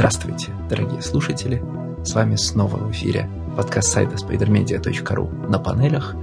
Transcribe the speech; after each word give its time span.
Здравствуйте, 0.00 0.50
дорогие 0.70 1.02
слушатели! 1.02 1.62
С 2.06 2.14
вами 2.14 2.34
снова 2.34 2.78
в 2.78 2.90
эфире 2.90 3.28
подкаст 3.54 3.92
сайта 3.92 4.14
spidermedia.ru 4.14 5.46
на 5.46 5.58
панелях. 5.58 6.16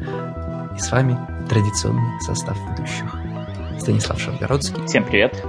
И 0.76 0.80
с 0.80 0.92
вами 0.92 1.16
традиционный 1.48 2.20
состав 2.22 2.58
ведущих. 2.72 3.16
Станислав 3.80 4.20
Шаргородский. 4.20 4.84
Всем 4.88 5.06
привет. 5.06 5.46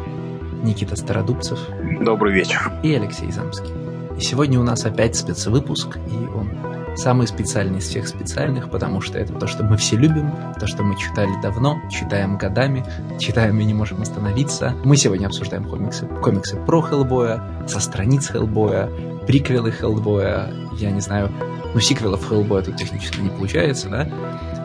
Никита 0.62 0.94
Стародубцев. 0.94 1.58
Добрый 2.02 2.34
вечер. 2.34 2.70
И 2.82 2.92
Алексей 2.94 3.32
Замский. 3.32 3.72
И 4.18 4.20
сегодня 4.20 4.60
у 4.60 4.62
нас 4.62 4.84
опять 4.84 5.16
спецвыпуск, 5.16 5.96
и 5.96 6.26
он 6.26 6.50
самый 6.98 7.28
специальный 7.28 7.78
из 7.78 7.84
всех 7.84 8.08
специальных, 8.08 8.70
потому 8.70 9.00
что 9.00 9.18
это 9.18 9.32
то, 9.32 9.46
что 9.46 9.62
мы 9.62 9.76
все 9.76 9.96
любим, 9.96 10.32
то, 10.58 10.66
что 10.66 10.82
мы 10.82 10.98
читали 10.98 11.30
давно, 11.40 11.80
читаем 11.88 12.36
годами, 12.36 12.84
читаем 13.18 13.58
и 13.60 13.64
не 13.64 13.72
можем 13.72 14.02
остановиться. 14.02 14.74
Мы 14.84 14.96
сегодня 14.96 15.26
обсуждаем 15.26 15.64
комиксы, 15.64 16.06
комиксы 16.06 16.56
про 16.56 16.82
Хеллбоя, 16.82 17.42
со 17.68 17.78
страниц 17.78 18.26
Хеллбоя, 18.26 18.90
приквелы 19.26 19.70
Хеллбоя, 19.70 20.52
я 20.72 20.90
не 20.90 21.00
знаю, 21.00 21.30
ну 21.72 21.80
сиквелов 21.80 22.26
Хеллбоя 22.28 22.62
тут 22.62 22.76
технически 22.76 23.20
не 23.20 23.30
получается, 23.30 23.88
да? 23.88 24.08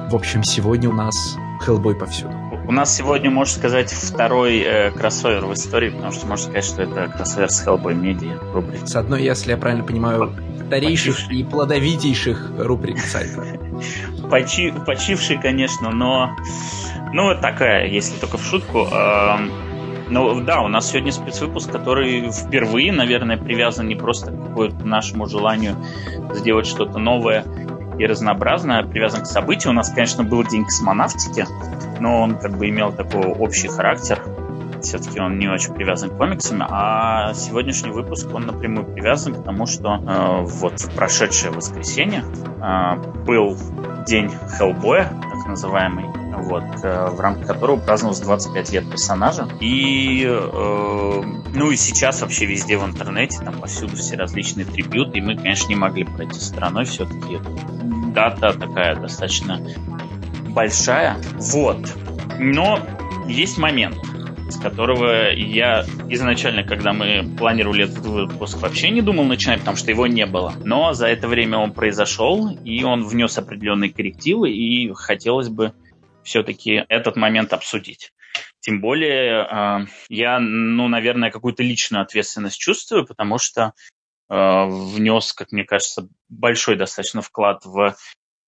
В 0.09 0.15
общем, 0.15 0.43
сегодня 0.43 0.89
у 0.89 0.93
нас 0.93 1.37
Хеллбой 1.61 1.95
повсюду. 1.95 2.33
У 2.65 2.71
нас 2.71 2.95
сегодня, 2.95 3.29
можно 3.29 3.53
сказать, 3.53 3.91
второй 3.91 4.59
э, 4.59 4.91
кроссовер 4.91 5.45
в 5.45 5.53
истории, 5.53 5.89
потому 5.89 6.11
что 6.13 6.25
можно 6.25 6.45
сказать, 6.45 6.65
что 6.65 6.81
это 6.83 7.11
кроссовер 7.13 7.49
с 7.51 7.67
Hellboy 7.67 7.93
Media 7.93 8.39
рубрик. 8.53 8.87
С 8.87 8.95
одной, 8.95 9.21
если 9.21 9.51
я 9.51 9.57
правильно 9.57 9.83
понимаю, 9.83 10.33
старейших 10.67 11.31
и 11.31 11.43
плодовитейших 11.43 12.51
рубрик 12.57 12.99
сайта. 12.99 13.45
Почи, 14.29 14.73
почивший, 14.85 15.37
конечно, 15.37 15.91
но... 15.91 16.35
Ну, 17.13 17.35
такая, 17.39 17.87
если 17.87 18.17
только 18.19 18.37
в 18.37 18.43
шутку. 18.43 18.87
Ну, 20.09 20.41
да, 20.41 20.61
у 20.61 20.67
нас 20.67 20.89
сегодня 20.89 21.11
спецвыпуск, 21.11 21.71
который 21.71 22.31
впервые, 22.31 22.91
наверное, 22.91 23.37
привязан 23.37 23.87
не 23.87 23.95
просто 23.95 24.31
к 24.31 24.83
нашему 24.83 25.27
желанию 25.27 25.75
сделать 26.33 26.65
что-то 26.65 26.97
новое 26.97 27.45
и 27.99 28.05
разнообразное, 28.05 28.79
а 28.79 28.83
привязан 28.83 29.21
к 29.21 29.27
событию. 29.27 29.71
У 29.71 29.75
нас, 29.75 29.89
конечно, 29.89 30.23
был 30.23 30.43
День 30.43 30.65
космонавтики, 30.65 31.45
но 31.99 32.21
он 32.21 32.37
как 32.37 32.57
бы 32.57 32.67
имел 32.69 32.91
такой 32.91 33.25
общий 33.25 33.67
характер 33.67 34.19
все-таки 34.83 35.19
он 35.19 35.39
не 35.39 35.47
очень 35.47 35.73
привязан 35.73 36.09
к 36.09 36.17
комиксам, 36.17 36.61
а 36.61 37.33
сегодняшний 37.33 37.91
выпуск 37.91 38.27
он 38.33 38.45
напрямую 38.45 38.85
привязан 38.85 39.33
к 39.33 39.43
тому, 39.43 39.65
что 39.65 39.95
э, 39.95 40.45
вот 40.45 40.79
в 40.79 40.95
прошедшее 40.95 41.51
воскресенье 41.51 42.23
э, 42.61 42.95
был 43.25 43.57
день 44.05 44.29
Хеллбоя, 44.57 45.05
так 45.05 45.47
называемый, 45.47 46.05
вот, 46.43 46.63
э, 46.83 47.09
в 47.09 47.19
рамках 47.19 47.47
которого 47.47 47.77
праздновалось 47.77 48.19
25 48.19 48.71
лет 48.71 48.89
персонажа. 48.89 49.47
И, 49.59 50.25
э, 50.25 51.21
ну 51.53 51.71
и 51.71 51.75
сейчас 51.75 52.21
вообще 52.21 52.45
везде 52.45 52.77
в 52.77 52.85
интернете, 52.85 53.39
там 53.39 53.55
повсюду 53.59 53.95
все 53.95 54.15
различные 54.15 54.65
трибюты, 54.65 55.19
и 55.19 55.21
мы, 55.21 55.35
конечно, 55.35 55.69
не 55.69 55.75
могли 55.75 56.03
пройти 56.03 56.39
стороной, 56.39 56.85
все-таки 56.85 57.39
дата 58.13 58.53
такая 58.53 58.95
достаточно 58.95 59.59
большая. 60.49 61.17
Вот. 61.37 61.79
Но 62.39 62.79
есть 63.27 63.57
момент 63.57 63.97
с 64.53 64.59
которого 64.59 65.31
я 65.31 65.83
изначально, 66.09 66.63
когда 66.63 66.93
мы 66.93 67.25
планировали 67.37 67.85
этот 67.85 68.05
выпуск, 68.05 68.57
вообще 68.59 68.91
не 68.91 69.01
думал 69.01 69.23
начинать, 69.25 69.59
потому 69.59 69.77
что 69.77 69.91
его 69.91 70.07
не 70.07 70.25
было. 70.25 70.53
Но 70.63 70.93
за 70.93 71.07
это 71.07 71.27
время 71.27 71.57
он 71.57 71.73
произошел, 71.73 72.49
и 72.63 72.83
он 72.83 73.03
внес 73.03 73.37
определенные 73.37 73.91
коррективы, 73.91 74.51
и 74.51 74.93
хотелось 74.93 75.49
бы 75.49 75.73
все-таки 76.23 76.85
этот 76.87 77.15
момент 77.15 77.51
обсудить. 77.51 78.11
Тем 78.59 78.79
более 78.79 79.43
э, 79.43 79.85
я, 80.09 80.39
ну, 80.39 80.87
наверное, 80.87 81.31
какую-то 81.31 81.63
личную 81.63 82.03
ответственность 82.03 82.59
чувствую, 82.59 83.05
потому 83.05 83.37
что 83.37 83.73
э, 84.29 84.65
внес, 84.65 85.33
как 85.33 85.51
мне 85.51 85.65
кажется, 85.65 86.07
большой 86.29 86.75
достаточно 86.75 87.21
вклад 87.21 87.65
в 87.65 87.95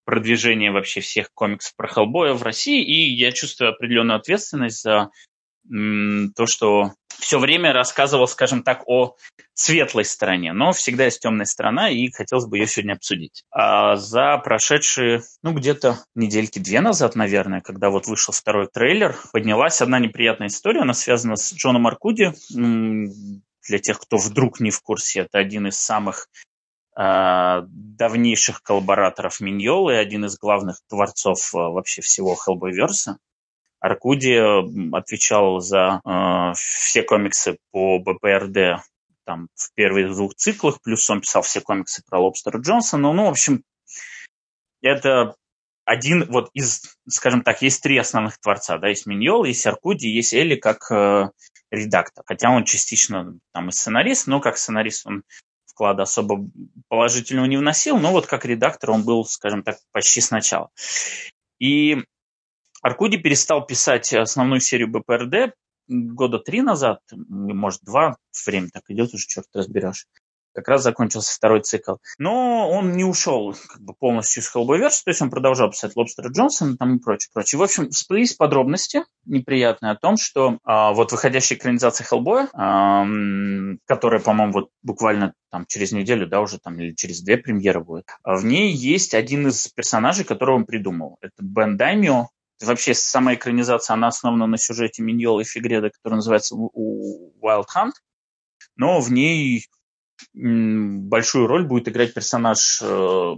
продвижение 0.06 0.72
вообще 0.72 1.02
всех 1.02 1.34
комиксов 1.34 1.76
про 1.76 1.88
Хеллбоя 1.88 2.34
в 2.34 2.44
России, 2.44 2.84
и 2.84 3.14
я 3.16 3.32
чувствую 3.32 3.72
определенную 3.72 4.18
ответственность 4.18 4.84
за 4.84 5.10
то, 5.70 6.46
что 6.46 6.94
все 7.20 7.40
время 7.40 7.74
рассказывал, 7.74 8.28
скажем 8.28 8.64
так, 8.64 8.84
о 8.88 9.16
светлой 9.54 10.06
стороне, 10.06 10.54
но 10.54 10.74
всегда 10.74 11.06
есть 11.06 11.22
темная 11.22 11.46
сторона, 11.46 11.90
и 11.90 12.12
хотелось 12.12 12.46
бы 12.46 12.58
ее 12.58 12.68
сегодня 12.68 12.94
обсудить. 12.94 13.44
А 13.52 13.96
за 13.96 14.38
прошедшие, 14.38 15.22
ну, 15.42 15.54
где-то 15.54 16.00
недельки 16.14 16.60
две 16.60 16.82
назад, 16.82 17.16
наверное, 17.16 17.62
когда 17.62 17.90
вот 17.90 18.08
вышел 18.08 18.34
второй 18.34 18.68
трейлер, 18.68 19.16
поднялась 19.32 19.82
одна 19.82 20.00
неприятная 20.00 20.48
история, 20.48 20.82
она 20.82 20.94
связана 20.94 21.36
с 21.36 21.54
Джоном 21.54 21.88
Аркуди. 21.88 22.34
Для 23.68 23.80
тех, 23.80 24.00
кто 24.00 24.18
вдруг 24.18 24.60
не 24.60 24.70
в 24.70 24.82
курсе, 24.82 25.22
это 25.22 25.40
один 25.40 25.66
из 25.68 25.80
самых 25.80 26.28
э, 26.96 27.62
давнейших 27.66 28.62
коллабораторов 28.62 29.40
Миньолы, 29.40 29.98
один 29.98 30.26
из 30.26 30.38
главных 30.38 30.82
творцов 30.88 31.40
э, 31.56 31.58
вообще 31.58 32.02
всего 32.04 32.36
Хеллбойверса. 32.36 33.18
Аркуди 33.86 34.96
отвечал 34.96 35.60
за 35.60 36.02
э, 36.04 36.54
все 36.56 37.04
комиксы 37.04 37.60
по 37.72 38.00
БПРД 38.00 38.84
там, 39.26 39.48
в 39.54 39.74
первых 39.76 40.12
двух 40.12 40.34
циклах, 40.34 40.82
плюс 40.82 41.08
он 41.08 41.22
писал 41.22 41.44
все 41.44 41.62
комиксы 41.62 42.02
про 42.10 42.20
Лобстера 42.20 42.58
Джонсона. 42.58 43.14
Ну, 43.14 43.26
в 43.26 43.30
общем, 43.30 43.64
это 44.82 45.36
один 45.84 46.26
вот 46.32 46.50
из, 46.54 46.98
скажем 47.08 47.44
так, 47.44 47.62
есть 47.62 47.84
три 47.84 47.98
основных 48.00 48.40
творца, 48.40 48.80
да, 48.80 48.88
есть 48.88 49.06
Миньол, 49.06 49.44
есть 49.44 49.68
Аркуди, 49.68 50.08
есть 50.08 50.34
Элли 50.34 50.56
как 50.56 50.92
э, 50.92 51.30
редактор. 51.70 52.24
Хотя 52.26 52.50
он 52.50 52.64
частично 52.64 53.38
там 53.54 53.70
и 53.70 53.72
сценарист, 53.72 54.26
но 54.26 54.40
как 54.40 54.58
сценарист 54.58 55.06
он 55.06 55.24
вклада 55.68 56.04
особо 56.04 56.44
положительного 56.88 57.46
не 57.46 57.58
вносил, 57.58 58.00
но 58.00 58.12
вот 58.12 58.26
как 58.26 58.46
редактор 58.46 58.92
он 58.92 59.04
был, 59.04 59.26
скажем 59.26 59.62
так, 59.62 59.78
почти 59.92 60.22
сначала. 60.22 60.72
И 61.60 62.04
Аркуди 62.86 63.18
перестал 63.18 63.66
писать 63.66 64.14
основную 64.14 64.60
серию 64.60 64.88
БПРД 64.90 65.56
года 65.88 66.38
три 66.38 66.62
назад, 66.62 67.00
может, 67.18 67.82
два, 67.82 68.18
время 68.46 68.70
так 68.72 68.84
идет 68.90 69.12
уже, 69.12 69.26
черт 69.26 69.48
разберешь. 69.56 70.06
Как 70.54 70.68
раз 70.68 70.84
закончился 70.84 71.34
второй 71.34 71.62
цикл. 71.62 71.96
Но 72.20 72.70
он 72.70 72.92
не 72.92 73.04
ушел 73.04 73.56
как 73.70 73.82
бы, 73.82 73.96
полностью 73.96 74.44
из 74.44 74.56
Hellboyverse, 74.56 75.02
то 75.04 75.10
есть 75.10 75.20
он 75.20 75.32
продолжал 75.32 75.72
писать 75.72 75.96
Лобстера 75.96 76.30
Джонсона 76.30 76.78
там 76.78 76.98
и 76.98 77.00
прочее, 77.00 77.32
прочее. 77.34 77.58
В 77.58 77.64
общем, 77.64 77.90
всплылись 77.90 78.34
подробности 78.34 79.02
неприятные 79.26 79.92
о 79.92 79.96
том, 79.96 80.16
что 80.16 80.60
а, 80.64 80.94
вот 80.94 81.12
выходящая 81.12 81.58
экранизация 81.58 82.06
Хеллбоя, 82.06 82.50
а, 82.54 83.04
которая, 83.88 84.20
по-моему, 84.20 84.54
вот 84.54 84.70
буквально 84.84 85.34
там 85.50 85.66
через 85.66 85.92
неделю, 85.92 86.28
да, 86.28 86.40
уже 86.40 86.60
там 86.60 86.80
или 86.80 86.94
через 86.94 87.24
две 87.24 87.38
премьеры 87.38 87.84
будет, 87.84 88.06
а 88.22 88.36
в 88.36 88.46
ней 88.46 88.72
есть 88.72 89.16
один 89.16 89.48
из 89.48 89.68
персонажей, 89.70 90.24
которого 90.24 90.58
он 90.58 90.66
придумал. 90.66 91.18
Это 91.22 91.34
Бен 91.40 91.78
Даймио, 91.78 92.30
Вообще 92.62 92.94
сама 92.94 93.34
экранизация, 93.34 93.96
она 93.96 94.08
основана 94.08 94.48
на 94.48 94.58
сюжете 94.58 95.04
Миньола 95.04 95.42
и 95.42 95.44
Фигреда, 95.44 95.90
который 95.90 96.16
называется 96.16 96.56
Wild 96.56 97.66
Hunt, 97.76 97.94
но 98.78 99.02
в 99.02 99.12
ней 99.12 99.68
большую 100.34 101.48
роль 101.48 101.66
будет 101.66 101.90
играть 101.90 102.14
персонаж 102.14 102.82
э, 102.82 103.36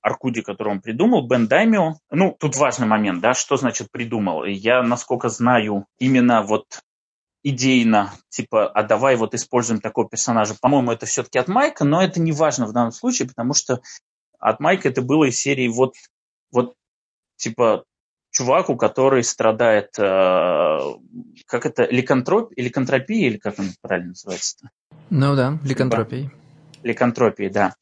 Аркуди, 0.00 0.42
который 0.42 0.68
он 0.68 0.80
придумал, 0.80 1.26
Бен 1.26 1.48
Даймио. 1.48 1.94
Ну, 2.10 2.36
тут 2.38 2.56
важный 2.56 2.86
момент, 2.86 3.20
да, 3.20 3.34
что 3.34 3.56
значит 3.56 3.90
придумал. 3.90 4.44
Я, 4.44 4.82
насколько 4.82 5.28
знаю, 5.28 5.86
именно 5.98 6.42
вот 6.42 6.82
идейно, 7.42 8.12
типа, 8.28 8.68
а 8.68 8.82
давай 8.82 9.16
вот 9.16 9.34
используем 9.34 9.80
такого 9.80 10.08
персонажа. 10.08 10.54
По-моему, 10.60 10.92
это 10.92 11.06
все-таки 11.06 11.38
от 11.38 11.48
Майка, 11.48 11.84
но 11.84 12.02
это 12.02 12.20
не 12.20 12.32
важно 12.32 12.66
в 12.66 12.72
данном 12.72 12.92
случае, 12.92 13.28
потому 13.28 13.54
что 13.54 13.80
от 14.38 14.60
Майка 14.60 14.88
это 14.88 15.02
было 15.02 15.24
из 15.24 15.38
серии 15.38 15.68
вот, 15.68 15.94
вот 16.52 16.74
типа, 17.36 17.84
чуваку, 18.34 18.76
который 18.76 19.22
страдает, 19.22 19.96
э, 19.98 20.78
как 21.46 21.66
это, 21.66 21.86
ликантроп, 21.88 22.52
ликантропией, 22.56 23.28
или 23.28 23.36
как 23.38 23.58
он 23.58 23.68
правильно 23.80 24.08
называется-то? 24.10 24.70
Ну 25.10 25.36
да, 25.36 25.58
ликантропией. 25.62 26.30
Ликантропией, 26.82 27.50
да. 27.50 27.74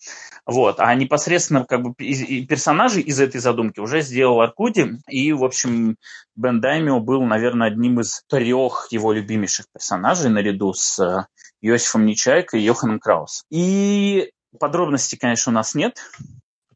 Вот. 0.44 0.78
А 0.78 0.94
непосредственно 0.94 1.64
как 1.64 1.82
бы 1.82 1.94
персонажи 1.94 3.00
из 3.00 3.18
этой 3.20 3.40
задумки 3.40 3.80
уже 3.80 4.02
сделал 4.02 4.40
Аркуди. 4.40 4.98
И, 5.08 5.32
в 5.32 5.44
общем, 5.44 5.96
Бен 6.36 6.60
Даймио 6.60 7.00
был, 7.00 7.22
наверное, 7.22 7.68
одним 7.68 8.00
из 8.00 8.22
трех 8.28 8.88
его 8.90 9.12
любимейших 9.12 9.66
персонажей 9.72 10.30
наряду 10.30 10.74
с 10.74 10.98
э, 10.98 11.26
Иосифом 11.62 12.04
Нечайко 12.04 12.58
и 12.58 12.62
Йоханом 12.62 13.00
Краус. 13.00 13.44
И 13.50 14.32
подробностей, 14.58 15.16
конечно, 15.16 15.50
у 15.50 15.54
нас 15.54 15.74
нет, 15.74 15.98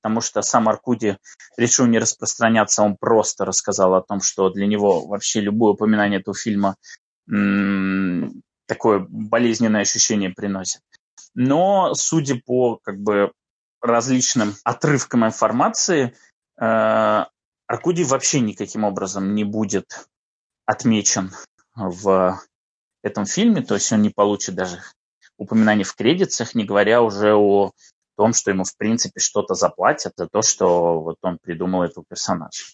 потому 0.06 0.20
что 0.20 0.41
сам 0.43 0.69
Аркуди 0.69 1.19
решил 1.56 1.85
не 1.87 1.99
распространяться, 1.99 2.85
он 2.85 2.97
просто 2.97 3.44
рассказал 3.44 3.93
о 3.97 4.03
том, 4.03 4.20
что 4.20 4.50
для 4.50 4.69
него 4.69 5.05
вообще 5.05 5.41
любое 5.41 5.73
упоминание 5.73 6.20
этого 6.20 6.37
фильма 6.37 6.76
такое 7.26 9.05
болезненное 9.08 9.81
ощущение 9.81 10.31
приносит. 10.31 10.81
Но, 11.35 11.93
судя 11.94 12.41
по 12.47 12.76
как 12.85 13.00
бы 13.00 13.32
различным 13.81 14.55
отрывкам 14.62 15.26
информации, 15.26 16.14
э, 16.56 17.25
Аркуди 17.67 18.05
вообще 18.05 18.38
никаким 18.38 18.85
образом 18.85 19.35
не 19.35 19.43
будет 19.43 20.06
отмечен 20.67 21.32
в 21.75 22.41
этом 23.02 23.26
фильме, 23.26 23.61
то 23.61 23.75
есть 23.75 23.91
он 23.91 24.02
не 24.02 24.11
получит 24.11 24.55
даже 24.55 24.79
упоминаний 25.37 25.82
в 25.82 25.97
кредитах, 25.97 26.55
не 26.55 26.64
говоря 26.64 27.02
уже 27.02 27.35
о 27.35 27.73
том, 28.16 28.32
что 28.32 28.50
ему, 28.50 28.64
в 28.64 28.76
принципе, 28.76 29.20
что-то 29.20 29.54
заплатят 29.54 30.14
за 30.16 30.26
то, 30.26 30.42
что 30.42 31.00
вот 31.00 31.16
он 31.22 31.38
придумал 31.38 31.82
этого 31.82 32.04
персонажа. 32.08 32.64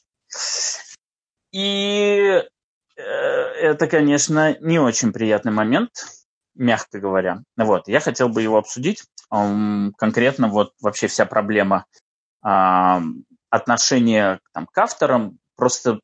И 1.52 2.42
э, 2.96 3.02
это, 3.02 3.86
конечно, 3.86 4.56
не 4.60 4.78
очень 4.78 5.12
приятный 5.12 5.52
момент, 5.52 5.90
мягко 6.54 6.98
говоря. 6.98 7.42
Вот, 7.56 7.88
я 7.88 8.00
хотел 8.00 8.28
бы 8.28 8.42
его 8.42 8.58
обсудить. 8.58 9.04
Конкретно 9.30 10.48
вот 10.48 10.72
вообще 10.80 11.06
вся 11.06 11.26
проблема 11.26 11.86
отношения 12.40 14.40
там, 14.52 14.66
к 14.66 14.78
авторам. 14.78 15.38
Просто 15.56 16.00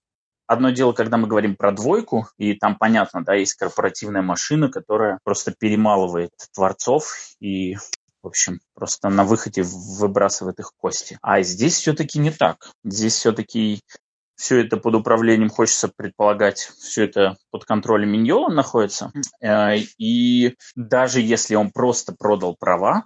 одно 0.47 0.71
дело, 0.71 0.93
когда 0.93 1.17
мы 1.17 1.29
говорим 1.29 1.57
про 1.57 1.73
двойку, 1.73 2.29
и 2.39 2.55
там 2.55 2.77
понятно, 2.77 3.25
да, 3.25 3.35
есть 3.35 3.55
корпоративная 3.55 4.23
машина, 4.23 4.71
которая 4.71 5.19
просто 5.25 5.53
перемалывает 5.53 6.31
творцов 6.55 7.13
и 7.41 7.77
в 8.23 8.27
общем, 8.27 8.61
просто 8.75 9.09
на 9.09 9.25
выходе 9.25 9.63
выбрасывает 9.63 10.59
их 10.59 10.73
кости. 10.77 11.19
А 11.23 11.43
здесь 11.43 11.75
все-таки 11.75 12.19
не 12.19 12.31
так. 12.31 12.73
Здесь 12.85 13.15
все-таки 13.15 13.81
все 14.37 14.61
это 14.61 14.77
под 14.77 14.95
управлением, 14.95 15.51
хочется 15.51 15.89
предполагать, 15.89 16.59
все 16.59 17.05
это 17.05 17.37
под 17.51 17.65
контролем 17.65 18.11
Миньола 18.11 18.49
находится. 18.51 19.13
Э, 19.43 19.77
и 19.99 20.55
даже 20.77 21.21
если 21.21 21.57
он 21.57 21.73
просто 21.73 22.15
продал 22.17 22.57
права, 22.59 23.05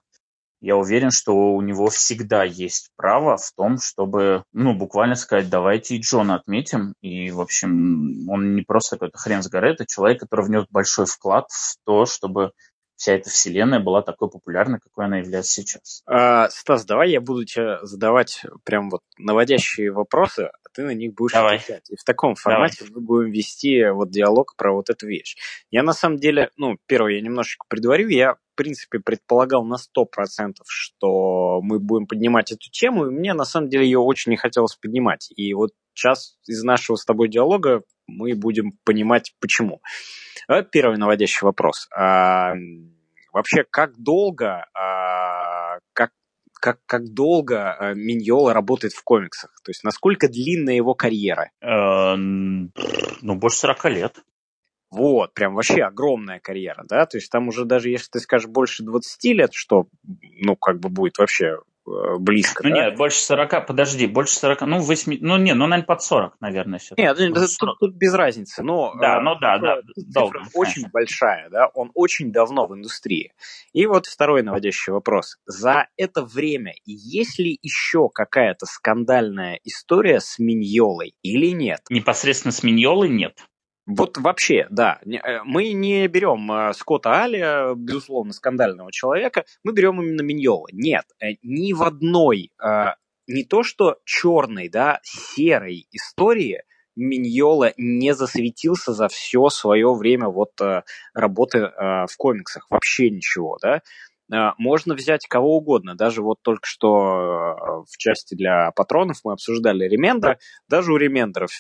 я 0.61 0.77
уверен, 0.77 1.11
что 1.11 1.55
у 1.55 1.61
него 1.61 1.89
всегда 1.89 2.45
есть 2.45 2.91
право 2.95 3.37
в 3.37 3.51
том, 3.57 3.79
чтобы, 3.79 4.45
ну, 4.53 4.75
буквально 4.75 5.17
сказать, 5.17 5.51
давайте 5.51 5.97
и 5.97 6.01
Джона 6.01 6.37
отметим. 6.37 6.95
И, 7.01 7.33
в 7.33 7.41
общем, 7.41 8.29
он 8.31 8.55
не 8.55 8.63
просто 8.63 8.97
какой-то 8.97 9.19
хрен 9.19 9.43
с 9.43 9.49
горы, 9.49 9.73
это 9.73 9.87
человек, 9.87 10.21
который 10.21 10.47
внес 10.47 10.67
большой 10.71 11.07
вклад 11.07 11.47
в 11.51 11.75
то, 11.85 12.07
чтобы 12.07 12.53
вся 13.03 13.15
эта 13.15 13.31
вселенная 13.31 13.81
была 13.81 14.01
такой 14.01 14.31
популярной, 14.31 14.79
какой 14.79 15.07
она 15.07 15.19
является 15.19 15.51
сейчас. 15.51 16.05
А, 16.07 16.49
Стас, 16.51 16.85
давай 16.85 17.11
я 17.11 17.21
буду 17.21 17.45
тебе 17.45 17.79
задавать 17.83 18.43
прям 18.63 18.91
вот 18.91 19.01
наводящие 19.19 19.91
вопросы, 19.91 20.51
ты 20.73 20.83
на 20.83 20.95
них 20.95 21.15
будешь 21.15 21.33
давай. 21.33 21.57
отвечать. 21.57 21.91
И 21.91 21.97
в 21.97 22.05
таком 22.05 22.35
формате 22.35 22.79
давай. 22.81 22.95
мы 22.95 23.01
будем 23.01 23.31
вести 23.31 23.85
вот 23.91 24.11
диалог 24.11 24.55
про 24.57 24.73
вот 24.73 24.91
эту 24.91 25.07
вещь. 25.07 25.37
Я 25.71 25.83
на 25.83 25.93
самом 25.93 26.19
деле, 26.19 26.51
ну, 26.57 26.77
первое, 26.87 27.15
я 27.15 27.21
немножечко 27.21 27.65
предварю, 27.69 28.09
я 28.09 28.35
в 28.35 28.55
принципе 28.55 28.99
предполагал 28.99 29.65
на 29.65 29.77
100%, 29.77 30.55
что 30.67 31.61
мы 31.63 31.79
будем 31.79 32.07
поднимать 32.07 32.53
эту 32.53 32.71
тему, 32.71 33.07
и 33.07 33.11
мне 33.11 33.35
на 33.35 33.45
самом 33.45 33.69
деле 33.69 33.85
ее 33.85 33.99
очень 33.99 34.31
не 34.31 34.37
хотелось 34.37 34.77
поднимать. 34.77 35.31
И 35.37 35.55
вот 35.55 35.71
сейчас 35.95 36.37
из 36.47 36.63
нашего 36.63 36.97
с 36.97 37.05
тобой 37.05 37.29
диалога 37.29 37.83
мы 38.07 38.35
будем 38.35 38.73
понимать, 38.85 39.35
почему. 39.41 39.81
Первый 40.71 40.99
наводящий 40.99 41.45
вопрос. 41.45 41.89
А, 41.97 42.55
вообще, 43.33 43.65
как 43.69 43.97
долго, 43.97 44.67
а, 44.75 45.52
как, 46.63 46.79
как 46.87 47.13
долго 47.13 47.73
а, 47.73 47.93
Миньола 47.93 48.55
работает 48.55 48.93
в 48.93 49.03
комиксах? 49.03 49.51
То 49.65 49.71
есть, 49.71 49.83
насколько 49.83 50.29
длинная 50.29 50.75
его 50.75 50.95
карьера? 50.95 51.51
Э, 51.61 52.15
ну, 52.15 53.35
больше 53.35 53.59
40 53.59 53.85
лет. 53.87 54.23
Вот, 54.93 55.35
прям 55.35 55.55
вообще 55.55 55.83
огромная 55.83 56.39
карьера, 56.39 56.85
да, 56.87 57.07
то 57.07 57.17
есть 57.17 57.33
там 57.33 57.49
уже 57.49 57.65
даже 57.65 57.89
если 57.89 58.11
ты 58.11 58.21
скажешь 58.21 58.47
больше 58.47 58.85
20 58.85 59.25
лет, 59.33 59.55
что, 59.55 59.87
ну, 60.43 60.55
как 60.55 60.81
бы 60.81 60.91
будет 60.91 61.17
вообще 61.17 61.57
Э, 61.57 61.72
близко. 61.85 62.67
Ну 62.67 62.75
да? 62.75 62.85
нет, 62.85 62.97
больше 62.97 63.21
40, 63.21 63.67
подожди, 63.67 64.07
больше 64.07 64.35
40, 64.37 64.63
ну 64.63 64.81
8, 64.81 65.19
ну 65.21 65.37
не, 65.37 65.55
ну 65.55 65.67
наверное 65.67 65.87
под 65.87 66.03
40, 66.03 66.37
наверное, 66.41 66.79
все. 66.79 66.95
Нет, 66.97 67.17
тут, 67.17 67.79
тут 67.81 67.95
без 67.95 68.15
разницы, 68.15 68.63
но 68.63 68.95
да, 69.01 69.21
ну 69.21 69.35
да, 69.41 69.59
да, 69.59 69.81
долго, 69.97 70.43
очень 70.55 70.89
большая, 70.93 71.49
да, 71.51 71.69
он 71.75 71.91
очень 71.95 72.33
давно 72.33 72.67
в 72.67 72.75
индустрии. 72.75 73.33
И 73.73 73.87
вот 73.87 74.07
второй 74.07 74.43
наводящий 74.43 74.93
вопрос. 74.93 75.39
За 75.47 75.89
это 75.97 76.23
время 76.23 76.75
есть 76.85 77.39
ли 77.39 77.59
еще 77.63 78.09
какая-то 78.09 78.67
скандальная 78.67 79.59
история 79.65 80.21
с 80.21 80.39
Миньолой 80.39 81.15
или 81.23 81.49
нет? 81.49 81.81
Непосредственно 81.91 82.53
с 82.53 82.63
Миньолой 82.63 83.09
нет. 83.09 83.47
Вот 83.87 84.17
вообще, 84.19 84.67
да. 84.71 85.01
Э, 85.05 85.43
мы 85.45 85.73
не 85.73 86.07
берем 86.07 86.51
э, 86.53 86.73
Скотта 86.73 87.11
Аля, 87.15 87.75
безусловно, 87.75 88.33
скандального 88.33 88.93
человека, 88.93 89.45
мы 89.65 89.73
берем 89.73 90.01
именно 90.01 90.23
Миньола. 90.23 90.69
Нет, 90.73 91.05
э, 91.21 91.35
ни 91.43 91.73
в 91.73 91.83
одной, 91.83 92.53
не 93.29 93.45
то 93.45 93.63
что 93.63 93.99
черной, 94.05 94.69
да, 94.69 95.01
серой 95.03 95.87
истории 95.93 96.63
Миньола 96.95 97.73
не 97.77 98.15
засветился 98.15 98.93
за 98.93 99.09
все 99.09 99.49
свое 99.49 99.95
время 99.95 100.29
вот 100.29 100.53
работы 101.15 101.71
в 101.79 102.17
комиксах. 102.19 102.67
Вообще 102.69 103.09
ничего, 103.09 103.59
да. 103.63 103.81
А, 104.31 104.55
можно 104.59 104.95
взять 104.95 105.27
кого 105.27 105.57
угодно. 105.57 105.95
Даже 105.95 106.23
вот 106.23 106.39
только 106.43 106.67
что 106.67 106.95
а, 106.97 107.85
в 107.89 107.97
части 107.97 108.35
для 108.35 108.71
патронов 108.73 109.19
мы 109.25 109.33
обсуждали 109.33 109.87
ремендера. 109.89 110.39
Даже 110.69 110.93
у 110.93 110.97
ремендеров 110.97 111.51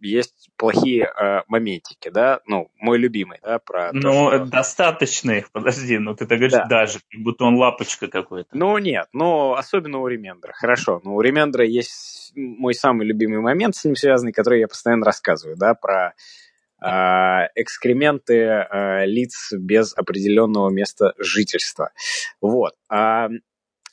есть 0.00 0.50
плохие 0.56 1.04
э, 1.04 1.42
моментики, 1.48 2.08
да, 2.08 2.40
ну, 2.46 2.70
мой 2.78 2.98
любимый, 2.98 3.38
да, 3.42 3.58
про... 3.58 3.90
Ну, 3.92 4.30
что... 4.30 4.44
достаточно 4.46 5.32
их, 5.32 5.50
подожди, 5.52 5.98
ну 5.98 6.14
ты 6.14 6.26
так 6.26 6.38
говоришь 6.38 6.52
да. 6.52 6.66
даже, 6.66 7.00
как 7.10 7.20
будто 7.20 7.44
он 7.44 7.56
лапочка 7.56 8.08
какой-то. 8.08 8.48
Ну, 8.52 8.76
нет, 8.78 9.08
но 9.12 9.54
особенно 9.54 9.98
у 9.98 10.06
ремендера, 10.06 10.52
хорошо, 10.52 11.00
но 11.04 11.14
у 11.14 11.20
ремендера 11.20 11.64
есть 11.64 12.32
мой 12.36 12.74
самый 12.74 13.06
любимый 13.06 13.40
момент 13.40 13.76
с 13.76 13.84
ним 13.84 13.96
связанный, 13.96 14.32
который 14.32 14.60
я 14.60 14.68
постоянно 14.68 15.04
рассказываю, 15.04 15.56
да, 15.56 15.74
про 15.74 16.14
экскременты 16.80 18.44
а, 18.44 19.04
лиц 19.04 19.52
без 19.52 19.96
определенного 19.96 20.70
места 20.70 21.14
жительства. 21.18 21.90
Вот. 22.40 22.74
А, 22.88 23.28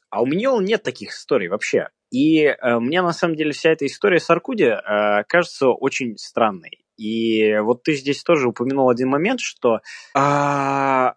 а 0.10 0.22
у 0.22 0.26
Миньола 0.26 0.62
нет 0.62 0.84
таких 0.84 1.12
историй 1.12 1.48
вообще. 1.48 1.90
И 2.12 2.46
а, 2.46 2.80
мне 2.80 3.02
на 3.02 3.14
самом 3.14 3.36
деле 3.36 3.52
вся 3.52 3.72
эта 3.72 3.86
история 3.86 4.20
с 4.20 4.30
Аркуди 4.30 4.66
а, 4.66 5.24
кажется 5.24 5.70
очень 5.70 6.18
странной. 6.18 6.86
И 6.98 7.58
вот 7.58 7.84
ты 7.84 7.94
здесь 7.94 8.24
тоже 8.24 8.48
упомянул 8.48 8.90
один 8.90 9.10
момент, 9.10 9.40
что 9.42 9.80
а, 10.14 11.16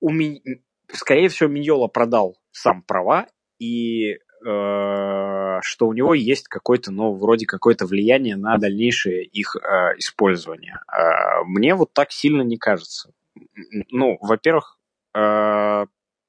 у 0.00 0.10
ми... 0.10 0.42
скорее 0.92 1.28
всего 1.28 1.48
Миньола 1.48 1.88
продал 1.88 2.36
сам 2.50 2.82
права, 2.82 3.26
и 3.58 4.18
Э, 4.46 4.50
что 5.62 5.86
у 5.86 5.92
него 5.92 6.14
есть 6.14 6.48
какое-то, 6.48 6.90
ну, 6.90 7.14
вроде 7.14 7.46
какое-то 7.46 7.86
влияние 7.86 8.36
на 8.36 8.56
дальнейшее 8.58 9.24
их 9.24 9.56
э, 9.56 9.94
использование. 9.98 10.80
Э, 10.92 11.44
мне 11.44 11.74
вот 11.74 11.92
так 11.92 12.12
сильно 12.12 12.42
не 12.42 12.56
кажется. 12.56 13.12
Ну, 13.90 14.18
во-первых, 14.20 14.78
э, 15.14 15.86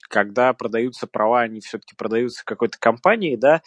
когда 0.10 0.54
продаются 0.54 1.08
права, 1.08 1.42
они 1.42 1.62
все-таки 1.62 1.96
продаются 1.96 2.44
какой-то 2.46 2.78
компанией, 2.80 3.38
да, 3.38 3.62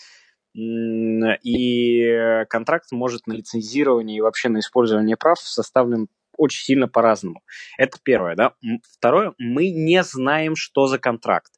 и 0.55 2.45
контракт 2.49 2.91
может 2.91 3.27
на 3.27 3.35
лицензирование 3.35 4.19
и 4.19 4.21
вообще 4.21 4.49
на 4.49 4.59
использование 4.59 5.17
прав 5.17 5.39
составлен 5.39 6.09
очень 6.37 6.65
сильно 6.65 6.89
по-разному. 6.89 7.43
Это 7.77 7.99
первое, 8.03 8.35
да. 8.35 8.55
Второе, 8.97 9.35
мы 9.39 9.71
не 9.71 10.03
знаем, 10.03 10.57
что 10.57 10.87
за 10.87 10.99
контракт. 10.99 11.53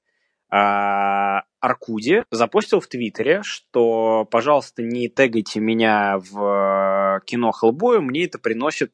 А, 0.50 1.42
Аркуди 1.60 2.24
запустил 2.30 2.80
в 2.80 2.88
Твиттере, 2.88 3.42
что, 3.42 4.24
пожалуйста, 4.24 4.82
не 4.82 5.08
тегайте 5.08 5.60
меня 5.60 6.18
в 6.18 7.18
э, 7.18 7.20
кино 7.26 7.52
Хеллбою, 7.52 8.02
мне 8.02 8.24
это 8.24 8.38
приносит 8.38 8.92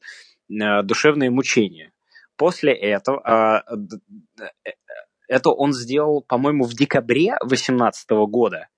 э, 0.51 0.83
душевные 0.83 1.31
мучения. 1.31 1.93
После 2.37 2.73
этого 2.75 3.21
а, 3.25 3.65
э, 4.35 4.73
это 5.29 5.51
он 5.51 5.73
сделал, 5.73 6.23
по-моему, 6.23 6.65
в 6.65 6.75
декабре 6.75 7.37
2018 7.41 8.11
года. 8.29 8.69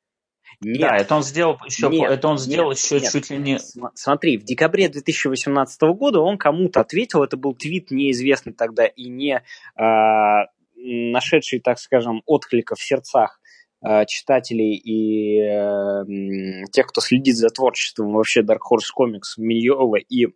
Нет. 0.61 0.81
Да, 0.81 0.97
это 0.97 1.15
он 1.15 1.23
сделал 1.23 1.57
еще, 1.65 1.89
нет, 1.89 2.11
это 2.11 2.29
он 2.29 2.39
сделал 2.39 2.71
нет, 2.71 2.79
еще 2.79 3.01
нет. 3.01 3.13
чуть 3.13 3.31
ли 3.31 3.39
не. 3.39 3.59
Смотри, 3.95 4.39
в 4.39 4.45
декабре 4.45 4.89
2018 4.89 5.81
года 5.95 6.21
он 6.21 6.37
кому-то 6.37 6.81
ответил, 6.81 7.23
это 7.23 7.37
был 7.37 7.55
твит 7.55 7.91
неизвестный 7.93 8.53
тогда 8.53 8.85
и 8.87 9.09
не 9.09 9.43
а, 9.77 10.47
нашедший, 10.89 11.61
так 11.61 11.79
скажем, 11.79 12.23
отклика 12.27 12.75
в 12.75 12.83
сердцах 12.83 13.41
э, 13.85 14.05
читателей 14.07 14.75
и 14.75 15.41
э, 15.41 16.65
тех, 16.73 16.87
кто 16.87 17.01
следит 17.01 17.37
за 17.37 17.49
творчеством 17.49 18.13
вообще 18.13 18.41
Dark 18.43 18.61
Horse 18.71 18.91
Comics, 18.99 19.37
Миньола 19.37 19.97
и 19.97 20.27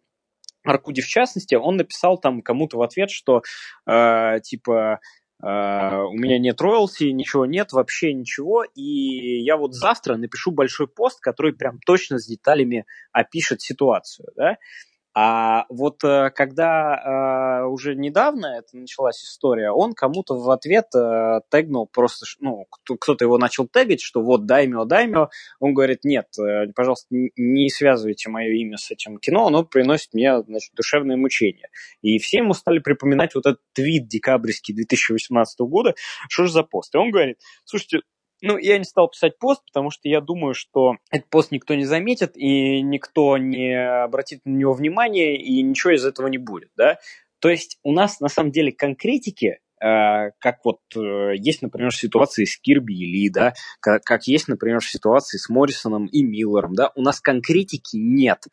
Аркуди 0.64 1.02
в 1.02 1.08
частности, 1.08 1.54
он 1.54 1.76
написал 1.76 2.18
там 2.18 2.40
кому-то 2.40 2.78
в 2.78 2.82
ответ, 2.82 3.10
что 3.10 3.42
э, 3.86 4.40
типа 4.42 5.00
э, 5.42 5.46
у 5.46 6.12
меня 6.12 6.38
нет 6.38 6.60
роялти, 6.60 7.04
ничего 7.04 7.46
нет, 7.46 7.72
вообще 7.72 8.12
ничего, 8.12 8.64
и 8.64 9.42
я 9.42 9.56
вот 9.56 9.74
завтра 9.74 10.16
напишу 10.16 10.52
большой 10.52 10.86
пост, 10.86 11.20
который 11.20 11.52
прям 11.52 11.78
точно 11.84 12.18
с 12.18 12.26
деталями 12.26 12.86
опишет 13.12 13.60
ситуацию, 13.60 14.28
да, 14.36 14.56
А 15.14 15.66
вот 15.68 16.02
э, 16.04 16.30
когда 16.30 17.60
э, 17.62 17.66
уже 17.66 17.94
недавно 17.94 18.46
это 18.46 18.76
началась 18.76 19.22
история, 19.22 19.70
он 19.70 19.92
кому-то 19.92 20.34
в 20.38 20.50
ответ 20.50 20.86
э, 20.94 21.40
тегнул 21.50 21.86
просто, 21.86 22.24
ну, 22.40 22.66
кто-то 22.70 23.22
его 23.22 23.36
начал 23.36 23.68
тегать, 23.68 24.00
что 24.00 24.22
вот 24.22 24.46
даймио, 24.46 24.86
даймио. 24.86 25.28
Он 25.60 25.74
говорит, 25.74 26.04
нет, 26.04 26.28
пожалуйста, 26.74 27.08
не 27.10 27.68
связывайте 27.68 28.30
мое 28.30 28.48
имя 28.54 28.78
с 28.78 28.90
этим 28.90 29.18
кино, 29.18 29.48
оно 29.48 29.64
приносит 29.64 30.14
мне, 30.14 30.42
значит, 30.42 30.72
душевные 30.74 31.18
мучения. 31.18 31.68
И 32.00 32.18
все 32.18 32.38
ему 32.38 32.54
стали 32.54 32.78
припоминать 32.78 33.34
вот 33.34 33.44
этот 33.44 33.60
твит 33.74 34.08
декабрьский 34.08 34.74
2018 34.74 35.60
года, 35.60 35.94
что 36.30 36.46
же 36.46 36.52
за 36.52 36.62
пост. 36.62 36.94
И 36.94 36.98
он 36.98 37.10
говорит, 37.10 37.38
слушайте, 37.64 38.00
ну, 38.42 38.58
я 38.58 38.76
не 38.76 38.84
стал 38.84 39.08
писать 39.08 39.38
пост, 39.38 39.62
потому 39.64 39.90
что 39.90 40.08
я 40.08 40.20
думаю, 40.20 40.54
что 40.54 40.96
этот 41.10 41.30
пост 41.30 41.52
никто 41.52 41.74
не 41.74 41.84
заметит, 41.84 42.36
и 42.36 42.82
никто 42.82 43.38
не 43.38 43.72
обратит 43.72 44.40
на 44.44 44.50
него 44.50 44.72
внимания, 44.72 45.36
и 45.36 45.62
ничего 45.62 45.94
из 45.94 46.04
этого 46.04 46.26
не 46.26 46.38
будет, 46.38 46.70
да. 46.76 46.98
То 47.38 47.48
есть 47.48 47.78
у 47.84 47.92
нас 47.92 48.20
на 48.20 48.28
самом 48.28 48.50
деле 48.50 48.72
конкретики, 48.72 49.60
э, 49.80 50.30
как 50.38 50.64
вот 50.64 50.80
э, 50.96 51.34
есть, 51.36 51.62
например, 51.62 51.94
ситуации 51.94 52.44
с 52.44 52.58
Кирби 52.58 52.94
и 52.94 53.06
Ли, 53.06 53.30
да, 53.30 53.54
как, 53.80 54.02
как 54.02 54.26
есть, 54.26 54.48
например, 54.48 54.82
ситуации 54.82 55.38
с 55.38 55.48
Моррисоном 55.48 56.06
и 56.06 56.22
Миллером, 56.22 56.74
да, 56.74 56.90
у 56.96 57.02
нас 57.02 57.20
конкретики 57.20 57.96
нет. 57.96 58.44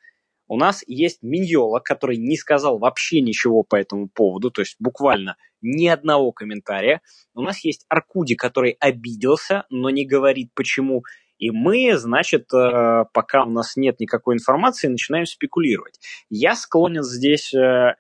У 0.48 0.58
нас 0.58 0.84
есть 0.88 1.20
Миньола, 1.22 1.80
который 1.80 2.18
не 2.18 2.36
сказал 2.36 2.80
вообще 2.80 3.22
ничего 3.22 3.64
по 3.64 3.76
этому 3.76 4.08
поводу, 4.08 4.52
то 4.52 4.62
есть 4.62 4.76
буквально 4.80 5.36
ни 5.62 5.88
одного 5.88 6.32
комментария. 6.32 7.02
У 7.34 7.42
нас 7.42 7.64
есть 7.64 7.86
Аркуди, 7.90 8.36
который 8.36 8.78
обиделся, 8.80 9.66
но 9.70 9.90
не 9.90 10.06
говорит 10.06 10.52
почему. 10.54 11.04
И 11.38 11.52
мы, 11.52 11.98
значит, 11.98 12.54
э, 12.54 13.06
пока 13.14 13.46
у 13.46 13.50
нас 13.50 13.78
нет 13.78 14.00
никакой 14.00 14.36
информации, 14.36 14.88
начинаем 14.88 15.26
спекулировать. 15.26 16.00
Я 16.30 16.56
склонен 16.56 17.04
здесь 17.04 17.54
э, 17.54 17.96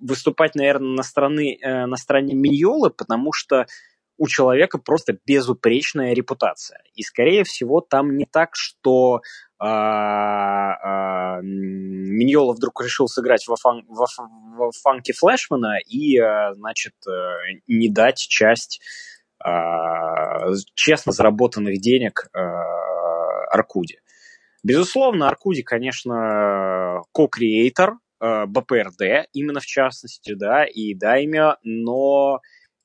выступать, 0.00 0.56
наверное, 0.56 0.96
на 0.96 1.02
стороне, 1.04 1.56
э, 1.56 1.86
на 1.86 1.96
стороне 1.96 2.34
Миньолы, 2.34 2.90
потому 2.90 3.32
что 3.32 3.66
у 4.18 4.26
человека 4.26 4.78
просто 4.78 5.16
безупречная 5.24 6.12
репутация. 6.12 6.82
И, 6.94 7.02
скорее 7.02 7.44
всего, 7.44 7.80
там 7.80 8.16
не 8.16 8.26
так, 8.26 8.50
что 8.54 9.20
а, 9.58 11.38
а, 11.38 11.40
Миньола 11.42 12.54
вдруг 12.54 12.82
решил 12.82 13.08
сыграть 13.08 13.46
во, 13.48 13.56
фан, 13.56 13.84
во, 13.88 14.06
во 14.56 14.70
фанке 14.72 15.12
Флэшмана 15.12 15.78
и, 15.86 16.16
а, 16.18 16.54
значит, 16.54 16.94
э, 17.08 17.60
не 17.66 17.88
дать 17.88 18.18
часть 18.18 18.80
а, 19.42 20.52
честно 20.74 21.12
заработанных 21.12 21.80
денег 21.80 22.28
а, 22.32 22.40
Аркуди. 23.50 23.98
Безусловно, 24.62 25.28
Аркуди, 25.28 25.62
конечно, 25.62 27.02
ко-креатор 27.12 27.94
БПРД, 28.20 29.28
именно 29.32 29.60
в 29.60 29.66
частности, 29.66 30.34
да, 30.34 30.64
и 30.64 30.94
Даймио, 30.94 31.54
но 31.62 32.40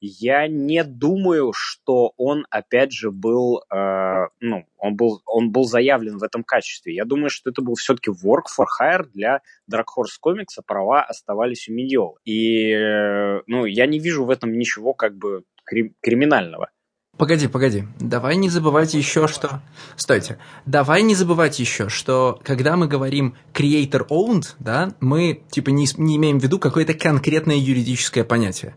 я 0.05 0.49
не 0.49 0.83
думаю, 0.83 1.53
что 1.55 2.11
он, 2.17 2.45
опять 2.49 2.91
же, 2.91 3.09
был, 3.09 3.61
э, 3.73 4.27
ну, 4.41 4.65
он 4.77 4.97
был, 4.97 5.21
он 5.25 5.49
был 5.49 5.63
заявлен 5.63 6.17
в 6.17 6.23
этом 6.23 6.43
качестве. 6.43 6.93
Я 6.93 7.05
думаю, 7.05 7.29
что 7.29 7.49
это 7.49 7.61
был 7.61 7.75
все-таки 7.75 8.09
work 8.09 8.47
for 8.51 8.65
hire 8.81 9.05
для 9.13 9.39
Dark 9.71 9.85
Horse 9.97 10.19
Comics, 10.21 10.57
а 10.57 10.61
права 10.61 11.03
оставались 11.03 11.69
у 11.69 11.73
Миньола. 11.73 12.17
И, 12.25 12.69
э, 12.71 13.43
ну, 13.47 13.63
я 13.63 13.85
не 13.85 13.99
вижу 13.99 14.25
в 14.25 14.29
этом 14.29 14.51
ничего 14.51 14.93
как 14.93 15.15
бы 15.15 15.45
крим- 15.63 15.95
криминального. 16.01 16.69
Погоди, 17.17 17.47
погоди. 17.47 17.83
Давай 18.01 18.35
не 18.35 18.49
забывать 18.49 18.93
еще, 18.95 19.29
что... 19.29 19.61
Стойте. 19.95 20.37
Давай 20.65 21.03
не 21.03 21.15
забывать 21.15 21.59
еще, 21.59 21.87
что 21.87 22.41
когда 22.43 22.75
мы 22.75 22.89
говорим 22.89 23.37
creator 23.53 24.05
owned, 24.09 24.55
да, 24.59 24.95
мы 24.99 25.43
типа 25.49 25.69
не, 25.69 25.85
не 25.97 26.17
имеем 26.17 26.39
в 26.39 26.43
виду 26.43 26.59
какое-то 26.59 26.93
конкретное 26.93 27.55
юридическое 27.55 28.25
понятие 28.25 28.75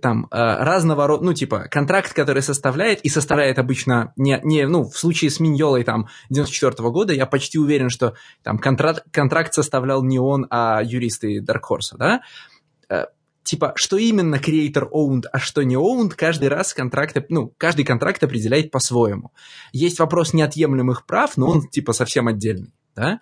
там 0.00 0.26
э, 0.30 0.36
разного 0.36 1.06
рода, 1.06 1.24
ну, 1.24 1.32
типа, 1.32 1.68
контракт, 1.70 2.12
который 2.12 2.42
составляет, 2.42 3.00
и 3.02 3.08
составляет 3.08 3.58
обычно 3.58 4.12
не, 4.16 4.40
не 4.42 4.66
ну, 4.66 4.84
в 4.84 4.96
случае 4.96 5.30
с 5.30 5.40
Миньолой 5.40 5.84
там 5.84 6.08
94 6.30 6.72
-го 6.72 6.90
года, 6.90 7.12
я 7.12 7.26
почти 7.26 7.58
уверен, 7.58 7.88
что 7.88 8.14
там 8.42 8.58
контракт, 8.58 9.04
контракт 9.12 9.54
составлял 9.54 10.02
не 10.02 10.18
он, 10.18 10.46
а 10.50 10.82
юристы 10.82 11.38
Dark 11.38 11.62
Horse, 11.70 11.96
да, 11.96 12.20
э, 12.88 13.06
типа, 13.44 13.72
что 13.76 13.96
именно 13.96 14.36
creator 14.36 14.88
owned, 14.92 15.24
а 15.32 15.38
что 15.38 15.62
не 15.62 15.76
owned, 15.76 16.14
каждый 16.16 16.48
раз 16.48 16.74
контракт, 16.74 17.16
ну, 17.28 17.52
каждый 17.56 17.84
контракт 17.84 18.22
определяет 18.24 18.70
по-своему. 18.70 19.32
Есть 19.72 20.00
вопрос 20.00 20.34
неотъемлемых 20.34 21.06
прав, 21.06 21.36
но 21.36 21.48
он, 21.48 21.68
типа, 21.68 21.92
совсем 21.92 22.28
отдельный, 22.28 22.74
да, 22.96 23.20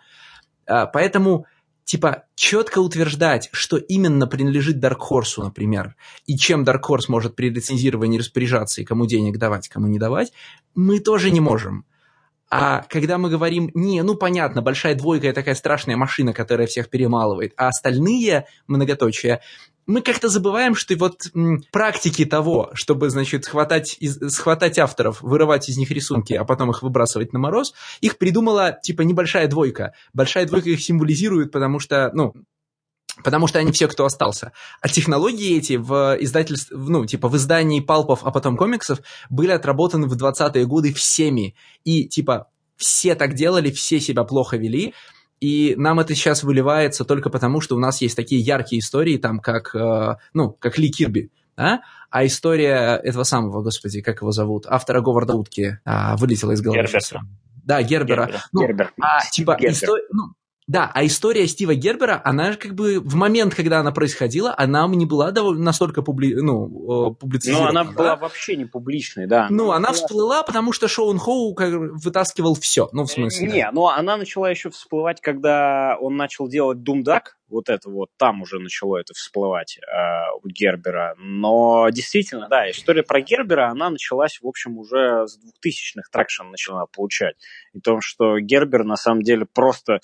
э, 0.67 0.87
поэтому 0.93 1.47
типа 1.85 2.25
четко 2.35 2.81
утверждать, 2.81 3.49
что 3.53 3.77
именно 3.77 4.27
принадлежит 4.27 4.83
Dark 4.83 4.99
Horse, 5.11 5.43
например, 5.43 5.97
и 6.27 6.37
чем 6.37 6.65
Dark 6.65 6.81
Horse 6.89 7.07
может 7.09 7.37
при 7.37 7.51
рецензировании 7.51 8.19
распоряжаться 8.19 8.81
и 8.81 8.85
кому 8.85 9.07
денег 9.07 9.39
давать, 9.39 9.69
кому 9.69 9.87
не 9.87 9.99
давать, 9.99 10.33
мы 10.75 11.01
тоже 11.01 11.31
не 11.31 11.41
можем. 11.41 11.85
А 12.51 12.85
когда 12.89 13.19
мы 13.19 13.31
говорим, 13.31 13.71
не, 13.75 14.03
ну 14.03 14.15
понятно, 14.15 14.63
большая 14.63 14.95
двойка– 14.95 15.27
это 15.29 15.41
такая 15.41 15.55
страшная 15.57 15.97
машина, 15.97 16.33
которая 16.33 16.67
всех 16.67 16.89
перемалывает, 16.89 17.53
а 17.57 17.69
остальные 17.69 18.47
многоточия 18.69 19.41
мы 19.87 20.03
как-то 20.03 20.29
забываем, 20.29 20.75
что 20.75 20.97
вот 20.97 21.27
м, 21.35 21.63
практики 21.71 22.25
того, 22.25 22.71
чтобы, 22.75 23.11
значит, 23.11 23.45
схватать, 23.45 23.97
из, 24.01 24.19
схватать 24.33 24.79
авторов, 24.79 25.21
вырывать 25.23 25.69
из 25.69 25.77
них 25.77 25.91
рисунки, 25.91 26.33
а 26.33 26.45
потом 26.45 26.71
их 26.71 26.83
выбрасывать 26.83 27.33
на 27.33 27.39
мороз, 27.39 27.75
их 28.01 28.19
придумала, 28.19 28.79
типа, 28.83 29.03
небольшая 29.03 29.47
двойка. 29.49 29.93
Большая 30.13 30.47
двойка 30.47 30.71
их 30.71 30.83
символизирует, 30.83 31.53
потому 31.53 31.79
что, 31.79 32.11
ну, 32.15 32.35
Потому 33.23 33.47
что 33.47 33.61
они 33.61 33.71
все, 33.71 33.87
кто 33.87 34.05
остался. 34.05 34.51
А 34.81 34.89
технологии 34.89 35.57
эти 35.57 35.75
в 35.75 36.17
издательстве, 36.19 36.77
ну, 36.77 37.07
типа 37.07 37.29
в 37.29 37.37
издании 37.37 37.79
палпов, 37.79 38.21
а 38.25 38.33
потом 38.33 38.57
комиксов, 38.57 38.99
были 39.31 39.53
отработаны 39.53 40.09
в 40.09 40.15
20-е 40.15 40.67
годы 40.67 40.93
всеми. 40.93 41.55
И, 41.85 42.09
типа, 42.09 42.49
все 42.77 43.15
так 43.15 43.35
делали, 43.35 43.71
все 43.71 44.01
себя 44.01 44.25
плохо 44.25 44.57
вели, 44.57 44.95
и 45.41 45.75
нам 45.77 46.01
это 46.01 46.15
сейчас 46.15 46.43
выливается 46.43 47.05
только 47.05 47.31
потому, 47.31 47.61
что 47.61 47.77
у 47.77 47.79
нас 47.79 48.01
есть 48.01 48.17
такие 48.17 48.41
яркие 48.41 48.81
истории, 48.81 49.19
там, 49.19 49.41
как, 49.41 49.75
э, 49.75 50.17
ну, 50.33 50.51
как 50.59 50.79
Ли 50.79 50.91
Кирби, 50.91 51.31
да? 51.57 51.83
А 52.11 52.25
история 52.25 52.97
этого 53.03 53.25
самого, 53.25 53.63
господи, 53.63 54.01
как 54.01 54.21
его 54.21 54.31
зовут, 54.31 54.67
автора 54.69 55.01
Говарда 55.01 55.35
Утки, 55.35 55.79
а, 55.85 56.17
вылетела 56.17 56.53
из 56.53 56.63
головы. 56.63 56.83
Гербера. 56.83 57.23
Да, 57.65 57.83
Гербера. 57.83 58.27
Гербера. 58.27 58.43
Ну, 58.53 58.61
Гербер. 58.63 58.93
А, 59.01 59.21
типа, 59.31 59.57
Гербер. 59.59 59.73
история, 59.73 60.05
ну, 60.13 60.23
да, 60.67 60.91
а 60.95 61.05
история 61.05 61.47
Стива 61.47 61.75
Гербера, 61.75 62.23
она 62.25 62.57
как 62.57 62.75
бы 62.75 62.99
в 62.99 63.15
момент, 63.17 63.55
когда 63.55 63.81
она 63.81 63.93
происходила, 63.93 64.55
она 64.57 64.87
не 64.89 65.05
была 65.05 65.31
довольно 65.31 65.63
настолько 65.63 66.01
публи... 66.01 66.35
ну, 66.35 67.15
публицизирована. 67.15 67.73
Но 67.73 67.81
она 67.81 67.91
да? 67.91 67.97
была 67.97 68.17
вообще 68.17 68.57
не 68.57 68.65
публичной, 68.65 69.27
да. 69.27 69.49
Ну, 69.51 69.73
она 69.73 69.91
была- 69.91 69.95
всплыла, 69.95 70.43
потому 70.43 70.73
что 70.73 70.89
Шон 70.89 71.19
Хоу 71.19 71.55
как 71.55 71.71
вытаскивал 71.75 72.55
все. 72.55 72.89
Ну, 72.93 73.05
в 73.05 73.11
смысле. 73.11 73.47
Не, 73.47 73.71
но 73.73 73.89
она 73.89 74.17
начала 74.17 74.49
еще 74.49 74.71
всплывать, 74.71 75.21
когда 75.21 75.99
он 76.01 76.17
начал 76.17 76.49
делать 76.49 76.83
Думдак, 76.83 77.37
вот 77.51 77.69
это 77.69 77.91
вот, 77.91 78.09
там 78.17 78.41
уже 78.41 78.59
начало 78.59 78.97
это 78.97 79.13
всплывать 79.13 79.79
э, 79.79 79.83
у 80.43 80.49
Гербера. 80.49 81.15
Но 81.19 81.91
действительно, 81.91 82.49
да, 82.49 82.71
история 82.71 83.03
про 83.03 83.21
Гербера, 83.21 83.69
она 83.69 83.91
началась, 83.91 84.41
в 84.41 84.47
общем, 84.47 84.79
уже 84.79 85.27
с 85.27 85.39
2000-х 85.39 86.09
traction 86.11 86.45
начала 86.51 86.87
получать. 86.87 87.37
И 87.75 87.81
то, 87.81 88.01
что 88.01 88.39
Гербер 88.41 88.85
на 88.85 88.97
самом 88.97 89.23
деле 89.23 89.45
просто 89.45 90.01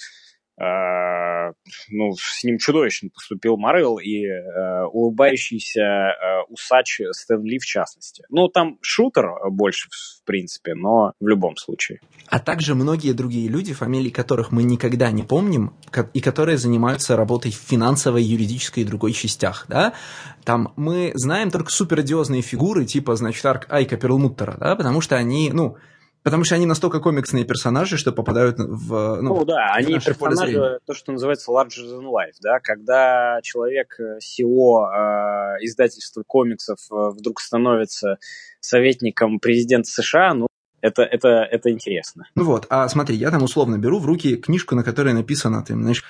ну, 1.88 2.12
с 2.12 2.44
ним 2.44 2.58
чудовищно 2.58 3.08
поступил 3.10 3.56
Марвел 3.56 3.98
и 3.98 4.26
э, 4.26 4.84
улыбающийся 4.92 5.80
э, 5.80 6.42
усач 6.48 7.00
Стэн 7.12 7.42
Ли 7.44 7.58
в 7.58 7.64
частности. 7.64 8.24
Ну, 8.28 8.48
там 8.48 8.78
шутер 8.82 9.30
больше, 9.50 9.88
в 9.90 10.24
принципе, 10.24 10.74
но 10.74 11.12
в 11.18 11.26
любом 11.26 11.56
случае. 11.56 12.00
А 12.26 12.38
также 12.38 12.74
многие 12.74 13.12
другие 13.12 13.48
люди, 13.48 13.72
фамилии 13.72 14.10
которых 14.10 14.52
мы 14.52 14.62
никогда 14.62 15.10
не 15.10 15.22
помним, 15.22 15.72
и 16.12 16.20
которые 16.20 16.58
занимаются 16.58 17.16
работой 17.16 17.52
в 17.52 17.56
финансовой, 17.56 18.22
юридической 18.22 18.80
и 18.80 18.86
другой 18.86 19.12
частях, 19.12 19.66
да. 19.68 19.94
Там 20.44 20.72
мы 20.76 21.12
знаем 21.14 21.50
только 21.50 21.70
суперодиозные 21.70 22.42
фигуры, 22.42 22.84
типа, 22.84 23.16
значит, 23.16 23.44
Арк 23.44 23.66
Айка 23.70 23.96
Перлмуттера, 23.96 24.56
да, 24.58 24.76
потому 24.76 25.00
что 25.00 25.16
они, 25.16 25.50
ну, 25.52 25.76
потому 26.22 26.44
что 26.44 26.54
они 26.54 26.66
настолько 26.66 27.00
комиксные 27.00 27.44
персонажи, 27.44 27.96
что 27.96 28.12
попадают 28.12 28.58
в, 28.58 29.20
ну, 29.20 29.36
Ну, 29.36 29.44
да, 29.44 29.72
в 29.72 29.76
они 29.76 29.94
персонажи, 29.94 30.78
то, 30.86 30.94
что 30.94 31.12
называется 31.12 31.50
larger 31.50 31.84
than 31.84 32.04
life, 32.04 32.36
да, 32.40 32.58
когда 32.60 33.40
человек 33.42 33.96
э, 33.98 34.18
SEO 34.18 34.84
э, 34.84 35.64
издательства 35.64 36.22
комиксов 36.26 36.78
э, 36.90 37.10
вдруг 37.16 37.40
становится 37.40 38.18
советником 38.60 39.38
президента 39.40 39.90
США, 39.90 40.34
ну, 40.34 40.46
это, 40.80 41.02
это, 41.02 41.28
это 41.28 41.70
интересно. 41.70 42.26
Ну 42.34 42.44
вот, 42.44 42.66
а 42.70 42.88
смотри, 42.88 43.16
я 43.16 43.30
там 43.30 43.42
условно 43.42 43.78
беру 43.78 43.98
в 43.98 44.06
руки 44.06 44.36
книжку, 44.36 44.74
на 44.74 44.82
которой 44.82 45.12
написано, 45.12 45.62
ты 45.62 45.74
знаешь, 45.74 46.04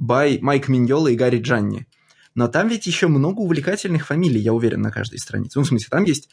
by 0.00 0.38
Майк 0.40 0.68
Миньола 0.68 1.08
и 1.08 1.16
Гарри 1.16 1.40
Джанни. 1.40 1.86
Но 2.34 2.48
там 2.48 2.68
ведь 2.68 2.86
еще 2.86 3.08
много 3.08 3.40
увлекательных 3.40 4.06
фамилий, 4.06 4.40
я 4.40 4.52
уверен, 4.52 4.82
на 4.82 4.90
каждой 4.90 5.18
странице. 5.18 5.58
Ну, 5.58 5.64
в 5.64 5.68
смысле, 5.68 5.88
там 5.90 6.04
есть... 6.04 6.30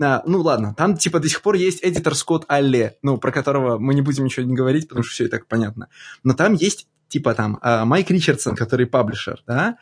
а, 0.00 0.22
ну, 0.26 0.40
ладно, 0.40 0.74
там, 0.76 0.96
типа, 0.96 1.20
до 1.20 1.28
сих 1.28 1.40
пор 1.42 1.54
есть 1.54 1.80
эдитор 1.82 2.14
Скотт 2.14 2.44
Алле, 2.48 2.96
ну, 3.02 3.16
про 3.18 3.30
которого 3.30 3.78
мы 3.78 3.94
не 3.94 4.02
будем 4.02 4.24
ничего 4.24 4.44
не 4.46 4.54
говорить, 4.54 4.88
потому 4.88 5.04
что 5.04 5.14
все 5.14 5.24
и 5.26 5.28
так 5.28 5.46
понятно. 5.46 5.88
Но 6.22 6.34
там 6.34 6.54
есть 6.54 6.88
типа 7.08 7.34
там 7.34 7.58
э, 7.62 7.84
Майк 7.84 8.10
Ричардсон, 8.10 8.56
который 8.56 8.86
паблишер, 8.86 9.42
да, 9.46 9.78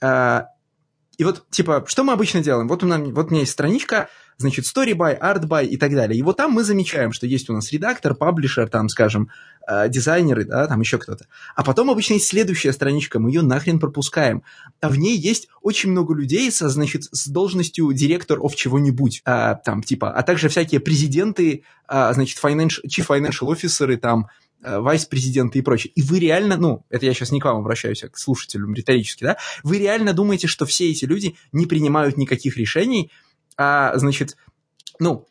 э, 0.00 0.42
и 1.16 1.24
вот, 1.24 1.44
типа, 1.50 1.84
что 1.86 2.04
мы 2.04 2.12
обычно 2.12 2.40
делаем? 2.42 2.68
Вот 2.68 2.82
у, 2.82 2.86
нас, 2.86 3.00
вот 3.00 3.26
у 3.26 3.30
меня 3.30 3.40
есть 3.40 3.52
страничка, 3.52 4.08
значит, 4.36 4.64
story 4.64 4.94
by, 4.94 5.18
art 5.18 5.44
by 5.46 5.64
и 5.66 5.76
так 5.76 5.92
далее. 5.92 6.18
И 6.18 6.22
вот 6.22 6.36
там 6.36 6.52
мы 6.52 6.64
замечаем, 6.64 7.12
что 7.12 7.26
есть 7.26 7.48
у 7.50 7.52
нас 7.52 7.72
редактор, 7.72 8.14
паблишер, 8.14 8.68
там, 8.68 8.88
скажем, 8.88 9.30
э, 9.68 9.88
дизайнеры, 9.88 10.44
да, 10.44 10.66
там 10.66 10.80
еще 10.80 10.98
кто-то. 10.98 11.26
А 11.54 11.62
потом 11.62 11.90
обычно 11.90 12.14
есть 12.14 12.26
следующая 12.26 12.72
страничка, 12.72 13.20
мы 13.20 13.30
ее 13.30 13.42
нахрен 13.42 13.78
пропускаем. 13.78 14.42
А 14.80 14.88
в 14.88 14.98
ней 14.98 15.16
есть 15.16 15.48
очень 15.62 15.90
много 15.90 16.14
людей 16.14 16.50
со, 16.50 16.68
значит, 16.68 17.04
с 17.04 17.28
должностью 17.28 17.92
директор 17.92 18.38
of 18.38 18.54
чего-нибудь, 18.54 19.22
а, 19.24 19.54
там, 19.54 19.82
типа, 19.82 20.10
а 20.10 20.22
также 20.22 20.48
всякие 20.48 20.80
президенты, 20.80 21.62
а, 21.86 22.12
значит, 22.12 22.42
financial, 22.42 22.82
chief 22.86 23.06
financial 23.06 23.52
officer, 23.52 23.96
там, 23.96 24.26
Э, 24.26 24.43
вайс-президенты 24.64 25.58
и 25.58 25.62
прочее. 25.62 25.92
И 25.94 26.02
вы 26.02 26.18
реально, 26.18 26.56
ну, 26.56 26.84
это 26.90 27.06
я 27.06 27.14
сейчас 27.14 27.32
не 27.32 27.40
к 27.40 27.44
вам 27.44 27.58
обращаюсь, 27.58 28.02
а 28.04 28.08
к 28.08 28.18
слушателям 28.18 28.74
риторически, 28.74 29.24
да, 29.24 29.36
вы 29.62 29.78
реально 29.78 30.12
думаете, 30.12 30.46
что 30.46 30.66
все 30.66 30.90
эти 30.90 31.04
люди 31.04 31.36
не 31.52 31.66
принимают 31.66 32.16
никаких 32.16 32.56
решений, 32.56 33.10
а, 33.56 33.96
значит, 33.96 34.36
ну, 34.98 35.26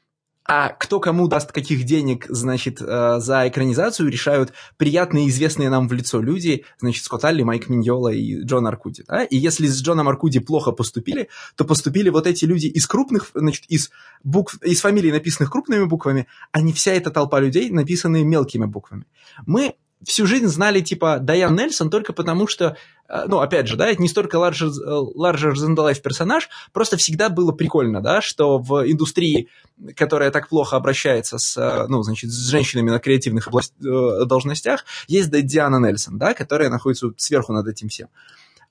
а 0.46 0.70
кто 0.70 1.00
кому 1.00 1.28
даст 1.28 1.52
каких 1.52 1.86
денег, 1.86 2.26
значит, 2.28 2.82
э, 2.82 3.20
за 3.20 3.48
экранизацию, 3.48 4.10
решают 4.10 4.54
приятные, 4.78 5.30
известные 5.30 5.70
нам 5.70 5.88
в 5.88 5.94
лицо 5.94 6.22
люди, 6.22 6.66
значит, 6.80 7.04
Скотт 7.04 7.24
Алли, 7.24 7.44
Майк 7.44 7.70
Миньола 7.70 8.10
и 8.10 8.44
Джон 8.44 8.68
Аркуди. 8.68 9.04
Да? 9.08 9.24
И 9.24 9.38
если 9.38 9.68
с 9.68 9.82
Джоном 9.82 10.10
Аркуди 10.10 10.40
плохо 10.40 10.72
поступили, 10.72 11.30
то 11.56 11.64
поступили 11.64 12.10
вот 12.10 12.28
эти 12.28 12.44
люди 12.46 12.68
из 12.68 12.86
крупных, 12.88 13.32
значит, 13.34 13.66
из 13.70 13.90
букв, 14.24 14.62
из 14.64 14.82
фамилий, 14.82 15.12
написанных 15.12 15.52
крупными 15.52 15.86
буквами, 15.86 16.28
а 16.52 16.62
не 16.62 16.74
вся 16.74 16.92
эта 16.92 17.10
толпа 17.10 17.40
людей, 17.40 17.70
написанные 17.70 18.26
мелкими 18.26 18.66
буквами. 18.66 19.06
Мы 19.46 19.76
всю 20.06 20.26
жизнь 20.26 20.48
знали, 20.48 20.82
типа, 20.82 21.20
Дайан 21.20 21.56
Нельсон 21.56 21.90
только 21.90 22.14
потому, 22.14 22.48
что, 22.48 22.78
э, 23.08 23.24
ну, 23.28 23.40
опять 23.40 23.68
же, 23.68 23.76
да, 23.76 23.88
это 23.88 24.02
не 24.02 24.08
столько 24.08 24.38
larger, 24.38 24.70
larger 25.16 25.54
than 25.54 25.76
life 25.76 26.02
персонаж, 26.02 26.50
просто 26.72 26.98
всегда 26.98 27.30
было 27.30 27.52
прикольно, 27.52 28.02
да, 28.02 28.22
что 28.22 28.58
в 28.58 28.90
индустрии, 28.90 29.50
которая 29.96 30.32
так 30.32 30.50
плохо 30.50 30.76
обращается 30.76 31.38
с, 31.38 31.58
э, 31.58 31.88
ну, 31.88 32.04
значит, 32.04 32.32
с 32.32 32.50
женщинами 32.50 32.90
на 32.90 33.00
креативных 33.00 33.48
область, 33.48 33.74
э, 33.84 34.26
должностях, 34.26 34.86
есть 35.08 35.32
Диана 35.32 35.78
Нельсон, 35.86 36.18
да, 36.18 36.34
которая 36.34 36.70
находится 36.70 37.12
сверху 37.18 37.54
над 37.54 37.68
этим 37.68 37.90
всем. 37.90 38.10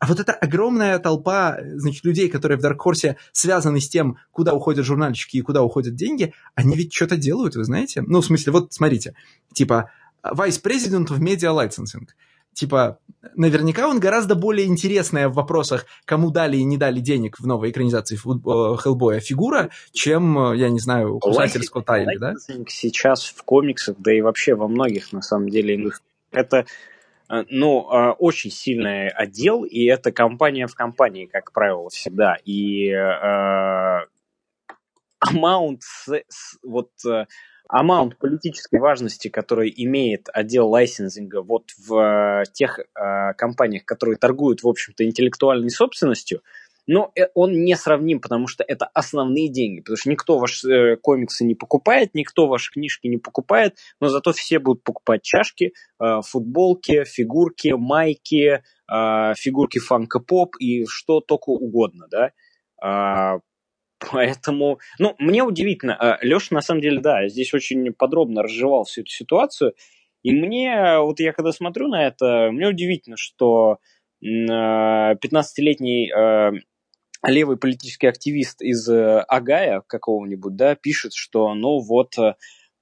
А 0.02 0.06
вот 0.08 0.18
эта 0.18 0.32
огромная 0.32 0.98
толпа, 0.98 1.58
значит, 1.76 2.04
людей, 2.04 2.28
которые 2.28 2.58
в 2.58 2.64
Dark 2.64 2.78
Horse 2.84 3.14
связаны 3.30 3.80
с 3.80 3.88
тем, 3.88 4.18
куда 4.32 4.52
уходят 4.52 4.84
журнальчики 4.84 5.36
и 5.36 5.42
куда 5.42 5.62
уходят 5.62 5.94
деньги, 5.94 6.34
они 6.56 6.74
ведь 6.74 6.92
что-то 6.92 7.16
делают, 7.16 7.54
вы 7.54 7.62
знаете? 7.62 8.02
Ну, 8.02 8.20
в 8.20 8.26
смысле, 8.26 8.50
вот 8.50 8.72
смотрите, 8.72 9.14
типа, 9.54 9.92
вайс-президент 10.22 11.10
в 11.10 11.20
медиа-лайценсинг. 11.20 12.14
Типа, 12.54 12.98
наверняка 13.34 13.88
он 13.88 13.98
гораздо 13.98 14.34
более 14.34 14.66
интересная 14.66 15.28
в 15.28 15.34
вопросах, 15.34 15.86
кому 16.04 16.30
дали 16.30 16.58
и 16.58 16.64
не 16.64 16.76
дали 16.76 17.00
денег 17.00 17.40
в 17.40 17.46
новой 17.46 17.70
экранизации 17.70 18.16
э, 18.16 18.76
Хеллбоя 18.76 19.20
фигура, 19.20 19.70
чем, 19.92 20.52
э, 20.52 20.58
я 20.58 20.68
не 20.68 20.78
знаю, 20.78 21.18
кусатель 21.18 21.62
Скотта 21.62 21.94
Айли, 21.94 22.18
да? 22.18 22.34
Сейчас 22.68 23.24
в 23.24 23.42
комиксах, 23.42 23.96
да 23.98 24.12
и 24.14 24.20
вообще 24.20 24.54
во 24.54 24.68
многих, 24.68 25.12
на 25.12 25.22
самом 25.22 25.48
деле, 25.48 25.92
это 26.30 26.66
э, 27.30 27.44
ну, 27.48 27.78
очень 28.18 28.50
сильный 28.50 29.08
отдел, 29.08 29.64
и 29.64 29.84
это 29.84 30.12
компания 30.12 30.66
в 30.66 30.74
компании, 30.74 31.24
как 31.24 31.52
правило, 31.52 31.88
всегда. 31.88 32.36
И 32.44 32.90
amount, 35.20 35.82
вот 36.62 36.90
amount 37.72 38.18
политической 38.18 38.78
важности, 38.78 39.28
который 39.28 39.72
имеет 39.74 40.28
отдел 40.32 40.68
licensing 40.68 41.35
а 41.35 41.42
вот 41.42 41.70
в 41.78 41.96
э, 41.96 42.44
тех 42.52 42.78
э, 42.78 43.32
компаниях, 43.34 43.86
которые 43.86 44.18
торгуют, 44.18 44.62
в 44.62 44.68
общем-то, 44.68 45.04
интеллектуальной 45.06 45.70
собственностью, 45.70 46.42
но 46.86 47.10
э, 47.16 47.28
он 47.34 47.64
не 47.64 47.74
сравним, 47.74 48.20
потому 48.20 48.46
что 48.46 48.62
это 48.62 48.84
основные 48.92 49.48
деньги, 49.48 49.80
потому 49.80 49.96
что 49.96 50.10
никто 50.10 50.38
ваши 50.38 50.68
э, 50.68 50.96
комиксы 50.96 51.44
не 51.44 51.54
покупает, 51.54 52.10
никто 52.12 52.46
ваши 52.46 52.70
книжки 52.72 53.06
не 53.06 53.16
покупает, 53.16 53.78
но 54.00 54.10
зато 54.10 54.34
все 54.34 54.58
будут 54.58 54.84
покупать 54.84 55.22
чашки, 55.22 55.72
футболки, 55.98 57.04
фигурки, 57.04 57.68
майки, 57.68 58.62
фигурки 58.86 59.78
фанка-поп 59.78 60.56
и 60.58 60.84
что 60.86 61.20
только 61.20 61.48
угодно, 61.48 62.06
да. 62.10 63.40
Поэтому, 64.10 64.78
ну, 64.98 65.14
мне 65.18 65.42
удивительно. 65.42 65.96
А, 65.96 66.18
Леша, 66.22 66.54
на 66.54 66.62
самом 66.62 66.80
деле, 66.80 67.00
да, 67.00 67.28
здесь 67.28 67.54
очень 67.54 67.92
подробно 67.92 68.42
разжевал 68.42 68.84
всю 68.84 69.02
эту 69.02 69.10
ситуацию. 69.10 69.74
И 70.22 70.32
мне, 70.32 70.98
вот 70.98 71.20
я 71.20 71.32
когда 71.32 71.52
смотрю 71.52 71.88
на 71.88 72.06
это, 72.06 72.50
мне 72.52 72.68
удивительно, 72.68 73.16
что 73.16 73.78
15-летний 74.24 76.12
а, 76.12 76.52
а, 77.22 77.30
левый 77.30 77.56
политический 77.56 78.06
активист 78.06 78.62
из 78.62 78.88
э, 78.88 79.20
Агая 79.28 79.82
какого-нибудь, 79.86 80.56
да, 80.56 80.74
пишет, 80.74 81.12
что, 81.14 81.54
ну, 81.54 81.80
вот, 81.80 82.14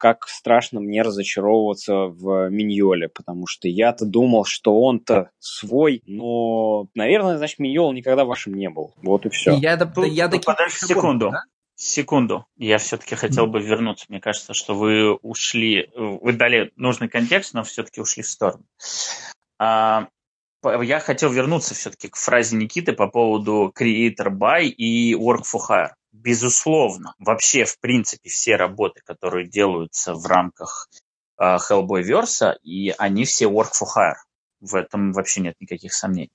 как 0.01 0.27
страшно 0.27 0.81
мне 0.81 1.03
разочаровываться 1.03 2.07
в 2.07 2.49
Миньоле, 2.49 3.09
потому 3.09 3.47
что 3.47 3.69
я-то 3.69 4.07
думал, 4.07 4.47
что 4.47 4.81
он-то 4.81 5.31
свой, 5.39 6.03
но, 6.07 6.89
наверное, 6.95 7.37
значит, 7.37 7.59
Миньол 7.59 7.93
никогда 7.93 8.25
вашим 8.25 8.55
не 8.55 8.71
был. 8.71 8.95
Вот 9.03 9.27
и 9.27 9.29
все. 9.29 9.55
Я, 9.57 9.77
да, 9.77 9.93
я 10.07 10.29
ну, 10.29 10.41
подожди 10.41 10.87
секунду. 10.87 11.31
Да? 11.31 11.43
Секунду, 11.77 12.47
я 12.57 12.79
все-таки 12.79 13.15
хотел 13.15 13.47
бы 13.47 13.61
вернуться. 13.61 14.07
Мне 14.09 14.21
кажется, 14.21 14.55
что 14.55 14.75
вы 14.75 15.15
ушли, 15.15 15.91
вы 15.95 16.33
дали 16.33 16.73
нужный 16.77 17.09
контекст, 17.09 17.53
но 17.53 17.63
все-таки 17.63 18.01
ушли 18.01 18.23
в 18.23 18.29
сторону. 18.29 18.65
А, 19.59 20.09
я 20.65 21.01
хотел 21.01 21.31
вернуться 21.31 21.75
все-таки 21.75 22.09
к 22.09 22.17
фразе 22.17 22.57
Никиты 22.57 22.95
по 22.95 23.07
поводу 23.07 23.73
creator 23.79 24.29
by 24.31 24.65
и 24.65 25.15
work 25.15 25.43
for 25.43 25.61
hire 25.69 25.91
безусловно, 26.13 27.15
вообще, 27.19 27.65
в 27.65 27.79
принципе, 27.81 28.29
все 28.29 28.57
работы, 28.57 29.01
которые 29.05 29.49
делаются 29.49 30.15
в 30.15 30.27
рамках 30.27 30.89
э, 31.39 31.43
Hellboy 31.43 32.03
Verse, 32.03 32.57
и 32.63 32.91
они 32.99 33.25
все 33.25 33.47
work 33.47 33.71
for 33.81 33.87
hire. 33.97 34.17
В 34.61 34.75
этом 34.75 35.13
вообще 35.13 35.41
нет 35.41 35.55
никаких 35.61 35.95
сомнений. 35.95 36.33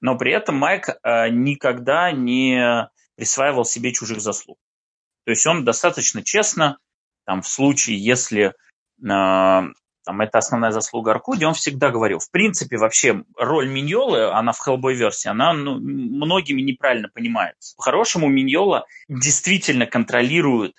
Но 0.00 0.16
при 0.16 0.32
этом 0.32 0.56
Майк 0.56 0.88
э, 0.88 1.28
никогда 1.28 2.10
не 2.12 2.88
присваивал 3.16 3.64
себе 3.64 3.92
чужих 3.92 4.20
заслуг. 4.20 4.58
То 5.24 5.30
есть 5.30 5.46
он 5.46 5.64
достаточно 5.64 6.22
честно, 6.22 6.78
там, 7.24 7.42
в 7.42 7.48
случае, 7.48 7.98
если 7.98 8.46
э, 8.46 8.52
там, 10.04 10.20
это 10.20 10.38
основная 10.38 10.70
заслуга 10.70 11.12
Аркуди, 11.12 11.44
он 11.44 11.54
всегда 11.54 11.90
говорил, 11.90 12.18
в 12.18 12.30
принципе, 12.30 12.76
вообще 12.76 13.24
роль 13.36 13.68
Миньолы, 13.68 14.30
она 14.30 14.52
в 14.52 14.66
Hellboy 14.66 14.94
версии, 14.94 15.28
она 15.28 15.52
ну, 15.52 15.78
многими 15.78 16.60
неправильно 16.60 17.08
понимается. 17.12 17.74
По-хорошему, 17.76 18.28
Миньола 18.28 18.86
действительно 19.08 19.86
контролирует 19.86 20.74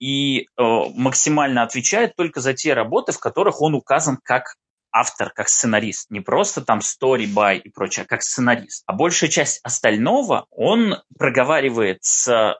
и 0.00 0.40
э, 0.40 0.44
максимально 0.56 1.62
отвечает 1.62 2.16
только 2.16 2.40
за 2.40 2.54
те 2.54 2.74
работы, 2.74 3.12
в 3.12 3.18
которых 3.18 3.60
он 3.60 3.74
указан 3.74 4.18
как 4.22 4.56
автор, 4.92 5.30
как 5.30 5.48
сценарист. 5.48 6.10
Не 6.10 6.20
просто 6.20 6.62
там 6.62 6.80
story 6.80 7.26
by 7.26 7.58
и 7.58 7.68
прочее, 7.68 8.04
а 8.04 8.08
как 8.08 8.22
сценарист. 8.22 8.82
А 8.86 8.92
большая 8.92 9.30
часть 9.30 9.60
остального 9.62 10.46
он 10.50 10.96
проговаривает 11.18 11.98
с 12.02 12.58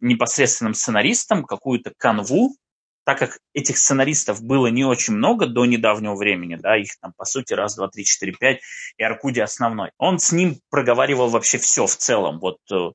непосредственным 0.00 0.74
сценаристом 0.74 1.44
какую-то 1.44 1.92
канву, 1.96 2.56
так 3.04 3.18
как 3.18 3.38
этих 3.52 3.78
сценаристов 3.78 4.42
было 4.42 4.68
не 4.68 4.84
очень 4.84 5.14
много 5.14 5.46
до 5.46 5.66
недавнего 5.66 6.16
времени, 6.16 6.56
да, 6.56 6.76
их 6.76 6.90
там, 7.00 7.12
по 7.16 7.24
сути, 7.24 7.52
раз, 7.52 7.76
два, 7.76 7.88
три, 7.88 8.04
четыре, 8.04 8.32
пять, 8.32 8.60
и 8.96 9.02
Аркуди 9.02 9.40
основной, 9.40 9.90
он 9.98 10.18
с 10.18 10.32
ним 10.32 10.58
проговаривал 10.70 11.28
вообще 11.28 11.58
все 11.58 11.86
в 11.86 11.96
целом, 11.96 12.40
вот, 12.40 12.58
э, 12.72 12.90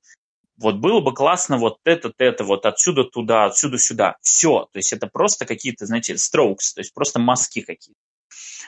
вот 0.57 0.75
было 0.75 0.99
бы 0.99 1.13
классно 1.13 1.57
вот 1.57 1.77
это, 1.85 2.11
это, 2.17 2.43
вот 2.43 2.65
отсюда 2.65 3.03
туда, 3.03 3.45
отсюда 3.45 3.77
сюда, 3.77 4.15
все, 4.21 4.67
то 4.71 4.77
есть 4.77 4.93
это 4.93 5.07
просто 5.07 5.45
какие-то, 5.45 5.85
знаете, 5.85 6.13
strokes, 6.13 6.73
то 6.75 6.81
есть 6.81 6.93
просто 6.93 7.19
мазки 7.19 7.61
какие-то. 7.61 7.99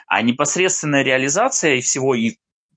А 0.08 0.22
непосредственная 0.22 1.04
реализация 1.04 1.82
всего, 1.82 2.16
и 2.16 2.36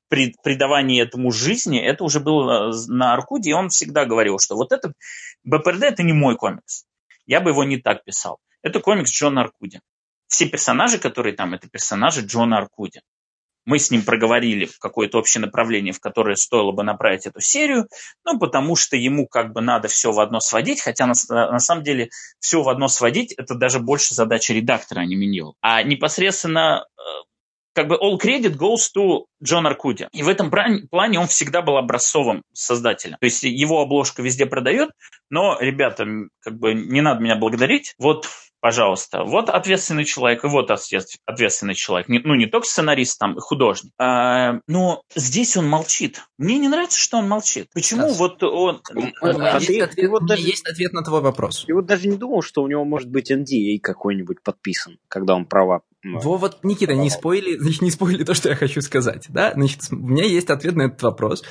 придавание 0.08 1.02
этому 1.02 1.32
жизни, 1.32 1.80
это 1.80 2.04
уже 2.04 2.20
было 2.20 2.72
на 2.88 3.14
Аркуде, 3.14 3.50
и 3.50 3.54
он 3.54 3.68
всегда 3.68 4.04
говорил, 4.04 4.38
что 4.38 4.54
вот 4.54 4.72
это, 4.72 4.92
БПРД 5.44 5.82
это 5.82 6.02
не 6.02 6.12
мой 6.12 6.36
комикс. 6.36 6.84
Я 7.26 7.40
бы 7.40 7.50
его 7.50 7.64
не 7.64 7.78
так 7.78 8.04
писал. 8.04 8.38
Это 8.64 8.80
комикс 8.80 9.12
Джона 9.12 9.42
Аркуди. 9.42 9.80
Все 10.26 10.46
персонажи, 10.46 10.98
которые 10.98 11.36
там, 11.36 11.54
это 11.54 11.68
персонажи 11.68 12.22
Джона 12.22 12.56
Аркуди. 12.56 13.02
Мы 13.66 13.78
с 13.78 13.90
ним 13.90 14.02
проговорили 14.02 14.68
какое-то 14.80 15.18
общее 15.18 15.40
направление, 15.40 15.92
в 15.92 16.00
которое 16.00 16.36
стоило 16.36 16.72
бы 16.72 16.82
направить 16.82 17.26
эту 17.26 17.40
серию, 17.40 17.86
ну, 18.24 18.38
потому 18.38 18.74
что 18.74 18.96
ему 18.96 19.26
как 19.26 19.52
бы 19.52 19.60
надо 19.60 19.88
все 19.88 20.12
в 20.12 20.20
одно 20.20 20.40
сводить, 20.40 20.80
хотя 20.80 21.06
на, 21.06 21.14
на 21.28 21.58
самом 21.58 21.84
деле 21.84 22.10
все 22.40 22.62
в 22.62 22.68
одно 22.68 22.88
сводить– 22.88 23.32
это 23.36 23.54
даже 23.54 23.80
больше 23.80 24.14
задача 24.14 24.52
редактора, 24.52 25.00
а 25.00 25.04
не 25.06 25.16
Миньол. 25.16 25.56
А 25.60 25.82
непосредственно 25.82 26.84
э, 26.98 27.02
как 27.74 27.88
бы 27.88 27.96
all 27.96 28.18
credit 28.18 28.56
goes 28.56 28.90
to 28.96 29.24
Джон 29.42 29.66
Аркуди. 29.66 30.08
И 30.12 30.22
в 30.22 30.28
этом 30.28 30.50
плане 30.50 31.18
он 31.18 31.26
всегда 31.26 31.62
был 31.62 31.76
образцовым 31.76 32.42
создателем. 32.52 33.16
То 33.20 33.24
есть 33.24 33.42
его 33.44 33.80
обложка 33.80 34.22
везде 34.22 34.46
продает, 34.46 34.90
но, 35.30 35.58
ребята, 35.58 36.06
как 36.40 36.58
бы 36.58 36.74
не 36.74 37.00
надо 37.00 37.22
меня 37.22 37.36
благодарить. 37.36 37.94
Вот 37.98 38.28
пожалуйста, 38.64 39.24
вот 39.24 39.50
ответственный 39.50 40.06
человек, 40.06 40.42
и 40.42 40.46
вот 40.46 40.70
ответственный 40.70 41.74
человек. 41.74 42.08
Не, 42.08 42.20
ну, 42.20 42.34
не 42.34 42.46
только 42.46 42.66
сценарист, 42.66 43.18
там, 43.18 43.38
художник. 43.38 43.92
А, 43.98 44.60
но 44.66 45.02
здесь 45.14 45.54
он 45.58 45.68
молчит. 45.68 46.22
Мне 46.38 46.56
не 46.56 46.70
нравится, 46.70 46.98
что 46.98 47.18
он 47.18 47.28
молчит. 47.28 47.68
Почему 47.74 48.08
да. 48.08 48.14
вот 48.14 48.42
он... 48.42 48.80
А 49.20 49.58
есть, 49.58 49.66
ты, 49.66 49.82
ответ, 49.82 49.90
ты 49.90 50.08
вот 50.08 50.24
даже, 50.24 50.44
есть 50.44 50.66
ответ 50.66 50.94
на 50.94 51.04
твой 51.04 51.20
вопрос. 51.20 51.66
Ты 51.66 51.74
вот 51.74 51.84
даже 51.84 52.08
не 52.08 52.16
думал, 52.16 52.40
что 52.40 52.62
у 52.62 52.66
него 52.66 52.86
может 52.86 53.10
быть 53.10 53.30
NDA 53.30 53.80
какой-нибудь 53.82 54.42
подписан, 54.42 54.96
когда 55.08 55.34
он 55.34 55.44
права 55.44 55.82
во, 56.04 56.36
вот, 56.36 56.62
Никита, 56.62 56.94
не 56.94 57.08
спойли, 57.08 57.56
значит, 57.56 57.82
не 57.82 57.90
спойли 57.90 58.24
то, 58.24 58.34
что 58.34 58.50
я 58.50 58.56
хочу 58.56 58.82
сказать, 58.82 59.24
да? 59.30 59.52
Значит, 59.54 59.80
у 59.90 59.96
меня 59.96 60.24
есть 60.24 60.50
ответ 60.50 60.76
на 60.76 60.82
этот 60.82 61.02
вопрос. 61.02 61.42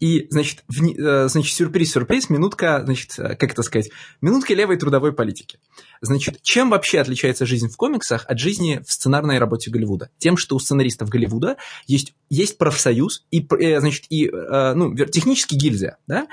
И, 0.00 0.26
значит, 0.30 0.64
в, 0.68 0.82
э, 0.82 1.28
значит 1.28 1.54
сюрприз-сюрприз, 1.54 2.28
минутка, 2.28 2.82
значит, 2.84 3.14
э, 3.18 3.36
как 3.36 3.52
это 3.52 3.62
сказать, 3.62 3.90
минутка 4.20 4.54
левой 4.54 4.76
трудовой 4.76 5.12
политики. 5.12 5.60
Значит, 6.00 6.42
чем 6.42 6.70
вообще 6.70 7.00
отличается 7.00 7.46
жизнь 7.46 7.68
в 7.68 7.76
комиксах 7.76 8.24
от 8.26 8.38
жизни 8.38 8.82
в 8.84 8.90
сценарной 8.90 9.38
работе 9.38 9.70
Голливуда? 9.70 10.10
Тем, 10.18 10.36
что 10.36 10.56
у 10.56 10.58
сценаристов 10.58 11.08
Голливуда 11.08 11.56
есть, 11.86 12.14
есть 12.28 12.58
профсоюз 12.58 13.26
и, 13.30 13.46
э, 13.46 13.80
значит, 13.80 14.06
и, 14.10 14.28
ну, 14.30 14.96
технически 15.06 15.54
гильдия, 15.54 15.98
да? 16.06 16.26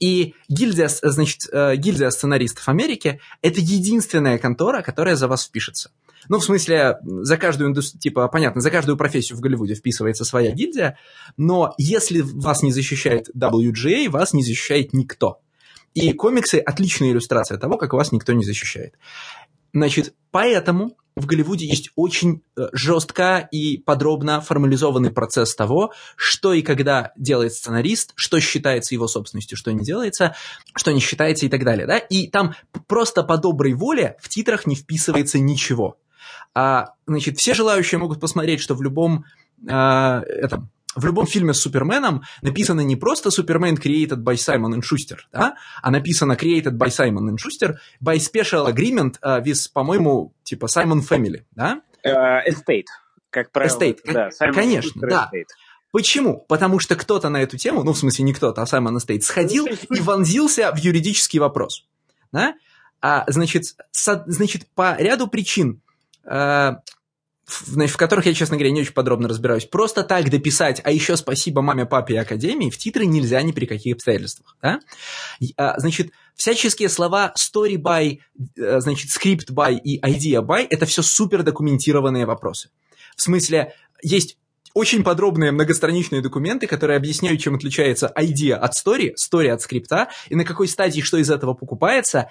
И 0.00 0.34
гильдия, 0.48 0.88
значит, 0.88 1.48
гильдия 1.52 2.10
сценаристов 2.10 2.68
Америки– 2.68 3.20
это 3.42 3.60
единственная 3.60 4.38
контора, 4.38 4.82
которая 4.82 5.16
за 5.16 5.28
вас 5.28 5.46
впишется. 5.46 5.90
Ну, 6.28 6.38
в 6.38 6.44
смысле, 6.44 6.98
за 7.02 7.36
каждую 7.36 7.70
индустрию, 7.70 8.00
типа, 8.00 8.28
понятно, 8.28 8.60
за 8.60 8.70
каждую 8.70 8.96
профессию 8.96 9.36
в 9.36 9.40
Голливуде 9.40 9.74
вписывается 9.74 10.24
своя 10.24 10.52
гильдия, 10.52 10.98
но 11.36 11.74
если 11.78 12.20
вас 12.20 12.62
не 12.62 12.72
защищает 12.72 13.28
WGA, 13.36 14.08
вас 14.08 14.32
не 14.32 14.42
защищает 14.42 14.92
никто. 14.92 15.40
И 15.94 16.12
комиксы– 16.12 16.58
отличная 16.66 17.10
иллюстрация 17.10 17.58
того, 17.58 17.76
как 17.76 17.92
вас 17.92 18.12
никто 18.12 18.32
не 18.32 18.44
защищает. 18.44 18.94
Значит, 19.74 20.14
поэтому 20.30 20.96
в 21.14 21.26
Голливуде 21.26 21.66
есть 21.66 21.90
очень 21.94 22.42
э, 22.56 22.68
жестко 22.72 23.48
и 23.50 23.76
подробно 23.76 24.40
формализованный 24.40 25.10
процесс 25.10 25.54
того, 25.54 25.92
что 26.16 26.54
и 26.54 26.62
когда 26.62 27.12
делает 27.16 27.52
сценарист, 27.52 28.12
что 28.16 28.40
считается 28.40 28.94
его 28.94 29.06
собственностью, 29.08 29.58
что 29.58 29.72
не 29.72 29.84
делается, 29.84 30.34
что 30.74 30.92
не 30.92 31.00
считается 31.00 31.46
и 31.46 31.48
так 31.48 31.64
далее. 31.64 31.86
Да? 31.86 31.98
И 31.98 32.28
там 32.28 32.54
просто 32.86 33.22
по 33.22 33.36
доброй 33.36 33.74
воле 33.74 34.16
в 34.20 34.28
титрах 34.28 34.66
не 34.66 34.74
вписывается 34.74 35.38
ничего. 35.38 35.98
А, 36.54 36.94
значит, 37.06 37.38
все 37.38 37.54
желающие 37.54 37.98
могут 37.98 38.20
посмотреть, 38.20 38.60
что 38.60 38.74
в 38.74 38.82
любом 38.82 39.24
а, 39.68 40.22
этом, 40.26 40.70
в 40.94 41.04
любом 41.04 41.26
фильме 41.26 41.54
с 41.54 41.60
Суперменом 41.60 42.22
написано 42.42 42.80
не 42.82 42.96
просто 42.96 43.30
Супермен 43.30 43.76
created 43.76 44.22
by 44.22 44.34
Simon 44.34 44.74
and 44.74 44.82
Schuster, 44.82 45.18
да, 45.32 45.56
а 45.80 45.90
написано 45.90 46.32
created 46.32 46.72
by 46.72 46.88
Simon 46.88 47.30
and 47.30 47.36
Schuster 47.36 47.76
by 48.00 48.16
special 48.16 48.66
agreement 48.66 49.18
uh, 49.22 49.42
with, 49.42 49.70
по-моему, 49.72 50.34
типа 50.42 50.66
Simon 50.66 51.00
Family, 51.00 51.44
да? 51.52 51.80
Uh, 52.04 52.40
estate, 52.46 52.86
как 53.30 53.50
правило. 53.52 53.78
Estate, 53.78 53.98
да, 54.04 54.28
Simon 54.28 54.52
конечно, 54.52 55.00
да. 55.08 55.30
Estate. 55.32 55.46
Почему? 55.92 56.44
Потому 56.48 56.78
что 56.78 56.96
кто-то 56.96 57.28
на 57.28 57.42
эту 57.42 57.58
тему, 57.58 57.82
ну, 57.84 57.92
в 57.92 57.98
смысле, 57.98 58.24
не 58.24 58.32
кто-то, 58.32 58.62
а 58.62 58.66
Саймон 58.66 58.96
Эстейт, 58.96 59.24
сходил 59.24 59.66
и 59.66 60.00
вонзился 60.00 60.72
в 60.72 60.78
юридический 60.78 61.38
вопрос. 61.38 61.86
Да? 62.32 62.54
А, 63.02 63.24
значит, 63.26 63.64
со, 63.90 64.24
значит, 64.26 64.66
по 64.74 64.96
ряду 64.96 65.28
причин 65.28 65.82
значит, 66.24 67.94
в 67.94 67.96
которых 67.96 68.26
я, 68.26 68.34
честно 68.34 68.56
говоря, 68.56 68.70
не 68.70 68.80
очень 68.80 68.92
подробно 68.92 69.28
разбираюсь. 69.28 69.64
Просто 69.64 70.02
так 70.02 70.30
дописать, 70.30 70.80
а 70.84 70.90
еще 70.90 71.16
спасибо 71.16 71.62
маме, 71.62 71.86
папе 71.86 72.14
и 72.14 72.18
академии, 72.18 72.70
в 72.70 72.78
титры 72.78 73.06
нельзя 73.06 73.42
ни 73.42 73.52
при 73.52 73.66
каких 73.66 73.96
обстоятельствах. 73.96 74.56
Да? 74.62 74.80
А, 75.56 75.78
значит, 75.78 76.12
всяческие 76.34 76.88
слова 76.88 77.34
story 77.36 77.76
by, 77.76 78.18
э, 78.56 78.80
значит, 78.80 79.10
script 79.10 79.52
by 79.52 79.78
и 79.78 80.00
idea 80.00 80.40
by– 80.40 80.66
это 80.70 80.86
все 80.86 81.02
супер 81.02 81.42
документированные 81.42 82.26
вопросы. 82.26 82.70
В 83.16 83.22
смысле, 83.22 83.74
есть 84.02 84.38
очень 84.74 85.04
подробные 85.04 85.52
многостраничные 85.52 86.22
документы, 86.22 86.66
которые 86.66 86.96
объясняют, 86.96 87.40
чем 87.40 87.54
отличается 87.54 88.10
idea 88.16 88.54
от 88.54 88.72
story, 88.72 89.12
story 89.18 89.48
от 89.48 89.60
скрипта, 89.60 90.08
и 90.28 90.34
на 90.34 90.44
какой 90.44 90.68
стадии 90.68 91.02
что 91.02 91.18
из 91.18 91.30
этого 91.30 91.54
покупается, 91.54 92.30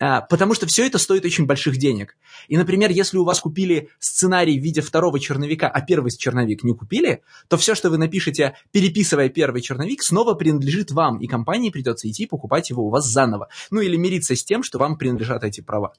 потому 0.00 0.54
что 0.54 0.66
все 0.66 0.86
это 0.86 0.98
стоит 0.98 1.24
очень 1.24 1.46
больших 1.46 1.76
денег. 1.76 2.16
И, 2.48 2.56
например, 2.56 2.90
если 2.90 3.18
у 3.18 3.24
вас 3.24 3.40
купили 3.40 3.90
сценарий 3.98 4.58
в 4.58 4.62
виде 4.62 4.80
второго 4.80 5.20
черновика, 5.20 5.68
а 5.68 5.80
первый 5.82 6.10
черновик 6.10 6.64
не 6.64 6.74
купили, 6.74 7.22
то 7.48 7.56
все, 7.56 7.74
что 7.74 7.90
вы 7.90 7.98
напишете, 7.98 8.54
переписывая 8.72 9.28
первый 9.28 9.60
черновик, 9.60 10.02
снова 10.02 10.34
принадлежит 10.34 10.90
вам, 10.90 11.18
и 11.18 11.26
компании 11.26 11.70
придется 11.70 12.08
идти 12.08 12.26
покупать 12.26 12.70
его 12.70 12.86
у 12.86 12.90
вас 12.90 13.06
заново. 13.06 13.48
Ну 13.70 13.80
или 13.80 13.96
мириться 13.96 14.34
с 14.34 14.42
тем, 14.42 14.62
что 14.62 14.78
вам 14.78 14.96
принадлежат 14.96 15.44
эти 15.44 15.60
права. 15.60 15.92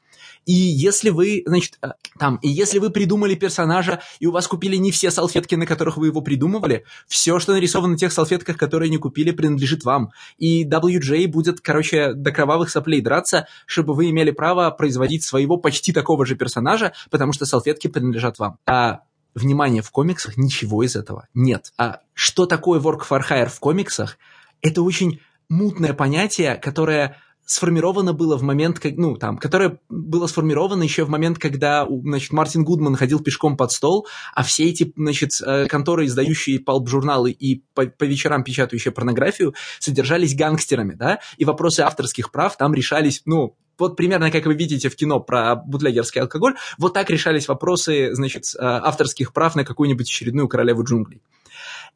И 0.46 0.54
если 0.54 1.12
вы, 1.12 1.44
значит, 1.46 1.78
э, 1.84 1.90
там, 2.18 2.38
и 2.42 2.50
если 2.50 2.80
вы 2.80 2.90
придумали 2.90 3.36
персонажа, 3.36 4.02
и 4.20 4.26
у 4.26 4.32
вас 4.32 4.48
купили 4.48 4.78
не 4.78 4.92
все 4.92 5.12
салфетки, 5.12 5.56
на 5.56 5.66
которых 5.66 5.98
вы 5.98 6.08
его 6.08 6.22
придумывали, 6.22 6.86
все, 7.08 7.40
что 7.40 7.54
нарисовано 7.54 7.94
на 7.94 7.98
тех 7.98 8.12
салфетках, 8.12 8.58
которые 8.58 8.90
не 8.90 8.98
купили, 8.98 9.32
принадлежит 9.32 9.84
вам. 9.84 10.12
И 10.38 10.66
WJ 10.68 11.28
будет, 11.28 11.62
короче, 11.62 12.14
до 12.14 12.32
кровавых 12.32 12.70
соплей 12.70 13.02
драться, 13.02 13.48
чтобы 13.66 13.91
чтобы 13.92 13.96
вы 13.96 14.10
имели 14.10 14.32
право 14.32 14.72
производить 14.72 15.24
своего 15.24 15.58
почти 15.58 15.92
такого 15.92 16.26
же 16.26 16.36
персонажа, 16.36 16.94
потому 17.10 17.34
что 17.34 17.46
салфетки 17.46 17.88
принадлежат 17.88 18.40
вам. 18.40 18.58
А 18.66 19.02
внимание, 19.36 19.82
в 19.82 19.92
комиксах 19.92 20.38
ничего 20.38 20.84
из 20.84 20.96
этого 20.96 21.28
нет. 21.34 21.74
А 21.78 22.00
что 22.14 22.46
такое 22.46 22.80
work 22.80 23.02
for 23.10 23.22
hire 23.30 23.50
в 23.50 23.60
комиксах? 23.60 24.18
Это 24.62 24.82
очень 24.82 25.20
мутное 25.50 25.94
понятие, 25.94 26.56
которое 26.56 27.18
сформировано 27.46 28.14
было 28.14 28.38
в 28.38 28.44
момент, 28.44 28.80
как, 28.80 28.96
ну, 28.96 29.16
там, 29.16 29.38
которое 29.38 29.80
было 29.90 30.28
сформировано 30.28 30.84
еще 30.84 31.04
в 31.04 31.10
момент, 31.10 31.38
когда, 31.38 31.86
значит, 31.86 32.32
Мартин 32.32 32.64
Гудман 32.64 32.96
ходил 32.96 33.20
пешком 33.20 33.58
под 33.58 33.72
стол, 33.72 34.08
а 34.34 34.44
все 34.44 34.70
эти, 34.70 34.94
значит, 34.96 35.32
э, 35.46 35.66
конторы, 35.68 36.06
издающие 36.06 36.60
палп-журналы 36.60 37.32
и 37.32 37.64
по, 37.74 37.86
по 37.88 38.06
вечерам 38.06 38.44
печатающие 38.44 38.92
порнографию, 38.92 39.54
содержались 39.80 40.36
гангстерами, 40.36 40.94
да, 40.94 41.20
и 41.38 41.46
вопросы 41.46 41.82
авторских 41.82 42.32
прав 42.32 42.56
там 42.58 42.74
решались, 42.74 43.22
ну, 43.26 43.58
вот 43.78 43.96
примерно 43.96 44.32
как 44.32 44.46
вы 44.46 44.54
видите 44.54 44.90
в 44.90 44.96
кино 44.96 45.20
про 45.20 45.56
бутлегерский 45.56 46.22
алкоголь, 46.22 46.56
вот 46.78 46.94
так 46.94 47.10
решались 47.10 47.48
вопросы, 47.48 48.14
значит, 48.14 48.44
э, 48.56 48.60
авторских 48.62 49.34
прав 49.34 49.56
на 49.56 49.66
какую-нибудь 49.66 50.08
очередную 50.08 50.48
королеву 50.48 50.84
джунглей. 50.84 51.22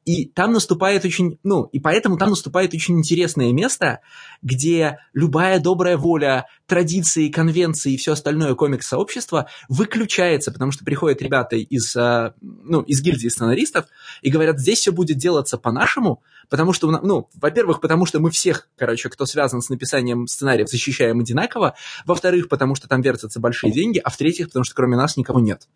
И 0.05 0.27
там 0.27 0.53
наступает 0.53 1.03
очень, 1.03 1.39
ну, 1.43 1.63
и 1.63 1.79
поэтому 1.79 2.17
там 2.17 2.29
наступает 2.29 2.75
очень 2.75 2.99
интересное 2.99 3.51
место, 3.51 4.01
где 4.43 4.99
любая 5.13 5.59
добрая 5.59 5.97
воля, 5.97 6.45
традиции, 6.67 7.29
конвенции 7.29 7.93
и 7.93 7.97
все 7.97 8.13
остальное 8.13 8.53
комикс-сообщества 8.53 9.47
выключается, 9.67 10.51
потому 10.51 10.71
что 10.71 10.85
приходят 10.85 11.23
ребята 11.23 11.55
из, 11.55 11.95
э, 11.95 12.33
ну, 12.41 12.81
из 12.81 13.01
гильдии 13.01 13.29
сценаристов 13.29 13.85
и 14.21 14.29
говорят, 14.29 14.59
здесь 14.59 14.79
все 14.79 14.91
будет 14.91 15.17
делаться 15.17 15.57
по-нашему, 15.57 16.21
потому 16.49 16.71
что, 16.71 16.91
ну, 16.91 17.27
во-первых, 17.33 17.81
потому 17.81 18.05
что 18.05 18.19
мы 18.19 18.29
всех, 18.29 18.69
короче, 18.77 19.09
кто 19.09 19.25
связан 19.25 19.61
с 19.61 19.69
написанием 19.69 20.27
сценариев, 20.27 20.69
защищаем 20.69 21.19
одинаково, 21.19 21.75
во-вторых, 22.05 22.47
потому 22.47 22.75
что 22.75 22.87
там 22.87 23.01
вертятся 23.01 23.39
большие 23.39 23.73
деньги, 23.73 23.97
а 23.97 24.11
в-третьих, 24.11 24.47
потому 24.47 24.65
что 24.65 24.75
кроме 24.75 24.97
нас 24.97 25.17
никого 25.17 25.39
нет. 25.39 25.67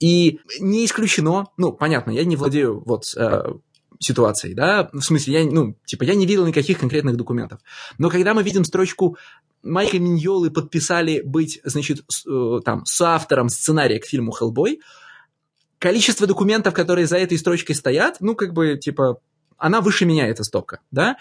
И 0.00 0.40
не 0.60 0.84
исключено, 0.84 1.48
ну, 1.56 1.72
понятно, 1.72 2.10
я 2.10 2.24
не 2.24 2.36
владею 2.36 2.82
вот 2.84 3.04
э, 3.16 3.42
ситуацией, 4.00 4.54
да, 4.54 4.90
в 4.92 5.00
смысле, 5.00 5.34
я, 5.34 5.50
ну, 5.50 5.76
типа, 5.84 6.04
я 6.04 6.14
не 6.14 6.26
видел 6.26 6.46
никаких 6.46 6.78
конкретных 6.78 7.16
документов. 7.16 7.60
Но 7.98 8.10
когда 8.10 8.34
мы 8.34 8.42
видим 8.42 8.64
строчку 8.64 9.16
Майка 9.62 9.98
Миньолы 9.98 10.50
подписали 10.50 11.22
быть, 11.24 11.60
значит, 11.64 12.02
с, 12.08 12.26
э, 12.26 12.60
там, 12.64 12.84
автором 13.00 13.48
сценария 13.48 14.00
к 14.00 14.06
фильму 14.06 14.32
«Хеллбой», 14.32 14.80
количество 15.78 16.26
документов, 16.26 16.74
которые 16.74 17.06
за 17.06 17.18
этой 17.18 17.38
строчкой 17.38 17.74
стоят, 17.74 18.16
ну, 18.20 18.34
как 18.34 18.52
бы, 18.52 18.76
типа, 18.76 19.20
она 19.56 19.80
выше 19.80 20.04
меня, 20.04 20.26
эта 20.26 20.44
стопка, 20.44 20.80
да, 20.90 21.16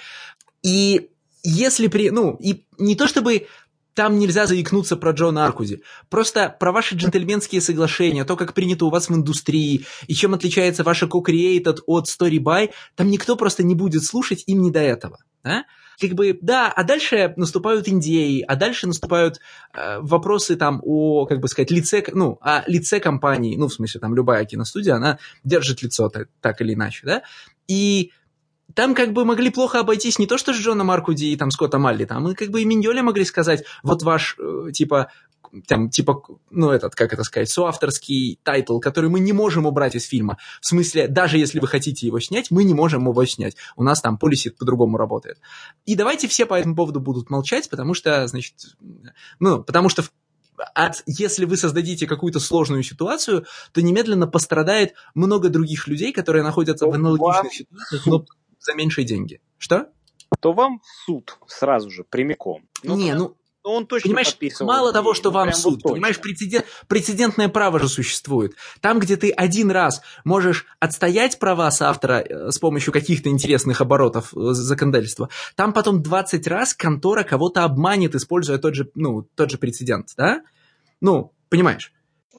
и 0.63 1.09
если 1.43 1.87
при, 1.87 2.09
ну, 2.09 2.35
и 2.39 2.65
не 2.77 2.95
то 2.95 3.07
чтобы 3.07 3.47
там 3.93 4.19
нельзя 4.19 4.45
заикнуться 4.47 4.97
про 4.97 5.11
Джона 5.11 5.45
Аркузи. 5.45 5.81
Просто 6.09 6.55
про 6.59 6.71
ваши 6.71 6.95
джентльменские 6.95 7.61
соглашения, 7.61 8.25
то, 8.25 8.35
как 8.37 8.53
принято 8.53 8.85
у 8.85 8.89
вас 8.89 9.09
в 9.09 9.15
индустрии, 9.15 9.85
и 10.07 10.13
чем 10.13 10.33
отличается 10.33 10.83
ваша 10.83 11.05
co-created 11.05 11.79
от 11.85 12.07
story 12.07 12.39
by, 12.39 12.71
там 12.95 13.09
никто 13.09 13.35
просто 13.35 13.63
не 13.63 13.75
будет 13.75 14.03
слушать, 14.03 14.43
им 14.47 14.61
не 14.61 14.71
до 14.71 14.79
этого. 14.79 15.19
Да? 15.43 15.65
Как 15.99 16.13
бы, 16.13 16.37
да, 16.41 16.71
а 16.75 16.83
дальше 16.83 17.33
наступают 17.37 17.87
индеи, 17.87 18.43
а 18.47 18.55
дальше 18.55 18.87
наступают 18.87 19.39
э, 19.73 19.99
вопросы 19.99 20.55
там 20.55 20.81
о, 20.83 21.27
как 21.27 21.39
бы 21.39 21.47
сказать, 21.47 21.69
лице, 21.69 22.03
ну, 22.11 22.39
о 22.41 22.63
лице 22.65 22.99
компании, 22.99 23.55
ну, 23.55 23.67
в 23.67 23.73
смысле, 23.73 23.99
там 23.99 24.15
любая 24.15 24.45
киностудия, 24.45 24.95
она 24.95 25.19
держит 25.43 25.83
лицо 25.83 26.09
так, 26.09 26.29
так 26.41 26.59
или 26.61 26.73
иначе, 26.73 27.01
да, 27.05 27.23
и 27.67 28.11
там 28.75 28.95
как 28.95 29.13
бы 29.13 29.25
могли 29.25 29.49
плохо 29.49 29.79
обойтись 29.79 30.19
не 30.19 30.27
то 30.27 30.37
что 30.37 30.53
с 30.53 30.57
Джоном 30.57 30.91
Аркуди 30.91 31.25
и 31.25 31.37
там 31.37 31.51
Скотта 31.51 31.77
Малли, 31.77 32.05
там 32.05 32.29
и 32.29 32.35
как 32.35 32.49
бы 32.49 32.61
и 32.61 32.65
Миньоля 32.65 33.03
могли 33.03 33.25
сказать, 33.25 33.63
вот 33.83 34.03
ваш, 34.03 34.35
э, 34.39 34.71
типа, 34.71 35.09
там, 35.67 35.89
типа, 35.89 36.23
ну, 36.49 36.69
этот, 36.69 36.95
как 36.95 37.13
это 37.13 37.23
сказать, 37.23 37.49
соавторский 37.49 38.39
title, 38.43 38.79
который 38.79 39.09
мы 39.09 39.19
не 39.19 39.33
можем 39.33 39.65
убрать 39.65 39.95
из 39.95 40.05
фильма. 40.05 40.37
В 40.61 40.65
смысле, 40.65 41.07
даже 41.07 41.37
если 41.37 41.59
вы 41.59 41.67
хотите 41.67 42.07
его 42.07 42.19
снять, 42.19 42.51
мы 42.51 42.63
не 42.63 42.73
можем 42.73 43.07
его 43.07 43.25
снять. 43.25 43.57
У 43.75 43.83
нас 43.83 44.01
там 44.01 44.17
policy 44.17 44.49
по-другому 44.49 44.97
работает. 44.97 45.39
И 45.85 45.95
давайте 45.95 46.27
все 46.27 46.45
по 46.45 46.57
этому 46.57 46.75
поводу 46.75 46.99
будут 46.99 47.29
молчать, 47.29 47.69
потому 47.69 47.93
что, 47.93 48.25
значит, 48.27 48.55
ну, 49.39 49.63
потому 49.63 49.89
что 49.89 50.03
от, 50.73 51.03
если 51.05 51.45
вы 51.45 51.57
создадите 51.57 52.07
какую-то 52.07 52.39
сложную 52.39 52.83
ситуацию, 52.83 53.45
то 53.71 53.81
немедленно 53.81 54.27
пострадает 54.27 54.93
много 55.15 55.49
других 55.49 55.87
людей, 55.87 56.13
которые 56.13 56.43
находятся 56.43 56.85
в 56.85 56.91
аналогичных 56.91 57.53
ситуациях, 57.53 58.05
но 58.05 58.25
за 58.61 58.73
меньшие 58.73 59.05
деньги. 59.05 59.41
Что? 59.57 59.89
То 60.39 60.53
вам 60.53 60.81
суд 61.05 61.37
сразу 61.47 61.89
же, 61.89 62.03
прямиком. 62.03 62.63
Ну, 62.83 62.95
не, 62.95 63.13
ну, 63.13 63.35
но 63.63 63.73
он 63.73 63.85
точно 63.85 64.07
Понимаешь, 64.07 64.35
мало 64.61 64.91
того, 64.91 65.13
что 65.13 65.29
вам 65.29 65.53
суд, 65.53 65.81
вот 65.83 65.93
понимаешь, 65.93 66.19
прецедент, 66.19 66.65
прецедентное 66.87 67.47
право 67.47 67.79
же 67.79 67.89
существует. 67.89 68.55
Там, 68.79 68.99
где 68.99 69.17
ты 69.17 69.29
один 69.29 69.69
раз 69.69 70.01
можешь 70.23 70.65
отстоять 70.79 71.37
права 71.37 71.69
соавтора 71.69 72.21
э, 72.21 72.49
с 72.49 72.57
помощью 72.57 72.91
каких-то 72.91 73.29
интересных 73.29 73.81
оборотов 73.81 74.35
э, 74.35 74.53
законодательства, 74.53 75.29
там 75.55 75.73
потом 75.73 76.01
20 76.01 76.47
раз 76.47 76.73
контора 76.73 77.23
кого-то 77.23 77.63
обманет, 77.63 78.15
используя 78.15 78.57
тот 78.57 78.73
же, 78.73 78.89
ну, 78.95 79.21
тот 79.35 79.51
же 79.51 79.59
прецедент, 79.59 80.09
да? 80.17 80.41
Ну, 80.99 81.33
понимаешь? 81.49 81.93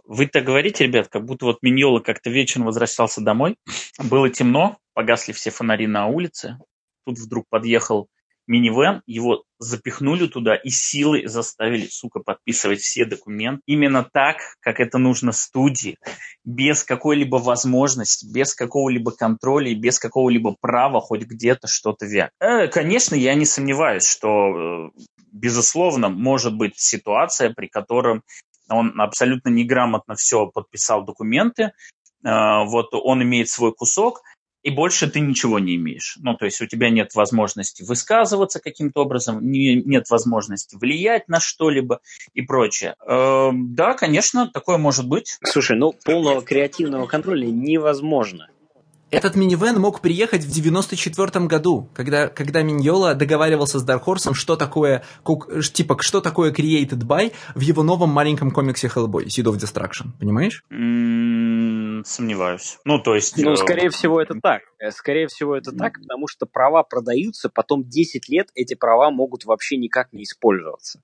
Вы 0.04 0.26
так 0.26 0.44
говорите, 0.44 0.84
ребят, 0.84 1.08
как 1.08 1.24
будто 1.24 1.46
вот 1.46 1.58
Миньола 1.62 2.00
как-то 2.00 2.30
вечером 2.30 2.66
возвращался 2.66 3.20
домой, 3.20 3.56
было 3.98 4.28
темно, 4.30 4.78
погасли 4.94 5.32
все 5.32 5.50
фонари 5.50 5.86
на 5.86 6.06
улице, 6.06 6.58
тут 7.04 7.18
вдруг 7.18 7.46
подъехал 7.48 8.08
минивэн, 8.46 9.02
его 9.06 9.44
запихнули 9.58 10.26
туда 10.26 10.56
и 10.56 10.68
силой 10.70 11.26
заставили, 11.26 11.86
сука, 11.86 12.20
подписывать 12.20 12.80
все 12.80 13.04
документы. 13.04 13.62
Именно 13.66 14.08
так, 14.12 14.38
как 14.60 14.80
это 14.80 14.98
нужно 14.98 15.32
студии, 15.32 15.96
без 16.44 16.84
какой-либо 16.84 17.36
возможности, 17.36 18.26
без 18.26 18.54
какого-либо 18.54 19.12
контроля 19.12 19.70
и 19.70 19.74
без 19.74 19.98
какого-либо 19.98 20.56
права 20.60 21.00
хоть 21.00 21.22
где-то 21.22 21.68
что-то 21.68 22.06
вять. 22.06 22.30
Э, 22.40 22.66
конечно, 22.66 23.14
я 23.14 23.34
не 23.34 23.44
сомневаюсь, 23.44 24.08
что, 24.08 24.28
э, 24.28 24.90
безусловно, 25.32 26.08
может 26.08 26.56
быть 26.56 26.78
ситуация, 26.78 27.50
при 27.50 27.68
котором 27.68 28.22
он 28.74 29.00
абсолютно 29.00 29.48
неграмотно 29.50 30.14
все 30.14 30.46
подписал 30.46 31.04
документы, 31.04 31.62
э, 31.62 31.70
вот 32.22 32.88
он 32.92 33.22
имеет 33.22 33.48
свой 33.48 33.72
кусок, 33.72 34.22
и 34.62 34.70
больше 34.70 35.10
ты 35.10 35.20
ничего 35.20 35.58
не 35.58 35.74
имеешь. 35.76 36.16
Ну, 36.20 36.34
то 36.34 36.44
есть 36.44 36.60
у 36.60 36.66
тебя 36.66 36.88
нет 36.90 37.14
возможности 37.14 37.82
высказываться 37.82 38.60
каким-то 38.60 39.02
образом, 39.02 39.50
не, 39.50 39.74
нет 39.74 40.08
возможности 40.08 40.76
влиять 40.76 41.28
на 41.28 41.40
что-либо 41.40 42.00
и 42.32 42.42
прочее. 42.42 42.94
Э, 43.06 43.50
да, 43.52 43.94
конечно, 43.94 44.48
такое 44.48 44.78
может 44.78 45.08
быть. 45.08 45.38
Слушай, 45.44 45.76
ну 45.76 45.92
полного 46.04 46.42
креативного 46.42 47.06
контроля 47.06 47.46
невозможно. 47.46 48.48
Этот 49.12 49.36
минивэн 49.36 49.78
мог 49.78 50.00
приехать 50.00 50.42
в 50.42 50.50
94 50.50 51.44
году, 51.44 51.90
когда, 51.92 52.28
когда 52.28 52.62
Миньола 52.62 53.14
договаривался 53.14 53.78
с 53.78 53.86
Dark 53.86 54.04
Horse, 54.06 54.32
что 54.32 54.56
такое, 54.56 55.04
типа, 55.74 55.98
что 56.00 56.22
такое 56.22 56.50
Created 56.50 57.04
By 57.06 57.34
в 57.54 57.60
его 57.60 57.82
новом 57.82 58.08
маленьком 58.08 58.50
комиксе 58.50 58.86
Hellboy, 58.86 59.26
Seed 59.26 59.44
of 59.44 59.58
Destruction, 59.58 60.12
понимаешь? 60.18 60.64
Mm, 60.72 62.04
сомневаюсь. 62.06 62.78
Ну, 62.86 62.98
то 63.00 63.14
есть... 63.14 63.36
Ну, 63.36 63.52
э, 63.52 63.56
скорее 63.56 63.90
всего, 63.90 64.18
это 64.18 64.32
так. 64.42 64.62
Э, 64.78 64.90
скорее 64.90 65.26
всего, 65.26 65.54
это 65.54 65.72
так, 65.72 66.00
потому 66.00 66.26
что 66.26 66.46
права 66.46 66.82
продаются, 66.82 67.50
потом 67.50 67.84
10 67.84 68.30
лет 68.30 68.48
эти 68.54 68.72
права 68.72 69.10
могут 69.10 69.44
вообще 69.44 69.76
никак 69.76 70.14
не 70.14 70.22
использоваться. 70.22 71.02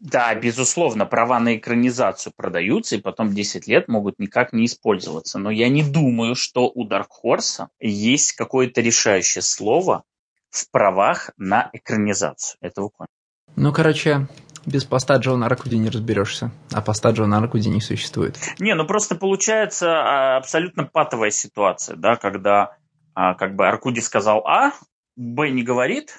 Да, 0.00 0.34
безусловно, 0.34 1.06
права 1.06 1.40
на 1.40 1.56
экранизацию 1.56 2.32
продаются 2.36 2.96
и 2.96 3.00
потом 3.00 3.32
10 3.32 3.66
лет 3.66 3.88
могут 3.88 4.18
никак 4.18 4.52
не 4.52 4.66
использоваться. 4.66 5.38
Но 5.38 5.50
я 5.50 5.68
не 5.68 5.82
думаю, 5.82 6.34
что 6.34 6.70
у 6.74 6.86
Dark 6.88 7.08
Horse 7.24 7.68
есть 7.80 8.32
какое-то 8.32 8.80
решающее 8.80 9.42
слово 9.42 10.04
в 10.50 10.70
правах 10.70 11.30
на 11.36 11.70
экранизацию 11.72 12.58
этого 12.60 12.90
комикса. 12.90 13.12
Ну, 13.56 13.72
короче, 13.72 14.28
без 14.66 14.84
поста 14.84 15.16
Джона 15.16 15.46
Аркуди 15.46 15.76
не 15.76 15.90
разберешься, 15.90 16.50
а 16.72 16.80
поста 16.80 17.10
Джона 17.10 17.38
Аркуди 17.38 17.68
не 17.68 17.80
существует. 17.80 18.38
Не, 18.58 18.74
ну 18.74 18.86
просто 18.86 19.14
получается 19.14 19.90
а, 19.90 20.36
абсолютно 20.36 20.84
патовая 20.84 21.30
ситуация, 21.30 21.96
да, 21.96 22.16
когда 22.16 22.76
а, 23.14 23.34
как 23.34 23.56
бы 23.56 23.66
Аркуди 23.66 24.00
сказал 24.00 24.46
А, 24.46 24.72
Б 25.16 25.50
не 25.50 25.62
говорит, 25.62 26.18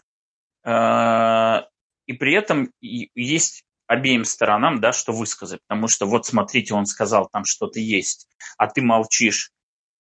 а, 0.64 1.68
и 2.08 2.14
при 2.14 2.34
этом 2.34 2.72
есть 2.82 3.64
обеим 3.88 4.26
сторонам, 4.26 4.82
да, 4.82 4.92
что 4.92 5.14
высказать, 5.14 5.60
потому 5.68 5.88
что 5.88 6.06
вот 6.06 6.26
смотрите, 6.26 6.74
он 6.74 6.86
сказал, 6.86 7.30
там 7.32 7.44
что-то 7.46 7.80
есть, 7.80 8.28
а 8.58 8.68
ты 8.68 8.82
молчишь, 8.82 9.52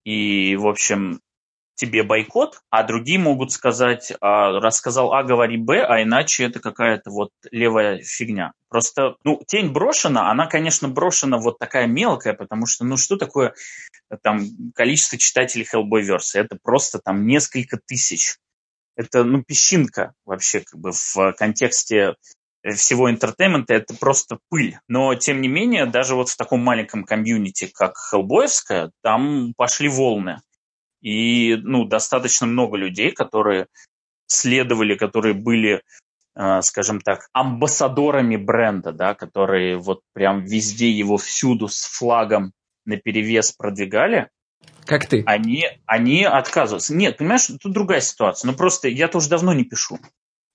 и, 0.04 0.56
в 0.56 0.68
общем, 0.68 1.20
тебе 1.76 2.04
бойкот, 2.04 2.62
а 2.70 2.84
другие 2.84 3.20
могут 3.20 3.52
сказать, 3.52 4.13
а, 4.22 4.60
рассказал 4.60 5.13
А, 5.13 5.24
говори 5.24 5.58
Б, 5.58 5.84
а 5.84 6.02
иначе 6.02 6.46
это 6.46 6.60
какая-то 6.60 7.12
вот 7.12 7.32
левая 7.52 8.02
фигня. 8.02 8.54
Просто, 8.70 9.15
ну, 9.24 9.41
тень 9.46 9.72
брошена, 9.72 10.32
она, 10.32 10.48
конечно, 10.48 10.88
брошена 10.88 11.38
вот 11.38 11.60
такая 11.60 11.86
мелкая, 11.88 12.34
потому 12.34 12.65
что, 12.65 12.86
ну, 12.86 12.98
что 12.98 13.18
такое 13.18 13.54
там 14.24 14.46
количество 14.74 15.18
читателей 15.18 15.68
Hellboy-verse 15.71 16.30
а? 16.30 16.39
Это 16.39 16.58
просто 16.62 17.00
там 17.00 17.28
несколько 17.28 17.78
тысяч 17.78 18.38
это 18.95 19.23
ну, 19.23 19.43
песчинка 19.43 20.13
вообще 20.25 20.62
как 20.62 20.79
бы 20.79 20.91
в 20.91 21.34
контексте 21.38 22.15
всего 22.73 23.12
entertainment 23.12 23.69
а 23.69 23.73
это 23.73 23.93
просто 23.93 24.39
пыль. 24.49 24.79
Но, 24.88 25.13
тем 25.15 25.41
не 25.41 25.47
менее, 25.47 25.86
даже 25.86 26.15
вот 26.15 26.29
в 26.29 26.38
таком 26.38 26.62
маленьком 26.62 27.03
комьюнити, 27.03 27.67
как 27.67 27.97
Хеллбоевская, 27.97 28.91
там 29.03 29.53
пошли 29.55 29.88
волны. 29.88 30.41
И 31.01 31.55
ну, 31.62 31.86
достаточно 31.86 32.47
много 32.47 32.77
людей, 32.77 33.12
которые 33.12 33.67
следовали, 34.27 34.95
которые 34.95 35.36
были, 35.36 35.84
э, 36.36 36.62
скажем 36.62 36.99
так, 37.01 37.29
амбассадорами 37.34 38.38
бренда, 38.38 38.91
да, 38.91 39.13
которые 39.13 39.77
вот 39.77 40.01
прям 40.13 40.43
везде 40.43 40.89
его 40.89 41.17
всюду 41.17 41.67
с 41.67 41.86
флагом 41.86 42.53
на 42.86 42.97
перевес 42.97 43.51
продвигали. 43.51 44.29
Как 44.86 45.08
ты? 45.08 45.23
Они, 45.25 45.65
они 45.86 46.23
отказываются. 46.23 46.95
Нет, 46.95 47.17
понимаешь, 47.17 47.47
тут 47.62 47.73
другая 47.73 48.01
ситуация. 48.01 48.49
Ну 48.49 48.56
просто 48.56 48.88
я 48.88 49.08
тоже 49.08 49.30
давно 49.30 49.54
не 49.54 49.63
пишу. 49.63 49.99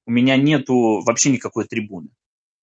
У 0.07 0.11
меня 0.11 0.37
нету 0.37 1.03
вообще 1.05 1.31
никакой 1.31 1.66
трибуны. 1.66 2.09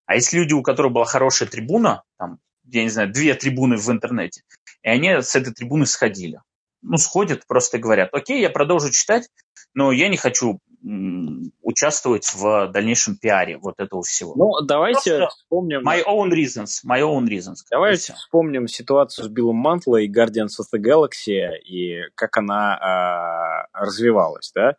А 0.06 0.16
есть 0.16 0.34
люди, 0.34 0.54
у 0.54 0.64
которых 0.64 0.94
была 0.94 1.06
хорошая 1.06 1.50
трибуна, 1.50 2.04
там, 2.18 2.40
я 2.66 2.84
не 2.84 2.90
знаю, 2.90 3.12
две 3.12 3.34
трибуны 3.36 3.78
в 3.78 3.90
интернете, 3.92 4.44
и 4.82 4.90
они 4.90 5.10
с 5.10 5.36
этой 5.36 5.54
трибуны 5.54 5.86
сходили. 5.86 6.40
Ну, 6.82 6.98
сходят, 6.98 7.46
просто 7.48 7.78
говорят, 7.78 8.14
окей, 8.14 8.40
я 8.40 8.50
продолжу 8.50 8.92
читать, 8.92 9.30
но 9.74 9.92
я 9.92 10.08
не 10.08 10.18
хочу 10.18 10.60
участвовать 11.62 12.34
в 12.34 12.68
дальнейшем 12.68 13.18
пиаре 13.18 13.58
вот 13.58 13.76
этого 13.80 14.04
всего. 14.04 14.34
Ну, 14.36 14.66
давайте 14.66 15.18
Просто 15.18 15.38
вспомним... 15.38 15.88
My 15.88 16.04
own 16.06 16.30
reasons, 16.30 16.84
my 16.86 17.02
own 17.02 17.26
reasons. 17.26 17.58
Давайте 17.70 18.14
вспомним 18.14 18.68
ситуацию 18.68 19.26
с 19.26 19.28
Биллом 19.28 19.58
Мантло 19.58 19.98
и 19.98 20.10
Guardians 20.10 20.60
of 20.60 20.66
the 20.74 20.82
Galaxy 20.82 21.58
и 21.66 22.02
как 22.16 22.38
она 22.38 23.68
э, 23.74 23.78
развивалась, 23.80 24.52
да? 24.54 24.76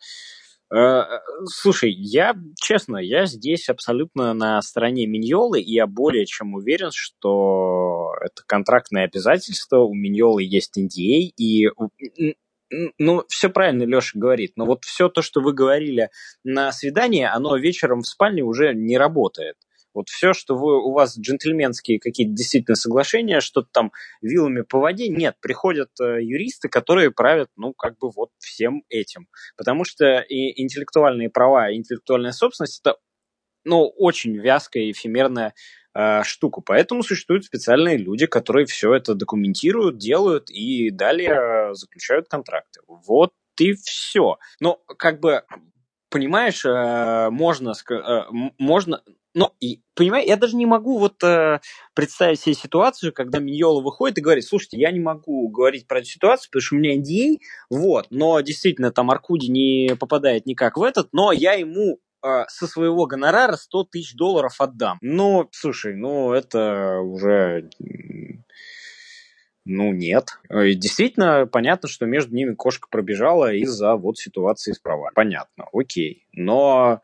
Э, 0.75 1.05
слушай, 1.47 1.91
я, 1.91 2.35
честно, 2.57 2.99
я 2.99 3.27
здесь 3.27 3.69
абсолютно 3.69 4.35
на 4.35 4.61
стороне 4.61 5.07
Миньолы, 5.07 5.61
и 5.61 5.73
я 5.73 5.87
более 5.87 6.27
чем 6.27 6.55
уверен, 6.55 6.91
что 6.93 8.13
это 8.21 8.43
контрактное 8.47 9.05
обязательство, 9.05 9.79
у 9.79 9.95
Миньолы 9.95 10.43
есть 10.43 10.79
NDA, 10.79 11.33
и 11.37 11.69
ну, 12.99 13.25
все 13.29 13.49
правильно 13.49 13.85
Леша 13.85 14.19
говорит, 14.19 14.53
но 14.57 14.65
вот 14.65 14.85
все 14.85 15.09
то, 15.09 15.23
что 15.23 15.41
вы 15.41 15.53
говорили 15.53 16.11
на 16.45 16.73
свидании, 16.73 17.25
оно 17.25 17.57
вечером 17.57 18.01
в 18.01 18.07
спальне 18.07 18.43
уже 18.43 18.75
не 18.75 18.97
работает. 18.99 19.57
Вот 19.95 20.09
все, 20.11 20.33
что 20.33 20.55
вы, 20.55 20.81
у 20.81 20.93
вас 20.93 21.19
джентльменские 21.19 21.99
какие-то 21.99 22.33
действительно 22.33 22.77
соглашения, 22.77 23.41
что-то 23.41 23.69
там 23.73 23.93
вилами 24.23 24.61
по 24.61 24.79
воде, 24.79 25.09
нет, 25.09 25.37
приходят 25.41 25.89
э, 26.01 26.23
юристы, 26.23 26.69
которые 26.69 27.11
правят, 27.11 27.49
ну, 27.57 27.73
как 27.73 27.99
бы 27.99 28.11
вот 28.15 28.31
всем 28.39 28.85
этим. 28.89 29.27
Потому 29.57 29.85
что 29.85 30.21
и 30.21 30.63
интеллектуальные 30.63 31.31
права, 31.31 31.71
и 31.71 31.77
интеллектуальная 31.77 32.33
собственность– 32.33 32.81
это, 32.85 32.97
ну, 33.65 33.87
очень 33.87 34.37
вязкая 34.37 34.91
эфемерная 34.91 35.55
э, 35.95 36.23
штука. 36.25 36.61
Поэтому 36.61 37.03
существуют 37.03 37.45
специальные 37.45 37.97
люди, 37.99 38.27
которые 38.27 38.67
все 38.67 38.95
это 38.95 39.15
документируют, 39.15 39.99
делают 39.99 40.51
и 40.51 40.91
далее 40.91 41.75
заключают 41.75 42.29
контракты. 42.29 42.81
Вот 42.87 43.33
и 43.59 43.73
все. 43.75 44.39
Но 44.61 44.81
как 44.99 45.21
бы 45.21 45.43
понимаешь, 46.11 46.65
э, 46.65 47.31
можно, 47.31 47.73
э, 47.91 48.23
можно, 48.59 49.03
но, 49.35 49.55
и, 49.61 49.83
понимаешь, 49.95 50.27
я 50.27 50.37
даже 50.37 50.57
не 50.57 50.67
могу 50.67 50.99
вот 50.99 51.23
э, 51.23 51.61
представить 51.95 52.41
себе 52.41 52.55
ситуацию, 52.55 53.13
когда 53.13 53.39
Миньола 53.39 53.83
выходит 53.83 54.19
и 54.19 54.23
говорит, 54.23 54.45
слушайте, 54.45 54.79
я 54.79 54.91
не 54.91 55.01
могу 55.01 55.49
говорить 55.49 55.87
про 55.87 55.99
эту 55.99 56.09
ситуацию, 56.09 56.51
потому 56.51 56.63
что 56.63 56.77
у 56.77 56.79
меня 56.79 56.97
NDA, 56.97 57.39
вот, 57.71 58.07
но 58.11 58.41
действительно 58.41 58.91
там 58.91 59.11
Аркуди 59.11 59.47
не 59.51 59.97
попадает 59.97 60.47
никак 60.47 60.77
в 60.77 60.83
этот, 60.83 61.09
но 61.13 61.33
я 61.33 61.53
ему 61.53 62.01
э, 62.25 62.45
со 62.49 62.67
своего 62.67 63.07
гонорара 63.07 63.57
100 63.57 63.85
тысяч 63.85 64.15
долларов 64.15 64.61
отдам. 64.61 64.99
Ну, 65.01 65.49
слушай, 65.53 65.95
ну 65.95 66.33
это 66.33 67.01
уже... 67.01 67.71
Ну, 69.65 69.93
нет. 69.93 70.39
Э, 70.49 70.73
действительно, 70.73 71.47
понятно, 71.47 71.89
что 71.89 72.07
между 72.07 72.35
ними 72.35 72.55
кошка 72.55 72.89
пробежала 72.91 73.53
из-за 73.53 73.97
вот 73.97 74.19
ситуации 74.19 74.73
с 74.73 74.79
правами. 74.79 75.13
Понятно, 75.15 75.67
окей. 75.73 76.27
Но 76.33 77.01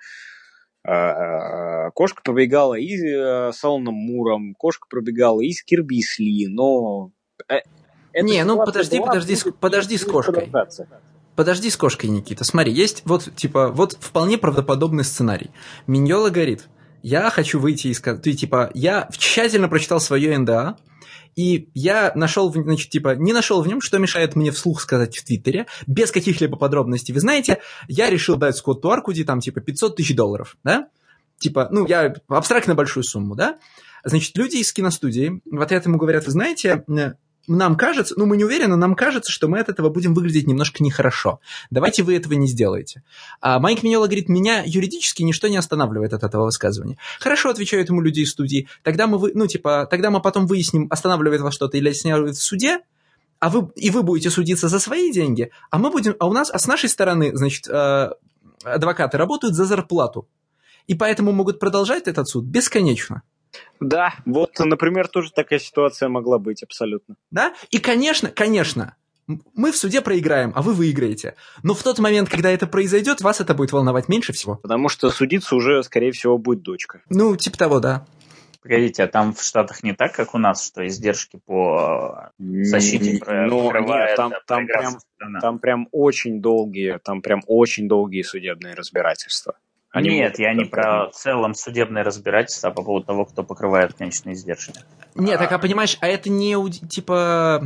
А, 0.87 1.91
кошка 1.93 2.21
пробегала 2.23 2.75
и 2.75 2.95
э, 2.95 3.53
с 3.53 3.65
Аланом 3.65 3.95
Муром, 3.95 4.55
кошка 4.55 4.87
пробегала 4.89 5.41
и 5.41 5.51
с 5.51 5.65
Кирби 5.65 6.03
Сли, 6.03 6.47
но... 6.47 7.11
Э, 7.49 7.61
не, 8.21 8.45
ну 8.45 8.59
подожди, 8.59 9.01
подожди, 9.01 9.37
подожди 9.59 9.97
с 9.97 10.05
кошкой. 10.05 10.51
Подожди 11.37 11.69
с 11.69 11.77
кошкой, 11.77 12.11
Никита. 12.11 12.45
Смотри, 12.45 12.73
есть 12.73 13.03
вот, 13.05 13.35
типа, 13.35 13.71
вот 13.71 13.97
вполне 14.01 14.39
правдоподобный 14.39 15.05
сценарий. 15.05 15.51
Миньола 15.87 16.31
говорит, 16.31 16.69
я 17.03 17.29
хочу 17.31 17.59
выйти 17.59 17.89
из... 17.89 18.01
Ты, 18.01 18.33
типа, 18.35 18.71
я 18.75 19.09
тщательно 19.17 19.69
прочитал 19.69 20.01
свое 20.01 20.39
НДА, 20.39 20.77
и 21.37 21.69
я 21.75 22.13
нашел, 22.15 22.53
значит, 22.53 22.91
типа, 22.91 23.17
не 23.17 23.33
нашел 23.33 23.61
в 23.63 23.67
нем, 23.67 23.81
что 23.81 23.99
мешает 23.99 24.37
мне 24.37 24.53
вслух 24.53 24.81
сказать 24.81 25.17
в 25.17 25.25
Твиттере, 25.25 25.67
без 25.89 26.13
каких-либо 26.13 26.57
подробностей. 26.57 27.13
Вы 27.13 27.21
знаете, 27.21 27.61
я 27.89 28.09
решил 28.09 28.37
дать 28.37 28.57
Скотту 28.57 28.91
Аркуди 28.91 29.25
там, 29.25 29.41
типа, 29.41 29.61
500 29.61 29.97
тысяч 29.97 30.15
долларов, 30.15 30.57
да? 30.63 30.89
Типа, 31.39 31.69
ну, 31.73 31.87
я 31.87 32.15
абстрактно 32.29 32.77
большую 32.77 33.03
сумму, 33.03 33.35
да? 33.35 33.59
Значит, 34.05 34.37
люди 34.37 34.57
из 34.57 34.73
киностудии 34.73 35.41
в 35.45 35.61
ответ 35.61 35.87
ему 35.87 35.99
говорят, 35.99 36.27
вы 36.27 36.31
знаете, 36.31 36.85
нам 37.47 37.77
кажется, 37.77 38.15
ну 38.17 38.27
мы 38.27 38.37
не 38.37 38.45
уверены, 38.45 38.77
нам 38.77 38.95
кажется, 38.95 39.31
что 39.31 39.49
мы 39.49 39.61
от 39.61 39.69
этого 39.69 39.91
будем 39.91 40.15
выглядеть 40.15 40.47
немножко 40.47 40.83
нехорошо. 40.83 41.41
Давайте 41.71 42.03
вы 42.03 42.17
этого 42.17 42.35
не 42.35 42.47
сделаете. 42.47 43.03
А 43.41 43.59
Майк 43.59 43.83
Миньола 43.83 44.07
говорит, 44.07 44.29
меня 44.29 44.63
юридически 44.65 45.23
ничто 45.23 45.49
не 45.49 45.57
останавливает 45.57 46.13
от 46.13 46.25
этого 46.25 46.45
высказывания. 46.45 46.97
Хорошо, 47.21 47.51
отвечают 47.51 47.89
ему 47.89 48.01
люди 48.01 48.21
из 48.21 48.31
студии. 48.31 48.69
Тогда 48.83 49.07
мы, 49.07 49.19
вы, 49.19 49.33
ну 49.35 49.47
типа, 49.47 49.87
тогда 49.91 50.11
мы 50.11 50.21
потом 50.21 50.47
выясним, 50.47 50.87
останавливает 50.91 51.41
вас 51.41 51.55
что-то 51.55 51.77
или 51.77 51.91
останавливает 51.91 52.37
в 52.37 52.43
суде, 52.43 52.81
а 53.41 53.51
вы, 53.51 53.71
и 53.77 53.91
вы 53.91 54.03
будете 54.03 54.31
судиться 54.31 54.69
за 54.69 54.79
свои 54.79 55.13
деньги, 55.13 55.51
а 55.71 55.79
мы 55.79 55.91
будем, 55.91 56.17
а 56.19 56.27
у 56.27 56.33
нас, 56.33 56.51
а 56.51 56.59
с 56.59 56.67
нашей 56.67 56.89
стороны, 56.89 57.37
значит, 57.37 57.69
э, 57.69 58.11
адвокаты 58.65 59.19
работают 59.19 59.55
за 59.55 59.67
зарплату. 59.67 60.27
И 60.87 60.95
поэтому 60.95 61.33
могут 61.33 61.59
продолжать 61.59 62.09
этот 62.09 62.29
суд 62.29 62.45
бесконечно. 62.45 63.23
Да, 63.81 64.15
вот, 64.25 64.59
например, 64.59 65.09
тоже 65.09 65.33
такая 65.33 65.59
ситуация 65.59 66.09
могла 66.09 66.39
быть 66.39 66.63
абсолютно. 66.63 67.17
Да, 67.31 67.55
и, 67.71 67.79
конечно, 67.79 68.31
конечно, 68.31 68.97
мы 69.27 69.73
в 69.73 69.77
суде 69.77 70.01
проиграем, 70.01 70.53
а 70.55 70.63
вы 70.63 70.75
выиграете. 70.75 71.35
Но 71.63 71.75
в 71.75 71.83
тот 71.83 71.99
момент, 71.99 72.29
когда 72.29 72.51
это 72.51 72.67
произойдет, 72.67 73.21
вас 73.21 73.41
это 73.41 73.55
будет 73.55 73.73
волновать 73.73 74.09
меньше 74.09 74.33
всего. 74.33 74.57
Потому 74.57 74.89
что 74.89 75.11
судиться 75.11 75.57
уже, 75.57 75.83
скорее 75.83 76.13
всего, 76.13 76.39
будет 76.39 76.63
дочка. 76.63 77.03
Ну, 77.09 77.35
типа 77.37 77.57
того, 77.57 77.81
да. 77.81 78.07
Погодите, 78.63 79.03
а 79.03 79.07
там 79.09 79.35
в 79.35 79.43
Штатах 79.43 79.83
не 79.83 79.93
так, 79.93 80.15
как 80.15 80.35
у 80.35 80.39
нас, 80.39 80.67
что 80.67 80.87
издержки 80.87 81.39
по 81.45 82.31
защите 82.39 83.21
ну, 83.27 83.71
нет, 83.79 84.17
там, 84.17 84.33
там, 84.47 84.67
прям, 84.67 84.95
там 85.43 85.59
прям 85.59 85.89
очень 85.93 86.41
долгие, 86.41 86.99
там 87.05 87.21
прям 87.21 87.43
очень 87.47 87.89
долгие 87.89 88.23
судебные 88.23 88.73
разбирательства. 88.73 89.57
Они 89.95 90.11
Нет, 90.11 90.41
я 90.41 90.53
не 90.55 90.65
про 90.65 91.09
в 91.09 91.13
целом 91.13 91.55
судебное 91.55 92.03
разбирательство, 92.03 92.71
а 92.71 92.73
по 92.73 92.83
поводу 92.83 93.07
того, 93.07 93.25
кто 93.27 93.45
покрывает 93.45 93.95
конечные 93.95 94.35
издержки. 94.35 94.73
Нет, 95.15 95.39
так 95.39 95.53
а 95.53 95.59
понимаешь, 95.61 95.97
а 96.01 96.09
это 96.09 96.29
не 96.31 96.57
типа 96.89 97.65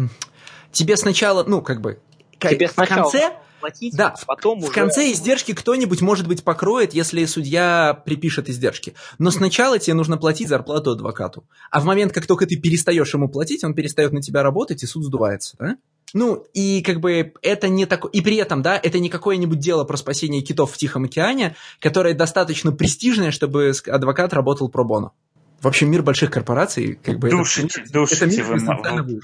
тебе 0.70 0.98
сначала, 0.98 1.42
ну 1.44 1.62
как 1.62 1.80
бы, 1.80 2.00
тебе 2.38 2.66
в 2.66 2.74
конце 2.74 3.32
платить, 3.60 3.96
да, 3.96 4.14
потом 4.26 4.60
в, 4.60 4.64
уже... 4.64 4.72
в 4.72 4.74
конце 4.74 5.10
издержки 5.10 5.54
кто-нибудь, 5.54 6.02
может 6.02 6.28
быть, 6.28 6.44
покроет, 6.44 6.92
если 6.92 7.24
судья 7.24 8.02
припишет 8.04 8.50
издержки. 8.50 8.92
Но 9.18 9.30
сначала 9.30 9.78
тебе 9.78 9.94
нужно 9.94 10.18
платить 10.18 10.48
зарплату 10.48 10.90
адвокату. 10.90 11.48
А 11.70 11.80
в 11.80 11.86
момент, 11.86 12.12
как 12.12 12.26
только 12.26 12.44
ты 12.44 12.56
перестаешь 12.56 13.14
ему 13.14 13.30
платить, 13.30 13.64
он 13.64 13.72
перестает 13.72 14.12
на 14.12 14.20
тебя 14.20 14.42
работать, 14.42 14.82
и 14.82 14.86
суд 14.86 15.02
сдувается, 15.02 15.56
да? 15.58 15.76
Ну, 16.14 16.46
и 16.54 16.82
как 16.82 17.00
бы 17.00 17.32
это 17.42 17.68
не 17.68 17.86
такое... 17.86 18.10
И 18.12 18.20
при 18.20 18.36
этом, 18.36 18.62
да, 18.62 18.78
это 18.82 18.98
не 18.98 19.08
какое-нибудь 19.08 19.58
дело 19.58 19.84
про 19.84 19.96
спасение 19.96 20.42
китов 20.42 20.72
в 20.72 20.76
Тихом 20.76 21.04
океане, 21.04 21.54
которое 21.80 22.14
достаточно 22.14 22.72
престижное, 22.72 23.30
чтобы 23.30 23.72
адвокат 23.86 24.32
работал 24.32 24.68
про 24.68 24.84
боно. 24.84 25.12
В 25.60 25.66
общем, 25.66 25.90
мир 25.90 26.02
больших 26.02 26.30
корпораций, 26.30 26.98
как 27.02 27.18
бы... 27.18 27.30
Душите, 27.30 27.82
это, 27.82 27.92
душите 27.92 28.26
это 28.26 28.34
мир 28.34 28.44
вы, 28.44 29.02
вы, 29.02 29.20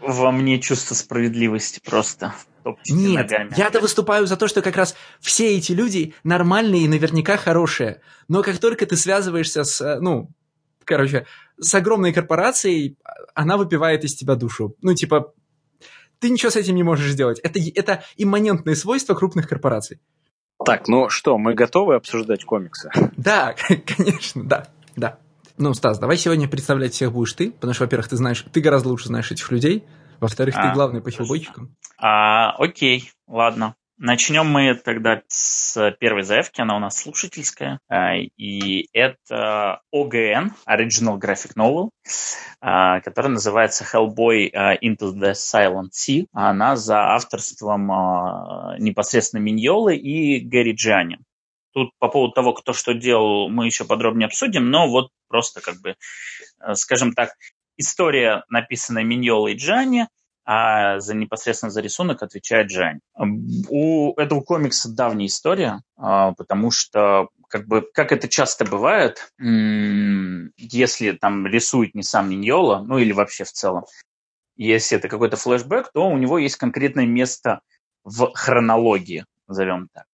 во 0.00 0.32
мне 0.32 0.60
чувство 0.60 0.94
справедливости 0.94 1.80
просто. 1.84 2.34
Нет, 2.88 3.30
ногами. 3.30 3.52
я-то 3.56 3.80
выступаю 3.80 4.26
за 4.26 4.36
то, 4.36 4.48
что 4.48 4.60
как 4.60 4.76
раз 4.76 4.96
все 5.20 5.56
эти 5.56 5.70
люди 5.70 6.14
нормальные 6.24 6.82
и 6.82 6.88
наверняка 6.88 7.36
хорошие. 7.36 8.00
Но 8.26 8.42
как 8.42 8.58
только 8.58 8.86
ты 8.86 8.96
связываешься 8.96 9.62
с, 9.62 9.80
э, 9.80 10.00
ну, 10.00 10.30
короче, 10.84 11.26
с 11.60 11.72
огромной 11.74 12.12
корпорацией, 12.12 12.98
она 13.34 13.56
выпивает 13.56 14.02
из 14.02 14.16
тебя 14.16 14.34
душу. 14.34 14.74
Ну, 14.82 14.94
типа, 14.94 15.32
ты 16.18 16.30
ничего 16.30 16.50
с 16.50 16.56
этим 16.56 16.74
не 16.74 16.82
можешь 16.82 17.10
сделать. 17.10 17.38
Это, 17.40 17.58
это 17.74 18.02
имманентные 18.16 18.76
свойства 18.76 19.14
крупных 19.14 19.48
корпораций. 19.48 20.00
Так, 20.64 20.88
ну 20.88 21.10
что, 21.10 21.36
мы 21.38 21.54
готовы 21.54 21.96
обсуждать 21.96 22.44
комиксы? 22.44 22.90
Да, 23.16 23.54
конечно, 23.96 24.44
да, 24.44 24.68
да. 24.96 25.18
Ну, 25.58 25.72
Стас, 25.74 25.98
давай 25.98 26.16
сегодня 26.16 26.48
представлять 26.48 26.92
всех 26.92 27.12
будешь 27.12 27.32
ты, 27.32 27.50
потому 27.50 27.72
что, 27.72 27.84
во-первых, 27.84 28.08
ты 28.08 28.16
знаешь, 28.16 28.44
ты 28.52 28.60
гораздо 28.60 28.88
лучше 28.90 29.08
знаешь 29.08 29.30
этих 29.30 29.50
людей, 29.50 29.84
во-вторых, 30.20 30.54
а, 30.56 30.68
ты 30.68 30.74
главный 30.74 31.00
по 31.00 31.10
хилбойчикам. 31.10 31.74
А, 31.98 32.52
окей, 32.56 33.10
ладно. 33.26 33.74
Начнем 33.98 34.46
мы 34.46 34.74
тогда 34.74 35.22
с 35.28 35.96
первой 35.98 36.22
заявки, 36.22 36.60
она 36.60 36.76
у 36.76 36.78
нас 36.78 36.98
слушательская, 36.98 37.80
а, 37.88 38.16
и 38.16 38.88
это 38.92 39.80
OGN, 39.94 40.50
Original 40.68 41.18
Graphic 41.18 41.54
Novel, 41.56 41.88
а, 42.60 43.00
которая 43.00 43.32
называется 43.32 43.84
Hellboy 43.90 44.50
а, 44.52 44.74
Into 44.74 45.14
the 45.14 45.32
Silent 45.32 45.92
Sea. 45.94 46.26
Она 46.32 46.76
за 46.76 47.14
авторством 47.14 47.86
непосредственно 48.78 49.40
Миньолы 49.40 49.96
и 49.96 50.40
Гэри 50.40 50.74
Джани. 50.74 51.18
Тут 51.72 51.90
по 51.98 52.08
поводу 52.08 52.34
того, 52.34 52.52
кто 52.52 52.74
что 52.74 52.92
делал, 52.92 53.48
мы 53.48 53.64
еще 53.64 53.86
подробнее 53.86 54.26
обсудим, 54.26 54.70
но 54.70 54.88
вот 54.88 55.08
просто 55.28 55.62
как 55.62 55.80
бы, 55.80 55.96
скажем 56.74 57.14
так, 57.14 57.30
история, 57.78 58.44
написанная 58.50 59.04
Миньолой 59.04 59.54
и 59.54 59.56
Джани– 59.56 60.06
а 60.46 61.00
за 61.00 61.14
непосредственно 61.14 61.70
за 61.70 61.80
рисунок 61.80 62.22
отвечает 62.22 62.70
Жень. 62.70 63.00
У 63.68 64.14
этого 64.14 64.40
комикса 64.42 64.88
давняя 64.88 65.26
история, 65.26 65.82
а, 65.96 66.32
потому 66.32 66.70
что 66.70 67.30
как 67.48 67.66
бы, 67.66 67.82
как 67.92 68.12
это 68.12 68.28
часто 68.28 68.64
бывает, 68.64 69.32
если 69.38 71.12
там 71.12 71.46
рисует 71.46 71.96
не 71.96 72.04
сам 72.04 72.30
Ниньола, 72.30 72.84
ну 72.86 72.98
или 72.98 73.12
вообще 73.12 73.42
в 73.42 73.50
целом, 73.52 73.84
если 74.56 74.96
это 74.96 75.08
какой-то 75.08 75.36
флешбэк, 75.36 75.90
то 75.92 76.08
у 76.08 76.16
него 76.16 76.38
есть 76.38 76.56
конкретное 76.56 77.06
место 77.06 77.60
в 78.04 78.30
хронологии, 78.34 79.26
назовем 79.48 79.88
так. 79.92 80.04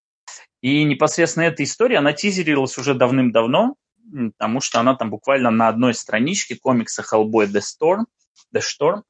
И 0.63 0.83
непосредственно 0.85 1.45
эта 1.45 1.63
история, 1.63 1.99
она 1.99 2.15
тизерилась 2.15 2.79
уже 2.79 2.95
давным-давно, 2.95 3.75
потому 4.39 4.61
что 4.61 4.81
она 4.81 4.95
там 4.95 5.11
буквально 5.11 5.51
на 5.51 5.69
одной 5.69 5.93
страничке 5.93 6.57
комикса 6.57 7.03
Hellboy 7.03 7.49
The 7.49 7.61
Storm, 7.61 8.05
The 8.55 8.61
Storm 8.61 9.03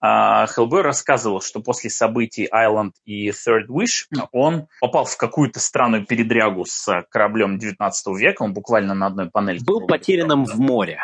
Хеллбой 0.00 0.82
рассказывал, 0.82 1.40
что 1.40 1.60
после 1.60 1.90
событий 1.90 2.48
Island 2.52 2.92
и 3.04 3.30
Third 3.30 3.66
Wish 3.68 4.04
он 4.32 4.68
попал 4.80 5.04
в 5.04 5.16
какую-то 5.16 5.58
странную 5.58 6.04
передрягу 6.04 6.64
с 6.66 7.04
кораблем 7.10 7.58
19 7.58 8.06
века, 8.18 8.42
он 8.42 8.52
буквально 8.52 8.94
на 8.94 9.06
одной 9.06 9.30
панели. 9.30 9.58
Был 9.64 9.86
потерянным 9.86 10.44
в 10.44 10.58
море. 10.58 11.00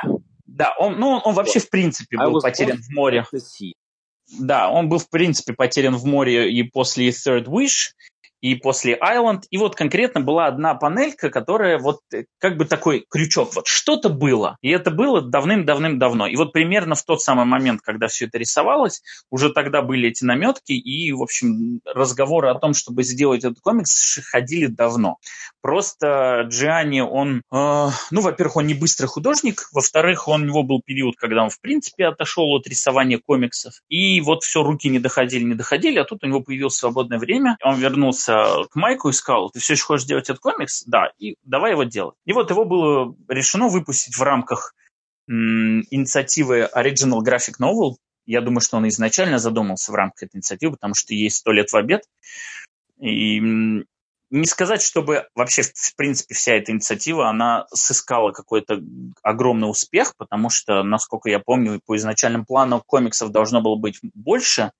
Да, 0.47 0.75
он, 0.79 0.99
ну, 1.01 1.19
он 1.25 1.35
вообще 1.35 1.61
в 1.61 1.71
принципе 1.71 2.19
был 2.19 2.41
потерян 2.41 2.79
в 2.79 2.91
море. 2.91 3.25
Да, 4.39 4.71
он 4.71 4.89
был 4.89 4.99
в 4.99 5.11
принципе 5.11 5.53
потерян 5.53 5.97
в 5.97 6.05
море 6.05 6.53
и 6.53 6.63
после 6.63 7.09
Third 7.09 7.47
Wish, 7.47 7.93
и 8.43 8.57
после 8.57 8.99
Island. 8.99 9.43
И 9.51 9.57
вот 9.57 9.77
конкретно 9.77 10.21
была 10.21 10.47
одна 10.47 10.75
панелька, 10.75 11.31
которая 11.31 11.79
вот 11.79 12.01
э, 12.13 12.25
как 12.39 12.57
бы 12.59 12.65
такой 12.65 13.07
крючок. 13.09 13.55
Вот 13.55 13.69
что-то 13.69 14.09
было. 14.11 14.59
И 14.61 14.69
это 14.69 14.91
было 14.91 15.23
давным-давным-давно. 15.23 16.27
И 16.27 16.37
вот 16.37 16.53
примерно 16.53 16.97
в 16.97 17.05
тот 17.05 17.23
самый 17.23 17.47
момент, 17.47 17.81
когда 17.83 18.09
все 18.09 18.27
это 18.27 18.39
рисовалось, 18.39 19.01
уже 19.31 19.51
тогда 19.51 19.81
были 19.81 20.09
эти 20.09 20.25
наметки. 20.25 20.73
И, 20.73 21.13
в 21.13 21.23
общем, 21.23 21.81
разговоры 21.87 22.51
о 22.51 22.57
том, 22.57 22.75
чтобы 22.75 23.05
сделать 23.05 23.45
этот 23.45 23.61
комикс, 23.61 24.19
ходили 24.31 24.67
давно. 24.67 25.19
Просто 25.61 26.45
Джиани, 26.49 27.01
он, 27.01 27.39
э, 27.39 27.89
ну, 28.11 28.21
во-первых, 28.21 28.57
он 28.57 28.67
не 28.67 28.75
быстрый 28.75 29.07
художник. 29.07 29.69
Во-вторых, 29.73 30.27
у 30.27 30.37
него 30.37 30.65
был 30.65 30.83
период, 30.85 31.15
когда 31.17 31.45
он, 31.45 31.51
в 31.51 31.61
принципе, 31.61 32.07
отошел 32.07 32.47
от 32.57 32.67
рисования 32.67 33.21
комиксов. 33.25 33.75
И 33.89 34.21
вот 34.21 34.43
все, 34.43 34.65
руки 34.65 34.89
не 34.89 34.99
доходили, 34.99 35.45
не 35.45 35.55
доходили. 35.55 35.99
А 36.01 36.05
тут 36.05 36.25
у 36.25 36.27
него 36.27 36.41
появилось 36.41 36.75
свободное 36.75 37.21
время. 37.21 37.57
Он 37.63 37.79
вернулся 37.79 38.32
обратился 38.33 38.69
к 38.69 38.77
Майку 38.77 39.09
и 39.09 39.13
сказал, 39.13 39.51
ты 39.51 39.61
все 39.61 39.75
еще 39.75 39.85
хочешь 39.85 40.07
делать 40.07 40.29
этот 40.29 40.41
комикс? 40.41 40.85
Да, 40.85 41.11
и 41.19 41.37
давай 41.43 41.73
его 41.73 41.85
делать. 41.85 42.17
И 42.25 42.33
вот 42.33 42.51
его 42.51 42.65
было 42.65 43.15
решено 43.29 43.69
выпустить 43.69 44.17
в 44.17 44.23
рамках 44.23 44.75
м, 45.29 45.83
инициативы 45.91 46.69
Original 46.75 47.21
Graphic 47.21 47.55
Novel. 47.61 47.97
Я 48.27 48.41
думаю, 48.41 48.61
что 48.61 48.77
он 48.77 48.89
изначально 48.89 49.39
задумался 49.39 49.93
в 49.93 49.95
рамках 49.95 50.25
этой 50.25 50.37
инициативы, 50.37 50.73
потому 50.73 50.95
что 50.95 51.15
есть 51.15 51.39
сто 51.39 51.53
лет 51.53 51.71
в 51.71 51.77
обед. 51.77 52.03
И 53.01 53.41
не 53.41 54.47
сказать, 54.47 54.81
чтобы 54.83 55.27
вообще, 55.35 55.63
в 55.63 55.95
принципе, 55.97 56.35
вся 56.35 56.55
эта 56.55 56.73
инициатива, 56.73 57.29
она 57.29 57.67
сыскала 57.75 58.33
какой-то 58.33 58.81
огромный 59.23 59.69
успех, 59.69 60.15
потому 60.17 60.49
что, 60.49 60.83
насколько 60.83 61.29
я 61.29 61.39
помню, 61.39 61.81
по 61.85 61.97
изначальным 61.97 62.47
планам 62.47 62.83
комиксов 62.87 63.31
должно 63.31 63.61
было 63.61 63.77
быть 63.77 63.99
больше, 64.15 64.73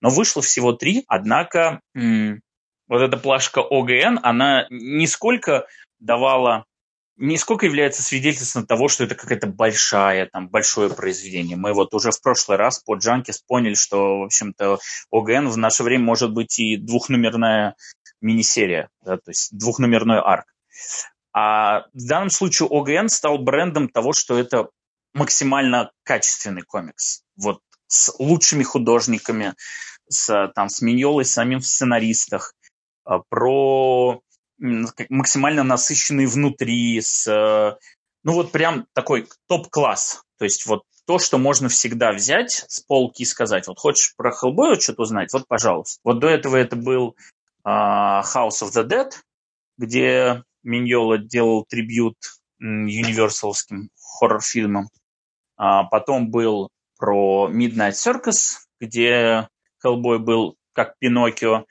но 0.00 0.08
вышло 0.10 0.42
всего 0.42 0.72
три. 0.72 1.04
Однако 1.06 1.80
м- 1.94 2.40
вот 2.88 3.02
эта 3.02 3.16
плашка 3.16 3.60
ОГН, 3.60 4.20
она 4.22 4.66
не 4.70 5.06
сколько 5.06 5.66
давала 5.98 6.66
нисколько 7.16 7.66
является 7.66 8.02
свидетельством 8.02 8.66
того, 8.66 8.88
что 8.88 9.04
это 9.04 9.14
какая-то 9.14 9.46
большая, 9.46 10.26
там, 10.26 10.48
большое 10.48 10.90
произведение. 10.90 11.56
Мы 11.56 11.72
вот 11.72 11.94
уже 11.94 12.10
в 12.10 12.20
прошлый 12.20 12.58
раз 12.58 12.78
по 12.78 12.94
Джанкис 12.94 13.42
поняли, 13.42 13.74
что, 13.74 14.20
в 14.20 14.24
общем-то, 14.24 14.78
ОГН 15.10 15.48
в 15.48 15.56
наше 15.56 15.82
время 15.82 16.04
может 16.04 16.32
быть 16.32 16.58
и 16.58 16.76
двухномерная 16.76 17.76
мини-серия, 18.20 18.88
да, 19.02 19.16
то 19.16 19.30
есть 19.30 19.56
двухномерной 19.56 20.20
арк. 20.20 20.46
А 21.32 21.86
в 21.92 22.06
данном 22.06 22.30
случае 22.30 22.68
ОГН 22.70 23.08
стал 23.08 23.38
брендом 23.38 23.88
того, 23.88 24.12
что 24.12 24.38
это 24.38 24.68
максимально 25.12 25.90
качественный 26.02 26.62
комикс. 26.62 27.22
Вот 27.36 27.60
с 27.86 28.14
лучшими 28.18 28.62
художниками, 28.62 29.54
с, 30.08 30.52
там, 30.54 30.68
с 30.68 30.82
Миньолой, 30.82 31.24
самим 31.24 31.60
в 31.60 31.66
сценаристах, 31.66 32.54
про 33.28 34.20
максимально 34.58 35.62
насыщенный 35.62 36.26
внутри, 36.26 37.00
с, 37.00 37.26
ну 38.24 38.32
вот 38.32 38.52
прям 38.52 38.86
такой 38.94 39.28
топ-класс. 39.46 40.22
То 40.38 40.44
есть 40.44 40.66
вот 40.66 40.82
то, 41.06 41.18
что 41.18 41.38
можно 41.38 41.68
всегда 41.68 42.12
взять 42.12 42.64
с 42.68 42.80
полки 42.80 43.22
и 43.22 43.26
сказать, 43.26 43.68
вот 43.68 43.78
хочешь 43.78 44.14
про 44.16 44.32
Хеллбоя 44.32 44.78
что-то 44.78 45.02
узнать, 45.02 45.32
вот 45.32 45.46
пожалуйста. 45.46 46.00
Вот 46.04 46.18
до 46.18 46.28
этого 46.28 46.56
это 46.56 46.76
был 46.76 47.16
uh, 47.64 48.22
House 48.22 48.62
of 48.62 48.72
the 48.74 48.86
Dead, 48.86 49.12
где 49.78 50.42
Миньола 50.62 51.18
делал 51.18 51.64
трибют 51.64 52.16
универсалским 52.58 53.90
хоррор-фильмам. 54.18 54.88
А 55.56 55.84
потом 55.84 56.30
был 56.30 56.70
про 56.98 57.48
Midnight 57.50 57.92
Circus, 57.92 58.56
где 58.80 59.48
Хеллбой 59.82 60.18
был 60.18 60.56
как 60.72 60.98
Пиноккио, 60.98 61.66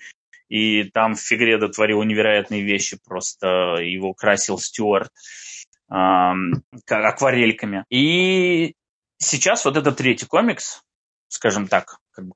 и 0.49 0.83
там 0.85 1.15
Фигреда 1.15 1.69
творил 1.69 2.03
невероятные 2.03 2.63
вещи, 2.63 2.99
просто 3.03 3.77
его 3.81 4.13
красил 4.13 4.57
Стюарт 4.57 5.11
акварельками. 5.87 7.85
И 7.89 8.75
сейчас 9.17 9.65
вот 9.65 9.77
этот 9.77 9.97
третий 9.97 10.25
комикс, 10.25 10.81
скажем 11.27 11.67
так, 11.67 11.99
как 12.11 12.27
бы 12.27 12.33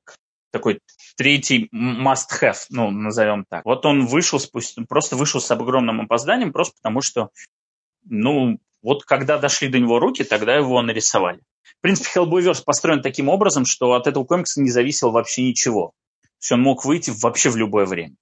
такой 0.50 0.80
третий 1.16 1.68
must-have, 1.72 2.66
ну, 2.70 2.90
назовем 2.90 3.44
так. 3.48 3.64
Вот 3.64 3.86
он 3.86 4.06
вышел, 4.06 4.40
спустя, 4.40 4.82
просто 4.88 5.16
вышел 5.16 5.40
с 5.40 5.50
огромным 5.50 6.00
опозданием, 6.00 6.52
просто 6.52 6.74
потому 6.76 7.02
что, 7.02 7.30
ну, 8.04 8.58
вот 8.82 9.04
когда 9.04 9.38
дошли 9.38 9.68
до 9.68 9.78
него 9.78 9.98
руки, 9.98 10.24
тогда 10.24 10.56
его 10.56 10.80
нарисовали. 10.82 11.40
В 11.78 11.82
принципе, 11.82 12.20
Hellboyverse 12.20 12.62
построен 12.64 13.02
таким 13.02 13.28
образом, 13.28 13.64
что 13.64 13.92
от 13.92 14.06
этого 14.06 14.24
комикса 14.24 14.60
не 14.60 14.70
зависело 14.70 15.10
вообще 15.10 15.44
ничего. 15.44 15.92
Есть 16.40 16.52
он 16.52 16.62
мог 16.62 16.84
выйти 16.84 17.12
вообще 17.22 17.50
в 17.50 17.56
любое 17.56 17.86
время. 17.86 18.14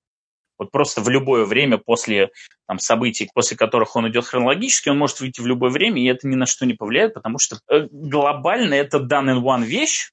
Вот 0.58 0.72
просто 0.72 1.00
в 1.00 1.08
любое 1.08 1.44
время 1.44 1.78
после 1.78 2.30
там, 2.66 2.80
событий, 2.80 3.30
после 3.32 3.56
которых 3.56 3.94
он 3.94 4.08
идет 4.08 4.26
хронологически, 4.26 4.88
он 4.88 4.98
может 4.98 5.20
выйти 5.20 5.40
в 5.40 5.46
любое 5.46 5.70
время, 5.70 6.02
и 6.02 6.06
это 6.06 6.26
ни 6.26 6.34
на 6.34 6.46
что 6.46 6.66
не 6.66 6.74
повлияет, 6.74 7.14
потому 7.14 7.38
что 7.38 7.58
э, 7.70 7.86
глобально 7.92 8.74
это 8.74 8.98
done 8.98 9.36
in 9.36 9.42
one 9.42 9.64
вещь, 9.64 10.10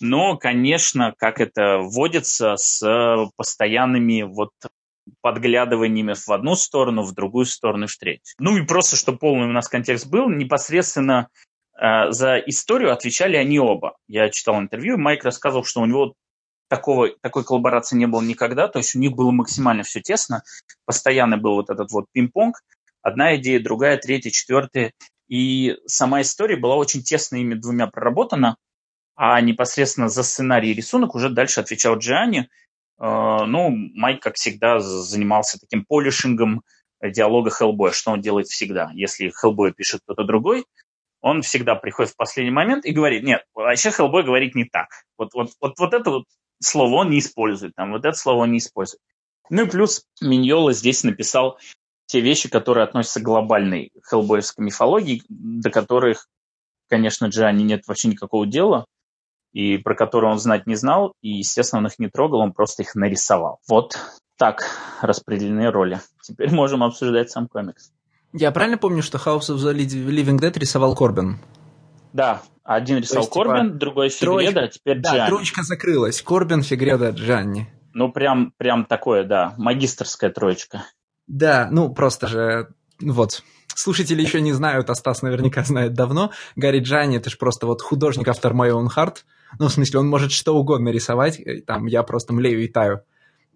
но, 0.00 0.36
конечно, 0.36 1.14
как 1.16 1.40
это 1.40 1.78
вводится 1.78 2.56
с 2.56 3.30
постоянными 3.36 4.22
вот 4.22 4.50
подглядываниями 5.22 6.14
в 6.14 6.28
одну 6.30 6.54
сторону, 6.54 7.02
в 7.02 7.14
другую 7.14 7.46
сторону 7.46 7.86
в 7.86 7.96
третью. 7.96 8.34
Ну 8.38 8.58
и 8.58 8.66
просто, 8.66 8.96
чтобы 8.96 9.18
полный 9.18 9.46
у 9.46 9.52
нас 9.52 9.68
контекст 9.68 10.06
был, 10.06 10.28
непосредственно 10.28 11.28
э, 11.80 12.10
за 12.10 12.36
историю 12.38 12.92
отвечали 12.92 13.36
они 13.36 13.58
оба. 13.58 13.96
Я 14.06 14.28
читал 14.28 14.60
интервью, 14.60 14.98
Майк 14.98 15.24
рассказывал, 15.24 15.64
что 15.64 15.80
у 15.80 15.86
него 15.86 16.14
такого, 16.68 17.08
такой 17.20 17.44
коллаборации 17.44 17.96
не 17.96 18.06
было 18.06 18.22
никогда, 18.22 18.68
то 18.68 18.78
есть 18.78 18.94
у 18.94 18.98
них 18.98 19.12
было 19.12 19.30
максимально 19.30 19.82
все 19.82 20.00
тесно, 20.00 20.42
постоянно 20.84 21.36
был 21.36 21.54
вот 21.54 21.70
этот 21.70 21.90
вот 21.90 22.06
пинг-понг, 22.12 22.56
одна 23.02 23.36
идея, 23.36 23.60
другая, 23.60 23.96
третья, 23.96 24.30
четвертая, 24.30 24.92
и 25.28 25.76
сама 25.86 26.22
история 26.22 26.56
была 26.56 26.76
очень 26.76 27.02
тесно 27.02 27.36
ими 27.36 27.54
двумя 27.54 27.86
проработана, 27.86 28.56
а 29.14 29.40
непосредственно 29.40 30.08
за 30.08 30.22
сценарий 30.22 30.70
и 30.70 30.74
рисунок 30.74 31.14
уже 31.14 31.28
дальше 31.28 31.60
отвечал 31.60 31.98
Джиани. 31.98 32.48
Э, 33.00 33.44
ну, 33.46 33.70
Майк, 33.70 34.22
как 34.22 34.36
всегда, 34.36 34.78
занимался 34.78 35.58
таким 35.58 35.84
полишингом 35.84 36.62
диалога 37.02 37.50
Хеллбоя, 37.50 37.92
что 37.92 38.12
он 38.12 38.20
делает 38.20 38.46
всегда. 38.46 38.90
Если 38.94 39.30
Хеллбой 39.30 39.72
пишет 39.72 40.02
кто-то 40.04 40.24
другой, 40.24 40.66
он 41.20 41.42
всегда 41.42 41.74
приходит 41.74 42.12
в 42.12 42.16
последний 42.16 42.52
момент 42.52 42.84
и 42.84 42.92
говорит, 42.92 43.24
нет, 43.24 43.44
вообще 43.54 43.90
Хеллбой 43.90 44.24
говорит 44.24 44.54
не 44.54 44.64
так. 44.64 44.88
Вот, 45.16 45.34
вот, 45.34 45.50
вот, 45.60 45.78
вот 45.78 45.94
это 45.94 46.10
вот 46.10 46.24
слово 46.60 47.04
не 47.04 47.18
использует, 47.18 47.74
там, 47.74 47.92
вот 47.92 48.04
это 48.04 48.16
слово 48.16 48.44
не 48.44 48.58
использует. 48.58 49.00
Ну 49.50 49.64
и 49.64 49.68
плюс 49.68 50.04
Миньола 50.20 50.72
здесь 50.72 51.04
написал 51.04 51.58
те 52.06 52.20
вещи, 52.20 52.48
которые 52.48 52.84
относятся 52.84 53.20
к 53.20 53.24
глобальной 53.24 53.92
хеллбоевской 54.08 54.64
мифологии, 54.64 55.22
до 55.28 55.70
которых, 55.70 56.26
конечно, 56.88 57.26
Джиани 57.26 57.62
нет 57.62 57.86
вообще 57.86 58.08
никакого 58.08 58.46
дела, 58.46 58.86
и 59.52 59.78
про 59.78 59.94
которые 59.94 60.32
он 60.32 60.38
знать 60.38 60.66
не 60.66 60.74
знал, 60.74 61.14
и, 61.22 61.38
естественно, 61.38 61.80
он 61.80 61.86
их 61.86 61.98
не 61.98 62.08
трогал, 62.08 62.40
он 62.40 62.52
просто 62.52 62.82
их 62.82 62.94
нарисовал. 62.94 63.60
Вот 63.68 63.98
так 64.36 64.64
распределены 65.00 65.70
роли. 65.70 66.00
Теперь 66.22 66.52
можем 66.52 66.82
обсуждать 66.82 67.30
сам 67.30 67.48
комикс. 67.48 67.90
Я 68.32 68.52
правильно 68.52 68.78
помню, 68.78 69.02
что 69.02 69.18
House 69.18 69.50
of 69.50 69.56
the 69.56 69.74
Living 69.74 70.38
Dead 70.38 70.56
рисовал 70.58 70.94
Корбин? 70.94 71.38
Да, 72.12 72.42
один 72.68 72.98
рисовал 72.98 73.22
есть, 73.22 73.32
Корбин, 73.32 73.66
типа, 73.68 73.78
другой 73.78 74.08
Фигреда, 74.10 74.60
а 74.60 74.68
теперь 74.68 75.00
да, 75.00 75.08
Джанни. 75.08 75.20
Да, 75.20 75.26
троечка 75.28 75.62
закрылась. 75.62 76.20
Корбин, 76.20 76.62
Фигреда, 76.62 77.10
Джанни. 77.10 77.66
Ну, 77.94 78.12
прям, 78.12 78.52
прям 78.58 78.84
такое, 78.84 79.24
да, 79.24 79.54
магистрская 79.56 80.30
троечка. 80.30 80.84
Да, 81.26 81.68
ну, 81.70 81.88
просто 81.88 82.26
же, 82.26 82.68
вот, 83.00 83.42
слушатели 83.74 84.20
еще 84.20 84.42
не 84.42 84.52
знают, 84.52 84.90
а 84.90 84.94
Стас 84.94 85.22
наверняка 85.22 85.64
знает 85.64 85.94
давно. 85.94 86.30
Гарри 86.56 86.80
Джанни, 86.80 87.16
это 87.16 87.30
же 87.30 87.38
просто 87.38 87.66
вот 87.66 87.80
художник, 87.80 88.28
автор 88.28 88.52
My 88.52 88.70
Own 88.70 88.88
Heart. 88.94 89.16
Ну, 89.58 89.68
в 89.68 89.72
смысле, 89.72 90.00
он 90.00 90.08
может 90.08 90.30
что 90.30 90.54
угодно 90.54 90.90
рисовать, 90.90 91.40
там, 91.66 91.86
я 91.86 92.02
просто 92.02 92.34
млею 92.34 92.62
и 92.62 92.68
таю. 92.68 93.00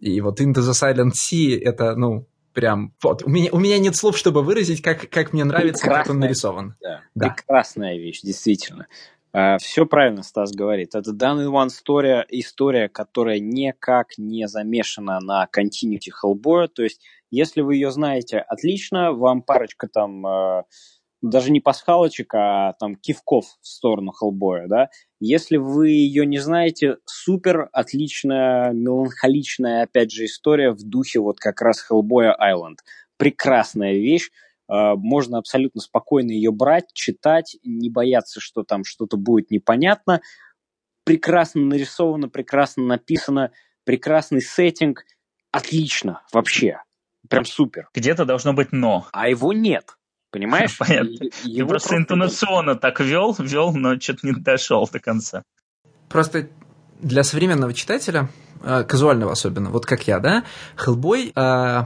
И 0.00 0.22
вот 0.22 0.40
Into 0.40 0.60
the 0.60 0.72
Silent 0.72 1.12
Sea, 1.12 1.60
это, 1.60 1.96
ну, 1.96 2.26
прям, 2.52 2.94
вот, 3.02 3.22
у 3.24 3.28
меня, 3.28 3.50
у 3.52 3.58
меня 3.58 3.78
нет 3.78 3.96
слов, 3.96 4.16
чтобы 4.16 4.42
выразить, 4.42 4.82
как, 4.82 5.08
как 5.10 5.32
мне 5.32 5.44
нравится, 5.44 5.82
Прекрасная, 5.82 6.04
как 6.04 6.10
он 6.12 6.20
нарисован. 6.20 6.76
Да, 6.80 7.00
да. 7.14 7.30
Прекрасная 7.30 7.96
вещь, 7.96 8.22
действительно. 8.22 8.86
Uh, 9.34 9.56
все 9.58 9.86
правильно 9.86 10.22
Стас 10.22 10.52
говорит. 10.52 10.94
Это 10.94 11.12
данный 11.12 11.46
One 11.46 11.68
Story, 11.68 12.22
история, 12.28 12.90
которая 12.90 13.38
никак 13.38 14.18
не 14.18 14.46
замешана 14.46 15.20
на 15.20 15.48
continuity 15.54 16.10
Hellboy. 16.22 16.68
То 16.68 16.82
есть, 16.82 17.00
если 17.30 17.62
вы 17.62 17.76
ее 17.76 17.90
знаете, 17.90 18.38
отлично, 18.38 19.12
вам 19.12 19.40
парочка 19.40 19.88
там 19.88 20.26
uh, 20.26 20.62
даже 21.22 21.52
не 21.52 21.60
пасхалочек, 21.60 22.34
а 22.34 22.74
там 22.74 22.96
кивков 22.96 23.46
в 23.60 23.66
сторону 23.66 24.10
Хеллбоя, 24.12 24.66
да. 24.66 24.90
Если 25.20 25.56
вы 25.56 25.90
ее 25.90 26.26
не 26.26 26.38
знаете, 26.38 26.96
супер 27.06 27.68
отличная, 27.72 28.72
меланхоличная, 28.72 29.84
опять 29.84 30.10
же, 30.10 30.24
история 30.24 30.72
в 30.72 30.82
духе 30.82 31.20
вот 31.20 31.38
как 31.38 31.62
раз 31.62 31.80
Хеллбоя 31.80 32.34
Айленд. 32.34 32.80
Прекрасная 33.16 33.94
вещь, 33.94 34.30
а, 34.68 34.96
можно 34.96 35.38
абсолютно 35.38 35.80
спокойно 35.80 36.32
ее 36.32 36.50
брать, 36.50 36.92
читать, 36.92 37.56
не 37.62 37.88
бояться, 37.88 38.40
что 38.40 38.64
там 38.64 38.84
что-то 38.84 39.16
будет 39.16 39.50
непонятно. 39.52 40.20
Прекрасно 41.04 41.62
нарисовано, 41.62 42.28
прекрасно 42.28 42.84
написано, 42.84 43.52
прекрасный 43.84 44.42
сеттинг. 44.42 45.04
Отлично, 45.52 46.22
вообще. 46.32 46.82
Прям 47.28 47.44
супер. 47.44 47.88
Где-то 47.94 48.24
должно 48.24 48.52
быть 48.52 48.72
но. 48.72 49.06
А 49.12 49.28
его 49.28 49.52
нет. 49.52 49.96
Понимаешь? 50.32 50.76
Понятно. 50.78 51.28
Ты 51.44 51.66
просто 51.66 51.96
интонационно 51.96 52.74
так 52.74 52.98
вел, 53.00 53.36
вел, 53.38 53.72
но 53.72 54.00
что-то 54.00 54.26
не 54.26 54.32
дошел 54.32 54.88
до 54.90 54.98
конца. 54.98 55.44
Просто 56.08 56.48
для 57.00 57.22
современного 57.22 57.72
читателя, 57.74 58.30
э, 58.62 58.82
казуального 58.84 59.32
особенно, 59.32 59.70
вот 59.70 59.86
как 59.86 60.06
я, 60.08 60.18
да, 60.18 60.44
Хеллбой 60.76 61.32
э, 61.34 61.84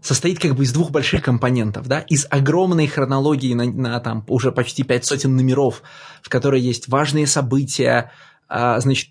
состоит 0.00 0.38
как 0.38 0.54
бы 0.54 0.64
из 0.64 0.72
двух 0.72 0.90
больших 0.90 1.22
компонентов, 1.22 1.86
да, 1.86 2.00
из 2.00 2.26
огромной 2.30 2.86
хронологии 2.86 3.54
на, 3.54 3.64
на 3.64 4.00
там 4.00 4.24
уже 4.28 4.50
почти 4.50 4.82
пять 4.82 5.04
сотен 5.04 5.36
номеров, 5.36 5.82
в 6.22 6.28
которой 6.28 6.60
есть 6.60 6.88
важные 6.88 7.26
события, 7.26 8.12
э, 8.48 8.80
значит, 8.80 9.10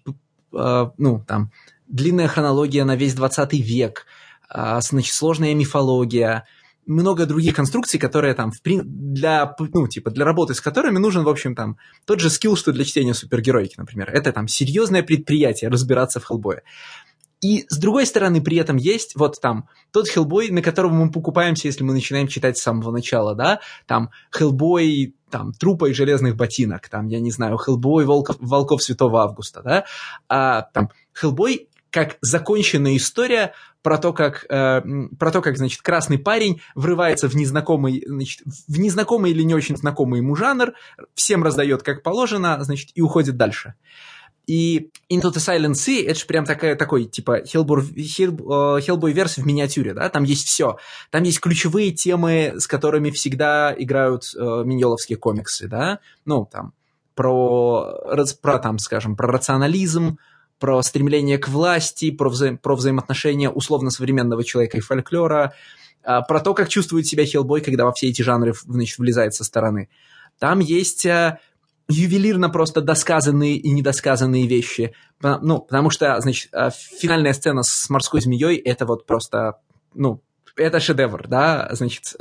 э, 0.53 0.85
ну, 0.97 1.23
там, 1.27 1.51
длинная 1.87 2.27
хронология 2.27 2.85
на 2.85 2.95
весь 2.95 3.13
20 3.13 3.53
век, 3.53 4.05
э, 4.49 4.79
значит, 4.81 5.13
сложная 5.13 5.53
мифология, 5.53 6.45
много 6.87 7.25
других 7.25 7.55
конструкций, 7.55 7.99
которые 7.99 8.33
там 8.33 8.51
для, 8.63 9.55
ну, 9.73 9.87
типа, 9.87 10.09
для 10.09 10.25
работы 10.25 10.53
с 10.53 10.61
которыми 10.61 10.97
нужен, 10.97 11.23
в 11.23 11.29
общем, 11.29 11.55
там, 11.55 11.77
тот 12.05 12.19
же 12.19 12.29
скилл, 12.29 12.55
что 12.55 12.71
для 12.71 12.85
чтения 12.85 13.13
супергероики, 13.13 13.75
например. 13.77 14.09
Это 14.09 14.31
там 14.31 14.47
серьезное 14.47 15.03
предприятие, 15.03 15.69
разбираться 15.69 16.19
в 16.19 16.25
Хеллбое. 16.25 16.63
И 17.39 17.65
с 17.69 17.77
другой 17.77 18.07
стороны, 18.07 18.41
при 18.41 18.57
этом 18.57 18.77
есть 18.77 19.15
вот 19.15 19.39
там 19.39 19.67
тот 19.91 20.07
Хеллбой, 20.09 20.49
на 20.49 20.63
которого 20.63 20.93
мы 20.93 21.11
покупаемся, 21.11 21.67
если 21.67 21.83
мы 21.83 21.93
начинаем 21.93 22.27
читать 22.27 22.57
с 22.57 22.63
самого 22.63 22.91
начала, 22.91 23.35
да, 23.35 23.59
там 23.85 24.09
Хеллбой, 24.31 25.13
там, 25.29 25.53
трупа 25.53 25.85
и 25.89 25.93
железных 25.93 26.35
ботинок, 26.35 26.89
там, 26.89 27.07
я 27.07 27.19
не 27.19 27.31
знаю, 27.31 27.57
Хеллбой 27.57 28.05
волков, 28.05 28.37
волков 28.39 28.81
Святого 28.81 29.21
Августа, 29.21 29.61
да, 29.61 29.85
а 30.27 30.63
там 30.73 30.89
Хеллбой 31.13 31.67
как 31.97 32.17
законченная 32.21 32.95
история 32.95 33.53
про 33.81 33.97
то, 33.97 34.13
как, 34.13 34.45
э, 34.51 34.81
про 35.17 35.31
то, 35.31 35.41
как, 35.41 35.57
значит, 35.57 35.81
красный 35.81 36.19
парень 36.19 36.61
врывается 36.75 37.27
в 37.27 37.35
незнакомый, 37.35 38.03
значит, 38.05 38.41
в 38.45 38.77
незнакомый 38.77 39.31
или 39.31 39.41
не 39.41 39.55
очень 39.55 39.75
знакомый 39.75 40.19
ему 40.19 40.35
жанр, 40.35 40.73
всем 41.15 41.43
раздает 41.43 41.81
как 41.81 42.03
положено, 42.03 42.63
значит, 42.63 42.91
и 42.93 43.01
уходит 43.01 43.35
дальше. 43.35 43.73
И 44.45 44.91
Into 45.11 45.33
the 45.33 45.37
Silent 45.37 45.73
Sea 45.73 46.05
это 46.05 46.19
же 46.19 46.27
прям 46.27 46.45
такая, 46.45 46.75
такой, 46.75 47.05
типа, 47.05 47.41
Hellboy, 47.41 47.95
Hellboy 48.85 49.11
верс 49.11 49.37
в 49.37 49.45
миниатюре, 49.47 49.95
да, 49.95 50.07
там 50.09 50.23
есть 50.23 50.45
все. 50.45 50.77
Там 51.09 51.23
есть 51.23 51.39
ключевые 51.39 51.93
темы, 51.93 52.53
с 52.59 52.67
которыми 52.67 53.09
всегда 53.09 53.73
играют 53.75 54.25
э, 54.35 54.39
миньоловские 54.39 55.17
комиксы, 55.17 55.67
да, 55.67 55.97
ну, 56.25 56.45
там, 56.45 56.73
про, 57.15 57.99
про, 58.43 58.59
там, 58.59 58.77
скажем, 58.77 59.15
про 59.15 59.31
рационализм, 59.31 60.19
про 60.59 60.81
стремление 60.81 61.37
к 61.37 61.47
власти, 61.47 62.11
про, 62.11 62.29
вза 62.29 62.53
про 62.61 62.75
взаимоотношения 62.75 63.49
условно-современного 63.49 64.43
человека 64.43 64.77
и 64.77 64.81
фольклора, 64.81 65.53
э, 66.03 66.19
про 66.27 66.39
то, 66.39 66.53
как 66.53 66.69
чувствует 66.69 67.05
себя 67.05 67.25
Хеллбой, 67.25 67.61
когда 67.61 67.85
во 67.85 67.93
все 67.93 68.09
эти 68.09 68.21
жанры 68.21 68.53
значит, 68.65 68.97
влезает 68.97 69.33
со 69.33 69.43
стороны. 69.43 69.89
Там 70.39 70.59
есть 70.59 71.05
э, 71.05 71.39
ювелирно 71.87 72.49
просто 72.49 72.81
досказанные 72.81 73.55
и 73.55 73.71
недосказанные 73.71 74.47
вещи. 74.47 74.93
Ну, 75.21 75.59
потому 75.59 75.89
что, 75.89 76.19
значит, 76.19 76.49
э, 76.53 76.69
финальная 76.99 77.33
сцена 77.33 77.63
с 77.63 77.89
морской 77.89 78.21
змеей 78.21 78.57
это 78.57 78.85
вот 78.85 79.05
просто, 79.05 79.59
ну, 79.93 80.21
это 80.55 80.79
шедевр, 80.79 81.27
да, 81.27 81.69
значит, 81.71 82.15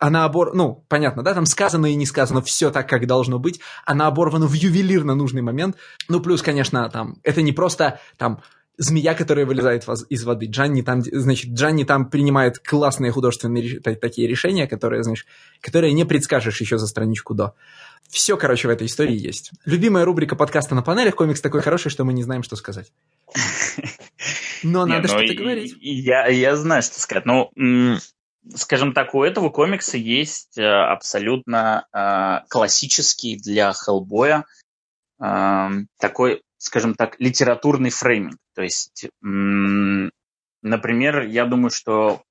она 0.00 0.24
обор... 0.24 0.54
Ну, 0.54 0.84
понятно, 0.88 1.22
да, 1.22 1.34
там 1.34 1.46
сказано 1.46 1.86
и 1.86 1.94
не 1.94 2.06
сказано 2.06 2.40
все 2.40 2.70
так, 2.70 2.88
как 2.88 3.06
должно 3.06 3.38
быть. 3.38 3.60
Она 3.84 4.06
оборвана 4.06 4.46
в 4.46 4.54
ювелирно 4.54 5.14
нужный 5.14 5.42
момент. 5.42 5.76
Ну, 6.08 6.20
плюс, 6.20 6.42
конечно, 6.42 6.88
там, 6.88 7.18
это 7.22 7.42
не 7.42 7.52
просто 7.52 8.00
там 8.16 8.42
змея, 8.78 9.14
которая 9.14 9.44
вылезает 9.44 9.86
из 10.08 10.24
воды. 10.24 10.46
Джанни 10.46 10.80
там, 10.80 11.02
значит, 11.02 11.52
Джанни 11.52 11.84
там 11.84 12.08
принимает 12.08 12.58
классные 12.58 13.12
художественные 13.12 13.80
такие 13.80 14.26
решения, 14.26 14.66
которые, 14.66 15.02
знаешь, 15.02 15.26
которые 15.60 15.92
не 15.92 16.06
предскажешь 16.06 16.60
еще 16.62 16.78
за 16.78 16.86
страничку 16.86 17.34
до. 17.34 17.54
Все, 18.08 18.38
короче, 18.38 18.68
в 18.68 18.70
этой 18.70 18.86
истории 18.86 19.14
есть. 19.14 19.52
Любимая 19.66 20.06
рубрика 20.06 20.34
подкаста 20.34 20.74
на 20.74 20.82
панелях. 20.82 21.14
Комикс 21.14 21.42
такой 21.42 21.60
хороший, 21.60 21.90
что 21.90 22.04
мы 22.04 22.14
не 22.14 22.22
знаем, 22.22 22.42
что 22.42 22.56
сказать. 22.56 22.90
Но 24.62 24.86
надо 24.86 25.08
ну 25.08 25.18
что-то 25.18 25.34
говорить. 25.34 25.76
Я, 25.80 26.26
я 26.28 26.56
знаю, 26.56 26.82
что 26.82 26.98
сказать. 26.98 27.26
Ну, 27.26 27.50
скажем 28.54 28.92
так, 28.92 29.14
у 29.14 29.22
этого 29.22 29.50
комикса 29.50 29.96
есть 29.96 30.58
э, 30.58 30.64
абсолютно 30.64 31.86
э, 31.92 32.46
классический 32.48 33.36
для 33.36 33.72
Хеллбоя 33.72 34.44
э, 35.22 35.68
такой, 35.98 36.42
скажем 36.58 36.94
так, 36.94 37.20
литературный 37.20 37.90
фрейминг. 37.90 38.38
То 38.54 38.62
есть, 38.62 39.06
например, 39.20 41.22
я 41.22 41.46
думаю, 41.46 41.70
что 41.70 42.22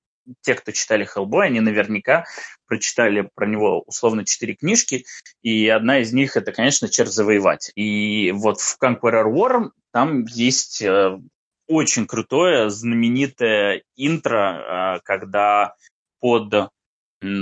те, 0.41 0.53
кто 0.53 0.71
читали 0.71 1.05
Хеллбой, 1.05 1.47
они 1.47 1.59
наверняка 1.59 2.25
прочитали 2.67 3.27
про 3.33 3.47
него 3.47 3.81
условно 3.87 4.25
четыре 4.25 4.53
книжки, 4.53 5.05
и 5.41 5.67
одна 5.67 5.99
из 5.99 6.13
них 6.13 6.37
это, 6.37 6.51
конечно, 6.51 6.87
Черт 6.87 7.09
завоевать. 7.09 7.71
И 7.73 8.31
вот 8.31 8.61
в 8.61 8.77
Conqueror 8.79 9.33
War 9.33 9.71
там 9.91 10.25
есть 10.25 10.83
очень 11.67 12.05
крутое, 12.05 12.69
знаменитое 12.69 13.81
интро, 13.95 15.01
когда 15.03 15.73
под 16.19 16.69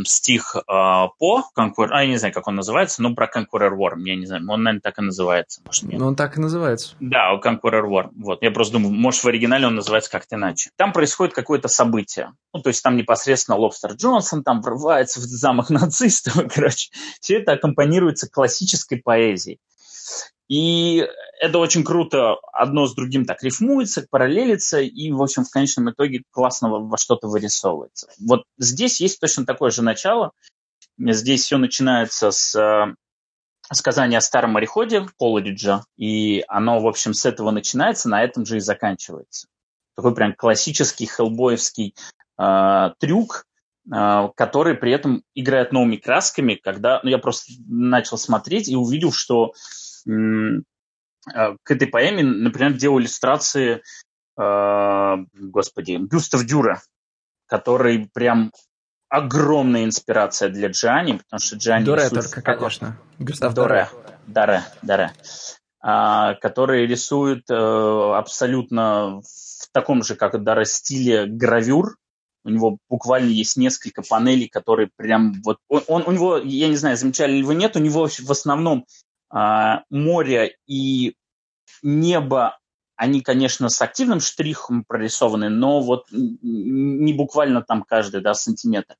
стих 0.05 0.55
э, 0.55 0.61
по 0.67 1.43
Conqueror, 1.55 1.89
а 1.91 2.01
я 2.01 2.09
не 2.09 2.17
знаю, 2.17 2.33
как 2.33 2.47
он 2.47 2.55
называется, 2.55 3.03
но 3.03 3.13
про 3.13 3.27
Conqueror 3.27 3.77
War, 3.77 3.93
я 3.97 4.15
не 4.15 4.25
знаю, 4.25 4.43
он, 4.49 4.63
наверное, 4.63 4.81
так 4.81 4.97
и 4.97 5.03
называется. 5.03 5.61
Может, 5.65 5.83
нет? 5.83 5.99
Ну, 5.99 6.07
он 6.07 6.15
так 6.15 6.35
и 6.35 6.41
называется. 6.41 6.95
Да, 6.99 7.31
Conqueror 7.35 7.87
War. 7.87 8.09
Вот, 8.15 8.41
я 8.41 8.49
просто 8.49 8.73
думаю, 8.73 8.93
может, 8.93 9.23
в 9.23 9.27
оригинале 9.27 9.67
он 9.67 9.75
называется 9.75 10.09
как-то 10.09 10.35
иначе. 10.35 10.71
Там 10.77 10.93
происходит 10.93 11.35
какое-то 11.35 11.67
событие. 11.67 12.33
Ну, 12.53 12.61
то 12.61 12.69
есть 12.69 12.81
там 12.81 12.97
непосредственно 12.97 13.57
Лобстер 13.57 13.91
Джонсон 13.93 14.43
там 14.43 14.61
врывается 14.61 15.19
в 15.19 15.23
замок 15.23 15.69
нацистов, 15.69 16.35
короче. 16.53 16.89
Все 17.21 17.37
это 17.37 17.53
аккомпанируется 17.53 18.27
классической 18.27 18.97
поэзией. 18.97 19.59
И 20.47 21.05
это 21.39 21.59
очень 21.59 21.83
круто, 21.83 22.37
одно 22.53 22.87
с 22.87 22.95
другим 22.95 23.25
так 23.25 23.43
рифмуется, 23.43 24.05
параллелится, 24.09 24.79
и, 24.79 25.11
в 25.11 25.21
общем, 25.21 25.43
в 25.43 25.49
конечном 25.49 25.91
итоге 25.91 26.23
классно 26.31 26.69
во 26.69 26.97
что-то 26.97 27.27
вырисовывается. 27.27 28.07
Вот 28.19 28.43
здесь 28.57 29.01
есть 29.01 29.19
точно 29.19 29.45
такое 29.45 29.71
же 29.71 29.81
начало. 29.81 30.31
Здесь 30.97 31.43
все 31.43 31.57
начинается 31.57 32.31
с 32.31 32.55
э, 32.55 32.95
сказания 33.71 34.17
о 34.17 34.21
старом 34.21 34.51
мореходе 34.51 35.05
Колориджа, 35.19 35.83
и 35.97 36.43
оно, 36.47 36.79
в 36.79 36.87
общем, 36.87 37.13
с 37.13 37.25
этого 37.25 37.51
начинается, 37.51 38.09
на 38.09 38.23
этом 38.23 38.45
же 38.45 38.57
и 38.57 38.61
заканчивается. 38.61 39.47
Такой 39.95 40.15
прям 40.15 40.33
классический 40.33 41.05
хеллбоевский 41.05 41.93
э, 42.39 42.89
трюк, 42.99 43.45
э, 43.93 44.29
который 44.35 44.75
при 44.75 44.91
этом 44.91 45.23
играет 45.35 45.71
новыми 45.71 45.97
красками, 45.97 46.55
когда 46.55 47.01
ну, 47.03 47.09
я 47.09 47.17
просто 47.17 47.51
начал 47.67 48.17
смотреть 48.17 48.69
и 48.69 48.75
увидел, 48.75 49.11
что 49.11 49.53
к 50.07 51.71
этой 51.71 51.87
поэме, 51.87 52.23
например, 52.23 52.73
делал 52.73 52.99
иллюстрации, 52.99 53.81
э, 54.39 55.15
господи, 55.33 55.97
Гюстав 55.99 56.45
Дюра, 56.45 56.81
который 57.47 58.09
прям 58.13 58.51
огромная 59.09 59.85
инспирация 59.85 60.49
для 60.49 60.69
Джани, 60.69 61.13
потому 61.13 61.39
что 61.39 61.55
Джани... 61.57 61.85
Доре 61.85 62.03
рисует... 62.05 62.23
только, 62.25 62.41
конечно. 62.41 62.97
Гюстав 63.19 63.53
Доре. 63.53 63.89
Доре, 64.27 64.63
Доре. 64.81 65.13
А, 65.79 66.33
который 66.35 66.85
рисует 66.87 67.49
э, 67.49 67.53
абсолютно 67.53 69.21
в 69.21 69.71
таком 69.71 70.03
же, 70.03 70.15
как 70.15 70.41
Доре, 70.43 70.65
стиле 70.65 71.25
гравюр. 71.25 71.97
У 72.43 72.49
него 72.49 72.77
буквально 72.89 73.29
есть 73.29 73.57
несколько 73.57 74.01
панелей, 74.01 74.47
которые 74.47 74.89
прям 74.95 75.33
вот... 75.43 75.57
Он, 75.67 75.83
он, 75.87 76.03
у 76.07 76.11
него, 76.11 76.37
я 76.37 76.69
не 76.69 76.77
знаю, 76.77 76.95
замечали 76.95 77.33
ли 77.33 77.43
вы, 77.43 77.55
нет, 77.55 77.75
у 77.75 77.79
него 77.79 78.07
в 78.07 78.31
основном 78.31 78.85
а, 78.85 79.06
море 79.29 80.57
и 80.67 81.15
небо, 81.83 82.57
они, 82.95 83.21
конечно, 83.21 83.69
с 83.69 83.81
активным 83.81 84.19
штрихом 84.19 84.83
прорисованы, 84.83 85.49
но 85.49 85.81
вот 85.81 86.05
не 86.11 87.13
буквально 87.13 87.61
там 87.61 87.83
каждый 87.83 88.21
да, 88.21 88.33
сантиметр. 88.33 88.95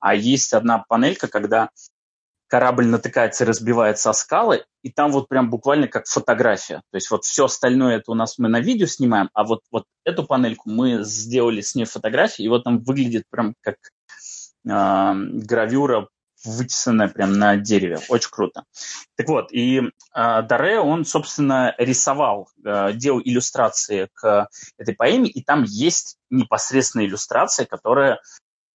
А 0.00 0.14
есть 0.14 0.52
одна 0.52 0.84
панелька, 0.86 1.28
когда 1.28 1.70
корабль 2.46 2.86
натыкается 2.86 3.44
и 3.44 3.46
разбивается 3.46 4.10
о 4.10 4.14
скалы, 4.14 4.64
и 4.82 4.90
там 4.90 5.10
вот 5.12 5.28
прям 5.28 5.50
буквально 5.50 5.88
как 5.88 6.06
фотография. 6.06 6.82
То 6.90 6.96
есть 6.96 7.10
вот 7.10 7.24
все 7.24 7.46
остальное 7.46 7.96
это 7.96 8.12
у 8.12 8.14
нас 8.14 8.38
мы 8.38 8.48
на 8.48 8.60
видео 8.60 8.86
снимаем, 8.86 9.28
а 9.34 9.44
вот, 9.44 9.62
вот 9.70 9.84
эту 10.04 10.24
панельку 10.24 10.70
мы 10.70 11.02
сделали 11.02 11.60
с 11.60 11.74
ней 11.74 11.84
фотографии, 11.84 12.44
и 12.44 12.48
вот 12.48 12.64
там 12.64 12.78
выглядит 12.80 13.24
прям 13.30 13.54
как 13.60 13.76
э, 14.66 15.14
гравюра 15.42 16.08
вытесанная 16.44 17.08
прям 17.08 17.32
на 17.38 17.56
дереве. 17.56 17.98
Очень 18.08 18.30
круто. 18.30 18.64
Так 19.16 19.28
вот, 19.28 19.52
и 19.52 19.80
э, 19.80 20.42
Даре, 20.42 20.80
он, 20.80 21.04
собственно, 21.04 21.74
рисовал, 21.78 22.48
э, 22.64 22.92
делал 22.94 23.20
иллюстрации 23.24 24.08
к 24.14 24.48
этой 24.78 24.94
поэме, 24.94 25.28
и 25.28 25.42
там 25.42 25.64
есть 25.64 26.18
непосредственная 26.30 27.06
иллюстрация, 27.06 27.66
которая 27.66 28.20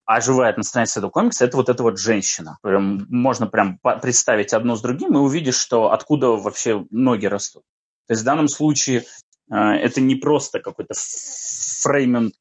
оживает 0.05 0.57
на 0.57 0.63
странице 0.63 0.99
этого 0.99 1.11
комикса, 1.11 1.45
это 1.45 1.57
вот 1.57 1.69
эта 1.69 1.83
вот 1.83 1.99
женщина. 1.99 2.57
Прям, 2.63 3.05
можно 3.09 3.45
прям 3.45 3.79
представить 4.01 4.53
одно 4.53 4.75
с 4.75 4.81
другим 4.81 5.13
и 5.13 5.19
увидишь, 5.19 5.57
что 5.57 5.91
откуда 5.91 6.29
вообще 6.29 6.83
ноги 6.89 7.27
растут. 7.27 7.63
То 8.07 8.13
есть 8.13 8.23
в 8.23 8.25
данном 8.25 8.47
случае 8.47 9.05
э, 9.51 9.55
это 9.55 10.01
не 10.01 10.15
просто 10.15 10.59
какой-то 10.61 10.95
фрейминг, 10.95 12.33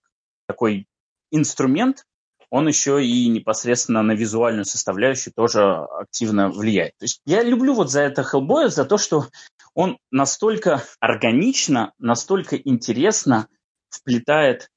такой 0.47 0.87
инструмент, 1.31 2.07
он 2.51 2.69
еще 2.69 3.05
и 3.05 3.29
непосредственно 3.29 4.03
на 4.03 4.13
визуальную 4.13 4.65
составляющую 4.65 5.33
тоже 5.35 5.63
активно 5.63 6.49
влияет. 6.49 6.93
То 6.99 7.05
есть 7.05 7.21
я 7.27 7.43
люблю 7.43 7.75
вот 7.75 7.91
за 7.91 8.01
это 8.03 8.23
Хеллбоя, 8.23 8.69
за 8.69 8.85
то, 8.85 8.99
что 8.99 9.27
он 9.75 9.99
настолько 10.11 10.83
органично, 11.01 11.93
настолько 11.99 12.57
интересно 12.57 13.49
вплетает 13.91 14.69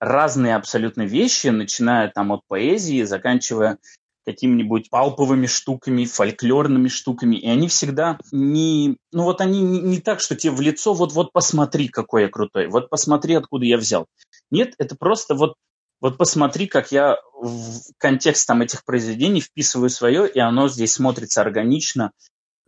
разные 0.00 0.56
абсолютно 0.56 1.02
вещи, 1.02 1.48
начиная 1.48 2.08
там 2.08 2.32
от 2.32 2.40
поэзии, 2.48 3.02
заканчивая 3.02 3.78
какими-нибудь 4.26 4.90
палповыми 4.90 5.46
штуками, 5.46 6.04
фольклорными 6.04 6.88
штуками, 6.88 7.36
и 7.36 7.48
они 7.48 7.68
всегда 7.68 8.18
не... 8.32 8.96
Ну 9.12 9.24
вот 9.24 9.40
они 9.40 9.60
не, 9.60 9.80
не 9.80 10.00
так, 10.00 10.20
что 10.20 10.36
тебе 10.36 10.52
в 10.52 10.60
лицо 10.60 10.94
вот-вот 10.94 11.32
посмотри, 11.32 11.88
какой 11.88 12.22
я 12.22 12.28
крутой, 12.28 12.68
вот 12.68 12.90
посмотри, 12.90 13.34
откуда 13.34 13.64
я 13.64 13.76
взял. 13.76 14.06
Нет, 14.50 14.74
это 14.78 14.96
просто 14.96 15.34
вот 15.34 15.54
вот 16.00 16.16
посмотри, 16.18 16.66
как 16.66 16.92
я 16.92 17.16
в 17.40 17.92
контекст 17.98 18.46
там, 18.46 18.62
этих 18.62 18.84
произведений 18.84 19.40
вписываю 19.40 19.90
свое, 19.90 20.28
и 20.28 20.38
оно 20.38 20.68
здесь 20.68 20.92
смотрится 20.92 21.40
органично, 21.40 22.12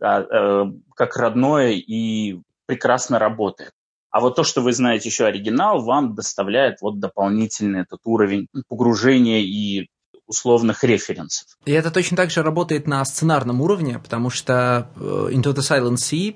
э, 0.01 0.65
как 0.95 1.17
родное 1.17 1.71
и 1.71 2.39
прекрасно 2.65 3.19
работает. 3.19 3.71
А 4.11 4.19
вот 4.19 4.35
то, 4.35 4.43
что 4.43 4.61
вы 4.61 4.73
знаете 4.73 5.09
еще 5.09 5.25
оригинал, 5.25 5.83
вам 5.83 6.13
доставляет 6.13 6.81
вот 6.81 6.99
дополнительный 6.99 7.81
этот 7.81 8.01
уровень 8.05 8.47
погружения 8.67 9.39
и 9.39 9.89
условных 10.27 10.83
референсов. 10.83 11.57
И 11.65 11.71
это 11.71 11.91
точно 11.91 12.15
так 12.17 12.29
же 12.29 12.43
работает 12.43 12.87
на 12.87 13.03
сценарном 13.05 13.61
уровне, 13.61 13.99
потому 13.99 14.29
что 14.29 14.89
э, 14.95 14.99
Into 15.31 15.53
the 15.53 15.61
Silent 15.61 15.95
Sea 15.95 16.35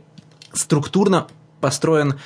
структурно 0.53 1.27
построен 1.61 2.19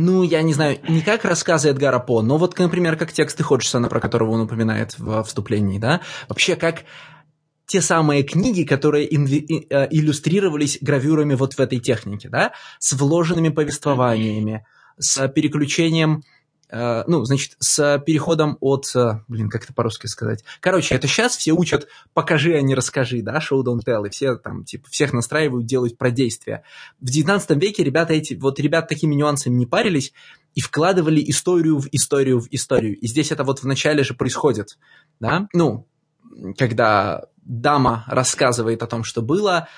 ну, 0.00 0.22
я 0.22 0.42
не 0.42 0.54
знаю, 0.54 0.78
не 0.88 1.02
как 1.02 1.24
рассказы 1.24 1.68
Эдгара 1.70 1.98
По, 1.98 2.22
но 2.22 2.38
вот, 2.38 2.58
например, 2.58 2.96
как 2.96 3.12
тексты 3.12 3.42
Ходжсона, 3.42 3.88
про 3.88 4.00
которого 4.00 4.30
он 4.30 4.40
упоминает 4.40 4.98
в 4.98 5.22
вступлении, 5.24 5.78
да, 5.78 6.00
вообще 6.28 6.56
как 6.56 6.84
те 7.66 7.80
самые 7.80 8.22
книги, 8.24 8.64
которые 8.64 9.06
э, 9.06 9.88
иллюстрировались 9.90 10.78
гравюрами 10.80 11.34
вот 11.34 11.54
в 11.54 11.60
этой 11.60 11.78
технике, 11.78 12.28
да, 12.28 12.52
с 12.78 12.94
вложенными 12.94 13.50
повествованиями, 13.50 14.66
с 14.98 15.28
переключением 15.28 16.24
ну, 16.72 17.24
значит, 17.24 17.56
с 17.58 18.02
переходом 18.06 18.56
от, 18.60 18.94
э, 18.94 19.22
блин, 19.28 19.50
как 19.50 19.64
это 19.64 19.72
по-русски 19.72 20.06
сказать. 20.06 20.44
Короче, 20.60 20.94
это 20.94 21.08
сейчас 21.08 21.36
все 21.36 21.52
учат 21.52 21.88
«покажи, 22.14 22.54
а 22.54 22.60
не 22.60 22.74
расскажи», 22.74 23.22
да, 23.22 23.38
show 23.38 23.62
don't 23.64 23.80
tell, 23.84 24.06
и 24.06 24.10
все 24.10 24.36
там, 24.36 24.64
типа, 24.64 24.88
всех 24.90 25.12
настраивают 25.12 25.66
делать 25.66 25.98
про 25.98 26.10
действия. 26.10 26.62
В 27.00 27.06
19 27.06 27.50
веке 27.62 27.82
ребята 27.82 28.12
эти, 28.12 28.34
вот 28.34 28.60
ребят 28.60 28.88
такими 28.88 29.14
нюансами 29.14 29.54
не 29.54 29.66
парились 29.66 30.12
и 30.54 30.60
вкладывали 30.60 31.22
историю 31.28 31.78
в 31.78 31.88
историю 31.92 32.40
в 32.40 32.48
историю. 32.50 32.98
И 32.98 33.06
здесь 33.06 33.32
это 33.32 33.44
вот 33.44 33.62
в 33.62 33.66
начале 33.66 34.04
же 34.04 34.14
происходит, 34.14 34.78
да, 35.18 35.48
ну, 35.52 35.86
когда 36.56 37.24
дама 37.42 38.04
рассказывает 38.06 38.82
о 38.82 38.86
том, 38.86 39.02
что 39.02 39.22
было, 39.22 39.68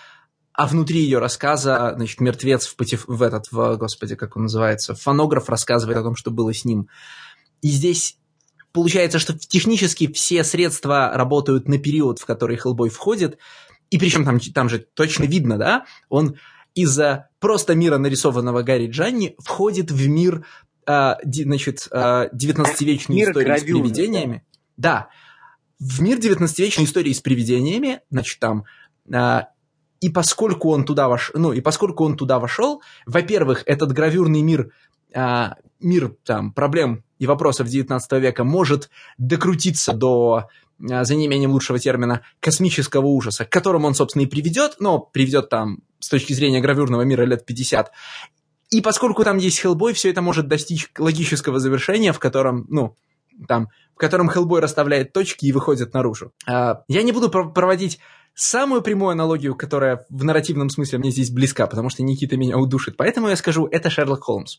а 0.55 0.67
внутри 0.67 1.01
ее 1.01 1.19
рассказа, 1.19 1.95
значит, 1.97 2.21
мертвец 2.21 2.67
в, 2.67 2.77
потиф... 2.77 3.05
в 3.07 3.23
этот, 3.23 3.51
в, 3.51 3.77
господи, 3.77 4.17
как 4.17 4.37
он 4.37 4.45
называется, 4.45 4.95
фонограф 4.95 5.49
рассказывает 5.49 5.99
о 5.99 6.03
том, 6.03 6.17
что 6.17 6.31
было 6.31 6.53
с 6.53 6.65
ним. 6.65 6.89
И 7.63 7.69
здесь 7.69 8.19
получается, 8.73 9.19
что 9.19 9.39
технически 9.39 10.11
все 10.13 10.45
средства 10.45 11.13
работают 11.15 11.69
на 11.69 11.79
период, 11.79 12.19
в 12.19 12.27
который 12.27 12.57
Хеллбой 12.57 12.91
входит, 12.91 13.39
и 13.91 13.99
причем 13.99 14.25
там, 14.25 14.41
там 14.41 14.69
же 14.69 14.79
точно 14.79 15.25
видно, 15.25 15.59
да, 15.59 15.85
он 16.09 16.37
из-за 16.75 17.29
просто 17.39 17.75
мира, 17.75 17.99
нарисованного 17.99 18.63
Гарри 18.63 18.89
Джанни, 18.89 19.35
входит 19.39 19.91
в 19.91 20.09
мир, 20.09 20.47
э, 20.87 21.15
значит, 21.25 21.89
э, 21.91 22.29
19-вечной 22.33 23.17
мир 23.17 23.31
истории 23.31 23.45
гравюр, 23.45 23.61
с 23.61 23.83
привидениями. 23.83 24.45
Да, 24.79 25.09
в 25.79 26.01
мир 26.01 26.19
19-вечной 26.19 26.85
истории 26.85 27.13
с 27.13 27.21
привидениями, 27.21 28.01
значит, 28.11 28.39
там 28.39 28.65
э, 29.13 29.43
и 30.03 30.09
поскольку 30.09 30.71
он 30.71 30.85
туда 30.85 31.09
вошел, 31.09 31.41
ну, 31.41 31.53
и 31.53 31.61
поскольку 31.61 32.05
он 32.05 32.17
туда 32.17 32.41
вошел, 32.41 32.83
во-первых, 33.07 33.63
этот 33.67 33.93
гравюрный 33.93 34.43
мир, 34.43 34.73
а, 35.15 35.55
мир 35.79 36.17
там 36.25 36.53
проблем 36.53 37.05
и 37.21 37.27
вопросов 37.29 37.69
19 37.69 38.13
века 38.21 38.43
может 38.43 38.91
докрутиться 39.17 39.93
до, 39.93 40.49
а, 40.91 41.05
за 41.05 41.15
неимением 41.15 41.53
лучшего 41.53 41.79
термина, 41.79 42.23
космического 42.41 43.07
ужаса, 43.07 43.45
к 43.45 43.51
которому 43.51 43.87
он, 43.87 43.95
собственно, 43.95 44.23
и 44.23 44.27
приведет, 44.27 44.75
но 44.81 44.99
приведет 44.99 45.49
там 45.49 45.79
с 46.01 46.09
точки 46.09 46.33
зрения 46.33 46.61
гравюрного 46.61 47.03
мира 47.03 47.23
лет 47.23 47.47
50. 47.47 47.93
И 48.71 48.81
поскольку 48.81 49.23
там 49.23 49.37
есть 49.37 49.61
Хеллбой, 49.61 49.93
все 49.93 50.11
это 50.11 50.21
может 50.21 50.49
достичь 50.49 50.91
логического 50.99 51.61
завершения, 51.61 52.13
в 52.13 52.19
котором, 52.19 52.67
ну, 52.69 52.97
там, 53.49 53.69
в 53.95 53.99
котором 53.99 54.29
Хеллбой 54.29 54.61
расставляет 54.61 55.13
точки 55.13 55.47
и 55.47 55.53
выходит 55.53 55.95
наружу. 55.95 56.33
А, 56.47 56.83
я 56.89 57.03
не 57.03 57.13
буду 57.13 57.31
проводить 57.31 57.99
самую 58.35 58.83
прямую 58.83 59.11
аналогию, 59.11 59.55
которая 59.55 60.07
в 60.09 60.25
нарративном 60.25 60.71
смысле 60.71 60.99
мне 60.99 61.11
здесь 61.11 61.31
близка, 61.31 61.67
потому 61.67 61.91
что 61.91 62.03
Никита 62.03 62.37
меня 62.37 62.59
удушит. 62.59 62.97
Поэтому 62.97 63.29
я 63.29 63.37
скажу, 63.37 63.67
это 63.67 63.91
Шерлок 63.91 64.25
Холмс. 64.25 64.59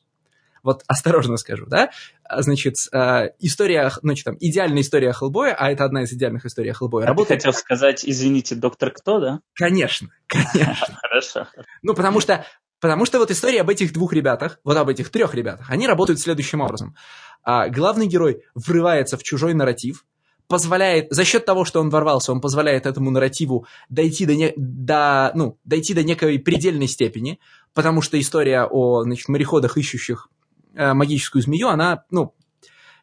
Вот 0.63 0.83
осторожно 0.87 1.35
скажу, 1.35 1.65
да? 1.65 1.89
А, 2.23 2.41
значит, 2.41 2.75
э, 2.93 3.31
история, 3.39 3.91
значит, 4.01 4.23
там, 4.23 4.37
идеальная 4.39 4.81
история 4.81 5.11
Хеллбоя, 5.11 5.53
а 5.53 5.69
это 5.69 5.83
одна 5.83 6.03
из 6.03 6.13
идеальных 6.13 6.45
историй 6.45 6.71
Хеллбоя. 6.71 7.03
А 7.03 7.07
работает... 7.09 7.41
ты 7.41 7.47
хотел 7.47 7.59
сказать, 7.59 8.05
извините, 8.05 8.55
доктор 8.55 8.91
кто, 8.91 9.19
да? 9.19 9.39
Конечно, 9.55 10.07
конечно. 10.25 10.97
Хорошо. 11.01 11.47
Ну, 11.81 11.93
потому 11.93 12.21
что 12.21 12.45
Потому 12.83 13.05
что 13.05 13.17
вот 13.17 13.31
история 13.31 13.61
об 13.61 13.69
этих 13.69 13.93
двух 13.93 14.11
ребятах, 14.11 14.59
вот 14.65 14.75
об 14.75 14.89
этих 14.89 15.09
трех 15.09 15.33
ребятах, 15.33 15.69
они 15.69 15.87
работают 15.87 16.19
следующим 16.19 16.59
образом. 16.59 16.97
А, 17.41 17.69
главный 17.69 18.07
герой 18.07 18.43
врывается 18.55 19.15
в 19.17 19.23
чужой 19.23 19.53
нарратив, 19.53 20.03
позволяет, 20.49 21.07
за 21.09 21.23
счет 21.23 21.45
того, 21.45 21.63
что 21.63 21.79
он 21.79 21.89
ворвался, 21.89 22.33
он 22.33 22.41
позволяет 22.41 22.85
этому 22.85 23.09
нарративу 23.09 23.65
дойти 23.87 24.25
до, 24.25 24.35
не, 24.35 24.51
до, 24.57 25.31
ну, 25.33 25.57
дойти 25.63 25.93
до 25.93 26.03
некой 26.03 26.37
предельной 26.39 26.87
степени, 26.89 27.39
потому 27.73 28.01
что 28.01 28.19
история 28.19 28.67
о 28.69 29.03
значит, 29.03 29.29
мореходах, 29.29 29.77
ищущих 29.77 30.27
э, 30.75 30.93
магическую 30.93 31.41
змею, 31.41 31.69
она, 31.69 32.03
ну, 32.11 32.35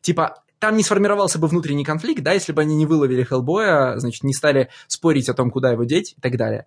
типа, 0.02 0.42
там 0.60 0.76
не 0.76 0.82
сформировался 0.82 1.38
бы 1.38 1.48
внутренний 1.48 1.84
конфликт, 1.84 2.22
да, 2.22 2.32
если 2.32 2.52
бы 2.52 2.60
они 2.60 2.76
не 2.76 2.86
выловили 2.86 3.24
Хеллбоя, 3.24 3.98
значит, 3.98 4.22
не 4.22 4.34
стали 4.34 4.68
спорить 4.86 5.28
о 5.28 5.34
том, 5.34 5.50
куда 5.50 5.72
его 5.72 5.84
деть 5.84 6.14
и 6.16 6.20
так 6.20 6.36
далее. 6.36 6.66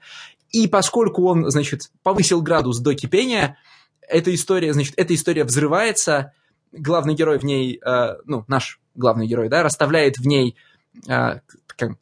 И 0.51 0.67
поскольку 0.67 1.25
он, 1.27 1.49
значит, 1.49 1.91
повысил 2.01 2.41
градус 2.41 2.79
до 2.79 2.95
кипения, 2.95 3.57
эта 4.01 4.33
история, 4.33 4.73
значит, 4.73 4.95
эта 4.97 5.13
история 5.13 5.43
взрывается, 5.43 6.33
главный 6.71 7.13
герой 7.13 7.37
в 7.37 7.43
ней, 7.43 7.79
э, 7.85 8.15
ну, 8.25 8.43
наш 8.47 8.79
главный 8.95 9.27
герой, 9.27 9.47
да, 9.47 9.61
расставляет 9.61 10.17
в 10.17 10.25
ней, 10.25 10.57
э, 11.07 11.39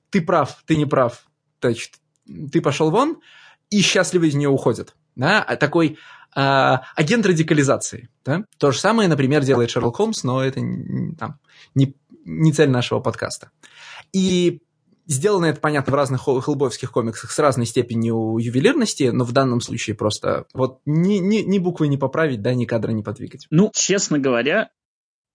ты 0.10 0.22
прав, 0.22 0.64
ты 0.66 0.78
не 0.78 0.86
прав, 0.86 1.26
значит, 1.62 1.92
ты 2.52 2.62
пошел 2.62 2.90
вон, 2.90 3.18
и 3.70 3.82
счастливо 3.82 4.26
из 4.26 4.34
нее 4.34 4.50
уходит. 4.50 4.96
Да? 5.16 5.44
А 5.44 5.58
такой 5.58 5.98
э, 6.36 6.78
агент 6.96 7.26
радикализации. 7.26 8.10
Да? 8.24 8.46
То 8.58 8.72
же 8.72 8.80
самое, 8.80 9.10
например, 9.10 9.44
делает 9.44 9.70
Шерлок 9.70 9.98
Холмс, 9.98 10.24
но 10.24 10.44
это 10.44 10.62
там, 11.18 11.40
не, 11.76 11.96
не 12.26 12.54
цель 12.54 12.70
нашего 12.70 13.00
подкаста. 13.00 13.52
И 14.14 14.62
Сделано 15.12 15.48
это, 15.48 15.60
понятно, 15.60 15.92
в 15.92 15.96
разных 15.96 16.22
хеллбоевских 16.22 16.90
комиксах 16.90 17.32
с 17.32 17.40
разной 17.40 17.66
степенью 17.66 18.38
ювелирности, 18.38 19.10
но 19.12 19.26
в 19.26 19.34
данном 19.34 19.60
случае 19.60 19.94
просто 19.94 20.46
вот 20.54 20.80
ни, 20.86 21.16
ни, 21.16 21.40
ни 21.40 21.60
буквы 21.60 21.90
не 21.90 21.98
поправить, 21.98 22.42
да, 22.42 22.54
ни 22.54 22.64
кадра 22.64 22.92
не 22.92 23.04
подвигать. 23.04 23.46
Ну, 23.50 23.72
честно 23.74 24.20
говоря, 24.20 24.70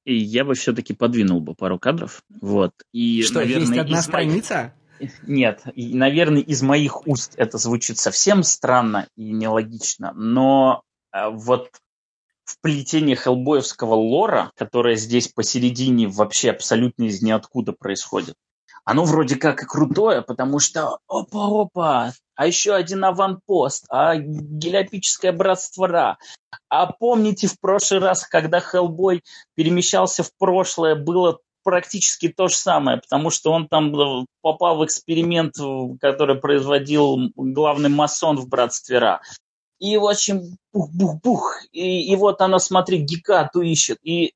я 0.07 0.44
бы 0.47 0.55
все-таки 0.55 0.94
подвинул 0.94 1.40
бы 1.40 1.55
пару 1.55 1.78
кадров. 1.78 2.22
Вот. 2.40 2.72
И, 2.92 3.22
Что, 3.22 3.40
наверное, 3.40 3.66
есть 3.66 3.76
одна 3.76 4.01
страница? 4.01 4.72
Нет, 5.26 5.64
и, 5.74 5.94
наверное, 5.94 6.40
из 6.40 6.62
моих 6.62 7.07
уст 7.07 7.34
это 7.36 7.59
звучит 7.59 7.99
совсем 7.99 8.42
странно 8.44 9.09
и 9.14 9.30
нелогично, 9.30 10.12
но 10.14 10.84
вот 11.31 11.71
в 12.45 12.61
плетении 12.61 13.14
хеллбоевского 13.14 13.95
лора, 13.95 14.53
которое 14.57 14.97
здесь 14.97 15.29
посередине 15.29 16.09
вообще 16.09 16.51
абсолютно 16.51 17.05
из 17.05 17.21
ниоткуда 17.21 17.73
происходит, 17.73 18.35
оно 18.85 19.05
вроде 19.05 19.35
как 19.35 19.62
и 19.62 19.67
крутое, 19.67 20.23
потому 20.23 20.61
что 20.61 20.99
опа-опа, 21.09 22.12
а 22.37 22.47
еще 22.47 22.73
один 22.73 23.05
аванпост, 23.05 23.85
а 23.89 24.14
гелиопическое 24.17 25.33
братство 25.33 25.89
Ра. 25.89 26.19
А 26.69 26.87
помните 26.87 27.49
в 27.49 27.59
прошлый 27.59 28.01
раз, 28.01 28.25
когда 28.27 28.61
Хеллбой 28.61 29.25
перемещался 29.55 30.23
в 30.23 30.31
прошлое, 30.39 30.95
было 30.95 31.41
практически 31.64 32.29
то 32.29 32.47
же 32.47 32.55
самое, 32.55 32.99
потому 32.99 33.31
что 33.31 33.51
он 33.51 33.67
там 33.67 33.93
э, 33.99 34.25
попал 34.41 34.79
в 34.79 34.85
эксперимент, 34.85 35.57
который 36.01 36.37
производил 36.37 37.19
главный 37.35 37.89
масон 37.89 38.37
в 38.37 38.49
братстве 38.49 39.01
Ра. 39.01 39.21
И, 39.79 39.97
общем, 39.97 40.57
бух-бух-бух. 40.72 41.61
И, 41.72 42.12
и 42.12 42.16
вот 42.16 42.41
она, 42.41 42.59
смотри, 42.59 42.99
Гекату 42.99 43.61
ищет. 43.61 43.99
И 44.03 44.35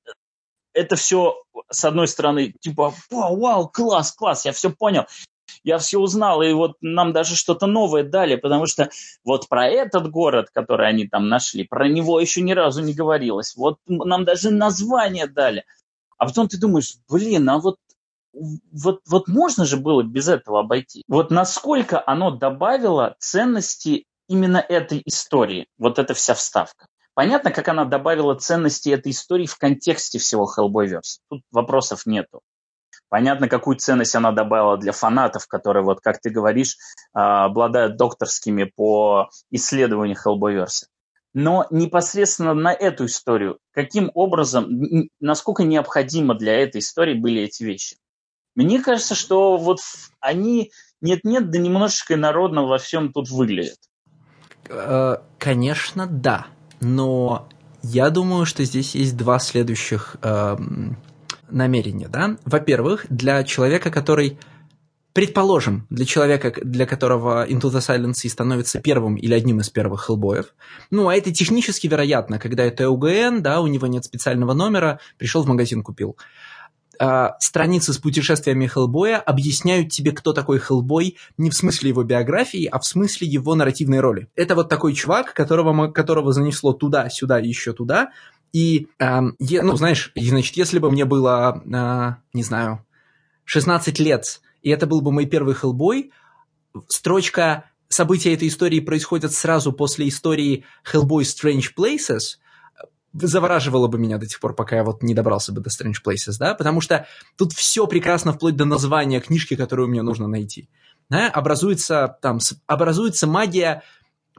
это 0.73 0.97
все, 0.97 1.43
с 1.71 1.85
одной 1.85 2.09
стороны, 2.09 2.55
типа, 2.61 2.95
вау, 3.11 3.41
вау, 3.41 3.69
класс, 3.69 4.13
класс, 4.13 4.45
я 4.45 4.53
все 4.53 4.71
понял, 4.71 5.05
я 5.65 5.79
все 5.79 5.99
узнал, 5.99 6.43
и 6.43 6.53
вот 6.53 6.77
нам 6.81 7.13
даже 7.13 7.37
что-то 7.37 7.67
новое 7.67 8.05
дали, 8.05 8.37
потому 8.37 8.67
что 8.67 8.91
вот 9.25 9.49
про 9.49 9.67
этот 9.67 10.11
город, 10.11 10.49
который 10.53 10.89
они 10.89 11.07
там 11.07 11.29
нашли, 11.29 11.65
про 11.65 11.89
него 11.89 12.21
еще 12.21 12.41
ни 12.41 12.53
разу 12.53 12.83
не 12.83 12.95
говорилось. 12.95 13.57
Вот 13.57 13.79
нам 13.87 14.25
даже 14.25 14.51
название 14.51 15.27
дали. 15.27 15.65
А 16.19 16.27
потом 16.27 16.49
ты 16.49 16.59
думаешь, 16.59 16.97
блин, 17.09 17.49
а 17.49 17.59
вот 17.59 17.77
вот, 18.33 19.01
вот 19.07 19.27
можно 19.27 19.65
же 19.65 19.77
было 19.77 20.05
без 20.05 20.29
этого 20.29 20.61
обойти. 20.61 21.03
Вот 21.09 21.33
насколько 21.33 22.03
оно 22.07 22.31
добавило 22.31 23.17
ценности 23.19 24.05
именно 24.31 24.65
этой 24.67 25.03
истории, 25.05 25.67
вот 25.77 25.99
эта 25.99 26.15
вся 26.15 26.35
вставка. 26.35 26.87
Понятно, 27.15 27.51
как 27.51 27.67
она 27.69 27.85
добавила 27.85 28.37
ценности 28.37 28.89
этой 28.89 29.11
истории 29.11 29.47
в 29.47 29.59
контексте 29.59 30.21
всего 30.21 30.49
Hellboyverse. 30.49 31.19
Тут 31.29 31.43
вопросов 31.51 32.07
нету. 32.07 32.41
Понятно, 33.09 33.49
какую 33.49 33.77
ценность 33.77 34.15
она 34.15 34.31
добавила 34.31 34.79
для 34.79 34.93
фанатов, 34.93 35.49
которые, 35.49 35.83
вот 35.83 36.01
как 36.01 36.21
ты 36.21 36.31
говоришь, 36.31 36.77
а, 37.13 37.47
обладают 37.47 37.97
докторскими 37.97 38.65
по 38.65 39.29
исследованию 39.51 40.17
Hellboyverse. 40.17 40.87
Но 41.35 41.67
непосредственно 41.71 42.55
на 42.55 42.73
эту 42.73 43.07
историю, 43.07 43.59
каким 43.73 44.13
образом, 44.15 44.69
насколько 45.19 45.65
необходимо 45.65 46.35
для 46.35 46.55
этой 46.55 46.79
истории 46.79 47.15
были 47.15 47.43
эти 47.43 47.65
вещи? 47.65 47.97
Мне 48.55 48.81
кажется, 48.81 49.17
что 49.17 49.57
вот 49.57 49.81
они 50.21 50.71
нет-нет, 51.01 51.51
да 51.51 51.59
немножечко 51.59 52.15
инородно 52.15 52.65
во 52.65 52.79
всем 52.79 53.13
тут 53.13 53.29
выглядят. 53.29 53.79
Э, 54.69 55.17
конечно, 55.39 56.07
да 56.07 56.47
но 56.81 57.49
я 57.83 58.11
думаю, 58.11 58.47
что 58.47 58.65
здесь 58.65 58.95
есть 58.95 59.17
два 59.17 59.39
следующих 59.39 60.17
э, 60.23 60.57
намерения. 61.51 62.09
Да? 62.09 62.37
Во-первых, 62.45 63.07
для 63.09 63.45
человека, 63.45 63.91
который 63.91 64.39
предположим, 65.13 65.87
для 65.91 66.07
человека, 66.07 66.53
для 66.63 66.87
которого 66.87 67.47
Into 67.47 67.71
the 67.71 67.81
Silent 67.81 68.13
Sea 68.13 68.29
становится 68.29 68.81
первым 68.81 69.17
или 69.17 69.35
одним 69.35 69.61
из 69.61 69.69
первых 69.69 70.07
хеллбоев, 70.07 70.55
ну, 70.91 71.09
а 71.09 71.17
это 71.17 71.33
технически 71.33 71.89
вероятно, 71.89 72.39
когда 72.39 72.65
это 72.65 72.89
УГН, 72.89 73.43
да, 73.43 73.61
у 73.61 73.67
него 73.67 73.87
нет 73.89 74.05
специального 74.05 74.53
номера, 74.55 75.01
пришел 75.19 75.43
в 75.43 75.49
магазин, 75.49 75.83
купил. 75.83 76.17
А, 77.03 77.37
страницы 77.41 77.95
с 77.95 77.99
путешествиями 77.99 78.67
Хеллбоя 78.67 79.19
объясняют 79.19 79.89
тебе, 79.89 80.13
кто 80.13 80.35
такой 80.35 80.59
Хеллбой, 80.59 81.17
не 81.39 81.49
в 81.49 81.55
смысле 81.55 81.89
его 81.89 82.03
биографии, 82.03 82.67
а 82.67 82.79
в 82.79 82.85
смысле 82.85 83.27
его 83.27 83.55
нарративной 83.55 84.01
роли. 84.01 84.29
Это 84.37 84.55
вот 84.55 84.69
такой 84.69 84.93
чувак, 84.93 85.33
которого, 85.33 85.91
которого 85.91 86.35
занесло 86.35 86.75
туда, 86.75 87.09
сюда 87.09 87.41
и 87.41 87.49
еще 87.49 87.73
туда, 87.73 88.11
и, 88.53 88.89
э, 88.99 89.21
ну, 89.21 89.77
знаешь, 89.77 90.13
значит, 90.15 90.59
если 90.59 90.79
бы 90.79 90.91
мне 90.91 91.07
было, 91.07 91.63
э, 91.65 92.21
не 92.35 92.43
знаю, 92.43 92.85
16 93.45 93.99
лет, 93.99 94.43
и 94.61 94.69
это 94.69 94.87
был 94.87 95.01
бы 95.01 95.11
мой 95.11 95.25
первый 95.25 95.55
Хеллбой, 95.55 96.13
строчка 96.89 97.65
«События 97.89 98.35
этой 98.35 98.49
истории 98.49 98.81
происходят 98.81 99.33
сразу 99.33 99.73
после 99.73 100.07
истории 100.07 100.67
Hellboy 100.93 101.23
Strange 101.23 101.69
Places», 101.75 102.37
завораживало 103.13 103.89
бы 103.89 103.99
меня 103.99 104.19
до 104.19 104.27
тех 104.27 104.41
пор, 104.41 104.55
пока 104.55 104.77
я 104.77 104.85
вот 104.85 105.03
не 105.03 105.15
добрался 105.15 105.53
бы 105.53 105.61
до 105.61 105.71
Strange 105.71 105.97
Places, 106.05 106.35
да, 106.39 106.55
потому 106.55 106.81
что 106.81 107.07
тут 107.37 107.53
все 107.53 107.87
прекрасно 107.87 108.33
вплоть 108.33 108.57
до 108.57 108.65
названия 108.65 109.21
книжки, 109.21 109.57
которую 109.57 109.89
мне 109.89 110.03
нужно 110.03 110.29
найти. 110.29 110.69
Да? 111.09 111.29
Образуется 111.29 112.19
там, 112.23 112.39
образуется 112.67 113.27
магия 113.27 113.83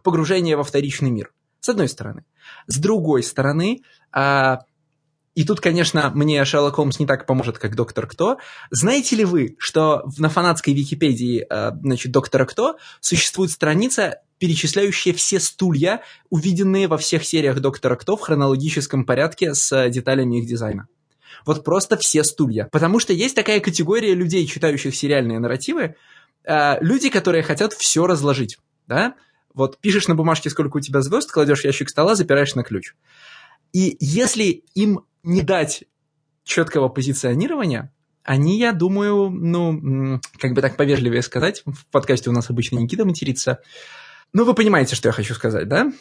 погружения 0.03 0.55
во 0.55 0.63
вторичный 0.63 1.11
мир, 1.11 1.31
с 1.59 1.69
одной 1.69 1.89
стороны. 1.89 2.25
С 2.67 2.77
другой 2.77 3.23
стороны, 3.23 3.83
а, 4.11 4.61
и 5.35 5.45
тут, 5.45 5.61
конечно, 5.61 6.11
мне 6.13 6.43
Шерлок 6.43 6.75
Холмс 6.75 6.99
не 6.99 7.05
так 7.05 7.25
поможет, 7.25 7.57
как 7.57 7.75
Доктор 7.75 8.07
Кто. 8.07 8.37
Знаете 8.69 9.15
ли 9.15 9.25
вы, 9.25 9.55
что 9.59 10.03
на 10.17 10.29
фанатской 10.29 10.73
Википедии, 10.73 11.45
а, 11.49 11.71
значит, 11.81 12.11
Доктора 12.11 12.45
Кто 12.45 12.77
существует 12.99 13.51
страница, 13.51 14.21
перечисляющая 14.41 15.13
все 15.13 15.39
стулья, 15.39 16.01
увиденные 16.31 16.87
во 16.87 16.97
всех 16.97 17.23
сериях 17.23 17.59
Доктора 17.59 17.95
Кто 17.95 18.17
в 18.17 18.21
хронологическом 18.21 19.05
порядке 19.05 19.53
с 19.53 19.87
деталями 19.89 20.39
их 20.39 20.47
дизайна. 20.47 20.87
Вот 21.45 21.63
просто 21.63 21.95
все 21.95 22.23
стулья. 22.23 22.67
Потому 22.71 22.99
что 22.99 23.13
есть 23.13 23.35
такая 23.35 23.59
категория 23.59 24.15
людей, 24.15 24.47
читающих 24.47 24.95
сериальные 24.95 25.37
нарративы, 25.37 25.95
а, 26.43 26.79
люди, 26.81 27.11
которые 27.11 27.43
хотят 27.43 27.73
все 27.73 28.07
разложить, 28.07 28.57
да? 28.87 29.13
Вот 29.53 29.77
пишешь 29.79 30.07
на 30.07 30.15
бумажке, 30.15 30.49
сколько 30.49 30.77
у 30.77 30.79
тебя 30.79 31.01
звезд, 31.01 31.31
кладешь 31.31 31.63
ящик 31.63 31.89
стола, 31.89 32.15
запираешь 32.15 32.55
на 32.55 32.63
ключ. 32.63 32.95
И 33.73 33.95
если 33.99 34.63
им 34.73 35.01
не 35.21 35.43
дать 35.43 35.83
четкого 36.43 36.89
позиционирования, 36.89 37.93
они, 38.23 38.57
я 38.57 38.71
думаю, 38.71 39.29
ну, 39.29 40.19
как 40.39 40.53
бы 40.53 40.61
так 40.61 40.77
повежливее 40.77 41.21
сказать, 41.21 41.61
в 41.67 41.85
подкасте 41.91 42.31
у 42.31 42.33
нас 42.33 42.49
обычно 42.49 42.79
Никита 42.79 43.05
матерится, 43.05 43.59
ну, 44.33 44.45
вы 44.45 44.53
понимаете, 44.53 44.95
что 44.95 45.09
я 45.09 45.13
хочу 45.13 45.33
сказать, 45.33 45.67
да? 45.67 45.91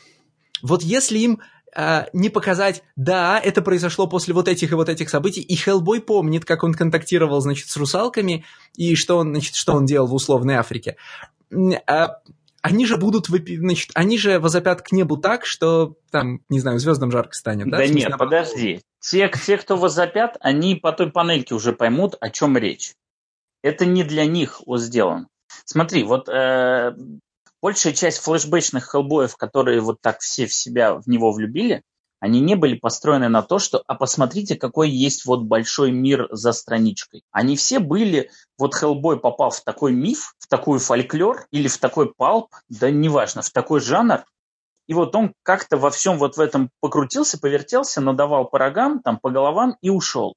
Вот 0.63 0.83
если 0.83 1.19
им 1.19 1.41
э, 1.75 2.05
не 2.13 2.29
показать, 2.29 2.83
да, 2.97 3.41
это 3.41 3.63
произошло 3.63 4.07
после 4.07 4.35
вот 4.35 4.49
этих 4.49 4.73
и 4.73 4.75
вот 4.75 4.89
этих 4.89 5.11
событий, 5.11 5.41
и 5.41 5.57
Хеллбой 5.57 6.01
помнит, 6.01 6.45
как 6.45 6.63
он 6.63 6.75
контактировал, 6.75 7.41
значит, 7.41 7.69
с 7.69 7.77
русалками, 7.77 8.45
и 8.77 8.95
что 8.95 9.19
он, 9.19 9.31
значит, 9.31 9.55
что 9.55 9.75
он 9.75 9.87
делал 9.87 10.07
в 10.07 10.15
условной 10.15 10.57
Африке. 10.57 10.97
А, 11.87 12.21
они 12.63 12.87
же 12.87 12.97
будут, 12.97 13.27
значит, 13.27 13.91
они 13.95 14.19
же 14.19 14.39
возопят 14.39 14.83
к 14.83 14.93
небу 14.93 15.17
так, 15.17 15.47
что 15.47 15.97
там, 16.11 16.41
не 16.49 16.61
знаю, 16.61 16.79
звездам 16.79 17.11
жарко 17.11 17.33
станет, 17.33 17.71
да? 17.71 17.79
Да 17.79 17.87
нет, 17.87 18.17
подожди. 18.19 18.81
Те, 19.01 19.31
те, 19.31 19.57
кто 19.57 19.77
возопят, 19.77 20.37
они 20.41 20.77
по 20.77 20.93
той 20.93 21.11
панельке 21.11 21.55
уже 21.55 21.73
поймут, 21.73 22.17
о 22.21 22.31
чем 22.31 22.57
речь. 22.59 22.93
Это 23.63 23.87
не 23.87 24.05
для 24.05 24.27
них 24.27 24.61
сделан. 24.67 25.29
Смотри, 25.65 26.05
вот 26.05 26.29
э, 26.29 26.95
большая 27.63 27.93
часть 27.93 28.19
флешбэчных 28.19 28.91
хеллбоев, 28.91 29.37
которые 29.37 29.81
вот 29.81 30.01
так 30.01 30.21
все 30.21 30.47
в 30.47 30.55
себя 30.55 30.95
в 30.95 31.07
него 31.07 31.33
влюбили, 31.33 31.83
они 32.21 32.41
не 32.41 32.55
были 32.55 32.75
построены 32.75 33.29
на 33.29 33.43
то, 33.43 33.59
что 33.59 33.83
«а 33.87 33.95
посмотрите, 33.95 34.55
какой 34.55 34.91
есть 34.91 35.25
вот 35.25 35.43
большой 35.45 35.91
мир 35.91 36.29
за 36.31 36.53
страничкой». 36.53 37.25
Они 37.31 37.57
все 37.57 37.79
были, 37.79 38.31
вот 38.59 38.75
Хеллбой 38.75 39.19
попал 39.19 39.51
в 39.51 39.63
такой 39.63 39.95
миф, 39.95 40.35
в 40.39 40.47
такой 40.47 40.79
фольклор 40.79 41.47
или 41.51 41.67
в 41.67 41.79
такой 41.79 42.13
палп, 42.13 42.55
да 42.69 42.91
неважно, 42.91 43.41
в 43.41 43.49
такой 43.51 43.81
жанр, 43.81 44.25
и 44.91 44.93
вот 44.93 45.15
он 45.15 45.35
как-то 45.45 45.77
во 45.77 45.91
всем 45.91 46.19
вот 46.19 46.37
в 46.37 46.41
этом 46.41 46.71
покрутился, 46.81 47.39
повертелся, 47.39 48.01
надавал 48.01 48.47
по 48.47 48.59
рогам, 48.59 49.01
там, 49.01 49.21
по 49.21 49.31
головам 49.31 49.77
и 49.81 49.89
ушел. 49.89 50.35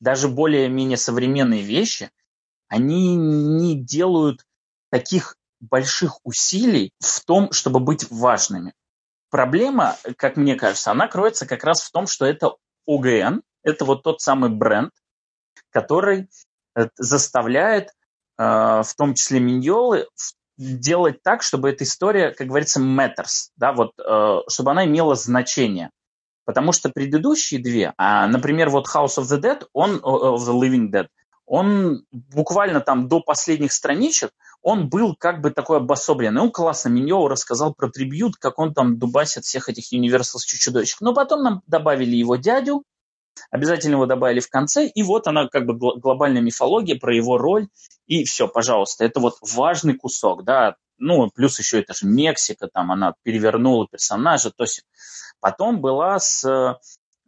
Даже 0.00 0.26
более-менее 0.26 0.96
современные 0.96 1.62
вещи, 1.62 2.10
они 2.66 3.14
не 3.14 3.80
делают 3.80 4.44
таких 4.90 5.36
больших 5.62 6.18
усилий 6.24 6.92
в 7.00 7.24
том, 7.24 7.52
чтобы 7.52 7.80
быть 7.80 8.10
важными. 8.10 8.74
Проблема, 9.30 9.96
как 10.16 10.36
мне 10.36 10.56
кажется, 10.56 10.90
она 10.90 11.08
кроется 11.08 11.46
как 11.46 11.64
раз 11.64 11.82
в 11.82 11.90
том, 11.90 12.06
что 12.06 12.26
это 12.26 12.56
ОГН, 12.86 13.40
это 13.62 13.84
вот 13.84 14.02
тот 14.02 14.20
самый 14.20 14.50
бренд, 14.50 14.90
который 15.70 16.28
э, 16.76 16.88
заставляет 16.96 17.90
э, 18.38 18.42
в 18.42 18.94
том 18.96 19.14
числе 19.14 19.40
Миньолы 19.40 20.06
делать 20.58 21.22
так, 21.22 21.42
чтобы 21.42 21.70
эта 21.70 21.84
история, 21.84 22.32
как 22.32 22.48
говорится, 22.48 22.80
matters, 22.80 23.50
да, 23.56 23.72
вот, 23.72 23.92
э, 23.98 24.38
чтобы 24.48 24.72
она 24.72 24.84
имела 24.84 25.14
значение. 25.14 25.90
Потому 26.44 26.72
что 26.72 26.90
предыдущие 26.90 27.62
две, 27.62 27.94
а, 27.96 28.26
например, 28.26 28.68
вот 28.68 28.88
House 28.92 29.16
of 29.18 29.22
the 29.22 29.40
Dead, 29.40 29.64
он, 29.72 29.96
of 29.98 30.38
the 30.38 30.60
Living 30.60 30.90
Dead, 30.90 31.06
он 31.46 32.04
буквально 32.10 32.80
там 32.80 33.08
до 33.08 33.20
последних 33.20 33.72
страничек, 33.72 34.30
он 34.62 34.88
был 34.88 35.16
как 35.16 35.40
бы 35.40 35.50
такой 35.50 35.78
обособленный. 35.78 36.40
Он 36.40 36.50
классно 36.50 36.88
Миньоу 36.88 37.28
рассказал 37.28 37.74
про 37.74 37.90
трибют, 37.90 38.36
как 38.36 38.58
он 38.58 38.72
там 38.72 38.98
дубасит 38.98 39.44
всех 39.44 39.68
этих 39.68 39.92
Universal 39.92 40.38
чудовищ. 40.44 40.96
Но 41.00 41.12
потом 41.14 41.42
нам 41.42 41.62
добавили 41.66 42.14
его 42.14 42.36
дядю, 42.36 42.84
обязательно 43.50 43.94
его 43.94 44.06
добавили 44.06 44.40
в 44.40 44.48
конце, 44.48 44.86
и 44.86 45.02
вот 45.02 45.26
она 45.26 45.48
как 45.48 45.66
бы 45.66 45.74
глобальная 45.74 46.42
мифология 46.42 46.98
про 46.98 47.14
его 47.14 47.38
роль, 47.38 47.68
и 48.06 48.24
все, 48.24 48.46
пожалуйста, 48.46 49.04
это 49.04 49.20
вот 49.20 49.36
важный 49.40 49.94
кусок, 49.94 50.44
да, 50.44 50.76
ну, 50.98 51.28
плюс 51.30 51.58
еще 51.58 51.80
это 51.80 51.94
же 51.94 52.06
Мексика, 52.06 52.68
там 52.72 52.92
она 52.92 53.14
перевернула 53.22 53.88
персонажа, 53.90 54.50
то 54.50 54.64
есть 54.64 54.84
потом 55.40 55.80
была 55.80 56.18
с 56.18 56.78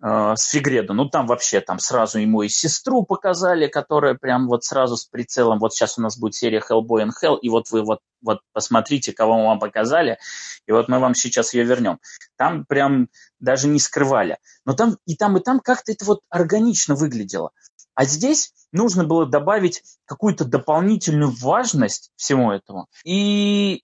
с 0.04 0.50
Фигредо. 0.50 0.92
Ну, 0.92 1.08
там 1.08 1.26
вообще, 1.26 1.60
там 1.60 1.78
сразу 1.78 2.18
ему 2.18 2.42
и 2.42 2.48
сестру 2.48 3.04
показали, 3.04 3.68
которая 3.68 4.14
прям 4.14 4.48
вот 4.48 4.62
сразу 4.62 4.98
с 4.98 5.06
прицелом, 5.06 5.58
вот 5.58 5.72
сейчас 5.72 5.96
у 5.96 6.02
нас 6.02 6.18
будет 6.18 6.34
серия 6.34 6.60
Hellboy 6.60 7.06
and 7.06 7.12
Hell, 7.22 7.38
и 7.40 7.48
вот 7.48 7.70
вы 7.70 7.82
вот, 7.82 8.00
вот 8.20 8.40
посмотрите, 8.52 9.14
кого 9.14 9.38
мы 9.38 9.46
вам 9.46 9.58
показали, 9.58 10.18
и 10.66 10.72
вот 10.72 10.88
мы 10.88 10.98
вам 10.98 11.14
сейчас 11.14 11.54
ее 11.54 11.64
вернем. 11.64 12.00
Там 12.36 12.66
прям 12.66 13.08
даже 13.40 13.66
не 13.66 13.80
скрывали. 13.80 14.36
Но 14.66 14.74
там 14.74 14.98
и 15.06 15.16
там, 15.16 15.38
и 15.38 15.40
там 15.40 15.60
как-то 15.60 15.92
это 15.92 16.04
вот 16.04 16.20
органично 16.28 16.94
выглядело. 16.94 17.52
А 17.94 18.04
здесь 18.04 18.52
нужно 18.72 19.04
было 19.04 19.24
добавить 19.24 19.82
какую-то 20.04 20.44
дополнительную 20.44 21.30
важность 21.30 22.10
всему 22.16 22.52
этому. 22.52 22.88
И 23.04 23.83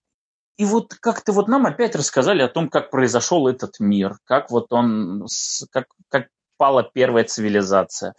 и 0.60 0.64
вот 0.66 0.92
как-то 1.00 1.32
вот 1.32 1.48
нам 1.48 1.64
опять 1.64 1.96
рассказали 1.96 2.42
о 2.42 2.48
том, 2.48 2.68
как 2.68 2.90
произошел 2.90 3.48
этот 3.48 3.80
мир, 3.80 4.18
как 4.24 4.50
вот 4.50 4.70
он, 4.74 5.26
как, 5.70 5.86
как 6.10 6.28
пала 6.58 6.82
первая 6.82 7.24
цивилизация. 7.24 8.14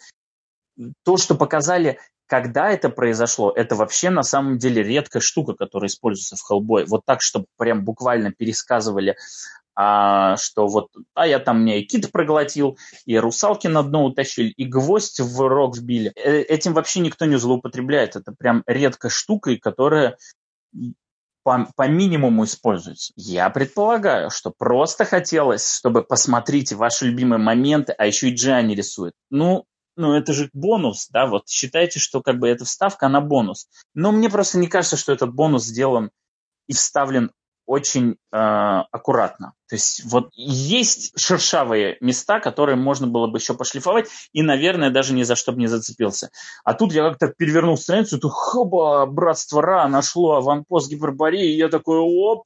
То, 1.03 1.17
что 1.17 1.35
показали, 1.35 1.99
когда 2.25 2.71
это 2.71 2.89
произошло, 2.89 3.51
это 3.55 3.75
вообще 3.75 4.09
на 4.09 4.23
самом 4.23 4.57
деле 4.57 4.81
редкая 4.81 5.21
штука, 5.21 5.53
которая 5.53 5.87
используется 5.87 6.35
в 6.35 6.41
Хеллбой. 6.41 6.85
Вот 6.85 7.01
так, 7.05 7.21
чтобы 7.21 7.45
прям 7.59 7.85
буквально 7.85 8.31
пересказывали, 8.31 9.17
а, 9.75 10.35
что 10.37 10.65
вот, 10.65 10.87
а 11.13 11.27
я 11.27 11.37
там 11.37 11.61
мне 11.61 11.79
и 11.79 11.85
кит 11.85 12.11
проглотил, 12.11 12.75
и 13.05 13.19
русалки 13.19 13.67
на 13.67 13.83
дно 13.83 14.05
утащили, 14.05 14.49
и 14.49 14.65
гвоздь 14.65 15.19
в 15.19 15.47
рог 15.47 15.77
вбили. 15.77 16.11
Э, 16.15 16.41
этим 16.41 16.73
вообще 16.73 17.01
никто 17.01 17.25
не 17.25 17.35
злоупотребляет. 17.35 18.15
Это 18.15 18.33
прям 18.35 18.63
редкая 18.65 19.11
штука, 19.11 19.55
которая 19.57 20.17
по, 21.43 21.67
по 21.75 21.87
минимуму 21.87 22.45
используется. 22.45 23.13
Я 23.15 23.49
предполагаю, 23.49 24.29
что 24.29 24.51
просто 24.51 25.05
хотелось, 25.05 25.75
чтобы 25.77 26.03
посмотрите 26.03 26.75
ваши 26.75 27.05
любимые 27.07 27.39
моменты, 27.39 27.93
а 27.93 28.05
еще 28.05 28.29
и 28.29 28.35
Джани 28.35 28.75
рисует. 28.75 29.13
Ну, 29.29 29.65
ну, 29.95 30.13
это 30.13 30.33
же 30.33 30.49
бонус, 30.53 31.07
да, 31.09 31.27
вот 31.27 31.49
считайте, 31.49 31.99
что 31.99 32.21
как 32.21 32.39
бы 32.39 32.47
эта 32.47 32.65
вставка, 32.65 33.07
она 33.07 33.21
бонус. 33.21 33.67
Но 33.93 34.11
мне 34.11 34.29
просто 34.29 34.57
не 34.57 34.67
кажется, 34.67 34.97
что 34.97 35.11
этот 35.11 35.33
бонус 35.33 35.65
сделан 35.65 36.11
и 36.67 36.73
вставлен 36.73 37.31
очень 37.65 38.11
э, 38.11 38.15
аккуратно. 38.31 39.53
То 39.69 39.75
есть 39.75 40.03
вот 40.05 40.29
есть 40.33 41.17
шершавые 41.17 41.97
места, 42.01 42.39
которые 42.39 42.75
можно 42.75 43.07
было 43.07 43.27
бы 43.27 43.37
еще 43.37 43.53
пошлифовать, 43.53 44.09
и, 44.33 44.41
наверное, 44.41 44.89
даже 44.89 45.13
ни 45.13 45.23
за 45.23 45.35
что 45.35 45.51
бы 45.51 45.59
не 45.59 45.67
зацепился. 45.67 46.29
А 46.63 46.73
тут 46.73 46.93
я 46.93 47.09
как-то 47.09 47.27
перевернул 47.27 47.77
страницу, 47.77 48.19
тут 48.19 48.31
хоба, 48.33 49.05
братство 49.05 49.61
Ра 49.61 49.87
нашло 49.87 50.33
аванпост 50.33 50.89
Гипербореи, 50.89 51.53
и 51.53 51.57
я 51.57 51.69
такой, 51.69 51.99
оп, 51.99 52.43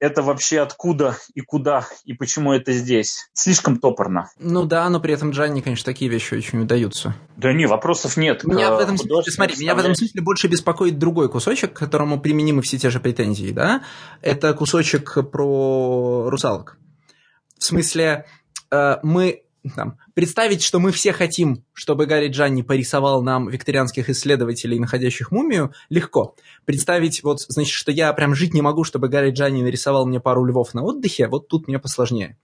это 0.00 0.22
вообще 0.22 0.60
откуда 0.60 1.16
и 1.34 1.42
куда 1.42 1.86
и 2.04 2.14
почему 2.14 2.52
это 2.52 2.72
здесь. 2.72 3.28
Слишком 3.34 3.78
топорно. 3.78 4.30
Ну 4.38 4.64
да, 4.64 4.88
но 4.88 4.98
при 4.98 5.14
этом 5.14 5.30
Джанни, 5.30 5.60
конечно, 5.60 5.84
такие 5.84 6.10
вещи 6.10 6.34
очень 6.34 6.60
удаются. 6.62 7.14
Да 7.36 7.52
не, 7.52 7.66
вопросов 7.66 8.16
нет. 8.16 8.42
Меня 8.44 8.74
в 8.74 8.78
этом 8.78 8.96
смысле, 8.96 9.30
смотри, 9.30 9.56
меня 9.58 9.74
в 9.74 9.78
этом 9.78 9.94
смысле 9.94 10.22
больше 10.22 10.48
беспокоит 10.48 10.98
другой 10.98 11.28
кусочек, 11.28 11.74
к 11.74 11.78
которому 11.78 12.18
применимы 12.18 12.62
все 12.62 12.78
те 12.78 12.88
же 12.90 12.98
претензии, 12.98 13.52
да? 13.52 13.84
Это 14.22 14.54
кусочек 14.54 15.18
про 15.30 16.30
русалок. 16.30 16.78
В 17.58 17.64
смысле, 17.64 18.24
э, 18.70 18.96
мы 19.02 19.42
там, 19.74 19.98
представить, 20.14 20.62
что 20.62 20.78
мы 20.78 20.92
все 20.92 21.12
хотим, 21.12 21.64
чтобы 21.72 22.06
Гарри 22.06 22.28
Джанни 22.28 22.62
порисовал 22.62 23.22
нам 23.22 23.48
викторианских 23.48 24.08
исследователей, 24.08 24.78
находящих 24.78 25.30
мумию, 25.30 25.72
легко. 25.88 26.34
Представить, 26.64 27.22
вот, 27.22 27.40
значит, 27.48 27.72
что 27.72 27.92
я 27.92 28.12
прям 28.12 28.34
жить 28.34 28.54
не 28.54 28.62
могу, 28.62 28.84
чтобы 28.84 29.08
Гарри 29.08 29.30
Джанни 29.30 29.62
нарисовал 29.62 30.06
мне 30.06 30.20
пару 30.20 30.44
львов 30.44 30.74
на 30.74 30.82
отдыхе, 30.82 31.28
вот 31.28 31.48
тут 31.48 31.68
мне 31.68 31.78
посложнее. 31.78 32.36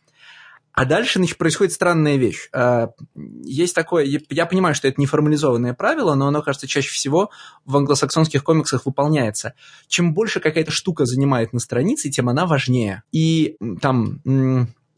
А 0.77 0.85
дальше, 0.85 1.19
значит, 1.19 1.39
происходит 1.39 1.73
странная 1.73 2.17
вещь. 2.17 2.51
А, 2.53 2.91
есть 3.14 3.75
такое, 3.75 4.05
я 4.29 4.45
понимаю, 4.45 4.75
что 4.75 4.87
это 4.87 5.01
неформализованное 5.01 5.73
правило, 5.73 6.14
но 6.14 6.29
оно, 6.29 6.43
кажется, 6.43 6.67
чаще 6.67 6.91
всего 6.91 7.31
в 7.64 7.79
англосаксонских 7.79 8.45
комиксах 8.45 8.85
выполняется. 8.85 9.55
Чем 9.89 10.12
больше 10.12 10.39
какая-то 10.39 10.71
штука 10.71 11.07
занимает 11.07 11.55
на 11.55 11.61
странице, 11.61 12.11
тем 12.11 12.29
она 12.29 12.45
важнее. 12.45 13.05
И 13.11 13.57
там 13.81 14.21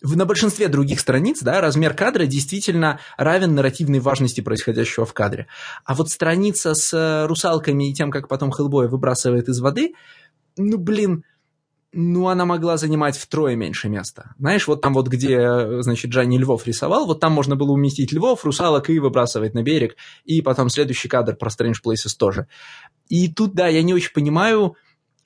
на 0.03 0.25
большинстве 0.25 0.69
других 0.69 1.01
страниц 1.01 1.43
да, 1.43 1.61
размер 1.61 1.95
кадра 1.95 2.27
действительно 2.27 3.01
равен 3.17 3.55
нарративной 3.55 4.01
важности 4.01 4.41
происходящего 4.41 5.05
в 5.07 5.13
кадре. 5.13 5.47
А 5.85 5.95
вот 5.95 6.11
страница 6.11 6.75
с 6.75 6.93
э, 6.93 7.27
русалками 7.27 7.91
и 7.91 7.95
тем, 7.95 8.11
как 8.11 8.29
потом 8.29 8.53
Хеллбой 8.53 8.89
выбрасывает 8.89 9.49
из 9.49 9.61
воды, 9.61 9.95
ну, 10.57 10.79
блин, 10.79 11.25
ну, 11.93 12.29
она 12.29 12.45
могла 12.45 12.77
занимать 12.77 13.17
втрое 13.17 13.57
меньше 13.57 13.89
места. 13.89 14.35
Знаешь, 14.39 14.67
вот 14.67 14.83
там 14.83 14.93
вот, 14.93 15.09
где, 15.09 15.37
э, 15.37 15.83
значит, 15.83 16.11
Джанни 16.11 16.39
Львов 16.39 16.67
рисовал, 16.67 17.07
вот 17.07 17.21
там 17.21 17.33
можно 17.33 17.57
было 17.57 17.73
уместить 17.73 18.13
львов, 18.13 18.45
русалок 18.45 18.91
и 18.91 18.99
выбрасывать 18.99 19.55
на 19.55 19.63
берег, 19.63 19.97
и 20.25 20.43
потом 20.43 20.69
следующий 20.69 21.09
кадр 21.09 21.35
про 21.35 21.49
Strange 21.49 21.77
Places 21.85 22.15
тоже. 22.19 22.47
И 23.09 23.33
тут, 23.33 23.55
да, 23.55 23.69
я 23.69 23.83
не 23.83 23.95
очень 23.95 24.13
понимаю, 24.13 24.77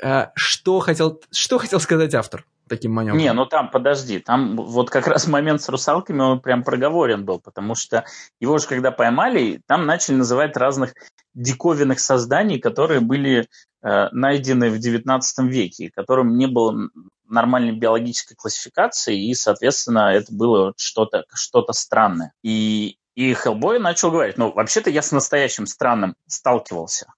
э, 0.03 0.27
что 0.35 0.79
хотел, 0.81 1.21
что 1.33 1.59
хотел 1.59 1.81
сказать 1.81 2.15
автор 2.15 2.47
таким 2.73 2.93
маневром. 2.93 3.19
Не, 3.19 3.33
ну 3.35 3.45
там, 3.45 3.71
подожди, 3.71 4.19
там 4.19 4.57
вот 4.57 4.89
как 4.89 5.07
раз 5.07 5.27
момент 5.27 5.61
с 5.61 5.69
русалками, 5.69 6.21
он 6.21 6.41
прям 6.41 6.65
проговорен 6.65 7.27
был, 7.27 7.39
потому 7.39 7.75
что 7.75 8.07
его 8.41 8.57
же 8.57 8.67
когда 8.67 8.91
поймали, 8.91 9.61
там 9.67 9.85
начали 9.85 10.15
называть 10.15 10.57
разных 10.57 10.95
диковинных 11.35 12.01
созданий, 12.01 12.59
которые 12.59 13.01
были 13.01 13.47
э, 13.83 14.09
найдены 14.13 14.71
в 14.71 14.77
XIX 14.77 15.21
веке, 15.49 15.91
которым 15.95 16.39
не 16.39 16.47
было 16.47 16.89
нормальной 17.29 17.73
биологической 17.73 18.37
классификации, 18.37 19.29
и, 19.29 19.35
соответственно, 19.35 20.13
это 20.15 20.33
было 20.33 20.73
что-то 20.79 21.25
что 21.35 21.67
странное. 21.73 22.33
И, 22.43 22.97
и 23.15 23.35
Хеллбой 23.35 23.81
начал 23.81 24.11
говорить, 24.11 24.39
ну, 24.39 24.51
вообще-то 24.51 24.89
я 24.89 25.03
с 25.03 25.13
настоящим 25.13 25.67
странным 25.67 26.15
сталкивался. 26.27 27.13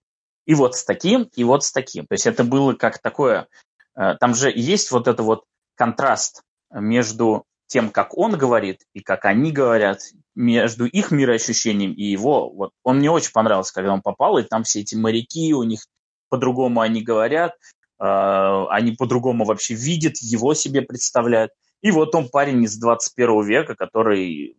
И 0.46 0.54
вот 0.54 0.74
с 0.74 0.84
таким, 0.84 1.30
и 1.36 1.44
вот 1.44 1.62
с 1.62 1.70
таким. 1.70 2.06
То 2.06 2.14
есть 2.14 2.26
это 2.26 2.42
было 2.42 2.74
как 2.74 2.98
такое 2.98 3.46
там 3.94 4.34
же 4.34 4.52
есть 4.54 4.90
вот 4.90 5.08
это 5.08 5.22
вот 5.22 5.44
контраст 5.76 6.42
между 6.70 7.44
тем, 7.66 7.90
как 7.90 8.16
он 8.16 8.36
говорит 8.36 8.82
и 8.92 9.00
как 9.00 9.24
они 9.24 9.52
говорят, 9.52 10.00
между 10.34 10.86
их 10.86 11.10
мироощущением 11.10 11.92
и 11.92 12.02
его. 12.02 12.50
Вот 12.50 12.72
он 12.82 12.98
мне 12.98 13.10
очень 13.10 13.32
понравился, 13.32 13.72
когда 13.72 13.92
он 13.92 14.02
попал, 14.02 14.38
и 14.38 14.42
там 14.42 14.64
все 14.64 14.80
эти 14.80 14.94
моряки, 14.94 15.54
у 15.54 15.62
них 15.62 15.80
по-другому 16.28 16.80
они 16.80 17.02
говорят, 17.02 17.52
э, 18.00 18.64
они 18.70 18.92
по-другому 18.92 19.44
вообще 19.44 19.74
видят, 19.74 20.18
его 20.18 20.54
себе 20.54 20.82
представляют. 20.82 21.52
И 21.82 21.90
вот 21.90 22.14
он 22.14 22.28
парень 22.28 22.64
из 22.64 22.76
21 22.78 23.44
века, 23.44 23.74
который, 23.76 24.56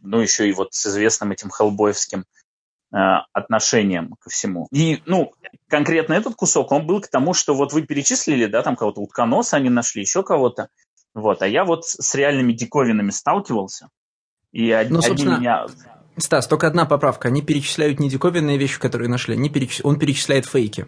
ну, 0.00 0.20
еще 0.20 0.48
и 0.48 0.52
вот 0.52 0.74
с 0.74 0.86
известным 0.86 1.32
этим 1.32 1.50
хеллбоевским 1.50 2.24
Э, 2.24 2.41
отношением 2.92 4.14
ко 4.20 4.28
всему. 4.28 4.68
И, 4.70 5.02
ну, 5.06 5.32
конкретно 5.68 6.12
этот 6.12 6.34
кусок, 6.34 6.72
он 6.72 6.86
был 6.86 7.00
к 7.00 7.08
тому, 7.08 7.32
что 7.32 7.54
вот 7.54 7.72
вы 7.72 7.82
перечислили, 7.82 8.46
да, 8.46 8.62
там 8.62 8.76
кого-то 8.76 9.00
утконоса 9.00 9.56
они 9.56 9.70
нашли, 9.70 10.02
еще 10.02 10.22
кого-то, 10.22 10.68
вот, 11.14 11.42
а 11.42 11.48
я 11.48 11.64
вот 11.64 11.86
с 11.86 12.14
реальными 12.14 12.52
диковинами 12.52 13.10
сталкивался, 13.10 13.88
и 14.52 14.68
ну, 14.90 15.00
одни 15.00 15.24
меня... 15.24 15.66
Стас, 16.18 16.46
только 16.46 16.66
одна 16.66 16.84
поправка, 16.84 17.28
они 17.28 17.40
перечисляют 17.40 17.98
не 17.98 18.10
диковинные 18.10 18.58
вещи, 18.58 18.78
которые 18.78 19.08
нашли, 19.08 19.34
они 19.34 19.48
переч... 19.48 19.80
он 19.82 19.98
перечисляет 19.98 20.44
фейки. 20.44 20.86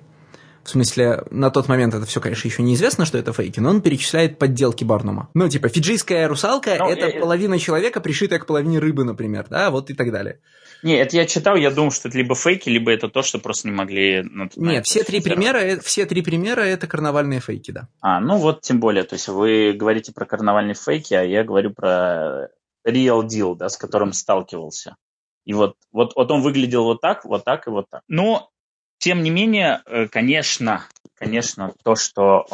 В 0.64 0.70
смысле, 0.70 1.24
на 1.30 1.50
тот 1.50 1.68
момент 1.68 1.94
это 1.94 2.06
все, 2.06 2.20
конечно, 2.20 2.48
еще 2.48 2.62
неизвестно, 2.62 3.04
что 3.04 3.18
это 3.18 3.34
фейки, 3.34 3.60
но 3.60 3.68
он 3.68 3.82
перечисляет 3.82 4.38
подделки 4.38 4.82
Барнума. 4.82 5.28
Ну, 5.34 5.48
типа, 5.48 5.68
фиджийская 5.68 6.26
русалка 6.26 6.76
ну,– 6.78 6.88
это 6.90 7.08
я... 7.08 7.20
половина 7.20 7.58
человека, 7.58 8.00
пришитая 8.00 8.38
к 8.38 8.46
половине 8.46 8.78
рыбы, 8.78 9.04
например, 9.04 9.46
да, 9.50 9.70
вот 9.70 9.90
и 9.90 9.94
так 9.94 10.10
далее. 10.10 10.40
Не, 10.82 10.96
это 10.96 11.16
я 11.16 11.26
читал, 11.26 11.56
я 11.56 11.70
думал, 11.70 11.92
что 11.92 12.08
это 12.08 12.16
либо 12.16 12.34
фейки, 12.34 12.70
либо 12.70 12.90
это 12.90 13.08
то, 13.08 13.22
что 13.22 13.38
просто 13.38 13.68
не 13.68 13.74
могли... 13.74 14.22
Ну, 14.22 14.48
Нет, 14.56 14.86
все 14.86 15.04
три, 15.04 15.20
примера, 15.20 15.78
все 15.80 16.06
три 16.06 16.22
примера– 16.22 16.60
это 16.62 16.86
карнавальные 16.86 17.40
фейки, 17.40 17.70
да. 17.70 17.88
А, 18.00 18.20
ну 18.20 18.38
вот 18.38 18.62
тем 18.62 18.80
более, 18.80 19.04
то 19.04 19.14
есть 19.14 19.28
вы 19.28 19.74
говорите 19.74 20.12
про 20.12 20.24
карнавальные 20.24 20.74
фейки, 20.74 21.12
а 21.12 21.22
я 21.22 21.44
говорю 21.44 21.74
про 21.74 22.48
real 22.86 23.26
deal, 23.26 23.54
да, 23.54 23.68
с 23.68 23.76
которым 23.76 24.14
сталкивался. 24.14 24.96
И 25.44 25.52
вот, 25.52 25.76
вот, 25.92 26.14
вот 26.16 26.30
он 26.30 26.40
выглядел 26.40 26.84
вот 26.84 27.00
так, 27.02 27.24
вот 27.24 27.44
так 27.44 27.66
и 27.66 27.70
вот 27.70 27.86
так. 27.90 28.02
Но 28.08 28.50
тем 28.98 29.22
не 29.22 29.30
менее, 29.30 29.82
э, 29.86 30.08
конечно, 30.08 30.86
конечно, 31.14 31.72
то, 31.82 31.94
что 31.94 32.46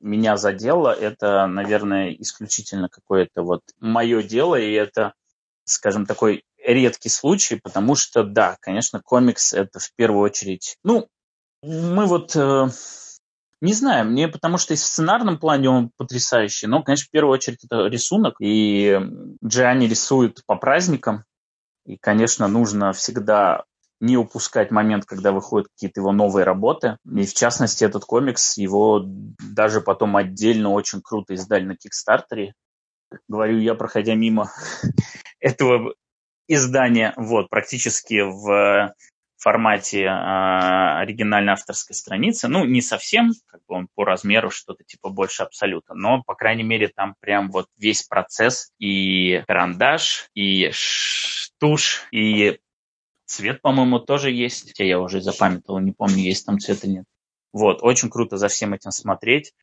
меня 0.00 0.36
задело, 0.36 0.92
это, 0.92 1.46
наверное, 1.46 2.12
исключительно 2.18 2.88
какое-то 2.88 3.42
вот 3.42 3.62
мое 3.80 4.22
дело, 4.22 4.56
и 4.56 4.72
это, 4.72 5.12
скажем, 5.64 6.06
такой 6.06 6.44
редкий 6.64 7.08
случай, 7.08 7.56
потому 7.62 7.94
что, 7.94 8.24
да, 8.24 8.56
конечно, 8.60 9.00
комикс 9.00 9.52
это 9.52 9.78
в 9.78 9.92
первую 9.94 10.22
очередь, 10.22 10.76
ну, 10.84 11.08
мы 11.62 12.06
вот 12.06 12.34
э, 12.34 12.68
не 13.60 13.74
знаю, 13.74 14.06
мне 14.06 14.26
потому 14.26 14.58
что 14.58 14.74
и 14.74 14.76
в 14.76 14.80
сценарном 14.80 15.38
плане 15.38 15.70
он 15.70 15.90
потрясающий, 15.96 16.66
но, 16.66 16.82
конечно, 16.82 17.06
в 17.06 17.10
первую 17.10 17.32
очередь 17.32 17.64
это 17.64 17.86
рисунок, 17.86 18.34
и 18.40 19.00
Джиани 19.44 19.86
рисует 19.86 20.44
по 20.46 20.56
праздникам, 20.56 21.24
и, 21.86 21.96
конечно, 21.96 22.48
нужно 22.48 22.92
всегда 22.92 23.64
не 24.02 24.16
упускать 24.16 24.72
момент, 24.72 25.04
когда 25.04 25.30
выходят 25.30 25.68
какие-то 25.68 26.00
его 26.00 26.10
новые 26.10 26.44
работы. 26.44 26.98
И 27.08 27.24
в 27.24 27.34
частности, 27.34 27.84
этот 27.84 28.04
комикс, 28.04 28.58
его 28.58 29.04
даже 29.04 29.80
потом 29.80 30.16
отдельно 30.16 30.70
очень 30.70 31.00
круто 31.00 31.34
издали 31.34 31.64
на 31.64 31.76
Кикстартере. 31.76 32.52
Говорю 33.28 33.58
я, 33.58 33.74
проходя 33.76 34.14
мимо 34.16 34.50
этого 35.40 35.94
издания, 36.48 37.14
вот, 37.16 37.48
практически 37.48 38.22
в 38.22 38.92
формате 39.38 40.02
э, 40.02 40.08
оригинальной 40.08 41.52
авторской 41.52 41.94
страницы. 41.94 42.48
Ну, 42.48 42.64
не 42.64 42.80
совсем, 42.80 43.32
как 43.46 43.60
бы 43.68 43.76
он 43.76 43.88
по 43.94 44.04
размеру 44.04 44.50
что-то 44.50 44.82
типа 44.82 45.10
больше 45.10 45.44
абсолюта, 45.44 45.94
но, 45.94 46.22
по 46.24 46.34
крайней 46.34 46.64
мере, 46.64 46.88
там 46.88 47.14
прям 47.20 47.50
вот 47.50 47.66
весь 47.76 48.02
процесс 48.02 48.72
и 48.78 49.42
карандаш, 49.46 50.28
и 50.34 50.72
тушь, 51.58 52.06
и 52.10 52.58
Цвет, 53.32 53.62
по-моему, 53.62 53.98
тоже 53.98 54.30
есть. 54.30 54.68
Хотя 54.68 54.84
я 54.84 55.00
уже 55.00 55.22
запамятовал, 55.22 55.80
не 55.80 55.92
помню, 55.92 56.18
есть 56.18 56.44
там 56.44 56.58
цвет 56.58 56.84
или 56.84 56.90
нет. 56.90 57.04
Вот, 57.54 57.78
очень 57.80 58.10
круто 58.10 58.36
за 58.36 58.48
всем 58.48 58.74
этим 58.74 58.90
смотреть 58.90 59.54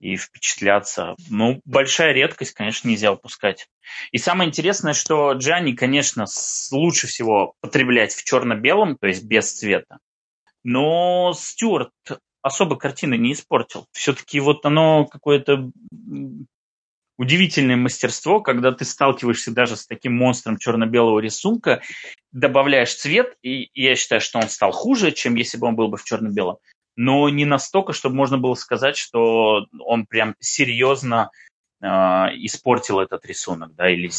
и 0.00 0.16
впечатляться. 0.16 1.14
Ну, 1.30 1.60
большая 1.64 2.12
редкость, 2.12 2.54
конечно, 2.54 2.88
нельзя 2.88 3.12
упускать. 3.12 3.68
И 4.10 4.18
самое 4.18 4.48
интересное, 4.48 4.94
что 4.94 5.30
Джани, 5.34 5.74
конечно, 5.74 6.24
лучше 6.72 7.06
всего 7.06 7.54
потреблять 7.60 8.12
в 8.12 8.24
черно-белом, 8.24 8.96
то 8.96 9.06
есть 9.06 9.22
без 9.22 9.52
цвета. 9.52 9.98
Но 10.64 11.34
Стюарт 11.36 11.92
особо 12.42 12.74
картины 12.74 13.16
не 13.16 13.34
испортил. 13.34 13.86
Все-таки 13.92 14.40
вот 14.40 14.66
оно 14.66 15.06
какое-то 15.06 15.70
удивительное 17.16 17.76
мастерство, 17.76 18.40
когда 18.40 18.72
ты 18.72 18.84
сталкиваешься 18.84 19.52
даже 19.52 19.76
с 19.76 19.86
таким 19.86 20.16
монстром 20.16 20.58
черно-белого 20.58 21.20
рисунка, 21.20 21.82
добавляешь 22.32 22.94
цвет, 22.94 23.36
и 23.42 23.70
я 23.74 23.94
считаю, 23.94 24.20
что 24.20 24.38
он 24.38 24.48
стал 24.48 24.72
хуже, 24.72 25.12
чем 25.12 25.34
если 25.36 25.58
бы 25.58 25.66
он 25.66 25.76
был 25.76 25.88
бы 25.88 25.96
в 25.96 26.04
черно-белом, 26.04 26.56
но 26.96 27.28
не 27.28 27.44
настолько, 27.44 27.92
чтобы 27.92 28.16
можно 28.16 28.38
было 28.38 28.54
сказать, 28.54 28.96
что 28.96 29.66
он 29.80 30.06
прям 30.06 30.34
серьезно 30.40 31.30
э, 31.80 31.86
испортил 31.86 33.00
этот 33.00 33.24
рисунок, 33.26 33.74
да, 33.74 33.90
или 33.90 34.10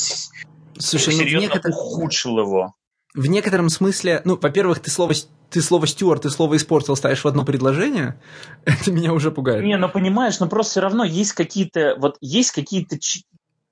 Слушай, 0.77 1.13
ну, 1.13 1.19
серьезно 1.19 1.47
некотор... 1.47 1.71
ухудшил 1.71 2.39
его. 2.39 2.73
В 3.15 3.27
некотором 3.27 3.69
смысле, 3.69 4.21
ну, 4.25 4.37
во-первых, 4.37 4.79
ты 4.79 4.91
слово 4.91 5.13
ты 5.49 5.61
слово 5.61 5.87
Стюарт 5.87 6.25
и 6.25 6.29
слово 6.29 6.57
испортил 6.57 6.95
ставишь 6.97 7.23
в 7.23 7.27
одно 7.27 7.45
предложение, 7.45 8.19
это 8.65 8.91
меня 8.91 9.13
уже 9.13 9.31
пугает. 9.31 9.63
Не, 9.63 9.77
ну 9.77 9.87
понимаешь, 9.87 10.39
но 10.39 10.47
просто 10.47 10.71
все 10.71 10.79
равно 10.81 11.05
есть 11.05 11.31
какие-то, 11.31 11.95
вот 11.97 12.17
есть 12.19 12.51
какие-то 12.51 12.97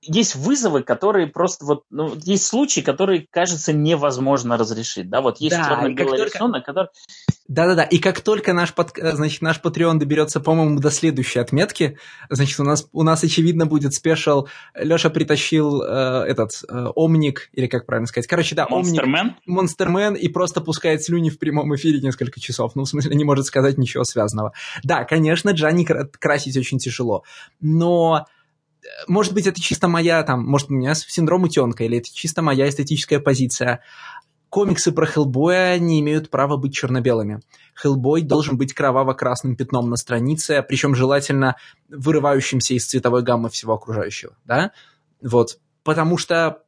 есть 0.06 0.36
вызовы, 0.36 0.84
которые 0.84 1.28
просто 1.28 1.66
вот, 1.66 1.84
ну, 1.89 2.14
есть 2.24 2.45
случаи, 2.45 2.82
которые, 2.82 3.28
кажется, 3.30 3.74
невозможно 3.74 4.58
разрешить, 4.58 5.10
да, 5.10 5.22
вот 5.22 5.39
есть 5.39 5.56
да, 5.56 5.64
черно-белый 5.64 6.18
только... 6.18 6.36
рисунок, 6.36 6.66
который... 6.66 6.88
Да-да-да, 7.47 7.84
и 7.84 7.99
как 7.99 8.22
только 8.22 8.54
наш, 8.54 8.74
под... 8.74 8.91
значит, 8.95 9.41
наш 9.41 9.60
Patreon 9.62 9.97
доберется, 9.97 10.39
по-моему, 10.39 10.80
до 10.80 10.91
следующей 10.91 11.39
отметки, 11.39 11.97
значит, 12.30 12.60
у 12.60 12.64
нас, 12.64 12.88
у 12.91 13.04
нас 13.04 13.24
очевидно, 13.24 13.66
будет 13.66 13.93
спешл, 13.93 14.47
Леша 14.76 15.10
притащил 15.10 15.82
э, 15.82 16.26
этот 16.28 16.51
э, 16.68 16.88
Омник, 16.95 17.49
или 17.54 17.68
как 17.68 17.86
правильно 17.86 18.08
сказать, 18.08 18.28
короче, 18.28 18.56
да, 18.56 18.68
Монстермен? 18.68 19.36
Монстермен, 19.45 20.16
и 20.16 20.28
просто 20.28 20.62
пускает 20.62 21.04
слюни 21.04 21.30
в 21.30 21.39
прямом 21.39 21.76
эфире 21.76 21.99
несколько 22.01 22.39
часов, 22.39 22.76
ну, 22.76 22.84
в 22.84 22.89
смысле, 22.89 23.16
не 23.16 23.24
может 23.24 23.45
сказать 23.45 23.78
ничего 23.78 24.04
связанного. 24.04 24.54
Да, 24.84 25.04
конечно, 25.04 25.51
Джанни 25.51 25.84
красить 25.84 26.58
очень 26.58 26.80
тяжело, 26.80 27.24
но 27.62 28.26
может 29.08 29.34
быть, 29.34 29.48
это 29.48 29.62
чисто 29.62 29.88
моя, 29.88 30.24
там, 30.24 30.46
может, 30.46 30.70
у 30.70 30.74
меня 30.74 30.94
синдром 30.96 31.44
утенка, 31.44 31.84
или 31.84 31.98
это 31.98 32.08
чисто 32.14 32.42
моя 32.42 32.68
эстетическая 32.68 33.20
позиция. 33.20 33.82
Комиксы 34.50 34.92
про 34.92 35.06
Хеллбоя 35.06 35.80
не 35.80 36.00
имеют 36.00 36.30
права 36.30 36.58
быть 36.58 36.74
черно-белыми. 36.74 37.40
Хеллбой 37.76 38.22
должен 38.22 38.58
быть 38.58 38.74
кроваво-красным 38.74 39.56
пятном 39.56 39.90
на 39.90 39.96
странице, 39.96 40.64
причем 40.68 40.94
желательно 40.94 41.56
вырывающимся 41.90 42.76
из 42.76 42.86
цветовой 42.86 43.24
гаммы 43.24 43.50
всего 43.50 43.74
окружающего, 43.74 44.36
да? 44.46 44.72
Вот. 45.22 45.58
Потому 45.84 46.18
что 46.18 46.62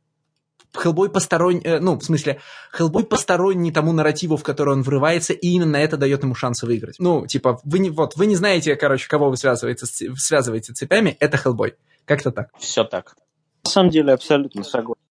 Хеллбой 0.77 1.09
посторонний, 1.09 1.61
э, 1.63 1.79
ну, 1.79 1.97
в 1.97 2.03
смысле, 2.03 2.39
Хеллбой 2.71 3.05
посторонний 3.05 3.71
тому 3.71 3.91
нарративу, 3.93 4.37
в 4.37 4.43
который 4.43 4.73
он 4.73 4.83
врывается, 4.83 5.33
и 5.33 5.47
именно 5.47 5.77
это 5.77 5.97
дает 5.97 6.23
ему 6.23 6.35
шансы 6.35 6.65
выиграть. 6.65 6.95
Ну, 6.99 7.25
типа, 7.27 7.59
вы 7.63 7.79
не, 7.79 7.89
вот, 7.89 8.15
вы 8.15 8.25
не 8.25 8.35
знаете, 8.35 8.75
короче, 8.75 9.07
кого 9.07 9.29
вы 9.29 9.37
связываете, 9.37 9.85
связываете 9.85 10.73
цепями, 10.73 11.15
это 11.19 11.37
Хеллбой. 11.37 11.75
Как-то 12.05 12.31
так. 12.31 12.49
Все 12.59 12.83
так. 12.83 13.15
На 13.63 13.69
самом 13.69 13.89
деле 13.89 14.13
абсолютно 14.13 14.63
согласен 14.63 15.01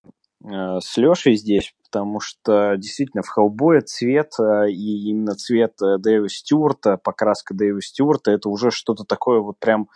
э, 0.44 0.78
с 0.80 0.96
Лешей 0.96 1.36
здесь, 1.36 1.74
потому 1.84 2.20
что 2.20 2.76
действительно 2.76 3.22
в 3.22 3.28
Хеллбое 3.28 3.80
цвет 3.80 4.32
э, 4.38 4.70
и 4.70 5.08
именно 5.08 5.34
цвет 5.34 5.74
Дэйва 5.80 6.28
Стюарта, 6.28 6.96
покраска 6.96 7.54
Дэйва 7.54 7.82
Стюарта, 7.82 8.30
это 8.30 8.48
уже 8.48 8.70
что-то 8.70 9.04
такое 9.04 9.40
вот 9.40 9.58
прям 9.58 9.88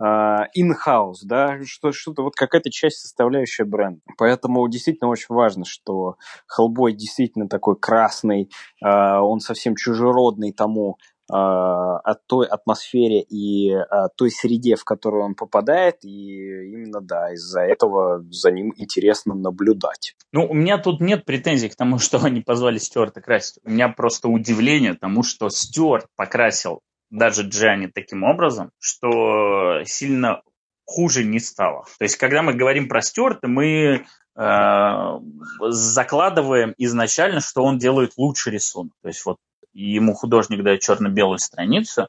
in-house, 0.00 1.20
да, 1.24 1.58
что, 1.64 1.92
что-то 1.92 2.22
вот 2.22 2.34
какая-то 2.34 2.70
часть 2.70 2.98
составляющая 2.98 3.64
бренда. 3.64 4.00
Поэтому 4.18 4.66
действительно 4.68 5.10
очень 5.10 5.34
важно, 5.34 5.64
что 5.64 6.16
Хеллбой 6.48 6.94
действительно 6.94 7.48
такой 7.48 7.76
красный, 7.76 8.50
он 8.82 9.40
совсем 9.40 9.76
чужеродный 9.76 10.52
тому 10.52 10.98
а, 11.32 12.00
от 12.00 12.26
той 12.26 12.46
атмосфере 12.46 13.22
и 13.22 13.72
а, 13.72 14.08
той 14.14 14.30
среде, 14.30 14.76
в 14.76 14.84
которую 14.84 15.24
он 15.24 15.34
попадает, 15.34 16.04
и 16.04 16.68
именно, 16.70 17.00
да, 17.00 17.32
из-за 17.32 17.62
этого 17.62 18.22
за 18.30 18.50
ним 18.50 18.74
интересно 18.76 19.34
наблюдать. 19.34 20.16
Ну, 20.32 20.46
у 20.46 20.52
меня 20.52 20.76
тут 20.76 21.00
нет 21.00 21.24
претензий 21.24 21.70
к 21.70 21.76
тому, 21.76 21.98
что 21.98 22.18
они 22.22 22.42
позвали 22.42 22.76
Стюарта 22.76 23.22
красить. 23.22 23.58
У 23.64 23.70
меня 23.70 23.88
просто 23.88 24.28
удивление 24.28 24.94
тому, 24.94 25.22
что 25.22 25.48
Стюарт 25.48 26.08
покрасил 26.14 26.82
даже 27.14 27.42
Джани 27.42 27.86
таким 27.86 28.24
образом, 28.24 28.70
что 28.78 29.82
сильно 29.84 30.42
хуже 30.84 31.24
не 31.24 31.38
стало. 31.38 31.84
То 31.98 32.04
есть, 32.04 32.16
когда 32.16 32.42
мы 32.42 32.54
говорим 32.54 32.88
про 32.88 33.02
Стюарта, 33.02 33.46
мы 33.46 34.04
э, 34.36 35.20
закладываем 35.60 36.74
изначально, 36.76 37.40
что 37.40 37.62
он 37.62 37.78
делает 37.78 38.14
лучший 38.16 38.52
рисунок. 38.52 38.92
То 39.02 39.08
есть 39.08 39.24
вот 39.24 39.36
ему 39.72 40.14
художник 40.14 40.62
дает 40.62 40.80
черно-белую 40.80 41.38
страницу, 41.38 42.08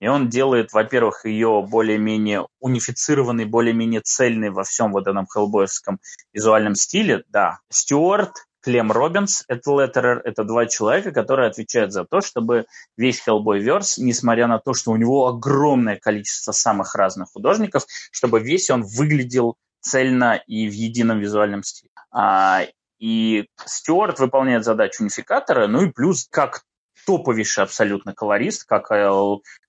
и 0.00 0.08
он 0.08 0.28
делает, 0.28 0.72
во-первых, 0.72 1.26
ее 1.26 1.66
более-менее 1.68 2.46
унифицированной, 2.60 3.44
более-менее 3.44 4.00
цельной 4.00 4.50
во 4.50 4.64
всем 4.64 4.92
вот 4.92 5.06
этом 5.06 5.26
хеллбойском 5.26 5.98
визуальном 6.32 6.74
стиле. 6.74 7.24
Да, 7.28 7.58
Стюарт, 7.68 8.47
Клем 8.60 8.90
Робинс, 8.90 9.44
это 9.48 9.70
Леттерер, 9.70 10.20
это 10.24 10.44
два 10.44 10.66
человека, 10.66 11.12
которые 11.12 11.48
отвечают 11.48 11.92
за 11.92 12.04
то, 12.04 12.20
чтобы 12.20 12.66
весь 12.96 13.22
Hellboy 13.26 13.58
верс, 13.58 13.98
несмотря 13.98 14.46
на 14.46 14.58
то, 14.58 14.74
что 14.74 14.90
у 14.90 14.96
него 14.96 15.26
огромное 15.28 15.96
количество 15.96 16.52
самых 16.52 16.94
разных 16.94 17.28
художников, 17.32 17.84
чтобы 18.10 18.40
весь 18.40 18.70
он 18.70 18.82
выглядел 18.82 19.56
цельно 19.80 20.42
и 20.46 20.68
в 20.68 20.72
едином 20.72 21.20
визуальном 21.20 21.62
стиле. 21.62 21.90
А, 22.10 22.62
и 22.98 23.46
Стюарт 23.64 24.18
выполняет 24.18 24.64
задачу 24.64 25.02
унификатора, 25.02 25.68
ну 25.68 25.82
и 25.82 25.92
плюс, 25.92 26.26
как 26.28 26.64
топовейший 27.06 27.64
абсолютно 27.64 28.12
колорист, 28.12 28.64
как 28.64 28.90
э, 28.90 29.08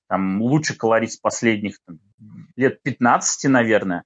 там, 0.07 0.41
лучший 0.41 0.75
колорист 0.75 1.21
последних 1.21 1.77
там, 1.85 1.99
лет 2.55 2.81
15, 2.81 3.49
наверное, 3.49 4.03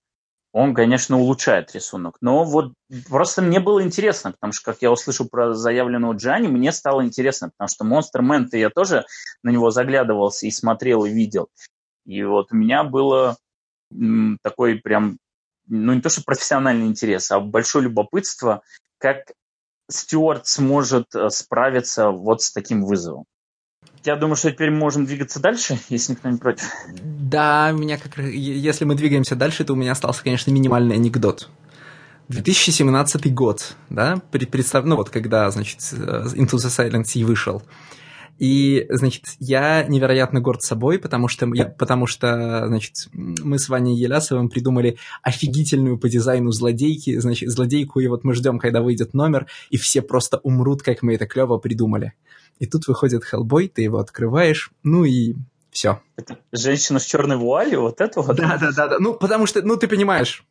он, 0.53 0.75
конечно, 0.75 1.19
улучшает 1.19 1.73
рисунок. 1.73 2.17
Но 2.21 2.43
вот 2.43 2.73
просто 3.09 3.41
мне 3.41 3.59
было 3.59 3.83
интересно, 3.83 4.31
потому 4.31 4.53
что, 4.53 4.71
как 4.71 4.83
я 4.83 4.91
услышал 4.91 5.27
про 5.27 5.55
заявленного 5.55 6.13
Джани, 6.13 6.47
мне 6.47 6.71
стало 6.71 7.03
интересно, 7.03 7.51
потому 7.57 7.67
что 7.67 8.19
Monster 8.19 8.23
Man 8.23 8.47
я 8.51 8.69
тоже 8.69 9.03
на 9.41 9.49
него 9.49 9.71
заглядывался 9.71 10.45
и 10.45 10.51
смотрел, 10.51 11.05
и 11.05 11.11
видел. 11.11 11.49
И 12.05 12.23
вот 12.23 12.51
у 12.51 12.55
меня 12.55 12.83
было 12.83 13.35
такой 14.43 14.75
прям, 14.75 15.17
ну 15.67 15.93
не 15.93 16.01
то 16.01 16.09
что 16.09 16.23
профессиональный 16.23 16.85
интерес, 16.85 17.31
а 17.31 17.39
большое 17.39 17.85
любопытство, 17.85 18.61
как 18.99 19.31
Стюарт 19.89 20.47
сможет 20.47 21.13
э, 21.13 21.29
справиться 21.29 22.09
вот 22.09 22.41
с 22.41 22.51
таким 22.51 22.85
вызовом. 22.85 23.25
Я 24.05 24.17
думаю, 24.17 24.35
что 24.35 24.51
теперь 24.51 24.69
мы 24.69 24.77
можем 24.77 25.05
двигаться 25.05 25.39
дальше, 25.39 25.79
если 25.89 26.13
никто 26.13 26.29
не 26.29 26.37
против. 26.37 26.65
Да, 27.01 27.71
меня 27.71 27.97
как 27.97 28.17
если 28.17 28.83
мы 28.83 28.95
двигаемся 28.95 29.35
дальше, 29.35 29.63
то 29.63 29.73
у 29.73 29.75
меня 29.75 29.93
остался, 29.93 30.23
конечно, 30.23 30.51
минимальный 30.51 30.95
анекдот. 30.95 31.49
2017 32.27 33.33
год, 33.33 33.75
да, 33.89 34.21
представь, 34.31 34.85
ну 34.85 34.95
вот 34.95 35.09
когда, 35.09 35.49
значит, 35.51 35.79
э, 35.91 36.25
Into 36.35 36.55
the 36.55 36.69
Silence 36.69 37.11
и 37.13 37.23
вышел. 37.23 37.63
И, 38.39 38.85
значит, 38.89 39.25
я 39.39 39.83
невероятно 39.83 40.41
горд 40.41 40.61
собой, 40.63 40.99
потому 40.99 41.27
что, 41.27 41.49
я, 41.53 41.65
потому 41.65 42.07
что, 42.07 42.65
значит, 42.67 43.07
мы 43.13 43.59
с 43.59 43.69
Ваней 43.69 43.95
Елясовым 43.95 44.49
придумали 44.49 44.97
офигительную 45.21 45.97
по 45.97 46.09
дизайну 46.09 46.51
злодейки, 46.51 47.17
значит, 47.19 47.49
злодейку, 47.49 47.99
и 47.99 48.07
вот 48.07 48.23
мы 48.23 48.33
ждем, 48.33 48.59
когда 48.59 48.81
выйдет 48.81 49.13
номер, 49.13 49.47
и 49.69 49.77
все 49.77 50.01
просто 50.01 50.39
умрут, 50.39 50.81
как 50.81 51.03
мы 51.03 51.15
это 51.15 51.27
клево 51.27 51.57
придумали. 51.57 52.13
И 52.59 52.65
тут 52.65 52.87
выходит 52.87 53.23
Хеллбой, 53.23 53.67
ты 53.67 53.83
его 53.83 53.99
открываешь, 53.99 54.71
ну 54.83 55.03
и 55.03 55.35
все. 55.71 56.01
женщина 56.51 56.99
в 56.99 57.05
черной 57.05 57.37
вуале, 57.37 57.77
вот 57.77 57.99
это 58.01 58.21
вот? 58.21 58.35
Да, 58.35 58.57
да, 58.57 58.71
да, 58.71 58.87
да. 58.87 58.99
Ну, 58.99 59.13
потому 59.15 59.45
что, 59.45 59.61
ну, 59.61 59.75
ты 59.75 59.87
понимаешь, 59.87 60.45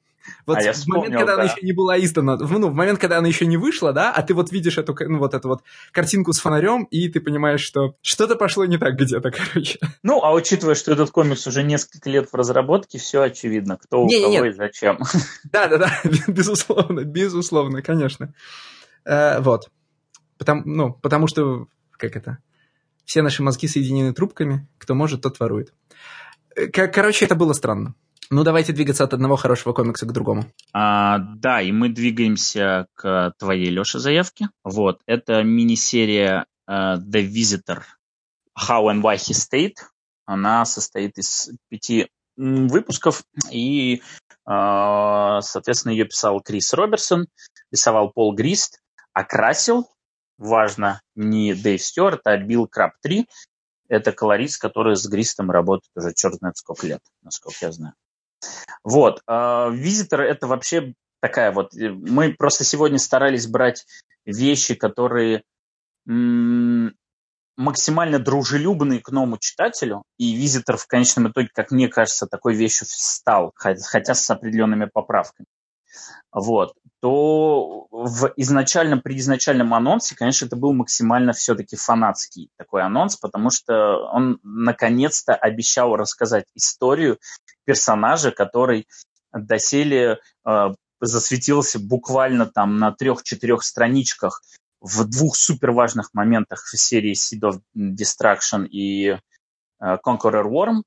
вот 0.46 0.58
а 0.58 0.72
в 0.72 0.86
момент, 0.86 1.14
когда 1.14 1.36
да. 1.36 1.42
она 1.42 1.44
еще 1.44 1.60
не 1.62 1.72
была 1.72 1.98
издана, 1.98 2.36
ну, 2.36 2.68
в 2.68 2.74
момент, 2.74 2.98
когда 2.98 3.18
она 3.18 3.28
еще 3.28 3.46
не 3.46 3.56
вышла, 3.56 3.92
да, 3.92 4.12
а 4.12 4.22
ты 4.22 4.34
вот 4.34 4.52
видишь 4.52 4.78
эту, 4.78 4.96
ну, 5.08 5.18
вот 5.18 5.34
эту 5.34 5.48
вот 5.48 5.62
картинку 5.90 6.32
с 6.32 6.40
фонарем, 6.40 6.84
и 6.84 7.08
ты 7.08 7.20
понимаешь, 7.20 7.60
что 7.60 7.94
что-то 8.02 8.36
пошло 8.36 8.64
не 8.64 8.78
так 8.78 8.94
где-то, 8.96 9.30
короче. 9.52 9.78
Ну, 10.02 10.22
а 10.22 10.32
учитывая, 10.32 10.74
что 10.74 10.92
этот 10.92 11.10
комикс 11.10 11.46
уже 11.46 11.62
несколько 11.62 12.10
лет 12.10 12.28
в 12.30 12.34
разработке, 12.34 12.98
все 12.98 13.22
очевидно, 13.22 13.76
кто 13.76 14.02
у 14.02 14.06
не, 14.06 14.20
кого 14.20 14.32
нет. 14.32 14.46
и 14.46 14.52
зачем. 14.52 14.98
Да-да-да, 15.52 15.90
безусловно, 16.28 17.04
безусловно, 17.04 17.82
конечно. 17.82 18.34
Э, 19.04 19.40
вот. 19.40 19.70
Потому, 20.38 20.62
ну, 20.64 20.92
потому 20.92 21.26
что, 21.28 21.66
как 21.92 22.16
это, 22.16 22.38
все 23.04 23.22
наши 23.22 23.42
мозги 23.42 23.68
соединены 23.68 24.12
трубками, 24.12 24.66
кто 24.78 24.94
может, 24.94 25.22
тот 25.22 25.38
ворует. 25.40 25.72
Э, 26.56 26.66
короче, 26.66 27.24
это 27.24 27.34
было 27.34 27.52
странно. 27.52 27.94
Ну, 28.34 28.44
давайте 28.44 28.72
двигаться 28.72 29.04
от 29.04 29.12
одного 29.12 29.36
хорошего 29.36 29.74
комикса 29.74 30.06
к 30.06 30.12
другому. 30.12 30.46
А, 30.72 31.18
да, 31.18 31.60
и 31.60 31.70
мы 31.70 31.90
двигаемся 31.90 32.86
к 32.94 33.34
твоей, 33.38 33.68
Леша, 33.68 33.98
заявке. 33.98 34.48
Вот, 34.64 35.02
это 35.04 35.42
мини-серия 35.42 36.46
uh, 36.66 36.96
The 36.96 37.28
Visitor 37.30 37.82
How 38.58 38.86
and 38.86 39.02
Why 39.02 39.16
He 39.16 39.34
Stayed. 39.34 39.74
Она 40.24 40.64
состоит 40.64 41.18
из 41.18 41.50
пяти 41.68 42.08
выпусков, 42.38 43.22
и, 43.50 44.00
uh, 44.48 45.42
соответственно, 45.42 45.92
ее 45.92 46.06
писал 46.06 46.40
Крис 46.40 46.72
Роберсон, 46.72 47.26
рисовал 47.70 48.12
Пол 48.12 48.34
Грист, 48.34 48.80
окрасил, 49.12 49.90
важно, 50.38 51.02
не 51.14 51.52
Дэйв 51.52 51.82
Стюарт, 51.82 52.22
а 52.24 52.38
Билл 52.38 52.66
Краб 52.66 52.92
3. 53.02 53.28
Это 53.90 54.10
колорист, 54.12 54.58
который 54.58 54.96
с 54.96 55.06
Гристом 55.06 55.50
работает 55.50 55.90
уже 55.94 56.14
черт 56.14 56.36
знает 56.36 56.56
сколько 56.56 56.86
лет, 56.86 57.02
насколько 57.20 57.58
я 57.60 57.72
знаю. 57.72 57.92
Вот. 58.84 59.22
А, 59.26 59.68
визитор 59.70 60.22
это 60.22 60.46
вообще 60.46 60.94
такая 61.20 61.52
вот... 61.52 61.74
Э, 61.74 61.90
мы 61.90 62.34
просто 62.34 62.64
сегодня 62.64 62.98
старались 62.98 63.46
брать 63.46 63.86
вещи, 64.24 64.74
которые 64.74 65.44
максимально 67.56 68.18
дружелюбные 68.18 69.00
к 69.00 69.10
новому 69.10 69.38
читателю, 69.38 70.02
и 70.18 70.34
визитор 70.34 70.76
в 70.76 70.86
конечном 70.88 71.28
итоге, 71.28 71.48
как 71.52 71.70
мне 71.70 71.88
кажется, 71.88 72.26
такой 72.26 72.54
вещью 72.54 72.86
стал, 72.90 73.52
хотя 73.54 74.14
с 74.14 74.30
определенными 74.30 74.86
поправками. 74.86 75.46
Вот 76.32 76.74
то 77.02 77.88
в 77.90 78.32
изначально, 78.36 78.96
при 78.96 79.18
изначальном 79.18 79.74
анонсе, 79.74 80.14
конечно, 80.14 80.46
это 80.46 80.54
был 80.54 80.72
максимально 80.72 81.32
все-таки 81.32 81.74
фанатский 81.74 82.50
такой 82.56 82.82
анонс, 82.82 83.16
потому 83.16 83.50
что 83.50 84.08
он 84.12 84.38
наконец-то 84.44 85.34
обещал 85.34 85.96
рассказать 85.96 86.44
историю 86.54 87.18
персонажа, 87.64 88.30
который 88.30 88.86
доселе 89.32 90.20
э, 90.46 90.68
засветился 91.00 91.80
буквально 91.80 92.46
там 92.46 92.78
на 92.78 92.92
трех-четырех 92.92 93.64
страничках 93.64 94.40
в 94.80 95.04
двух 95.04 95.34
суперважных 95.34 96.10
моментах 96.12 96.60
в 96.60 96.78
серии 96.78 97.14
Seed 97.14 97.40
of 97.50 97.60
Destruction 97.76 98.64
и 98.66 99.08
э, 99.08 99.18
Conqueror 99.80 100.44
Worm. 100.44 100.82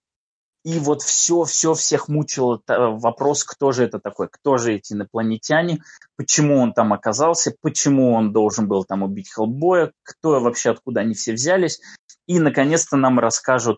И 0.65 0.79
вот 0.79 1.03
все, 1.03 1.43
все 1.43 1.75
всех 1.75 2.07
мучил 2.07 2.63
вопрос, 2.67 3.43
кто 3.43 3.71
же 3.71 3.83
это 3.83 3.99
такой, 3.99 4.27
кто 4.29 4.57
же 4.57 4.73
эти 4.73 4.93
инопланетяне, 4.93 5.83
почему 6.17 6.57
он 6.57 6.73
там 6.73 6.91
оказался, 6.91 7.53
почему 7.61 8.13
он 8.13 8.33
должен 8.33 8.67
был 8.67 8.83
там 8.83 9.03
убить 9.03 9.31
Хеллбоя, 9.31 9.91
кто 10.01 10.39
вообще, 10.39 10.71
откуда 10.71 11.01
они 11.01 11.13
все 11.13 11.33
взялись. 11.33 11.79
И, 12.25 12.39
наконец-то, 12.39 12.97
нам 12.97 13.19
расскажут, 13.19 13.77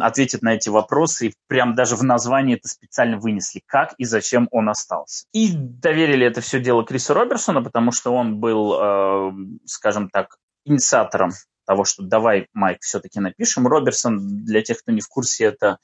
ответят 0.00 0.40
на 0.40 0.54
эти 0.54 0.70
вопросы, 0.70 1.26
и 1.26 1.34
прям 1.46 1.74
даже 1.74 1.94
в 1.94 2.02
названии 2.02 2.56
это 2.56 2.68
специально 2.68 3.18
вынесли, 3.18 3.62
как 3.66 3.92
и 3.98 4.06
зачем 4.06 4.48
он 4.50 4.70
остался. 4.70 5.26
И 5.34 5.52
доверили 5.54 6.26
это 6.26 6.40
все 6.40 6.58
дело 6.58 6.86
Крису 6.86 7.12
Роберсону, 7.12 7.62
потому 7.62 7.92
что 7.92 8.14
он 8.14 8.40
был, 8.40 8.80
э, 8.80 9.32
скажем 9.66 10.08
так, 10.08 10.38
инициатором 10.64 11.32
того, 11.68 11.84
что 11.84 12.02
давай, 12.02 12.48
Майк, 12.54 12.78
все-таки 12.80 13.20
напишем. 13.20 13.68
Роберсон, 13.68 14.44
для 14.44 14.62
тех, 14.62 14.78
кто 14.78 14.90
не 14.90 15.02
в 15.02 15.08
курсе, 15.08 15.44
это 15.44 15.76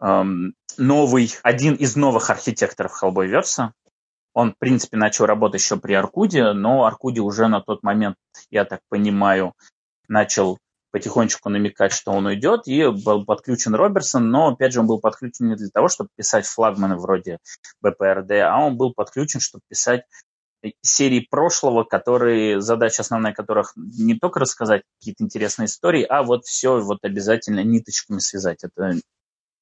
эм, 0.00 0.54
новый, 0.78 1.34
один 1.42 1.74
из 1.74 1.96
новых 1.96 2.30
архитекторов 2.30 3.02
Hellboy-верса. 3.02 3.74
Он, 4.32 4.54
в 4.54 4.58
принципе, 4.58 4.96
начал 4.96 5.26
работать 5.26 5.60
еще 5.60 5.76
при 5.76 5.92
Аркуде, 5.92 6.52
но 6.52 6.86
Аркуде 6.86 7.20
уже 7.20 7.46
на 7.48 7.60
тот 7.60 7.82
момент, 7.82 8.16
я 8.50 8.64
так 8.64 8.80
понимаю, 8.88 9.52
начал 10.08 10.58
потихонечку 10.92 11.50
намекать, 11.50 11.92
что 11.92 12.12
он 12.12 12.24
уйдет, 12.24 12.62
и 12.66 12.88
был 12.88 13.26
подключен 13.26 13.74
Роберсон, 13.74 14.30
но, 14.30 14.48
опять 14.48 14.72
же, 14.72 14.80
он 14.80 14.86
был 14.86 14.98
подключен 14.98 15.48
не 15.48 15.56
для 15.56 15.68
того, 15.68 15.88
чтобы 15.88 16.08
писать 16.16 16.46
флагманы 16.46 16.96
вроде 16.96 17.36
БПРД, 17.82 18.30
а 18.44 18.56
он 18.64 18.78
был 18.78 18.94
подключен, 18.94 19.40
чтобы 19.40 19.60
писать 19.68 20.04
серии 20.82 21.26
прошлого, 21.30 21.84
которые, 21.84 22.60
задача 22.60 23.02
основная 23.02 23.32
которых 23.32 23.72
не 23.76 24.14
только 24.18 24.40
рассказать 24.40 24.82
какие-то 24.98 25.24
интересные 25.24 25.66
истории, 25.66 26.02
а 26.02 26.22
вот 26.22 26.44
все 26.44 26.80
вот 26.80 26.98
обязательно 27.02 27.62
ниточками 27.62 28.18
связать. 28.18 28.64
Это 28.64 28.94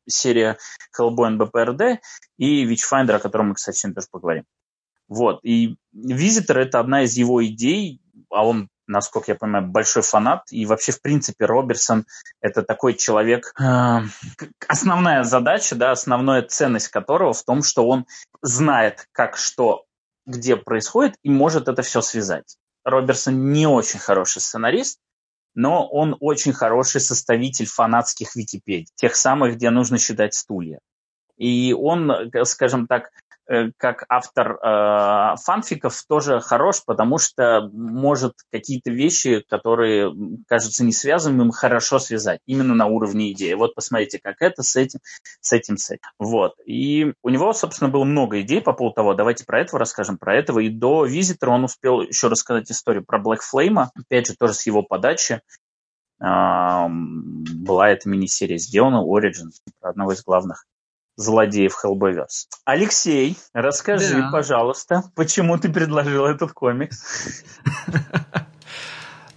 серия 0.08 0.58
Hellboy 0.98 1.36
BPRD 1.36 1.98
и 2.38 2.64
Witchfinder, 2.64 3.16
о 3.16 3.20
котором 3.20 3.48
мы, 3.48 3.54
кстати, 3.54 3.78
сегодня 3.78 3.96
тоже 3.96 4.08
поговорим. 4.10 4.44
Вот. 5.08 5.40
И 5.44 5.76
Визитор— 5.92 6.58
это 6.60 6.80
одна 6.80 7.02
из 7.02 7.16
его 7.16 7.44
идей, 7.44 8.00
а 8.30 8.46
он, 8.46 8.68
насколько 8.86 9.32
я 9.32 9.36
понимаю, 9.36 9.66
большой 9.66 10.02
фанат. 10.02 10.42
И 10.50 10.66
вообще, 10.66 10.92
в 10.92 11.00
принципе, 11.00 11.46
Роберсон— 11.46 12.06
это 12.40 12.62
такой 12.62 12.94
человек... 12.94 13.52
Э, 13.60 14.00
основная 14.66 15.22
задача, 15.22 15.76
да, 15.76 15.92
основная 15.92 16.42
ценность 16.42 16.88
которого 16.88 17.32
в 17.32 17.44
том, 17.44 17.62
что 17.62 17.86
он 17.86 18.06
знает, 18.42 19.06
как 19.12 19.36
что 19.36 19.84
где 20.26 20.56
происходит, 20.56 21.16
и 21.22 21.30
может 21.30 21.68
это 21.68 21.82
все 21.82 22.02
связать. 22.02 22.56
Роберсон 22.84 23.52
не 23.52 23.66
очень 23.66 23.98
хороший 23.98 24.42
сценарист, 24.42 24.98
но 25.54 25.88
он 25.88 26.16
очень 26.20 26.52
хороший 26.52 27.00
составитель 27.00 27.66
фанатских 27.66 28.36
Википедий, 28.36 28.88
тех 28.96 29.16
самых, 29.16 29.56
где 29.56 29.70
нужно 29.70 29.98
считать 29.98 30.34
стулья. 30.34 30.80
И 31.36 31.74
он, 31.74 32.10
скажем 32.44 32.86
так, 32.86 33.10
Э, 33.10 33.25
как 33.76 34.04
автор 34.08 34.58
э, 34.62 35.36
фанфиков 35.42 36.02
тоже 36.08 36.40
хорош, 36.40 36.82
потому 36.84 37.18
что 37.18 37.68
может 37.72 38.34
какие-то 38.50 38.90
вещи, 38.90 39.44
которые 39.48 40.12
кажутся 40.48 40.84
не 40.84 40.92
связанными, 40.92 41.50
хорошо 41.52 41.98
связать 41.98 42.40
именно 42.46 42.74
на 42.74 42.86
уровне 42.86 43.32
идеи. 43.32 43.54
Вот 43.54 43.74
посмотрите, 43.74 44.18
как 44.22 44.36
это 44.40 44.62
с 44.62 44.74
этим, 44.76 45.00
с 45.40 45.52
этим, 45.52 45.76
с 45.76 45.90
этим. 45.90 46.08
Вот. 46.18 46.54
И 46.64 47.12
у 47.22 47.28
него, 47.28 47.52
собственно, 47.52 47.90
было 47.90 48.04
много 48.04 48.40
идей 48.40 48.60
по 48.60 48.72
поводу 48.72 48.94
того, 48.94 49.14
давайте 49.14 49.44
про 49.44 49.60
этого 49.60 49.78
расскажем, 49.78 50.18
про 50.18 50.34
этого. 50.34 50.60
И 50.60 50.68
до 50.68 51.04
Визитора 51.04 51.50
он 51.52 51.64
успел 51.64 52.00
еще 52.02 52.28
рассказать 52.28 52.70
историю 52.70 53.04
про 53.04 53.20
Black 53.20 53.38
Flame, 53.52 53.86
опять 53.94 54.26
же, 54.26 54.34
тоже 54.36 54.54
с 54.54 54.66
его 54.66 54.82
подачи. 54.82 55.40
Э, 56.20 56.86
была 56.88 57.90
эта 57.90 58.08
мини-серия 58.08 58.58
сделана, 58.58 59.04
Origin, 59.04 59.50
одного 59.80 60.12
из 60.12 60.22
главных 60.24 60.66
злодеев 61.16 61.74
Hellboyverse. 61.82 62.46
Алексей, 62.64 63.36
расскажи, 63.52 64.20
да. 64.20 64.30
пожалуйста, 64.30 65.04
почему 65.14 65.58
ты 65.58 65.72
предложил 65.72 66.26
этот 66.26 66.52
комикс? 66.52 67.42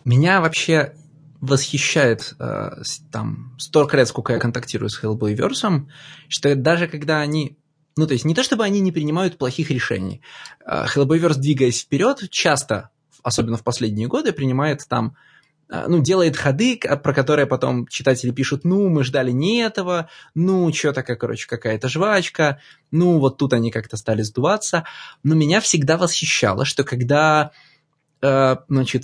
Меня 0.06 0.42
вообще 0.42 0.94
восхищает 1.42 2.36
э, 2.40 2.70
там 3.12 3.56
столько 3.58 3.96
лет, 3.96 4.08
сколько 4.08 4.34
я 4.34 4.40
контактирую 4.40 4.90
с 4.90 5.02
Hellboyverse, 5.02 5.86
что 6.28 6.56
даже 6.56 6.88
когда 6.88 7.20
они 7.20 7.58
ну, 7.96 8.08
то 8.08 8.14
есть 8.14 8.24
не 8.24 8.34
то, 8.34 8.44
чтобы 8.44 8.64
они 8.64 8.80
не 8.80 8.94
принимают 8.94 9.38
плохих 9.38 9.72
решений. 9.72 10.22
Э, 10.66 10.86
Hellboyverse, 10.86 11.36
двигаясь 11.36 11.82
вперед, 11.82 12.30
часто, 12.30 12.92
особенно 13.24 13.58
в 13.58 13.64
последние 13.64 14.08
годы, 14.08 14.32
принимает 14.32 14.86
там 14.88 15.16
ну, 15.70 16.02
делает 16.02 16.36
ходы, 16.36 16.80
про 16.80 17.14
которые 17.14 17.46
потом 17.46 17.88
читатели 17.88 18.32
пишут, 18.32 18.64
ну, 18.64 18.90
мы 18.90 19.04
ждали 19.04 19.32
не 19.32 19.60
этого, 19.62 20.10
ну, 20.34 20.74
что-то, 20.74 21.04
короче, 21.04 21.48
какая-то 21.48 21.88
жвачка, 21.90 22.60
ну, 22.92 23.20
вот 23.20 23.38
тут 23.38 23.54
они 23.54 23.70
как-то 23.70 23.96
стали 23.96 24.24
сдуваться. 24.24 24.86
Но 25.24 25.36
меня 25.36 25.62
всегда 25.62 25.98
восхищало, 25.98 26.66
что 26.66 26.84
когда, 26.84 27.52
э, 28.22 28.56
значит, 28.68 29.04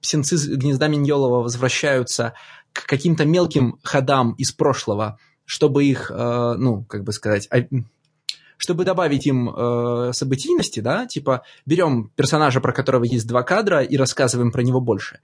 птенцы 0.00 0.36
гнезда 0.54 0.86
Миньолова 0.86 1.42
возвращаются 1.42 2.34
к 2.72 2.86
каким-то 2.86 3.24
мелким 3.24 3.78
ходам 3.82 4.34
из 4.34 4.52
прошлого, 4.52 5.18
чтобы 5.44 5.84
их, 5.84 6.12
э, 6.14 6.54
ну, 6.56 6.84
как 6.84 7.02
бы 7.02 7.12
сказать, 7.12 7.48
чтобы 8.56 8.84
добавить 8.84 9.26
им 9.26 9.50
э, 9.50 10.12
событийности, 10.12 10.78
да, 10.78 11.06
типа 11.06 11.42
берем 11.66 12.12
персонажа, 12.14 12.60
про 12.60 12.72
которого 12.72 13.02
есть 13.02 13.26
два 13.26 13.42
кадра, 13.42 13.82
и 13.82 13.96
рассказываем 13.96 14.52
про 14.52 14.62
него 14.62 14.80
больше 14.80 15.18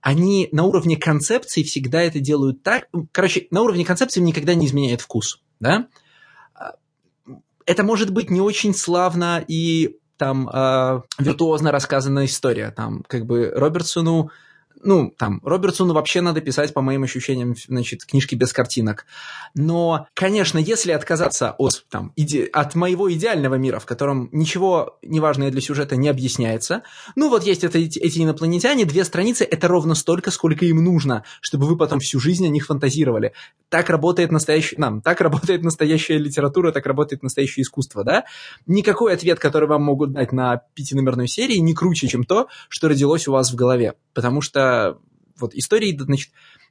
они 0.00 0.48
на 0.52 0.64
уровне 0.64 0.96
концепции 0.96 1.62
всегда 1.62 2.02
это 2.02 2.20
делают 2.20 2.62
так. 2.62 2.88
Короче, 3.12 3.46
на 3.50 3.62
уровне 3.62 3.84
концепции 3.84 4.20
никогда 4.20 4.54
не 4.54 4.66
изменяет 4.66 5.00
вкус, 5.00 5.42
да? 5.60 5.88
А, 6.54 6.74
это 7.66 7.82
может 7.82 8.10
быть 8.10 8.30
не 8.30 8.40
очень 8.40 8.74
славно 8.74 9.44
и 9.46 9.98
там 10.16 10.48
э, 10.48 11.00
виртуозно 11.18 11.72
рассказанная 11.72 12.26
история. 12.26 12.70
Там 12.70 13.02
как 13.06 13.26
бы 13.26 13.50
Робертсону 13.54 14.30
ну, 14.82 15.12
там, 15.16 15.40
Робертсону 15.44 15.94
вообще 15.94 16.20
надо 16.20 16.40
писать, 16.40 16.72
по 16.74 16.80
моим 16.80 17.02
ощущениям, 17.02 17.54
значит, 17.68 18.04
книжки 18.04 18.34
без 18.34 18.52
картинок. 18.52 19.06
Но, 19.54 20.06
конечно, 20.14 20.58
если 20.58 20.92
отказаться 20.92 21.54
от, 21.58 21.84
там, 21.90 22.12
иде... 22.16 22.44
от 22.44 22.74
моего 22.74 23.12
идеального 23.12 23.56
мира, 23.56 23.78
в 23.78 23.86
котором 23.86 24.28
ничего 24.32 24.98
неважное 25.02 25.50
для 25.50 25.60
сюжета 25.60 25.96
не 25.96 26.08
объясняется, 26.08 26.82
ну, 27.16 27.28
вот 27.28 27.44
есть 27.44 27.64
это, 27.64 27.78
эти 27.78 28.22
инопланетяне, 28.22 28.84
две 28.84 29.04
страницы, 29.04 29.44
это 29.44 29.68
ровно 29.68 29.94
столько, 29.94 30.30
сколько 30.30 30.64
им 30.64 30.82
нужно, 30.82 31.24
чтобы 31.40 31.66
вы 31.66 31.76
потом 31.76 32.00
всю 32.00 32.20
жизнь 32.20 32.46
о 32.46 32.50
них 32.50 32.66
фантазировали. 32.66 33.32
Так 33.68 33.90
работает 33.90 34.32
настоящий, 34.32 34.76
нам, 34.78 35.00
так 35.02 35.20
работает 35.20 35.62
настоящая 35.62 36.18
литература, 36.18 36.72
так 36.72 36.86
работает 36.86 37.22
настоящее 37.22 37.62
искусство, 37.62 38.04
да? 38.04 38.24
Никакой 38.66 39.14
ответ, 39.14 39.38
который 39.38 39.68
вам 39.68 39.82
могут 39.82 40.12
дать 40.12 40.32
на 40.32 40.62
пятиномерной 40.74 41.28
серии, 41.28 41.56
не 41.56 41.74
круче, 41.74 42.08
чем 42.08 42.24
то, 42.24 42.48
что 42.68 42.88
родилось 42.88 43.28
у 43.28 43.32
вас 43.32 43.52
в 43.52 43.54
голове. 43.54 43.94
Потому 44.12 44.40
что 44.40 44.69
вот 45.38 45.54
истории, 45.54 45.96
значит, 45.98 46.30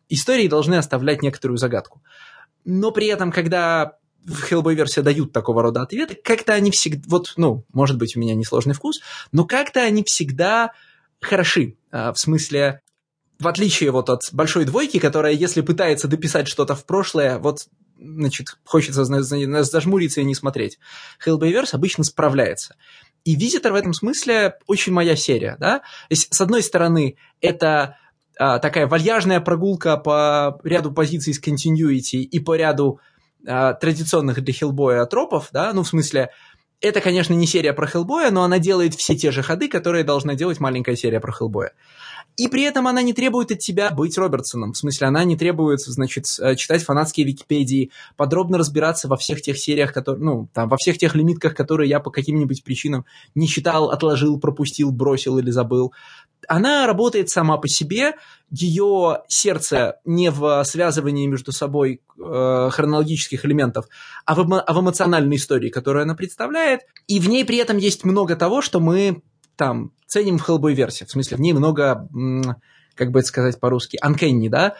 истории 0.09 0.47
должны 0.47 0.75
оставлять 0.75 1.21
некоторую 1.21 1.57
загадку. 1.57 2.01
Но 2.65 2.91
при 2.91 3.07
этом, 3.07 3.31
когда 3.31 3.97
в 4.25 4.51
Hellboy-версии 4.51 5.01
дают 5.01 5.31
такого 5.31 5.63
рода 5.63 5.81
ответы, 5.81 6.15
как-то 6.15 6.53
они 6.53 6.71
всегда, 6.71 7.01
вот, 7.07 7.33
ну, 7.37 7.65
может 7.73 7.97
быть, 7.97 8.15
у 8.15 8.19
меня 8.19 8.35
несложный 8.35 8.73
вкус, 8.73 8.99
но 9.31 9.45
как-то 9.45 9.81
они 9.81 10.03
всегда 10.03 10.73
хороши. 11.21 11.77
А, 11.91 12.13
в 12.13 12.19
смысле, 12.19 12.81
в 13.39 13.47
отличие 13.47 13.91
вот 13.91 14.09
от 14.09 14.21
большой 14.31 14.65
двойки, 14.65 14.99
которая, 14.99 15.33
если 15.33 15.61
пытается 15.61 16.07
дописать 16.07 16.47
что-то 16.47 16.75
в 16.75 16.85
прошлое, 16.85 17.39
вот, 17.39 17.67
значит, 17.97 18.57
хочется 18.65 19.05
зажмуриться 19.05 20.21
и 20.21 20.25
не 20.25 20.35
смотреть. 20.35 20.79
Hellboyverse 21.25 21.69
обычно 21.71 22.03
справляется. 22.03 22.75
И 23.29 23.35
Визитор 23.35 23.73
в 23.73 23.75
этом 23.75 23.93
смысле 23.93 24.55
очень 24.65 24.91
моя 24.91 25.15
серия, 25.15 25.55
да. 25.59 25.83
Есть, 26.09 26.33
с 26.33 26.41
одной 26.41 26.63
стороны, 26.63 27.15
это 27.41 27.95
а, 28.39 28.57
такая 28.57 28.87
вальяжная 28.87 29.39
прогулка 29.39 29.97
по 29.97 30.59
ряду 30.63 30.91
позиций 30.91 31.35
с 31.35 31.39
continuity 31.39 32.21
и 32.21 32.39
по 32.39 32.55
ряду 32.55 32.99
а, 33.45 33.73
традиционных 33.73 34.43
для 34.43 34.51
Хиллбоя 34.51 35.05
тропов, 35.05 35.49
да, 35.51 35.73
ну, 35.73 35.83
в 35.83 35.87
смысле, 35.87 36.31
это, 36.81 37.01
конечно, 37.01 37.35
не 37.35 37.45
серия 37.45 37.73
про 37.73 37.85
Хеллбоя, 37.85 38.31
но 38.31 38.41
она 38.41 38.57
делает 38.57 38.95
все 38.95 39.15
те 39.15 39.29
же 39.29 39.43
ходы, 39.43 39.67
которые 39.67 40.03
должна 40.03 40.33
делать 40.33 40.59
маленькая 40.59 40.95
серия 40.95 41.19
про 41.19 41.31
Хеллбоя. 41.31 41.73
И 42.39 42.47
при 42.47 42.63
этом 42.63 42.87
она 42.87 43.01
не 43.01 43.13
требует 43.13 43.51
от 43.51 43.59
тебя 43.59 43.91
быть 43.91 44.17
Робертсоном. 44.17 44.71
В 44.71 44.77
смысле, 44.77 45.07
она 45.07 45.25
не 45.25 45.35
требует, 45.35 45.81
значит, 45.81 46.23
э, 46.39 46.55
читать 46.55 46.83
фанатские 46.83 47.27
Википедии, 47.27 47.91
подробно 48.15 48.57
разбираться 48.57 49.09
во 49.09 49.17
всех 49.17 49.41
тех 49.41 49.57
сериях, 49.57 49.91
которые, 49.91 50.23
ну, 50.23 50.49
там, 50.53 50.69
во 50.69 50.77
всех 50.77 50.97
тех 50.97 51.15
лимитках, 51.15 51.53
которые 51.53 51.89
я 51.89 51.99
по 51.99 52.11
каким-нибудь 52.11 52.63
причинам 52.63 53.05
не 53.35 53.45
читал, 53.45 53.89
отложил, 53.89 54.39
пропустил, 54.39 54.91
бросил 54.91 55.37
или 55.37 55.51
забыл. 55.51 55.93
она 56.47 56.87
работает 56.87 57.29
сама 57.29 57.57
по 57.57 57.67
себе, 57.67 58.13
ее 58.49 59.23
сердце 59.27 59.99
не 60.05 60.31
в 60.31 60.63
связывании 60.63 61.27
между 61.27 61.51
собой 61.51 62.01
э, 62.17 62.69
хронологических 62.71 63.45
элементов, 63.45 63.85
а 64.25 64.33
в, 64.33 64.39
а 64.53 64.73
в 64.73 64.79
эмоциональной 64.79 65.35
истории, 65.35 65.69
которую 65.69 66.03
она 66.03 66.15
представляет. 66.15 66.81
И 67.07 67.19
в 67.19 67.27
ней 67.27 67.43
при 67.43 67.57
этом 67.57 67.77
есть 67.77 68.05
много 68.05 68.37
того, 68.37 68.61
что 68.61 68.79
мы 68.79 69.21
там 69.57 69.91
ценим 70.09 70.37
в 70.37 70.41
Хеллбой 70.41 70.73
версии. 70.73 71.05
В 71.05 71.11
смысле, 71.11 71.37
в 71.37 71.39
ней 71.39 71.53
много, 71.53 72.07
как 72.95 73.11
бы 73.11 73.19
это 73.19 73.27
сказать 73.27 73.59
по-русски, 73.59 73.97
uncanny, 74.03 74.49
да? 74.49 74.75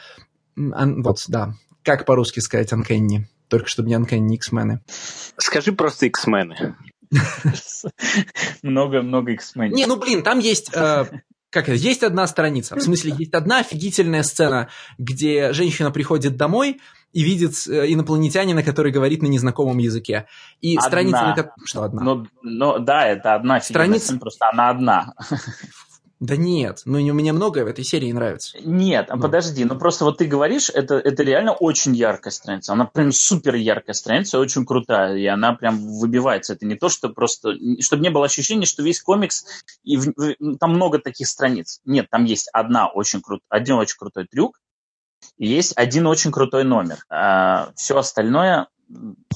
Ан, 0.57 1.01
вот, 1.01 1.23
да. 1.30 1.53
Как 1.84 2.06
по-русски 2.06 2.41
сказать 2.41 2.73
uncanny? 2.73 3.26
Только 3.47 3.68
чтобы 3.68 3.89
не 3.89 3.95
uncanny 3.95 4.34
X-мены. 4.35 4.81
Скажи 5.38 5.72
просто 5.72 6.07
X-мены. 6.07 6.76
Много-много 8.61 9.31
X-Men. 9.31 9.69
Не, 9.69 9.85
ну 9.85 9.95
блин, 9.95 10.22
там 10.22 10.38
есть 10.39 10.69
э, 10.76 11.06
как 11.49 11.68
это, 11.68 11.73
есть 11.73 12.03
одна 12.03 12.27
страница, 12.27 12.76
в 12.76 12.81
смысле, 12.81 13.15
есть 13.18 13.34
одна 13.34 13.60
офигительная 13.60 14.22
сцена, 14.22 14.69
где 14.99 15.51
женщина 15.53 15.89
приходит 15.89 16.38
домой 16.38 16.80
и 17.11 17.23
видит 17.23 17.53
э, 17.68 17.91
инопланетянина, 17.91 18.64
который 18.64 18.91
говорит 18.91 19.22
на 19.22 19.27
незнакомом 19.27 19.77
языке. 19.77 20.27
И 20.61 20.76
одна. 20.77 20.88
страница... 20.88 21.22
На... 21.22 21.53
Что 21.65 21.84
одна? 21.84 22.03
Ну, 22.03 22.27
ну, 22.44 22.80
да, 22.80 23.07
это 23.07 23.36
одна 23.36 23.60
страница, 23.61 24.18
просто 24.18 24.49
она 24.52 24.69
одна. 24.69 25.14
Да 26.19 26.36
нет, 26.36 26.81
ну 26.84 26.99
мне 27.14 27.31
многое 27.31 27.64
в 27.64 27.68
этой 27.68 27.86
серии 27.86 28.11
нравится. 28.11 28.57
Нет, 28.61 29.07
ну. 29.10 29.22
подожди, 29.22 29.64
ну 29.64 29.80
просто 29.80 30.03
вот 30.03 30.18
ты 30.18 30.26
говоришь, 30.26 30.69
это, 30.69 30.95
это 30.95 31.23
реально 31.23 31.53
очень 31.53 31.95
яркая 31.95 32.31
страница. 32.31 32.73
Она 32.73 32.84
прям 32.84 33.14
супер 33.14 33.56
яркая 33.56 33.94
страница, 33.94 34.38
очень 34.38 34.65
крутая, 34.65 35.15
и 35.15 35.26
она 35.27 35.53
прям 35.53 35.77
выбивается. 35.77 36.53
Это 36.53 36.65
не 36.65 36.76
то, 36.76 36.90
что 36.90 37.07
просто... 37.07 37.53
Чтобы 37.80 38.03
не 38.03 38.10
было 38.10 38.26
ощущения, 38.26 38.65
что 38.65 38.84
весь 38.84 39.02
комикс, 39.02 39.45
и 39.84 39.95
в, 39.95 40.14
в, 40.18 40.57
там 40.57 40.72
много 40.72 40.99
таких 40.99 41.26
страниц. 41.27 41.80
Нет, 41.86 42.07
там 42.10 42.26
есть 42.26 42.49
одна 42.52 42.90
очень 42.90 43.22
крут, 43.22 43.40
один 43.48 43.76
очень 43.76 43.95
крутой 43.98 44.27
трюк, 44.30 44.60
есть 45.37 45.73
один 45.75 46.07
очень 46.07 46.31
крутой 46.31 46.63
номер. 46.63 46.97
А 47.09 47.71
все 47.75 47.97
остальное 47.97 48.67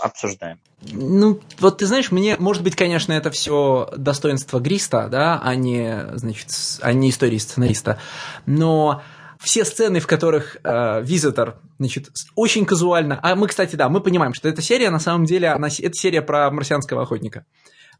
обсуждаем. 0.01 0.59
Ну, 0.91 1.39
вот 1.59 1.77
ты 1.77 1.85
знаешь, 1.85 2.11
мне, 2.11 2.35
может 2.37 2.63
быть, 2.63 2.75
конечно, 2.75 3.13
это 3.13 3.31
все 3.31 3.89
достоинство 3.95 4.59
Гриста, 4.59 5.07
да, 5.07 5.39
а 5.41 5.55
не, 5.55 6.07
значит, 6.15 6.47
а 6.81 6.91
не 6.91 7.09
истории 7.09 7.37
сценариста, 7.37 7.99
но 8.45 9.01
все 9.39 9.63
сцены, 9.65 9.99
в 9.99 10.07
которых 10.07 10.57
э, 10.63 11.01
Визитор, 11.03 11.59
значит, 11.77 12.09
очень 12.35 12.65
казуально, 12.65 13.19
а 13.21 13.35
мы, 13.35 13.47
кстати, 13.47 13.75
да, 13.75 13.89
мы 13.89 14.01
понимаем, 14.01 14.33
что 14.33 14.49
эта 14.49 14.61
серия, 14.61 14.89
на 14.89 14.99
самом 14.99 15.25
деле, 15.25 15.49
она, 15.49 15.67
это 15.67 15.93
серия 15.93 16.21
про 16.21 16.49
марсианского 16.49 17.03
охотника. 17.03 17.45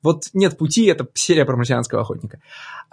Вот 0.01 0.25
нет 0.33 0.57
пути, 0.57 0.85
это 0.85 1.07
серия 1.13 1.45
про 1.45 1.55
марсианского 1.55 2.01
охотника. 2.01 2.39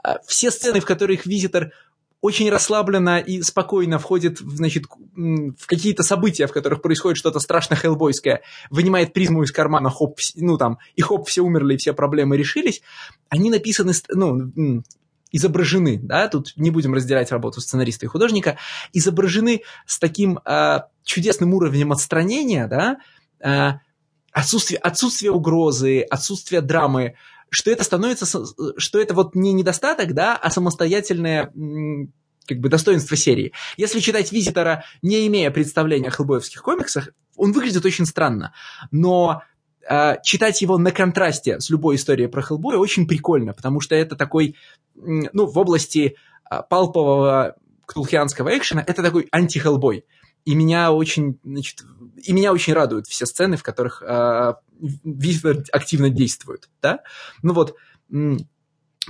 А 0.02 0.18
все 0.26 0.50
сцены, 0.50 0.80
в 0.80 0.84
которых 0.84 1.26
Визитор 1.26 1.72
очень 2.20 2.50
расслабленно 2.50 3.18
и 3.18 3.40
спокойно 3.42 3.98
входит 3.98 4.38
значит, 4.38 4.84
в 5.14 5.66
какие-то 5.66 6.02
события, 6.02 6.46
в 6.46 6.52
которых 6.52 6.82
происходит 6.82 7.18
что-то 7.18 7.40
страшно 7.40 7.76
хеллбойское, 7.76 8.42
вынимает 8.68 9.12
призму 9.12 9.42
из 9.42 9.52
кармана, 9.52 9.90
хоп, 9.90 10.18
ну 10.36 10.58
там, 10.58 10.78
и 10.96 11.02
хоп, 11.02 11.28
все 11.28 11.42
умерли, 11.42 11.74
и 11.74 11.76
все 11.78 11.94
проблемы 11.94 12.36
решились, 12.36 12.82
они 13.28 13.50
написаны, 13.50 13.92
ну, 14.10 14.82
изображены, 15.32 15.98
да, 16.02 16.28
тут 16.28 16.52
не 16.56 16.70
будем 16.70 16.94
разделять 16.94 17.30
работу 17.30 17.60
сценариста 17.60 18.06
и 18.06 18.08
художника, 18.08 18.58
изображены 18.92 19.62
с 19.86 19.98
таким 19.98 20.40
э, 20.44 20.80
чудесным 21.04 21.54
уровнем 21.54 21.92
отстранения, 21.92 22.66
да, 22.66 22.98
э, 23.40 23.78
отсутствие, 24.32 24.78
отсутствие 24.78 25.30
угрозы, 25.30 26.00
отсутствие 26.02 26.60
драмы, 26.60 27.14
что 27.50 27.70
это 27.70 27.84
становится, 27.84 28.26
что 28.76 29.00
это 29.00 29.14
вот 29.14 29.34
не 29.34 29.52
недостаток, 29.52 30.14
да, 30.14 30.36
а 30.36 30.50
самостоятельное 30.50 31.52
как 32.46 32.58
бы 32.58 32.68
достоинство 32.68 33.16
серии. 33.16 33.52
Если 33.76 34.00
читать 34.00 34.32
Визитора, 34.32 34.84
не 35.02 35.26
имея 35.26 35.50
представления 35.50 36.08
о 36.08 36.10
хеллбоевских 36.10 36.62
комиксах, 36.62 37.10
он 37.36 37.52
выглядит 37.52 37.84
очень 37.84 38.06
странно. 38.06 38.52
Но 38.90 39.42
э, 39.88 40.16
читать 40.22 40.60
его 40.62 40.78
на 40.78 40.90
контрасте 40.90 41.60
с 41.60 41.70
любой 41.70 41.96
историей 41.96 42.28
про 42.28 42.42
Хеллбоя 42.42 42.78
очень 42.78 43.06
прикольно, 43.06 43.52
потому 43.52 43.80
что 43.80 43.94
это 43.94 44.16
такой, 44.16 44.56
ну, 44.94 45.46
в 45.46 45.56
области 45.58 46.16
э, 46.50 46.62
палпового 46.68 47.56
ктулхианского 47.86 48.56
экшена, 48.56 48.84
это 48.86 49.02
такой 49.02 49.28
анти-хеллбой. 49.30 50.04
И 50.44 50.54
меня 50.54 50.92
очень, 50.92 51.38
значит, 51.44 51.84
и 52.22 52.32
меня 52.32 52.52
очень 52.52 52.72
радуют 52.72 53.06
все 53.06 53.26
сцены, 53.26 53.56
в 53.56 53.62
которых 53.62 54.02
э, 54.02 54.54
активно 55.72 56.10
действует, 56.10 56.68
да? 56.82 57.00
Ну 57.42 57.52
вот, 57.54 57.76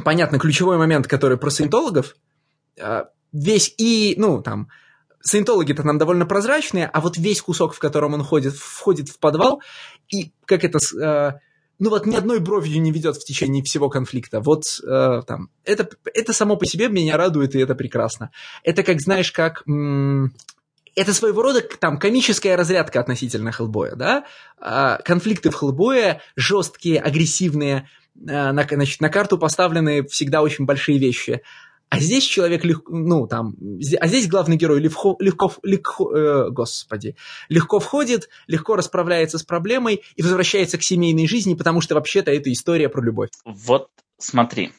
понятно, 0.04 0.38
ключевой 0.38 0.78
момент, 0.78 1.06
который 1.06 1.38
про 1.38 1.50
саентологов, 1.50 2.16
э, 2.78 3.04
весь 3.32 3.74
и, 3.78 4.14
ну, 4.18 4.42
там, 4.42 4.68
саентологи-то 5.22 5.82
нам 5.82 5.98
довольно 5.98 6.26
прозрачные, 6.26 6.86
а 6.86 7.00
вот 7.00 7.16
весь 7.16 7.42
кусок, 7.42 7.74
в 7.74 7.78
котором 7.78 8.14
он 8.14 8.24
ходит, 8.24 8.54
входит 8.54 9.08
в 9.08 9.18
подвал, 9.18 9.62
и 10.08 10.32
как 10.44 10.64
это... 10.64 10.78
Э, 11.00 11.40
ну 11.78 11.88
вот 11.88 12.04
ни 12.04 12.14
одной 12.14 12.40
бровью 12.40 12.80
не 12.82 12.92
ведет 12.92 13.16
в 13.16 13.24
течение 13.24 13.64
всего 13.64 13.88
конфликта. 13.88 14.40
Вот 14.40 14.64
э, 14.86 15.22
там, 15.26 15.48
это, 15.64 15.88
это 16.12 16.34
само 16.34 16.56
по 16.56 16.66
себе 16.66 16.88
меня 16.88 17.16
радует, 17.16 17.54
и 17.54 17.58
это 17.58 17.74
прекрасно. 17.74 18.30
Это 18.64 18.82
как, 18.82 19.00
знаешь, 19.00 19.32
как... 19.32 19.62
М- 19.66 20.34
это 20.94 21.14
своего 21.14 21.42
рода 21.42 21.62
там 21.62 21.98
комическая 21.98 22.56
разрядка 22.56 23.00
относительно 23.00 23.52
Хеллбоя, 23.52 23.94
да? 23.94 24.24
А, 24.58 24.98
конфликты 24.98 25.50
в 25.50 25.54
Хеллбое 25.54 26.20
жесткие, 26.36 27.00
агрессивные, 27.00 27.88
а, 28.28 28.52
на, 28.52 28.66
значит, 28.68 29.00
на 29.00 29.08
карту 29.08 29.38
поставлены 29.38 30.04
всегда 30.06 30.42
очень 30.42 30.64
большие 30.64 30.98
вещи. 30.98 31.42
А 31.90 31.98
здесь 31.98 32.22
человек 32.22 32.64
легко, 32.64 32.92
ну 32.94 33.26
там, 33.26 33.56
а 33.98 34.06
здесь 34.06 34.28
главный 34.28 34.56
герой 34.56 34.78
легко, 34.78 35.16
легко, 35.18 35.52
легко 35.64 36.16
э, 36.16 36.50
господи, 36.50 37.16
легко 37.48 37.80
входит, 37.80 38.28
легко 38.46 38.76
расправляется 38.76 39.38
с 39.38 39.42
проблемой 39.42 40.04
и 40.14 40.22
возвращается 40.22 40.78
к 40.78 40.84
семейной 40.84 41.26
жизни, 41.26 41.54
потому 41.54 41.80
что 41.80 41.96
вообще-то 41.96 42.30
это 42.30 42.52
история 42.52 42.88
про 42.88 43.02
любовь. 43.02 43.30
Вот 43.44 43.90
смотри, 44.18 44.70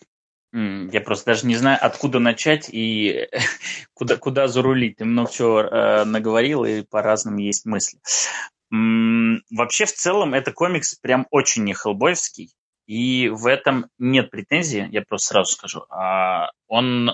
я 0.54 1.02
просто 1.02 1.28
даже 1.28 1.48
не 1.48 1.56
знаю, 1.56 1.78
откуда 1.82 2.20
начать 2.20 2.70
и 2.72 3.30
куда, 3.94 4.18
куда 4.18 4.48
зарулить. 4.48 4.98
Ты 4.98 5.06
много 5.06 5.32
чего 5.32 5.62
э, 5.62 6.04
наговорил, 6.04 6.66
и 6.66 6.82
по-разному 6.82 7.40
есть 7.40 7.66
мысли. 7.66 8.00
М-м, 8.72 9.44
вообще, 9.52 9.86
в 9.86 9.94
целом, 9.94 10.34
это 10.34 10.52
комикс 10.52 10.96
прям 10.96 11.28
очень 11.32 11.64
не 11.64 11.74
хеллбоевский. 11.74 12.52
И 12.86 13.30
в 13.30 13.48
этом 13.48 13.88
нет 14.00 14.32
претензий, 14.32 14.88
я 14.92 15.02
просто 15.04 15.28
сразу 15.28 15.54
скажу. 15.54 15.86
А 15.90 16.50
он, 16.68 17.12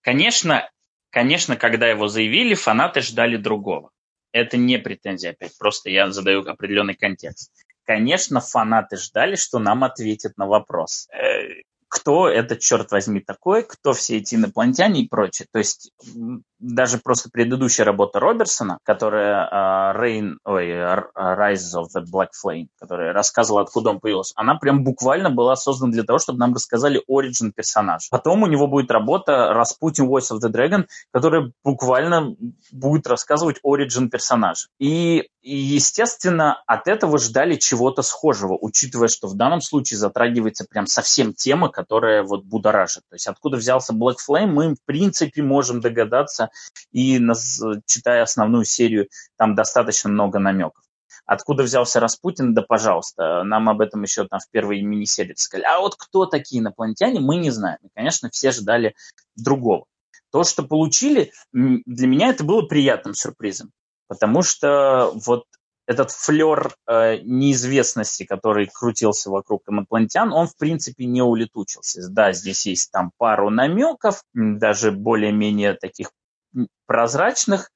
конечно, 0.00 0.68
конечно, 1.10 1.56
когда 1.56 1.88
его 1.88 2.08
заявили, 2.08 2.54
фанаты 2.54 3.00
ждали 3.00 3.36
другого. 3.36 3.90
Это 4.32 4.56
не 4.56 4.78
претензия 4.78 5.30
опять, 5.30 5.56
просто 5.58 5.90
я 5.90 6.10
задаю 6.10 6.40
определенный 6.48 6.94
контекст. 6.94 7.52
Конечно, 7.84 8.40
фанаты 8.40 8.96
ждали, 8.96 9.36
что 9.36 9.58
нам 9.58 9.84
ответят 9.84 10.36
на 10.36 10.46
вопрос. 10.46 11.08
Кто 11.90 12.28
это, 12.28 12.56
черт 12.56 12.92
возьми, 12.92 13.20
такой, 13.20 13.64
кто 13.64 13.92
все 13.92 14.18
эти 14.18 14.36
инопланетяне 14.36 15.02
и 15.02 15.08
прочее. 15.08 15.48
То 15.52 15.58
есть 15.58 15.92
даже 16.60 16.98
просто 16.98 17.30
предыдущая 17.30 17.84
работа 17.84 18.20
Роберсона, 18.20 18.78
которая 18.84 19.48
uh, 19.48 19.96
Rain, 19.98 20.36
ой, 20.44 20.70
Rise 20.70 21.74
of 21.74 21.86
the 21.96 22.04
Black 22.04 22.28
Flame, 22.44 22.66
которая 22.78 23.12
рассказывала, 23.12 23.62
откуда 23.62 23.90
он 23.90 24.00
появился, 24.00 24.34
она 24.36 24.56
прям 24.56 24.84
буквально 24.84 25.30
была 25.30 25.56
создана 25.56 25.92
для 25.92 26.04
того, 26.04 26.18
чтобы 26.18 26.38
нам 26.38 26.54
рассказали 26.54 27.02
оригин 27.08 27.52
персонажа. 27.52 28.06
Потом 28.10 28.42
у 28.42 28.46
него 28.46 28.66
будет 28.66 28.90
работа 28.90 29.52
Rasputin 29.56 30.06
Voice 30.06 30.30
of 30.32 30.40
the 30.44 30.52
Dragon, 30.52 30.86
которая 31.12 31.52
буквально 31.64 32.36
будет 32.70 33.06
рассказывать 33.06 33.56
оригин 33.64 34.10
персонажа. 34.10 34.68
И, 34.78 35.28
и, 35.40 35.56
естественно, 35.56 36.62
от 36.66 36.88
этого 36.88 37.18
ждали 37.18 37.56
чего-то 37.56 38.02
схожего, 38.02 38.56
учитывая, 38.60 39.08
что 39.08 39.28
в 39.28 39.34
данном 39.34 39.62
случае 39.62 39.98
затрагивается 39.98 40.66
прям 40.68 40.86
совсем 40.86 41.32
тема, 41.32 41.70
которая 41.70 42.22
вот 42.22 42.44
будоражит. 42.44 43.02
То 43.08 43.14
есть 43.14 43.26
откуда 43.26 43.56
взялся 43.56 43.94
Black 43.94 44.16
Flame, 44.28 44.46
мы 44.46 44.74
в 44.74 44.84
принципе 44.84 45.42
можем 45.42 45.80
догадаться, 45.80 46.49
и 46.92 47.20
читая 47.86 48.22
основную 48.22 48.64
серию, 48.64 49.08
там 49.36 49.54
достаточно 49.54 50.10
много 50.10 50.38
намеков. 50.38 50.84
Откуда 51.26 51.62
взялся 51.62 52.00
Распутин, 52.00 52.54
да 52.54 52.62
пожалуйста, 52.62 53.44
нам 53.44 53.68
об 53.68 53.80
этом 53.80 54.02
еще 54.02 54.26
там 54.26 54.40
в 54.40 54.50
первой 54.50 54.82
мини-серии 54.82 55.34
сказали. 55.36 55.64
А 55.64 55.78
вот 55.78 55.94
кто 55.96 56.26
такие 56.26 56.60
инопланетяне, 56.60 57.20
мы 57.20 57.36
не 57.36 57.50
знаем. 57.50 57.78
И, 57.82 57.88
конечно, 57.94 58.30
все 58.30 58.50
ждали 58.50 58.94
другого. 59.36 59.84
То, 60.32 60.42
что 60.42 60.64
получили, 60.64 61.32
для 61.52 62.06
меня 62.06 62.30
это 62.30 62.42
было 62.42 62.62
приятным 62.62 63.14
сюрпризом. 63.14 63.70
Потому 64.08 64.42
что 64.42 65.12
вот 65.24 65.44
этот 65.86 66.10
флер 66.12 66.72
э, 66.86 67.18
неизвестности, 67.22 68.24
который 68.24 68.68
крутился 68.72 69.30
вокруг 69.30 69.62
инопланетян, 69.68 70.32
он, 70.32 70.46
в 70.46 70.56
принципе, 70.56 71.04
не 71.04 71.22
улетучился. 71.22 72.08
Да, 72.08 72.32
здесь 72.32 72.66
есть 72.66 72.92
там 72.92 73.10
пару 73.18 73.50
намеков, 73.50 74.22
даже 74.32 74.92
более-менее 74.92 75.74
таких 75.74 76.10
прозрачных, 76.86 77.70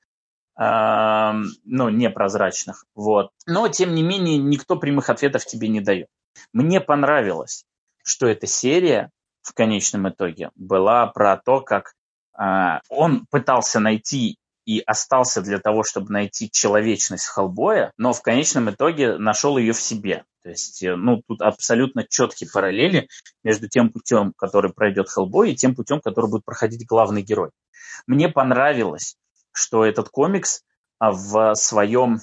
ну, 0.56 1.88
непрозрачных, 1.88 2.84
вот. 2.94 3.30
Но, 3.44 3.66
тем 3.66 3.92
не 3.92 4.04
менее, 4.04 4.38
никто 4.38 4.76
прямых 4.76 5.10
ответов 5.10 5.44
тебе 5.46 5.66
не 5.66 5.80
дает. 5.80 6.06
Мне 6.52 6.80
понравилось, 6.80 7.64
что 8.04 8.28
эта 8.28 8.46
серия 8.46 9.10
в 9.42 9.52
конечном 9.52 10.08
итоге 10.08 10.50
была 10.56 11.06
про 11.06 11.36
то, 11.36 11.60
как 11.60 11.94
э, 12.38 12.80
он 12.88 13.26
пытался 13.30 13.78
найти 13.78 14.38
и 14.64 14.80
остался 14.80 15.42
для 15.42 15.58
того, 15.58 15.82
чтобы 15.82 16.12
найти 16.12 16.50
человечность 16.50 17.26
Хеллбоя, 17.26 17.92
но 17.98 18.12
в 18.12 18.22
конечном 18.22 18.70
итоге 18.70 19.18
нашел 19.18 19.58
ее 19.58 19.72
в 19.72 19.80
себе. 19.80 20.24
То 20.44 20.50
есть, 20.50 20.82
э, 20.82 20.94
ну, 20.94 21.22
тут 21.26 21.40
абсолютно 21.40 22.04
четкие 22.06 22.50
параллели 22.52 23.08
между 23.42 23.66
тем 23.66 23.90
путем, 23.90 24.34
который 24.36 24.72
пройдет 24.72 25.08
Хеллбой, 25.08 25.50
и 25.50 25.56
тем 25.56 25.74
путем, 25.74 26.00
который 26.00 26.30
будет 26.30 26.44
проходить 26.44 26.86
главный 26.86 27.22
герой. 27.22 27.50
Мне 28.06 28.28
понравилось, 28.28 29.16
что 29.52 29.86
этот 29.86 30.10
комикс 30.10 30.62
а, 30.98 31.12
в 31.12 31.54
своем 31.54 32.20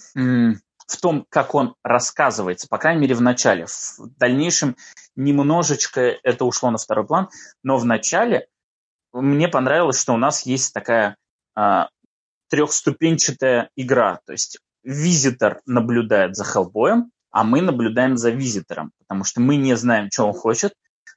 в 0.91 0.97
том, 0.97 1.25
как 1.29 1.55
он 1.55 1.75
рассказывается, 1.83 2.67
по 2.67 2.77
крайней 2.77 3.01
мере, 3.01 3.15
в 3.15 3.21
начале. 3.21 3.65
В 3.65 4.09
дальнейшем 4.17 4.75
немножечко 5.15 6.01
это 6.01 6.45
ушло 6.45 6.69
на 6.69 6.77
второй 6.77 7.07
план, 7.07 7.29
но 7.63 7.77
в 7.77 7.85
начале 7.85 8.47
мне 9.13 9.47
понравилось, 9.47 9.99
что 9.99 10.13
у 10.13 10.17
нас 10.17 10.45
есть 10.45 10.73
такая 10.73 11.15
а, 11.55 11.89
трехступенчатая 12.49 13.69
игра. 13.75 14.19
То 14.25 14.33
есть 14.33 14.59
визитор 14.83 15.61
наблюдает 15.65 16.35
за 16.35 16.43
Хеллбоем, 16.43 17.11
а 17.31 17.43
мы 17.43 17.61
наблюдаем 17.61 18.17
за 18.17 18.29
визитором, 18.29 18.91
потому 18.99 19.23
что 19.23 19.41
мы 19.41 19.55
не 19.55 19.75
знаем, 19.75 20.09
что 20.11 20.27
он 20.27 20.33
хочет. 20.33 20.73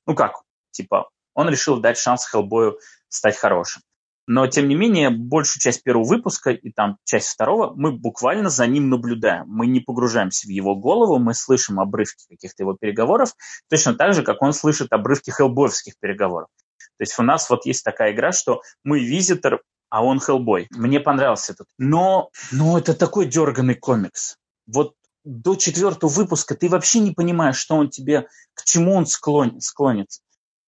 Ну 0.06 0.14
как, 0.14 0.42
типа, 0.70 1.08
он 1.34 1.48
решил 1.48 1.80
дать 1.80 1.98
шанс 1.98 2.26
Хеллбою 2.26 2.78
стать 3.08 3.36
хорошим. 3.36 3.82
Но, 4.26 4.46
тем 4.46 4.68
не 4.68 4.74
менее, 4.74 5.10
большую 5.10 5.60
часть 5.60 5.82
первого 5.82 6.04
выпуска 6.04 6.50
и 6.50 6.72
там 6.72 6.96
часть 7.04 7.28
второго 7.28 7.74
мы 7.76 7.92
буквально 7.92 8.48
за 8.48 8.66
ним 8.66 8.88
наблюдаем. 8.88 9.44
Мы 9.46 9.66
не 9.66 9.80
погружаемся 9.80 10.46
в 10.46 10.50
его 10.50 10.74
голову, 10.74 11.18
мы 11.18 11.34
слышим 11.34 11.78
обрывки 11.78 12.24
каких-то 12.30 12.62
его 12.62 12.74
переговоров, 12.74 13.34
точно 13.68 13.94
так 13.94 14.14
же, 14.14 14.22
как 14.22 14.40
он 14.40 14.54
слышит 14.54 14.92
обрывки 14.92 15.30
хеллбоевских 15.30 15.98
переговоров. 16.00 16.48
То 16.96 17.02
есть 17.02 17.18
у 17.18 17.22
нас 17.22 17.50
вот 17.50 17.66
есть 17.66 17.84
такая 17.84 18.12
игра, 18.12 18.32
что 18.32 18.62
мы 18.82 19.00
визитор, 19.00 19.60
а 19.90 20.02
он 20.02 20.20
Хеллбой. 20.20 20.68
Мне 20.70 21.00
понравился 21.00 21.52
этот. 21.52 21.66
Но, 21.78 22.30
но 22.50 22.78
это 22.78 22.94
такой 22.94 23.26
дерганный 23.26 23.74
комикс. 23.74 24.36
Вот 24.66 24.94
до 25.24 25.56
четвертого 25.56 26.10
выпуска 26.10 26.54
ты 26.54 26.68
вообще 26.68 27.00
не 27.00 27.12
понимаешь, 27.12 27.56
что 27.56 27.76
он 27.76 27.90
тебе, 27.90 28.28
к 28.54 28.64
чему 28.64 28.94
он 28.94 29.06
склон, 29.06 29.60
склонится. 29.60 30.20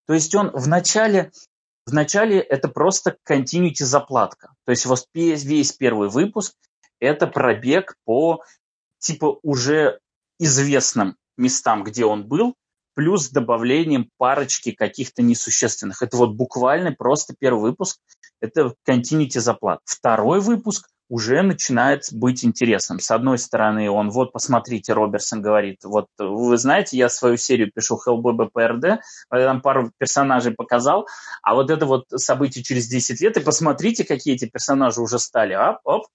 То 0.06 0.14
есть 0.14 0.34
он 0.34 0.50
вначале, 0.52 1.32
вначале 1.84 2.40
это 2.40 2.68
просто 2.68 3.16
continuity 3.28 3.84
заплатка. 3.84 4.54
То 4.64 4.70
есть 4.70 4.86
вот 4.86 5.06
весь 5.14 5.72
первый 5.72 6.08
выпуск 6.08 6.54
это 7.00 7.26
пробег 7.26 7.96
по 8.04 8.42
типа 8.98 9.38
уже 9.42 10.00
известным 10.38 11.16
местам, 11.36 11.84
где 11.84 12.04
он 12.04 12.26
был, 12.26 12.54
плюс 12.94 13.28
добавлением 13.28 14.10
парочки 14.16 14.72
каких-то 14.72 15.22
несущественных. 15.22 16.02
Это 16.02 16.16
вот 16.16 16.34
буквально 16.34 16.92
просто 16.92 17.34
первый 17.38 17.70
выпуск, 17.70 18.00
это 18.40 18.74
continuity 18.88 19.38
заплат. 19.38 19.80
Второй 19.84 20.40
выпуск 20.40 20.88
уже 21.08 21.42
начинает 21.42 22.08
быть 22.12 22.44
интересным. 22.44 22.98
С 22.98 23.10
одной 23.10 23.38
стороны, 23.38 23.90
он, 23.90 24.10
вот, 24.10 24.32
посмотрите, 24.32 24.92
Роберсон 24.92 25.40
говорит, 25.40 25.84
вот, 25.84 26.06
вы 26.18 26.56
знаете, 26.58 26.96
я 26.96 27.08
свою 27.08 27.36
серию 27.36 27.70
пишу 27.72 27.98
Hellboy 28.04 28.50
я 29.32 29.44
там 29.46 29.60
пару 29.60 29.92
персонажей 29.98 30.52
показал, 30.52 31.06
а 31.42 31.54
вот 31.54 31.70
это 31.70 31.86
вот 31.86 32.06
событие 32.10 32.64
через 32.64 32.88
10 32.88 33.20
лет, 33.20 33.36
и 33.36 33.40
посмотрите, 33.40 34.04
какие 34.04 34.34
эти 34.34 34.46
персонажи 34.46 35.00
уже 35.00 35.18
стали, 35.18 35.54
оп, 35.54 35.78
оп. 35.84 36.06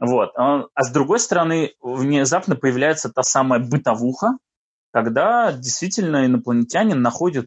Вот. 0.00 0.32
А 0.36 0.68
с 0.76 0.90
другой 0.90 1.18
стороны, 1.18 1.72
внезапно 1.80 2.54
появляется 2.54 3.10
та 3.10 3.24
самая 3.24 3.58
бытовуха, 3.58 4.38
когда 4.92 5.52
действительно 5.52 6.24
инопланетянин 6.24 7.02
находит 7.02 7.46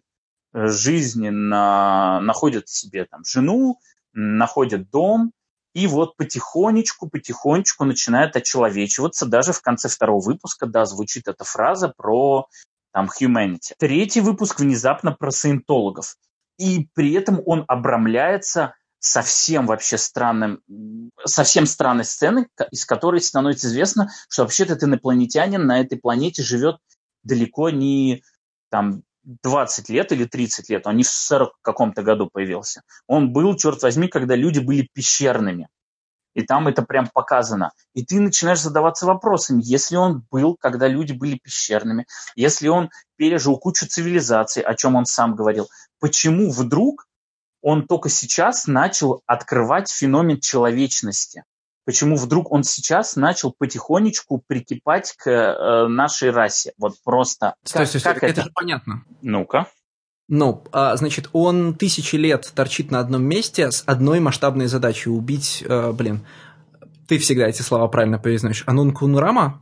э, 0.54 0.68
жизнь, 0.68 1.30
на, 1.30 2.20
находит 2.22 2.68
себе 2.68 3.06
там 3.06 3.24
жену, 3.26 3.80
находит 4.14 4.90
дом, 4.90 5.32
и 5.74 5.88
вот 5.88 6.18
потихонечку, 6.18 7.10
потихонечку 7.10 7.86
начинает 7.86 8.36
очеловечиваться. 8.36 9.26
Даже 9.26 9.54
в 9.54 9.62
конце 9.62 9.88
второго 9.88 10.24
выпуска, 10.24 10.66
да, 10.66 10.86
звучит 10.86 11.28
эта 11.28 11.44
фраза 11.44 11.94
про 11.96 12.48
там 12.92 13.10
humanity. 13.20 13.74
Третий 13.78 14.22
выпуск 14.22 14.60
внезапно 14.60 15.14
про 15.14 15.32
саентологов. 15.32 16.18
И 16.58 16.90
при 16.94 17.14
этом 17.14 17.42
он 17.46 17.64
обрамляется 17.68 18.76
совсем 19.00 19.66
вообще 19.66 19.98
странным, 19.98 20.62
совсем 21.26 21.66
странной 21.66 22.06
сценой, 22.06 22.48
из 22.70 22.86
которой 22.86 23.22
становится 23.22 23.68
известно, 23.68 24.12
что 24.30 24.44
вообще-то 24.44 24.74
этот 24.74 24.84
инопланетянин 24.84 25.66
на 25.66 25.80
этой 25.80 25.98
планете 25.98 26.44
живет 26.44 26.78
далеко 27.24 27.70
не 27.70 28.24
там 28.70 29.04
20 29.24 29.90
лет 29.90 30.12
или 30.12 30.26
30 30.26 30.70
лет, 30.70 30.88
он 30.88 30.98
не 30.98 31.04
в 31.04 31.10
40 31.10 31.52
каком-то 31.62 32.04
году 32.04 32.30
появился. 32.32 32.82
Он 33.08 33.32
был, 33.32 33.56
черт 33.56 33.82
возьми, 33.84 34.08
когда 34.08 34.36
люди 34.36 34.60
были 34.60 34.88
пещерными. 34.94 35.68
И 36.34 36.44
там 36.44 36.68
это 36.68 36.82
прям 36.82 37.10
показано. 37.14 37.72
И 37.94 38.06
ты 38.06 38.20
начинаешь 38.20 38.62
задаваться 38.62 39.06
вопросами, 39.06 39.62
если 39.64 39.98
он 39.98 40.26
был, 40.32 40.56
когда 40.56 40.88
люди 40.88 41.12
были 41.12 41.38
пещерными, 41.38 42.06
если 42.36 42.70
он 42.70 42.90
пережил 43.18 43.58
кучу 43.58 43.86
цивилизаций, 43.86 44.64
о 44.64 44.76
чем 44.76 44.96
он 44.96 45.06
сам 45.06 45.36
говорил, 45.36 45.68
почему 46.00 46.50
вдруг 46.52 47.08
он 47.62 47.86
только 47.86 48.10
сейчас 48.10 48.66
начал 48.66 49.22
открывать 49.26 49.92
феномен 49.92 50.40
человечности? 50.40 51.44
Почему 51.86 52.16
вдруг 52.16 52.52
он 52.52 52.64
сейчас 52.64 53.16
начал 53.16 53.54
потихонечку 53.58 54.44
прикипать 54.46 55.14
к 55.18 55.30
э, 55.30 55.88
нашей 55.88 56.32
расе. 56.32 56.74
Вот 56.78 56.96
просто. 57.04 57.56
Стой, 57.64 57.88
стой, 57.88 58.02
стой, 58.02 58.14
как 58.14 58.24
это? 58.24 58.32
это 58.32 58.44
же 58.44 58.52
понятно. 58.54 59.04
Ну-ка. 59.22 59.68
Ну, 60.28 60.64
а, 60.72 60.96
значит, 60.96 61.30
он 61.34 61.74
тысячи 61.76 62.16
лет 62.16 62.52
торчит 62.56 62.90
на 62.90 63.00
одном 63.00 63.24
месте 63.24 63.70
с 63.70 63.84
одной 63.86 64.22
масштабной 64.22 64.68
задачей 64.68 65.10
убить, 65.10 65.64
э, 65.68 65.92
блин, 65.92 66.26
ты 67.08 67.18
всегда 67.18 67.48
эти 67.48 67.62
слова 67.62 67.88
правильно 67.90 68.18
произносишь. 68.18 68.64
Анун 68.66 68.94
Кунрама? 68.94 69.62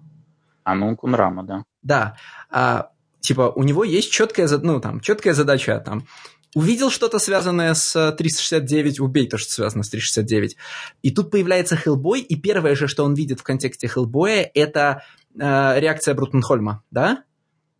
Анун 0.63 0.95
Кунрама, 0.95 1.43
да. 1.43 1.63
Да. 1.81 2.17
А, 2.51 2.91
типа, 3.19 3.51
у 3.55 3.63
него 3.63 3.83
есть 3.83 4.11
четкая, 4.11 4.47
ну, 4.61 4.79
там, 4.79 4.99
четкая 4.99 5.33
задача, 5.33 5.79
там, 5.79 6.05
увидел 6.55 6.89
что-то 6.89 7.19
связанное 7.19 7.73
с 7.73 8.11
369, 8.17 8.99
убей 8.99 9.27
то, 9.27 9.37
что 9.37 9.51
связано 9.51 9.83
с 9.83 9.89
369. 9.89 10.57
И 11.01 11.11
тут 11.11 11.31
появляется 11.31 11.75
Хеллбой, 11.75 12.21
и 12.21 12.35
первое 12.35 12.75
же, 12.75 12.87
что 12.87 13.03
он 13.03 13.13
видит 13.13 13.39
в 13.39 13.43
контексте 13.43 13.87
Хеллбоя, 13.87 14.49
это 14.53 15.03
э, 15.35 15.79
реакция 15.79 16.13
Брутенхольма, 16.13 16.83
да? 16.91 17.23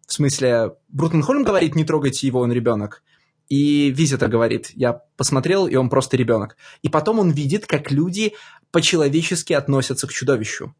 В 0.07 0.13
смысле, 0.13 0.73
Брутенхольм 0.87 1.43
говорит, 1.43 1.75
не 1.75 1.83
трогайте 1.83 2.25
его, 2.27 2.39
он 2.39 2.51
ребенок. 2.51 3.03
И 3.47 3.89
Визитор 3.89 4.29
говорит, 4.29 4.71
я 4.75 4.93
посмотрел, 5.17 5.67
и 5.67 5.75
он 5.75 5.89
просто 5.89 6.17
ребенок. 6.17 6.55
И 6.83 6.89
потом 6.89 7.19
он 7.19 7.31
видит, 7.31 7.65
как 7.65 7.91
люди 7.91 8.33
по-человечески 8.71 9.53
относятся 9.53 10.07
к 10.07 10.11
чудовищу. 10.11 10.75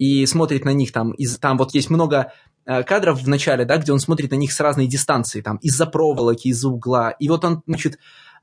И 0.00 0.26
смотрит 0.26 0.64
на 0.64 0.72
них 0.72 0.92
там, 0.92 1.12
из, 1.12 1.38
там 1.38 1.58
вот 1.58 1.74
есть 1.74 1.90
много 1.90 2.32
Э, 2.66 2.84
кадров 2.84 3.20
в 3.20 3.28
начале, 3.28 3.64
да, 3.64 3.78
где 3.78 3.92
он 3.92 3.98
смотрит 3.98 4.30
на 4.30 4.36
них 4.36 4.52
с 4.52 4.60
разной 4.60 4.86
дистанции, 4.86 5.40
там, 5.40 5.56
из-за 5.56 5.86
проволоки, 5.86 6.48
из-за 6.48 6.68
угла. 6.68 7.10
И 7.10 7.28
вот 7.28 7.44
он, 7.44 7.62
значит, 7.66 7.98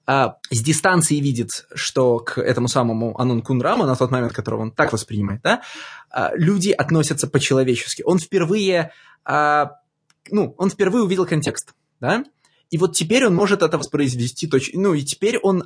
а, 0.06 0.38
с 0.50 0.62
дистанции 0.62 1.16
видит, 1.18 1.66
что 1.74 2.20
к 2.20 2.38
этому 2.38 2.68
самому 2.68 3.18
Анун 3.20 3.42
Кунрама, 3.42 3.86
на 3.86 3.96
тот 3.96 4.12
момент, 4.12 4.34
которого 4.34 4.64
он 4.64 4.72
так 4.72 4.92
воспринимает, 4.92 5.42
да, 5.44 5.62
а, 6.10 6.32
люди 6.34 6.72
относятся 6.72 7.28
по-человечески. 7.28 8.02
Он 8.06 8.20
впервые, 8.20 8.92
ну, 9.26 10.56
он 10.58 10.70
впервые 10.70 11.04
увидел 11.04 11.26
контекст, 11.26 11.74
да, 12.00 12.24
и 12.70 12.78
вот 12.78 12.96
теперь 12.96 13.26
он 13.28 13.36
может 13.36 13.62
это 13.62 13.78
воспроизвести 13.78 14.48
точно, 14.48 14.82
ну, 14.82 14.94
и 14.94 15.04
теперь 15.04 15.38
он 15.38 15.64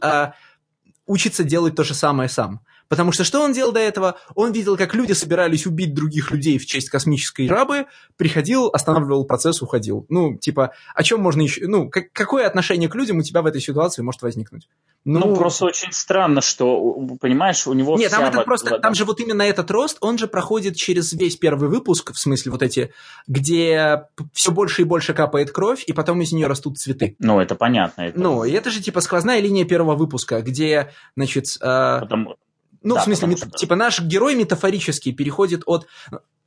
учится 1.06 1.44
делать 1.44 1.76
то 1.76 1.84
же 1.84 1.94
самое 1.94 2.30
сам. 2.30 2.62
Потому 2.92 3.14
что 3.14 3.24
что 3.24 3.40
он 3.40 3.54
делал 3.54 3.72
до 3.72 3.80
этого? 3.80 4.18
Он 4.36 4.52
видел, 4.52 4.76
как 4.76 4.94
люди 4.94 5.14
собирались 5.14 5.66
убить 5.66 5.94
других 5.94 6.30
людей 6.30 6.58
в 6.58 6.66
честь 6.66 6.90
космической 6.90 7.48
жабы, 7.48 7.86
приходил, 8.18 8.68
останавливал 8.68 9.24
процесс, 9.24 9.62
уходил. 9.62 10.06
Ну, 10.10 10.36
типа, 10.36 10.74
о 10.94 11.02
чем 11.02 11.22
можно 11.22 11.42
еще... 11.42 11.66
Ну, 11.68 11.90
как, 11.90 12.12
какое 12.12 12.46
отношение 12.46 12.90
к 12.90 12.96
людям 12.96 13.20
у 13.20 13.22
тебя 13.22 13.44
в 13.44 13.46
этой 13.46 13.62
ситуации 13.62 14.02
может 14.02 14.22
возникнуть? 14.24 14.68
Ну, 15.06 15.22
ну 15.22 15.36
просто 15.38 15.68
очень 15.68 15.94
странно, 15.94 16.42
что, 16.42 16.82
понимаешь, 17.22 17.66
у 17.66 17.72
него... 17.72 17.98
Нет, 17.98 18.12
там 18.12 18.26
это 18.26 18.42
просто... 18.42 18.78
Там 18.80 18.94
же 18.94 19.06
вот 19.06 19.22
именно 19.22 19.44
этот 19.44 19.72
рост, 19.72 19.96
он 20.02 20.18
же 20.18 20.28
проходит 20.28 20.76
через 20.76 21.14
весь 21.14 21.38
первый 21.38 21.70
выпуск, 21.70 22.12
в 22.12 22.20
смысле 22.20 22.52
вот 22.52 22.62
эти, 22.62 22.92
где 23.26 24.08
все 24.34 24.52
больше 24.52 24.82
и 24.82 24.86
больше 24.86 25.14
капает 25.14 25.52
кровь, 25.52 25.86
и 25.88 25.94
потом 25.94 26.22
из 26.22 26.34
нее 26.34 26.48
растут 26.48 26.78
цветы. 26.78 27.16
Ну, 27.20 27.40
это 27.40 27.56
понятно. 27.56 28.02
Это... 28.02 28.20
Ну, 28.20 28.44
и 28.44 28.52
это 28.52 28.70
же 28.70 28.82
типа 28.82 29.00
сквозная 29.00 29.40
линия 29.40 29.64
первого 29.64 29.96
выпуска, 29.96 30.42
где, 30.42 30.92
значит... 31.16 31.46
Э... 31.62 32.02
Потому 32.02 32.36
ну, 32.84 32.96
да, 32.96 33.02
в 33.02 33.04
смысле, 33.06 33.28
мет... 33.28 33.38
что... 33.38 33.50
типа 33.50 33.76
наш 33.76 34.02
герой 34.02 34.36
метафорически 34.36 35.12
переходит 35.12 35.64
от... 35.66 35.88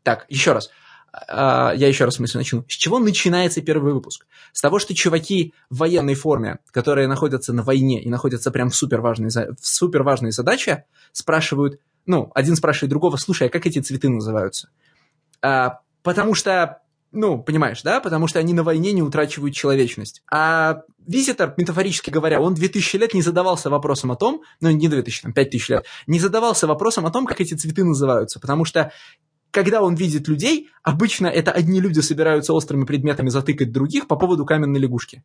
Так, 0.02 0.27
еще 0.28 0.52
раз. 0.52 0.70
А, 1.28 1.73
я 1.74 1.89
еще 1.89 2.05
раз 2.05 2.19
мысль 2.19 2.39
начну. 2.39 2.65
С 2.69 2.74
чего 2.74 2.98
начинается 2.98 3.62
первый 3.62 3.93
выпуск? 3.93 4.27
С 4.52 4.61
того, 4.61 4.78
что 4.78 4.94
чуваки 4.94 5.55
в 5.70 5.78
военной 5.78 6.15
форме, 6.15 6.59
которые 6.73 7.06
находятся 7.06 7.52
на 7.52 7.62
войне 7.62 8.02
и 8.02 8.09
находятся 8.09 8.51
прям 8.51 8.70
в 8.70 8.77
супер 8.77 9.01
важной, 9.01 9.31
в 9.31 9.66
супер 9.66 10.02
важной 10.02 10.32
задаче, 10.32 10.85
спрашивают, 11.12 11.81
ну, 12.06 12.31
один 12.35 12.56
спрашивает 12.56 12.90
другого, 12.90 13.16
слушай, 13.16 13.48
а 13.48 13.51
как 13.51 13.66
эти 13.66 13.78
цветы 13.78 14.09
называются? 14.09 14.70
А, 15.40 15.81
потому 16.02 16.35
что 16.35 16.81
Ну, 17.15 17.41
понимаешь, 17.41 17.82
да? 17.82 18.01
Потому 18.01 18.27
что 18.27 18.41
они 18.41 18.53
на 18.53 18.65
войне 18.65 18.93
не 18.93 19.03
утрачивают 19.03 19.55
человечность. 19.55 20.23
А 20.31 20.82
визитор, 21.07 21.55
метафорически 21.57 22.11
говоря, 22.11 22.41
он 22.41 22.55
2000 22.55 22.97
лет 22.97 23.15
не 23.15 23.23
задавался 23.23 23.70
вопросом 23.70 24.11
о 24.11 24.16
том, 24.16 24.43
ну, 24.61 24.70
не 24.70 24.89
2000, 24.89 25.23
там, 25.23 25.32
5000 25.32 25.69
лет, 25.69 25.86
не 26.09 26.19
задавался 26.19 26.66
вопросом 26.66 27.07
о 27.07 27.11
том, 27.11 27.24
как 27.24 27.41
эти 27.41 27.55
цветы 27.55 27.85
называются. 27.85 28.41
Потому 28.41 28.65
что 28.65 28.93
когда 29.53 29.81
он 29.81 29.95
видит 29.95 30.27
людей, 30.27 30.69
обычно 30.82 31.28
это 31.28 31.53
одни 31.53 31.81
люди 31.81 32.01
собираются 32.01 32.53
острыми 32.53 32.85
предметами 32.85 33.28
затыкать 33.28 33.70
других 33.70 34.09
по 34.09 34.16
поводу 34.16 34.45
каменной 34.45 34.81
лягушки. 34.81 35.23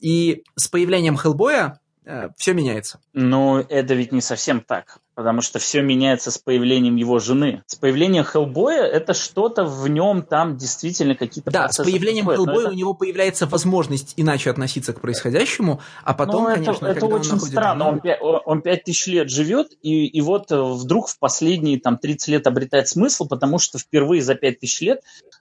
И 0.00 0.44
с 0.54 0.68
появлением 0.68 1.16
Хеллбоя 1.16 1.80
э, 2.04 2.28
все 2.36 2.52
меняется. 2.52 3.00
Но 3.14 3.64
это 3.66 3.94
ведь 3.94 4.12
не 4.12 4.20
совсем 4.20 4.60
так 4.60 4.98
потому 5.14 5.42
что 5.42 5.58
все 5.58 5.82
меняется 5.82 6.30
с 6.30 6.38
появлением 6.38 6.96
его 6.96 7.18
жены. 7.18 7.62
С 7.66 7.74
появлением 7.74 8.24
Хеллбоя 8.24 8.82
это 8.84 9.14
что-то 9.14 9.64
в 9.64 9.88
нем 9.88 10.22
там 10.22 10.56
действительно 10.56 11.14
какие-то 11.14 11.50
Да, 11.50 11.68
с 11.68 11.76
появлением 11.76 12.26
происходят. 12.26 12.50
Хеллбоя 12.50 12.66
это... 12.66 12.74
у 12.74 12.78
него 12.78 12.94
появляется 12.94 13.46
возможность 13.46 14.14
иначе 14.16 14.50
относиться 14.50 14.92
к 14.92 15.00
происходящему, 15.00 15.80
а 16.04 16.14
потом, 16.14 16.44
ну, 16.44 16.54
конечно, 16.54 16.86
это, 16.86 16.96
это 16.96 17.06
очень 17.06 17.32
он 17.32 17.40
странно. 17.40 17.88
Он, 17.88 18.40
он 18.44 18.62
5000 18.62 19.06
лет 19.08 19.30
живет, 19.30 19.72
и, 19.82 20.06
и 20.06 20.20
вот 20.20 20.50
э, 20.50 20.60
вдруг 20.60 21.08
в 21.08 21.18
последние 21.18 21.78
там 21.78 21.98
30 21.98 22.28
лет 22.28 22.46
обретает 22.46 22.88
смысл, 22.88 23.26
потому 23.28 23.58
что 23.58 23.78
впервые 23.78 24.22
за 24.22 24.34
5000 24.34 24.80
лет 24.80 25.00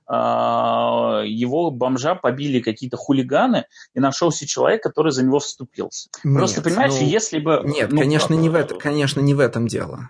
э, 0.09 0.13
его 0.13 1.71
бомжа 1.71 2.15
побили 2.15 2.59
какие-то 2.59 2.97
хулиганы, 2.97 3.65
и 3.93 3.99
нашелся 3.99 4.45
человек, 4.45 4.83
который 4.83 5.11
за 5.11 5.23
него 5.23 5.39
вступился. 5.39 6.09
Нет, 6.23 6.37
Просто, 6.37 6.61
понимаешь, 6.61 6.93
ну, 6.99 7.07
если 7.07 7.39
бы... 7.39 7.61
Нет, 7.65 7.91
ну, 7.91 7.99
конечно, 7.99 8.33
не 8.33 8.49
в 8.49 8.55
это, 8.55 8.75
конечно, 8.75 9.21
не 9.21 9.33
в 9.33 9.39
этом 9.39 9.60
этом 9.61 9.67
дело. 9.67 10.07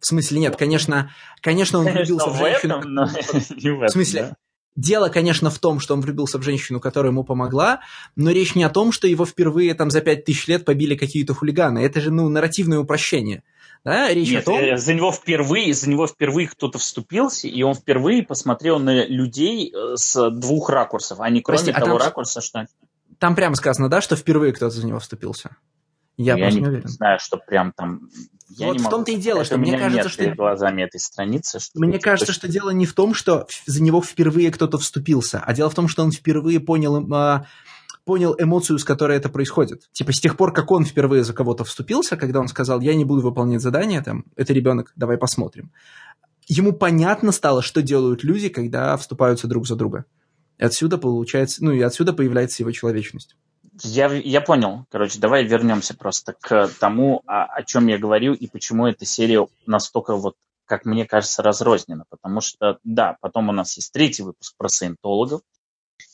В 0.00 0.06
смысле, 0.06 0.40
нет, 0.40 0.56
конечно, 0.56 1.10
конечно, 1.40 1.80
он 1.80 1.86
конечно, 1.86 2.14
влюбился 2.14 2.30
в, 2.30 2.38
женщину. 2.38 2.78
Этом, 2.78 2.94
но 2.94 3.06
в, 3.86 3.88
смысле, 3.88 4.22
да. 4.22 4.36
дело, 4.76 5.08
конечно, 5.08 5.50
в 5.50 5.58
том, 5.58 5.80
что 5.80 5.94
он 5.94 6.00
влюбился 6.00 6.38
в 6.38 6.42
женщину, 6.42 6.78
которая 6.78 7.10
ему 7.10 7.24
помогла, 7.24 7.80
но 8.14 8.30
речь 8.30 8.54
не 8.54 8.62
о 8.62 8.68
том, 8.68 8.92
что 8.92 9.08
его 9.08 9.26
впервые 9.26 9.74
там 9.74 9.90
за 9.90 10.00
пять 10.00 10.24
тысяч 10.24 10.46
лет 10.46 10.64
побили 10.64 10.94
какие-то 10.94 11.34
хулиганы. 11.34 11.80
Это 11.80 12.00
же, 12.00 12.12
ну, 12.12 12.28
нарративное 12.28 12.78
упрощение. 12.78 13.42
Да, 13.84 14.12
речь 14.12 14.30
Нет, 14.30 14.42
о 14.42 14.46
том... 14.46 14.60
Э, 14.60 14.76
за 14.76 14.94
него 14.94 15.12
впервые, 15.12 15.72
за 15.72 15.88
него 15.88 16.06
впервые 16.06 16.48
кто-то 16.48 16.78
вступился, 16.78 17.48
и 17.48 17.62
он 17.62 17.74
впервые 17.74 18.22
посмотрел 18.22 18.78
на 18.78 19.04
людей 19.04 19.72
э, 19.72 19.96
с 19.96 20.30
двух 20.30 20.68
ракурсов, 20.70 21.20
а 21.20 21.30
не 21.30 21.42
кроме 21.42 21.58
Прости, 21.58 21.72
того 21.72 21.96
а 21.96 21.98
там, 21.98 22.06
ракурса, 22.08 22.40
что... 22.40 22.66
Там 23.18 23.34
прямо 23.34 23.54
сказано, 23.54 23.88
да, 23.88 24.00
что 24.00 24.16
впервые 24.16 24.52
кто-то 24.52 24.74
за 24.74 24.86
него 24.86 24.98
вступился? 24.98 25.56
Я, 26.18 26.36
я 26.36 26.50
не, 26.50 26.60
не 26.60 26.66
уверен. 26.66 26.88
знаю, 26.88 27.18
что 27.20 27.38
прям 27.38 27.72
там 27.72 28.10
я 28.50 28.66
вот 28.66 28.80
в 28.80 28.88
том-то 28.88 29.12
и 29.12 29.16
дело, 29.16 29.44
что 29.44 29.56
мне 29.56 29.78
кажется, 29.78 30.08
что... 30.08 30.34
глазами 30.34 30.82
этой 30.82 30.98
страницы. 30.98 31.60
Что 31.60 31.78
мне 31.78 31.98
кажется, 31.98 32.32
что 32.32 32.48
дело 32.48 32.70
не 32.70 32.86
в 32.86 32.94
том, 32.94 33.14
что 33.14 33.46
за 33.66 33.82
него 33.82 34.02
впервые 34.02 34.50
кто-то 34.50 34.78
вступился, 34.78 35.40
а 35.44 35.54
дело 35.54 35.70
в 35.70 35.74
том, 35.74 35.86
что 35.86 36.02
он 36.02 36.10
впервые 36.10 36.58
понял, 36.58 36.98
э, 37.14 37.44
понял 38.04 38.34
эмоцию, 38.38 38.78
с 38.78 38.84
которой 38.84 39.16
это 39.16 39.28
происходит. 39.28 39.88
Типа 39.92 40.12
с 40.12 40.18
тех 40.18 40.36
пор, 40.36 40.52
как 40.52 40.70
он 40.72 40.84
впервые 40.84 41.22
за 41.22 41.34
кого-то 41.34 41.64
вступился, 41.64 42.16
когда 42.16 42.40
он 42.40 42.48
сказал, 42.48 42.80
я 42.80 42.94
не 42.94 43.04
буду 43.04 43.22
выполнять 43.22 43.60
задание, 43.60 44.02
там, 44.02 44.24
это 44.34 44.52
ребенок, 44.52 44.92
давай 44.96 45.18
посмотрим. 45.18 45.70
Ему 46.48 46.72
понятно 46.72 47.30
стало, 47.30 47.62
что 47.62 47.82
делают 47.82 48.24
люди, 48.24 48.48
когда 48.48 48.96
вступаются 48.96 49.46
друг 49.46 49.68
за 49.68 49.76
друга. 49.76 50.06
И 50.56 50.64
отсюда 50.64 50.98
получается, 50.98 51.62
ну 51.62 51.70
и 51.70 51.80
отсюда 51.80 52.12
появляется 52.12 52.62
его 52.62 52.72
человечность. 52.72 53.36
Я, 53.82 54.12
я 54.12 54.40
понял. 54.40 54.86
Короче, 54.90 55.18
давай 55.18 55.44
вернемся 55.44 55.96
просто 55.96 56.32
к 56.32 56.68
тому, 56.80 57.22
о, 57.26 57.44
о 57.44 57.62
чем 57.62 57.86
я 57.86 57.98
говорю 57.98 58.34
и 58.34 58.46
почему 58.46 58.86
эта 58.86 59.04
серия 59.04 59.46
настолько 59.66 60.16
вот 60.16 60.34
как 60.68 60.84
мне 60.84 61.06
кажется, 61.06 61.42
разрознена. 61.42 62.04
Потому 62.10 62.40
что, 62.40 62.78
да, 62.84 63.16
потом 63.20 63.48
у 63.48 63.52
нас 63.52 63.76
есть 63.76 63.92
третий 63.92 64.22
выпуск 64.22 64.54
про 64.56 64.68
саентологов. 64.68 65.40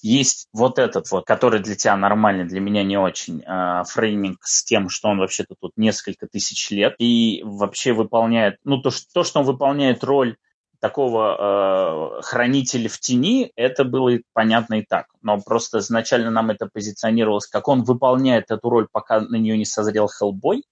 Есть 0.01 0.49
вот 0.53 0.79
этот 0.79 1.11
вот, 1.11 1.27
который 1.27 1.61
для 1.61 1.75
тебя 1.75 1.97
нормальный, 1.97 2.45
для 2.45 2.61
меня 2.61 2.83
не 2.83 2.97
очень, 2.97 3.43
э, 3.43 3.83
фрейминг 3.87 4.39
с 4.43 4.65
тем, 4.65 4.89
что 4.89 5.09
он 5.09 5.19
вообще-то 5.19 5.57
тут 5.61 5.73
несколько 5.77 6.27
тысяч 6.27 6.71
лет 6.71 6.95
и 6.99 7.43
вообще 7.45 7.93
выполняет, 7.93 8.59
ну, 8.65 8.81
то, 8.81 8.91
что, 8.91 9.07
то, 9.13 9.25
что 9.25 9.41
он 9.41 9.47
выполняет 9.47 10.03
роль 10.03 10.37
такого 10.85 12.19
э, 12.19 12.23
хранителя 12.25 12.91
в 12.91 13.01
тени, 13.01 13.51
это 13.57 13.85
было 13.85 14.19
понятно 14.35 14.81
и 14.81 14.83
так. 14.83 15.07
Но 15.23 15.41
просто 15.41 15.79
изначально 15.79 16.31
нам 16.31 16.51
это 16.51 16.69
позиционировалось, 16.71 17.47
как 17.47 17.69
он 17.69 17.85
выполняет 17.85 18.51
эту 18.51 18.69
роль, 18.69 18.87
пока 18.93 19.21
на 19.21 19.37
нее 19.37 19.57
не 19.57 19.65
созрел 19.65 20.09
Хеллбой, 20.09 20.63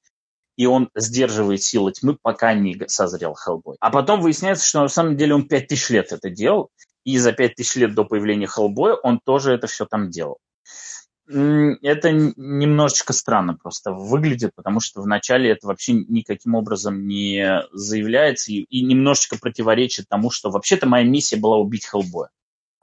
и 0.59 0.66
он 0.66 0.90
сдерживает 0.94 1.62
силы 1.62 1.93
тьмы, 1.93 2.18
пока 2.20 2.52
не 2.52 2.78
созрел 2.89 3.32
Хеллбой. 3.32 3.78
А 3.80 3.90
потом 3.90 4.20
выясняется, 4.20 4.66
что 4.66 4.82
на 4.82 4.89
самом 4.89 5.16
деле 5.16 5.34
он 5.34 5.48
5000 5.48 5.89
лет 5.89 6.12
это 6.12 6.28
делал, 6.28 6.68
и 7.05 7.16
за 7.16 7.32
5000 7.32 7.76
лет 7.76 7.94
до 7.94 8.05
появления 8.05 8.47
Хеллбоя 8.47 8.97
он 8.97 9.18
тоже 9.18 9.55
это 9.55 9.66
все 9.66 9.86
там 9.86 10.10
делал 10.10 10.36
это 11.32 12.10
немножечко 12.10 13.12
странно 13.12 13.54
просто 13.54 13.92
выглядит, 13.92 14.52
потому 14.54 14.80
что 14.80 15.02
вначале 15.02 15.50
это 15.50 15.66
вообще 15.66 15.92
никаким 15.94 16.54
образом 16.54 17.06
не 17.06 17.62
заявляется 17.72 18.52
и, 18.52 18.64
и 18.68 18.82
немножечко 18.82 19.38
противоречит 19.38 20.09
тому, 20.09 20.30
что 20.30 20.50
вообще-то 20.50 20.86
моя 20.86 21.04
миссия 21.04 21.36
была 21.36 21.56
убить 21.56 21.86
Хеллбоя, 21.86 22.30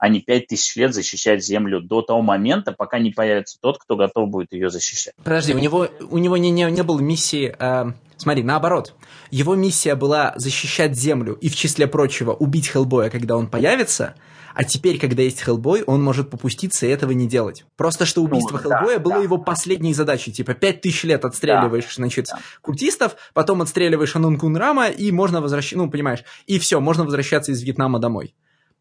а 0.00 0.08
не 0.08 0.20
пять 0.20 0.48
тысяч 0.48 0.74
лет 0.76 0.94
защищать 0.94 1.44
Землю 1.44 1.80
до 1.80 2.02
того 2.02 2.22
момента, 2.22 2.72
пока 2.72 2.98
не 2.98 3.10
появится 3.10 3.58
тот, 3.60 3.78
кто 3.78 3.96
готов 3.96 4.30
будет 4.30 4.52
ее 4.52 4.70
защищать. 4.70 5.14
Подожди, 5.22 5.54
у 5.54 5.58
него, 5.58 5.88
у 6.10 6.18
него 6.18 6.36
не, 6.36 6.50
не, 6.50 6.64
не 6.70 6.82
было 6.82 6.98
миссии... 7.00 7.54
Э, 7.58 7.92
смотри, 8.16 8.42
наоборот. 8.42 8.94
Его 9.30 9.54
миссия 9.54 9.94
была 9.94 10.32
защищать 10.36 10.96
Землю 10.96 11.34
и, 11.34 11.50
в 11.50 11.54
числе 11.54 11.86
прочего, 11.86 12.32
убить 12.32 12.68
Хеллбоя, 12.68 13.10
когда 13.10 13.36
он 13.36 13.46
появится– 13.46 14.14
а 14.54 14.64
теперь, 14.64 14.98
когда 14.98 15.22
есть 15.22 15.40
Хеллбой, 15.40 15.82
он 15.82 16.02
может 16.02 16.30
попуститься 16.30 16.86
и 16.86 16.88
этого 16.88 17.12
не 17.12 17.26
делать. 17.26 17.64
Просто 17.76 18.04
что 18.04 18.22
убийство 18.22 18.56
ну, 18.56 18.62
Хеллбоя 18.62 18.96
да, 18.96 19.02
было 19.02 19.14
да. 19.14 19.22
его 19.22 19.38
последней 19.38 19.94
задачей. 19.94 20.32
Типа, 20.32 20.54
пять 20.54 20.80
тысяч 20.80 21.04
лет 21.04 21.24
отстреливаешь, 21.24 21.84
да, 21.84 21.90
значит, 21.94 22.26
да. 22.30 22.40
культистов, 22.60 23.16
потом 23.32 23.62
отстреливаешь 23.62 24.16
Анун 24.16 24.38
Кунрама, 24.38 24.88
и 24.88 25.12
можно 25.12 25.40
возвращаться, 25.40 25.78
ну, 25.78 25.90
понимаешь, 25.90 26.24
и 26.46 26.58
все, 26.58 26.80
можно 26.80 27.04
возвращаться 27.04 27.52
из 27.52 27.62
Вьетнама 27.62 27.98
домой. 27.98 28.34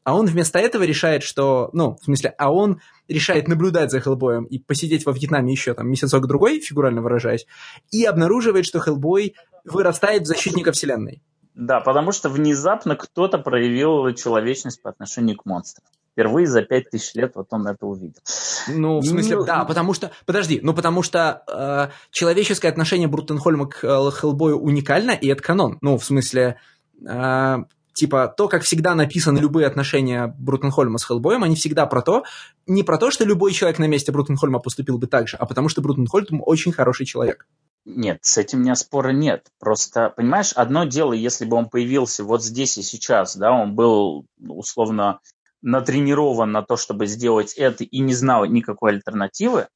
А 0.04 0.16
он 0.16 0.26
вместо 0.26 0.60
этого 0.60 0.84
решает, 0.84 1.24
что, 1.24 1.70
ну, 1.74 1.98
в 2.02 2.06
смысле, 2.06 2.34
а 2.38 2.52
он 2.52 2.82
решает 3.08 3.48
наблюдать 3.48 3.92
за 3.92 4.00
Хеллбоем 4.00 4.46
и 4.46 4.60
посидеть 4.60 5.06
во 5.06 5.12
Вьетнаме 5.12 5.52
еще 5.52 5.74
там 5.74 5.90
месяцок-другой, 5.90 6.62
фигурально 6.62 7.02
выражаясь, 7.02 7.46
и 7.92 8.06
обнаруживает, 8.06 8.66
что 8.66 8.80
Хеллбой 8.80 9.36
вырастает 9.66 10.24
в 10.24 10.26
защитника 10.26 10.72
вселенной. 10.72 11.22
Да, 11.54 11.82
потому 11.82 12.14
что 12.14 12.30
внезапно 12.30 12.96
кто-то 12.96 13.38
проявил 13.38 14.14
человечность 14.14 14.82
по 14.82 14.90
отношению 14.90 15.38
к 15.38 15.46
монстрам. 15.46 15.86
Впервые 16.14 16.48
за 16.48 16.62
пять 16.62 16.90
тысяч 16.90 17.14
лет 17.16 17.34
вот 17.36 17.48
он 17.52 17.68
это 17.68 17.86
увидел. 17.86 18.22
Ну, 18.68 19.00
в 19.00 19.06
смысле, 19.06 19.38
ну, 19.38 19.46
да, 19.46 19.66
потому 19.66 19.94
что... 19.94 20.12
Подожди, 20.26 20.60
ну 20.64 20.74
потому 20.74 21.04
что 21.04 21.44
э, 21.48 21.92
человеческое 22.12 22.70
отношение 22.70 23.08
Бруттенхольма 23.08 23.68
к 23.68 23.84
э, 23.84 24.12
Хеллбою 24.12 24.60
уникально, 24.60 25.12
и 25.12 25.28
это 25.28 25.44
канон. 25.44 25.78
Ну, 25.82 25.98
в 25.98 26.04
смысле... 26.04 26.60
Э, 27.08 27.58
типа, 27.94 28.34
то, 28.36 28.48
как 28.48 28.64
всегда 28.64 28.95
написаны 28.95 29.40
любые 29.40 29.68
отношения 29.68 30.34
Бруттенхольма 30.40 30.98
с 30.98 31.03
Хеллбоем, 31.03 31.44
они 31.44 31.56
всегда 31.56 31.86
про 31.86 32.02
то, 32.02 32.24
не 32.68 32.84
про 32.84 32.98
то, 32.98 33.11
что 33.11 33.26
любой 33.26 33.53
человек 33.53 33.80
на 33.80 33.88
месте 33.88 34.11
Бруттенхольма 34.11 34.60
поступил 34.60 34.98
бы 34.98 35.07
так 35.07 35.28
же, 35.28 35.38
а 35.38 35.45
потому 35.45 35.70
что 35.70 35.82
Бруттенхольм 35.82 36.41
очень 36.45 36.72
хороший 36.72 37.06
человек. 37.06 37.45
Нет, 37.86 38.20
с 38.22 38.38
этим 38.38 38.60
у 38.60 38.61
меня 38.61 38.76
спора 38.76 39.10
нет. 39.10 39.48
Просто, 39.60 40.14
понимаешь, 40.16 40.53
одно 40.53 40.84
дело, 40.84 41.14
если 41.14 41.45
бы 41.45 41.57
он 41.57 41.70
появился 41.70 42.24
вот 42.24 42.44
здесь 42.44 42.78
и 42.78 42.84
сейчас, 42.84 43.36
да, 43.36 43.52
он 43.52 43.74
был 43.74 44.26
условно 44.40 45.20
натренирован 45.61 46.52
на 46.52 46.61
то, 46.61 46.78
чтобы 46.78 47.07
сделать 47.07 47.53
это 47.53 47.84
и 47.84 47.99
не 47.99 48.14
знал 48.14 48.45
никакой 48.45 48.91
альтернативы, 48.91 49.68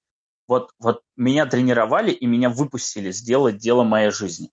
вот, 0.47 0.71
вот 0.79 1.01
меня 1.15 1.45
тренировали 1.45 2.11
и 2.11 2.25
меня 2.25 2.49
выпустили 2.49 3.11
сделать 3.11 3.57
дело 3.57 3.83
моей 3.83 4.11
жизни. 4.11 4.49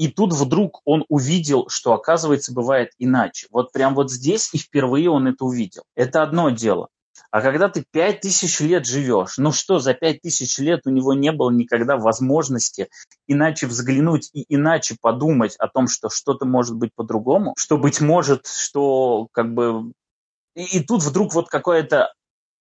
И 0.00 0.08
тут 0.08 0.32
вдруг 0.32 0.80
он 0.86 1.04
увидел, 1.10 1.68
что, 1.68 1.92
оказывается, 1.92 2.54
бывает 2.54 2.92
иначе. 2.98 3.48
Вот 3.50 3.70
прям 3.70 3.94
вот 3.94 4.10
здесь 4.10 4.48
и 4.54 4.56
впервые 4.56 5.10
он 5.10 5.28
это 5.28 5.44
увидел. 5.44 5.82
Это 5.94 6.22
одно 6.22 6.48
дело. 6.48 6.88
А 7.30 7.42
когда 7.42 7.68
ты 7.68 7.84
пять 7.90 8.22
тысяч 8.22 8.60
лет 8.60 8.86
живешь, 8.86 9.36
ну 9.36 9.52
что, 9.52 9.78
за 9.78 9.92
пять 9.92 10.22
тысяч 10.22 10.56
лет 10.56 10.86
у 10.86 10.90
него 10.90 11.12
не 11.12 11.32
было 11.32 11.50
никогда 11.50 11.98
возможности 11.98 12.88
иначе 13.28 13.66
взглянуть 13.66 14.30
и 14.32 14.46
иначе 14.48 14.96
подумать 14.98 15.54
о 15.56 15.68
том, 15.68 15.86
что 15.86 16.08
что-то 16.08 16.46
может 16.46 16.76
быть 16.76 16.94
по-другому, 16.94 17.52
что, 17.58 17.76
быть 17.76 18.00
может, 18.00 18.46
что 18.46 19.28
как 19.32 19.52
бы... 19.52 19.92
И, 20.54 20.78
и 20.78 20.82
тут 20.82 21.02
вдруг 21.02 21.34
вот 21.34 21.50
какая-то 21.50 22.10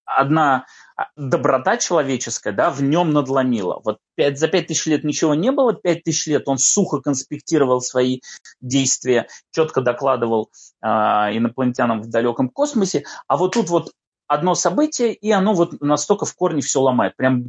одна 0.03 0.65
доброта 1.15 1.77
человеческая, 1.77 2.51
да, 2.51 2.69
в 2.69 2.81
нем 2.81 3.11
надломила. 3.11 3.81
Вот 3.83 3.99
5, 4.15 4.39
за 4.39 4.47
пять 4.47 4.67
тысяч 4.67 4.85
лет 4.85 5.03
ничего 5.03 5.35
не 5.35 5.51
было, 5.51 5.73
пять 5.73 6.03
тысяч 6.03 6.27
лет 6.27 6.43
он 6.47 6.57
сухо 6.57 6.99
конспектировал 6.99 7.81
свои 7.81 8.21
действия, 8.61 9.27
четко 9.51 9.81
докладывал 9.81 10.49
э, 10.81 10.87
инопланетянам 10.87 12.01
в 12.01 12.09
далеком 12.09 12.49
космосе, 12.49 13.05
а 13.27 13.37
вот 13.37 13.53
тут 13.53 13.69
вот 13.69 13.91
одно 14.27 14.55
событие, 14.55 15.13
и 15.13 15.31
оно 15.31 15.53
вот 15.53 15.81
настолько 15.81 16.25
в 16.25 16.35
корне 16.35 16.61
все 16.61 16.81
ломает. 16.81 17.15
Прям 17.15 17.45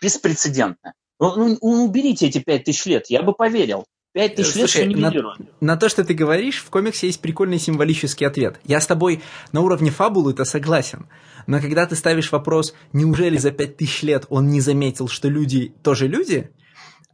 беспрецедентно. 0.00 0.94
Ну, 1.18 1.58
ну 1.60 1.84
уберите 1.84 2.26
эти 2.26 2.38
пять 2.38 2.64
тысяч 2.64 2.84
лет, 2.86 3.06
я 3.08 3.22
бы 3.22 3.32
поверил. 3.32 3.86
Пять 4.12 4.34
тысяч 4.34 4.56
лет 4.56 4.70
Слушай, 4.70 4.94
на, 4.94 5.12
на 5.60 5.76
то, 5.78 5.88
что 5.88 6.04
ты 6.04 6.12
говоришь, 6.12 6.58
в 6.58 6.68
комиксе 6.68 7.06
есть 7.06 7.20
прикольный 7.20 7.58
символический 7.58 8.26
ответ. 8.26 8.60
Я 8.64 8.80
с 8.80 8.86
тобой 8.86 9.22
на 9.52 9.62
уровне 9.62 9.90
фабулы-то 9.90 10.44
согласен. 10.44 11.08
Но 11.46 11.60
когда 11.60 11.86
ты 11.86 11.96
ставишь 11.96 12.30
вопрос, 12.30 12.74
неужели 12.92 13.38
за 13.38 13.52
пять 13.52 13.78
тысяч 13.78 14.02
лет 14.02 14.26
он 14.28 14.48
не 14.48 14.60
заметил, 14.60 15.08
что 15.08 15.28
люди 15.28 15.72
тоже 15.82 16.08
люди, 16.08 16.50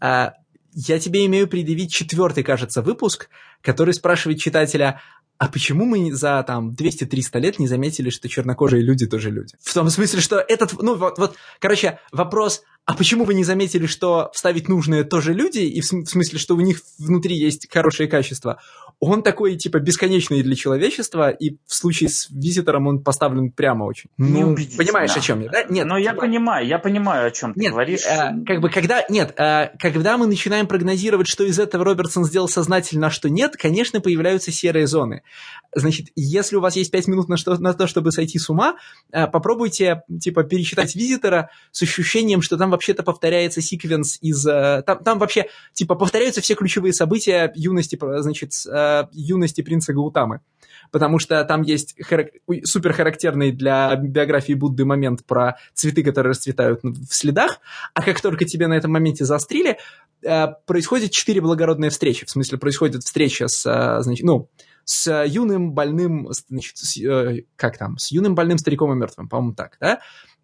а, 0.00 0.34
я 0.72 0.98
тебе 0.98 1.24
имею 1.26 1.46
предъявить 1.46 1.92
четвертый, 1.92 2.42
кажется, 2.42 2.82
выпуск, 2.82 3.28
который 3.62 3.94
спрашивает 3.94 4.40
читателя, 4.40 5.00
а 5.38 5.46
почему 5.46 5.84
мы 5.84 6.12
за 6.12 6.42
там 6.44 6.70
200-300 6.70 7.38
лет 7.38 7.58
не 7.60 7.68
заметили, 7.68 8.10
что 8.10 8.28
чернокожие 8.28 8.82
люди 8.82 9.06
тоже 9.06 9.30
люди? 9.30 9.54
В 9.62 9.72
том 9.72 9.88
смысле, 9.88 10.20
что 10.20 10.40
этот, 10.40 10.72
ну 10.82 10.96
вот, 10.96 11.16
вот, 11.18 11.36
короче, 11.60 12.00
вопрос, 12.10 12.62
а 12.88 12.94
почему 12.94 13.24
вы 13.24 13.34
не 13.34 13.44
заметили, 13.44 13.84
что 13.84 14.30
вставить 14.32 14.66
нужные 14.66 15.04
тоже 15.04 15.34
люди, 15.34 15.58
и 15.58 15.82
в 15.82 15.84
смысле, 15.84 16.38
что 16.38 16.56
у 16.56 16.60
них 16.60 16.80
внутри 16.98 17.36
есть 17.36 17.70
хорошие 17.70 18.08
качества? 18.08 18.62
Он 18.98 19.22
такой, 19.22 19.56
типа, 19.56 19.78
бесконечный 19.78 20.42
для 20.42 20.56
человечества, 20.56 21.28
и 21.28 21.58
в 21.66 21.74
случае 21.74 22.08
с 22.08 22.30
визитором 22.30 22.86
он 22.86 23.04
поставлен 23.04 23.52
прямо 23.52 23.84
очень. 23.84 24.08
Ну, 24.16 24.56
понимаешь, 24.78 25.14
о 25.14 25.20
чем 25.20 25.42
я, 25.42 25.50
да? 25.50 25.64
Нет. 25.64 25.86
Но 25.86 25.98
типа... 25.98 26.08
я 26.08 26.14
понимаю, 26.14 26.66
я 26.66 26.78
понимаю, 26.78 27.28
о 27.28 27.30
чем 27.30 27.52
ты 27.52 27.60
нет, 27.60 27.72
говоришь. 27.72 28.06
Э, 28.06 28.32
как 28.46 28.60
бы, 28.62 28.70
когда, 28.70 29.04
нет, 29.10 29.38
э, 29.38 29.68
когда 29.78 30.16
мы 30.16 30.26
начинаем 30.26 30.66
прогнозировать, 30.66 31.28
что 31.28 31.44
из 31.44 31.58
этого 31.58 31.84
Робертсон 31.84 32.24
сделал 32.24 32.48
сознательно, 32.48 33.08
а 33.08 33.10
что 33.10 33.28
нет, 33.28 33.56
конечно, 33.56 34.00
появляются 34.00 34.50
серые 34.50 34.86
зоны. 34.86 35.22
Значит, 35.74 36.06
если 36.16 36.56
у 36.56 36.60
вас 36.60 36.74
есть 36.74 36.90
пять 36.90 37.06
минут 37.06 37.28
на, 37.28 37.36
что, 37.36 37.56
на 37.58 37.74
то, 37.74 37.86
чтобы 37.86 38.12
сойти 38.12 38.38
с 38.38 38.48
ума, 38.48 38.76
э, 39.12 39.26
попробуйте, 39.26 40.02
типа, 40.20 40.42
перечитать 40.42 40.96
визитора 40.96 41.50
с 41.70 41.82
ощущением, 41.82 42.40
что 42.40 42.56
там 42.56 42.77
вообще-то 42.78 43.02
повторяется 43.02 43.60
секвенс 43.60 44.18
из... 44.20 44.46
Э, 44.46 44.82
там, 44.86 45.02
там 45.02 45.18
вообще, 45.18 45.48
типа, 45.72 45.96
повторяются 45.96 46.40
все 46.40 46.54
ключевые 46.54 46.92
события 46.92 47.52
юности, 47.56 47.98
значит, 48.20 48.52
э, 48.70 49.04
юности 49.12 49.62
принца 49.62 49.92
Гаутамы. 49.92 50.40
Потому 50.92 51.18
что 51.18 51.44
там 51.44 51.62
есть 51.62 51.96
харак... 52.00 52.28
супер 52.62 52.92
характерный 52.92 53.50
для 53.50 53.96
биографии 53.96 54.52
Будды 54.52 54.84
момент 54.84 55.24
про 55.26 55.58
цветы, 55.74 56.04
которые 56.04 56.30
расцветают 56.30 56.80
в 56.82 57.12
следах, 57.12 57.58
а 57.94 58.02
как 58.02 58.20
только 58.20 58.44
тебе 58.44 58.68
на 58.68 58.74
этом 58.74 58.92
моменте 58.92 59.24
заострили, 59.24 59.78
э, 60.22 60.46
происходит 60.64 61.10
четыре 61.10 61.40
благородные 61.40 61.90
встречи. 61.90 62.24
В 62.24 62.30
смысле, 62.30 62.58
происходит 62.58 63.02
встреча 63.02 63.48
с, 63.48 64.00
значит, 64.02 64.24
ну, 64.24 64.48
с 64.84 65.24
юным 65.26 65.72
больным, 65.72 66.28
значит, 66.48 66.78
с, 66.78 66.96
как 67.56 67.76
там, 67.76 67.98
с 67.98 68.12
юным 68.12 68.36
больным 68.36 68.56
стариком 68.56 68.92
и 68.92 68.94
мертвым, 68.94 69.28
по-моему, 69.28 69.54
так, 69.54 69.76
да? 69.80 69.98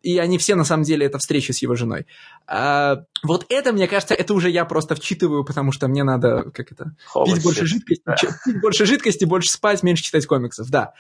И 0.05 0.19
они 0.19 0.37
все 0.37 0.55
на 0.55 0.65
самом 0.65 0.83
деле 0.83 1.07
это 1.07 1.19
встреча 1.19 1.55
с 1.55 1.63
его 1.63 1.75
женой. 1.75 2.07
А, 2.47 3.05
вот 3.23 3.47
это, 3.49 3.73
мне 3.73 3.89
кажется, 3.89 4.15
это 4.15 4.35
уже 4.35 4.51
я 4.51 4.67
просто 4.67 4.95
вчитываю, 4.95 5.45
потому 5.45 5.73
что 5.73 5.89
мне 5.89 6.05
надо, 6.05 6.51
как 6.53 6.71
это, 6.73 6.95
пить 7.25 7.43
больше 7.43 7.65
жидкости, 7.65 8.03
да. 8.05 8.17
пить 8.45 8.61
больше 8.61 8.85
жидкости, 8.85 9.25
больше 9.25 9.51
спать, 9.51 9.83
меньше 9.83 10.05
читать 10.05 10.27
комиксов, 10.27 10.69
да. 10.69 10.93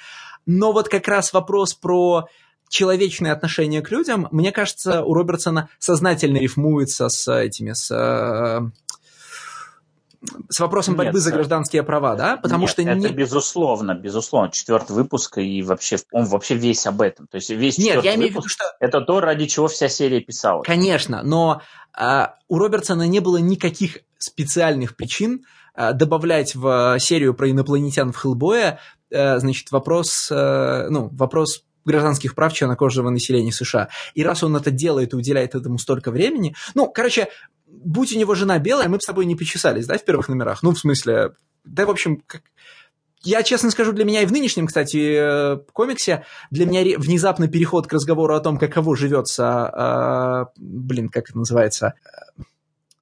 Но 0.47 0.72
вот 0.72 0.89
как 0.89 1.06
раз 1.06 1.35
вопрос 1.35 1.74
про 1.74 2.28
человечное 2.70 3.32
отношение 3.32 3.82
к 3.82 3.90
людям, 3.90 4.26
мне 4.31 4.52
кажется, 4.52 5.02
у 5.02 5.12
Робертсона 5.12 5.68
сознательно 5.78 6.39
рифмуется 6.39 7.10
с 7.10 7.31
этими, 7.31 7.72
с 7.74 7.90
с 10.48 10.60
вопросом 10.60 10.96
борьбы 10.96 11.14
нет, 11.14 11.22
за 11.22 11.32
гражданские 11.32 11.82
права, 11.82 12.14
да? 12.16 12.36
Потому 12.36 12.62
нет, 12.62 12.70
что 12.70 12.82
это 12.82 12.94
не... 12.94 13.09
безусловно, 13.09 13.94
безусловно, 13.94 14.51
четвертый 14.51 14.92
выпуск 14.92 15.38
и 15.38 15.62
вообще 15.62 15.98
он 16.12 16.24
вообще 16.24 16.55
весь 16.55 16.86
об 16.86 17.01
этом. 17.01 17.26
То 17.26 17.36
есть 17.36 17.51
весь 17.51 17.78
нет, 17.78 18.02
я 18.05 18.14
имею 18.14 18.32
выпуск 18.32 18.56
в 18.56 18.60
виду, 18.60 18.68
что... 18.68 18.76
это 18.80 19.01
то, 19.01 19.20
ради 19.20 19.46
чего 19.46 19.68
вся 19.68 19.88
серия 19.88 20.20
писалась. 20.20 20.66
Конечно, 20.66 21.22
но 21.22 21.60
а, 21.92 22.36
у 22.48 22.59
Робертсона 22.59 23.06
не 23.06 23.20
было 23.20 23.38
никаких 23.38 23.98
специальных 24.18 24.96
причин 24.96 25.44
а, 25.74 25.92
добавлять 25.92 26.55
в 26.55 26.98
серию 26.98 27.34
про 27.34 27.51
инопланетян 27.51 28.12
в 28.12 28.16
Хеллбоя, 28.16 28.80
а, 29.12 29.38
значит, 29.38 29.70
вопрос, 29.70 30.30
а, 30.32 30.88
ну, 30.88 31.09
вопрос 31.12 31.64
гражданских 31.84 32.34
прав 32.34 32.52
чернокожего 32.52 33.10
населения 33.10 33.52
США. 33.52 33.88
И 34.14 34.24
раз 34.24 34.42
он 34.42 34.56
это 34.56 34.70
делает 34.70 35.12
и 35.12 35.16
уделяет 35.16 35.55
этому 35.55 35.78
столько 35.78 36.10
времени... 36.10 36.55
Ну, 36.74 36.90
короче, 36.90 37.28
будь 37.85 38.15
у 38.15 38.19
него 38.19 38.35
жена 38.35 38.59
белая, 38.59 38.89
мы 38.89 38.97
бы 38.97 39.02
с 39.02 39.06
тобой 39.06 39.27
не 39.27 39.36
причесались, 39.36 39.86
да, 39.86 39.98
в 39.98 40.05
первых 40.05 40.28
номерах. 40.28 40.62
Ну, 40.62 40.73
в 40.73 40.78
смысле, 40.78 41.32
да, 41.65 41.86
в 41.86 41.90
общем, 41.90 42.23
как... 42.27 42.43
Я 43.23 43.43
честно 43.43 43.70
скажу, 43.70 43.93
для 43.93 44.05
меня 44.05 44.20
и 44.20 44.27
в 44.27 44.32
нынешнем, 44.32 44.66
кстати, 44.66 45.16
э, 45.16 45.56
комиксе, 45.73 46.27
для 46.51 46.66
меня 46.66 46.98
внезапный 46.98 47.48
переход 47.48 47.86
к 47.86 47.93
разговору 47.94 48.35
о 48.35 48.40
том, 48.40 48.59
каково 48.59 48.97
живется, 48.97 50.47
э, 50.52 50.59
блин, 50.59 51.09
как 51.09 51.31
это 51.31 51.39
называется, 51.39 51.94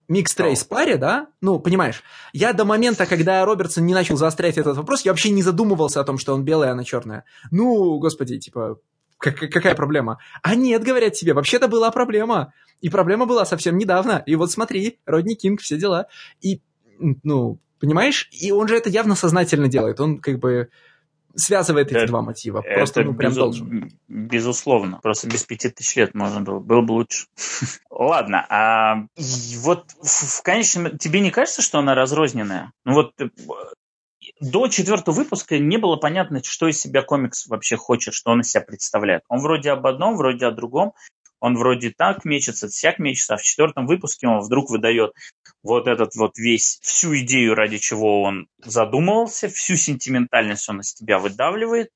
микс 0.07 0.33
трейс 0.35 0.63
паре, 0.63 0.97
да, 0.97 1.27
ну, 1.41 1.59
понимаешь, 1.59 2.05
я 2.33 2.53
до 2.53 2.65
момента, 2.65 3.07
когда 3.07 3.45
Робертсон 3.45 3.85
не 3.85 3.95
начал 3.95 4.17
заострять 4.17 4.59
этот 4.59 4.77
вопрос, 4.77 5.05
я 5.05 5.11
вообще 5.11 5.31
не 5.31 5.43
задумывался 5.43 6.01
о 6.01 6.05
том, 6.05 6.19
что 6.19 6.35
он 6.35 6.45
белая, 6.45 6.71
а 6.71 6.73
она 6.75 6.85
черная. 6.85 7.25
Ну, 7.51 7.99
господи, 7.99 8.39
типа, 8.39 8.79
как, 9.19 9.37
какая 9.37 9.75
проблема? 9.75 10.19
А 10.43 10.55
нет, 10.55 10.85
говорят 10.85 11.15
тебе, 11.15 11.33
вообще-то 11.35 11.67
была 11.67 11.91
проблема. 11.91 12.53
И 12.83 12.91
проблема 12.91 13.27
была 13.27 13.47
совсем 13.47 13.79
недавно. 13.79 14.23
И 14.27 14.35
вот 14.35 14.51
смотри, 14.51 14.99
Родни 15.07 15.37
Кинг, 15.37 15.61
все 15.61 15.79
дела. 15.79 16.09
И, 16.43 16.61
ну, 16.99 17.59
понимаешь? 17.81 18.29
И 18.33 18.51
он 18.51 18.69
же 18.69 18.77
это 18.77 18.91
явно 18.91 19.15
сознательно 19.15 19.69
делает. 19.69 20.01
Он 20.01 20.19
как 20.19 20.41
бы 20.41 20.69
связывает 21.35 21.87
эти 21.89 21.97
это, 21.97 22.09
два 22.09 22.23
мотива. 22.23 22.61
Просто 22.61 23.01
это 23.01 23.11
ну, 23.11 23.17
прям 23.17 23.33
безу- 23.33 23.41
должен. 23.41 23.93
Безусловно. 24.09 24.99
Просто 25.01 25.29
без 25.29 25.45
пяти 25.45 25.71
тысяч 25.71 25.97
лет 25.97 26.15
можно 26.15 26.41
было. 26.41 26.59
Было 26.59 26.83
бы 26.83 26.93
лучше. 26.93 27.27
Ладно. 27.91 28.45
А 28.51 29.07
вот 29.61 29.87
в 30.03 30.43
конечном... 30.43 30.99
Тебе 30.99 31.21
не 31.21 31.31
кажется, 31.31 31.63
что 31.63 31.79
она 31.79 31.95
разрозненная? 31.95 32.73
Ну 32.85 32.95
вот 32.95 33.13
э, 33.21 33.29
до 34.41 34.69
четвертого 34.69 35.15
выпуска 35.15 35.59
не 35.59 35.79
было 35.79 35.97
понятно, 35.97 36.43
что 36.43 36.69
из 36.69 36.81
себя 36.81 37.03
комикс 37.03 37.47
вообще 37.47 37.77
хочет, 37.77 38.15
что 38.15 38.33
он 38.33 38.41
из 38.41 38.51
себя 38.51 38.63
представляет. 38.63 39.23
Он 39.29 39.41
вроде 39.41 39.71
об 39.71 39.87
одном, 39.87 40.17
вроде 40.17 40.47
о 40.47 40.51
другом. 40.51 40.93
Он 41.43 41.57
вроде 41.57 41.91
так 41.91 42.25
мечется, 42.25 42.69
всяк 42.69 43.01
мечется, 43.01 43.35
а 43.35 43.37
в 43.37 43.43
четвертом 43.43 43.89
выпуске 43.89 44.29
он 44.29 44.43
вдруг 44.43 44.71
выдает 44.71 45.11
вот 45.65 45.89
этот 45.89 46.15
вот 46.15 46.39
весь, 46.39 46.79
всю 46.83 47.19
идею, 47.19 47.57
ради 47.57 47.79
чего 47.79 48.23
он 48.23 48.47
задумывался, 48.59 49.49
всю 49.49 49.75
сентиментальность 49.75 50.69
он 50.69 50.83
из 50.83 50.95
тебя 50.95 51.19
выдавливает. 51.19 51.91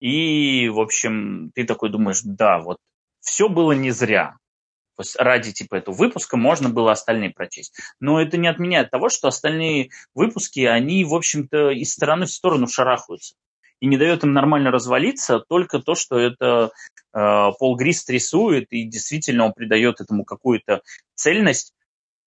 И, 0.00 0.68
в 0.68 0.78
общем, 0.78 1.50
ты 1.54 1.64
такой 1.64 1.88
думаешь, 1.88 2.20
да, 2.22 2.58
вот 2.58 2.76
все 3.20 3.48
было 3.48 3.72
не 3.72 3.90
зря. 3.90 4.36
То 4.96 5.02
есть 5.02 5.16
ради 5.16 5.54
типа 5.54 5.76
этого 5.76 5.94
выпуска 5.94 6.36
можно 6.36 6.68
было 6.68 6.92
остальные 6.92 7.30
прочесть. 7.30 7.74
Но 8.00 8.20
это 8.20 8.36
не 8.36 8.48
отменяет 8.48 8.90
того, 8.90 9.08
что 9.08 9.28
остальные 9.28 9.88
выпуски, 10.12 10.60
они, 10.66 11.06
в 11.06 11.14
общем-то, 11.14 11.70
из 11.70 11.90
стороны 11.90 12.26
в 12.26 12.30
сторону 12.30 12.66
шарахаются. 12.66 13.34
И 13.80 13.86
не 13.86 13.96
дает 13.96 14.24
им 14.24 14.32
нормально 14.32 14.70
развалиться 14.70 15.40
только 15.48 15.80
то, 15.80 15.94
что 15.94 16.18
это 16.18 16.70
э, 17.14 17.50
Пол 17.58 17.76
Грист 17.76 18.10
рисует, 18.10 18.66
и 18.70 18.84
действительно 18.84 19.46
он 19.46 19.52
придает 19.52 20.00
этому 20.00 20.24
какую-то 20.24 20.82
цельность. 21.14 21.72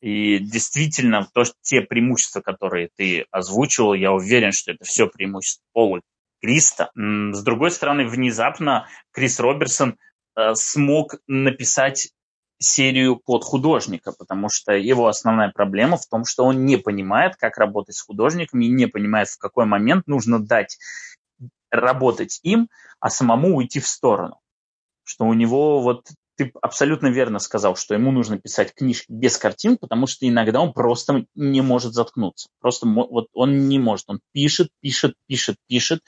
И 0.02 0.40
действительно, 0.40 1.30
то, 1.34 1.46
что 1.46 1.56
те 1.62 1.82
преимущества, 1.82 2.42
которые 2.42 2.90
ты 2.96 3.26
озвучивал, 3.32 3.94
я 3.94 4.12
уверен, 4.12 4.52
что 4.52 4.72
это 4.72 4.84
все 4.84 5.08
преимущество 5.08 5.64
Пола 5.72 6.02
Криста. 6.42 6.92
С 6.96 7.42
другой 7.42 7.72
стороны, 7.72 8.06
внезапно 8.06 8.88
Крис 9.12 9.40
Роберсон 9.40 9.98
э, 10.36 10.56
смог 10.56 11.16
написать 11.28 12.10
серию 12.60 13.18
под 13.18 13.44
художника, 13.44 14.12
потому 14.12 14.50
что 14.50 14.74
его 14.74 15.08
основная 15.08 15.52
проблема 15.52 15.98
в 15.98 16.08
том, 16.08 16.26
что 16.26 16.44
он 16.46 16.66
не 16.66 16.78
понимает, 16.78 17.36
как 17.36 17.58
работать 17.58 17.96
с 17.96 18.02
художниками, 18.02 18.66
и 18.66 18.70
не 18.70 18.88
понимает, 18.88 19.30
в 19.30 19.38
какой 19.38 19.66
момент 19.66 20.08
нужно 20.08 20.40
дать 20.40 20.78
работать 21.74 22.40
им, 22.44 22.70
а 23.00 23.10
самому 23.10 23.58
уйти 23.58 23.80
в 23.80 23.88
сторону. 23.88 24.40
Что 25.04 25.26
у 25.26 25.34
него, 25.34 25.82
вот 25.82 26.08
ты 26.36 26.52
абсолютно 26.62 27.08
верно 27.08 27.40
сказал, 27.40 27.76
что 27.76 27.94
ему 27.94 28.12
нужно 28.12 28.40
писать 28.40 28.74
книжки 28.74 29.06
без 29.10 29.38
картин, 29.38 29.78
потому 29.78 30.08
что 30.08 30.28
иногда 30.28 30.62
он 30.62 30.74
просто 30.74 31.26
не 31.36 31.62
может 31.62 31.94
заткнуться. 31.94 32.50
Просто 32.60 32.88
вот 32.88 33.28
он 33.34 33.68
не 33.68 33.80
может. 33.80 34.06
Он 34.08 34.20
пишет, 34.32 34.70
пишет, 34.82 35.16
пишет, 35.28 35.58
пишет. 35.68 36.02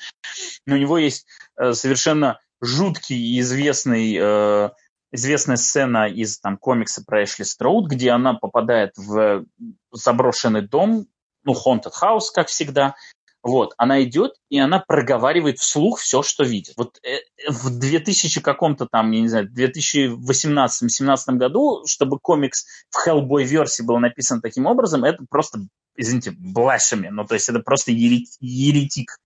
Но 0.65 0.75
у 0.75 0.77
него 0.77 0.97
есть 0.97 1.27
э, 1.57 1.73
совершенно 1.73 2.39
жуткий 2.61 3.17
и 3.17 3.39
известный 3.41 4.17
э, 4.19 4.69
известная 5.11 5.57
сцена 5.57 6.07
из 6.07 6.39
там, 6.39 6.57
комикса 6.57 7.03
про 7.05 7.23
Эшли 7.23 7.45
Строуд, 7.45 7.87
где 7.87 8.11
она 8.11 8.33
попадает 8.33 8.91
в 8.97 9.45
заброшенный 9.91 10.61
дом, 10.61 11.07
ну, 11.43 11.53
haunted 11.53 11.93
house, 12.01 12.31
как 12.33 12.47
всегда. 12.47 12.95
Вот, 13.45 13.75
она 13.77 14.01
идет, 14.01 14.33
и 14.49 14.57
она 14.57 14.79
проговаривает 14.79 15.59
вслух 15.59 15.99
все, 15.99 16.23
что 16.23 16.43
видит. 16.43 16.73
Вот 16.77 16.97
э, 17.03 17.19
в 17.47 17.77
2000 17.77 18.41
каком-то 18.41 18.87
там, 18.87 19.11
я 19.11 19.21
не 19.21 19.27
знаю, 19.27 19.47
2018-2017 19.55 21.33
году, 21.33 21.83
чтобы 21.85 22.17
комикс 22.17 22.65
в 22.89 23.07
Hellboy 23.07 23.43
версии 23.43 23.83
был 23.83 23.99
написан 23.99 24.41
таким 24.41 24.65
образом, 24.65 25.03
это 25.03 25.23
просто, 25.29 25.59
извините, 25.95 26.31
блашами. 26.31 27.09
Ну, 27.09 27.23
то 27.23 27.35
есть 27.35 27.47
это 27.47 27.59
просто 27.59 27.91
еретик 27.91 29.19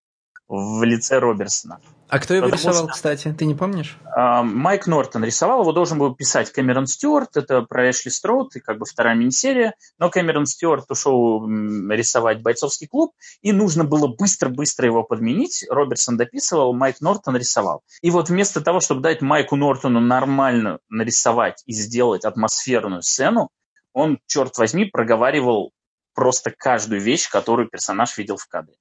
в 0.50 0.84
лице 0.84 1.20
Роберсона. 1.20 1.80
А 2.10 2.18
кто 2.18 2.34
его 2.34 2.48
Потому 2.48 2.58
рисовал, 2.58 2.84
что, 2.86 2.94
кстати? 2.94 3.36
Ты 3.38 3.46
не 3.46 3.54
помнишь? 3.54 3.96
Э, 4.18 4.42
Майк 4.42 4.88
Нортон 4.88 5.24
рисовал, 5.24 5.62
его 5.62 5.72
должен 5.74 6.00
был 6.00 6.16
писать 6.16 6.52
Кэмерон 6.52 6.88
Стюарт, 6.88 7.38
это 7.38 7.62
про 7.62 7.92
Эшли 7.92 8.10
Строуд, 8.10 8.56
и 8.56 8.60
как 8.60 8.80
бы 8.80 8.86
вторая 8.86 9.16
мини-серия, 9.16 9.76
но 10.00 10.10
Кэмерон 10.10 10.48
Стюарт 10.48 10.90
ушел 10.90 11.48
рисовать 11.48 12.42
«Бойцовский 12.42 12.88
клуб», 12.88 13.14
и 13.42 13.52
нужно 13.52 13.84
было 13.84 14.08
быстро-быстро 14.08 14.88
его 14.88 15.04
подменить. 15.04 15.66
Роберсон 15.70 16.18
дописывал, 16.18 16.74
Майк 16.74 17.00
Нортон 17.00 17.38
рисовал. 17.38 17.84
И 18.02 18.10
вот 18.10 18.30
вместо 18.30 18.60
того, 18.60 18.80
чтобы 18.80 19.02
дать 19.02 19.22
Майку 19.22 19.56
Нортону 19.56 20.00
нормально 20.00 20.80
нарисовать 20.90 21.62
и 21.68 21.74
сделать 21.74 22.26
атмосферную 22.26 23.04
сцену, 23.04 23.50
он, 23.94 24.18
черт 24.26 24.58
возьми, 24.58 24.86
проговаривал 24.86 25.74
просто 26.16 26.52
каждую 26.52 27.02
вещь, 27.02 27.30
которую 27.30 27.70
персонаж 27.70 28.18
видел 28.18 28.38
в 28.38 28.48
кадре. 28.48 28.76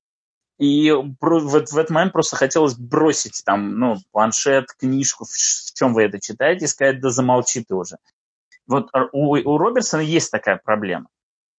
И 0.59 0.91
в, 0.91 1.55
этот 1.55 1.91
момент 1.91 2.13
просто 2.13 2.37
хотелось 2.37 2.75
бросить 2.75 3.43
там, 3.45 3.79
ну, 3.79 3.97
планшет, 4.11 4.73
книжку, 4.73 5.25
в, 5.25 5.75
чем 5.75 5.95
вы 5.95 6.03
это 6.03 6.21
читаете, 6.21 6.65
и 6.65 6.69
сказать, 6.69 7.01
да 7.01 7.11
замолчи 7.11 7.65
ты 7.65 7.75
уже. 7.75 7.97
Вот 8.67 8.91
у, 9.13 9.37
у 9.37 9.59
Робертсона 9.59 10.01
есть 10.01 10.31
такая 10.31 10.61
проблема. 10.63 11.09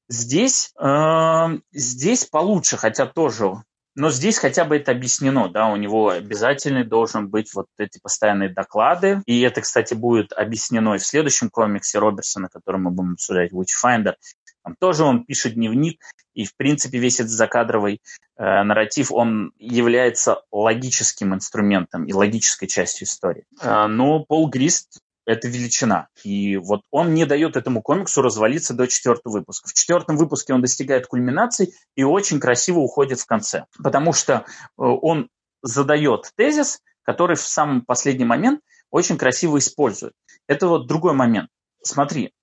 Здесь, 0.10 0.74
э, 0.80 1.48
здесь 1.72 2.26
получше, 2.26 2.78
хотя 2.78 3.06
тоже, 3.06 3.64
но 3.96 4.10
здесь 4.12 4.38
хотя 4.38 4.66
бы 4.66 4.78
это 4.78 4.92
объяснено, 4.92 5.50
да, 5.50 5.68
у 5.68 5.76
него 5.76 6.10
обязательно 6.10 6.84
должен 6.84 7.28
быть 7.28 7.54
вот 7.54 7.68
эти 7.78 8.00
постоянные 8.00 8.50
доклады, 8.50 9.22
и 9.26 9.42
это, 9.42 9.62
кстати, 9.62 9.94
будет 9.94 10.32
объяснено 10.34 10.96
и 10.96 11.00
в 11.00 11.06
следующем 11.06 11.50
комиксе 11.50 12.00
Робертсона, 12.00 12.50
который 12.50 12.78
мы 12.78 12.92
будем 12.92 13.14
обсуждать, 13.14 13.52
Witchfinder, 13.52 14.16
там 14.64 14.76
тоже 14.80 15.04
он 15.04 15.26
пишет 15.26 15.56
дневник, 15.56 16.02
и, 16.34 16.46
в 16.46 16.56
принципе, 16.56 17.00
весь 17.00 17.20
этот 17.20 17.32
закадровый 17.32 18.02
э, 18.38 18.64
нарратив, 18.64 19.12
он 19.12 19.52
является 19.58 20.42
логическим 20.52 21.34
инструментом 21.34 22.06
и 22.06 22.14
логической 22.14 22.68
частью 22.68 23.08
истории. 23.08 23.46
Э, 23.62 23.88
но 23.88 24.24
Пол 24.26 24.50
Грист 24.50 25.00
это 25.30 25.48
величина. 25.48 26.08
И 26.24 26.58
вот 26.58 26.82
он 26.90 27.14
не 27.14 27.26
дает 27.26 27.56
этому 27.56 27.84
комиксу 27.84 28.24
развалиться 28.24 28.74
до 28.74 28.88
четвертого 28.88 29.34
выпуска. 29.34 29.70
В 29.70 29.74
четвертом 29.74 30.18
выпуске 30.18 30.54
он 30.54 30.62
достигает 30.62 31.06
кульминации 31.06 31.74
и 31.96 32.04
очень 32.04 32.40
красиво 32.40 32.80
уходит 32.80 33.20
в 33.20 33.28
конце. 33.28 33.66
Потому 33.84 34.12
что 34.12 34.34
э, 34.34 34.44
он 34.78 35.30
задает 35.62 36.32
тезис, 36.36 36.82
который 37.04 37.36
в 37.36 37.42
самый 37.42 37.84
последний 37.84 38.26
момент 38.26 38.62
очень 38.90 39.18
красиво 39.18 39.60
использует. 39.60 40.14
Это 40.48 40.68
вот 40.68 40.88
другой 40.88 41.14
момент. 41.14 41.50
Смотри, 41.84 42.34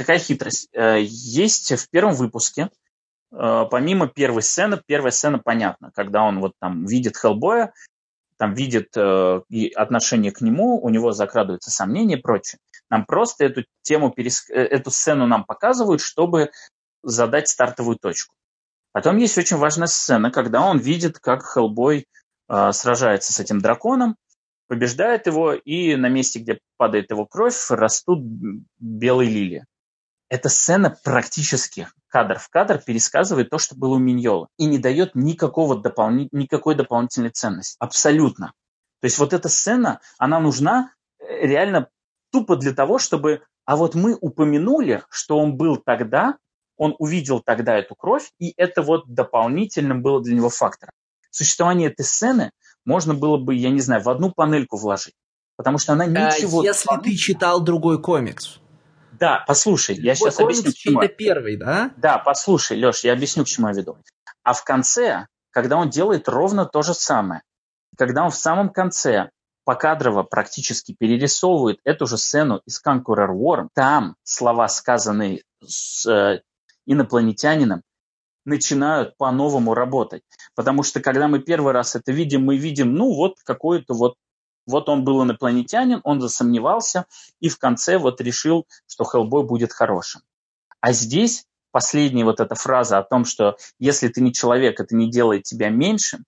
какая 0.00 0.18
хитрость. 0.18 0.68
Э, 0.72 0.98
есть 1.00 1.72
в 1.72 1.90
первом 1.90 2.14
выпуске, 2.14 2.70
э, 3.32 3.64
помимо 3.70 4.08
первой 4.08 4.42
сцены, 4.42 4.80
первая 4.86 5.12
сцена 5.12 5.38
понятна, 5.38 5.90
когда 5.94 6.22
он 6.22 6.40
вот 6.40 6.54
там 6.58 6.86
видит 6.86 7.18
Хеллбоя, 7.18 7.74
там 8.38 8.54
видит 8.54 8.96
э, 8.96 9.40
отношение 9.76 10.32
к 10.32 10.40
нему, 10.40 10.80
у 10.82 10.88
него 10.88 11.12
закрадываются 11.12 11.70
сомнения 11.70 12.16
и 12.16 12.20
прочее. 12.20 12.58
Нам 12.88 13.04
просто 13.04 13.44
эту 13.44 13.64
тему, 13.82 14.14
эту 14.16 14.90
сцену 14.90 15.26
нам 15.26 15.44
показывают, 15.44 16.00
чтобы 16.00 16.50
задать 17.02 17.48
стартовую 17.48 17.98
точку. 17.98 18.34
Потом 18.92 19.18
есть 19.18 19.36
очень 19.36 19.58
важная 19.58 19.86
сцена, 19.86 20.30
когда 20.30 20.62
он 20.62 20.78
видит, 20.78 21.18
как 21.18 21.44
Хеллбой 21.44 22.06
сражается 22.48 23.32
с 23.32 23.38
этим 23.38 23.60
драконом, 23.60 24.16
побеждает 24.70 25.26
его, 25.26 25.52
и 25.52 25.96
на 25.96 26.08
месте, 26.08 26.38
где 26.38 26.60
падает 26.76 27.10
его 27.10 27.26
кровь, 27.26 27.70
растут 27.70 28.20
белые 28.78 29.28
лилии. 29.28 29.64
Эта 30.30 30.48
сцена 30.48 30.96
практически 31.02 31.88
кадр 32.06 32.38
в 32.38 32.48
кадр 32.50 32.78
пересказывает 32.78 33.50
то, 33.50 33.58
что 33.58 33.74
было 33.74 33.96
у 33.96 33.98
Миньола, 33.98 34.46
и 34.58 34.66
не 34.66 34.78
дает 34.78 35.16
никакого 35.16 35.76
дополни... 35.76 36.28
никакой 36.30 36.76
дополнительной 36.76 37.30
ценности. 37.30 37.76
Абсолютно. 37.80 38.52
То 39.00 39.06
есть 39.06 39.18
вот 39.18 39.32
эта 39.32 39.48
сцена, 39.48 40.00
она 40.18 40.38
нужна 40.38 40.92
э, 41.18 41.46
реально 41.46 41.88
тупо 42.30 42.56
для 42.56 42.72
того, 42.72 42.98
чтобы... 42.98 43.42
А 43.64 43.76
вот 43.76 43.96
мы 43.96 44.16
упомянули, 44.20 45.02
что 45.10 45.36
он 45.36 45.56
был 45.56 45.76
тогда, 45.76 46.36
он 46.76 46.94
увидел 46.98 47.40
тогда 47.40 47.76
эту 47.76 47.96
кровь, 47.96 48.30
и 48.38 48.54
это 48.56 48.82
вот 48.82 49.12
дополнительным 49.12 50.00
было 50.00 50.22
для 50.22 50.36
него 50.36 50.48
фактором. 50.48 50.92
Существование 51.30 51.90
этой 51.90 52.04
сцены 52.04 52.52
можно 52.84 53.14
было 53.14 53.36
бы, 53.36 53.56
я 53.56 53.70
не 53.70 53.80
знаю, 53.80 54.02
в 54.02 54.08
одну 54.08 54.30
панельку 54.30 54.76
вложить. 54.76 55.14
Потому 55.56 55.78
что 55.78 55.94
она 55.94 56.06
ничего... 56.06 56.60
А 56.60 56.64
если 56.64 56.88
ты 57.02 57.16
читал 57.16 57.60
другой 57.60 58.00
комикс? 58.00 58.60
Да, 59.20 59.44
послушай, 59.46 59.96
я 59.96 60.14
сейчас 60.14 60.40
объясню, 60.40 60.72
к 60.72 60.74
чему. 60.74 61.06
Первый, 61.06 61.58
да? 61.58 61.92
Да, 61.98 62.16
послушай, 62.18 62.82
Леш, 62.82 63.04
я 63.04 63.12
объясню, 63.12 63.44
к 63.44 63.48
чему 63.48 63.68
я 63.68 63.74
веду. 63.74 63.98
А 64.42 64.54
в 64.54 64.64
конце, 64.64 65.26
когда 65.50 65.76
он 65.76 65.90
делает 65.90 66.26
ровно 66.26 66.64
то 66.64 66.80
же 66.80 66.94
самое, 66.94 67.42
когда 67.98 68.24
он 68.24 68.30
в 68.30 68.36
самом 68.36 68.70
конце 68.70 69.28
покадрово 69.64 70.22
практически 70.22 70.96
перерисовывает 70.98 71.80
эту 71.84 72.06
же 72.06 72.16
сцену 72.16 72.62
из 72.64 72.80
Conqueror 72.82 73.28
War, 73.34 73.68
там 73.74 74.16
слова, 74.22 74.66
сказанные 74.68 75.42
с 75.62 76.06
э, 76.06 76.40
инопланетянином, 76.86 77.82
начинают 78.46 79.18
по-новому 79.18 79.74
работать. 79.74 80.22
Потому 80.54 80.82
что 80.82 81.00
когда 81.00 81.28
мы 81.28 81.40
первый 81.40 81.74
раз 81.74 81.94
это 81.94 82.10
видим, 82.10 82.42
мы 82.42 82.56
видим, 82.56 82.94
ну, 82.94 83.14
вот 83.14 83.34
какое-то 83.44 83.92
вот 83.92 84.14
вот 84.70 84.88
он 84.88 85.04
был 85.04 85.22
инопланетянин, 85.22 86.00
он 86.04 86.20
засомневался 86.20 87.06
и 87.40 87.48
в 87.48 87.58
конце 87.58 87.98
вот 87.98 88.20
решил, 88.20 88.66
что 88.86 89.04
Хеллбой 89.04 89.44
будет 89.44 89.72
хорошим. 89.72 90.22
А 90.80 90.92
здесь 90.92 91.44
последняя 91.70 92.24
вот 92.24 92.40
эта 92.40 92.54
фраза 92.54 92.98
о 92.98 93.02
том, 93.02 93.24
что 93.24 93.56
если 93.78 94.08
ты 94.08 94.20
не 94.20 94.32
человек, 94.32 94.80
это 94.80 94.94
не 94.96 95.10
делает 95.10 95.44
тебя 95.44 95.68
меньшим, 95.68 96.24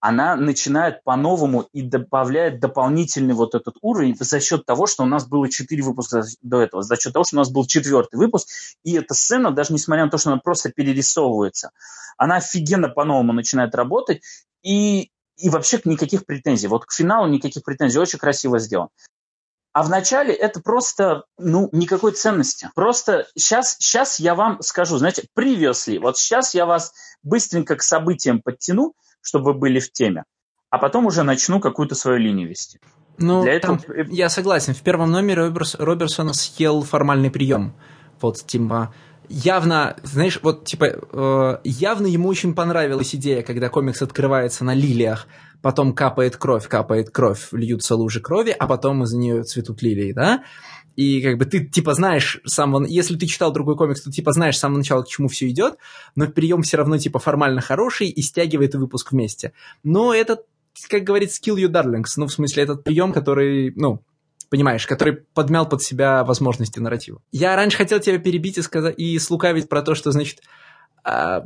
она 0.00 0.36
начинает 0.36 1.02
по-новому 1.02 1.62
и 1.72 1.82
добавляет 1.82 2.60
дополнительный 2.60 3.34
вот 3.34 3.54
этот 3.54 3.76
уровень 3.82 4.16
за 4.18 4.40
счет 4.40 4.64
того, 4.64 4.86
что 4.86 5.02
у 5.02 5.06
нас 5.06 5.26
было 5.26 5.48
четыре 5.48 5.82
выпуска 5.82 6.22
до 6.40 6.60
этого, 6.60 6.82
за 6.82 6.96
счет 6.96 7.12
того, 7.12 7.24
что 7.24 7.36
у 7.36 7.40
нас 7.40 7.50
был 7.50 7.66
четвертый 7.66 8.16
выпуск, 8.16 8.48
и 8.84 8.94
эта 8.94 9.14
сцена, 9.14 9.50
даже 9.50 9.72
несмотря 9.72 10.04
на 10.04 10.10
то, 10.10 10.18
что 10.18 10.30
она 10.30 10.38
просто 10.38 10.70
перерисовывается, 10.70 11.70
она 12.16 12.36
офигенно 12.36 12.88
по-новому 12.88 13.32
начинает 13.32 13.74
работать, 13.74 14.22
и 14.62 15.10
и 15.38 15.48
вообще 15.48 15.80
никаких 15.84 16.26
претензий. 16.26 16.68
Вот 16.68 16.84
к 16.84 16.92
финалу 16.92 17.28
никаких 17.28 17.62
претензий, 17.64 17.98
очень 17.98 18.18
красиво 18.18 18.58
сделан. 18.58 18.88
А 19.72 19.82
в 19.82 19.90
начале 19.90 20.34
это 20.34 20.60
просто, 20.60 21.24
ну, 21.38 21.68
никакой 21.72 22.12
ценности. 22.12 22.70
Просто 22.74 23.26
сейчас, 23.36 23.76
сейчас 23.78 24.18
я 24.18 24.34
вам 24.34 24.60
скажу, 24.60 24.98
знаете, 24.98 25.24
previously, 25.38 26.00
вот 26.00 26.18
сейчас 26.18 26.54
я 26.54 26.66
вас 26.66 26.92
быстренько 27.22 27.76
к 27.76 27.82
событиям 27.82 28.42
подтяну, 28.42 28.94
чтобы 29.20 29.52
вы 29.52 29.54
были 29.54 29.78
в 29.78 29.92
теме, 29.92 30.24
а 30.70 30.78
потом 30.78 31.06
уже 31.06 31.22
начну 31.22 31.60
какую-то 31.60 31.94
свою 31.94 32.18
линию 32.18 32.48
вести. 32.48 32.80
Ну, 33.18 33.42
Для 33.42 33.54
этого... 33.54 33.78
там, 33.78 34.10
я 34.10 34.28
согласен. 34.28 34.74
В 34.74 34.82
первом 34.82 35.10
номере 35.10 35.42
Роберс, 35.42 35.74
Роберсон 35.74 36.34
съел 36.34 36.82
формальный 36.82 37.30
прием. 37.30 37.74
Вот, 38.20 38.44
типа, 38.46 38.94
явно, 39.28 39.96
знаешь, 40.02 40.38
вот 40.42 40.64
типа 40.64 40.84
э, 40.84 41.58
явно 41.64 42.06
ему 42.06 42.28
очень 42.28 42.54
понравилась 42.54 43.14
идея, 43.14 43.42
когда 43.42 43.68
комикс 43.68 44.02
открывается 44.02 44.64
на 44.64 44.74
лилиях, 44.74 45.26
потом 45.62 45.92
капает 45.92 46.36
кровь, 46.36 46.68
капает 46.68 47.10
кровь, 47.10 47.48
льются 47.52 47.94
лужи 47.96 48.20
крови, 48.20 48.54
а 48.58 48.66
потом 48.66 49.02
из 49.02 49.12
нее 49.12 49.42
цветут 49.42 49.82
лилии, 49.82 50.12
да? 50.12 50.44
И 50.96 51.22
как 51.22 51.38
бы 51.38 51.44
ты 51.44 51.64
типа 51.64 51.94
знаешь 51.94 52.40
самого... 52.44 52.84
Если 52.84 53.16
ты 53.16 53.26
читал 53.26 53.52
другой 53.52 53.76
комикс, 53.76 54.02
то 54.02 54.10
типа 54.10 54.32
знаешь 54.32 54.56
с 54.56 54.60
самого 54.60 54.78
начала, 54.78 55.02
к 55.02 55.08
чему 55.08 55.28
все 55.28 55.48
идет, 55.48 55.76
но 56.16 56.26
прием 56.26 56.62
все 56.62 56.76
равно 56.76 56.98
типа 56.98 57.20
формально 57.20 57.60
хороший 57.60 58.08
и 58.08 58.20
стягивает 58.20 58.74
выпуск 58.74 59.12
вместе. 59.12 59.52
Но 59.84 60.12
это, 60.12 60.42
как 60.90 61.04
говорит, 61.04 61.30
skill 61.30 61.56
you 61.56 61.68
darlings. 61.68 62.14
Ну, 62.16 62.26
в 62.26 62.32
смысле, 62.32 62.64
этот 62.64 62.82
прием, 62.82 63.12
который, 63.12 63.72
ну, 63.76 64.02
понимаешь, 64.48 64.86
который 64.86 65.14
подмял 65.34 65.68
под 65.68 65.82
себя 65.82 66.24
возможности 66.24 66.78
нарратива. 66.78 67.20
Я 67.32 67.56
раньше 67.56 67.76
хотел 67.76 68.00
тебя 68.00 68.18
перебить 68.18 68.58
и, 68.58 68.62
сказать, 68.62 68.94
и 68.98 69.18
слукавить 69.18 69.68
про 69.68 69.82
то, 69.82 69.94
что, 69.94 70.10
значит, 70.10 70.42
э, 71.04 71.42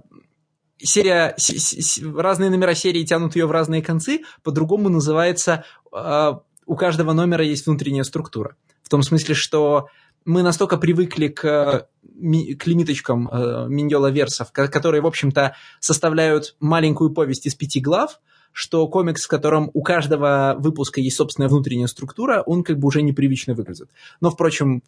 серия, 0.79 1.35
с, 1.37 1.51
с, 1.51 2.03
разные 2.03 2.51
номера 2.51 2.75
серии 2.75 3.05
тянут 3.05 3.37
ее 3.37 3.47
в 3.47 3.51
разные 3.51 3.83
концы, 3.83 4.23
по-другому 4.43 4.89
называется, 4.89 5.65
э, 5.93 6.33
у 6.67 6.77
каждого 6.77 7.13
номера 7.13 7.45
есть 7.45 7.67
внутренняя 7.67 8.05
структура. 8.05 8.57
В 8.83 8.89
том 8.89 9.03
смысле, 9.03 9.35
что 9.35 9.89
мы 10.25 10.43
настолько 10.43 10.77
привыкли 10.77 11.29
к, 11.29 11.89
к 12.03 12.67
лимиточкам 12.67 13.29
э, 13.29 13.67
Миньола-версов, 13.69 14.53
которые, 14.53 15.03
в 15.03 15.07
общем-то, 15.07 15.57
составляют 15.81 16.55
маленькую 16.61 17.11
повесть 17.11 17.47
из 17.47 17.55
пяти 17.55 17.81
глав, 17.81 18.21
что 18.53 18.87
комикс, 18.89 19.25
в 19.25 19.29
котором 19.29 19.71
у 19.75 19.83
каждого 19.83 20.57
выпуска 20.59 21.01
есть 21.01 21.17
собственная 21.17 21.49
внутренняя 21.49 21.87
структура, 21.87 22.43
он 22.47 22.63
как 22.63 22.79
бы 22.79 22.87
уже 22.87 23.03
непривычно 23.03 23.55
выглядит. 23.55 23.91
Но, 24.21 24.31
впрочем, 24.31 24.83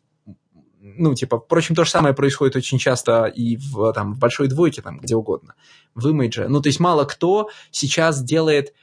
ну, 0.80 1.14
типа, 1.14 1.40
впрочем, 1.40 1.74
то 1.74 1.84
же 1.84 1.90
самое 1.90 2.14
происходит 2.14 2.56
очень 2.56 2.78
часто 2.78 3.24
и 3.24 3.56
в, 3.56 3.92
там, 3.94 4.14
в 4.14 4.18
большой 4.18 4.48
двойке, 4.48 4.82
там, 4.82 5.00
где 5.00 5.16
угодно, 5.16 5.54
в 5.94 6.06
имидже. 6.08 6.46
Ну, 6.48 6.60
то 6.60 6.68
есть 6.68 6.78
мало 6.78 7.04
кто 7.04 7.48
сейчас 7.70 8.22
делает 8.22 8.74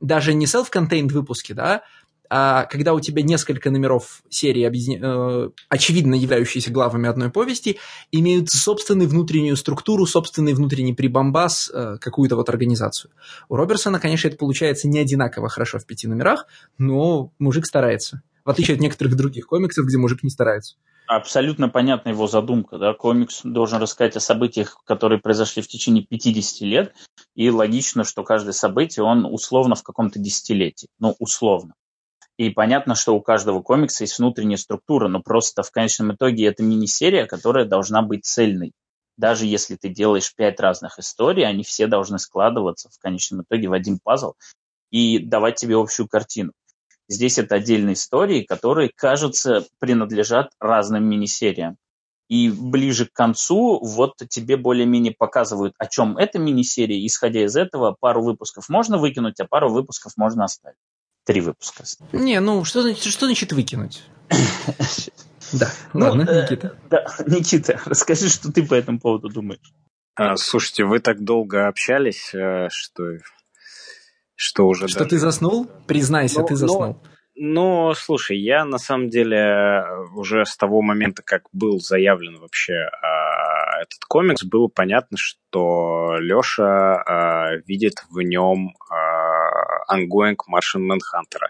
даже 0.00 0.34
не 0.34 0.46
self-contained 0.46 1.12
выпуски, 1.12 1.52
да, 1.52 1.82
а 2.30 2.64
когда 2.64 2.94
у 2.94 3.00
тебя 3.00 3.22
несколько 3.22 3.70
номеров 3.70 4.22
серии, 4.28 4.64
объединя... 4.64 5.00
э, 5.02 5.50
очевидно 5.68 6.14
являющиеся 6.14 6.70
главами 6.70 7.08
одной 7.08 7.30
повести, 7.30 7.78
имеют 8.12 8.50
собственную 8.50 9.08
внутреннюю 9.08 9.56
структуру, 9.56 10.06
собственный 10.06 10.54
внутренний 10.54 10.94
прибамбас, 10.94 11.70
э, 11.72 11.96
какую-то 12.00 12.36
вот 12.36 12.48
организацию. 12.48 13.10
У 13.48 13.56
Роберсона, 13.56 13.98
конечно, 14.00 14.28
это 14.28 14.36
получается 14.36 14.88
не 14.88 14.98
одинаково 14.98 15.48
хорошо 15.48 15.78
в 15.78 15.86
пяти 15.86 16.06
номерах, 16.06 16.46
но 16.76 17.32
мужик 17.38 17.66
старается. 17.66 18.22
В 18.44 18.50
отличие 18.50 18.76
от 18.76 18.80
некоторых 18.80 19.14
других 19.14 19.46
комиксов, 19.46 19.84
где 19.86 19.98
мужик 19.98 20.22
не 20.22 20.30
старается. 20.30 20.76
Абсолютно 21.06 21.70
понятна 21.70 22.10
его 22.10 22.26
задумка. 22.26 22.78
Да? 22.78 22.92
Комикс 22.92 23.40
должен 23.42 23.80
рассказать 23.80 24.16
о 24.16 24.20
событиях, 24.20 24.78
которые 24.84 25.20
произошли 25.20 25.62
в 25.62 25.68
течение 25.68 26.04
50 26.04 26.60
лет, 26.62 26.94
и 27.34 27.50
логично, 27.50 28.04
что 28.04 28.24
каждое 28.24 28.52
событие, 28.52 29.04
он 29.04 29.24
условно 29.24 29.74
в 29.74 29.82
каком-то 29.82 30.18
десятилетии. 30.18 30.88
Ну, 30.98 31.14
условно. 31.18 31.74
И 32.38 32.50
понятно, 32.50 32.94
что 32.94 33.16
у 33.16 33.20
каждого 33.20 33.62
комикса 33.62 34.04
есть 34.04 34.18
внутренняя 34.18 34.56
структура, 34.56 35.08
но 35.08 35.20
просто 35.20 35.64
в 35.64 35.72
конечном 35.72 36.14
итоге 36.14 36.46
это 36.46 36.62
мини-серия, 36.62 37.26
которая 37.26 37.64
должна 37.64 38.00
быть 38.00 38.24
цельной. 38.24 38.72
Даже 39.16 39.44
если 39.44 39.74
ты 39.74 39.88
делаешь 39.88 40.32
пять 40.36 40.60
разных 40.60 41.00
историй, 41.00 41.44
они 41.44 41.64
все 41.64 41.88
должны 41.88 42.20
складываться 42.20 42.88
в 42.90 42.98
конечном 43.00 43.42
итоге 43.42 43.66
в 43.66 43.72
один 43.72 43.98
пазл 43.98 44.34
и 44.92 45.18
давать 45.18 45.56
тебе 45.56 45.76
общую 45.76 46.06
картину. 46.06 46.52
Здесь 47.08 47.38
это 47.38 47.56
отдельные 47.56 47.94
истории, 47.94 48.42
которые, 48.42 48.92
кажется, 48.94 49.66
принадлежат 49.80 50.52
разным 50.60 51.04
мини-сериям. 51.08 51.76
И 52.28 52.50
ближе 52.50 53.06
к 53.06 53.12
концу 53.12 53.80
вот 53.82 54.12
тебе 54.28 54.56
более-менее 54.56 55.14
показывают, 55.18 55.74
о 55.78 55.86
чем 55.86 56.16
эта 56.16 56.38
мини-серия. 56.38 57.04
Исходя 57.04 57.44
из 57.44 57.56
этого, 57.56 57.96
пару 57.98 58.22
выпусков 58.22 58.68
можно 58.68 58.96
выкинуть, 58.96 59.40
а 59.40 59.46
пару 59.46 59.72
выпусков 59.72 60.12
можно 60.16 60.44
оставить. 60.44 60.76
Три 61.28 61.42
выпуска. 61.42 61.84
Не, 62.12 62.40
ну 62.40 62.64
что 62.64 62.80
значит, 62.80 63.04
что 63.04 63.26
значит 63.26 63.52
выкинуть? 63.52 64.02
Да, 65.52 65.70
ладно, 65.92 66.24
ну, 66.26 66.42
Никита. 66.42 66.74
Да, 66.88 67.04
Никита, 67.26 67.80
расскажи, 67.84 68.30
что 68.30 68.50
ты 68.50 68.66
по 68.66 68.72
этому 68.72 68.98
поводу 68.98 69.28
думаешь. 69.28 69.72
А, 70.14 70.36
слушайте, 70.36 70.84
вы 70.84 71.00
так 71.00 71.22
долго 71.22 71.68
общались, 71.68 72.34
э, 72.34 72.68
что 72.70 73.18
что 74.36 74.66
уже 74.66 74.88
Что 74.88 75.00
даже... 75.00 75.10
ты 75.10 75.18
заснул? 75.18 75.66
Признайся, 75.86 76.40
но, 76.40 76.46
ты 76.46 76.56
заснул. 76.56 77.02
Ну, 77.34 77.92
слушай, 77.94 78.38
я 78.38 78.64
на 78.64 78.78
самом 78.78 79.10
деле 79.10 79.84
уже 80.14 80.46
с 80.46 80.56
того 80.56 80.80
момента, 80.80 81.22
как 81.22 81.42
был 81.52 81.78
заявлен 81.78 82.38
вообще 82.40 82.72
э, 82.72 83.82
этот 83.82 84.02
комикс, 84.08 84.44
было 84.44 84.68
понятно, 84.68 85.16
что 85.18 86.16
Леша 86.20 87.02
э, 87.02 87.62
видит 87.66 88.04
в 88.10 88.20
нем 88.20 88.68
э, 88.68 89.17
ongoing 89.90 90.36
Martian 90.50 90.86
Manhunter. 90.86 91.46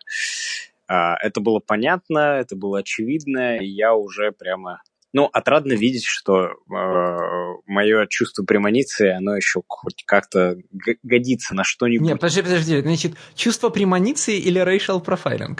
Э, 0.88 1.14
это 1.22 1.40
было 1.40 1.60
понятно, 1.60 2.38
это 2.38 2.56
было 2.56 2.80
очевидно, 2.80 3.58
и 3.58 3.66
я 3.66 3.94
уже 3.94 4.32
прямо 4.32 4.82
ну, 5.12 5.24
отрадно 5.32 5.72
видеть, 5.72 6.04
что 6.04 6.48
э, 6.48 6.52
мое 7.66 8.06
чувство 8.08 8.44
прemoniции, 8.44 9.10
оно 9.10 9.36
еще 9.36 9.62
хоть 9.66 10.04
как-то 10.04 10.58
годится 11.02 11.54
на 11.54 11.64
что-нибудь. 11.64 12.06
Нет, 12.06 12.20
подожди, 12.20 12.42
подожди. 12.42 12.80
Значит, 12.82 13.14
чувство 13.34 13.70
прemoniции 13.70 14.36
или 14.36 14.60
racial 14.60 15.02
profiling? 15.02 15.58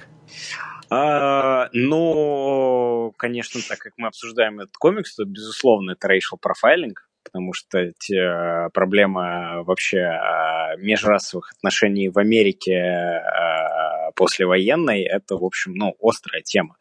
А, 0.90 1.68
ну, 1.72 3.12
конечно, 3.16 3.60
так 3.66 3.78
как 3.78 3.92
мы 3.96 4.08
обсуждаем 4.08 4.60
этот 4.60 4.76
комикс, 4.76 5.14
то, 5.16 5.24
безусловно, 5.24 5.92
это 5.92 6.08
racial 6.08 6.38
profiling, 6.40 6.94
потому 7.28 7.52
что 7.52 7.78
эти, 7.78 8.70
проблема 8.72 9.62
вообще 9.64 10.00
а, 10.00 10.76
межрасовых 10.76 11.52
отношений 11.52 12.08
в 12.08 12.18
Америке 12.18 12.74
а, 12.74 14.12
послевоенной, 14.16 15.02
это, 15.02 15.36
в 15.36 15.44
общем, 15.44 15.74
ну, 15.74 15.94
острая 16.02 16.42
тема. 16.42 16.76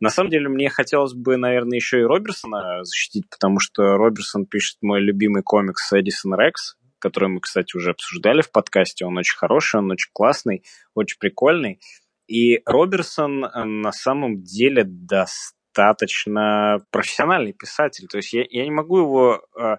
На 0.00 0.10
самом 0.10 0.30
деле, 0.30 0.48
мне 0.48 0.68
хотелось 0.68 1.12
бы, 1.14 1.36
наверное, 1.36 1.76
еще 1.76 2.00
и 2.00 2.04
Роберсона 2.04 2.82
защитить, 2.82 3.28
потому 3.30 3.60
что 3.60 3.96
Роберсон 3.96 4.46
пишет 4.46 4.78
мой 4.82 5.00
любимый 5.00 5.42
комикс 5.42 5.92
Эдисон 5.92 6.34
Рекс, 6.34 6.76
который 6.98 7.28
мы, 7.28 7.40
кстати, 7.40 7.76
уже 7.76 7.90
обсуждали 7.90 8.42
в 8.42 8.50
подкасте. 8.50 9.04
Он 9.04 9.16
очень 9.18 9.36
хороший, 9.36 9.80
он 9.80 9.90
очень 9.90 10.10
классный, 10.12 10.64
очень 10.94 11.18
прикольный. 11.18 11.80
И 12.26 12.62
Роберсон 12.64 13.44
э, 13.44 13.64
на 13.64 13.92
самом 13.92 14.42
деле 14.42 14.84
достаточно 14.84 15.61
профессиональный 15.74 17.52
писатель. 17.52 18.06
То 18.08 18.18
есть 18.18 18.32
я, 18.32 18.44
я 18.48 18.64
не 18.64 18.70
могу 18.70 18.98
его... 18.98 19.46
Э, 19.58 19.76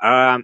а, 0.00 0.38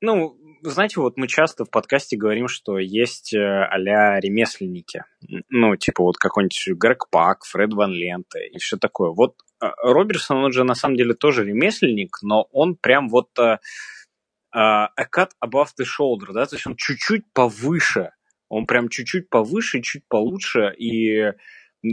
ну, 0.00 0.36
знаете, 0.62 1.00
вот 1.00 1.16
мы 1.16 1.28
часто 1.28 1.64
в 1.64 1.70
подкасте 1.70 2.16
говорим, 2.16 2.48
что 2.48 2.78
есть 2.78 3.34
э, 3.34 3.38
а 3.38 4.20
ремесленники. 4.20 5.04
Ну, 5.48 5.76
типа 5.76 6.02
вот 6.02 6.16
какой-нибудь 6.16 6.78
Грег 6.78 7.08
Пак, 7.10 7.44
Фред 7.44 7.72
Ван 7.74 7.92
Ленте 7.92 8.46
и 8.48 8.58
все 8.58 8.76
такое. 8.76 9.10
Вот 9.10 9.34
э, 9.62 9.66
Роберсон, 9.82 10.44
он 10.44 10.52
же 10.52 10.64
на 10.64 10.74
самом 10.74 10.96
деле 10.96 11.14
тоже 11.14 11.44
ремесленник, 11.44 12.18
но 12.22 12.48
он 12.52 12.76
прям 12.76 13.08
вот 13.08 13.30
uh, 13.38 14.88
a 14.96 15.04
cut 15.04 15.30
above 15.44 15.68
the 15.78 15.84
shoulder, 15.84 16.32
да, 16.32 16.46
то 16.46 16.56
есть 16.56 16.66
он 16.66 16.76
чуть-чуть 16.76 17.32
повыше, 17.32 18.12
он 18.48 18.66
прям 18.66 18.88
чуть-чуть 18.88 19.28
повыше, 19.28 19.82
чуть 19.82 20.08
получше, 20.08 20.72
и 20.76 21.32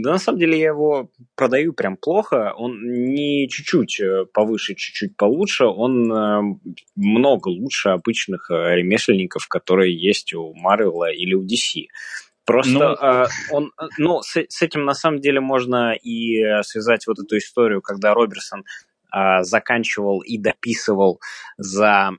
да, 0.02 0.12
на 0.12 0.18
самом 0.18 0.38
деле 0.38 0.58
я 0.58 0.68
его 0.68 1.10
продаю 1.34 1.72
прям 1.72 1.96
плохо. 1.96 2.52
Он 2.56 2.80
не 2.82 3.48
чуть-чуть 3.48 4.00
э, 4.00 4.24
повыше, 4.32 4.74
чуть-чуть 4.74 5.16
получше. 5.16 5.66
Он 5.66 6.12
э, 6.12 6.40
много 6.96 7.48
лучше 7.48 7.90
обычных 7.90 8.50
э, 8.50 8.76
ремесленников, 8.76 9.48
которые 9.48 9.96
есть 9.96 10.32
у 10.34 10.54
Марвела 10.54 11.12
или 11.12 11.34
у 11.34 11.44
DC. 11.44 11.86
Просто 12.44 12.72
ну, 12.72 12.94
э, 12.94 13.26
он, 13.50 13.72
ну, 13.98 14.22
с, 14.22 14.36
с 14.48 14.62
этим 14.62 14.84
на 14.84 14.94
самом 14.94 15.20
деле 15.20 15.40
можно 15.40 15.94
и 15.94 16.62
связать 16.62 17.06
вот 17.06 17.18
эту 17.18 17.38
историю, 17.38 17.82
когда 17.82 18.14
Роберсон 18.14 18.64
заканчивал 19.40 20.20
и 20.20 20.36
дописывал 20.36 21.20
за 21.56 22.10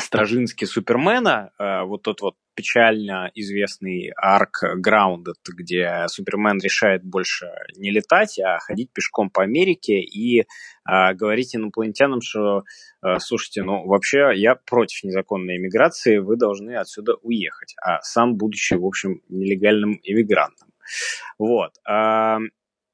Стражинский 0.00 0.66
Супермена, 0.66 1.52
э, 1.58 1.82
вот 1.84 2.02
тот 2.02 2.20
вот 2.20 2.34
печально 2.54 3.30
известный 3.34 4.12
арк 4.16 4.62
Grounded, 4.84 5.36
где 5.46 6.04
Супермен 6.08 6.58
решает 6.58 7.02
больше 7.04 7.46
не 7.76 7.90
летать, 7.90 8.38
а 8.38 8.58
ходить 8.58 8.92
пешком 8.92 9.30
по 9.30 9.42
Америке 9.42 10.00
и 10.00 10.46
а, 10.84 11.14
говорить 11.14 11.56
инопланетянам, 11.56 12.20
что 12.20 12.64
а, 13.00 13.18
слушайте, 13.18 13.62
ну 13.62 13.86
вообще 13.86 14.32
я 14.34 14.56
против 14.56 15.04
незаконной 15.04 15.56
иммиграции, 15.56 16.18
вы 16.18 16.36
должны 16.36 16.76
отсюда 16.76 17.14
уехать, 17.22 17.74
а 17.82 18.02
сам 18.02 18.36
будучи, 18.36 18.74
в 18.74 18.84
общем, 18.84 19.22
нелегальным 19.28 19.98
иммигрантом. 20.02 20.68
Вот. 21.38 21.72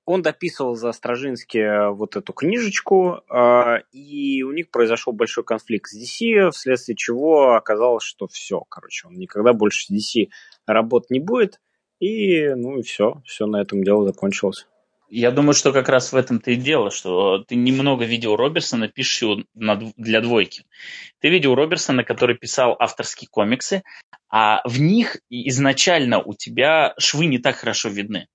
Он 0.06 0.22
дописывал 0.22 0.76
за 0.76 0.92
Стражински 0.92 1.58
э, 1.58 1.90
вот 1.90 2.14
эту 2.16 2.32
книжечку, 2.32 3.22
э, 3.28 3.80
и 3.92 4.44
у 4.44 4.52
них 4.52 4.70
произошел 4.70 5.12
большой 5.12 5.42
конфликт 5.42 5.90
с 5.90 6.00
DC, 6.00 6.50
вследствие 6.52 6.96
чего 6.96 7.54
оказалось, 7.54 8.04
что 8.04 8.28
все, 8.28 8.60
короче, 8.68 9.08
он 9.08 9.14
никогда 9.14 9.52
больше 9.52 9.86
с 9.86 9.90
DC 9.90 10.28
работать 10.64 11.10
не 11.10 11.18
будет, 11.18 11.60
и 11.98 12.48
ну 12.54 12.78
и 12.78 12.82
все, 12.82 13.20
все 13.26 13.46
на 13.46 13.60
этом 13.60 13.82
дело 13.82 14.06
закончилось. 14.06 14.66
Я 15.08 15.30
думаю, 15.30 15.54
что 15.54 15.72
как 15.72 15.88
раз 15.88 16.12
в 16.12 16.16
этом-то 16.16 16.50
и 16.52 16.56
дело, 16.56 16.90
что 16.90 17.38
ты 17.38 17.54
немного 17.54 18.04
видел 18.04 18.34
Роберсона, 18.34 18.88
пишешь 18.88 19.22
его 19.22 19.42
для 19.54 20.20
двойки. 20.20 20.64
Ты 21.20 21.28
видел 21.28 21.54
Роберсона, 21.54 22.02
который 22.02 22.36
писал 22.36 22.76
авторские 22.78 23.28
комиксы, 23.28 23.82
а 24.28 24.62
в 24.64 24.80
них 24.80 25.18
изначально 25.30 26.20
у 26.20 26.34
тебя 26.34 26.94
швы 26.98 27.26
не 27.26 27.38
так 27.38 27.56
хорошо 27.56 27.88
видны. 27.88 28.26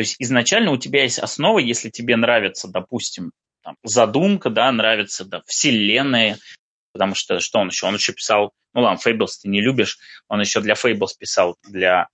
То 0.00 0.02
есть 0.02 0.16
изначально 0.18 0.70
у 0.70 0.78
тебя 0.78 1.02
есть 1.02 1.18
основа, 1.18 1.58
если 1.58 1.90
тебе 1.90 2.16
нравится, 2.16 2.68
допустим, 2.68 3.32
там, 3.62 3.76
задумка, 3.84 4.48
да, 4.48 4.72
нравится 4.72 5.26
да, 5.26 5.42
вселенная, 5.44 6.38
потому 6.94 7.14
что 7.14 7.38
что 7.40 7.58
он 7.58 7.68
еще? 7.68 7.84
Он 7.84 7.96
еще 7.96 8.14
писал, 8.14 8.50
ну 8.72 8.80
ладно, 8.80 8.98
Фейблс 8.98 9.40
ты 9.40 9.50
не 9.50 9.60
любишь, 9.60 9.98
он 10.26 10.40
еще 10.40 10.62
для 10.62 10.74
Фейблс 10.74 11.12
писал, 11.12 11.58
для 11.68 12.08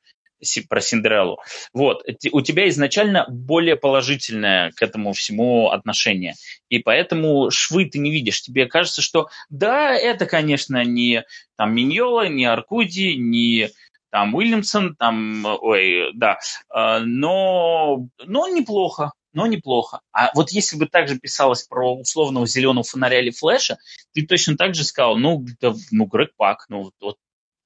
про 0.69 0.81
Синдереллу. 0.81 1.39
Вот, 1.73 2.05
у 2.33 2.41
тебя 2.41 2.69
изначально 2.71 3.25
более 3.29 3.77
положительное 3.77 4.73
к 4.73 4.83
этому 4.83 5.13
всему 5.13 5.71
отношение. 5.71 6.35
И 6.69 6.81
поэтому 6.81 7.53
швы 7.53 7.85
ты 7.85 8.01
не 8.01 8.11
видишь. 8.11 8.43
Тебе 8.43 8.67
кажется, 8.67 9.01
что 9.01 9.29
да, 9.49 9.95
это, 9.95 10.27
конечно, 10.27 10.85
не 10.85 11.25
там 11.57 11.73
Миньола, 11.73 12.27
не 12.27 12.47
Аркуди, 12.47 13.15
не 13.15 13.71
там 14.11 14.35
Уильямсон, 14.35 14.97
там, 14.97 15.45
ой, 15.45 16.13
да, 16.15 16.39
э, 16.75 17.01
но, 17.01 18.07
но 18.25 18.49
неплохо, 18.49 19.13
но 19.33 19.47
неплохо. 19.47 20.01
А 20.13 20.31
вот 20.35 20.51
если 20.51 20.79
бы 20.79 20.87
также 20.87 21.19
писалось 21.19 21.65
про 21.65 21.95
условного 21.95 22.47
зеленого 22.47 22.85
фонаря 22.85 23.21
или 23.21 23.31
флеша, 23.31 23.77
ты 24.15 24.27
точно 24.27 24.57
так 24.57 24.75
же 24.75 24.85
сказал, 24.85 25.17
ну, 25.17 25.45
да, 25.61 25.75
ну, 25.91 26.07
Грег 26.07 26.31
Пак, 26.37 26.67
ну, 26.69 26.91
вот 27.01 27.17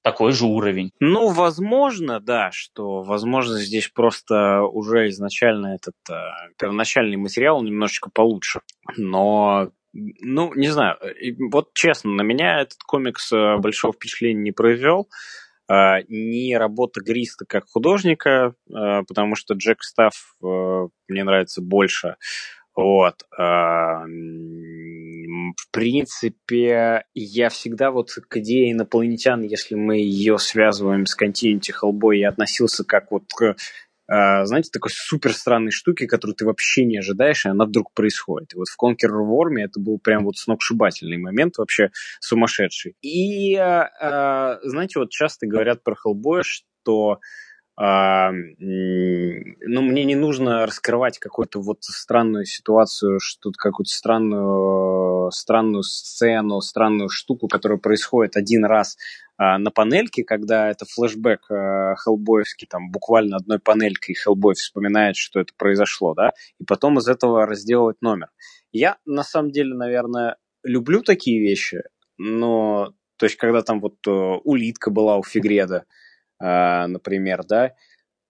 такой 0.03 0.33
же 0.33 0.47
уровень. 0.47 0.93
Ну, 1.01 1.29
возможно, 1.29 2.21
да, 2.21 2.51
что, 2.53 3.03
возможно, 3.03 3.59
здесь 3.59 3.89
просто 3.89 4.63
уже 4.63 5.09
изначально 5.09 5.75
этот 5.75 5.95
э, 6.11 6.15
первоначальный 6.59 7.17
материал 7.17 7.63
немножечко 7.63 8.11
получше. 8.11 8.61
Но, 8.97 9.71
ну, 9.93 10.55
не 10.55 10.69
знаю, 10.69 10.97
вот 11.53 11.75
честно, 11.75 12.11
на 12.13 12.23
меня 12.23 12.61
этот 12.61 12.79
комикс 12.83 13.33
э, 13.33 13.59
большого 13.59 13.93
впечатления 13.93 14.43
не 14.43 14.53
произвел. 14.53 15.09
Э, 15.71 16.03
ни 16.09 16.55
работа 16.55 17.01
Гриста 17.01 17.45
как 17.47 17.67
художника, 17.69 18.55
э, 18.69 19.03
потому 19.07 19.35
что 19.37 19.55
Джек 19.55 19.83
Стафф 19.83 20.35
э, 20.43 20.89
мне 21.09 21.25
нравится 21.25 21.63
больше. 21.63 22.17
Вот. 22.75 23.25
Э, 23.39 24.05
в 25.57 25.71
принципе, 25.71 27.05
я 27.15 27.49
всегда 27.49 27.91
вот 27.91 28.11
к 28.11 28.37
идее 28.39 28.73
инопланетян, 28.73 29.43
если 29.43 29.75
мы 29.75 29.99
ее 29.99 30.39
связываем 30.39 31.07
с 31.07 31.17
Continuity 31.21 31.73
Hellboy, 31.83 32.17
я 32.17 32.29
относился 32.31 32.85
как 32.85 33.11
вот 33.11 33.25
к 33.35 33.45
а, 33.45 33.55
знаете, 34.11 34.71
такой 34.73 34.91
супер 34.93 35.33
странной 35.33 35.71
штуки, 35.71 36.07
которую 36.07 36.35
ты 36.35 36.45
вообще 36.45 36.85
не 36.85 36.99
ожидаешь, 36.99 37.47
и 37.47 37.49
она 37.49 37.65
вдруг 37.65 37.93
происходит. 37.95 38.55
И 38.55 38.57
вот 38.57 38.67
в 38.67 38.77
Conqueror 38.83 39.25
Worm 39.25 39.61
это 39.63 39.79
был 39.79 39.99
прям 39.99 40.25
вот 40.25 40.37
сногсшибательный 40.37 41.19
момент, 41.19 41.59
вообще 41.59 41.91
сумасшедший. 42.21 42.97
И, 43.03 43.55
а, 43.55 43.89
а, 44.01 44.59
знаете, 44.65 44.99
вот 44.99 45.11
часто 45.11 45.47
говорят 45.47 45.85
про 45.85 45.95
Hellboy, 45.95 46.43
что 46.43 47.21
ну, 47.83 49.81
мне 49.81 50.05
не 50.05 50.15
нужно 50.15 50.67
раскрывать 50.67 51.19
какую-то 51.19 51.61
вот 51.63 51.83
странную 51.83 52.45
ситуацию, 52.45 53.21
что-то 53.21 53.57
какую-то 53.57 53.91
странную, 53.91 55.31
странную 55.31 55.83
сцену, 55.83 56.61
странную 56.61 57.09
штуку, 57.09 57.49
которая 57.49 57.79
происходит 57.79 58.37
один 58.37 58.67
раз 58.67 58.99
а, 59.39 59.57
на 59.57 59.71
панельке, 59.71 60.25
когда 60.25 60.69
это 60.69 60.85
флешбэк 60.85 61.47
Хеллбоевский, 62.05 62.67
там 62.69 62.91
буквально 62.91 63.37
одной 63.37 63.59
панелькой 63.59 64.15
Хеллбой 64.15 64.57
вспоминает, 64.57 65.17
что 65.17 65.41
это 65.41 65.55
произошло, 65.57 66.13
да, 66.13 66.33
и 66.59 66.65
потом 66.65 66.99
из 66.99 67.09
этого 67.09 67.47
разделывать 67.47 68.03
номер. 68.03 68.29
Я, 68.73 68.99
на 69.07 69.23
самом 69.23 69.53
деле, 69.53 69.75
наверное, 69.75 70.37
люблю 70.63 71.01
такие 71.01 71.41
вещи, 71.41 71.81
но, 72.19 72.93
то 73.17 73.25
есть, 73.25 73.37
когда 73.37 73.63
там 73.63 73.81
вот 73.81 74.07
э, 74.07 74.11
улитка 74.11 74.91
была 74.91 75.17
у 75.17 75.23
Фигреда, 75.23 75.87
например, 76.41 77.45
да, 77.45 77.75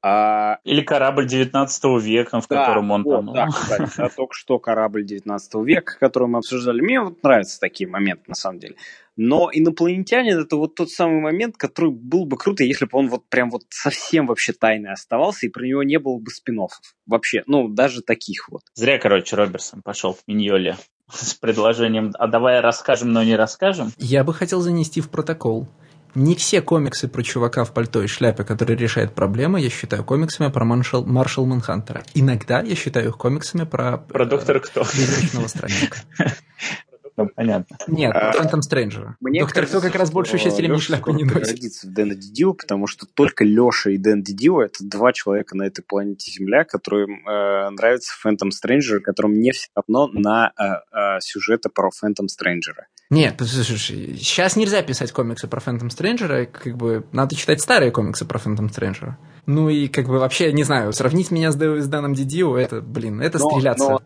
а... 0.03 0.59
Или 0.65 0.81
корабль 0.81 1.27
19 1.27 2.03
века, 2.03 2.41
в 2.41 2.49
да, 2.49 2.67
котором 2.67 2.91
он 2.91 3.03
вот, 3.03 3.17
там... 3.17 3.33
Да, 3.35 3.49
кстати, 3.49 3.93
да, 3.97 4.09
только 4.17 4.33
что 4.35 4.59
корабль 4.59 5.05
19 5.05 5.55
века, 5.67 5.99
который 5.99 6.29
мы 6.29 6.39
обсуждали. 6.39 6.81
Мне 6.81 7.01
вот 7.03 7.23
нравятся 7.23 7.61
такие 7.61 7.89
моменты, 7.89 8.25
на 8.29 8.35
самом 8.35 8.61
деле. 8.61 8.77
Но 9.17 9.51
инопланетянин 9.53 10.39
это 10.39 10.57
вот 10.57 10.75
тот 10.75 10.91
самый 10.91 11.21
момент, 11.21 11.57
который 11.59 11.91
был 11.91 12.25
бы 12.25 12.39
круто, 12.39 12.65
если 12.65 12.87
бы 12.87 12.93
он 12.93 13.09
вот 13.09 13.29
прям 13.29 13.51
вот 13.51 13.63
совсем 13.69 14.27
вообще 14.27 14.55
тайный 14.55 14.93
оставался, 14.93 15.47
и 15.47 15.51
про 15.51 15.67
него 15.67 15.83
не 15.83 15.99
было 15.99 16.19
бы 16.19 16.31
спин 16.31 16.61
-оффов. 16.61 16.95
Вообще, 17.07 17.43
ну, 17.47 17.69
даже 17.69 18.01
таких 18.01 18.49
вот. 18.49 18.63
Зря, 18.75 18.99
короче, 18.99 19.37
Роберсон 19.37 19.83
пошел 19.83 20.15
в 20.15 20.23
Миньоле 20.27 20.79
с 21.13 21.35
предложением 21.35 22.13
«А 22.19 22.27
давай 22.27 22.61
расскажем, 22.61 23.13
но 23.13 23.23
не 23.23 23.37
расскажем». 23.37 23.91
Я 23.99 24.25
бы 24.25 24.33
хотел 24.33 24.61
занести 24.61 25.03
в 25.03 25.11
протокол 25.11 25.69
не 26.15 26.35
все 26.35 26.61
комиксы 26.61 27.09
про 27.09 27.23
чувака 27.23 27.65
в 27.65 27.73
пальто 27.73 28.03
и 28.03 28.07
шляпе, 28.07 28.45
который 28.45 28.77
решает 28.77 29.15
проблемы, 29.15 29.61
я 29.61 29.71
считаю 29.71 30.05
комиксами 30.05 30.51
про 30.51 30.65
Маршал, 30.65 31.05
Маршал 31.05 31.47
Манхантера. 31.47 32.03
Иногда 32.15 32.61
я 32.61 32.75
считаю 32.75 33.11
их 33.11 33.17
комиксами 33.17 33.65
про... 33.65 33.99
Про 33.99 34.27
доктора 34.27 34.61
Кто. 34.61 34.85
Призрачного 34.85 35.47
странника. 35.47 35.99
Ну, 37.25 37.29
понятно. 37.35 37.77
Нет, 37.87 38.13
а, 38.15 38.33
Фэнтом 38.33 38.63
Стрэнджера. 38.63 39.17
Мне 39.21 39.41
Доктор 39.41 39.67
Кто 39.67 39.81
как 39.81 39.95
раз 39.95 40.11
большую 40.11 40.41
часть 40.41 40.57
времени 40.57 40.79
шляпы 40.79 41.13
не 41.13 41.25
носит. 41.25 41.49
родится 41.49 41.87
в 41.87 41.93
Дэна 41.93 42.15
Дидио, 42.15 42.55
потому 42.55 42.87
что 42.87 43.07
только 43.07 43.45
Леша 43.45 43.91
и 43.91 43.99
Дэн 43.99 44.23
Дидио— 44.23 44.63
это 44.65 44.79
два 44.81 45.13
человека 45.13 45.57
на 45.57 45.65
этой 45.65 45.83
планете 45.83 46.31
Земля, 46.31 46.65
которым 46.65 47.27
э, 47.27 47.71
нравится 47.71 48.13
Фэнтом 48.21 48.51
Стрэнджер, 48.51 49.01
которым 49.01 49.41
не 49.41 49.53
все 49.53 49.69
равно 49.75 50.09
на 50.09 50.53
э, 50.59 50.65
э, 50.97 51.21
сюжеты 51.21 51.69
про 51.69 51.91
Фэнтом 51.91 52.29
Стрэнджера. 52.29 52.87
Нет, 53.11 53.41
слушай, 53.45 54.17
сейчас 54.17 54.55
нельзя 54.55 54.83
писать 54.83 55.11
комиксы 55.11 55.49
про 55.49 55.59
Фэнтом 55.61 55.91
Стрэнджера, 55.91 56.47
как 56.47 56.77
бы 56.77 57.05
надо 57.13 57.35
читать 57.35 57.61
старые 57.61 57.91
комиксы 57.91 58.25
про 58.25 58.39
Фэнтом 58.39 58.71
Стрэнджера. 58.71 59.19
Ну 59.47 59.69
и 59.69 59.89
как 59.89 60.07
бы 60.07 60.21
вообще, 60.21 60.53
не 60.53 60.63
знаю, 60.63 60.93
сравнить 60.93 61.33
меня 61.33 61.51
с, 61.51 61.57
с 61.57 61.89
Дэном 61.89 62.15
Дидио, 62.15 62.57
это, 62.57 62.81
блин, 62.81 63.21
это 63.21 63.39
но, 63.39 63.51
стреляться. 63.51 63.89
Но, 63.89 64.01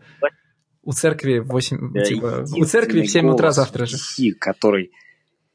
у 0.85 0.93
церкви 0.93 1.39
в 1.39 1.47
8, 1.47 1.93
да, 1.93 2.03
типа, 2.03 2.45
у 2.55 2.65
церкви 2.65 3.01
в 3.01 3.09
7 3.09 3.27
утра 3.29 3.51
завтра 3.51 3.85
же. 3.85 3.97
Который 4.39 4.91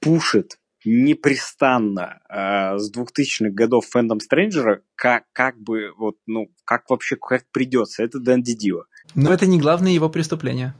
пушит 0.00 0.58
непрестанно 0.84 2.20
э, 2.28 2.78
с 2.78 2.92
2000-х 2.92 3.50
годов 3.50 3.86
Фэндом 3.86 4.20
Стрэнджера, 4.20 4.82
как, 4.94 5.24
как 5.32 5.58
бы, 5.58 5.92
вот, 5.96 6.16
ну, 6.26 6.50
как 6.64 6.88
вообще, 6.88 7.16
как 7.16 7.44
придется, 7.52 8.02
это 8.02 8.18
Дэн 8.18 8.42
Дидио. 8.42 8.84
Но 9.14 9.32
это 9.32 9.46
не 9.46 9.60
главное 9.60 9.92
его 9.92 10.08
преступление. 10.08 10.74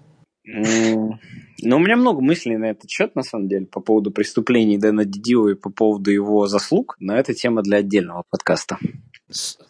Ну, 1.63 1.77
у 1.77 1.79
меня 1.79 1.97
много 1.97 2.23
мыслей 2.23 2.57
на 2.57 2.71
этот 2.71 2.91
счет, 2.91 3.15
на 3.15 3.23
самом 3.23 3.49
деле, 3.49 3.67
по 3.67 3.81
поводу 3.81 4.11
преступлений 4.11 4.79
Дэна 4.79 5.05
Дидио 5.05 5.51
и 5.51 5.55
по 5.55 5.71
поводу 5.71 6.11
его 6.11 6.47
заслуг, 6.47 6.97
но 6.99 7.15
это 7.15 7.35
тема 7.35 7.63
для 7.63 7.79
отдельного 7.79 8.25
подкаста. 8.29 8.79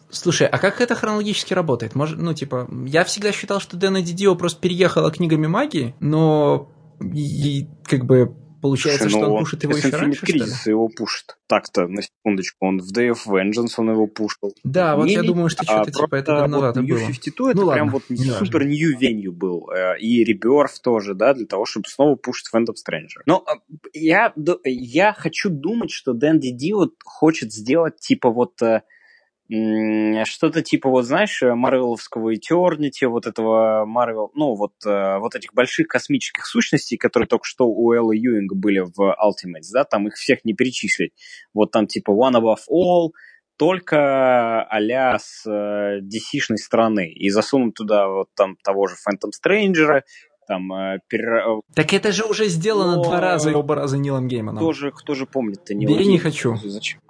Слушай, 0.09 0.47
а 0.47 0.57
как 0.57 0.81
это 0.81 0.95
хронологически 0.95 1.53
работает? 1.53 1.95
Может, 1.95 2.19
ну, 2.19 2.33
типа, 2.33 2.67
я 2.85 3.03
всегда 3.05 3.31
считал, 3.31 3.59
что 3.59 3.77
Дэна 3.77 4.01
Дидио 4.01 4.35
просто 4.35 4.59
переехала 4.59 5.11
книгами 5.11 5.47
магии, 5.47 5.95
но 5.99 6.69
и, 7.01 7.67
как 7.85 8.05
бы 8.05 8.35
Получается, 8.61 9.09
Слушай, 9.09 9.17
что 9.17 9.25
он 9.25 9.31
ну, 9.31 9.39
пушит 9.39 9.63
его 9.63 9.75
еще 9.75 9.89
раньше, 9.89 10.23
кризис 10.23 10.67
его 10.67 10.87
пушит. 10.87 11.37
Так-то, 11.47 11.87
на 11.87 12.03
секундочку, 12.03 12.67
он 12.67 12.79
в 12.79 12.91
Day 12.95 13.09
of 13.09 13.27
Vengeance 13.27 13.73
он 13.77 13.89
его 13.89 14.05
пушил. 14.05 14.53
Да, 14.63 14.95
вот 14.95 15.07
не, 15.07 15.13
я 15.13 15.23
думаю, 15.23 15.49
что 15.49 15.63
что-то 15.63 15.81
а 15.81 15.91
типа 15.91 16.15
это 16.15 16.37
давновато 16.37 16.81
вот 16.81 16.87
New 16.87 16.95
было. 16.95 17.07
52 17.07 17.53
ну, 17.55 17.61
это 17.63 17.71
прям 17.71 17.89
вот 17.89 18.03
супер 18.07 18.65
new 18.65 18.99
venue 18.99 19.31
был. 19.31 19.67
Э, 19.71 19.97
и 19.97 20.23
Rebirth 20.31 20.79
тоже, 20.83 21.15
да, 21.15 21.33
для 21.33 21.47
того, 21.47 21.65
чтобы 21.65 21.87
снова 21.87 22.15
пушить 22.15 22.49
Phantom 22.53 22.75
Stranger. 22.75 23.23
Но 23.25 23.43
а, 23.47 23.55
я, 23.93 24.31
я 24.63 25.13
хочу 25.13 25.49
думать, 25.49 25.89
что 25.89 26.13
Дэн 26.13 26.39
Диди 26.39 26.73
вот 26.73 26.93
хочет 27.03 27.51
сделать 27.51 27.97
типа 27.99 28.29
вот 28.29 28.61
э, 28.61 28.83
что-то 30.25 30.61
типа, 30.61 30.89
вот 30.89 31.05
знаешь, 31.05 31.41
Марвеловского 31.41 32.33
Eternity, 32.33 33.07
вот 33.07 33.27
этого 33.27 33.85
Марвел, 33.85 34.31
ну, 34.33 34.55
вот, 34.55 34.73
э, 34.85 35.17
вот 35.19 35.35
этих 35.35 35.53
больших 35.53 35.87
космических 35.87 36.45
сущностей, 36.45 36.97
которые 36.97 37.27
только 37.27 37.43
что 37.45 37.65
у 37.65 37.91
Элла 37.91 38.13
Юинга 38.13 38.55
были 38.55 38.79
в 38.79 38.99
Ultimates, 38.99 39.71
да, 39.73 39.83
там 39.83 40.07
их 40.07 40.13
всех 40.13 40.45
не 40.45 40.53
перечислить. 40.53 41.11
Вот 41.53 41.71
там 41.71 41.87
типа 41.87 42.11
One 42.11 42.39
Above 42.39 42.63
All, 42.71 43.09
только 43.57 44.63
а 44.63 45.19
с 45.19 45.45
э, 45.45 45.99
DC-шной 45.99 46.57
стороны. 46.57 47.11
И 47.11 47.29
засунуть 47.29 47.75
туда 47.75 48.07
вот 48.07 48.29
там 48.35 48.55
того 48.63 48.87
же 48.87 48.95
Phantom 48.95 49.31
Stranger, 49.31 50.01
там... 50.47 50.71
Э, 50.73 50.99
пер... 51.09 51.61
Так 51.75 51.93
это 51.93 52.13
же 52.13 52.23
уже 52.23 52.47
сделано 52.47 52.95
Но... 52.95 53.03
два 53.03 53.19
раза, 53.19 53.55
оба 53.55 53.75
раза 53.75 53.97
Нилом 53.97 54.27
Гейманом. 54.27 54.63
Кто 54.63 54.71
же, 54.71 54.91
кто 54.91 55.13
же 55.13 55.25
помнит-то 55.25 55.73
Нила 55.73 55.89
Бери 55.91 56.07
не 56.07 56.19
хочу. 56.19 56.55
Зачем? 56.55 57.01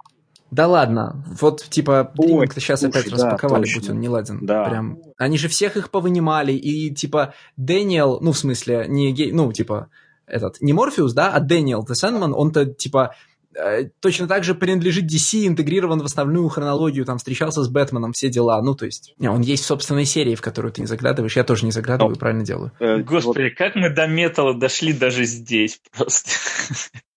Да 0.52 0.66
ладно, 0.66 1.24
вот 1.40 1.62
типа 1.70 2.12
Блинк-то 2.14 2.60
сейчас 2.60 2.80
слушай, 2.80 3.00
опять 3.00 3.10
да, 3.10 3.16
распаковали, 3.16 3.64
точно. 3.64 3.80
будь 3.80 3.90
он 3.90 4.00
не 4.00 4.08
ладен. 4.10 4.38
Да. 4.42 4.64
Прям. 4.64 4.98
Они 5.16 5.38
же 5.38 5.48
всех 5.48 5.78
их 5.78 5.90
повынимали, 5.90 6.52
и 6.52 6.94
типа 6.94 7.32
Дэниел, 7.56 8.18
ну 8.20 8.32
в 8.32 8.38
смысле, 8.38 8.84
не 8.86 9.14
гей, 9.14 9.32
ну 9.32 9.50
типа 9.50 9.88
этот, 10.26 10.60
не 10.60 10.74
Морфеус, 10.74 11.14
да, 11.14 11.30
а 11.30 11.40
Дэниел 11.40 11.86
Sandman, 11.88 12.32
он-то 12.32 12.66
типа 12.66 13.14
э, 13.54 13.84
точно 14.00 14.28
так 14.28 14.44
же 14.44 14.54
принадлежит 14.54 15.10
DC, 15.10 15.46
интегрирован 15.46 16.00
в 16.00 16.04
основную 16.04 16.46
хронологию, 16.50 17.06
там 17.06 17.16
встречался 17.16 17.62
с 17.62 17.68
Бэтменом, 17.70 18.12
все 18.12 18.28
дела. 18.28 18.60
Ну, 18.60 18.74
то 18.74 18.84
есть, 18.84 19.14
не, 19.16 19.30
он 19.30 19.40
есть 19.40 19.64
в 19.64 19.66
собственной 19.66 20.04
серии, 20.04 20.34
в 20.34 20.42
которую 20.42 20.70
ты 20.70 20.82
не 20.82 20.86
заглядываешь. 20.86 21.34
Я 21.34 21.44
тоже 21.44 21.64
не 21.64 21.72
заглядываю, 21.72 22.12
Но. 22.12 22.18
правильно 22.18 22.44
делаю. 22.44 22.72
Э, 22.78 22.98
Господи, 22.98 23.44
вот. 23.44 23.56
как 23.56 23.74
мы 23.74 23.88
до 23.88 24.06
металла 24.06 24.52
дошли 24.52 24.92
даже 24.92 25.24
здесь 25.24 25.80
просто. 25.96 26.30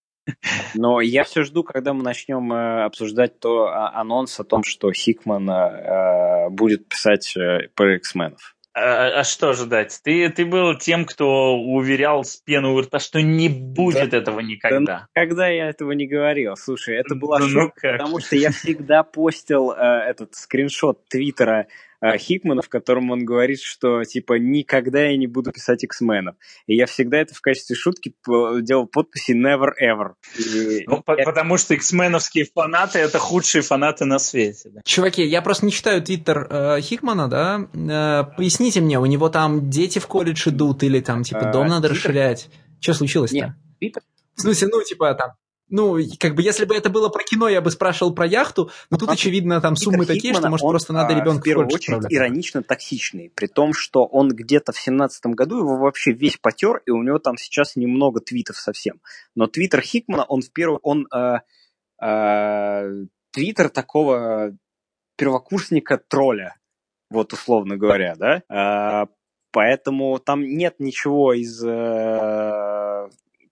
Но 0.76 1.02
я 1.02 1.24
все 1.24 1.44
жду, 1.44 1.64
когда 1.64 1.94
мы 1.94 2.04
начнем 2.04 2.52
э, 2.52 2.84
обсуждать 2.84 3.40
то 3.40 3.68
а, 3.68 4.00
анонс 4.00 4.40
о 4.40 4.44
том, 4.44 4.64
что 4.64 4.92
Хикман 4.92 5.50
э, 5.50 6.50
будет 6.50 6.88
писать 6.88 7.36
э, 7.38 7.70
про 7.76 7.96
X-менов. 7.96 8.56
А, 8.74 9.20
а 9.20 9.24
что 9.24 9.54
ждать? 9.54 10.00
Ты, 10.04 10.30
ты 10.30 10.46
был 10.46 10.78
тем, 10.78 11.06
кто 11.06 11.56
уверял 11.58 12.24
с 12.26 12.36
пену 12.38 12.74
у 12.74 12.82
рта, 12.82 13.00
что 13.00 13.22
не 13.22 13.48
будет 13.48 14.10
да, 14.10 14.18
этого 14.18 14.42
никогда. 14.42 14.80
Да, 14.80 15.08
когда 15.14 15.48
я 15.48 15.70
этого 15.70 15.94
не 15.94 16.08
говорил. 16.08 16.56
Слушай, 16.58 16.98
это 16.98 17.16
была 17.16 17.40
ну, 17.40 17.48
шутка, 17.48 17.92
ну 17.92 17.98
потому 17.98 18.20
что 18.20 18.36
я 18.36 18.52
всегда 18.52 19.04
постил 19.04 19.72
э, 19.72 19.78
этот 19.78 20.36
скриншот 20.36 21.08
Твиттера 21.08 21.68
Э, 21.68 21.95
Хикмана, 22.18 22.62
в 22.62 22.70
котором 22.70 23.12
он 23.12 23.26
говорит, 23.26 23.60
что 23.62 24.04
типа 24.04 24.34
никогда 24.34 25.04
я 25.04 25.18
не 25.18 25.28
буду 25.28 25.52
писать 25.52 25.84
X-менов. 25.84 26.36
И 26.68 26.76
я 26.76 26.86
всегда 26.86 27.18
это 27.18 27.34
в 27.34 27.42
качестве 27.42 27.76
шутки 27.76 28.14
делал 28.62 28.88
подписи 28.88 29.32
Never 29.32 29.70
Ever. 29.82 30.14
И 30.38 30.84
ну, 30.88 31.04
я... 31.08 31.24
Потому 31.24 31.58
что 31.58 31.74
X-меновские 31.74 32.46
фанаты 32.54 33.00
это 33.00 33.20
худшие 33.20 33.62
фанаты 33.62 34.06
на 34.06 34.20
свете. 34.20 34.70
Да. 34.70 34.82
Чуваки, 34.84 35.24
я 35.24 35.42
просто 35.42 35.66
не 35.66 35.72
читаю 35.72 36.02
твиттер 36.02 36.48
э, 36.50 36.82
Хикмана, 36.82 37.28
да? 37.28 37.68
Э, 37.74 38.36
поясните 38.36 38.82
мне, 38.82 39.00
у 39.00 39.06
него 39.06 39.30
там 39.30 39.70
дети 39.70 40.00
в 40.00 40.08
колледж 40.08 40.50
идут 40.50 40.84
или 40.84 41.00
там 41.00 41.24
типа 41.24 41.52
дом 41.52 41.68
а, 41.68 41.70
надо 41.70 41.88
Twitter? 41.88 41.92
расширять? 41.92 42.50
Что 42.80 42.94
случилось-то? 42.94 43.36
Нет, 43.36 43.50
Твиттер. 43.80 44.04
В 44.36 44.42
смысле, 44.42 44.68
ну, 44.72 44.84
типа, 44.84 45.14
там, 45.14 45.32
ну, 45.70 45.98
как 46.20 46.36
бы, 46.36 46.42
если 46.42 46.66
бы 46.66 46.76
это 46.76 46.90
было 46.90 47.10
про 47.10 47.24
кино, 47.24 47.48
я 47.50 47.62
бы 47.62 47.72
спрашивал 47.72 48.14
про 48.14 48.28
яхту, 48.28 48.70
но 48.90 48.98
тут, 48.98 49.10
очевидно, 49.10 49.62
там 49.62 49.76
суммы 49.76 50.06
Питер 50.06 50.16
такие, 50.16 50.34
Хикмана, 50.34 50.58
что, 50.58 50.66
может, 50.66 50.68
просто 50.68 50.94
надо 50.94 51.14
ребенка 51.14 51.42
в 51.42 51.44
первую 51.44 51.68
очередь 51.68 52.06
иронично 52.10 52.62
токсичный, 52.64 53.32
при 53.34 53.48
том, 53.48 53.74
что 53.74 54.06
он 54.06 54.30
где-то 54.30 54.72
в 54.72 54.80
семнадцатом 54.80 55.34
году 55.34 55.60
его 55.60 55.78
вообще 55.78 56.12
весь 56.12 56.38
потер, 56.38 56.82
и 56.86 56.92
у 56.92 57.02
него 57.02 57.20
там 57.20 57.38
сейчас 57.38 57.76
немного 57.76 58.20
твитов 58.20 58.58
совсем. 58.58 59.02
Но 59.36 59.48
твиттер 59.48 59.82
Хикмана, 59.82 60.24
он 60.26 60.42
в 60.42 60.52
первую, 60.52 60.80
он 60.84 61.08
э, 61.12 61.40
Твиттер 63.32 63.70
такого 63.70 64.56
первокурсника-тролля, 65.18 66.56
вот 67.10 67.34
условно 67.34 67.78
говоря, 67.78 68.16
да, 68.18 69.08
поэтому 69.52 70.20
там 70.20 70.44
нет 70.44 70.76
ничего 70.80 71.34
из 71.34 71.62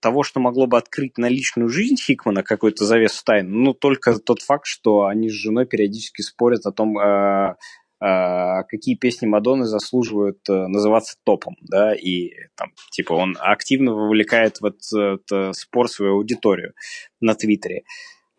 того, 0.03 0.23
что 0.23 0.41
могло 0.41 0.67
бы 0.67 0.77
открыть 0.77 1.17
на 1.17 1.30
личную 1.30 1.69
жизнь 1.69 1.95
Хикмана 1.95 2.43
какой-то 2.43 2.84
завес 2.84 3.23
тайн, 3.23 3.49
ну, 3.49 3.73
только 3.73 4.19
тот 4.19 4.41
факт, 4.41 4.65
что 4.67 5.05
они 5.05 5.30
с 5.30 5.34
женой 5.34 5.65
периодически 5.65 6.21
спорят 6.21 6.65
о 6.65 6.73
том, 6.73 6.99
э, 6.99 7.55
э, 8.01 8.63
какие 8.67 8.95
песни 8.95 9.27
Мадонны 9.27 9.65
заслуживают 9.65 10.39
э, 10.49 10.67
называться 10.67 11.15
топом, 11.23 11.55
да, 11.61 11.95
и 11.95 12.31
там, 12.55 12.73
типа, 12.91 13.13
он 13.13 13.38
активно 13.39 13.93
вовлекает 13.93 14.59
в 14.59 14.65
этот, 14.65 15.21
этот 15.23 15.55
спор 15.55 15.88
свою 15.88 16.15
аудиторию 16.15 16.73
на 17.21 17.34
Твиттере. 17.34 17.84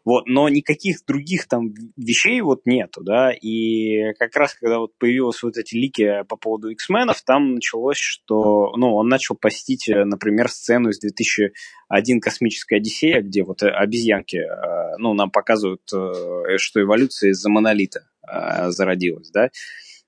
Вот, 0.04 0.26
но 0.26 0.48
никаких 0.50 0.98
других 1.06 1.48
там 1.48 1.72
вещей 1.96 2.40
вот 2.42 2.66
нету, 2.66 3.02
да, 3.02 3.32
и 3.32 4.12
как 4.18 4.36
раз 4.36 4.54
когда 4.54 4.78
вот 4.78 4.96
появились 4.98 5.42
вот 5.42 5.56
эти 5.56 5.74
лики 5.74 6.24
по 6.28 6.36
поводу 6.36 6.68
X-менов, 6.68 7.22
там 7.22 7.54
началось, 7.54 7.96
что, 7.96 8.72
ну, 8.76 8.94
он 8.94 9.08
начал 9.08 9.34
постить, 9.34 9.88
например, 9.88 10.50
сцену 10.50 10.90
из 10.90 10.98
2001 10.98 12.20
«Космическая 12.20 12.76
Одиссея», 12.76 13.22
где 13.22 13.44
вот 13.44 13.62
обезьянки, 13.62 14.36
э, 14.36 14.96
ну, 14.98 15.14
нам 15.14 15.30
показывают, 15.30 15.82
э, 15.92 16.58
что 16.58 16.82
эволюция 16.82 17.30
из-за 17.30 17.48
монолита 17.48 18.06
э, 18.30 18.70
зародилась, 18.70 19.30
да, 19.30 19.48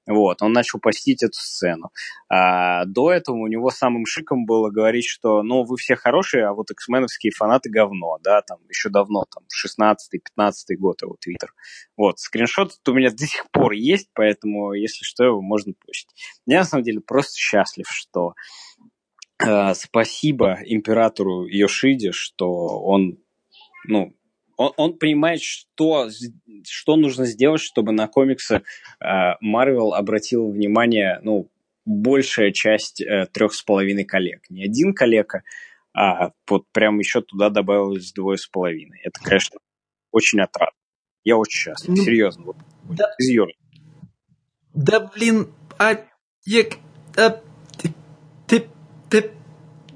вот, 0.07 0.41
он 0.41 0.53
начал 0.53 0.79
постить 0.79 1.23
эту 1.23 1.39
сцену. 1.39 1.91
А, 2.29 2.85
до 2.85 3.11
этого 3.11 3.37
у 3.37 3.47
него 3.49 3.71
самым 3.71 4.07
шиком 4.07 4.47
было 4.47 4.71
говорить, 4.71 5.05
что, 5.05 5.43
ну, 5.43 5.65
вы 5.65 5.77
все 5.77 5.97
хорошие, 5.97 6.47
а 6.47 6.55
вот 6.55 6.71
эксменовские 6.71 7.33
фанаты 7.33 7.71
говно, 7.71 8.19
да, 8.23 8.41
там, 8.43 8.59
еще 8.69 8.89
давно, 8.89 9.25
там, 9.25 9.45
16-15 9.53 10.77
год 10.79 11.03
его 11.03 11.17
твиттер. 11.21 11.53
Вот, 11.97 12.21
скриншот 12.21 12.73
у 12.87 12.93
меня 12.93 13.11
до 13.11 13.27
сих 13.27 13.51
пор 13.51 13.73
есть, 13.73 14.09
поэтому, 14.15 14.75
если 14.75 15.05
что, 15.05 15.25
его 15.25 15.43
можно 15.43 15.73
пустить. 15.85 16.15
Я, 16.47 16.61
на 16.61 16.65
самом 16.65 16.85
деле, 16.85 17.01
просто 17.01 17.37
счастлив, 17.37 17.87
что 17.89 18.35
э, 19.45 19.75
спасибо 19.75 20.59
императору 20.65 21.47
Йошиде, 21.47 22.13
что 22.13 22.49
он, 22.85 23.19
ну, 23.87 24.15
он, 24.57 24.73
он 24.77 24.99
понимает, 24.99 25.41
что, 25.43 26.09
что 26.65 26.97
нужно 26.97 27.27
сделать, 27.27 27.61
чтобы 27.61 27.93
на 27.93 28.09
комиксы 28.09 28.63
Марвел 29.41 29.93
э, 29.93 29.97
обратил 29.97 30.51
внимание, 30.51 31.21
ну, 31.23 31.51
большая 31.85 32.53
часть 32.53 33.01
э, 33.01 33.27
трех 33.33 33.55
с 33.55 33.63
половиной 33.63 34.05
коллег. 34.05 34.43
Не 34.51 34.65
один 34.65 34.93
коллега, 34.93 35.43
а 35.95 36.33
вот 36.49 36.65
прям 36.73 36.99
еще 36.99 37.23
туда 37.23 37.49
добавилось 37.51 38.13
двое 38.13 38.39
с 38.39 38.47
половиной. 38.47 39.01
Это, 39.05 39.21
конечно, 39.23 39.59
очень 40.11 40.41
отрадно. 40.41 40.77
Я 41.25 41.37
очень 41.37 41.59
счастлив, 41.59 41.97
ну, 41.97 42.05
серьезно. 42.05 42.45
Вот, 42.45 42.57
да. 42.85 43.13
Да, 44.75 45.01
блин, 45.01 45.53
а, 45.79 45.97
я, 46.45 46.65
а 47.17 47.41
ты, 48.47 48.67
ты, 49.09 49.31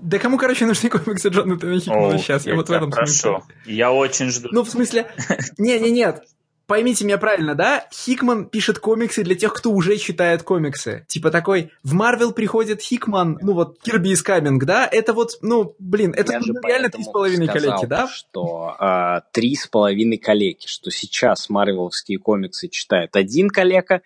да 0.02 0.18
кому, 0.18 0.39
короче, 0.39 0.66
нужны 0.66 0.89
комиксы 0.89 1.28
Джонатана 1.28 1.78
Хикмана 1.78 2.18
сейчас? 2.18 2.47
Я, 2.47 2.55
вот 2.55 2.68
в 2.68 2.72
этом 2.72 2.93
смысле. 2.93 3.40
Я 3.66 3.93
очень 3.93 4.31
жду. 4.31 4.48
Ну, 4.52 4.64
в 4.64 4.70
смысле... 4.70 5.10
Не-не-нет. 5.59 6.24
Поймите 6.66 7.05
меня 7.05 7.18
правильно, 7.18 7.56
да? 7.56 7.89
Хикман 7.93 8.47
пишет 8.47 8.78
комиксы 8.78 9.24
для 9.24 9.35
тех, 9.35 9.52
кто 9.52 9.72
уже 9.72 9.97
читает 9.97 10.44
комиксы. 10.44 11.05
Типа 11.09 11.32
такой, 11.32 11.72
в 11.82 11.94
Марвел 11.94 12.31
приходит 12.31 12.81
Хикман, 12.81 13.39
ну 13.43 13.55
вот, 13.55 13.81
Кирби 13.82 14.10
из 14.10 14.22
Каминг, 14.22 14.64
да? 14.64 14.89
Это 14.90 15.12
вот, 15.12 15.32
ну, 15.43 15.74
блин, 15.81 16.14
это 16.16 16.39
ну, 16.39 16.55
реально 16.64 16.89
три 16.89 17.02
с 17.02 17.09
половиной 17.09 17.48
коллеги, 17.48 17.86
да? 17.86 18.06
что 18.06 18.77
а, 18.78 19.22
три 19.32 19.56
с 19.56 19.66
половиной 19.66 20.18
коллеги, 20.18 20.66
что 20.66 20.93
сейчас 20.93 21.48
марвеловские 21.48 22.18
комиксы 22.18 22.68
читает 22.68 23.16
один 23.16 23.48
коллега, 23.48 24.02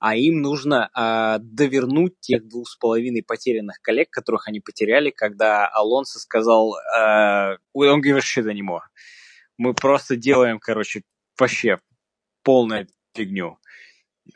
а 0.00 0.16
им 0.16 0.42
нужно 0.42 0.90
э, 0.94 1.38
довернуть 1.42 2.18
тех 2.20 2.46
двух 2.46 2.68
с 2.68 2.76
половиной 2.76 3.22
потерянных 3.22 3.80
коллег, 3.82 4.10
которых 4.10 4.48
они 4.48 4.60
потеряли, 4.60 5.10
когда 5.10 5.66
Алонсо 5.68 6.18
сказал 6.18 6.74
э, 6.76 7.56
«We 7.76 7.88
don't 7.88 8.02
give 8.02 8.16
a 8.16 8.20
shit 8.20 8.44
anymore». 8.44 8.82
Мы 9.58 9.74
просто 9.74 10.16
делаем, 10.16 10.58
короче, 10.58 11.02
вообще 11.38 11.78
полную 12.42 12.86
фигню. 13.14 13.58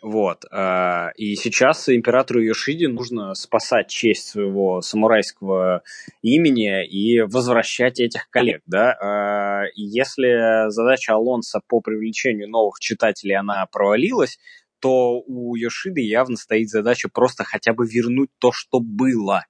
Вот. 0.02 0.44
Э, 0.50 1.08
и 1.16 1.34
сейчас 1.34 1.88
императору 1.88 2.40
Йошиди 2.40 2.86
нужно 2.86 3.34
спасать 3.34 3.88
честь 3.88 4.28
своего 4.28 4.80
самурайского 4.80 5.82
имени 6.22 6.86
и 6.86 7.20
возвращать 7.22 8.00
этих 8.00 8.28
коллег. 8.30 8.62
Да? 8.66 9.64
Э, 9.66 9.70
если 9.74 10.70
задача 10.70 11.14
Алонса 11.14 11.60
по 11.66 11.80
привлечению 11.80 12.48
новых 12.48 12.78
читателей 12.78 13.36
она 13.36 13.66
провалилась, 13.66 14.38
то 14.80 15.20
у 15.20 15.54
Йошиды 15.56 16.00
явно 16.00 16.36
стоит 16.36 16.68
задача 16.68 17.08
просто 17.08 17.44
хотя 17.44 17.72
бы 17.72 17.86
вернуть 17.86 18.30
то, 18.38 18.52
что 18.52 18.80
было. 18.80 19.44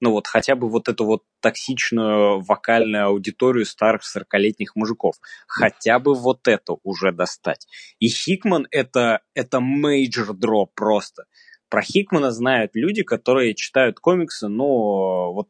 Ну 0.00 0.10
вот 0.10 0.26
хотя 0.26 0.54
бы 0.54 0.68
вот 0.68 0.88
эту 0.88 1.06
вот 1.06 1.22
токсичную 1.40 2.40
вокальную 2.40 3.06
аудиторию 3.06 3.64
старых 3.64 4.02
40-летних 4.02 4.76
мужиков. 4.76 5.14
Хотя 5.46 5.98
бы 5.98 6.14
вот 6.14 6.46
это 6.46 6.76
уже 6.82 7.12
достать. 7.12 7.66
И 8.00 8.08
Хикман 8.08 8.66
это, 8.70 9.20
это 9.34 9.60
major 9.60 10.34
drop 10.34 10.72
просто. 10.74 11.24
Про 11.70 11.82
Хикмана 11.82 12.30
знают 12.32 12.72
люди, 12.74 13.02
которые 13.02 13.54
читают 13.54 13.98
комиксы, 13.98 14.48
ну, 14.48 15.32
вот 15.32 15.48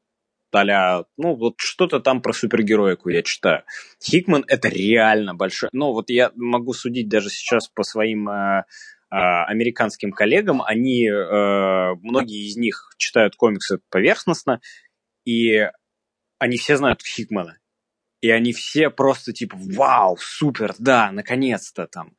а 0.56 1.05
ну, 1.16 1.35
вот 1.35 1.55
что-то 1.59 1.98
там 1.98 2.23
про 2.23 2.32
супергероику 2.32 3.09
я 3.09 3.23
читаю. 3.23 3.65
Хикман 4.02 4.44
это 4.47 4.69
реально 4.69 5.35
большой. 5.35 5.69
Ну, 5.73 5.93
вот 5.93 6.11
я 6.11 6.31
могу 6.36 6.73
судить 6.73 7.09
даже 7.09 7.28
сейчас 7.28 7.66
по 7.66 7.82
своим 7.82 8.28
э, 8.28 8.65
американским 9.16 10.12
коллегам. 10.12 10.62
Они, 10.62 11.06
э, 11.08 11.94
многие 12.02 12.48
из 12.48 12.56
них 12.56 12.92
читают 12.96 13.36
комиксы 13.36 13.78
поверхностно, 13.90 14.60
и 15.24 15.68
они 16.38 16.56
все 16.56 16.76
знают 16.76 17.02
Хикмана. 17.02 17.58
И 18.20 18.30
они 18.30 18.52
все 18.52 18.90
просто 18.90 19.32
типа, 19.32 19.56
вау, 19.58 20.16
супер, 20.18 20.74
да, 20.78 21.12
наконец-то 21.12 21.86
там. 21.86 22.14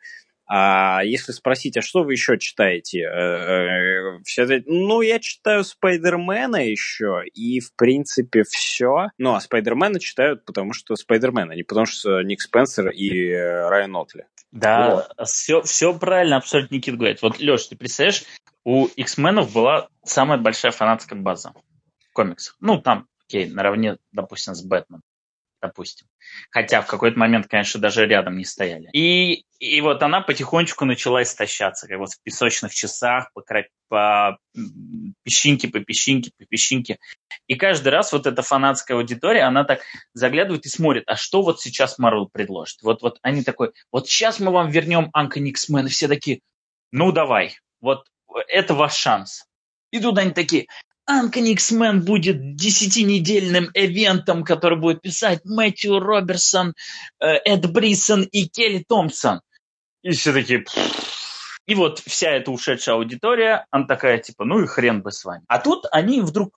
А 0.48 1.02
если 1.04 1.32
спросить, 1.32 1.76
а 1.78 1.82
что 1.82 2.04
вы 2.04 2.14
еще 2.14 2.38
читаете? 2.38 3.02
Э, 3.02 4.18
э, 4.18 4.20
все 4.24 4.46
ну, 4.66 5.02
я 5.02 5.20
читаю 5.20 5.64
Спайдермена 5.64 6.58
еще, 6.68 7.24
и, 7.34 7.60
в 7.60 7.76
принципе, 7.76 8.44
все. 8.48 9.08
Ну, 9.18 9.34
а 9.34 9.42
Спайдермена 9.42 10.00
читают, 10.00 10.46
потому 10.46 10.74
что 10.74 10.96
Спайдермен, 10.96 11.50
а 11.50 11.56
не 11.56 11.64
потому 11.64 11.88
что 11.88 12.22
Ник 12.22 12.42
Спенсер 12.42 12.90
и 12.90 13.32
Райан 13.32 13.96
Отли. 13.96 14.26
Да, 14.52 15.08
вот. 15.18 15.28
все, 15.28 15.62
все 15.64 15.98
правильно 15.98 16.38
абсолютно 16.38 16.76
Никит 16.76 16.96
говорит. 16.96 17.22
Вот, 17.22 17.40
Леш, 17.40 17.66
ты 17.66 17.76
представляешь, 17.76 18.24
у 18.64 18.86
X-менов 18.86 19.52
была 19.52 19.90
самая 20.04 20.38
большая 20.38 20.72
фанатская 20.72 21.20
база 21.20 21.54
в 22.10 22.14
комиксах. 22.14 22.56
Ну, 22.60 22.80
там, 22.80 23.08
окей, 23.28 23.50
наравне, 23.50 23.98
допустим, 24.12 24.54
с 24.54 24.64
Бэтменом 24.64 25.02
допустим. 25.68 26.08
Хотя 26.50 26.82
в 26.82 26.88
какой-то 26.88 27.18
момент, 27.18 27.48
конечно, 27.48 27.80
даже 27.80 28.06
рядом 28.06 28.38
не 28.38 28.46
стояли. 28.46 28.90
И, 28.94 29.46
и 29.60 29.82
вот 29.82 30.02
она 30.04 30.22
потихонечку 30.22 30.86
начала 30.86 31.24
истощаться, 31.24 31.88
как 31.88 31.98
вот 31.98 32.12
в 32.12 32.22
песочных 32.22 32.74
часах, 32.74 33.32
по, 33.34 33.44
по 33.88 34.38
песчинке, 35.24 35.68
по 35.68 35.80
песчинке, 35.80 36.32
по 36.38 36.46
песчинке. 36.46 37.00
И 37.48 37.56
каждый 37.56 37.90
раз 37.90 38.12
вот 38.14 38.28
эта 38.28 38.42
фанатская 38.42 38.98
аудитория, 38.98 39.44
она 39.44 39.64
так 39.64 39.82
заглядывает 40.14 40.66
и 40.66 40.70
смотрит, 40.70 41.04
а 41.08 41.16
что 41.16 41.42
вот 41.42 41.62
сейчас 41.62 41.98
Марвел 41.98 42.28
предложит? 42.28 42.82
Вот, 42.82 43.02
вот 43.02 43.20
они 43.22 43.44
такой, 43.44 43.72
вот 43.92 44.08
сейчас 44.08 44.40
мы 44.40 44.52
вам 44.52 44.70
вернем 44.70 45.10
Анка 45.14 45.40
Никсмен, 45.40 45.88
и 45.88 45.90
все 45.90 46.08
такие, 46.08 46.42
ну 46.92 47.12
давай, 47.12 47.58
вот 47.82 48.08
это 48.48 48.74
ваш 48.74 48.96
шанс. 48.96 49.46
И 49.92 50.00
тут 50.00 50.18
они 50.18 50.32
такие, 50.32 50.68
Анкониксмен 51.06 52.02
будет 52.02 52.56
десятинедельным 52.56 53.70
эвентом, 53.74 54.44
который 54.44 54.80
будет 54.80 55.02
писать 55.02 55.42
Мэтью 55.46 56.00
Роберсон, 56.00 56.74
э, 57.20 57.36
Эд 57.46 57.72
Брисон 57.72 58.24
и 58.24 58.48
Келли 58.48 58.84
Томпсон. 58.88 59.42
И 60.02 60.12
все 60.12 60.34
такие... 60.34 60.66
И 61.68 61.74
вот 61.74 62.00
вся 62.00 62.30
эта 62.30 62.52
ушедшая 62.52 62.96
аудитория, 62.96 63.66
она 63.72 63.88
такая, 63.88 64.20
типа, 64.20 64.46
ну 64.46 64.62
и 64.62 64.68
хрен 64.68 65.02
бы 65.02 65.12
с 65.12 65.26
вами. 65.26 65.44
А 65.48 65.58
тут 65.60 65.86
они 65.92 66.22
вдруг 66.22 66.52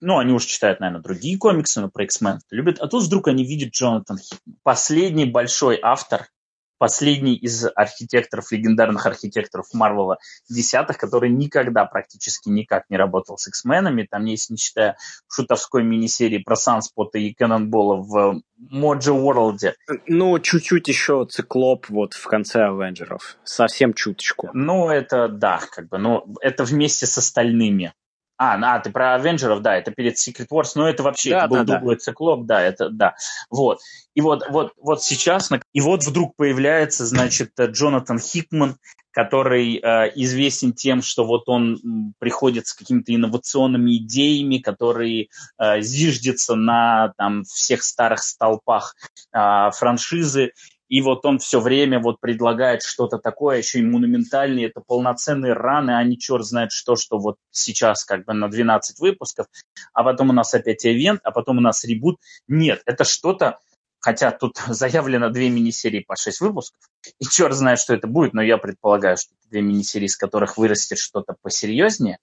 ну, 0.00 0.18
они 0.18 0.32
уже 0.32 0.46
читают, 0.46 0.80
наверное, 0.80 1.02
другие 1.02 1.36
комиксы, 1.36 1.80
но 1.80 1.90
про 1.90 2.04
X-Men 2.04 2.38
любят, 2.50 2.78
а 2.78 2.88
тут 2.88 3.04
вдруг 3.04 3.28
они 3.28 3.44
видят 3.44 3.74
Джонатан 3.74 4.18
Хитман. 4.18 4.56
Последний 4.62 5.26
большой 5.26 5.78
автор 5.82 6.28
последний 6.78 7.36
из 7.36 7.66
архитекторов, 7.74 8.52
легендарных 8.52 9.06
архитекторов 9.06 9.66
Марвела 9.72 10.18
десятых, 10.48 10.98
который 10.98 11.30
никогда 11.30 11.84
практически 11.84 12.48
никак 12.48 12.84
не 12.90 12.96
работал 12.96 13.38
с 13.38 13.48
X-менами. 13.48 14.06
Там, 14.10 14.24
если 14.24 14.54
не 14.54 14.58
считая 14.58 14.96
шутовской 15.28 15.82
мини-серии 15.82 16.38
про 16.38 16.56
Санспота 16.56 17.18
и 17.18 17.32
Кэннонбола 17.32 17.96
в 17.96 18.40
Моджо 18.56 19.12
Уорлде. 19.12 19.74
Ну, 20.06 20.38
чуть-чуть 20.38 20.88
еще 20.88 21.26
циклоп 21.28 21.88
вот 21.88 22.14
в 22.14 22.24
конце 22.26 22.64
Авенджеров. 22.64 23.36
Совсем 23.44 23.92
чуточку. 23.92 24.50
Ну, 24.52 24.88
это 24.88 25.28
да, 25.28 25.60
как 25.70 25.88
бы, 25.88 25.98
но 25.98 26.26
это 26.40 26.64
вместе 26.64 27.06
с 27.06 27.18
остальными 27.18 27.92
А, 28.38 28.76
а, 28.76 28.80
ты 28.80 28.90
про 28.90 29.14
Авенджеров, 29.14 29.62
да, 29.62 29.76
это 29.76 29.90
перед 29.90 30.14
Secret 30.16 30.48
Wars, 30.50 30.72
но 30.74 30.88
это 30.88 31.02
вообще 31.02 31.30
да, 31.30 31.38
это 31.38 31.48
был 31.48 31.56
да, 31.56 31.64
другой 31.64 31.94
да. 31.96 32.00
циклоп, 32.00 32.46
да, 32.46 32.60
это, 32.60 32.90
да, 32.90 33.14
вот. 33.50 33.80
И 34.14 34.20
вот, 34.20 34.46
вот, 34.48 34.72
вот 34.76 35.02
сейчас, 35.02 35.50
и 35.72 35.80
вот 35.80 36.04
вдруг 36.04 36.36
появляется, 36.36 37.06
значит, 37.06 37.52
Джонатан 37.58 38.18
Хикман, 38.18 38.76
который 39.16 39.76
э, 39.76 40.12
известен 40.16 40.74
тем, 40.74 41.00
что 41.00 41.24
вот 41.24 41.48
он 41.48 42.12
приходит 42.18 42.66
с 42.66 42.74
какими-то 42.74 43.14
инновационными 43.14 43.96
идеями, 43.96 44.58
которые 44.58 45.28
э, 45.58 45.80
зиждется 45.80 46.54
на 46.54 47.14
там 47.16 47.44
всех 47.44 47.82
старых 47.82 48.22
столпах 48.22 48.94
э, 49.32 49.70
франшизы, 49.72 50.52
и 50.88 51.00
вот 51.00 51.24
он 51.24 51.38
все 51.38 51.60
время 51.60 52.00
вот 52.00 52.20
предлагает 52.20 52.82
что-то 52.82 53.18
такое, 53.18 53.58
еще 53.58 53.80
и 53.80 53.82
монументальные, 53.82 54.66
это 54.66 54.80
полноценные 54.80 55.52
раны, 55.52 55.92
а 55.92 56.04
не 56.04 56.18
черт 56.18 56.44
знает 56.44 56.72
что, 56.72 56.96
что 56.96 57.18
вот 57.18 57.36
сейчас 57.50 58.04
как 58.04 58.24
бы 58.24 58.34
на 58.34 58.48
12 58.48 59.00
выпусков, 59.00 59.46
а 59.92 60.04
потом 60.04 60.30
у 60.30 60.32
нас 60.32 60.54
опять 60.54 60.86
ивент, 60.86 61.20
а 61.24 61.30
потом 61.30 61.58
у 61.58 61.60
нас 61.60 61.84
ребут. 61.84 62.18
Нет, 62.46 62.82
это 62.86 63.04
что-то, 63.04 63.58
хотя 63.98 64.30
тут 64.30 64.58
заявлено 64.68 65.30
две 65.30 65.50
мини-серии 65.50 66.00
по 66.00 66.16
6 66.16 66.40
выпусков, 66.40 66.80
и 67.18 67.24
черт 67.24 67.54
знает, 67.54 67.80
что 67.80 67.94
это 67.94 68.06
будет, 68.06 68.34
но 68.34 68.42
я 68.42 68.58
предполагаю, 68.58 69.16
что 69.16 69.34
две 69.50 69.62
мини-серии, 69.62 70.06
из 70.06 70.16
которых 70.16 70.56
вырастет 70.56 70.98
что-то 70.98 71.34
посерьезнее, 71.42 72.18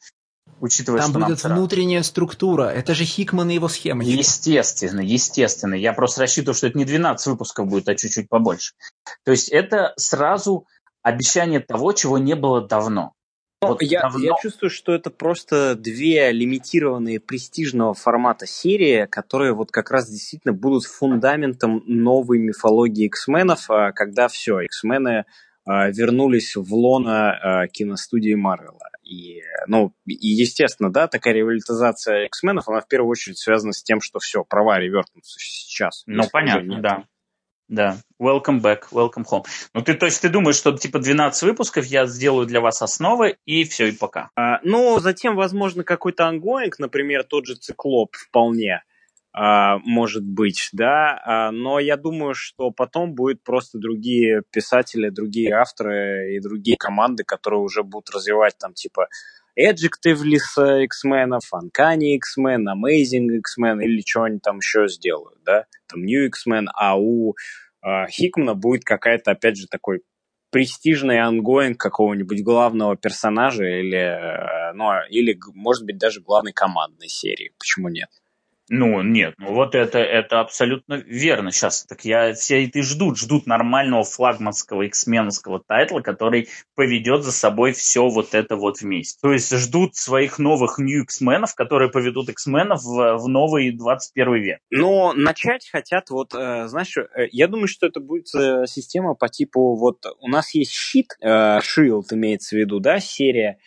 учитывая, 0.60 1.02
Там 1.02 1.12
что 1.12 1.20
будет 1.20 1.44
нам 1.44 1.54
внутренняя 1.54 2.00
пора. 2.00 2.08
структура. 2.08 2.64
Это 2.64 2.94
же 2.94 3.06
Хикман 3.06 3.50
и 3.50 3.56
его 3.56 3.68
схема. 3.68 4.04
Естественно, 4.04 5.02
естественно. 5.02 5.74
Я 5.74 5.94
просто 5.94 6.22
рассчитываю, 6.22 6.56
что 6.56 6.68
это 6.68 6.78
не 6.78 6.86
12 6.86 7.28
выпусков 7.28 7.68
будет, 7.68 7.90
а 7.90 7.96
чуть-чуть 7.96 8.30
побольше. 8.30 8.74
То 9.24 9.32
есть 9.32 9.50
это 9.50 9.94
сразу 9.98 10.66
обещание 11.02 11.60
того, 11.60 11.94
чего 11.94 12.18
не 12.18 12.36
было 12.36 12.66
давно. 12.66 13.14
Ну, 13.62 13.70
вот 13.70 13.82
я, 13.82 14.02
давно... 14.02 14.20
я 14.20 14.34
чувствую, 14.42 14.70
что 14.70 14.94
это 14.94 15.10
просто 15.10 15.76
две 15.76 16.32
лимитированные 16.32 17.20
престижного 17.20 17.94
формата 17.94 18.46
серии, 18.46 19.06
которые 19.06 19.54
вот 19.54 19.72
как 19.72 19.92
раз 19.92 20.10
действительно 20.10 20.54
будут 20.54 20.84
фундаментом 20.86 21.84
новой 21.86 22.40
мифологии 22.40 23.06
X-менов, 23.06 23.70
а 23.70 23.92
когда 23.92 24.28
все, 24.28 24.60
X-мены 24.62 25.26
а, 25.66 25.90
вернулись 25.90 26.56
в 26.56 26.74
лона 26.74 27.32
а, 27.32 27.68
киностудии 27.68 28.34
Марвела. 28.34 28.90
И, 29.14 29.44
ну, 29.68 29.94
и 30.06 30.28
естественно, 30.28 30.92
да, 30.92 31.08
такая 31.08 31.34
революционизация 31.34 32.26
X-менов, 32.26 32.68
она 32.68 32.82
в 32.82 32.88
первую 32.88 33.12
очередь 33.12 33.38
связана 33.38 33.74
с 33.74 33.84
тем, 33.84 34.02
что 34.02 34.20
все, 34.20 34.44
права 34.44 34.80
ревертнутся 34.80 35.40
сейчас. 35.40 36.04
Ну, 36.08 36.24
понятно, 36.32 36.82
да. 36.82 37.04
Да, 37.70 37.98
welcome 38.22 38.62
back, 38.62 38.82
welcome 38.92 39.24
home. 39.30 39.46
Ну, 39.74 39.82
ты, 39.82 39.94
то 39.94 40.06
есть 40.06 40.22
ты 40.22 40.30
думаешь, 40.30 40.58
что 40.58 40.78
типа 40.78 41.00
12 41.00 41.44
выпусков 41.44 41.86
я 41.86 42.06
сделаю 42.06 42.46
для 42.46 42.60
вас 42.60 42.82
основы, 42.82 43.38
и 43.46 43.64
все, 43.64 43.88
и 43.88 43.92
пока? 43.94 44.30
А, 44.36 44.60
ну, 44.64 45.00
затем, 45.00 45.36
возможно, 45.36 45.84
какой-то 45.84 46.28
ongoing, 46.28 46.78
например, 46.78 47.24
тот 47.24 47.46
же 47.46 47.56
циклоп 47.56 48.16
вполне. 48.16 48.84
А, 49.36 49.80
может 49.80 50.24
быть, 50.24 50.70
да, 50.74 51.20
а, 51.26 51.52
но 51.52 51.80
я 51.80 51.98
думаю, 51.98 52.36
что 52.36 52.70
потом 52.70 53.16
будет 53.16 53.44
просто 53.44 53.80
другие 53.80 54.44
писатели, 54.52 55.10
другие 55.10 55.54
авторы 55.56 56.36
и 56.36 56.40
другие 56.40 56.78
команды, 56.78 57.24
которые 57.24 57.62
уже 57.62 57.82
будут 57.82 58.12
развивать 58.12 58.56
там 58.60 58.74
типа 58.74 59.08
Adjectiveless 59.60 60.38
X-Men, 60.84 61.40
Uncanny 61.52 62.16
X-Men, 62.16 62.66
Amazing 62.68 63.38
X-Men 63.40 63.82
или 63.82 64.04
что 64.06 64.24
они 64.24 64.38
там 64.38 64.58
еще 64.58 64.88
сделают, 64.88 65.40
да, 65.44 65.66
там 65.88 66.04
New 66.04 66.26
X-Men, 66.28 66.68
а 66.76 67.00
у 67.00 67.34
э, 67.84 68.08
Хикмана 68.10 68.54
будет 68.54 68.84
какая-то, 68.84 69.32
опять 69.32 69.58
же, 69.58 69.66
такой 69.68 70.04
престижный 70.52 71.20
ongoing 71.20 71.80
какого-нибудь 71.80 72.44
главного 72.44 72.96
персонажа 72.96 73.66
или, 73.66 73.98
э, 73.98 74.74
ну, 74.74 74.92
или, 75.10 75.36
может 75.56 75.86
быть, 75.86 75.98
даже 75.98 76.22
главной 76.22 76.54
командной 76.54 77.10
серии. 77.10 77.52
Почему 77.58 77.90
нет? 77.90 78.10
Ну, 78.76 79.04
нет, 79.04 79.36
ну 79.38 79.54
вот 79.54 79.76
это, 79.76 80.00
это 80.00 80.40
абсолютно 80.40 80.96
верно 80.96 81.52
сейчас. 81.52 81.86
Так 81.86 82.06
я, 82.06 82.34
все 82.34 82.64
и 82.64 82.82
ждут, 82.82 83.20
ждут 83.20 83.46
нормального 83.46 84.04
флагманского 84.04 84.88
X-Men 84.88 85.18
овского 85.18 85.60
title 85.60 85.90
а, 85.90 86.02
который 86.02 86.50
поведет 86.74 87.24
за 87.24 87.32
собой 87.32 87.74
все 87.74 88.08
вот 88.08 88.34
это 88.34 88.56
вот 88.56 88.82
вместе. 88.82 89.20
То 89.22 89.32
есть 89.32 89.56
ждут 89.56 89.96
своих 89.96 90.40
новых 90.40 90.80
New 90.80 91.04
X-Men 91.04 91.35
ов, 91.35 91.54
которые 91.54 91.92
поведут 91.92 92.30
X-Men 92.30 92.67
ов 92.67 92.82
в, 92.82 93.18
в 93.18 93.28
новый 93.28 93.70
21 93.70 94.34
век. 94.42 94.60
Но 94.72 95.14
начать 95.14 95.70
хотят 95.70 96.10
вот, 96.10 96.34
э, 96.34 96.68
знаешь, 96.68 96.98
э, 96.98 97.28
я 97.32 97.48
думаю, 97.48 97.68
что 97.68 97.86
это 97.86 98.00
будет 98.00 98.34
э, 98.34 98.66
система 98.66 99.14
по 99.14 99.30
типу 99.30 99.76
вот 99.76 100.04
у 100.20 100.28
нас 100.28 100.56
есть 100.56 100.72
щит, 100.72 101.16
Shield 101.24 102.06
имеется 102.12 102.56
в 102.56 102.60
виду, 102.60 102.80
да, 102.80 103.00
серия, 103.00 103.60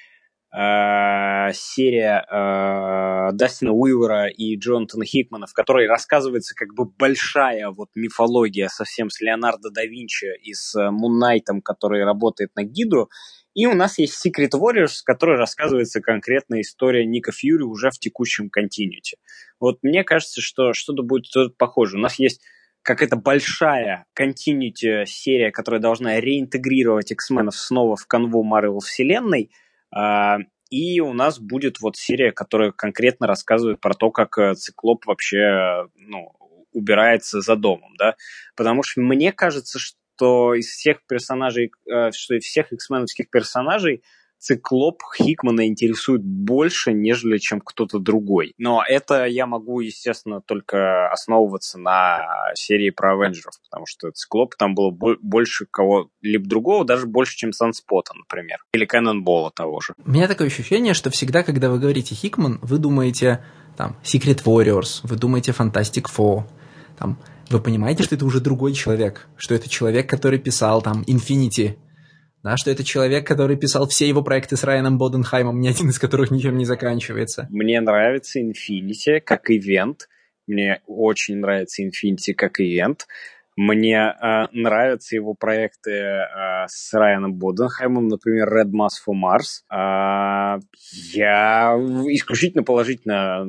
серия 1.52 2.24
э, 2.30 3.32
Дастина 3.32 3.72
Уивера 3.72 4.28
и 4.28 4.56
Джонатана 4.56 5.04
Хикмана, 5.04 5.46
в 5.46 5.52
которой 5.52 5.86
рассказывается 5.86 6.54
как 6.54 6.74
бы 6.74 6.86
большая 6.86 7.68
вот 7.70 7.90
мифология 7.94 8.68
совсем 8.68 9.10
с 9.10 9.20
Леонардо 9.20 9.68
да 9.70 9.84
Винчи 9.84 10.34
и 10.42 10.54
с 10.54 10.74
Муннайтом, 10.90 11.60
который 11.60 12.04
работает 12.04 12.52
на 12.56 12.64
Гидру. 12.64 13.10
И 13.52 13.66
у 13.66 13.74
нас 13.74 13.98
есть 13.98 14.14
Secret 14.26 14.52
Warriors, 14.54 15.00
в 15.00 15.04
которой 15.04 15.36
рассказывается 15.36 16.00
конкретная 16.00 16.62
история 16.62 17.04
Ника 17.04 17.32
Фьюри 17.32 17.62
уже 17.62 17.90
в 17.90 17.98
текущем 17.98 18.48
континуте. 18.48 19.18
Вот 19.60 19.80
мне 19.82 20.04
кажется, 20.04 20.40
что 20.40 20.72
что-то 20.72 21.02
будет 21.02 21.56
похоже. 21.58 21.98
У 21.98 22.00
нас 22.00 22.18
есть 22.18 22.40
какая-то 22.80 23.16
большая 23.16 24.06
континьюти 24.14 25.04
серия, 25.04 25.50
которая 25.50 25.82
должна 25.82 26.18
реинтегрировать 26.18 27.12
X-менов 27.12 27.56
снова 27.56 27.96
в 27.96 28.06
канву 28.06 28.42
Марвел 28.42 28.80
вселенной– 28.80 29.50
и 30.70 31.00
у 31.00 31.12
нас 31.12 31.38
будет 31.38 31.80
вот 31.80 31.96
серия, 31.96 32.32
которая 32.32 32.72
конкретно 32.72 33.26
рассказывает 33.26 33.80
про 33.80 33.94
то, 33.94 34.10
как 34.10 34.36
э, 34.38 34.54
циклоп 34.54 35.06
вообще 35.06 35.88
ну, 35.94 36.32
убирается 36.72 37.40
за 37.40 37.56
домом, 37.56 37.94
да. 37.98 38.16
Потому 38.56 38.82
что 38.82 39.00
мне 39.00 39.32
кажется, 39.32 39.78
что 39.78 40.54
из 40.54 40.66
всех 40.66 41.06
персонажей, 41.06 41.70
э, 41.90 42.10
что 42.12 42.34
из 42.34 42.44
всех 42.44 42.72
x-меновских 42.72 43.30
персонажей 43.30 44.02
циклоп 44.38 45.02
Хикмана 45.16 45.66
интересует 45.66 46.22
больше, 46.22 46.92
нежели 46.92 47.38
чем 47.38 47.60
кто-то 47.60 47.98
другой. 47.98 48.54
Но 48.58 48.82
это 48.86 49.26
я 49.26 49.46
могу, 49.46 49.80
естественно, 49.80 50.40
только 50.40 51.08
основываться 51.10 51.78
на 51.78 52.52
серии 52.54 52.90
про 52.90 53.12
Авенджеров, 53.12 53.54
потому 53.68 53.86
что 53.86 54.10
циклоп 54.12 54.54
там 54.56 54.74
было 54.74 54.90
больше 54.90 55.66
кого-либо 55.70 56.46
другого, 56.46 56.84
даже 56.84 57.06
больше, 57.06 57.36
чем 57.36 57.52
Санспота, 57.52 58.12
например. 58.14 58.58
Или 58.72 58.84
Кэннонбола 58.84 59.50
того 59.50 59.80
же. 59.80 59.94
У 60.04 60.10
меня 60.10 60.28
такое 60.28 60.48
ощущение, 60.48 60.94
что 60.94 61.10
всегда, 61.10 61.42
когда 61.42 61.70
вы 61.70 61.78
говорите 61.78 62.14
Хикман, 62.14 62.58
вы 62.62 62.78
думаете 62.78 63.44
там 63.76 63.96
Secret 64.02 64.44
Warriors, 64.44 65.00
вы 65.02 65.16
думаете 65.16 65.52
Fantastic 65.52 66.06
Four, 66.14 66.44
там, 66.98 67.18
вы 67.50 67.60
понимаете, 67.60 68.02
что 68.02 68.14
это 68.14 68.24
уже 68.24 68.40
другой 68.40 68.72
человек, 68.72 69.28
что 69.36 69.54
это 69.54 69.68
человек, 69.68 70.08
который 70.08 70.38
писал 70.38 70.82
там 70.82 71.02
Infinity, 71.02 71.76
да, 72.46 72.56
что 72.56 72.70
это 72.70 72.84
человек, 72.84 73.26
который 73.26 73.56
писал 73.56 73.88
все 73.88 74.06
его 74.06 74.22
проекты 74.22 74.56
с 74.56 74.62
Райаном 74.62 74.98
Боденхаймом, 74.98 75.58
ни 75.58 75.66
один 75.66 75.88
из 75.88 75.98
которых 75.98 76.30
ничем 76.30 76.56
не 76.56 76.64
заканчивается. 76.64 77.48
Мне 77.50 77.80
нравится 77.80 78.38
Infinity 78.38 79.18
как 79.18 79.50
ивент. 79.50 80.08
Мне 80.46 80.80
очень 80.86 81.38
нравится 81.38 81.82
Infinity 81.82 82.34
как 82.36 82.60
ивент. 82.60 83.08
Мне 83.56 83.96
э, 83.96 84.46
нравятся 84.52 85.16
его 85.16 85.34
проекты 85.34 85.90
э, 85.90 86.66
с 86.68 86.94
Райаном 86.94 87.34
Боденхаймом, 87.34 88.06
например, 88.06 88.48
Red 88.48 88.70
Mass 88.70 88.94
for 89.04 89.16
Mars. 89.16 89.64
Э, 89.68 90.60
я 91.14 91.74
исключительно 92.10 92.62
положительно 92.62 93.44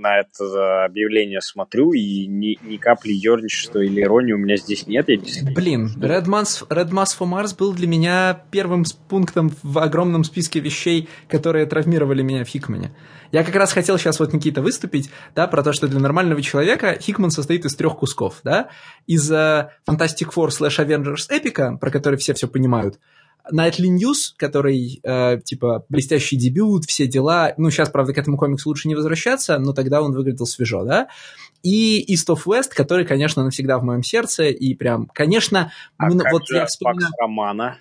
на 0.00 0.18
это 0.18 0.84
объявление 0.84 1.40
смотрю, 1.40 1.92
и 1.92 2.26
ни, 2.26 2.58
ни 2.62 2.76
капли 2.78 3.12
ерничества 3.12 3.80
или 3.80 4.00
иронии 4.00 4.32
у 4.32 4.38
меня 4.38 4.56
здесь 4.56 4.86
нет. 4.86 5.08
Я 5.08 5.18
Блин, 5.52 5.90
Red 5.98 6.24
Mass, 6.24 6.66
Red 6.68 6.90
Mass 6.90 7.16
for 7.18 7.30
Mars 7.30 7.56
был 7.56 7.72
для 7.74 7.86
меня 7.86 8.42
первым 8.50 8.84
пунктом 9.08 9.52
в 9.62 9.78
огромном 9.78 10.24
списке 10.24 10.60
вещей, 10.60 11.08
которые 11.28 11.66
травмировали 11.66 12.22
меня 12.22 12.44
в 12.44 12.48
Хикмане. 12.48 12.92
Я 13.32 13.44
как 13.44 13.54
раз 13.54 13.72
хотел 13.72 13.96
сейчас 13.96 14.18
вот, 14.18 14.32
Никита, 14.32 14.60
выступить, 14.60 15.10
да, 15.36 15.46
про 15.46 15.62
то, 15.62 15.72
что 15.72 15.86
для 15.86 16.00
нормального 16.00 16.42
человека 16.42 16.98
Хикман 17.00 17.30
состоит 17.30 17.64
из 17.64 17.76
трех 17.76 17.96
кусков, 17.96 18.40
да, 18.42 18.70
из 19.06 19.30
uh, 19.30 19.68
Fantastic 19.88 20.32
Four 20.34 20.48
slash 20.48 20.84
Avengers 20.84 21.26
эпика, 21.28 21.76
про 21.80 21.90
который 21.90 22.16
все 22.16 22.34
все 22.34 22.48
понимают, 22.48 22.98
Nightly 23.52 23.88
News, 23.88 24.34
который, 24.36 25.00
э, 25.02 25.40
типа, 25.44 25.84
блестящий 25.88 26.36
дебют, 26.36 26.84
все 26.86 27.06
дела. 27.06 27.54
Ну, 27.56 27.70
сейчас, 27.70 27.90
правда, 27.90 28.12
к 28.12 28.18
этому 28.18 28.36
комиксу 28.36 28.68
лучше 28.68 28.88
не 28.88 28.94
возвращаться, 28.94 29.58
но 29.58 29.72
тогда 29.72 30.02
он 30.02 30.12
выглядел 30.12 30.46
свежо, 30.46 30.84
да? 30.84 31.08
И 31.62 32.04
East 32.12 32.34
of 32.34 32.42
West, 32.46 32.70
который, 32.70 33.04
конечно, 33.04 33.44
навсегда 33.44 33.78
в 33.78 33.84
моем 33.84 34.02
сердце, 34.02 34.44
и 34.44 34.74
прям, 34.74 35.06
конечно... 35.06 35.72
А 35.98 36.06
мы, 36.06 36.18
как 36.18 36.32
вот 36.32 36.46
же 36.46 36.56
я 36.56 36.66
вспоминаю... 36.66 37.12
Романа? 37.18 37.78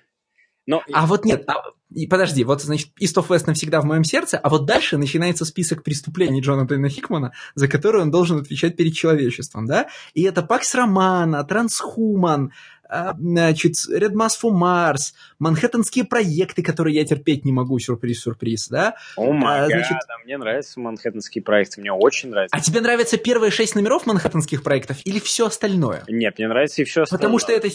Но... 0.66 0.84
А 0.94 1.08
вот 1.08 1.26
нет, 1.26 1.44
а, 1.48 1.56
и 1.94 2.06
подожди, 2.06 2.44
вот, 2.44 2.62
значит, 2.62 2.90
East 3.02 3.16
of 3.16 3.28
West 3.30 3.46
навсегда 3.48 3.82
в 3.82 3.86
моем 3.86 4.04
сердце, 4.04 4.38
а 4.38 4.50
вот 4.50 4.66
дальше 4.66 4.98
начинается 4.98 5.44
список 5.44 5.84
преступлений 5.84 6.42
Джонатана 6.42 6.90
Хикмана, 6.90 7.34
за 7.56 7.68
которые 7.68 8.04
он 8.04 8.12
должен 8.12 8.38
отвечать 8.38 8.78
перед 8.78 8.94
человечеством, 8.94 9.66
да? 9.66 9.88
И 10.14 10.22
это 10.22 10.44
Пакс 10.44 10.76
Романа, 10.76 11.44
Трансхуман, 11.44 12.52
значит, 12.90 13.74
Red 13.90 14.14
Mass 14.14 14.32
for 14.42 14.52
Mars, 14.52 15.14
манхэттенские 15.40 16.06
проекты, 16.06 16.64
которые 16.64 16.96
я 16.96 17.06
терпеть 17.06 17.46
не 17.46 17.52
могу, 17.52 17.78
сюрприз-сюрприз, 17.80 18.70
да? 18.70 18.96
О 19.16 19.32
май 19.32 19.62
а, 19.62 19.68
значит... 19.68 19.98
да, 20.08 20.18
мне 20.24 20.38
нравятся 20.38 20.80
манхэттенские 20.80 21.44
проекты, 21.44 21.82
мне 21.82 21.92
очень 21.92 22.30
нравится. 22.30 22.56
А 22.56 22.60
тебе 22.60 22.82
нравятся 22.82 23.18
первые 23.18 23.52
шесть 23.52 23.76
номеров 23.76 24.06
манхэттенских 24.06 24.64
проектов 24.64 24.98
или 25.06 25.20
все 25.20 25.48
остальное? 25.48 26.04
Нет, 26.08 26.38
мне 26.38 26.48
нравится 26.48 26.82
и 26.82 26.86
все 26.86 27.04
остальное. 27.04 27.20
Потому 27.20 27.40
что 27.40 27.52
это 27.52 27.70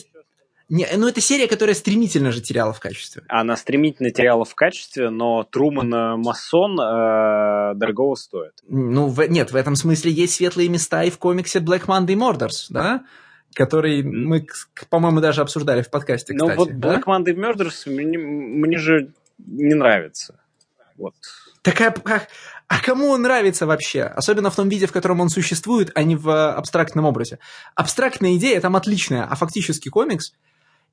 не, 0.71 0.89
ну, 0.97 1.09
это 1.09 1.21
серия, 1.21 1.47
которая 1.47 1.75
стремительно 1.75 2.33
же 2.33 2.41
теряла 2.41 2.73
в 2.73 2.81
качестве. 2.81 3.23
Она 3.29 3.55
стремительно 3.57 4.11
теряла 4.11 4.47
в 4.47 4.55
качестве, 4.55 5.11
но 5.11 5.45
Труман 5.45 5.93
э, 5.93 6.17
Масон 6.17 6.81
э, 6.81 7.75
дорогого 7.75 8.15
стоит. 8.15 8.55
Ну, 8.67 9.09
в, 9.09 9.29
нет, 9.29 9.53
в 9.53 9.57
этом 9.57 9.77
смысле 9.77 10.11
есть 10.11 10.35
светлые 10.35 10.71
места 10.71 11.05
и 11.05 11.11
в 11.11 11.19
комиксе 11.19 11.59
Black 11.59 11.85
Monday 11.87 12.15
Murders, 12.15 12.67
да? 12.71 13.05
Который 13.55 14.03
мы, 14.03 14.47
по-моему, 14.91 15.21
даже 15.21 15.41
обсуждали 15.41 15.83
в 15.83 15.91
подкасте, 15.91 16.35
ну, 16.35 16.49
кстати. 16.49 16.59
Ну, 16.59 16.65
вот 16.65 16.81
да? 16.81 16.97
Black 16.97 17.05
Monday 17.05 17.35
Murders 17.35 17.91
мне, 17.91 18.19
мне 18.19 18.79
же 18.79 19.13
не 19.39 19.75
нравится. 19.75 20.41
Вот. 20.97 21.15
Такая, 21.63 21.91
как, 21.93 22.29
а 22.69 22.81
кому 22.81 23.09
он 23.09 23.23
нравится 23.23 23.67
вообще? 23.67 24.03
Особенно 24.03 24.51
в 24.51 24.57
том 24.57 24.69
виде, 24.69 24.87
в 24.87 24.93
котором 24.93 25.21
он 25.21 25.29
существует, 25.29 25.91
а 25.95 26.03
не 26.03 26.17
в 26.17 26.53
абстрактном 26.53 27.05
образе. 27.05 27.39
Абстрактная 27.75 28.37
идея 28.37 28.61
там 28.61 28.77
отличная, 28.77 29.25
а 29.25 29.35
фактически 29.35 29.89
комикс– 29.89 30.33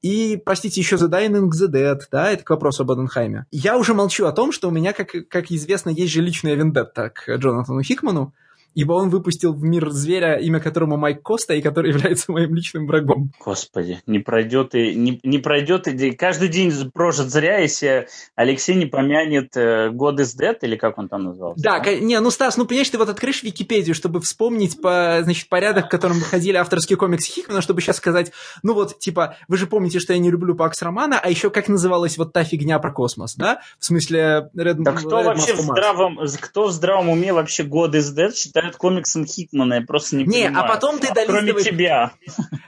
и, 0.02 0.42
простите, 0.44 0.82
еще 0.82 0.96
The 0.96 1.10
Dying 1.10 1.50
the 1.50 1.68
Dead, 1.72 2.00
да, 2.12 2.32
это 2.32 2.44
к 2.44 2.50
вопросу 2.50 2.84
об 2.84 2.92
Оденхайме. 2.92 3.46
Я 3.52 3.78
уже 3.78 3.94
молчу 3.94 4.26
о 4.26 4.32
том, 4.32 4.52
что 4.52 4.68
у 4.68 4.72
меня, 4.72 4.94
как, 4.94 5.12
как 5.30 5.52
известно, 5.52 5.92
есть 5.92 6.12
же 6.12 6.22
личная 6.22 6.56
вендетта 6.56 7.12
к 7.12 7.30
Джонатану 7.38 7.84
Хикману, 7.84 8.34
ибо 8.76 8.94
он 8.94 9.10
выпустил 9.10 9.54
в 9.54 9.64
мир 9.64 9.90
зверя, 9.90 10.36
имя 10.36 10.60
которому 10.60 10.98
Майк 10.98 11.22
Коста, 11.22 11.54
и 11.54 11.62
который 11.62 11.92
является 11.94 12.32
моим 12.32 12.56
личным 12.56 12.88
врагом. 12.88 13.32
Господи, 13.44 14.02
не 14.08 14.20
пройдет 14.20 14.76
и 14.76 14.96
не, 14.96 15.20
не 15.24 15.40
пройдет 15.40 15.88
и 15.88 16.12
каждый 16.12 16.48
день 16.48 16.72
прожит 16.94 17.30
зря, 17.30 17.60
если 17.60 18.08
Алексей 18.36 18.76
не 18.76 18.86
помянет 18.86 19.56
э, 19.56 19.90
God 19.90 20.18
is 20.18 20.38
Dead, 20.40 20.58
или 20.62 20.76
как 20.76 20.98
он 20.98 21.10
там 21.10 21.24
назывался? 21.24 21.64
Да, 21.64 21.80
да? 21.80 21.96
не, 21.96 22.20
ну 22.20 22.32
Стас, 22.32 22.58
ну 22.58 22.66
понимаешь, 22.66 22.90
ты 22.90 22.98
вот 22.98 23.10
открышь 23.10 23.44
Википедию, 23.44 23.96
чтобы 23.96 24.22
вспомнить 24.22 24.82
по, 24.82 25.20
значит, 25.24 25.50
порядок, 25.50 25.88
в 25.88 25.90
котором 25.90 26.18
выходили 26.20 26.58
авторские 26.58 26.98
комиксы 26.98 27.32
Хикмана, 27.32 27.62
чтобы 27.62 27.82
сейчас 27.82 27.98
сказать, 27.98 28.32
ну 28.64 28.74
вот, 28.74 29.00
типа, 29.00 29.38
вы 29.48 29.58
же 29.58 29.68
помните, 29.68 30.00
что 30.00 30.14
я 30.14 30.20
не 30.20 30.32
люблю 30.32 30.56
Пакс 30.56 30.82
Романа, 30.82 31.20
а 31.22 31.30
еще 31.30 31.50
как 31.50 31.68
называлась 31.68 32.18
вот 32.18 32.34
та 32.34 32.44
фигня 32.44 32.80
про 32.80 32.92
космос, 32.92 33.36
да? 33.36 33.62
В 33.80 33.86
смысле 33.86 34.50
Red 34.56 34.76
Да 34.80 34.94
кто 34.94 35.22
Red 35.22 35.26
вообще 35.26 35.54
в 35.54 35.62
здравом, 35.62 36.20
кто 36.40 36.68
в 36.68 36.72
здравом 36.72 37.10
уме 37.10 37.34
вообще 37.34 37.64
God 37.64 37.92
is 37.92 38.16
Dead 38.16 38.34
считает 38.34 38.61
считают 38.62 38.78
комиксом 38.78 39.26
Хикмана, 39.26 39.76
я 39.76 39.82
просто 39.82 40.16
не, 40.16 40.26
не 40.26 40.44
а 40.44 40.48
понимаю. 40.48 40.66
а 40.66 40.68
потом 40.68 41.00
ты 41.00 41.14
долистываешь... 41.14 41.64
Кроме 41.64 41.64
тебя. 41.64 42.12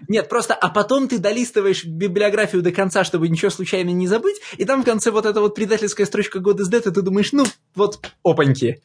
Нет, 0.08 0.30
просто, 0.30 0.54
а 0.54 0.70
потом 0.70 1.08
ты 1.08 1.20
долистываешь 1.20 1.86
библиографию 1.86 2.62
до 2.62 2.72
конца, 2.72 3.04
чтобы 3.04 3.30
ничего 3.30 3.52
случайно 3.52 3.90
не 3.90 4.08
забыть, 4.08 4.38
и 4.58 4.66
там 4.66 4.82
в 4.82 4.86
конце 4.86 5.12
вот 5.12 5.26
эта 5.26 5.40
вот 5.40 5.56
предательская 5.56 6.06
строчка 6.06 6.40
God 6.40 6.58
is 6.58 6.72
Dead, 6.72 6.90
и 6.90 6.94
ты 6.94 7.02
думаешь, 7.02 7.32
ну, 7.32 7.46
вот, 7.76 8.00
опаньки. 8.24 8.82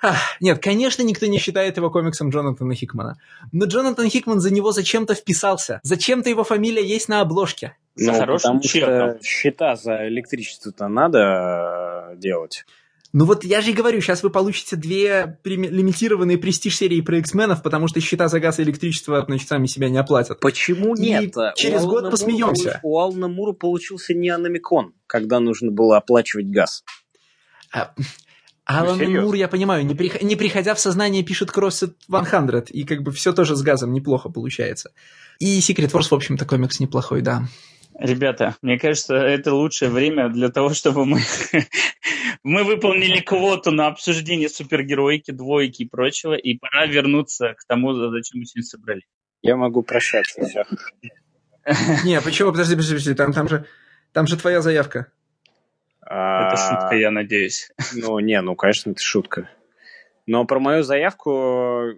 Ах, 0.00 0.16
нет, 0.40 0.62
конечно, 0.62 1.02
никто 1.02 1.26
не 1.26 1.38
считает 1.38 1.76
его 1.76 1.90
комиксом 1.90 2.30
Джонатана 2.30 2.74
Хикмана. 2.74 3.18
Но 3.50 3.64
Джонатан 3.64 4.08
Хикман 4.08 4.40
за 4.40 4.52
него 4.52 4.70
зачем-то 4.70 5.14
вписался. 5.14 5.80
Зачем-то 5.82 6.30
его 6.30 6.44
фамилия 6.44 6.86
есть 6.86 7.08
на 7.08 7.20
обложке. 7.20 7.74
Ну, 7.96 8.12
потому 8.12 8.60
чеком. 8.60 9.16
что 9.16 9.24
счета 9.24 9.74
за 9.74 10.06
электричество-то 10.06 10.86
надо 10.86 12.12
э, 12.12 12.16
делать. 12.16 12.64
Ну 13.12 13.24
вот 13.24 13.42
я 13.42 13.62
же 13.62 13.70
и 13.70 13.74
говорю, 13.74 14.00
сейчас 14.00 14.22
вы 14.22 14.28
получите 14.28 14.76
две 14.76 15.38
лимитированные 15.44 16.36
престиж 16.36 16.76
серии 16.76 17.00
про 17.00 17.18
X-менов, 17.18 17.62
потому 17.62 17.88
что 17.88 18.00
счета 18.00 18.28
за 18.28 18.38
газ 18.38 18.58
и 18.58 18.62
электричество, 18.62 19.24
значит, 19.26 19.48
сами 19.48 19.66
себя 19.66 19.88
не 19.88 19.96
оплатят. 19.96 20.40
Почему 20.40 20.94
и 20.94 21.00
нет? 21.00 21.34
через 21.56 21.84
у 21.84 21.86
год 21.86 22.00
Алана 22.00 22.10
посмеемся. 22.10 22.68
Мура, 22.68 22.80
у 22.82 22.98
Алана 22.98 23.28
Мура 23.28 23.52
получился 23.52 24.12
неономикон, 24.12 24.92
когда 25.06 25.40
нужно 25.40 25.70
было 25.70 25.96
оплачивать 25.96 26.50
газ. 26.50 26.84
А, 27.72 27.94
Алан 28.66 28.98
ну, 28.98 29.22
Мур, 29.22 29.34
я 29.34 29.48
понимаю, 29.48 29.86
не, 29.86 29.94
при, 29.94 30.12
не 30.22 30.36
приходя 30.36 30.74
в 30.74 30.80
сознание, 30.80 31.22
пишет 31.22 31.48
CrossFit 31.48 31.94
100, 32.06 32.58
и 32.74 32.84
как 32.84 33.02
бы 33.02 33.12
все 33.12 33.32
тоже 33.32 33.56
с 33.56 33.62
газом 33.62 33.94
неплохо 33.94 34.28
получается. 34.28 34.92
И 35.38 35.60
Secret 35.60 35.90
Wars, 35.92 36.08
в 36.10 36.14
общем-то, 36.14 36.44
комикс 36.44 36.78
неплохой, 36.78 37.22
да. 37.22 37.44
Ребята, 37.98 38.54
мне 38.62 38.78
кажется, 38.78 39.16
это 39.16 39.52
лучшее 39.52 39.90
время 39.90 40.28
для 40.28 40.50
того, 40.50 40.70
чтобы 40.70 41.04
мы, 41.04 41.20
мы 42.44 42.62
выполнили 42.62 43.20
квоту 43.20 43.72
на 43.72 43.88
обсуждение 43.88 44.48
супергероики, 44.48 45.32
двойки 45.32 45.82
и 45.82 45.88
прочего, 45.88 46.34
и 46.34 46.56
пора 46.56 46.86
вернуться 46.86 47.54
к 47.54 47.64
тому, 47.66 47.94
зачем 47.94 48.38
мы 48.38 48.46
сегодня 48.46 48.62
собрали. 48.62 49.02
Я 49.42 49.56
могу 49.56 49.82
прощаться, 49.82 50.44
все. 50.44 50.64
Не, 52.04 52.20
почему? 52.20 52.52
Подожди, 52.52 52.74
подожди, 52.74 52.94
подожди, 52.94 53.14
там, 53.14 53.32
там, 53.32 53.48
же, 53.48 53.66
там 54.12 54.28
же 54.28 54.36
твоя 54.36 54.62
заявка. 54.62 55.10
Это 56.00 56.56
шутка, 56.56 56.94
я 56.94 57.10
надеюсь. 57.10 57.70
Ну, 57.94 58.18
не, 58.20 58.40
ну, 58.40 58.54
конечно, 58.54 58.92
это 58.92 59.02
шутка. 59.02 59.50
Но 60.28 60.44
про 60.44 60.60
мою 60.60 60.82
заявку, 60.82 61.94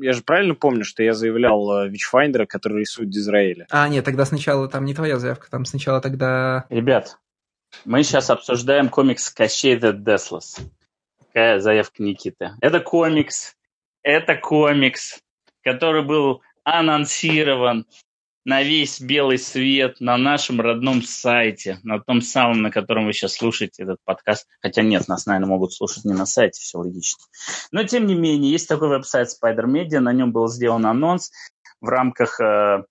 я 0.00 0.12
же 0.12 0.22
правильно 0.22 0.54
помню, 0.54 0.84
что 0.84 1.02
я 1.02 1.14
заявлял 1.14 1.88
Witchfinder 1.88 2.35
а, 2.35 2.44
э, 2.44 2.46
который 2.46 2.82
рисует 2.82 3.10
Дизраэля. 3.10 3.66
А, 3.70 3.88
нет, 3.88 4.04
тогда 4.04 4.24
сначала 4.24 4.68
там 4.68 4.84
не 4.84 4.94
твоя 4.94 5.18
заявка, 5.18 5.50
там 5.50 5.64
сначала 5.64 6.00
тогда... 6.00 6.66
Ребят, 6.70 7.18
мы 7.84 8.04
сейчас 8.04 8.30
обсуждаем 8.30 8.88
комикс 8.88 9.30
Кощей 9.30 9.76
the 9.76 9.92
Deathless. 9.92 10.60
Какая 11.18 11.58
заявка 11.58 12.04
Никиты? 12.04 12.52
Это 12.60 12.78
комикс, 12.78 13.56
это 14.04 14.36
комикс, 14.36 15.18
который 15.64 16.04
был 16.04 16.42
анонсирован 16.62 17.84
на 18.46 18.62
весь 18.62 19.00
белый 19.00 19.38
свет 19.38 19.96
на 19.98 20.16
нашем 20.16 20.60
родном 20.60 21.02
сайте, 21.02 21.80
на 21.82 21.98
том 21.98 22.22
самом, 22.22 22.62
на 22.62 22.70
котором 22.70 23.04
вы 23.04 23.12
сейчас 23.12 23.34
слушаете 23.34 23.82
этот 23.82 23.98
подкаст. 24.04 24.46
Хотя 24.62 24.82
нет, 24.82 25.08
нас, 25.08 25.26
наверное, 25.26 25.48
могут 25.48 25.74
слушать 25.74 26.04
не 26.04 26.14
на 26.14 26.26
сайте, 26.26 26.60
все 26.60 26.78
логично. 26.78 27.24
Но, 27.72 27.82
тем 27.82 28.06
не 28.06 28.14
менее, 28.14 28.52
есть 28.52 28.68
такой 28.68 28.88
веб-сайт 28.88 29.30
Spider 29.30 29.64
Media, 29.64 29.98
на 29.98 30.12
нем 30.12 30.30
был 30.30 30.46
сделан 30.46 30.86
анонс 30.86 31.32
в 31.80 31.88
рамках 31.88 32.40
э, 32.40 32.84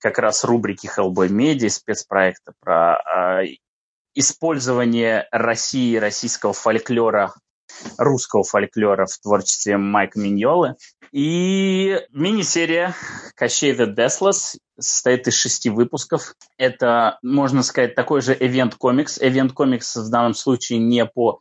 как 0.00 0.18
раз 0.18 0.44
рубрики 0.44 0.86
Hellboy 0.86 1.28
Media, 1.28 1.70
спецпроекта 1.70 2.52
про 2.60 2.98
э, 3.42 3.54
использование 4.14 5.28
России, 5.32 5.96
российского 5.96 6.52
фольклора 6.52 7.32
русского 7.96 8.44
фольклора 8.44 9.06
в 9.06 9.18
творчестве 9.18 9.76
Майка 9.76 10.18
Миньолы. 10.18 10.76
И 11.12 12.00
мини-серия 12.12 12.94
Кощей 13.34 13.74
the 13.74 13.94
Deathless 13.94 14.58
состоит 14.78 15.26
из 15.26 15.34
шести 15.34 15.70
выпусков. 15.70 16.34
Это, 16.58 17.18
можно 17.22 17.62
сказать, 17.62 17.94
такой 17.94 18.20
же 18.20 18.34
event-комикс. 18.34 19.18
Event-комикс 19.20 19.96
в 19.96 20.10
данном 20.10 20.34
случае 20.34 20.78
не 20.78 21.06
по 21.06 21.40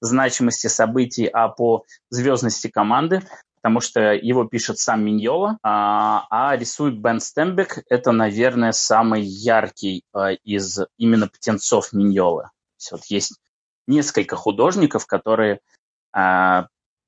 значимости 0.00 0.68
событий, 0.68 1.26
а 1.26 1.48
по 1.48 1.84
звездности 2.10 2.68
команды, 2.68 3.22
потому 3.56 3.80
что 3.80 4.12
его 4.12 4.44
пишет 4.44 4.78
сам 4.78 5.04
Миньола, 5.04 5.58
а, 5.62 6.26
а 6.30 6.56
рисует 6.56 6.98
Бен 6.98 7.20
Стембек. 7.20 7.80
Это, 7.88 8.12
наверное, 8.12 8.72
самый 8.72 9.22
яркий 9.22 10.04
а, 10.12 10.30
из 10.32 10.78
именно 10.96 11.26
птенцов 11.26 11.92
Миньолы. 11.92 12.50
Вот 12.92 13.04
есть 13.06 13.40
несколько 13.88 14.36
художников, 14.36 15.06
которые 15.06 15.60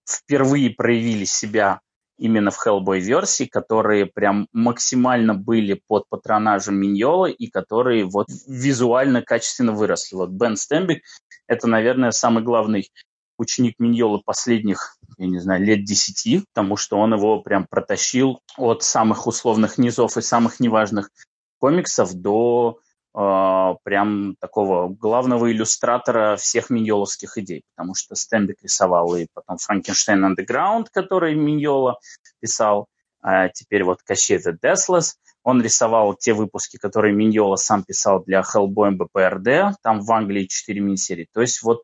впервые 0.09 0.71
проявили 0.71 1.25
себя 1.25 1.81
именно 2.19 2.51
в 2.51 2.65
Hellboy-версии, 2.65 3.45
которые 3.47 4.07
прям 4.07 4.47
максимально 4.53 5.35
были 5.35 5.81
под 5.89 6.05
патронажем 6.09 6.77
Миньолы 6.77 7.33
и 7.33 7.49
которые 7.49 8.05
вот 8.05 8.27
визуально 8.47 9.23
качественно 9.23 9.73
выросли. 9.73 10.17
Вот 10.17 10.31
Бен 10.31 10.57
Стембик– 10.57 11.03
это, 11.47 11.67
наверное, 11.67 12.11
самый 12.11 12.45
главный 12.45 12.91
ученик 13.39 13.77
Миньолы 13.79 14.21
последних, 14.23 14.97
я 15.17 15.27
не 15.27 15.39
знаю, 15.39 15.65
лет 15.65 15.85
десяти, 15.85 16.45
потому 16.53 16.77
что 16.77 16.99
он 16.99 17.15
его 17.15 17.41
прям 17.41 17.67
протащил 17.69 18.41
от 18.59 18.83
самых 18.83 19.27
условных 19.27 19.79
низов 19.79 20.19
и 20.19 20.23
самых 20.23 20.61
неважных 20.61 21.11
комиксов 21.59 22.13
до 22.13 22.81
прям 23.13 24.37
такого 24.39 24.89
главного 24.89 25.51
иллюстратора 25.51 26.37
всех 26.37 26.71
миньоловских 26.71 27.39
идей, 27.39 27.65
потому 27.75 27.95
что 27.95 28.15
Стэмбик 28.15 28.63
рисовал 28.63 29.17
и 29.17 29.27
потом 29.35 29.59
Франкенштейн 29.59 30.25
Underground, 30.25 30.87
который 30.93 31.35
Миньола 31.35 31.99
писал, 32.41 32.87
а 33.21 33.49
теперь 33.49 33.83
вот 33.83 34.03
Кощей 34.03 34.39
the 34.39 34.55
Deathless. 34.63 35.15
Он 35.43 35.61
рисовал 35.63 36.15
те 36.15 36.35
выпуски, 36.35 36.77
которые 36.77 37.15
Миньола 37.15 37.57
сам 37.57 37.83
писал 37.83 38.23
для 38.23 38.43
Hellboy 38.43 38.93
БПРД, 38.93 39.77
там 39.83 40.01
в 40.01 40.13
Англии 40.13 40.47
4 40.47 40.81
мини-серии. 40.81 41.27
То 41.33 41.41
есть 41.41 41.63
вот 41.63 41.83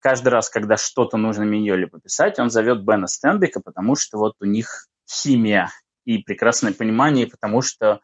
каждый 0.00 0.28
раз, 0.28 0.50
когда 0.50 0.76
что-то 0.76 1.16
нужно 1.16 1.44
Миньоле 1.44 1.86
пописать, 1.86 2.38
он 2.38 2.50
зовет 2.50 2.84
Бена 2.84 3.06
Стенбека, 3.06 3.60
потому 3.60 3.96
что 3.96 4.18
вот 4.18 4.34
у 4.40 4.44
них 4.44 4.88
химия 5.08 5.70
и 6.04 6.18
прекрасное 6.18 6.72
понимание, 6.72 7.26
потому 7.26 7.62
что 7.62 8.00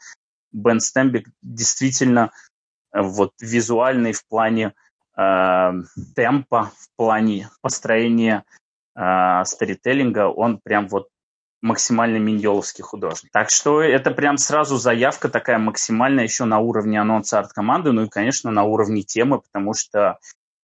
Бен 0.52 0.80
Стембик 0.80 1.28
действительно 1.42 2.30
вот 2.92 3.32
визуальный 3.40 4.12
в 4.12 4.26
плане 4.26 4.74
э, 5.16 5.72
темпа, 6.14 6.72
в 6.76 6.96
плане 6.96 7.50
построения 7.60 8.44
э, 8.94 9.44
сторителлинга, 9.44 10.28
он 10.28 10.58
прям 10.62 10.88
вот 10.88 11.08
максимально 11.62 12.18
миньоловский 12.18 12.82
художник. 12.82 13.30
Так 13.32 13.50
что 13.50 13.80
это 13.80 14.10
прям 14.10 14.36
сразу 14.36 14.76
заявка 14.76 15.28
такая 15.28 15.58
максимальная 15.58 16.24
еще 16.24 16.44
на 16.44 16.58
уровне 16.58 17.00
анонса 17.00 17.38
арт-команды, 17.38 17.92
ну 17.92 18.02
и, 18.02 18.08
конечно, 18.08 18.50
на 18.50 18.64
уровне 18.64 19.02
темы, 19.02 19.40
потому 19.40 19.72
что 19.72 20.18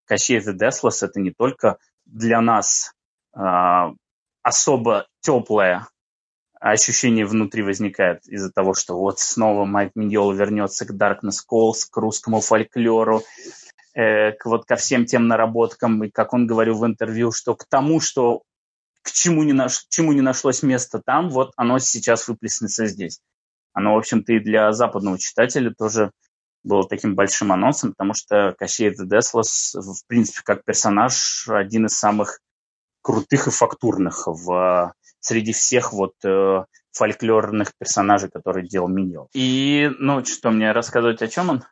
Кощей 0.05 0.39
the 0.39 0.53
Deathless 0.53 0.97
это 1.01 1.19
не 1.19 1.31
только 1.31 1.77
для 2.05 2.41
нас 2.41 2.93
э, 3.35 3.39
особо 4.43 5.07
теплое 5.21 5.87
ощущение 6.59 7.25
внутри 7.25 7.63
возникает 7.63 8.27
из-за 8.27 8.51
того, 8.51 8.73
что 8.73 8.97
вот 8.97 9.19
снова 9.19 9.65
Майк 9.65 9.95
Миньола 9.95 10.33
вернется 10.33 10.85
к 10.85 10.91
Darkness 10.91 11.39
Calls, 11.49 11.85
к 11.89 11.95
русскому 11.97 12.41
фольклору, 12.41 13.23
э, 13.93 14.33
к, 14.33 14.45
вот 14.45 14.65
ко 14.65 14.75
всем 14.75 15.05
тем 15.05 15.27
наработкам, 15.27 16.03
и 16.03 16.09
как 16.09 16.33
он 16.33 16.47
говорил 16.47 16.75
в 16.77 16.85
интервью, 16.85 17.31
что 17.31 17.55
к 17.55 17.65
тому, 17.65 17.99
что 17.99 18.43
к 19.01 19.11
чему 19.11 19.43
не, 19.43 19.53
наш, 19.53 19.85
чему 19.89 20.11
не 20.11 20.21
нашлось 20.21 20.61
места 20.61 21.01
там, 21.03 21.29
вот 21.29 21.53
оно 21.55 21.79
сейчас 21.79 22.27
выплеснется 22.27 22.85
здесь. 22.87 23.19
Оно, 23.73 23.95
в 23.95 23.97
общем-то, 23.99 24.33
и 24.33 24.39
для 24.39 24.73
западного 24.73 25.17
читателя 25.17 25.73
тоже 25.77 26.11
было 26.63 26.87
таким 26.87 27.15
большим 27.15 27.51
анонсом, 27.51 27.91
потому 27.91 28.13
что 28.13 28.53
Кощей 28.57 28.89
the 28.89 29.05
в 29.05 30.07
принципе, 30.07 30.41
как 30.43 30.65
персонаж, 30.65 31.47
один 31.47 31.85
из 31.85 31.97
самых 31.97 32.41
крутых 33.01 33.47
и 33.47 33.51
фактурных 33.51 34.27
в, 34.27 34.93
среди 35.19 35.53
всех 35.53 35.93
вот 35.93 36.13
э, 36.23 36.63
фольклорных 36.91 37.71
персонажей, 37.77 38.29
которые 38.29 38.67
делал 38.67 38.87
Миньон. 38.87 39.27
И, 39.33 39.89
ну, 39.99 40.23
что 40.25 40.51
мне 40.51 40.71
рассказывать, 40.71 41.21
о 41.21 41.27
чем 41.27 41.49
он? 41.49 41.63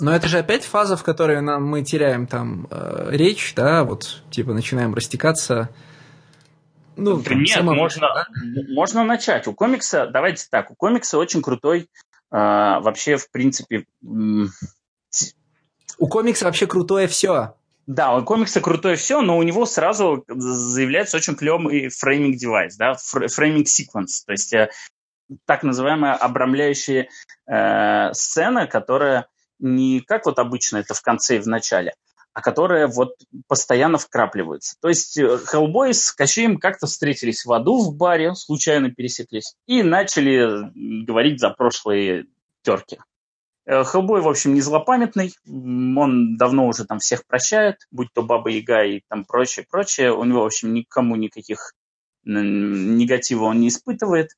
Но 0.00 0.14
это 0.14 0.28
же 0.28 0.38
опять 0.38 0.64
фаза, 0.64 0.96
в 0.96 1.02
которой 1.02 1.40
нам, 1.40 1.64
мы 1.64 1.82
теряем 1.82 2.26
там 2.26 2.66
э, 2.70 3.08
речь, 3.10 3.54
да, 3.54 3.84
вот, 3.84 4.22
типа, 4.30 4.52
начинаем 4.52 4.94
растекаться. 4.94 5.70
Ну, 6.96 7.22
там, 7.22 7.38
Нет, 7.38 7.56
сама... 7.56 7.74
можно, 7.74 8.08
да? 8.14 8.26
можно 8.68 9.04
начать. 9.04 9.46
У 9.46 9.54
комикса, 9.54 10.06
давайте 10.06 10.46
так, 10.50 10.70
у 10.70 10.74
комикса 10.74 11.16
очень 11.16 11.40
крутой, 11.40 11.82
э, 11.82 11.86
вообще, 12.30 13.16
в 13.16 13.30
принципе... 13.30 13.86
У 16.00 16.06
комикса 16.06 16.44
вообще 16.44 16.66
крутое 16.66 17.08
все. 17.08 17.54
Да, 17.88 18.14
у 18.14 18.22
комикса 18.22 18.60
крутое 18.60 18.96
все, 18.96 19.22
но 19.22 19.38
у 19.38 19.42
него 19.42 19.64
сразу 19.64 20.22
заявляется 20.28 21.16
очень 21.16 21.34
клевый 21.34 21.88
фрейминг 21.88 22.36
девайс, 22.36 22.76
да, 22.76 22.94
фрейминг 22.94 23.66
секвенс, 23.66 24.24
то 24.24 24.32
есть 24.32 24.52
э, 24.52 24.68
так 25.46 25.62
называемая 25.62 26.12
обрамляющая 26.12 27.08
э, 27.46 28.12
сцена, 28.12 28.66
которая 28.66 29.28
не 29.58 30.02
как 30.02 30.26
вот 30.26 30.38
обычно 30.38 30.76
это 30.76 30.92
в 30.92 31.00
конце 31.00 31.36
и 31.36 31.40
в 31.40 31.46
начале, 31.46 31.94
а 32.34 32.42
которая 32.42 32.88
вот 32.88 33.14
постоянно 33.46 33.96
вкрапливается. 33.96 34.76
То 34.82 34.88
есть 34.88 35.16
э, 35.16 35.38
Хеллбой 35.38 35.94
с 35.94 36.12
Кощеем 36.12 36.58
как-то 36.58 36.86
встретились 36.86 37.46
в 37.46 37.52
аду 37.54 37.82
в 37.82 37.96
баре, 37.96 38.34
случайно 38.34 38.90
пересеклись, 38.90 39.56
и 39.66 39.82
начали 39.82 41.04
говорить 41.06 41.40
за 41.40 41.48
прошлые 41.48 42.26
терки. 42.60 42.98
Э, 43.68 43.84
Хеллбой, 43.84 44.22
в 44.22 44.28
общем, 44.28 44.54
не 44.54 44.62
злопамятный, 44.62 45.34
он 45.46 46.38
давно 46.38 46.68
уже 46.68 46.86
там 46.86 47.00
всех 47.00 47.26
прощает, 47.26 47.76
будь 47.90 48.08
то 48.14 48.22
Баба 48.22 48.48
Яга 48.48 48.82
и 48.82 49.02
там 49.08 49.26
прочее, 49.26 49.66
прочее. 49.70 50.14
У 50.14 50.24
него, 50.24 50.42
в 50.42 50.46
общем, 50.46 50.72
никому 50.72 51.16
никаких 51.16 51.74
негатива 52.24 53.44
он 53.44 53.60
не 53.60 53.68
испытывает. 53.68 54.30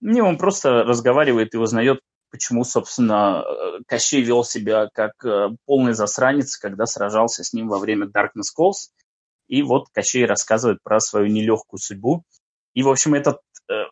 Не, 0.00 0.20
он 0.20 0.36
просто 0.36 0.82
разговаривает 0.82 1.54
и 1.54 1.58
узнает, 1.58 2.00
почему, 2.32 2.64
собственно, 2.64 3.44
э, 3.44 3.78
Кощей 3.86 4.20
вел 4.20 4.42
себя 4.42 4.88
как 4.92 5.12
э, 5.24 5.50
полный 5.64 5.92
засранец, 5.92 6.56
когда 6.56 6.84
сражался 6.86 7.44
с 7.44 7.52
ним 7.52 7.68
во 7.68 7.78
время 7.78 8.08
Darkness 8.08 8.50
Calls. 8.58 8.90
И 9.46 9.62
вот 9.62 9.90
Кощей 9.92 10.26
рассказывает 10.26 10.82
про 10.82 10.98
свою 10.98 11.28
нелегкую 11.28 11.78
судьбу. 11.78 12.24
И, 12.74 12.82
в 12.82 12.88
общем, 12.88 13.14
этот 13.14 13.38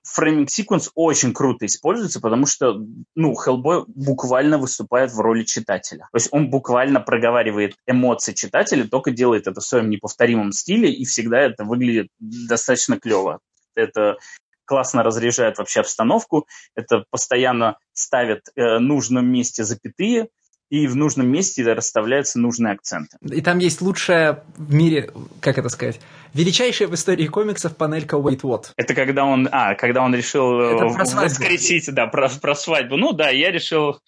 фрейминг 0.03 0.51
секвенс 0.51 0.91
очень 0.95 1.33
круто 1.33 1.67
используется, 1.67 2.21
потому 2.21 2.47
что, 2.47 2.81
ну, 3.15 3.35
Хеллбой 3.35 3.85
буквально 3.89 4.59
выступает 4.59 5.13
в 5.13 5.21
роли 5.21 5.45
читателя. 5.45 6.09
То 6.13 6.17
есть 6.17 6.29
он 6.33 6.51
буквально 6.51 7.01
проговаривает 7.01 7.77
эмоции 7.87 8.33
читателя, 8.33 8.87
только 8.87 9.11
делает 9.11 9.47
это 9.47 9.61
в 9.61 9.65
своем 9.65 9.91
неповторимом 9.91 10.53
стиле, 10.53 10.93
и 10.93 11.05
всегда 11.05 11.41
это 11.41 11.65
выглядит 11.65 12.09
достаточно 12.19 12.99
клево. 12.99 13.41
Это 13.75 14.17
классно 14.65 15.03
разряжает 15.03 15.59
вообще 15.59 15.81
обстановку, 15.81 16.47
это 16.77 17.05
постоянно 17.11 17.79
ставит 17.93 18.43
э, 18.55 18.79
нужном 18.79 19.27
месте 19.27 19.65
запятые, 19.65 20.29
и 20.71 20.87
в 20.87 20.97
нужном 20.97 21.29
месте 21.29 21.65
расставляются 21.73 22.39
нужные 22.39 22.73
акценты. 22.73 23.19
И 23.23 23.41
там 23.43 23.59
есть 23.59 23.81
лучшая 23.83 24.45
в 24.57 24.73
мире, 24.73 25.11
как 25.41 25.59
это 25.59 25.69
сказать, 25.69 26.01
величайшая 26.33 26.89
в 26.89 26.95
истории 26.95 27.27
комиксов 27.27 27.77
панелька 27.77 28.17
Wait 28.17 28.41
What. 28.41 28.67
Это 28.77 28.95
когда 28.95 29.25
он, 29.25 29.49
а, 29.51 29.75
когда 29.75 30.03
он 30.03 30.15
решил 30.15 30.61
э, 30.61 30.75
воскресить, 30.75 31.93
да, 31.93 32.07
про, 32.07 32.29
про 32.29 32.55
свадьбу. 32.55 32.97
Ну 32.97 33.13
да, 33.13 33.31
я 33.31 33.51
решил 33.51 33.99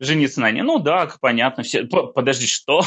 жениться 0.00 0.40
на 0.40 0.50
ней. 0.52 0.62
Ну 0.62 0.78
да, 0.78 1.10
понятно. 1.20 1.64
Все... 1.64 1.84
Подожди, 1.84 2.46
что? 2.46 2.82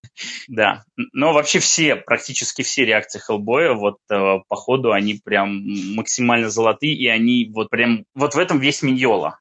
да. 0.48 0.82
Но 1.12 1.32
вообще 1.32 1.60
все, 1.60 1.94
практически 1.94 2.62
все 2.62 2.84
реакции 2.84 3.20
Хеллбоя, 3.20 3.74
вот 3.74 3.98
э, 4.10 4.38
по 4.48 4.56
ходу, 4.56 4.90
они 4.90 5.20
прям 5.22 5.62
максимально 5.94 6.50
золотые, 6.50 6.94
и 6.94 7.06
они 7.06 7.48
вот 7.54 7.70
прям, 7.70 8.04
вот 8.14 8.34
в 8.34 8.38
этом 8.38 8.58
весь 8.58 8.82
Миньола. 8.82 9.38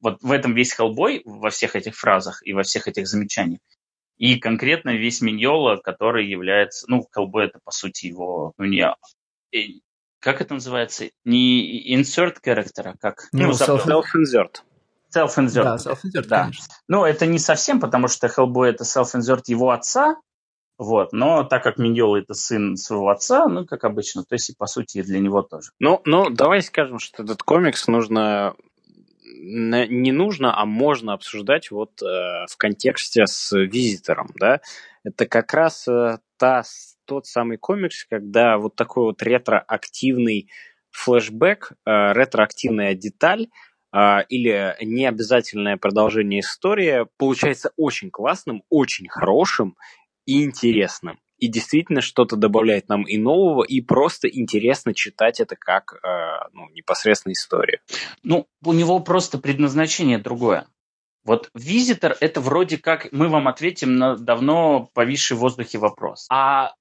Вот 0.00 0.22
в 0.22 0.30
этом 0.30 0.54
весь 0.54 0.72
Хеллбой, 0.72 1.22
во 1.24 1.50
всех 1.50 1.76
этих 1.76 1.96
фразах 1.96 2.40
и 2.44 2.52
во 2.52 2.62
всех 2.62 2.88
этих 2.88 3.06
замечаниях. 3.06 3.60
И 4.18 4.38
конкретно 4.38 4.90
весь 4.96 5.20
Миньола, 5.20 5.76
который 5.76 6.26
является, 6.26 6.86
ну, 6.88 7.06
Хеллбой 7.14 7.46
это 7.46 7.58
по 7.64 7.70
сути 7.70 8.06
его, 8.06 8.52
ну, 8.56 8.64
не, 8.64 8.94
как 10.20 10.40
это 10.40 10.54
называется? 10.54 11.06
Не 11.24 11.94
insert 11.94 12.36
character, 12.44 12.82
а 12.82 12.94
как? 13.00 13.28
Ну, 13.32 13.48
ну 13.48 13.50
self-insert. 13.52 14.62
Self-insert. 15.14 15.62
Да, 15.62 15.76
self-insert, 15.76 16.26
да. 16.26 16.42
конечно. 16.42 16.64
Ну, 16.88 17.04
это 17.04 17.26
не 17.26 17.38
совсем, 17.38 17.80
потому 17.80 18.08
что 18.08 18.28
Хеллбой 18.28 18.70
это 18.70 18.84
self-insert 18.84 19.42
его 19.46 19.70
отца, 19.70 20.16
вот, 20.78 21.12
но 21.12 21.42
так 21.44 21.62
как 21.62 21.78
Миньола 21.78 22.18
это 22.18 22.34
сын 22.34 22.76
своего 22.76 23.08
отца, 23.08 23.46
ну, 23.48 23.64
как 23.64 23.84
обычно, 23.84 24.24
то 24.24 24.34
есть, 24.34 24.50
и 24.50 24.54
по 24.54 24.66
сути, 24.66 24.98
и 24.98 25.02
для 25.02 25.20
него 25.20 25.42
тоже. 25.42 25.70
Ну, 25.78 26.02
ну, 26.04 26.28
давай 26.28 26.60
скажем, 26.60 26.98
что 26.98 27.22
этот 27.22 27.42
комикс 27.42 27.86
нужно 27.86 28.54
не 29.46 30.12
нужно, 30.12 30.58
а 30.58 30.64
можно 30.64 31.12
обсуждать 31.12 31.70
вот 31.70 32.02
э, 32.02 32.06
в 32.50 32.56
контексте 32.56 33.26
с 33.26 33.56
визитором, 33.56 34.28
да. 34.38 34.60
Это 35.04 35.26
как 35.26 35.52
раз 35.54 35.86
э, 35.88 36.18
та, 36.36 36.62
тот 37.04 37.26
самый 37.26 37.56
комикс, 37.56 38.04
когда 38.04 38.58
вот 38.58 38.76
такой 38.76 39.04
вот 39.04 39.22
ретроактивный 39.22 40.50
флешбэк, 40.90 41.72
э, 41.72 42.12
ретроактивная 42.12 42.94
деталь 42.94 43.48
э, 43.94 44.18
или 44.28 44.76
необязательное 44.80 45.76
продолжение 45.76 46.40
истории 46.40 47.06
получается 47.16 47.72
очень 47.76 48.10
классным, 48.10 48.62
очень 48.68 49.08
хорошим 49.08 49.76
и 50.24 50.44
интересным 50.44 51.18
и 51.38 51.48
действительно 51.48 52.00
что-то 52.00 52.36
добавляет 52.36 52.88
нам 52.88 53.02
и 53.02 53.16
нового, 53.18 53.64
и 53.64 53.80
просто 53.80 54.28
интересно 54.28 54.94
читать 54.94 55.40
это 55.40 55.56
как 55.56 55.94
э, 55.94 56.48
ну, 56.52 56.68
непосредственно 56.70 57.32
историю. 57.32 57.80
Ну, 58.22 58.46
у 58.64 58.72
него 58.72 59.00
просто 59.00 59.38
предназначение 59.38 60.18
другое. 60.18 60.66
Вот 61.24 61.50
визитор– 61.54 62.16
это 62.20 62.40
вроде 62.40 62.78
как 62.78 63.08
мы 63.10 63.28
вам 63.28 63.48
ответим 63.48 63.96
на 63.96 64.16
давно 64.16 64.88
повисший 64.94 65.36
в 65.36 65.40
воздухе 65.40 65.78
вопрос. 65.78 66.26
А 66.30 66.72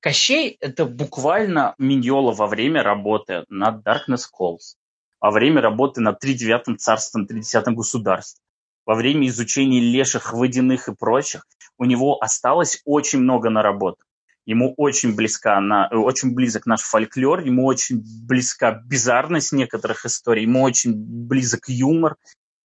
Кощей– 0.00 0.56
это 0.60 0.84
буквально 0.84 1.74
Миньола 1.78 2.32
во 2.32 2.46
время 2.46 2.82
работы 2.82 3.44
над 3.48 3.86
Darkness 3.86 4.24
Calls, 4.38 4.76
во 5.20 5.30
время 5.30 5.60
работы 5.60 6.00
над 6.00 6.18
тридевятым 6.18 6.78
царством, 6.78 7.26
тридесятым 7.26 7.74
государством, 7.74 8.42
во 8.90 8.96
время 8.96 9.28
изучения 9.28 9.78
леших, 9.78 10.32
водяных 10.32 10.88
и 10.88 10.94
прочих 10.96 11.46
у 11.78 11.84
него 11.84 12.20
осталось 12.20 12.82
очень 12.84 13.20
много 13.20 13.48
наработок. 13.48 14.04
Ему 14.46 14.74
очень, 14.76 15.14
близка 15.14 15.60
на, 15.60 15.86
очень 15.92 16.34
близок 16.34 16.66
наш 16.66 16.80
фольклор, 16.80 17.38
ему 17.38 17.66
очень 17.66 18.02
близка 18.26 18.82
бизарность 18.84 19.52
некоторых 19.52 20.06
историй, 20.06 20.42
ему 20.42 20.62
очень 20.62 20.92
близок 20.92 21.68
юмор. 21.68 22.16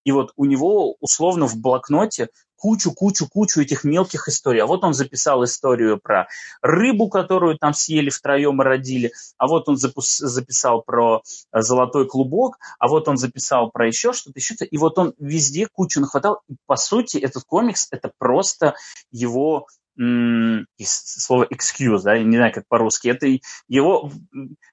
И 0.04 0.12
вот 0.12 0.34
у 0.36 0.46
него 0.46 0.96
условно 1.00 1.46
в 1.46 1.58
блокноте 1.58 2.30
кучу-кучу-кучу 2.66 3.62
этих 3.62 3.84
мелких 3.84 4.28
историй. 4.28 4.64
А 4.64 4.66
вот 4.66 4.84
он 4.84 4.96
записал 4.96 5.44
историю 5.44 6.00
про 6.02 6.28
рыбу, 6.64 7.10
которую 7.10 7.60
там 7.60 7.76
съели 7.76 8.10
втроем 8.10 8.60
и 8.60 8.66
родили, 8.66 9.12
а 9.38 9.46
вот 9.46 9.70
он 9.70 9.78
записал 9.78 10.82
про 10.82 11.22
золотой 11.54 12.08
клубок, 12.08 12.58
а 12.80 12.88
вот 12.88 13.08
он 13.08 13.18
записал 13.18 13.70
про 13.70 13.86
еще 13.86 14.14
что-то, 14.14 14.40
еще 14.40 14.56
что-то. 14.56 14.66
И 14.66 14.78
вот 14.80 14.98
он 14.98 15.14
везде 15.20 15.68
кучу 15.72 16.02
нахватал. 16.02 16.42
И, 16.50 16.56
по 16.66 16.76
сути, 16.76 17.18
этот 17.18 17.44
комикс– 17.44 17.88
это 17.92 18.12
просто 18.18 18.74
его 19.12 19.68
слово 19.98 21.48
excuse, 21.52 22.02
да, 22.04 22.18
не 22.18 22.36
знаю, 22.38 22.54
как 22.54 22.68
по-русски, 22.68 23.08
это 23.08 23.28
его, 23.68 24.12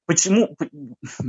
почему, 0.06 0.56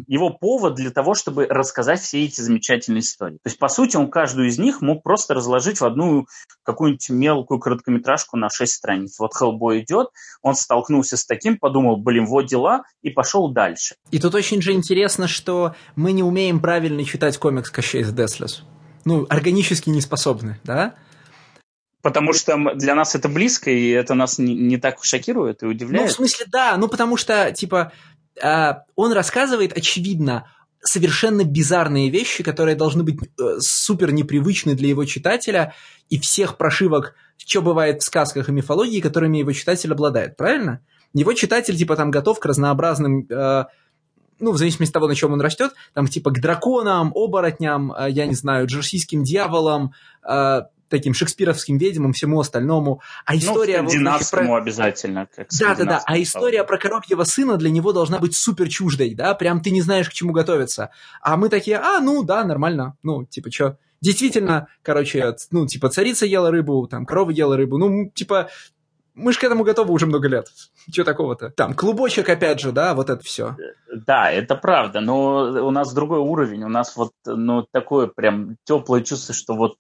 его 0.07 0.31
повод 0.31 0.75
для 0.75 0.89
того, 0.89 1.13
чтобы 1.13 1.45
рассказать 1.45 2.01
все 2.01 2.25
эти 2.25 2.41
замечательные 2.41 3.01
истории. 3.01 3.35
То 3.35 3.49
есть, 3.49 3.59
по 3.59 3.67
сути, 3.67 3.95
он 3.95 4.09
каждую 4.09 4.47
из 4.47 4.57
них 4.57 4.81
мог 4.81 5.03
просто 5.03 5.33
разложить 5.33 5.79
в 5.79 5.85
одну 5.85 6.25
какую-нибудь 6.63 7.09
мелкую 7.09 7.59
короткометражку 7.59 8.37
на 8.37 8.49
6 8.49 8.73
страниц. 8.73 9.19
Вот 9.19 9.35
Хеллбой 9.35 9.81
идет, 9.81 10.09
он 10.41 10.55
столкнулся 10.55 11.17
с 11.17 11.25
таким, 11.25 11.57
подумал, 11.57 11.97
блин, 11.97 12.25
вот 12.25 12.47
дела, 12.47 12.83
и 13.01 13.09
пошел 13.09 13.51
дальше. 13.51 13.95
И 14.11 14.19
тут 14.19 14.33
очень 14.33 14.61
же 14.61 14.73
интересно, 14.73 15.27
что 15.27 15.75
мы 15.95 16.13
не 16.13 16.23
умеем 16.23 16.59
правильно 16.59 17.05
читать 17.05 17.37
комикс 17.37 17.69
Кощей 17.69 18.01
из 18.01 18.11
Деслес. 18.11 18.63
Ну, 19.05 19.25
органически 19.29 19.89
не 19.89 20.01
способны, 20.01 20.59
да? 20.63 20.95
Потому 22.03 22.34
что 22.34 22.57
для 22.75 22.95
нас 22.95 23.15
это 23.15 23.30
близко, 23.30 23.71
и 23.71 23.89
это 23.89 24.13
нас 24.13 24.38
не, 24.38 24.53
не 24.53 24.77
так 24.77 25.03
шокирует 25.03 25.63
и 25.63 25.65
удивляет. 25.65 26.07
Ну, 26.07 26.11
в 26.11 26.15
смысле, 26.15 26.45
да. 26.51 26.75
Ну, 26.75 26.89
потому 26.89 27.15
что, 27.15 27.53
типа, 27.53 27.93
э, 28.43 28.73
он 28.95 29.13
рассказывает, 29.13 29.75
очевидно, 29.75 30.51
совершенно 30.81 31.45
бизарные 31.45 32.09
вещи, 32.09 32.43
которые 32.43 32.75
должны 32.75 33.03
быть 33.03 33.15
э, 33.21 33.59
супер 33.59 34.11
непривычны 34.11 34.75
для 34.75 34.89
его 34.89 35.05
читателя 35.05 35.75
и 36.09 36.19
всех 36.19 36.57
прошивок, 36.57 37.15
что 37.38 37.61
бывает 37.61 38.01
в 38.01 38.05
сказках 38.05 38.49
и 38.49 38.51
мифологии, 38.51 38.99
которыми 38.99 39.38
его 39.38 39.53
читатель 39.53 39.93
обладает, 39.93 40.35
правильно? 40.35 40.81
Его 41.13 41.31
читатель, 41.31 41.77
типа, 41.77 41.95
там 41.95 42.11
готов 42.11 42.38
к 42.38 42.45
разнообразным... 42.45 43.25
Э, 43.30 43.65
ну, 44.39 44.51
в 44.51 44.57
зависимости 44.57 44.91
от 44.91 44.95
того, 44.95 45.07
на 45.07 45.15
чем 45.15 45.31
он 45.31 45.39
растет, 45.39 45.71
там, 45.93 46.07
типа, 46.07 46.31
к 46.31 46.41
драконам, 46.41 47.13
оборотням, 47.15 47.93
э, 47.93 48.09
я 48.09 48.25
не 48.25 48.35
знаю, 48.35 48.67
джерсийским 48.67 49.23
дьяволам, 49.23 49.93
э, 50.30 50.63
таким 50.93 51.15
шекспировским 51.15 51.79
ведьмам, 51.79 52.13
всему 52.13 52.39
остальному. 52.39 53.01
А 53.25 53.33
ну, 53.33 53.39
история... 53.39 53.81
Ну, 53.81 53.89
скандинавскому 53.89 54.49
про... 54.49 54.57
обязательно. 54.57 55.27
Да-да-да, 55.59 56.03
а 56.05 56.21
история 56.21 56.63
про 56.63 56.77
коробьего 56.77 57.23
сына 57.23 57.57
для 57.57 57.71
него 57.71 57.93
должна 57.93 58.19
быть 58.19 58.35
супер 58.35 58.69
чуждой, 58.69 59.15
да, 59.15 59.33
прям 59.33 59.61
ты 59.61 59.71
не 59.71 59.81
знаешь, 59.81 60.07
к 60.07 60.13
чему 60.13 60.33
готовиться. 60.33 60.91
А 61.19 61.35
мы 61.35 61.49
такие, 61.49 61.77
а, 61.77 61.99
ну, 61.99 62.23
да, 62.23 62.43
нормально, 62.43 62.95
ну, 63.01 63.25
типа, 63.25 63.51
что? 63.51 63.79
Действительно, 64.01 64.67
короче, 64.83 65.35
ну, 65.49 65.65
типа, 65.65 65.89
царица 65.89 66.27
ела 66.27 66.51
рыбу, 66.51 66.87
там, 66.87 67.07
корова 67.07 67.31
ела 67.31 67.57
рыбу, 67.57 67.79
ну, 67.79 68.11
типа, 68.13 68.49
мы 69.15 69.33
же 69.33 69.39
к 69.39 69.43
этому 69.43 69.63
готовы 69.63 69.93
уже 69.93 70.05
много 70.05 70.27
лет. 70.27 70.47
Чего 70.91 71.05
такого-то? 71.05 71.49
Там, 71.49 71.73
клубочек, 71.73 72.29
опять 72.29 72.59
же, 72.59 72.71
да, 72.71 72.93
вот 72.93 73.09
это 73.09 73.23
все. 73.23 73.55
Да, 73.91 74.31
это 74.31 74.55
правда, 74.55 75.01
но 75.01 75.65
у 75.65 75.71
нас 75.71 75.91
другой 75.93 76.19
уровень, 76.19 76.63
у 76.63 76.69
нас 76.69 76.95
вот, 76.95 77.13
ну, 77.25 77.65
такое 77.71 78.07
прям 78.07 78.57
теплое 78.63 79.01
чувство, 79.01 79.33
что 79.33 79.55
вот 79.55 79.77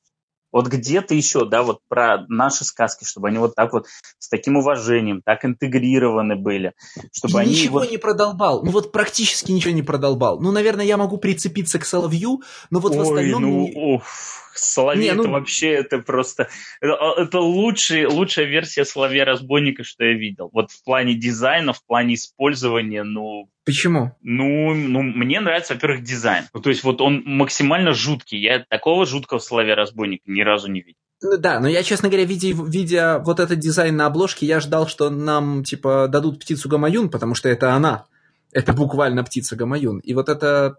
вот 0.53 0.67
где-то 0.67 1.15
еще, 1.15 1.45
да, 1.45 1.63
вот 1.63 1.79
про 1.89 2.25
наши 2.29 2.63
сказки, 2.63 3.03
чтобы 3.03 3.27
они 3.27 3.39
вот 3.39 3.55
так 3.55 3.73
вот 3.73 3.87
с 4.19 4.29
таким 4.29 4.55
уважением, 4.55 5.21
так 5.25 5.43
интегрированы 5.43 6.35
были, 6.35 6.73
чтобы 7.11 7.39
И 7.39 7.41
они 7.41 7.51
ничего 7.51 7.79
вот... 7.79 7.91
не 7.91 7.97
продолбал, 7.97 8.63
ну 8.63 8.71
вот 8.71 8.91
практически 8.91 9.51
ничего 9.51 9.73
не 9.73 9.81
продолбал. 9.81 10.39
Ну, 10.39 10.51
наверное, 10.51 10.85
я 10.85 10.95
могу 10.95 11.17
прицепиться 11.17 11.79
к 11.79 11.85
Соловью, 11.85 12.41
но 12.69 12.79
вот 12.79 12.93
Ой, 12.93 12.99
в 12.99 13.01
остальном... 13.01 13.41
ну, 13.41 13.95
уф. 13.95 14.39
Соловей 14.55 15.09
не, 15.09 15.13
ну... 15.13 15.23
это 15.23 15.31
вообще 15.31 15.71
это 15.71 15.97
просто 15.99 16.47
это, 16.79 16.95
это 17.17 17.39
лучший, 17.39 18.05
лучшая 18.05 18.45
версия 18.45 18.85
Соловья 18.85 19.25
разбойника, 19.25 19.83
что 19.83 20.03
я 20.03 20.13
видел. 20.13 20.49
Вот 20.53 20.71
в 20.71 20.83
плане 20.83 21.15
дизайна, 21.15 21.73
в 21.73 21.83
плане 21.85 22.15
использования, 22.15 23.03
ну. 23.03 23.49
Почему? 23.65 24.11
Ну, 24.21 24.73
ну 24.73 25.01
мне 25.01 25.39
нравится, 25.39 25.73
во-первых, 25.73 26.03
дизайн. 26.03 26.45
Ну, 26.53 26.61
то 26.61 26.69
есть 26.69 26.83
вот 26.83 26.99
он 27.01 27.23
максимально 27.25 27.93
жуткий. 27.93 28.39
Я 28.39 28.65
такого 28.67 29.05
жуткого 29.05 29.39
Соловья 29.39 29.75
разбойника 29.75 30.23
ни 30.27 30.41
разу 30.41 30.69
не 30.69 30.81
видел. 30.81 30.99
Ну 31.21 31.37
да, 31.37 31.61
но 31.61 31.69
я, 31.69 31.83
честно 31.83 32.09
говоря, 32.09 32.25
видя, 32.25 32.49
видя 32.67 33.19
вот 33.19 33.39
этот 33.39 33.59
дизайн 33.59 33.95
на 33.95 34.07
обложке, 34.07 34.45
я 34.45 34.59
ждал, 34.59 34.87
что 34.87 35.09
нам, 35.09 35.63
типа, 35.63 36.09
дадут 36.09 36.41
птицу 36.41 36.67
Гамаюн, 36.67 37.09
потому 37.09 37.33
что 37.33 37.47
это 37.47 37.73
она. 37.73 38.05
Это 38.51 38.73
буквально 38.73 39.23
птица 39.23 39.55
Гамаюн. 39.55 39.99
И 39.99 40.13
вот 40.13 40.27
это 40.27 40.75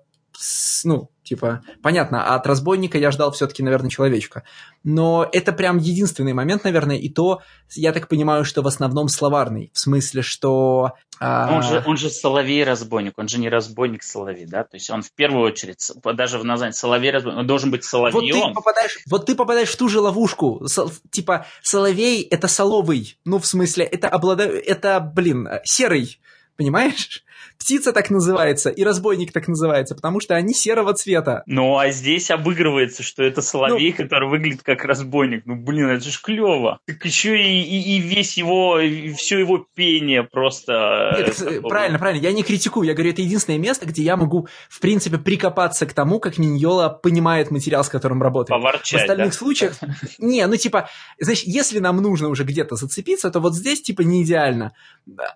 ну, 0.85 1.11
типа, 1.23 1.63
понятно, 1.83 2.35
от 2.35 2.47
разбойника 2.47 2.99
я 2.99 3.11
ждал 3.11 3.33
все-таки, 3.33 3.63
наверное, 3.63 3.91
человечка. 3.91 4.43
Но 4.83 5.29
это 5.33 5.53
прям 5.53 5.79
единственный 5.79 6.33
момент, 6.33 6.65
наверное, 6.65 6.97
и 6.97 7.09
то, 7.09 7.41
я 7.75 7.93
так 7.93 8.09
понимаю, 8.09 8.45
что 8.45 8.63
в 8.63 8.67
основном 8.67 9.09
словарный. 9.09 9.71
В 9.73 9.79
смысле, 9.79 10.23
что... 10.23 10.93
А... 11.21 11.55
Он, 11.55 11.63
же, 11.63 11.83
он 11.87 11.97
же 11.97 12.11
соловей-разбойник, 12.11 13.15
он 13.17 13.29
же 13.29 13.39
не 13.39 13.49
разбойник-соловей, 13.49 14.47
да? 14.47 14.65
То 14.65 14.77
есть 14.77 14.91
он 14.91 15.03
в 15.03 15.13
первую 15.13 15.45
очередь, 15.45 15.91
даже 16.15 16.39
в 16.39 16.45
названии 16.45 16.73
соловей-разбойник, 16.73 17.39
он 17.39 17.47
должен 17.47 17.71
быть 17.71 17.85
соловьем. 17.85 18.35
Вот 18.35 18.49
ты 18.49 18.55
попадаешь, 18.55 18.99
вот 19.09 19.27
ты 19.27 19.35
попадаешь 19.35 19.71
в 19.71 19.77
ту 19.77 19.89
же 19.89 20.01
ловушку. 20.01 20.67
Со, 20.67 20.89
типа, 21.11 21.47
соловей– 21.63 22.23
это 22.31 22.49
соловый. 22.49 23.19
Ну, 23.25 23.39
в 23.39 23.47
смысле, 23.47 23.85
это 23.85 24.09
обладает... 24.09 24.65
Это, 24.67 25.01
блин, 25.01 25.49
серый. 25.65 26.19
Понимаешь? 26.57 27.25
Птица 27.59 27.93
так 27.93 28.11
называется, 28.11 28.71
и 28.71 28.85
разбойник 28.85 29.33
так 29.33 29.49
называется, 29.49 29.95
потому 29.95 30.21
что 30.21 30.35
они 30.35 30.55
серого 30.55 30.95
цвета. 30.95 31.43
Ну, 31.47 31.79
а 31.79 31.91
здесь 31.91 32.31
обыгрывается, 32.31 33.03
что 33.03 33.23
это 33.23 33.43
соловей, 33.43 33.95
ну, 33.97 34.05
который 34.05 34.29
выглядит 34.29 34.63
как 34.63 34.85
разбойник. 34.85 35.47
Ну, 35.47 35.57
блин, 35.57 35.89
это 35.89 36.05
же 36.05 36.19
клево. 36.21 36.81
Так 36.87 37.05
еще 37.05 37.41
и, 37.41 37.63
и, 37.63 37.97
и 37.97 37.99
весь 38.01 38.37
его, 38.37 38.81
и 38.81 39.13
все 39.13 39.39
его 39.39 39.67
пение 39.75 40.25
просто... 40.25 41.15
Нет, 41.17 41.41
это... 41.41 41.63
Правильно, 41.63 41.99
правильно. 41.99 42.23
Я 42.23 42.33
не 42.33 42.43
критикую. 42.43 42.87
Я 42.87 42.95
говорю, 42.95 43.11
это 43.11 43.23
единственное 43.23 43.59
место, 43.59 43.87
где 43.87 44.03
я 44.03 44.17
могу, 44.17 44.49
в 44.69 44.81
принципе, 44.81 45.19
прикопаться 45.19 45.87
к 45.87 45.93
тому, 45.93 46.21
как 46.21 46.39
Миньола 46.39 46.89
понимает 46.89 47.51
материал, 47.51 47.85
с 47.85 47.89
которым 47.89 48.23
работает. 48.23 48.61
Поворчать, 48.61 49.01
В 49.01 49.03
остальных 49.03 49.31
да? 49.31 49.39
случаях... 49.39 49.75
Не, 50.19 50.47
ну, 50.47 50.57
типа, 50.57 50.89
значит, 51.21 51.47
если 51.47 51.79
нам 51.79 51.97
нужно 51.99 52.29
уже 52.29 52.45
где-то 52.45 52.77
зацепиться, 52.77 53.31
то 53.31 53.41
вот 53.41 53.55
здесь, 53.55 53.83
типа, 53.83 54.03
не 54.03 54.23
идеально. 54.23 54.73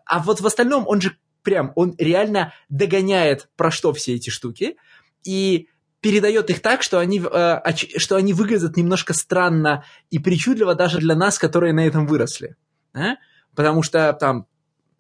А 0.05 0.21
вот 0.21 0.41
в 0.41 0.47
остальном 0.47 0.87
он 0.87 1.01
же 1.01 1.17
прям, 1.49 1.73
он 1.77 1.95
реально 1.97 2.53
догоняет, 2.69 3.49
про 3.57 3.71
что 3.71 3.95
все 3.95 4.15
эти 4.15 4.29
штуки, 4.29 4.77
и 5.25 5.69
передает 6.03 6.51
их 6.51 6.61
так, 6.61 6.83
что 6.83 6.99
они, 6.99 7.21
э, 7.21 7.61
что 7.97 8.17
они 8.17 8.35
выглядят 8.35 8.77
немножко 8.77 9.15
странно 9.15 9.83
и 10.11 10.19
причудливо 10.19 10.75
даже 10.75 10.99
для 10.99 11.17
нас, 11.17 11.39
которые 11.39 11.73
на 11.73 11.87
этом 11.87 12.07
выросли. 12.07 12.57
А? 12.93 13.15
Потому 13.55 13.83
что 13.83 14.13
там, 14.13 14.47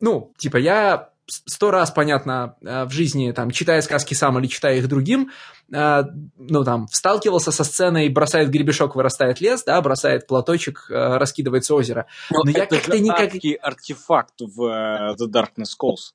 ну, 0.01 0.33
типа, 0.39 0.57
я 0.57 1.11
сто 1.27 1.71
раз, 1.71 1.91
понятно, 1.91 2.57
э, 2.63 2.85
в 2.85 2.91
жизни, 2.91 3.33
там, 3.33 3.51
читая 3.51 3.83
сказки 3.83 4.15
сам 4.15 4.39
или 4.39 4.47
читая 4.47 4.79
их 4.79 4.89
другим, 4.89 5.31
э, 5.71 6.03
ну, 6.39 6.65
там, 6.65 6.89
сталкивался 6.91 7.53
со 7.53 7.63
сценой 7.63 8.09
«бросает 8.09 8.49
гребешок, 8.49 8.97
вырастает 8.97 9.43
лес», 9.43 9.65
да, 9.65 9.81
бросает 9.83 10.27
платочек, 10.27 10.87
э, 10.89 11.19
раскидывается 11.19 11.75
озеро. 11.75 12.07
Но, 12.31 12.41
Но 12.45 12.51
я 12.51 12.65
как-то 12.65 12.99
никак... 12.99 13.35
артефакт 13.61 14.41
в 14.41 15.17
The 15.21 15.27
Darkness 15.31 15.75
Calls 15.79 16.15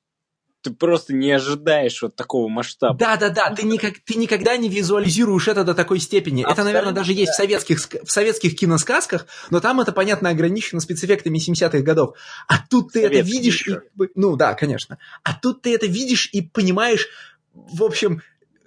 ты 0.64 0.70
просто 0.70 1.12
не 1.12 1.30
ожидаешь 1.30 2.00
вот 2.00 2.16
такого 2.16 2.48
масштаба. 2.48 2.96
Да-да-да, 2.96 3.54
ты, 3.54 3.64
никак, 3.64 3.98
ты 4.04 4.14
никогда 4.14 4.56
не 4.56 4.70
визуализируешь 4.70 5.46
это 5.46 5.62
до 5.62 5.74
такой 5.74 6.00
степени. 6.00 6.42
Абсолютно, 6.42 6.62
это, 6.62 6.64
наверное, 6.64 6.92
даже 6.94 7.12
есть 7.12 7.32
в 7.32 7.36
советских, 7.36 7.78
в 7.78 8.10
советских 8.10 8.56
киносказках, 8.56 9.26
но 9.50 9.60
там 9.60 9.80
это, 9.82 9.92
понятно, 9.92 10.30
ограничено 10.30 10.80
спецэффектами 10.80 11.38
70-х 11.38 11.80
годов. 11.80 12.16
А 12.48 12.54
тут 12.66 12.92
ты 12.92 13.02
Советский 13.02 13.20
это 13.20 13.28
видишь... 13.28 13.68
И, 13.68 13.78
ну 14.14 14.36
да, 14.36 14.54
конечно. 14.54 14.98
А 15.22 15.34
тут 15.34 15.60
ты 15.62 15.74
это 15.74 15.86
видишь 15.86 16.30
и 16.32 16.40
понимаешь, 16.40 17.08
в 17.52 17.84
общем, 17.84 18.22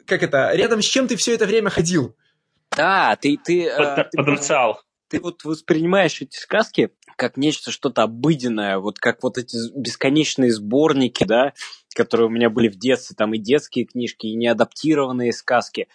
как 0.06 0.22
это, 0.22 0.52
рядом 0.54 0.84
с 0.84 0.86
чем 0.86 1.08
ты 1.08 1.16
все 1.16 1.34
это 1.34 1.48
время 1.48 1.72
ходил. 1.72 2.16
Да, 2.76 3.18
ты... 3.20 3.40
ты, 3.44 3.72
Под, 3.76 4.12
ты 4.12 4.18
потенциал 4.18 4.82
ты 5.10 5.20
вот 5.20 5.44
воспринимаешь 5.44 6.22
эти 6.22 6.38
сказки 6.38 6.90
как 7.16 7.36
нечто 7.36 7.72
что-то 7.72 8.04
обыденное, 8.04 8.78
вот 8.78 9.00
как 9.00 9.24
вот 9.24 9.38
эти 9.40 9.58
бесконечные 9.76 10.54
сборники, 10.54 11.24
да, 11.24 11.54
которые 11.98 12.28
у 12.28 12.30
меня 12.30 12.50
были 12.50 12.68
в 12.68 12.78
детстве, 12.78 13.16
там 13.18 13.34
и 13.34 13.40
детские 13.40 13.86
книжки, 13.86 14.28
и 14.28 14.36
неадаптированные 14.36 15.34
сказки. 15.34 15.88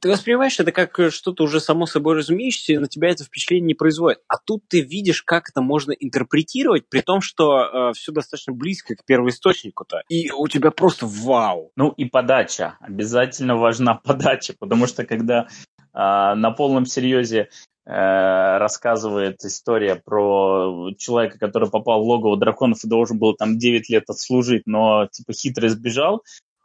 Ты 0.00 0.08
воспринимаешь 0.10 0.58
это 0.60 0.72
как 0.72 0.98
что-то 1.10 1.44
уже 1.44 1.60
само 1.60 1.86
собой 1.86 2.16
разумеющееся, 2.16 2.80
на 2.80 2.88
тебя 2.88 3.08
это 3.08 3.24
впечатление 3.24 3.68
не 3.68 3.74
производит. 3.74 4.20
А 4.28 4.36
тут 4.36 4.68
ты 4.68 4.80
видишь, 4.80 5.22
как 5.22 5.48
это 5.48 5.62
можно 5.62 5.92
интерпретировать, 5.92 6.88
при 6.88 7.00
том, 7.00 7.20
что 7.20 7.62
э, 7.62 7.92
все 7.94 8.12
достаточно 8.12 8.52
близко 8.52 8.94
к 8.94 9.04
первоисточнику-то. 9.04 10.02
И 10.08 10.30
у 10.32 10.48
тебя 10.48 10.70
просто 10.70 11.06
вау. 11.06 11.70
Ну 11.76 11.90
и 11.90 12.04
подача. 12.04 12.76
Обязательно 12.80 13.56
важна 13.56 13.94
подача, 14.04 14.54
потому 14.58 14.86
что 14.86 15.06
когда 15.06 15.46
э, 15.46 15.46
на 15.94 16.50
полном 16.50 16.84
серьезе 16.84 17.48
Э, 17.48 17.75
рассказывает 17.86 19.44
история 19.44 19.94
про 19.94 20.90
человека, 20.98 21.38
который 21.38 21.70
попал 21.70 22.02
в 22.02 22.08
логово 22.08 22.36
драконов 22.36 22.82
и 22.82 22.88
должен 22.88 23.18
был 23.18 23.34
там 23.34 23.58
9 23.58 23.88
лет 23.88 24.10
отслужить, 24.10 24.62
но 24.66 25.06
типа 25.06 25.32
хитро 25.32 25.68
избежал. 25.68 26.24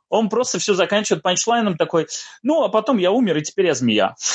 Он 0.10 0.30
просто 0.30 0.58
все 0.60 0.74
заканчивает 0.74 1.24
панчлайном 1.24 1.78
такой, 1.78 2.08
ну, 2.42 2.64
а 2.64 2.70
потом 2.70 2.98
я 2.98 3.12
умер, 3.12 3.38
и 3.38 3.44
теперь 3.44 3.68
я 3.68 3.74
змея. 3.74 4.16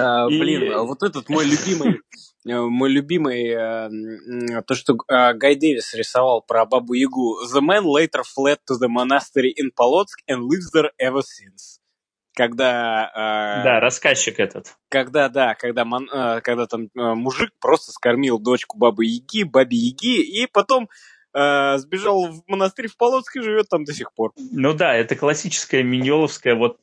А, 0.00 0.28
блин, 0.28 0.72
а 0.72 0.84
вот 0.84 1.02
этот 1.02 1.28
мой 1.28 1.44
любимый, 1.44 2.00
э, 2.46 2.60
мой 2.60 2.88
любимый, 2.88 3.48
э, 3.48 4.62
то, 4.62 4.76
что 4.76 4.94
Гай 4.94 5.56
Дэвис 5.56 5.92
рисовал 5.94 6.40
про 6.40 6.64
Бабу 6.66 6.94
Ягу. 6.94 7.38
The 7.52 7.60
man 7.60 7.82
later 7.82 8.22
fled 8.22 8.58
to 8.70 8.78
the 8.78 8.86
monastery 8.86 9.52
in 9.56 9.72
Polotsk 9.76 10.22
and 10.28 10.44
lives 10.44 10.70
there 10.70 10.92
ever 11.00 11.22
since 11.22 11.77
когда... 12.38 13.10
Э, 13.60 13.64
да, 13.64 13.80
рассказчик 13.80 14.38
этот. 14.38 14.76
Когда, 14.88 15.28
да, 15.28 15.56
когда, 15.56 15.84
ман, 15.84 16.08
э, 16.08 16.40
когда 16.40 16.66
там 16.66 16.84
э, 16.84 16.88
мужик 16.94 17.50
просто 17.60 17.90
скормил 17.90 18.38
дочку 18.38 18.78
бабы 18.78 19.06
Яги, 19.06 19.42
бабе 19.42 19.76
Яги, 19.76 20.22
и 20.22 20.46
потом 20.46 20.88
э, 21.34 21.78
сбежал 21.78 22.28
в 22.28 22.42
монастырь 22.46 22.86
в 22.86 22.96
Полоцк 22.96 23.34
и 23.34 23.40
живет 23.40 23.68
там 23.68 23.82
до 23.82 23.92
сих 23.92 24.12
пор. 24.14 24.30
Ну 24.52 24.72
да, 24.72 24.94
это 24.94 25.16
классическая 25.16 25.82
Миньоловская 25.82 26.54
вот 26.54 26.78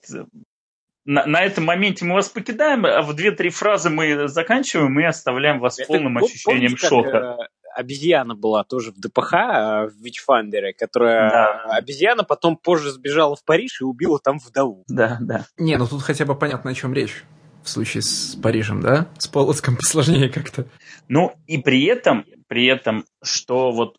на, 1.06 1.26
на 1.26 1.42
этом 1.42 1.64
моменте 1.64 2.04
мы 2.04 2.16
вас 2.16 2.28
покидаем, 2.28 2.86
а 2.86 3.02
в 3.02 3.14
две-три 3.14 3.50
фразы 3.50 3.90
мы 3.90 4.28
заканчиваем 4.28 5.00
и 5.00 5.06
оставляем 5.06 5.60
вас 5.60 5.80
Это, 5.80 5.88
полным 5.88 6.18
ощущением 6.18 6.72
помните, 6.72 6.88
шока. 6.88 7.12
Как, 7.12 7.40
э, 7.40 7.48
обезьяна 7.76 8.36
была 8.36 8.64
тоже 8.64 8.92
в 8.92 9.00
ДПХ, 9.00 9.34
э, 9.34 9.88
в 9.88 9.96
Вичфандере, 10.02 10.74
которая 10.74 11.30
да. 11.30 11.76
обезьяна 11.76 12.24
потом 12.24 12.58
позже 12.58 12.92
сбежала 12.92 13.36
в 13.36 13.44
Париж 13.44 13.82
и 13.82 13.84
убила 13.84 14.20
там 14.20 14.40
вдову. 14.40 14.84
Да, 14.88 15.18
да. 15.20 15.46
Не, 15.58 15.78
ну 15.78 15.88
тут 15.88 16.02
хотя 16.02 16.26
бы 16.26 16.36
понятно, 16.36 16.72
о 16.72 16.74
чем 16.74 16.94
речь 16.94 17.24
в 17.64 17.70
случае 17.70 18.04
с 18.04 18.36
Парижем, 18.42 18.82
да? 18.82 19.08
С 19.18 19.28
Полоцком 19.28 19.76
посложнее 19.76 20.30
как-то. 20.30 20.68
Ну, 21.08 21.34
и 21.48 21.58
при 21.58 21.84
этом, 21.86 22.26
при 22.48 22.68
этом, 22.68 23.06
что 23.24 23.72
вот 23.72 23.98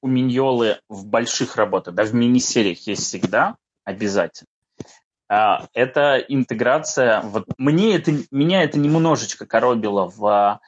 у 0.00 0.08
Миньолы 0.08 0.78
в 0.88 1.06
больших 1.06 1.56
работах, 1.56 1.94
да, 1.94 2.04
в 2.04 2.14
мини-сериях 2.14 2.86
есть 2.86 3.02
всегда 3.02 3.56
обязательно. 3.84 4.48
А, 5.28 5.66
это 5.72 6.18
интеграция. 6.28 7.22
Вот 7.22 7.46
мне 7.56 7.96
это, 7.96 8.12
меня 8.30 8.62
это 8.62 8.78
немножечко 8.78 9.46
коробило 9.46 10.06
в 10.06 10.60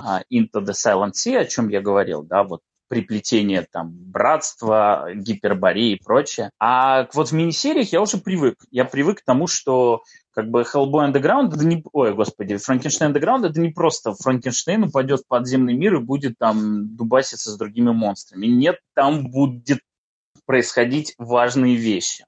Into 0.00 0.60
the 0.60 0.72
Silent 0.72 1.12
Sea, 1.12 1.38
о 1.38 1.44
чем 1.44 1.68
я 1.68 1.80
говорил, 1.80 2.22
да, 2.22 2.44
вот 2.44 2.60
приплетение 2.88 3.66
там 3.70 3.90
братства, 3.90 5.08
гипербории 5.14 5.92
и 5.92 6.02
прочее. 6.02 6.50
А 6.60 7.08
вот 7.12 7.28
в 7.28 7.32
мини-сериях 7.32 7.92
я 7.92 8.00
уже 8.00 8.18
привык. 8.18 8.56
Я 8.70 8.84
привык 8.84 9.20
к 9.20 9.24
тому, 9.24 9.46
что 9.46 10.02
как 10.32 10.50
бы 10.50 10.62
Hellboy 10.62 11.10
Underground, 11.10 11.54
это 11.54 11.64
не, 11.64 11.82
ой, 11.92 12.14
господи, 12.14 12.56
Франкенштейн 12.56 13.12
Underground 13.12 13.46
это 13.46 13.60
не 13.60 13.70
просто 13.70 14.14
Франкенштейн 14.14 14.84
упадет 14.84 15.20
в 15.20 15.26
подземный 15.26 15.74
мир 15.74 15.94
и 15.94 16.04
будет 16.04 16.38
там 16.38 16.94
дубаситься 16.94 17.50
с 17.50 17.56
другими 17.56 17.90
монстрами. 17.90 18.46
Нет, 18.46 18.78
там 18.94 19.30
будет 19.30 19.80
происходить 20.44 21.14
важные 21.18 21.76
вещи. 21.76 22.26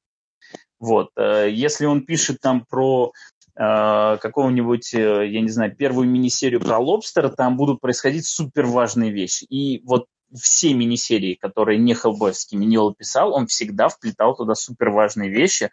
Вот. 0.78 1.10
Э, 1.16 1.48
если 1.50 1.86
он 1.86 2.04
пишет 2.04 2.40
там 2.40 2.64
про 2.64 3.12
какого-нибудь, 3.56 4.92
э, 4.94 5.26
я 5.28 5.40
не 5.40 5.48
знаю, 5.48 5.74
первую 5.74 6.08
мини-серию 6.08 6.60
про 6.60 6.78
лобстера, 6.78 7.28
там 7.30 7.56
будут 7.56 7.80
происходить 7.80 8.26
супер 8.26 8.66
важные 8.66 9.10
вещи. 9.10 9.44
И 9.44 9.82
вот 9.84 10.06
все 10.34 10.74
мини-серии, 10.74 11.34
которые 11.34 11.78
не 11.78 11.94
Хеллбойский 11.94 12.58
Миньола 12.58 12.94
писал, 12.94 13.34
он 13.34 13.46
всегда 13.46 13.88
вплетал 13.88 14.34
туда 14.36 14.54
супер 14.54 14.90
важные 14.90 15.30
вещи, 15.30 15.70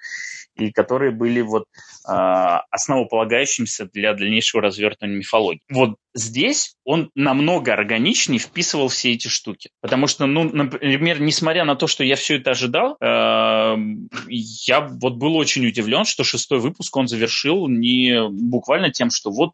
и 0.56 0.72
которые 0.72 1.12
были 1.12 1.42
вот 1.42 1.64
э, 2.08 2.12
основополагающимся 2.70 3.90
для 3.92 4.14
дальнейшего 4.14 4.62
развертывания 4.62 5.18
мифологии. 5.18 5.62
Вот 5.70 5.96
здесь 6.14 6.76
он 6.84 7.10
намного 7.16 7.74
органичнее 7.74 8.40
вписывал 8.40 8.88
все 8.90 9.14
эти 9.14 9.28
штуки. 9.28 9.72
Потому 9.82 10.08
что, 10.08 10.26
ну, 10.26 10.44
например, 10.44 11.20
несмотря 11.22 11.66
на 11.66 11.76
то, 11.76 11.88
что 11.88 12.04
я 12.04 12.16
все 12.16 12.38
это 12.38 12.52
ожидал, 12.52 12.98
э, 13.02 13.76
я 14.30 14.82
вот 14.82 15.16
был 15.16 15.36
очень 15.36 15.66
удивлен, 15.66 16.06
что 16.06 16.24
шестой 16.24 16.60
выпуск 16.60 16.96
он 16.96 17.08
завершил 17.08 17.68
не 17.68 18.30
буквально 18.30 18.92
тем, 18.92 19.10
что 19.10 19.32
вот 19.32 19.54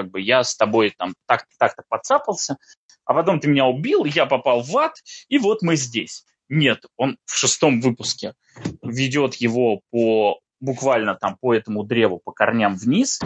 как 0.00 0.10
бы 0.10 0.20
я 0.20 0.42
с 0.42 0.56
тобой 0.56 0.94
там 0.96 1.14
так-то 1.26 1.50
так 1.58 1.74
подцапался, 1.88 2.56
а 3.04 3.12
потом 3.12 3.38
ты 3.38 3.48
меня 3.48 3.66
убил, 3.66 4.04
я 4.04 4.24
попал 4.24 4.62
в 4.62 4.76
ад, 4.78 4.94
и 5.28 5.38
вот 5.38 5.62
мы 5.62 5.76
здесь. 5.76 6.24
Нет, 6.48 6.84
он 6.96 7.18
в 7.26 7.34
шестом 7.36 7.80
выпуске 7.80 8.34
ведет 8.82 9.34
его 9.34 9.82
по 9.90 10.40
буквально 10.58 11.14
там 11.14 11.36
по 11.40 11.54
этому 11.54 11.84
древу, 11.84 12.20
по 12.24 12.32
корням 12.32 12.76
вниз, 12.76 13.20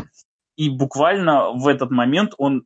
и 0.57 0.69
буквально 0.69 1.51
в 1.53 1.69
этот 1.69 1.91
момент 1.91 2.35
он 2.39 2.65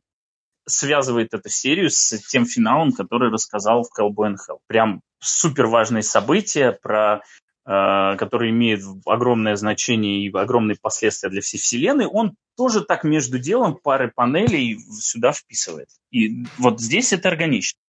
связывает 0.67 1.33
эту 1.33 1.49
серию 1.49 1.89
с 1.89 2.17
тем 2.29 2.45
финалом, 2.45 2.93
который 2.93 3.31
рассказал 3.31 3.83
в 3.83 3.99
Cowboy 3.99 4.33
Hell. 4.33 4.59
Прям 4.67 5.01
супер 5.19 5.67
важные 5.67 6.03
события, 6.03 6.71
про, 6.71 7.21
э, 7.69 8.15
которые 8.17 8.49
имеют 8.49 8.81
огромное 9.05 9.55
значение 9.55 10.25
и 10.25 10.31
огромные 10.33 10.75
последствия 10.81 11.29
для 11.29 11.41
всей 11.41 11.59
вселенной. 11.59 12.07
Он 12.07 12.35
тоже 12.57 12.83
так 12.83 13.03
между 13.03 13.37
делом 13.37 13.75
пары 13.75 14.11
панелей 14.13 14.79
сюда 14.99 15.31
вписывает. 15.31 15.89
И 16.09 16.45
вот 16.57 16.81
здесь 16.81 17.13
это 17.13 17.29
органично. 17.29 17.79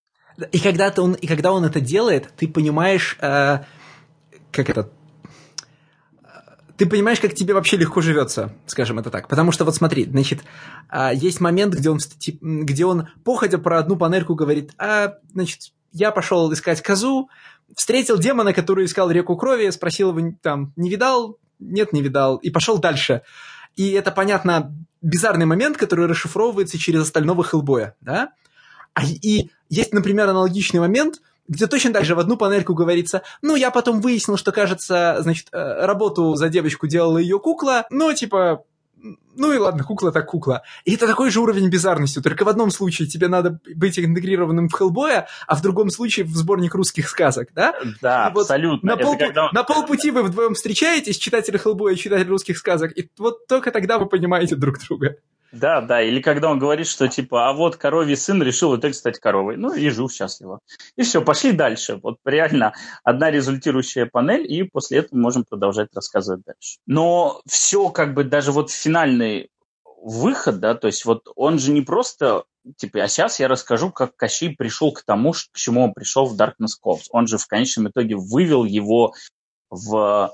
И 0.53 0.59
когда, 0.59 0.93
он, 0.99 1.15
и 1.15 1.27
когда 1.27 1.53
он 1.53 1.65
это 1.65 1.81
делает, 1.81 2.31
ты 2.37 2.47
понимаешь, 2.47 3.17
э, 3.21 3.61
как 4.53 4.71
это... 4.71 4.91
Ты 6.77 6.87
понимаешь, 6.87 7.21
как 7.21 7.35
тебе 7.35 7.53
вообще 7.53 7.77
легко 7.77 8.01
живется, 8.01 8.55
скажем 8.67 8.99
это 8.99 9.11
так. 9.11 9.29
Потому 9.29 9.53
что 9.53 9.67
вот 9.67 9.75
смотри, 9.75 10.05
значит, 10.05 10.45
э, 10.91 11.11
есть 11.15 11.41
момент, 11.41 11.75
где 11.75 11.91
он, 11.91 11.99
где 12.41 12.85
он, 12.85 13.09
походя 13.25 13.59
про 13.59 13.79
одну 13.79 13.97
панельку, 13.97 14.35
говорит, 14.35 14.73
а, 14.79 15.15
значит, 15.33 15.73
я 15.93 16.11
пошел 16.11 16.53
искать 16.53 16.83
козу, 16.83 17.29
встретил 17.77 18.19
демона, 18.19 18.53
который 18.53 18.85
искал 18.85 19.11
реку 19.11 19.37
крови, 19.37 19.71
спросил 19.71 20.17
его, 20.17 20.33
там, 20.43 20.73
не 20.77 20.91
видал? 20.91 21.39
Нет, 21.59 21.93
не 21.93 22.03
видал. 22.03 22.37
И 22.37 22.51
пошел 22.51 22.79
дальше. 22.79 23.23
И 23.77 23.91
это, 23.93 24.11
понятно, 24.11 24.75
бизарный 25.03 25.47
момент, 25.47 25.77
который 25.77 26.07
расшифровывается 26.07 26.79
через 26.79 27.03
остального 27.03 27.45
Хеллбоя, 27.45 27.95
да? 28.01 28.33
А, 28.95 29.05
и 29.05 29.51
есть, 29.69 29.95
например, 29.95 30.29
аналогичный 30.29 30.81
момент, 30.81 31.21
где 31.49 31.67
точно 31.67 31.93
так 31.93 32.05
же 32.05 32.15
в 32.15 32.19
одну 32.19 32.37
панельку 32.37 32.75
говорится, 32.75 33.23
ну, 33.43 33.57
я 33.57 33.71
потом 33.71 34.01
выяснил, 34.01 34.37
что, 34.37 34.53
кажется, 34.53 35.17
значит, 35.21 35.49
э, 35.53 35.87
работу 35.87 36.35
за 36.35 36.49
девочку 36.49 36.87
делала 36.87 37.19
ее 37.19 37.39
кукла, 37.39 37.87
но, 37.91 38.13
типа, 38.13 38.65
ну 39.37 39.53
и 39.53 39.59
ладно, 39.59 39.85
кукла 39.85 40.13
так 40.13 40.27
кукла. 40.27 40.63
И 40.85 40.95
это 40.95 41.07
такой 41.07 41.31
же 41.31 41.41
уровень 41.41 41.69
бизарности, 41.69 42.21
только 42.21 42.45
в 42.45 42.49
одном 42.49 42.71
случае 42.71 43.09
тебе 43.09 43.29
надо 43.29 43.61
быть 43.75 43.99
интегрированным 43.99 44.69
в 44.69 44.73
Хеллбоя, 44.73 45.29
а 45.47 45.57
в 45.57 45.63
другом 45.63 45.91
случае 45.91 46.27
в 46.27 46.37
сборник 46.37 46.75
русских 46.75 47.09
сказок, 47.09 47.49
да? 47.55 47.75
Да, 48.01 48.29
и 48.29 48.39
абсолютно. 48.39 48.93
Вот 48.93 48.99
на, 48.99 49.05
пол, 49.05 49.19
когда... 49.19 49.51
на 49.53 49.65
полпути 49.65 50.11
вы 50.11 50.23
вдвоем 50.23 50.55
встречаетесь, 50.55 51.17
читатель 51.19 51.57
Хеллбоя 51.59 51.95
и 51.95 51.97
читатель 51.97 52.29
русских 52.29 52.59
сказок, 52.59 52.97
и 52.97 53.11
вот 53.19 53.47
только 53.47 53.71
тогда 53.71 53.99
вы 53.99 54.07
понимаете 54.07 54.57
друг 54.57 54.79
друга. 54.87 55.17
Да, 55.53 55.81
да, 55.81 56.01
или 56.01 56.21
когда 56.21 56.51
он 56.51 56.59
говорит, 56.59 56.87
что 56.87 57.09
типа, 57.09 57.49
а 57.49 57.53
вот 57.53 57.77
коровий 57.77 58.17
сын 58.17 58.43
решил 58.43 58.71
в 58.71 58.79
итоге 58.79 58.95
стать 58.95 59.19
коровой. 59.19 59.57
Ну 59.57 59.75
и 59.75 59.89
жил 59.91 60.09
счастливо. 60.09 60.61
И 60.97 61.03
все, 61.03 61.23
пошли 61.23 61.53
дальше. 61.53 61.99
Вот 62.03 62.19
реально 62.25 62.73
одна 63.03 63.31
результирующая 63.31 64.07
панель, 64.07 64.51
и 64.51 64.63
после 64.63 64.99
этого 64.99 65.19
можем 65.19 65.45
продолжать 65.45 65.89
рассказывать 65.95 66.43
дальше. 66.45 66.79
Но 66.87 67.41
все 67.47 67.89
как 67.89 68.15
бы 68.15 68.25
даже 68.25 68.53
вот 68.53 68.71
финальный 68.71 69.51
выход, 70.03 70.61
да, 70.61 70.75
то 70.75 70.87
есть 70.87 71.05
вот 71.05 71.29
он 71.35 71.59
же 71.59 71.73
не 71.73 71.83
просто 71.83 72.45
типа, 72.77 73.03
а 73.03 73.09
сейчас 73.09 73.41
я 73.41 73.49
расскажу, 73.49 73.91
как 73.91 74.17
Кощей 74.17 74.55
пришел 74.55 74.93
к 74.93 75.03
тому, 75.03 75.33
к 75.33 75.57
чему 75.57 75.85
он 75.85 75.93
пришел 75.93 76.27
в 76.27 76.41
Darkness 76.41 76.77
Corps. 76.85 77.01
Он 77.11 77.27
же 77.27 77.39
в 77.39 77.47
конечном 77.47 77.89
итоге 77.89 78.17
вывел 78.17 78.65
его 78.65 79.15
в 79.71 80.33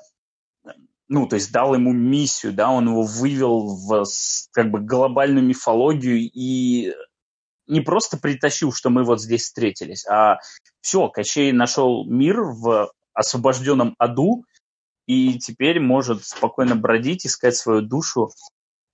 ну, 1.09 1.27
то 1.27 1.37
есть 1.37 1.53
дал 1.53 1.75
ему 1.75 1.93
миссию, 1.93 2.53
да, 2.53 2.71
он 2.71 2.89
его 2.89 3.03
вывел 3.03 3.77
в 3.77 4.05
как 4.53 4.71
бы 4.71 4.81
глобальную 4.81 5.45
мифологию 5.45 6.19
и 6.19 6.93
не 7.67 7.81
просто 7.81 8.17
притащил, 8.17 8.73
что 8.73 8.91
мы 8.91 9.05
вот 9.05 9.21
здесь 9.21 9.43
встретились, 9.43 10.07
а 10.07 10.39
все, 10.81 11.09
Кощей 11.09 11.53
нашел 11.53 12.05
мир 12.05 12.41
в 12.43 12.91
освобожденном 13.13 13.95
аду 13.99 14.45
и 15.07 15.39
теперь 15.39 15.81
может 15.81 16.25
спокойно 16.25 16.77
бродить, 16.77 17.27
искать 17.27 17.57
свою 17.57 17.83
душу. 17.83 18.31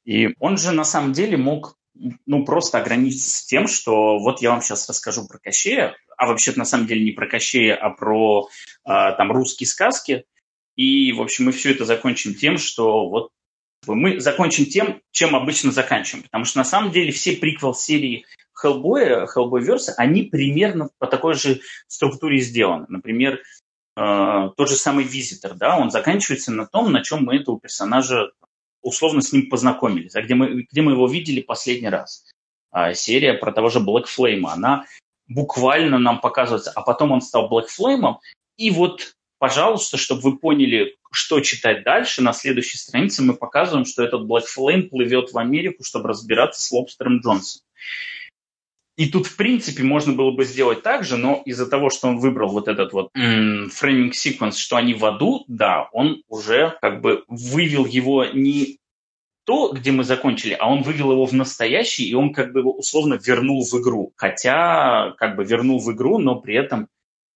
И 0.04 0.34
он 0.38 0.58
же 0.58 0.72
на 0.72 0.84
самом 0.84 1.12
деле 1.12 1.36
мог 1.36 1.76
ну, 1.94 2.44
просто 2.44 2.78
ограничиться 2.78 3.46
тем, 3.46 3.66
что 3.66 4.18
вот 4.18 4.40
я 4.40 4.50
вам 4.50 4.62
сейчас 4.62 4.88
расскажу 4.88 5.26
про 5.26 5.38
Кощея, 5.38 5.94
а 6.16 6.26
вообще-то 6.26 6.58
на 6.58 6.64
самом 6.64 6.86
деле 6.86 7.04
не 7.04 7.12
про 7.12 7.26
Кощея, 7.26 7.76
а 7.76 7.90
про 7.90 8.48
э, 8.84 8.88
там 9.16 9.32
русские 9.32 9.66
сказки, 9.66 10.24
и, 10.76 11.12
в 11.12 11.20
общем, 11.20 11.46
мы 11.46 11.52
все 11.52 11.72
это 11.72 11.84
закончим 11.84 12.34
тем, 12.34 12.58
что 12.58 13.08
вот 13.08 13.30
мы 13.86 14.20
закончим 14.20 14.66
тем, 14.66 15.00
чем 15.10 15.34
обычно 15.34 15.72
заканчиваем. 15.72 16.24
Потому 16.24 16.44
что 16.44 16.58
на 16.58 16.64
самом 16.64 16.92
деле 16.92 17.12
все 17.12 17.36
приквел 17.36 17.74
серии 17.74 18.24
Hellboy, 18.62 19.26
Hellboyverse, 19.34 19.94
они 19.96 20.22
примерно 20.22 20.90
по 20.98 21.06
такой 21.06 21.34
же 21.34 21.60
структуре 21.88 22.38
сделаны. 22.38 22.86
Например, 22.88 23.40
э, 23.96 24.50
тот 24.56 24.68
же 24.68 24.76
самый 24.76 25.04
Визитор, 25.04 25.54
да, 25.54 25.76
он 25.78 25.90
заканчивается 25.90 26.52
на 26.52 26.66
том, 26.66 26.92
на 26.92 27.02
чем 27.02 27.24
мы 27.24 27.36
этого 27.36 27.58
персонажа 27.58 28.30
условно 28.82 29.20
с 29.20 29.32
ним 29.32 29.48
познакомились, 29.48 30.14
а 30.14 30.22
где 30.22 30.34
мы, 30.34 30.66
где 30.70 30.82
мы 30.82 30.92
его 30.92 31.06
видели 31.06 31.40
последний 31.40 31.88
раз. 31.88 32.28
А 32.70 32.94
серия 32.94 33.34
про 33.34 33.52
того 33.52 33.68
же 33.68 33.80
Black 33.80 34.04
Flame, 34.06 34.46
она 34.46 34.86
буквально 35.28 35.98
нам 35.98 36.20
показывается, 36.20 36.72
а 36.74 36.82
потом 36.82 37.12
он 37.12 37.20
стал 37.20 37.50
Black 37.50 37.66
Flame, 37.66 38.16
и 38.56 38.70
вот 38.70 39.14
пожалуйста, 39.42 39.96
чтобы 39.96 40.22
вы 40.22 40.38
поняли, 40.38 40.94
что 41.10 41.40
читать 41.40 41.82
дальше, 41.82 42.22
на 42.22 42.32
следующей 42.32 42.78
странице 42.78 43.24
мы 43.24 43.34
показываем, 43.34 43.84
что 43.84 44.04
этот 44.04 44.22
Black 44.22 44.44
Flame 44.56 44.82
плывет 44.82 45.32
в 45.32 45.38
Америку, 45.38 45.82
чтобы 45.82 46.10
разбираться 46.10 46.62
с 46.62 46.70
Лобстером 46.70 47.18
Джонсом. 47.18 47.62
И 48.96 49.10
тут, 49.10 49.26
в 49.26 49.34
принципе, 49.34 49.82
можно 49.82 50.12
было 50.12 50.30
бы 50.30 50.44
сделать 50.44 50.84
так 50.84 51.02
же, 51.02 51.16
но 51.16 51.42
из-за 51.44 51.66
того, 51.66 51.90
что 51.90 52.06
он 52.06 52.20
выбрал 52.20 52.50
вот 52.50 52.68
этот 52.68 52.92
вот 52.92 53.08
фрейминг 53.14 54.14
секвенс, 54.14 54.56
что 54.56 54.76
они 54.76 54.94
в 54.94 55.04
аду, 55.04 55.44
да, 55.48 55.88
он 55.92 56.22
уже 56.28 56.78
как 56.80 57.00
бы 57.00 57.24
вывел 57.26 57.84
его 57.84 58.24
не 58.26 58.78
то, 59.44 59.72
где 59.72 59.90
мы 59.90 60.04
закончили, 60.04 60.56
а 60.56 60.70
он 60.70 60.82
вывел 60.82 61.10
его 61.10 61.26
в 61.26 61.32
настоящий, 61.32 62.08
и 62.08 62.14
он 62.14 62.32
как 62.32 62.52
бы 62.52 62.60
его 62.60 62.70
условно 62.70 63.18
вернул 63.20 63.64
в 63.64 63.74
игру. 63.80 64.12
Хотя 64.14 65.14
как 65.18 65.34
бы 65.34 65.44
вернул 65.44 65.80
в 65.80 65.90
игру, 65.90 66.18
но 66.18 66.36
при 66.36 66.54
этом 66.54 66.86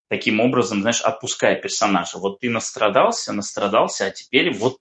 таким 0.08 0.40
образом, 0.40 0.80
знаешь, 0.80 1.00
отпуская 1.00 1.56
персонажа. 1.56 2.18
Вот 2.18 2.40
ты 2.40 2.50
настрадался, 2.50 3.32
настрадался, 3.32 4.06
а 4.06 4.10
теперь 4.10 4.52
вот 4.54 4.78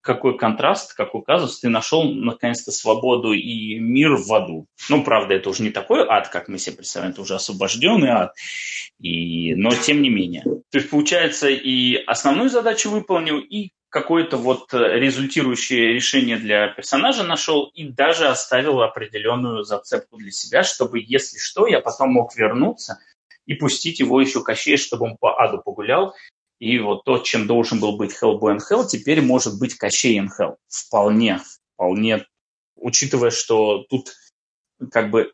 какой 0.00 0.38
контраст, 0.38 0.94
какой 0.94 1.22
казус, 1.22 1.60
ты 1.60 1.68
нашел 1.68 2.04
наконец-то 2.04 2.70
свободу 2.70 3.32
и 3.32 3.78
мир 3.78 4.16
в 4.16 4.32
аду. 4.32 4.66
Ну, 4.88 5.02
правда, 5.04 5.34
это 5.34 5.50
уже 5.50 5.62
не 5.62 5.70
такой 5.70 6.06
ад, 6.08 6.28
как 6.28 6.48
мы 6.48 6.58
себе 6.58 6.76
представляем, 6.76 7.12
это 7.12 7.22
уже 7.22 7.34
освобожденный 7.34 8.08
ад, 8.08 8.32
и... 9.00 9.54
но 9.54 9.70
тем 9.70 10.00
не 10.00 10.08
менее. 10.08 10.44
То 10.44 10.78
есть, 10.78 10.88
получается, 10.88 11.48
и 11.48 11.96
основную 12.06 12.48
задачу 12.48 12.90
выполнил, 12.90 13.38
и 13.38 13.70
какое-то 13.90 14.36
вот 14.36 14.72
результирующее 14.72 15.94
решение 15.94 16.36
для 16.38 16.68
персонажа 16.68 17.24
нашел 17.24 17.70
и 17.74 17.84
даже 17.88 18.28
оставил 18.28 18.82
определенную 18.82 19.64
зацепку 19.64 20.18
для 20.18 20.30
себя, 20.30 20.62
чтобы, 20.62 21.00
если 21.00 21.38
что, 21.38 21.66
я 21.66 21.80
потом 21.80 22.12
мог 22.12 22.36
вернуться 22.36 22.98
и 23.48 23.54
пустить 23.54 23.98
его 23.98 24.20
еще 24.20 24.44
кощей, 24.44 24.76
чтобы 24.76 25.06
он 25.06 25.16
по 25.16 25.42
аду 25.42 25.60
погулял 25.64 26.14
и 26.58 26.78
вот 26.78 27.04
то, 27.04 27.18
чем 27.18 27.46
должен 27.46 27.80
был 27.80 27.96
быть 27.96 28.16
Hellboy 28.20 28.56
and 28.56 28.60
Hell, 28.70 28.86
теперь 28.86 29.22
может 29.22 29.58
быть 29.58 29.76
Кощей 29.76 30.18
and 30.20 30.28
Hell. 30.38 30.56
Вполне, 30.68 31.40
вполне. 31.74 32.26
Учитывая, 32.76 33.30
что 33.30 33.84
тут 33.88 34.12
как 34.90 35.10
бы 35.10 35.32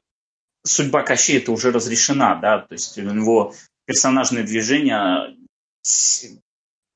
судьба 0.62 1.02
Кощея 1.02 1.38
это 1.38 1.52
уже 1.52 1.72
разрешена, 1.72 2.36
да, 2.36 2.60
то 2.60 2.74
есть 2.74 2.96
у 2.98 3.02
него 3.02 3.54
персонажное 3.86 4.44
движение 4.44 5.36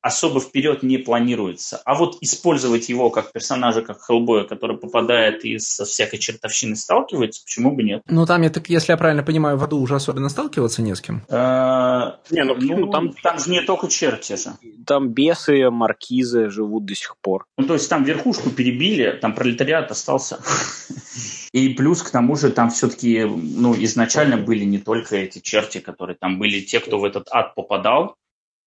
особо 0.09 0.41
вперед 0.41 0.83
не 0.83 0.99
планируется. 0.99 1.81
А 1.85 1.95
вот 1.95 2.19
использовать 2.21 2.89
его 2.89 3.11
как 3.11 3.33
персонажа, 3.33 3.83
как 3.83 4.01
Хеллбоя, 4.03 4.45
который 4.45 4.77
попадает 4.77 5.45
и 5.45 5.59
со 5.59 5.85
всякой 5.85 6.19
чертовщиной 6.19 6.77
сталкивается, 6.77 7.43
почему 7.45 7.73
бы 7.73 7.83
нет? 7.83 8.03
Ну, 8.07 8.27
там, 8.27 8.43
я 8.43 8.51
так, 8.51 8.69
если 8.69 8.93
я 8.93 8.97
правильно 8.97 9.23
понимаю, 9.23 9.57
в 9.57 9.65
аду 9.65 9.79
уже 9.79 9.95
особенно 9.95 10.29
сталкиваться 10.29 10.83
не 10.83 10.95
с 10.95 11.01
кем. 11.01 11.23
Э, 11.29 12.17
не, 12.31 12.43
ну, 12.45 12.57
ну 12.59 12.91
там, 12.91 13.13
там 13.23 13.39
же 13.39 13.51
не 13.51 13.61
только 13.61 13.89
черти 13.89 14.37
же. 14.37 14.51
Там 14.87 15.11
бесы, 15.11 15.71
маркизы 15.71 16.51
живут 16.51 16.87
до 16.87 16.95
сих 16.95 17.17
пор. 17.21 17.45
Ну, 17.57 17.67
то 17.67 17.75
есть 17.75 17.89
там 17.89 18.05
верхушку 18.05 18.51
перебили, 18.51 19.19
там 19.21 19.35
пролетариат 19.35 19.91
остался. 19.91 20.39
И 21.53 21.71
плюс 21.71 22.03
к 22.03 22.11
тому 22.11 22.37
же 22.37 22.51
там 22.51 22.71
все-таки, 22.71 23.25
ну, 23.25 23.75
изначально 23.75 24.37
были 24.37 24.65
не 24.65 24.79
только 24.79 25.17
эти 25.17 25.39
черти, 25.39 25.79
которые 25.81 26.17
там 26.17 26.39
были 26.39 26.61
те, 26.61 26.81
кто 26.81 26.99
в 26.99 27.05
этот 27.05 27.29
ад 27.31 27.55
попадал, 27.55 28.17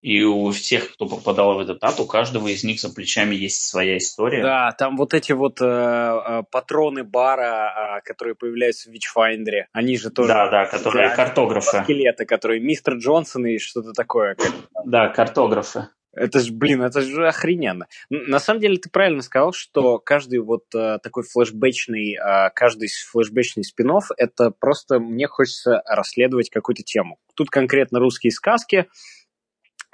и 0.02 0.24
у 0.24 0.50
всех, 0.50 0.92
кто 0.92 1.06
попадал 1.06 1.54
в 1.54 1.60
этот 1.60 1.82
ад, 1.82 2.00
у 2.00 2.06
каждого 2.06 2.48
из 2.48 2.64
них 2.64 2.80
за 2.80 2.92
плечами 2.92 3.36
есть 3.36 3.62
своя 3.62 3.96
история. 3.96 4.42
Да, 4.42 4.72
там 4.72 4.96
вот 4.96 5.14
эти 5.14 5.32
вот 5.32 5.60
э, 5.60 5.64
э 5.64 6.42
патроны 6.50 7.04
бара, 7.04 7.98
э, 7.98 8.00
которые 8.04 8.34
появляются 8.34 8.90
в 8.90 8.92
Witchfinder, 8.92 9.66
они 9.72 9.96
же 9.96 10.10
тоже... 10.10 10.28
Да, 10.28 10.50
да, 10.50 10.66
которые 10.66 11.08
да, 11.08 11.16
картографы. 11.16 11.82
Скелеты, 11.84 12.24
которые 12.26 12.60
мистер 12.60 12.94
Джонсон 12.94 13.46
и 13.46 13.58
что-то 13.58 13.92
такое. 13.92 14.36
Да, 14.84 15.08
картографы. 15.08 15.88
Это 16.14 16.40
же, 16.40 16.52
блин, 16.52 16.82
это 16.82 17.00
же 17.00 17.26
охрененно. 17.26 17.86
На 18.10 18.38
самом 18.38 18.60
деле 18.60 18.76
ты 18.76 18.90
правильно 18.90 19.22
сказал, 19.22 19.52
что 19.52 19.98
каждый 19.98 20.40
вот 20.40 20.64
э, 20.74 20.98
такой 21.02 21.22
флешбэчный, 21.22 22.16
э, 22.16 22.50
каждый 22.54 22.88
флешбэчный 22.88 23.64
спин 23.64 23.92
это 24.18 24.50
просто 24.50 24.98
мне 25.00 25.26
хочется 25.26 25.82
расследовать 25.86 26.50
какую-то 26.50 26.82
тему. 26.82 27.18
Тут 27.34 27.50
конкретно 27.50 27.98
русские 27.98 28.30
сказки, 28.30 28.88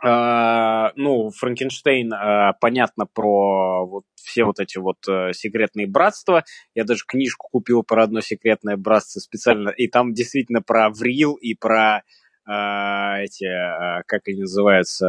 ну, 0.00 1.30
Франкенштейн, 1.30 2.12
uh, 2.12 2.52
понятно 2.60 3.06
про 3.06 3.84
вот 3.84 4.04
все 4.14 4.44
вот 4.44 4.60
эти 4.60 4.78
вот 4.78 4.98
uh, 5.08 5.32
секретные 5.32 5.88
братства. 5.88 6.44
Я 6.74 6.84
даже 6.84 7.04
книжку 7.06 7.48
купил 7.50 7.82
про 7.82 8.04
одно 8.04 8.20
секретное 8.20 8.76
братство 8.76 9.18
специально, 9.18 9.70
и 9.70 9.88
там 9.88 10.12
действительно 10.14 10.62
про 10.62 10.90
Врил 10.90 11.34
и 11.34 11.54
про 11.54 12.02
эти, 12.50 13.44
как 14.06 14.22
они 14.26 14.40
называются, 14.40 15.04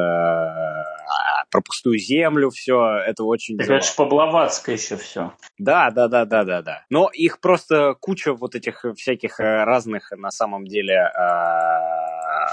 про 1.49 1.61
пустую 1.61 1.97
землю, 1.97 2.49
все, 2.49 2.97
это 2.97 3.23
очень... 3.23 3.57
Так 3.57 3.69
это 3.69 3.85
же 3.85 3.93
по-блаватски 3.95 4.71
еще 4.71 4.97
все. 4.97 5.31
Да, 5.57 5.89
да, 5.89 6.09
да, 6.09 6.25
да, 6.25 6.43
да, 6.43 6.61
да. 6.61 6.83
Но 6.89 7.09
их 7.13 7.39
просто 7.39 7.95
куча 7.97 8.33
вот 8.33 8.55
этих 8.55 8.83
всяких 8.97 9.39
разных 9.39 10.11
на 10.11 10.31
самом 10.31 10.65
деле 10.67 11.09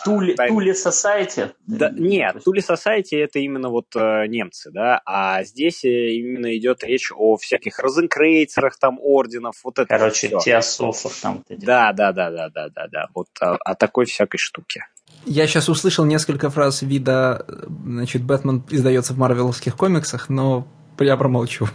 Тули, 0.04 0.34
Тай... 0.34 0.48
Тули 0.48 0.72
Society? 0.72 1.52
Да, 1.66 1.90
нет, 1.90 2.42
Тули 2.44 2.62
Society 2.62 3.22
это 3.22 3.38
именно 3.38 3.68
вот 3.68 3.86
э, 3.94 4.26
немцы, 4.26 4.70
да, 4.70 5.00
а 5.04 5.42
здесь 5.44 5.84
э, 5.84 5.88
именно 5.88 6.56
идет 6.56 6.84
речь 6.84 7.10
о 7.14 7.36
всяких 7.36 7.78
розенкрейцерах, 7.78 8.78
там, 8.78 8.98
орденов, 9.00 9.56
вот 9.64 9.78
это 9.78 9.86
Короче, 9.88 10.30
вот 10.32 10.44
теософах 10.44 11.12
там. 11.20 11.44
Вот 11.48 11.58
да, 11.58 11.92
да, 11.92 12.12
да, 12.12 12.30
да, 12.30 12.48
да, 12.48 12.68
да, 12.68 12.86
да, 12.90 13.06
вот 13.14 13.28
о, 13.40 13.56
о 13.56 13.74
такой 13.74 14.06
всякой 14.06 14.38
штуке. 14.38 14.86
Я 15.24 15.46
сейчас 15.46 15.68
услышал 15.68 16.04
несколько 16.04 16.50
фраз 16.50 16.82
вида, 16.82 17.44
значит, 17.84 18.22
Бэтмен 18.22 18.64
издается 18.70 19.12
в 19.12 19.18
марвеловских 19.18 19.76
комиксах, 19.76 20.28
но 20.28 20.68
я 21.00 21.16
промолчу. 21.16 21.68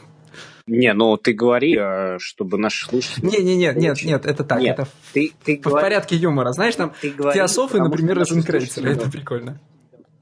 Не, 0.74 0.94
ну 0.94 1.18
ты 1.18 1.34
говори, 1.34 1.76
э, 1.78 2.18
чтобы 2.20 2.58
наши 2.58 2.86
слушатели... 2.86 3.26
Не-не-не, 3.26 3.74
нет, 3.76 4.02
нет, 4.06 4.26
это 4.26 4.46
так, 4.46 4.62
нет, 4.62 4.80
это 4.80 4.88
ты, 5.12 5.34
ты 5.44 5.58
в 5.58 5.64
говори... 5.64 5.84
порядке 5.84 6.16
юмора. 6.16 6.54
Знаешь, 6.54 6.78
там 6.78 6.94
ты 7.02 7.10
говори, 7.10 7.38
теософы, 7.38 7.80
например, 7.80 8.18
Розенкрейцер, 8.20 8.88
это 8.88 9.12
прикольно. 9.12 9.60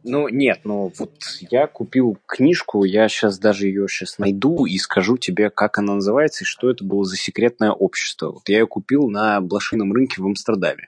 Ну, 0.04 0.28
нет, 0.28 0.62
ну 0.64 0.92
вот 0.98 1.14
я 1.52 1.68
купил 1.68 2.18
книжку, 2.26 2.84
я 2.84 3.10
сейчас 3.10 3.38
даже 3.38 3.68
ее 3.68 3.88
сейчас 3.88 4.18
найду 4.18 4.66
и 4.66 4.80
скажу 4.80 5.18
тебе, 5.18 5.52
как 5.52 5.78
она 5.78 5.94
называется 5.94 6.46
и 6.46 6.48
что 6.48 6.72
это 6.72 6.84
было 6.84 7.06
за 7.06 7.16
секретное 7.16 7.72
общество. 7.72 8.32
Вот 8.32 8.50
я 8.50 8.58
ее 8.58 8.66
купил 8.66 9.08
на 9.08 9.40
блошином 9.42 9.94
рынке 9.94 10.20
в 10.20 10.26
Амстердаме. 10.26 10.88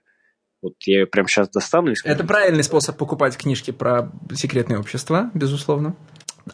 Вот 0.64 0.74
я 0.86 1.02
ее 1.02 1.06
прямо 1.06 1.28
сейчас 1.28 1.50
достану 1.50 1.92
и 1.92 1.96
скажу. 1.96 2.16
Это 2.16 2.24
правильный 2.24 2.64
способ 2.64 2.98
покупать 2.98 3.38
книжки 3.38 3.70
про 3.70 4.12
секретные 4.34 4.80
общества, 4.80 5.30
безусловно. 5.36 5.96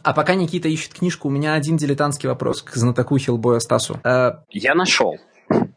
А 0.02 0.12
пока 0.12 0.34
Никита 0.34 0.68
ищет 0.68 0.94
книжку, 0.94 1.28
у 1.28 1.30
меня 1.30 1.54
один 1.54 1.76
дилетантский 1.76 2.28
вопрос 2.28 2.62
к 2.62 2.74
знатоку 2.74 3.18
Хилбоя 3.18 3.58
Стасу. 3.58 4.00
Э, 4.04 4.42
Я 4.50 4.74
нашел. 4.74 5.18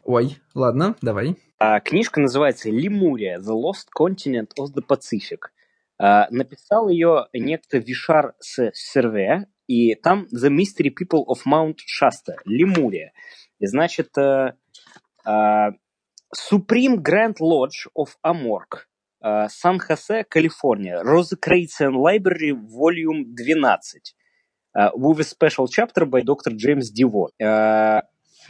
Ой, 0.04 0.38
ладно, 0.54 0.96
давай. 1.00 1.36
А, 1.58 1.80
книжка 1.80 2.20
называется 2.20 2.70
«Лемурия. 2.70 3.38
The 3.38 3.54
Lost 3.54 3.88
Continent 3.98 4.50
of 4.58 4.74
the 4.76 4.82
Pacific». 4.86 5.48
А, 5.98 6.26
написал 6.30 6.88
ее 6.88 7.26
некто 7.32 7.78
Вишар 7.78 8.34
с 8.40 8.70
Серве, 8.74 9.46
и 9.66 9.94
там 9.94 10.26
«The 10.34 10.50
Mystery 10.50 10.90
People 10.90 11.24
of 11.28 11.40
Mount 11.46 11.76
Shasta». 11.76 12.34
Лемурия. 12.44 13.12
И 13.60 13.66
значит, 13.66 14.16
а, 14.18 14.56
а, 15.24 15.70
Supreme 16.34 16.96
Grand 16.96 17.36
Lodge 17.40 17.88
of 17.96 18.10
Amorg– 18.26 18.80
Сан-Хосе, 19.48 20.24
Калифорния. 20.24 21.02
Rosicrucian 21.02 21.94
Library, 21.94 22.52
Volume 22.52 23.34
12. 23.34 24.14
Uh, 24.74 24.88
with 24.94 25.20
a 25.20 25.24
special 25.24 25.68
chapter 25.68 26.06
by 26.06 26.22
Dr. 26.22 26.50
James 26.56 26.90
Divo. 26.90 27.28
Uh, 27.38 28.00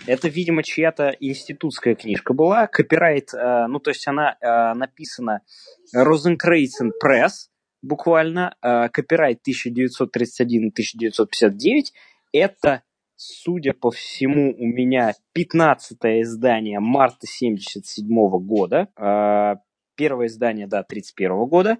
это, 0.06 0.28
видимо, 0.28 0.62
чья-то 0.62 1.16
институтская 1.18 1.96
книжка 1.96 2.32
была. 2.32 2.68
Копирайт, 2.68 3.34
uh, 3.34 3.66
ну, 3.66 3.80
то 3.80 3.90
есть 3.90 4.06
она 4.06 4.36
написана 4.76 5.40
Rosencrantz 5.94 6.80
Press, 7.04 7.48
буквально. 7.82 8.54
Копирайт 8.60 9.40
1931-1959. 9.48 11.86
Это, 12.32 12.84
судя 13.16 13.72
по 13.72 13.90
всему, 13.90 14.54
у 14.56 14.64
меня 14.64 15.14
15 15.32 15.98
издание 16.22 16.78
марта 16.78 17.26
77 17.26 18.06
года. 18.46 18.86
Первое 19.94 20.26
издание, 20.26 20.66
да, 20.66 20.82
31 20.82 21.46
года. 21.46 21.78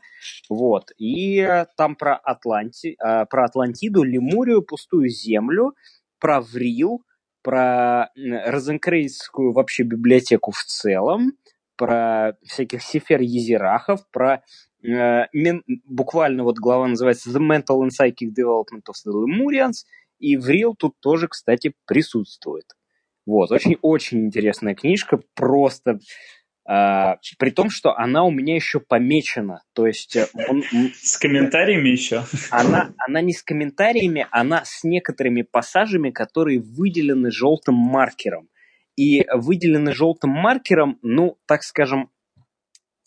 Вот. 0.48 0.92
И 0.98 1.38
э, 1.38 1.66
там 1.76 1.96
про, 1.96 2.16
Атланти, 2.16 2.96
э, 3.02 3.26
про 3.26 3.44
Атлантиду, 3.44 4.02
Лемурию, 4.02 4.62
пустую 4.62 5.08
землю, 5.08 5.74
про 6.18 6.40
Врил, 6.40 7.02
про 7.42 8.10
Розенкрейскую 8.14 9.52
вообще 9.52 9.82
библиотеку 9.82 10.52
в 10.52 10.62
целом, 10.64 11.32
про 11.76 12.36
всяких 12.44 12.82
сефер-езерахов, 12.82 14.00
про 14.12 14.42
э, 14.84 15.26
мен, 15.32 15.64
буквально 15.84 16.44
вот 16.44 16.58
глава 16.58 16.86
называется 16.86 17.30
The 17.30 17.40
Mental 17.40 17.80
and 17.80 17.90
Psychic 17.90 18.30
Development 18.38 18.84
of 18.88 18.94
the 19.06 19.12
Lemurians, 19.12 19.84
и 20.18 20.36
Врил 20.36 20.74
тут 20.76 20.94
тоже, 21.00 21.28
кстати, 21.28 21.74
присутствует. 21.86 22.66
Вот, 23.26 23.50
очень-очень 23.52 24.26
интересная 24.26 24.74
книжка, 24.74 25.20
просто 25.34 25.98
а, 26.64 27.16
при 27.38 27.50
том, 27.50 27.70
что 27.70 27.96
она 27.96 28.24
у 28.24 28.30
меня 28.30 28.54
еще 28.54 28.78
помечена. 28.78 29.62
То 29.72 29.86
есть 29.86 30.14
э, 30.14 30.28
он... 30.48 30.62
С 30.94 31.16
комментариями 31.18 31.88
еще? 31.88 32.24
Она, 32.50 32.94
она 33.08 33.20
не 33.20 33.32
с 33.32 33.42
комментариями, 33.42 34.28
она 34.30 34.62
с 34.64 34.84
некоторыми 34.84 35.42
пассажами, 35.42 36.10
которые 36.10 36.60
выделены 36.60 37.32
желтым 37.32 37.74
маркером. 37.74 38.48
И 38.96 39.26
выделены 39.32 39.92
желтым 39.92 40.30
маркером, 40.30 40.98
ну, 41.02 41.36
так 41.46 41.64
скажем, 41.64 42.10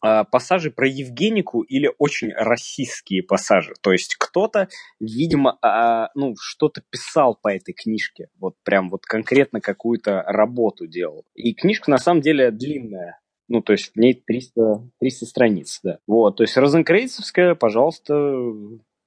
э, 0.04 0.24
пассажи 0.30 0.70
про 0.70 0.88
Евгенику 0.88 1.62
или 1.62 1.90
очень 1.98 2.34
российские 2.34 3.24
пассажи. 3.24 3.74
То 3.82 3.94
есть 3.94 4.18
кто-то, 4.18 4.68
видимо, 5.00 5.58
э, 5.64 6.10
ну, 6.14 6.34
что-то 6.38 6.82
писал 6.90 7.40
по 7.42 7.54
этой 7.54 7.74
книжке. 7.74 8.28
Вот 8.38 8.56
прям 8.66 8.90
вот 8.90 9.06
конкретно 9.06 9.62
какую-то 9.62 10.24
работу 10.24 10.88
делал. 10.88 11.24
И 11.36 11.54
книжка 11.54 11.90
на 11.90 12.00
самом 12.00 12.20
деле 12.20 12.52
длинная. 12.52 13.22
Ну, 13.48 13.62
то 13.62 13.74
есть 13.74 13.92
в 13.94 13.96
ней 13.98 14.14
300, 14.26 14.90
300 15.00 15.26
страниц, 15.26 15.80
да. 15.84 16.00
Вот, 16.08 16.38
то 16.38 16.44
есть 16.44 16.58
Розенкрейцевская, 16.58 17.56
пожалуйста, 17.56 18.14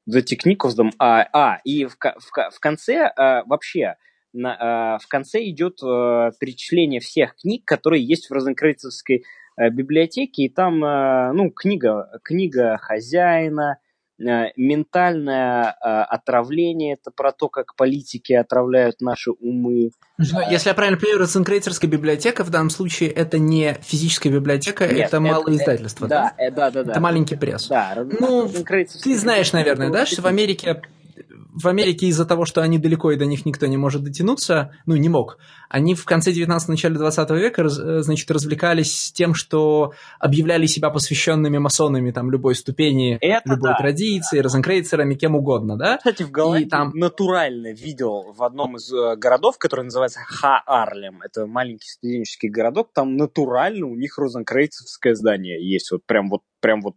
The 0.09 0.23
them. 0.23 0.91
А, 0.99 1.27
а 1.33 1.61
и 1.65 1.85
в, 1.85 1.97
в, 1.97 2.51
в 2.51 2.61
конце 2.61 3.13
а, 3.17 3.45
вообще 3.45 3.97
на, 4.33 4.57
а, 4.95 4.99
в 4.99 5.07
конце 5.09 5.45
идет 5.49 5.83
а, 5.83 6.31
перечисление 6.39 7.01
всех 7.01 7.37
книг, 7.37 7.65
которые 7.65 8.05
есть 8.05 8.31
в 8.31 8.33
Розенкрейцевской 8.33 9.25
а, 9.57 9.71
библиотеке, 9.71 10.45
и 10.45 10.49
там, 10.49 10.83
а, 10.85 11.33
ну, 11.33 11.51
книга, 11.51 12.09
книга 12.23 12.79
хозяина, 12.79 13.79
ментальное 14.19 15.77
э, 15.81 15.89
отравление, 15.89 16.95
это 16.95 17.11
про 17.11 17.33
то, 17.33 17.49
как 17.49 17.75
политики 17.77 18.33
отравляют 18.33 19.01
наши 19.01 19.31
умы. 19.31 19.91
Но, 20.19 20.43
если 20.51 20.71
я 20.71 20.75
правильно 20.75 20.99
понимаю, 20.99 21.21
Розенкрейцерская 21.21 21.89
библиотека 21.89 22.43
в 22.43 22.51
данном 22.51 22.71
случае 22.71 23.11
это 23.11 23.39
не 23.39 23.77
физическая 23.81 24.33
библиотека, 24.33 24.87
Нет, 24.89 25.07
это 25.07 25.21
малое 25.21 25.55
это, 25.55 25.63
издательство. 25.63 26.09
Да, 26.09 26.33
да, 26.37 26.51
да, 26.51 26.71
да. 26.71 26.81
Это 26.81 26.95
да. 26.95 27.01
маленький 27.01 27.37
пресс. 27.37 27.69
Да, 27.69 28.07
ну, 28.19 28.49
ты 28.49 29.17
знаешь, 29.17 29.53
наверное, 29.53 29.91
да, 29.91 30.05
что 30.05 30.23
в 30.23 30.27
Америке 30.27 30.83
в 31.29 31.67
Америке 31.67 32.07
из-за 32.07 32.25
того, 32.25 32.45
что 32.45 32.63
они 32.63 32.79
далеко 32.79 33.13
и 33.13 33.17
до 33.17 33.27
них 33.27 33.47
никто 33.47 33.67
не 33.67 33.77
может 33.77 34.03
дотянуться, 34.03 34.73
ну, 34.87 34.97
не 34.97 35.09
мог, 35.09 35.39
они 35.69 35.95
в 35.95 36.05
конце 36.05 36.33
19 36.33 36.69
начале 36.69 36.97
20 36.97 37.31
века, 37.31 37.63
э, 37.63 38.01
значит, 38.03 38.31
развлекались 38.31 39.13
тем, 39.13 39.35
что 39.35 39.93
объявляли 40.19 40.67
себя 40.67 40.91
посвященными 40.91 41.59
масонами 41.59 42.11
там 42.11 42.31
любой 42.31 42.55
ступени, 42.55 43.19
Это 43.21 43.51
любой 43.51 43.71
да, 43.71 43.77
традиции, 43.77 44.39
да. 44.39 44.43
розенкрейцерами, 44.45 45.15
кем 45.15 45.35
угодно, 45.35 45.77
да? 45.77 45.99
Кстати, 45.99 46.23
в 46.23 46.31
Голландии 46.31 46.67
и 46.67 46.69
там... 46.69 46.91
натурально 46.95 47.73
видел 47.73 48.33
в 48.33 48.43
одном 48.43 48.77
из 48.77 48.93
э, 48.93 49.17
городов, 49.17 49.59
который 49.59 49.85
называется 49.85 50.21
Ха-Арлем, 50.25 51.21
это 51.23 51.47
маленький 51.47 51.89
студенческий 51.89 52.49
городок, 52.49 52.91
там 52.93 53.17
натурально 53.17 53.87
у 53.87 53.97
них 53.97 54.19
розенкрейцевское 54.19 55.15
здание 55.15 55.59
есть, 55.61 55.91
вот 55.91 56.05
прям 56.07 56.29
вот 56.29 56.43
прям 56.61 56.81
вот 56.81 56.95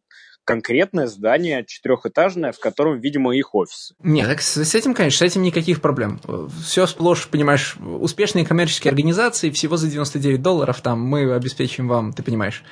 конкретное 0.51 1.07
здание 1.07 1.63
четырехэтажное, 1.65 2.51
в 2.51 2.59
котором, 2.59 2.99
видимо, 2.99 3.33
их 3.33 3.55
офис. 3.55 3.93
Нет, 4.03 4.27
так 4.27 4.41
с, 4.41 4.75
этим, 4.75 4.93
конечно, 4.93 5.25
с 5.25 5.29
этим 5.29 5.43
никаких 5.43 5.81
проблем. 5.81 6.19
Все 6.61 6.85
сплошь, 6.87 7.29
понимаешь, 7.29 7.77
успешные 7.79 8.45
коммерческие 8.45 8.89
организации, 8.89 9.49
всего 9.49 9.77
за 9.77 9.89
99 9.89 10.41
долларов 10.41 10.81
там 10.81 10.99
мы 11.01 11.33
обеспечим 11.33 11.87
вам, 11.87 12.11
ты 12.11 12.21
понимаешь, 12.21 12.63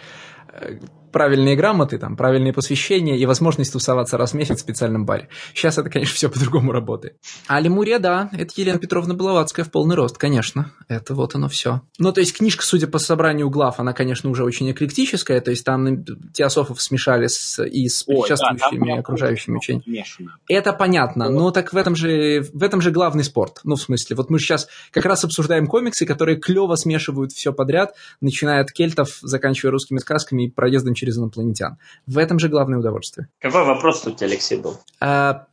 правильные 1.11 1.55
грамоты, 1.55 1.97
там, 1.97 2.15
правильные 2.15 2.53
посвящения 2.53 3.17
и 3.17 3.25
возможность 3.25 3.73
тусоваться 3.73 4.17
раз 4.17 4.31
в 4.31 4.33
месяц 4.35 4.57
в 4.57 4.61
специальном 4.61 5.05
баре. 5.05 5.29
Сейчас 5.53 5.77
это, 5.77 5.89
конечно, 5.89 6.15
все 6.15 6.29
по-другому 6.29 6.71
работает. 6.71 7.17
А 7.47 7.59
Лемурия, 7.59 7.99
да, 7.99 8.29
это 8.33 8.53
Елена 8.55 8.79
Петровна 8.79 9.13
Блаватская 9.13 9.65
в 9.65 9.71
полный 9.71 9.95
рост, 9.95 10.17
конечно. 10.17 10.71
Это 10.87 11.13
вот 11.13 11.35
оно 11.35 11.49
все. 11.49 11.81
Ну, 11.97 12.11
то 12.11 12.19
есть 12.21 12.37
книжка, 12.37 12.63
судя 12.63 12.87
по 12.87 12.99
собранию 12.99 13.49
глав, 13.49 13.79
она, 13.79 13.93
конечно, 13.93 14.29
уже 14.29 14.43
очень 14.43 14.71
эклектическая, 14.71 15.41
то 15.41 15.51
есть 15.51 15.65
там 15.65 16.03
теософов 16.33 16.81
смешали 16.81 17.27
с, 17.27 17.63
и 17.63 17.87
с 17.87 18.03
предшествующими 18.03 18.89
Ой, 18.89 18.95
да, 18.95 18.99
окружающими 18.99 19.57
учениями. 19.57 20.05
Это 20.47 20.73
понятно, 20.73 21.29
но 21.29 21.51
так 21.51 21.73
в 21.73 21.77
этом, 21.77 21.95
же, 21.95 22.41
в 22.53 22.63
этом 22.63 22.81
же 22.81 22.91
главный 22.91 23.23
спорт. 23.23 23.59
Ну, 23.63 23.75
в 23.75 23.81
смысле, 23.81 24.15
вот 24.15 24.29
мы 24.29 24.39
сейчас 24.39 24.67
как 24.91 25.05
раз 25.05 25.23
обсуждаем 25.23 25.67
комиксы, 25.67 26.05
которые 26.05 26.37
клево 26.37 26.75
смешивают 26.75 27.31
все 27.31 27.53
подряд, 27.53 27.95
начиная 28.21 28.61
от 28.61 28.71
кельтов, 28.71 29.17
заканчивая 29.21 29.71
русскими 29.71 29.99
сказками 29.99 30.45
и 30.45 30.49
проездом 30.49 30.93
через 30.99 31.17
инопланетян. 31.17 31.77
В 32.05 32.17
этом 32.17 32.39
же 32.39 32.49
главное 32.49 32.79
удовольствие. 32.79 33.29
Какой 33.39 33.63
вопрос 33.65 34.05
у 34.05 34.11
тебя, 34.11 34.27
Алексей, 34.27 34.59
был? 34.59 34.79
А, 34.99 35.47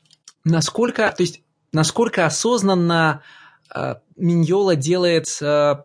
насколько, 0.44 1.12
то 1.16 1.22
есть, 1.22 1.42
насколько 1.72 2.26
осознанно 2.26 3.22
а, 3.70 4.00
Миньола 4.16 4.76
делает 4.76 5.26
а, 5.40 5.84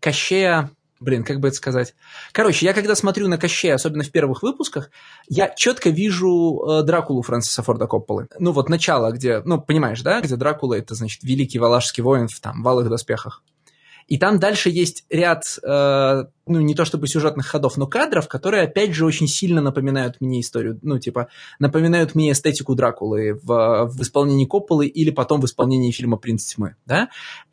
Кощея 0.00 0.70
Блин, 1.00 1.22
как 1.22 1.38
бы 1.38 1.48
это 1.48 1.56
сказать? 1.56 1.94
Короче, 2.32 2.66
я 2.66 2.72
когда 2.72 2.96
смотрю 2.96 3.28
на 3.28 3.38
Кощея, 3.38 3.74
особенно 3.74 4.02
в 4.02 4.10
первых 4.10 4.42
выпусках, 4.42 4.90
я 5.28 5.48
четко 5.48 5.90
вижу 5.90 6.60
э, 6.60 6.82
Дракулу 6.82 7.22
Фрэнсиса 7.22 7.62
Форда 7.62 7.86
Копполы. 7.86 8.28
Ну 8.38 8.50
вот 8.50 8.68
начало, 8.68 9.12
где, 9.12 9.40
ну 9.44 9.60
понимаешь, 9.60 10.02
да, 10.02 10.20
где 10.20 10.34
Дракула 10.36 10.74
это, 10.74 10.94
значит, 10.94 11.22
великий 11.22 11.60
валашский 11.60 12.02
воин 12.02 12.26
в 12.26 12.40
там 12.40 12.62
валых 12.62 12.88
доспехах. 12.88 13.44
И 14.08 14.18
там 14.18 14.40
дальше 14.40 14.70
есть 14.70 15.04
ряд 15.10 15.44
э, 15.62 16.24
ну, 16.48 16.60
не 16.60 16.74
то 16.74 16.84
чтобы 16.84 17.08
сюжетных 17.08 17.46
ходов, 17.46 17.76
но 17.76 17.86
кадров, 17.86 18.28
которые, 18.28 18.64
опять 18.64 18.94
же, 18.94 19.04
очень 19.04 19.28
сильно 19.28 19.60
напоминают 19.60 20.16
мне 20.20 20.40
историю, 20.40 20.78
ну, 20.82 20.98
типа, 20.98 21.28
напоминают 21.58 22.14
мне 22.14 22.32
эстетику 22.32 22.74
Дракулы 22.74 23.34
в, 23.42 23.86
в 23.86 24.02
исполнении 24.02 24.46
Копполы 24.46 24.86
или 24.86 25.10
потом 25.10 25.40
в 25.40 25.44
исполнении 25.44 25.90
фильма 25.90 26.16
«Принц 26.16 26.44
тьмы», 26.54 26.76
да? 26.86 27.08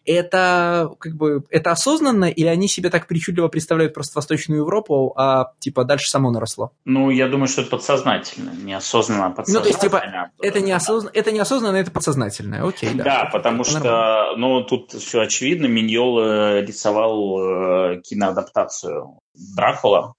Это, 0.06 0.92
как 1.00 1.16
бы, 1.16 1.44
это 1.50 1.72
осознанно, 1.72 2.26
или 2.26 2.46
они 2.46 2.68
себе 2.68 2.92
так 2.92 3.08
причудливо 3.08 3.48
представляют 3.48 3.96
просто 3.96 4.20
Восточную 4.20 4.60
Европу, 4.60 5.14
а, 5.18 5.54
типа, 5.58 5.84
дальше 5.84 6.12
само 6.12 6.30
наросло? 6.30 6.72
Ну, 6.86 7.10
я 7.10 7.28
думаю, 7.28 7.48
что 7.48 7.62
это 7.62 7.72
подсознательно, 7.72 8.52
неосознанно, 8.64 9.32
подсознательно. 9.32 9.60
Ну, 9.60 9.64
то 9.64 9.70
есть, 9.70 9.82
типа, 9.82 10.32
это 10.42 10.62
неосознанно, 10.62 11.12
это 11.12 11.32
неосознанно, 11.32 11.78
это 11.78 11.90
подсознательное, 11.90 12.64
окей, 12.64 12.92
да. 12.94 13.04
Да, 13.04 13.30
потому 13.34 13.64
что, 13.64 14.36
ну, 14.38 14.64
тут 14.64 14.92
все 14.92 15.22
очевидно, 15.22 15.66
Миньол 15.66 16.20
э, 16.20 16.62
рисовал 16.62 17.40
э, 17.40 18.02
киноадаптацию 18.02 18.85
анимацию 18.86 19.20
Дракула, 19.56 20.14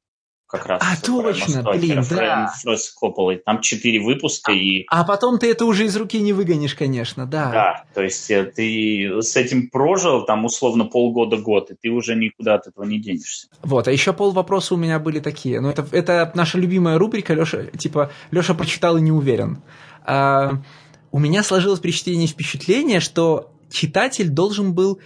как 0.46 0.66
раз. 0.66 0.82
А, 0.82 0.96
точно, 1.04 1.62
блин, 1.62 1.96
да. 2.08 2.52
Фрэнсис 2.56 2.92
Копполой. 2.92 3.42
Там 3.44 3.60
четыре 3.60 4.00
выпуска 4.00 4.52
и... 4.52 4.84
А 4.88 5.04
потом 5.04 5.38
ты 5.38 5.50
это 5.50 5.64
уже 5.64 5.86
из 5.86 5.96
руки 5.96 6.20
не 6.20 6.32
выгонишь, 6.32 6.74
конечно, 6.74 7.26
да. 7.26 7.50
Да, 7.50 7.84
то 7.94 8.02
есть 8.02 8.30
э, 8.30 8.44
ты 8.44 9.22
с 9.22 9.36
этим 9.36 9.70
прожил 9.70 10.24
там 10.24 10.44
условно 10.44 10.84
полгода-год, 10.84 11.70
и 11.72 11.74
ты 11.74 11.88
уже 11.88 12.14
никуда 12.14 12.54
от 12.54 12.66
этого 12.68 12.84
не 12.84 13.00
денешься. 13.00 13.48
Вот, 13.62 13.88
а 13.88 13.92
еще 13.92 14.12
пол 14.12 14.32
вопроса 14.32 14.74
у 14.74 14.76
меня 14.76 14.98
были 14.98 15.18
такие. 15.18 15.60
Ну, 15.60 15.68
это, 15.68 15.86
это 15.90 16.30
наша 16.34 16.58
любимая 16.58 16.98
рубрика, 16.98 17.34
Леша, 17.34 17.64
типа, 17.64 18.12
Леша 18.30 18.54
прочитал 18.54 18.96
и 18.98 19.00
не 19.00 19.12
уверен. 19.12 19.62
А, 20.04 20.62
у 21.10 21.18
меня 21.18 21.42
сложилось 21.42 21.80
впечатление, 21.80 22.28
впечатление, 22.28 23.00
что 23.00 23.50
читатель 23.70 24.28
должен 24.28 24.74
был 24.74 25.00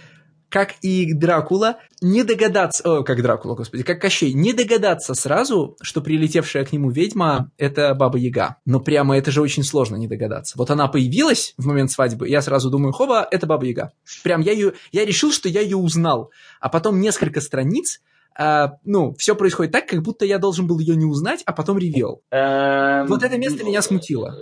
как 0.51 0.75
и 0.81 1.13
Дракула, 1.13 1.77
не 2.01 2.23
догадаться, 2.23 2.83
о, 2.83 3.03
как 3.03 3.21
Дракула, 3.21 3.55
господи, 3.55 3.83
как 3.83 4.01
Кощей, 4.01 4.33
не 4.33 4.53
догадаться 4.53 5.15
сразу, 5.15 5.77
что 5.81 6.01
прилетевшая 6.01 6.65
к 6.65 6.73
нему 6.73 6.91
ведьма– 6.91 7.49
это 7.57 7.95
Баба 7.95 8.17
Яга. 8.17 8.57
Но 8.65 8.81
прямо 8.81 9.17
это 9.17 9.31
же 9.31 9.41
очень 9.41 9.63
сложно 9.63 9.95
не 9.95 10.07
догадаться. 10.07 10.57
Вот 10.57 10.69
она 10.69 10.87
появилась 10.87 11.53
в 11.57 11.65
момент 11.65 11.89
свадьбы, 11.89 12.27
я 12.27 12.41
сразу 12.41 12.69
думаю, 12.69 12.91
хоба, 12.91 13.25
это 13.31 13.47
Баба 13.47 13.65
Яга. 13.65 13.93
Прям 14.23 14.41
я 14.41 14.51
ее, 14.51 14.73
я 14.91 15.05
решил, 15.05 15.31
что 15.31 15.47
я 15.47 15.61
ее 15.61 15.77
узнал. 15.77 16.31
А 16.59 16.67
потом 16.67 16.99
несколько 16.99 17.39
страниц, 17.39 18.01
а, 18.37 18.73
ну, 18.83 19.15
все 19.17 19.35
происходит 19.35 19.71
так, 19.71 19.87
как 19.87 20.01
будто 20.01 20.25
я 20.25 20.37
должен 20.37 20.67
был 20.67 20.79
ее 20.79 20.97
не 20.97 21.05
узнать, 21.05 21.43
а 21.45 21.53
потом 21.53 21.77
ревел. 21.77 22.21
Эм, 22.31 23.07
вот 23.07 23.23
это 23.23 23.37
место 23.37 23.63
меня 23.63 23.81
смутило. 23.81 24.37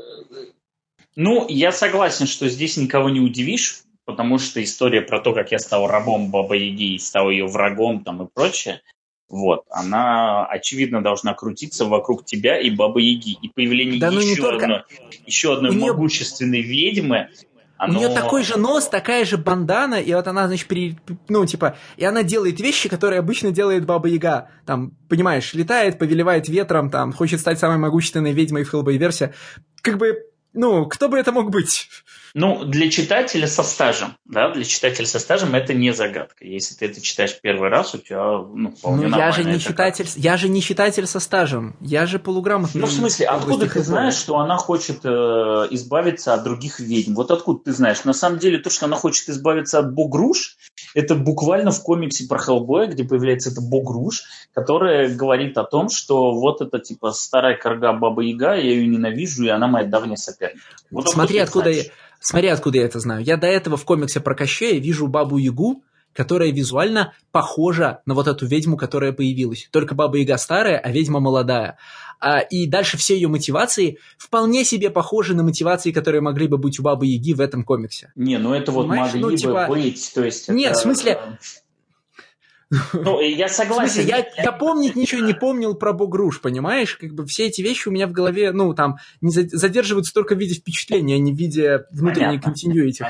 Ну, 1.15 1.45
я 1.49 1.71
согласен, 1.71 2.25
что 2.25 2.47
здесь 2.49 2.77
никого 2.77 3.09
не 3.09 3.19
удивишь, 3.19 3.83
потому 4.09 4.39
что 4.39 4.63
история 4.63 5.01
про 5.01 5.19
то, 5.19 5.33
как 5.33 5.51
я 5.51 5.59
стал 5.59 5.85
рабом 5.85 6.31
Баба 6.31 6.55
Яги 6.55 6.95
и 6.95 6.97
стал 6.97 7.29
ее 7.29 7.45
врагом 7.45 8.03
там 8.03 8.23
и 8.23 8.27
прочее, 8.27 8.81
вот, 9.29 9.65
она, 9.69 10.47
очевидно, 10.47 11.03
должна 11.03 11.35
крутиться 11.35 11.85
вокруг 11.85 12.25
тебя 12.25 12.59
и 12.59 12.71
Бабы 12.71 13.03
Яги. 13.03 13.37
И 13.39 13.49
появление 13.49 13.99
да, 13.99 14.09
ну 14.09 14.19
еще, 14.19 14.41
только... 14.41 14.65
одной, 14.65 14.81
еще 15.27 15.53
одной 15.53 15.75
нее... 15.75 15.91
могущественной 15.91 16.61
ведьмы, 16.61 17.29
оно... 17.77 17.99
У 17.99 18.01
нее 18.01 18.09
такой 18.09 18.43
же 18.43 18.57
нос, 18.57 18.89
такая 18.89 19.25
же 19.25 19.37
бандана, 19.37 20.01
и 20.01 20.11
вот 20.11 20.27
она, 20.27 20.47
значит, 20.47 20.67
при... 20.67 20.97
ну, 21.27 21.45
типа, 21.45 21.77
и 21.95 22.03
она 22.03 22.23
делает 22.23 22.59
вещи, 22.59 22.89
которые 22.89 23.19
обычно 23.19 23.51
делает 23.51 23.85
Баба 23.85 24.07
Яга. 24.07 24.49
Там, 24.65 24.97
понимаешь, 25.07 25.53
летает, 25.53 25.99
повелевает 25.99 26.49
ветром, 26.49 26.89
там, 26.89 27.13
хочет 27.13 27.39
стать 27.39 27.59
самой 27.59 27.77
могущественной 27.77 28.33
ведьмой 28.33 28.63
в 28.63 28.71
Хеллбой-версии. 28.71 29.35
Как 29.83 29.99
бы, 29.99 30.17
ну, 30.53 30.87
кто 30.87 31.09
бы 31.09 31.19
это 31.19 31.31
мог 31.31 31.51
быть? 31.51 31.87
Ну, 32.33 32.63
для 32.65 32.89
читателя 32.89 33.47
со 33.47 33.63
стажем, 33.63 34.15
да, 34.25 34.51
для 34.51 34.63
читателя 34.63 35.05
со 35.05 35.19
стажем 35.19 35.55
это 35.55 35.73
не 35.73 35.93
загадка. 35.93 36.45
Если 36.45 36.75
ты 36.75 36.85
это 36.85 37.01
читаешь 37.01 37.39
первый 37.41 37.69
раз, 37.69 37.95
у 37.95 37.97
тебя, 37.97 38.37
ну, 38.53 38.71
вполне 38.71 39.07
ну, 39.07 39.17
я 39.17 39.31
же 39.31 39.43
не 39.43 39.59
читатель, 39.59 40.05
как. 40.05 40.15
я 40.15 40.37
же 40.37 40.49
не 40.49 40.61
читатель 40.61 41.07
со 41.07 41.19
стажем, 41.19 41.75
я 41.81 42.05
же 42.05 42.19
полуграмотный. 42.19 42.81
Ну, 42.81 42.87
в 42.87 42.91
смысле, 42.91 43.27
откуда 43.27 43.67
ты 43.67 43.81
знаешь, 43.81 44.15
что 44.15 44.37
она 44.37 44.57
хочет 44.57 44.99
э, 45.03 45.09
избавиться 45.71 46.33
от 46.33 46.43
других 46.43 46.79
ведьм? 46.79 47.15
Вот 47.15 47.31
откуда 47.31 47.63
ты 47.65 47.73
знаешь? 47.73 48.03
На 48.03 48.13
самом 48.13 48.39
деле, 48.39 48.59
то, 48.59 48.69
что 48.69 48.85
она 48.85 48.95
хочет 48.95 49.29
избавиться 49.29 49.79
от 49.79 49.93
Богруш, 49.93 50.57
это 50.93 51.15
буквально 51.15 51.71
в 51.71 51.81
комиксе 51.81 52.27
про 52.27 52.37
Хеллбоя, 52.37 52.87
где 52.87 53.03
появляется 53.03 53.51
это 53.51 53.61
Богруш, 53.61 54.23
которая 54.53 55.09
говорит 55.09 55.57
о 55.57 55.63
том, 55.63 55.89
что 55.89 56.31
вот 56.31 56.61
это, 56.61 56.79
типа, 56.79 57.11
старая 57.11 57.57
корга 57.57 57.93
Баба 57.93 58.21
Яга, 58.21 58.53
я 58.53 58.61
ее 58.61 58.87
ненавижу, 58.87 59.43
и 59.45 59.49
она 59.49 59.67
моя 59.67 59.85
давняя 59.85 60.17
соперница. 60.17 60.63
Вот 60.91 61.09
Смотри, 61.09 61.39
откуда 61.39 61.69
я, 61.69 61.83
смотри, 62.19 62.49
откуда 62.49 62.79
я 62.79 62.85
это 62.85 62.99
знаю. 62.99 63.23
Я 63.23 63.37
до 63.37 63.47
этого 63.47 63.77
в 63.77 63.85
комиксе 63.85 64.19
про 64.19 64.35
Кощея 64.35 64.79
вижу 64.79 65.07
Бабу 65.07 65.37
Ягу, 65.37 65.83
которая 66.13 66.51
визуально 66.51 67.13
похожа 67.31 68.01
на 68.05 68.13
вот 68.13 68.27
эту 68.27 68.45
ведьму, 68.45 68.77
которая 68.77 69.13
появилась. 69.13 69.69
Только 69.71 69.95
Баба 69.95 70.17
Яга 70.17 70.37
старая, 70.37 70.77
а 70.77 70.91
ведьма 70.91 71.19
молодая. 71.19 71.77
А, 72.19 72.39
и 72.39 72.67
дальше 72.67 72.97
все 72.97 73.15
ее 73.15 73.29
мотивации 73.29 73.97
вполне 74.17 74.65
себе 74.65 74.89
похожи 74.89 75.33
на 75.33 75.43
мотивации, 75.43 75.91
которые 75.91 76.21
могли 76.21 76.47
бы 76.47 76.57
быть 76.57 76.79
у 76.79 76.83
Бабы 76.83 77.07
Яги 77.07 77.33
в 77.33 77.39
этом 77.39 77.63
комиксе. 77.63 78.11
Не, 78.15 78.37
ну 78.37 78.53
это 78.53 78.71
Понимаешь? 78.71 79.13
вот 79.13 79.13
могли 79.13 79.21
ну, 79.21 79.37
типа... 79.37 79.67
бы 79.67 79.75
быть, 79.75 80.11
то 80.13 80.23
есть... 80.23 80.49
Нет, 80.49 80.71
это... 80.71 80.79
в 80.79 80.81
смысле... 80.81 81.19
Ну, 82.93 83.19
я 83.21 83.49
согласен. 83.49 83.89
В 83.89 83.93
смысле, 83.93 84.31
я, 84.37 84.51
помнить 84.51 84.95
ничего 84.95 85.25
не 85.25 85.33
помнил 85.33 85.73
про 85.75 85.93
Богруш, 85.93 86.41
понимаешь? 86.41 86.95
Как 86.95 87.13
бы 87.13 87.25
все 87.25 87.47
эти 87.47 87.61
вещи 87.61 87.87
у 87.87 87.91
меня 87.91 88.07
в 88.07 88.11
голове, 88.11 88.51
ну, 88.51 88.73
там, 88.73 88.97
не 89.21 89.31
задерживаются 89.31 90.13
только 90.13 90.35
в 90.35 90.39
виде 90.39 90.55
впечатления, 90.55 91.15
а 91.15 91.19
не 91.19 91.33
в 91.33 91.37
виде 91.37 91.85
внутренней 91.91 92.39
континьюити. 92.39 93.03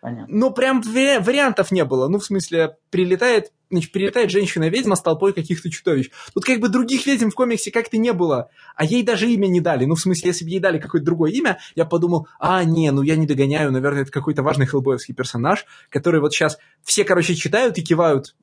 Понятно. 0.00 0.26
Ну, 0.28 0.50
прям 0.52 0.82
вариантов 0.82 1.72
не 1.72 1.84
было. 1.84 2.06
Ну, 2.08 2.18
в 2.18 2.24
смысле, 2.24 2.76
прилетает, 2.90 3.52
значит, 3.70 3.92
прилетает 3.92 4.30
женщина-ведьма 4.30 4.96
с 4.96 5.02
толпой 5.02 5.32
каких-то 5.32 5.70
чудовищ. 5.70 6.10
Тут 6.34 6.44
как 6.44 6.60
бы 6.60 6.68
других 6.68 7.06
ведьм 7.06 7.30
в 7.30 7.34
комиксе 7.34 7.70
как-то 7.70 7.98
не 7.98 8.12
было, 8.12 8.50
а 8.74 8.84
ей 8.84 9.02
даже 9.02 9.30
имя 9.30 9.46
не 9.46 9.60
дали. 9.60 9.84
Ну, 9.84 9.94
в 9.94 10.00
смысле, 10.00 10.28
если 10.28 10.44
бы 10.44 10.50
ей 10.50 10.60
дали 10.60 10.78
какое-то 10.78 11.04
другое 11.04 11.32
имя, 11.32 11.58
я 11.74 11.84
подумал, 11.84 12.28
а, 12.38 12.64
не, 12.64 12.90
ну 12.90 13.02
я 13.02 13.16
не 13.16 13.26
догоняю, 13.26 13.72
наверное, 13.72 14.02
это 14.02 14.12
какой-то 14.12 14.42
важный 14.42 14.66
хеллбоевский 14.66 15.14
персонаж, 15.14 15.64
который 15.90 16.20
вот 16.20 16.32
сейчас 16.32 16.58
все, 16.82 17.04
короче, 17.04 17.34
читают 17.34 17.78
и 17.78 17.82
кивают 17.82 18.34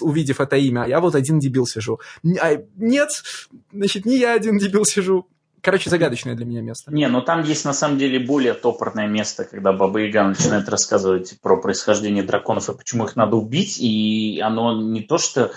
увидев 0.00 0.40
это 0.40 0.56
имя, 0.56 0.84
а 0.84 0.88
я 0.88 1.00
вот 1.00 1.14
один 1.14 1.38
дебил 1.38 1.66
сижу. 1.66 1.98
А, 2.40 2.62
нет, 2.76 3.10
значит, 3.72 4.04
не 4.04 4.18
я 4.18 4.34
один 4.34 4.58
дебил 4.58 4.84
сижу. 4.84 5.26
Короче, 5.62 5.90
загадочное 5.90 6.34
для 6.34 6.44
меня 6.44 6.60
место. 6.60 6.92
Не, 6.92 7.06
но 7.06 7.20
там 7.20 7.44
есть 7.44 7.64
на 7.64 7.72
самом 7.72 7.96
деле 7.96 8.18
более 8.18 8.52
топорное 8.52 9.06
место, 9.06 9.44
когда 9.44 9.72
Баба 9.72 10.00
Яга 10.00 10.24
начинает 10.24 10.68
рассказывать 10.68 11.40
про 11.40 11.56
происхождение 11.56 12.24
драконов 12.24 12.68
и 12.68 12.76
почему 12.76 13.04
их 13.04 13.14
надо 13.14 13.36
убить, 13.36 13.78
и 13.78 14.40
оно 14.44 14.82
не 14.82 15.02
то 15.02 15.18
что 15.18 15.52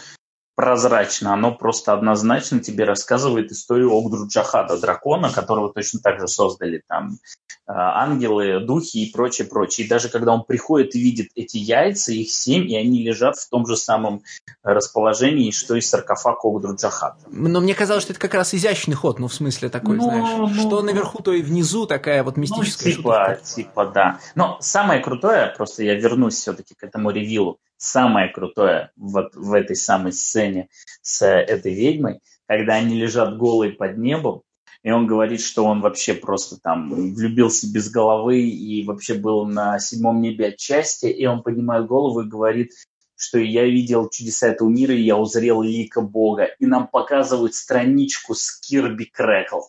прозрачно, 0.55 1.33
оно 1.33 1.53
просто 1.53 1.93
однозначно 1.93 2.59
тебе 2.59 2.85
рассказывает 2.85 3.51
историю 3.51 3.91
Огдру 3.91 4.27
Джахада, 4.27 4.79
дракона, 4.79 5.29
которого 5.29 5.71
точно 5.71 5.99
так 5.99 6.19
же 6.19 6.27
создали 6.27 6.81
там 6.87 7.19
э, 7.67 7.73
ангелы, 7.73 8.61
духи 8.61 9.05
и 9.05 9.11
прочее, 9.11 9.47
прочее. 9.47 9.85
И 9.85 9.89
даже 9.89 10.07
когда 10.07 10.33
он 10.33 10.43
приходит 10.43 10.95
и 10.95 10.99
видит 10.99 11.27
эти 11.35 11.57
яйца, 11.57 12.13
их 12.13 12.31
семь, 12.31 12.69
и 12.69 12.77
они 12.77 13.03
лежат 13.03 13.35
в 13.35 13.49
том 13.49 13.67
же 13.67 13.75
самом 13.75 14.23
расположении, 14.63 15.51
что 15.51 15.75
и 15.75 15.81
саркофаг 15.81 16.43
Огдру 16.45 16.75
Джахада. 16.75 17.17
Но 17.27 17.59
мне 17.59 17.75
казалось, 17.75 18.03
что 18.03 18.13
это 18.13 18.21
как 18.21 18.33
раз 18.33 18.53
изящный 18.53 18.95
ход, 18.95 19.19
ну, 19.19 19.27
в 19.27 19.33
смысле 19.33 19.69
такой, 19.69 19.97
ну, 19.97 20.03
знаешь, 20.03 20.37
ну, 20.37 20.49
что 20.53 20.81
наверху, 20.81 21.21
то 21.21 21.33
и 21.33 21.41
внизу 21.41 21.85
такая 21.85 22.23
вот 22.23 22.37
мистическая 22.37 22.91
ну, 22.91 22.95
типа, 22.95 23.25
шутка. 23.27 23.55
Типа, 23.55 23.85
да. 23.87 24.19
Но 24.35 24.57
самое 24.61 25.01
крутое, 25.01 25.53
просто 25.55 25.83
я 25.83 25.95
вернусь 25.95 26.35
все-таки 26.35 26.75
к 26.75 26.83
этому 26.83 27.11
ревилу, 27.11 27.59
самое 27.85 28.29
крутое 28.29 28.91
вот 28.95 29.35
в 29.35 29.53
этой 29.53 29.75
самой 29.75 30.13
сцене 30.13 30.69
с 31.01 31.25
этой 31.25 31.73
ведьмой, 31.73 32.19
когда 32.47 32.75
они 32.75 32.95
лежат 32.95 33.37
голые 33.37 33.71
под 33.71 33.97
небом, 33.97 34.41
и 34.83 34.91
он 34.91 35.07
говорит, 35.07 35.41
что 35.41 35.65
он 35.65 35.81
вообще 35.81 36.13
просто 36.13 36.57
там 36.61 36.89
влюбился 36.91 37.71
без 37.71 37.89
головы 37.89 38.41
и 38.41 38.85
вообще 38.85 39.15
был 39.15 39.45
на 39.45 39.79
седьмом 39.79 40.21
небе 40.21 40.49
от 40.49 40.59
счастья, 40.59 41.09
и 41.09 41.25
он 41.25 41.41
поднимает 41.41 41.87
голову 41.87 42.21
и 42.21 42.27
говорит, 42.29 42.71
что 43.15 43.39
я 43.39 43.65
видел 43.65 44.09
чудеса 44.09 44.49
этого 44.49 44.69
мира, 44.69 44.93
и 44.93 45.01
я 45.01 45.17
узрел 45.17 45.63
лика 45.63 46.01
Бога. 46.01 46.49
И 46.59 46.67
нам 46.67 46.87
показывают 46.87 47.55
страничку 47.55 48.35
с 48.35 48.59
Кирби 48.59 49.05
Крэкл. 49.05 49.61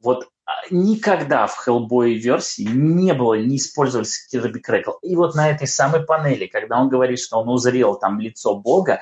Вот 0.00 0.28
никогда 0.70 1.46
в 1.46 1.66
Hellboy 1.66 2.14
версии 2.14 2.62
не 2.62 3.14
было, 3.14 3.34
не 3.34 3.56
использовались 3.56 4.26
Кирби 4.28 4.58
Крэкл. 4.58 4.92
И 5.02 5.16
вот 5.16 5.34
на 5.34 5.50
этой 5.50 5.66
самой 5.66 6.04
панели, 6.04 6.46
когда 6.46 6.80
он 6.80 6.88
говорит, 6.88 7.18
что 7.18 7.38
он 7.38 7.48
узрел 7.48 7.96
там 7.96 8.20
лицо 8.20 8.54
Бога, 8.56 9.00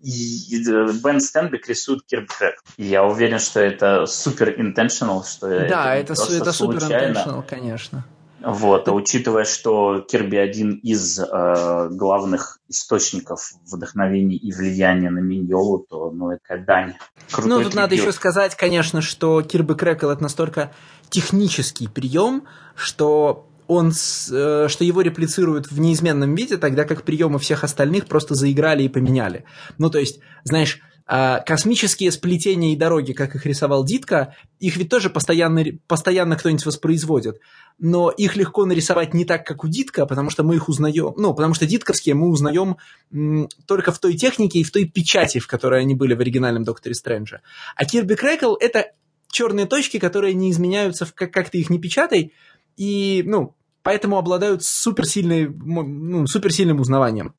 и 0.00 0.62
Бен 1.02 1.20
Стенбек 1.20 1.68
рисует 1.68 2.04
Кирби 2.06 2.26
Крэкл. 2.26 2.62
Я 2.76 3.04
уверен, 3.04 3.38
что 3.38 3.60
это 3.60 4.06
супер 4.06 4.50
intentional, 4.50 5.24
что 5.24 5.48
да, 5.68 5.96
это, 5.96 6.12
это, 6.12 6.32
это 6.32 6.52
супер 6.52 6.78
intentional, 6.78 7.42
конечно. 7.48 8.04
Вот, 8.46 8.88
а 8.88 8.92
учитывая, 8.92 9.44
что 9.44 10.00
Кирби 10.00 10.36
один 10.36 10.74
из 10.74 11.18
э, 11.18 11.88
главных 11.90 12.58
источников 12.68 13.52
вдохновения 13.70 14.36
и 14.36 14.52
влияния 14.52 15.10
на 15.10 15.20
Миньолу, 15.20 15.86
то 15.88 16.10
ну, 16.10 16.30
это 16.30 16.58
дань. 16.58 16.94
Крутой 17.30 17.48
ну, 17.48 17.56
тут 17.56 17.72
трибют. 17.72 17.74
надо 17.74 17.94
еще 17.94 18.12
сказать, 18.12 18.54
конечно, 18.54 19.00
что 19.00 19.40
Кирби 19.42 19.74
Крэкл 19.74 20.08
это 20.08 20.22
настолько 20.22 20.72
технический 21.08 21.88
прием, 21.88 22.44
что 22.74 23.48
он, 23.66 23.92
э, 24.30 24.66
что 24.68 24.84
его 24.84 25.00
реплицируют 25.00 25.70
в 25.70 25.80
неизменном 25.80 26.34
виде, 26.34 26.58
тогда 26.58 26.84
как 26.84 27.02
приемы 27.02 27.38
всех 27.38 27.64
остальных 27.64 28.06
просто 28.06 28.34
заиграли 28.34 28.82
и 28.82 28.88
поменяли. 28.88 29.44
Ну, 29.78 29.88
то 29.88 29.98
есть, 29.98 30.20
знаешь, 30.44 30.80
космические 31.06 32.10
сплетения 32.10 32.72
и 32.72 32.76
дороги, 32.76 33.12
как 33.12 33.34
их 33.34 33.44
рисовал 33.44 33.84
Дитка, 33.84 34.34
их 34.58 34.76
ведь 34.76 34.88
тоже 34.88 35.10
постоянно, 35.10 35.62
постоянно 35.86 36.36
кто-нибудь 36.36 36.64
воспроизводит. 36.64 37.40
Но 37.78 38.10
их 38.10 38.36
легко 38.36 38.64
нарисовать 38.64 39.12
не 39.12 39.24
так, 39.24 39.44
как 39.46 39.64
у 39.64 39.68
Дитка, 39.68 40.06
потому 40.06 40.30
что 40.30 40.44
мы 40.44 40.54
их 40.54 40.68
узнаем, 40.68 41.12
ну, 41.16 41.34
потому 41.34 41.52
что 41.52 41.66
дитковские 41.66 42.14
мы 42.14 42.28
узнаем 42.28 42.76
м, 43.12 43.48
только 43.66 43.92
в 43.92 43.98
той 43.98 44.14
технике 44.16 44.60
и 44.60 44.64
в 44.64 44.70
той 44.70 44.86
печати, 44.86 45.40
в 45.40 45.46
которой 45.46 45.82
они 45.82 45.94
были 45.94 46.14
в 46.14 46.20
оригинальном 46.20 46.64
Докторе 46.64 46.94
Стрэнджа. 46.94 47.42
А 47.76 47.84
Кирби 47.84 48.14
Крэкл— 48.14 48.54
это 48.60 48.92
черные 49.30 49.66
точки, 49.66 49.98
которые 49.98 50.32
не 50.32 50.50
изменяются, 50.50 51.06
как, 51.12 51.32
как 51.32 51.50
ты 51.50 51.58
их 51.58 51.68
не 51.68 51.78
печатай, 51.78 52.32
и, 52.76 53.22
ну, 53.26 53.54
поэтому 53.82 54.16
обладают 54.16 54.64
суперсильной, 54.64 55.48
ну, 55.48 56.26
суперсильным 56.26 56.80
узнаванием. 56.80 57.34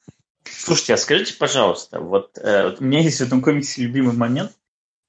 Слушайте, 0.45 0.93
а 0.93 0.97
скажите, 0.97 1.35
пожалуйста, 1.37 1.99
вот, 1.99 2.37
э, 2.37 2.69
вот 2.69 2.81
у 2.81 2.83
меня 2.83 3.01
есть 3.01 3.19
в 3.19 3.23
этом 3.23 3.41
комиксе 3.41 3.81
любимый 3.81 4.15
момент. 4.15 4.51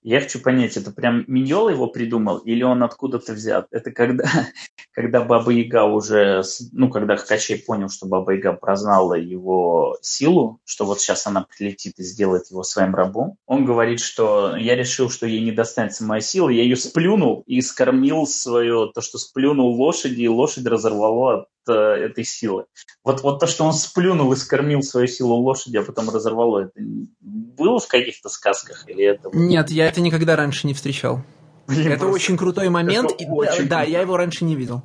Я 0.03 0.21
хочу 0.21 0.41
понять, 0.41 0.77
это 0.77 0.93
прям 0.93 1.25
Миньола 1.27 1.71
его 1.71 1.89
придумал 1.89 2.39
или 2.39 2.63
он 2.63 2.85
откуда-то 2.85 3.33
взят? 3.33 3.67
Это 3.73 3.91
когда, 3.91 4.25
когда 4.93 5.21
Баба 5.25 5.51
Яга 5.51 5.83
уже, 5.83 6.45
ну, 6.71 6.91
когда 6.91 7.17
Хакачей 7.17 7.59
понял, 7.59 7.89
что 7.89 8.07
Баба 8.07 8.35
Яга 8.35 8.53
прознала 8.53 9.15
его 9.15 9.99
силу, 10.03 10.61
что 10.65 10.85
вот 10.85 11.01
сейчас 11.01 11.27
она 11.27 11.45
прилетит 11.45 11.95
и 11.99 12.05
сделает 12.05 12.51
его 12.53 12.63
своим 12.63 12.95
рабом, 12.95 13.37
он 13.47 13.65
говорит, 13.65 13.99
что 13.99 14.55
я 14.57 14.77
решил, 14.77 15.11
что 15.11 15.27
ей 15.27 15.43
не 15.43 15.51
достанется 15.51 16.05
моя 16.05 16.21
сила, 16.21 16.51
я 16.51 16.63
ее 16.63 16.77
сплюнул 16.77 17.43
и 17.49 17.61
скормил 17.61 18.29
свое, 18.29 18.93
то, 18.95 19.01
что 19.01 19.19
сплюнул 19.19 19.75
лошади, 19.75 20.23
и 20.23 20.29
лошадь 20.29 20.67
разорвала 20.67 21.47
этой 21.73 22.25
силы. 22.25 22.67
Вот, 23.05 23.23
вот 23.23 23.41
то, 23.41 23.47
что 23.47 23.65
он 23.65 23.73
сплюнул 23.73 24.33
и 24.33 24.37
скормил 24.37 24.83
свою 24.83 25.07
силу 25.07 25.35
лошади, 25.37 25.77
а 25.77 25.83
потом 25.83 26.11
разорвало, 26.11 26.65
это 26.65 26.73
было 27.21 27.79
в 27.79 27.89
каких-то 27.89 28.29
сказках? 28.29 28.85
Или 28.89 29.05
это... 29.05 29.31
Нет, 29.33 29.71
я 29.71 29.87
это 29.87 30.01
никогда 30.01 30.37
раньше 30.37 30.67
не 30.67 30.75
встречал. 30.75 31.23
Блин, 31.67 31.93
это 31.93 32.07
очень 32.07 32.37
крутой 32.37 32.69
момент. 32.69 33.13
И, 33.19 33.27
очень 33.27 33.69
да, 33.69 33.79
круто. 33.79 33.91
я 33.91 34.01
его 34.01 34.17
раньше 34.17 34.45
не 34.45 34.55
видел. 34.55 34.83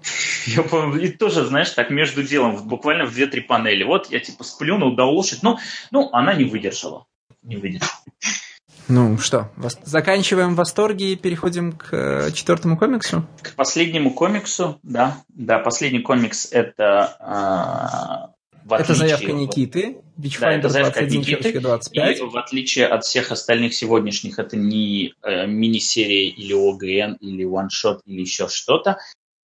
Я, 0.46 0.62
и 0.98 1.08
тоже, 1.08 1.44
знаешь, 1.44 1.70
так 1.70 1.90
между 1.90 2.22
делом, 2.22 2.68
буквально 2.68 3.04
в 3.04 3.12
две-три 3.12 3.42
панели. 3.42 3.82
Вот 3.82 4.10
я 4.10 4.18
типа 4.18 4.44
сплюнул, 4.44 4.96
дал 4.96 5.10
лошадь, 5.10 5.42
но 5.42 5.58
ну, 5.90 6.08
она 6.12 6.32
не 6.34 6.44
выдержала. 6.44 7.06
Не 7.42 7.56
выдержала. 7.56 7.92
Ну 8.88 9.18
что, 9.18 9.50
заканчиваем 9.84 10.54
восторги 10.54 11.12
и 11.12 11.16
переходим 11.16 11.72
к 11.72 11.92
э, 11.92 12.30
четвертому 12.32 12.78
комиксу? 12.78 13.26
К 13.42 13.54
последнему 13.54 14.14
комиксу, 14.14 14.80
да. 14.82 15.18
Да, 15.28 15.58
последний 15.58 16.00
комикс 16.00 16.48
это... 16.50 18.32
Э, 18.32 18.74
это 18.74 18.94
заявка 18.94 19.32
Никиты, 19.32 19.98
Witchfinder 20.18 20.40
да, 20.40 20.52
это 20.52 20.68
заявка 20.70 21.04
Никиты, 21.04 21.60
25. 21.60 22.18
И 22.18 22.22
в 22.22 22.36
отличие 22.36 22.86
от 22.86 23.04
всех 23.04 23.30
остальных 23.30 23.74
сегодняшних, 23.74 24.38
это 24.38 24.56
не 24.56 25.14
э, 25.22 25.46
мини-серия 25.46 26.28
или 26.28 26.54
ОГН, 26.54 27.16
или 27.20 27.44
ваншот, 27.44 28.00
или 28.06 28.22
еще 28.22 28.48
что-то. 28.48 28.98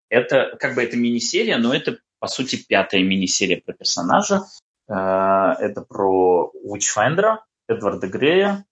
Это 0.09 0.57
как 0.59 0.75
бы 0.75 0.83
это 0.83 0.97
мини-серия, 0.97 1.59
но 1.59 1.75
это 1.75 1.99
по 2.19 2.29
сути 2.29 2.57
пятая 2.57 3.03
мини-серия 3.03 3.61
про 3.65 3.75
персонажа. 3.75 4.43
Э, 4.89 5.53
это 5.59 5.83
про 5.83 6.51
Witchfinder, 6.67 7.39
Эдварда 7.69 8.07
Грея, 8.09 8.65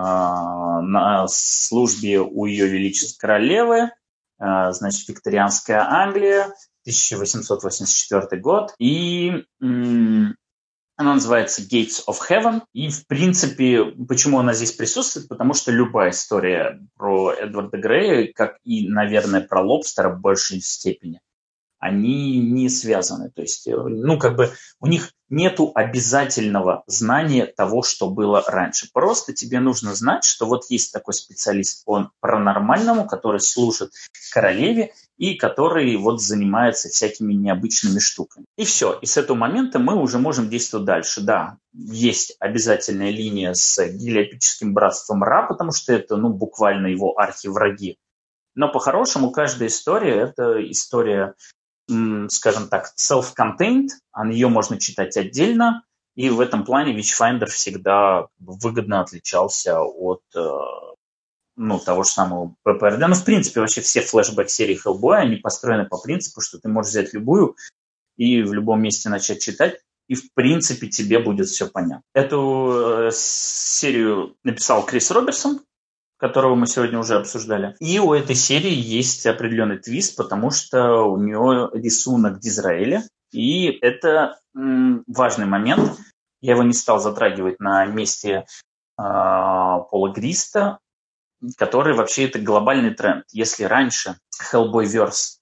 на 0.00 1.26
службе 1.28 2.20
у 2.20 2.46
Ее 2.46 2.68
Величества 2.68 3.20
Королевы, 3.20 3.90
а, 4.38 4.72
значит, 4.72 5.08
викторианская 5.08 5.80
Англия, 5.80 6.54
1884 6.84 8.40
год, 8.40 8.74
и 8.78 9.44
она 10.98 11.14
называется 11.14 11.62
Gates 11.62 12.02
of 12.08 12.16
Heaven. 12.28 12.62
И, 12.72 12.88
в 12.88 13.06
принципе, 13.06 13.84
почему 13.84 14.40
она 14.40 14.52
здесь 14.52 14.72
присутствует? 14.72 15.28
Потому 15.28 15.54
что 15.54 15.70
любая 15.70 16.10
история 16.10 16.80
про 16.96 17.32
Эдварда 17.32 17.78
Грея, 17.78 18.32
как 18.34 18.58
и, 18.64 18.88
наверное, 18.88 19.40
про 19.40 19.62
Лобстера 19.62 20.10
в 20.10 20.20
большей 20.20 20.60
степени, 20.60 21.20
они 21.78 22.40
не 22.40 22.68
связаны. 22.68 23.30
То 23.30 23.42
есть, 23.42 23.66
э, 23.66 23.76
ну, 23.76 24.18
как 24.18 24.36
бы 24.36 24.52
у 24.80 24.86
них 24.86 25.12
нету 25.28 25.72
обязательного 25.74 26.82
знания 26.86 27.46
того, 27.46 27.82
что 27.82 28.10
было 28.10 28.42
раньше. 28.46 28.88
Просто 28.92 29.32
тебе 29.32 29.60
нужно 29.60 29.94
знать, 29.94 30.24
что 30.24 30.46
вот 30.46 30.64
есть 30.70 30.92
такой 30.92 31.14
специалист 31.14 31.84
по 31.84 32.10
паранормальному, 32.20 33.06
который 33.06 33.40
служит 33.40 33.92
королеве 34.32 34.92
и 35.16 35.34
который 35.34 35.96
вот 35.96 36.20
занимается 36.22 36.88
всякими 36.88 37.34
необычными 37.34 37.98
штуками. 37.98 38.46
И 38.56 38.64
все. 38.64 38.98
И 39.02 39.06
с 39.06 39.16
этого 39.16 39.36
момента 39.36 39.78
мы 39.78 40.00
уже 40.00 40.18
можем 40.18 40.48
действовать 40.48 40.86
дальше. 40.86 41.20
Да, 41.20 41.58
есть 41.72 42.36
обязательная 42.40 43.10
линия 43.10 43.52
с 43.52 43.78
гелиопическим 43.86 44.72
братством 44.72 45.22
Ра, 45.22 45.46
потому 45.46 45.72
что 45.72 45.92
это, 45.92 46.16
ну, 46.16 46.30
буквально 46.30 46.86
его 46.86 47.18
архивраги. 47.18 47.96
Но 48.54 48.72
по-хорошему 48.72 49.30
каждая 49.30 49.68
история– 49.68 50.14
это 50.22 50.68
история 50.68 51.34
скажем 52.28 52.68
так, 52.68 52.92
self-contained, 52.98 53.88
а 54.12 54.26
ее 54.26 54.48
можно 54.48 54.78
читать 54.78 55.16
отдельно, 55.16 55.84
и 56.14 56.30
в 56.30 56.40
этом 56.40 56.64
плане 56.64 56.98
Witchfinder 56.98 57.46
всегда 57.46 58.26
выгодно 58.38 59.00
отличался 59.00 59.80
от 59.80 60.22
э, 60.34 60.48
ну, 61.56 61.78
того 61.78 62.02
же 62.02 62.10
самого 62.10 62.56
ППРД. 62.64 62.98
Ну, 63.06 63.14
в 63.14 63.24
принципе, 63.24 63.60
вообще 63.60 63.80
все 63.80 64.00
флешбэк-серии 64.00 64.80
Hellboy, 64.84 65.16
они 65.16 65.36
построены 65.36 65.86
по 65.86 65.98
принципу, 65.98 66.40
что 66.40 66.58
ты 66.58 66.68
можешь 66.68 66.90
взять 66.90 67.14
любую 67.14 67.56
и 68.16 68.42
в 68.42 68.52
любом 68.52 68.82
месте 68.82 69.08
начать 69.08 69.40
читать, 69.40 69.80
и, 70.08 70.14
в 70.14 70.32
принципе, 70.34 70.88
тебе 70.88 71.20
будет 71.20 71.48
все 71.48 71.68
понятно. 71.68 72.02
Эту 72.14 73.06
э, 73.06 73.10
серию 73.12 74.36
написал 74.42 74.84
Крис 74.84 75.10
Роберсон, 75.10 75.60
которого 76.18 76.54
мы 76.56 76.66
сегодня 76.66 76.98
уже 76.98 77.16
обсуждали. 77.16 77.74
И 77.80 77.98
у 77.98 78.12
этой 78.12 78.34
серии 78.34 78.74
есть 78.74 79.24
определенный 79.26 79.78
твист, 79.78 80.16
потому 80.16 80.50
что 80.50 81.04
у 81.04 81.16
нее 81.16 81.70
рисунок 81.72 82.40
Дизраэля. 82.40 83.04
И 83.30 83.66
это 83.66 84.38
м, 84.54 85.04
важный 85.06 85.46
момент. 85.46 85.96
Я 86.40 86.52
его 86.52 86.64
не 86.64 86.72
стал 86.72 86.98
затрагивать 86.98 87.60
на 87.60 87.86
месте 87.86 88.30
э, 88.30 88.44
Пола 88.96 90.12
Гриста, 90.12 90.78
который 91.56 91.94
вообще 91.94 92.26
это 92.26 92.40
глобальный 92.40 92.94
тренд. 92.94 93.24
Если 93.32 93.64
раньше 93.64 94.16
Hellboyverse, 94.52 95.38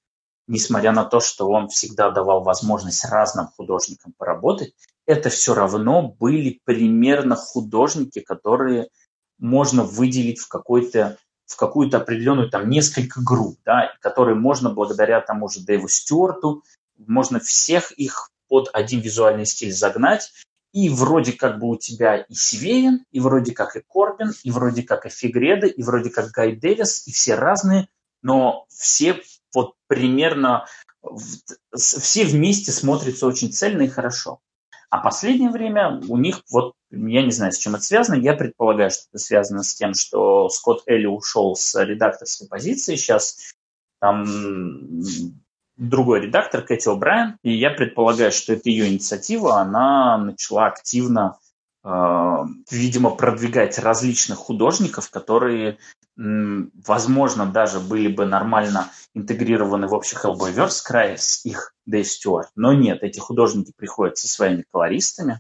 несмотря 0.47 0.93
на 0.93 1.05
то, 1.05 1.21
что 1.21 1.49
он 1.49 1.69
всегда 1.69 2.11
давал 2.11 2.43
возможность 2.43 3.05
разным 3.05 3.47
художникам 3.57 4.13
поработать, 4.17 4.75
это 5.07 5.31
все 5.31 5.55
равно 5.55 6.03
были 6.03 6.61
примерно 6.65 7.37
художники, 7.37 8.21
которые 8.21 8.89
можно 9.39 9.85
выделить 9.85 10.41
в 10.41 10.49
какой-то 10.49 11.19
в 11.47 11.57
какую-то 11.57 11.99
определенную 11.99 12.51
там 12.51 12.69
несколько 12.69 13.21
групп, 13.23 13.59
да, 13.65 13.93
которые 14.01 14.35
можно 14.35 14.71
благодаря 14.71 15.21
тому 15.21 15.49
же 15.49 15.61
Дэйву 15.61 15.87
Стюарту, 15.87 16.65
можно 16.99 17.39
всех 17.39 17.93
их 17.93 18.31
под 18.49 18.69
один 18.73 19.01
визуальный 19.01 19.47
стиль 19.47 19.73
загнать, 19.73 20.33
и 20.73 20.89
вроде 20.89 21.33
как 21.33 21.59
бы 21.59 21.69
у 21.69 21.77
тебя 21.77 22.17
и 22.17 22.35
Сивеин, 22.35 23.05
и 23.13 23.21
вроде 23.21 23.53
как 23.53 23.77
и 23.77 23.83
Корбин, 23.89 24.33
и 24.43 24.51
вроде 24.51 24.83
как 24.83 25.07
и 25.07 25.09
Фигреда, 25.09 25.67
и 25.67 25.83
вроде 25.83 26.11
как 26.11 26.33
Гай 26.33 26.57
Дэвис, 26.57 27.07
и 27.07 27.13
все 27.13 27.37
разные, 27.37 27.89
но 28.23 28.67
все 28.69 29.23
вот 29.55 29.75
примерно 29.87 30.67
все 31.75 32.25
вместе 32.25 32.73
смотрятся 32.73 33.27
очень 33.27 33.53
цельно 33.53 33.83
и 33.83 33.89
хорошо. 33.89 34.41
А 34.99 35.03
последнее 35.03 35.51
время 35.51 36.01
у 36.09 36.17
них, 36.17 36.43
вот 36.51 36.75
я 36.91 37.23
не 37.23 37.31
знаю, 37.31 37.53
с 37.53 37.59
чем 37.59 37.75
это 37.75 37.85
связано, 37.85 38.17
я 38.17 38.35
предполагаю, 38.35 38.91
что 38.91 39.03
это 39.11 39.19
связано 39.19 39.63
с 39.63 39.75
тем, 39.75 39.95
что 39.95 40.49
Скотт 40.49 40.83
Элли 40.87 41.07
ушел 41.07 41.57
с 41.57 41.75
редакторской 41.83 42.49
позиции, 42.49 42.97
сейчас 42.97 43.55
там 44.01 44.25
другой 45.77 46.21
редактор, 46.21 46.63
Кэти 46.63 46.89
О'Брайен, 46.89 47.37
и 47.43 47.53
я 47.53 47.71
предполагаю, 47.71 48.33
что 48.33 48.55
это 48.55 48.71
ее 48.71 48.89
инициатива, 48.89 49.61
она 49.61 50.17
начала 50.19 50.67
активно 50.67 51.39
Э, 51.87 52.39
видимо, 52.69 53.11
продвигать 53.11 53.79
различных 53.79 54.39
художников, 54.39 55.09
которые, 55.09 55.79
возможно, 56.17 57.47
даже 57.47 57.79
были 57.79 58.09
бы 58.09 58.25
нормально 58.25 58.91
интегрированы 59.15 59.87
в 59.87 59.95
общий 59.95 60.17
Hellboyverse 60.17 60.81
край 60.85 61.19
с 61.19 61.45
их 61.45 61.75
Дэйв 61.85 62.09
Стюарт. 62.09 62.51
Но 62.55 62.73
нет, 62.73 63.03
эти 63.03 63.19
художники 63.19 63.73
приходят 63.77 64.17
со 64.17 64.29
своими 64.29 64.65
колористами. 64.73 65.35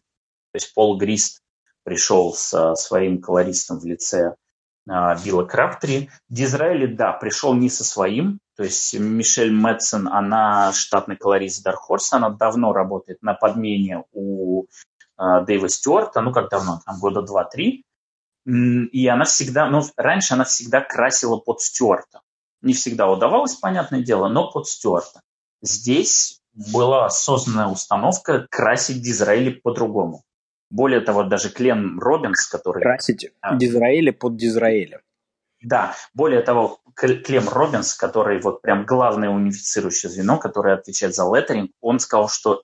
То 0.53 0.57
есть 0.57 0.75
Пол 0.75 0.99
Грист 0.99 1.41
пришел 1.83 2.35
со 2.35 2.75
своим 2.75 3.21
колористом 3.21 3.79
в 3.79 3.87
лице 3.87 4.35
а, 4.89 5.17
Билла 5.17 5.45
Крафтри. 5.45 6.11
Дизраэли, 6.29 6.87
да, 6.87 7.13
пришел 7.13 7.55
не 7.55 7.71
со 7.71 7.85
своим, 7.85 8.41
то 8.57 8.63
есть 8.65 8.99
Мишель 8.99 9.53
Мэтсон, 9.53 10.09
она 10.09 10.73
штатный 10.73 11.17
колорист 11.17 11.67
Dark 11.67 11.79
Horse, 11.89 12.09
она 12.13 12.31
давно 12.31 12.73
работает 12.73 13.23
на 13.23 13.35
подмене 13.35 14.05
у 14.13 14.67
а, 15.17 15.41
Дэйва 15.41 15.69
Стюарта, 15.69 16.21
ну 16.21 16.33
как 16.33 16.51
давно, 16.51 16.81
там 16.85 16.99
года 16.99 17.23
два-три, 17.23 17.85
и 18.47 19.07
она 19.08 19.25
всегда, 19.25 19.68
ну 19.68 19.83
раньше 19.97 20.34
она 20.34 20.44
всегда 20.44 20.81
красила 20.81 21.36
под 21.36 21.60
Стюарта. 21.60 22.20
Не 22.62 22.73
всегда 22.73 23.10
удавалось, 23.10 23.55
понятное 23.57 24.02
дело, 24.02 24.28
но 24.28 24.50
под 24.50 24.68
Стюарта. 24.68 25.20
Здесь 25.62 26.41
была 26.55 27.07
осознанная 27.07 27.66
установка 27.66 28.47
красить 28.50 29.02
Дизраэли 29.02 29.50
по-другому. 29.50 30.23
Более 30.70 31.00
того, 31.00 31.25
даже 31.25 31.50
Клем 31.50 32.00
Робинс, 32.00 32.47
который... 32.47 32.83
Красить 32.83 33.31
а, 33.41 33.57
Дизраэли 33.57 34.10
под 34.10 34.36
Дизраэля. 34.36 35.02
Да, 35.62 35.94
более 36.15 36.42
того, 36.42 36.81
Клем 36.94 37.49
Робинс, 37.49 37.94
который 37.94 38.41
вот 38.41 38.62
прям 38.62 38.84
главное 38.84 39.28
унифицирующее 39.28 40.10
звено, 40.10 40.39
которое 40.39 40.75
отвечает 40.75 41.15
за 41.15 41.25
леттеринг, 41.25 41.70
он 41.81 41.99
сказал, 41.99 42.28
что 42.28 42.62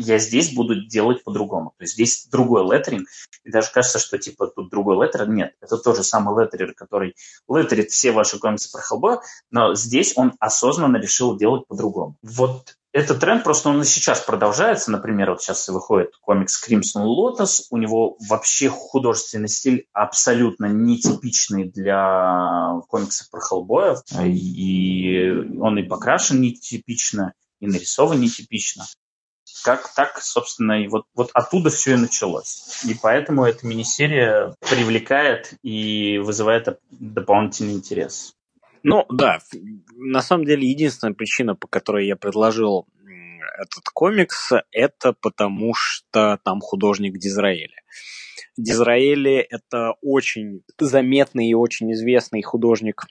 я 0.00 0.18
здесь 0.18 0.54
буду 0.54 0.86
делать 0.86 1.24
по-другому. 1.24 1.72
То 1.76 1.84
есть 1.84 1.94
здесь 1.94 2.26
другой 2.30 2.62
леттеринг, 2.62 3.08
и 3.44 3.50
даже 3.50 3.70
кажется, 3.72 3.98
что 3.98 4.16
типа 4.18 4.46
тут 4.46 4.70
другой 4.70 4.96
леттер. 5.04 5.28
Нет, 5.28 5.54
это 5.60 5.76
тот 5.76 5.96
же 5.96 6.04
самый 6.04 6.40
леттерер, 6.40 6.74
который 6.74 7.16
леттерит 7.48 7.90
все 7.90 8.12
ваши 8.12 8.38
комиксы 8.38 8.70
про 8.70 8.80
Хеллбоя, 8.80 9.20
но 9.50 9.74
здесь 9.74 10.12
он 10.16 10.34
осознанно 10.38 10.98
решил 10.98 11.36
делать 11.36 11.66
по-другому. 11.66 12.16
Вот 12.22 12.76
этот 12.92 13.20
тренд 13.20 13.44
просто 13.44 13.68
он 13.68 13.82
и 13.82 13.84
сейчас 13.84 14.20
продолжается. 14.20 14.90
Например, 14.90 15.30
вот 15.30 15.42
сейчас 15.42 15.68
выходит 15.68 16.16
комикс 16.20 16.62
Crimson 16.64 17.04
Lotus. 17.04 17.64
У 17.70 17.76
него 17.76 18.16
вообще 18.28 18.68
художественный 18.68 19.48
стиль 19.48 19.86
абсолютно 19.92 20.66
нетипичный 20.66 21.64
для 21.64 22.80
комиксов 22.88 23.30
про 23.30 23.40
Хеллбоя. 23.40 23.96
И 24.24 25.30
он 25.60 25.78
и 25.78 25.82
покрашен 25.82 26.40
нетипично, 26.40 27.34
и 27.60 27.66
нарисован 27.66 28.20
нетипично 28.20 28.86
как 29.64 29.94
так, 29.94 30.20
собственно, 30.20 30.82
и 30.82 30.88
вот, 30.88 31.06
вот 31.14 31.30
оттуда 31.34 31.70
все 31.70 31.94
и 31.94 31.96
началось. 31.96 32.82
И 32.86 32.94
поэтому 32.94 33.44
эта 33.44 33.66
мини-серия 33.66 34.54
привлекает 34.60 35.54
и 35.62 36.18
вызывает 36.18 36.80
дополнительный 36.90 37.74
интерес. 37.74 38.34
Ну, 38.82 39.04
да, 39.10 39.38
на 39.96 40.22
самом 40.22 40.44
деле 40.44 40.68
единственная 40.68 41.14
причина, 41.14 41.54
по 41.54 41.66
которой 41.66 42.06
я 42.06 42.16
предложил 42.16 42.86
этот 43.58 43.84
комикс, 43.92 44.52
это 44.70 45.12
потому 45.12 45.74
что 45.74 46.38
там 46.44 46.60
художник 46.60 47.18
Дизраэля. 47.18 47.82
Дизраэли– 48.56 49.36
это 49.50 49.94
очень 50.00 50.62
заметный 50.78 51.48
и 51.48 51.54
очень 51.54 51.92
известный 51.92 52.42
художник 52.42 53.04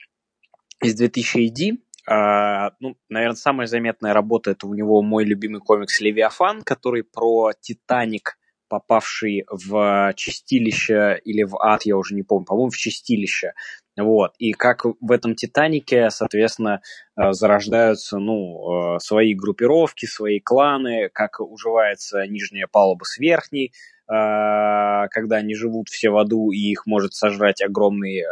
из 0.82 0.94
2000 0.94 1.48
AD, 1.48 1.78
Uh, 2.08 2.72
ну, 2.80 2.96
наверное, 3.10 3.36
самая 3.36 3.66
заметная 3.66 4.14
работа 4.14 4.52
это 4.52 4.66
у 4.66 4.72
него 4.72 5.02
мой 5.02 5.24
любимый 5.24 5.60
комикс 5.60 6.00
Левиафан, 6.00 6.62
который 6.62 7.04
про 7.04 7.52
Титаник, 7.60 8.38
попавший 8.68 9.44
в 9.50 10.12
чистилище 10.16 11.20
или 11.24 11.42
в 11.42 11.60
ад, 11.60 11.82
я 11.84 11.96
уже 11.96 12.14
не 12.14 12.22
помню, 12.22 12.46
по-моему, 12.46 12.70
в 12.70 12.76
чистилище. 12.76 13.52
Вот. 13.96 14.34
И 14.38 14.52
как 14.52 14.84
в 14.84 15.10
этом 15.10 15.34
Титанике, 15.34 16.10
соответственно, 16.10 16.80
э, 17.16 17.32
зарождаются 17.32 18.18
ну, 18.18 18.96
э, 18.96 18.98
свои 19.00 19.34
группировки, 19.34 20.06
свои 20.06 20.38
кланы, 20.38 21.10
как 21.12 21.40
уживается 21.40 22.26
нижняя 22.26 22.68
палуба 22.70 23.04
с 23.04 23.18
верхней, 23.18 23.72
когда 24.08 25.36
они 25.36 25.54
живут 25.54 25.88
все 25.90 26.08
в 26.08 26.16
аду, 26.16 26.50
и 26.50 26.58
их 26.58 26.86
может 26.86 27.12
сожрать 27.12 27.60
огромный 27.60 28.22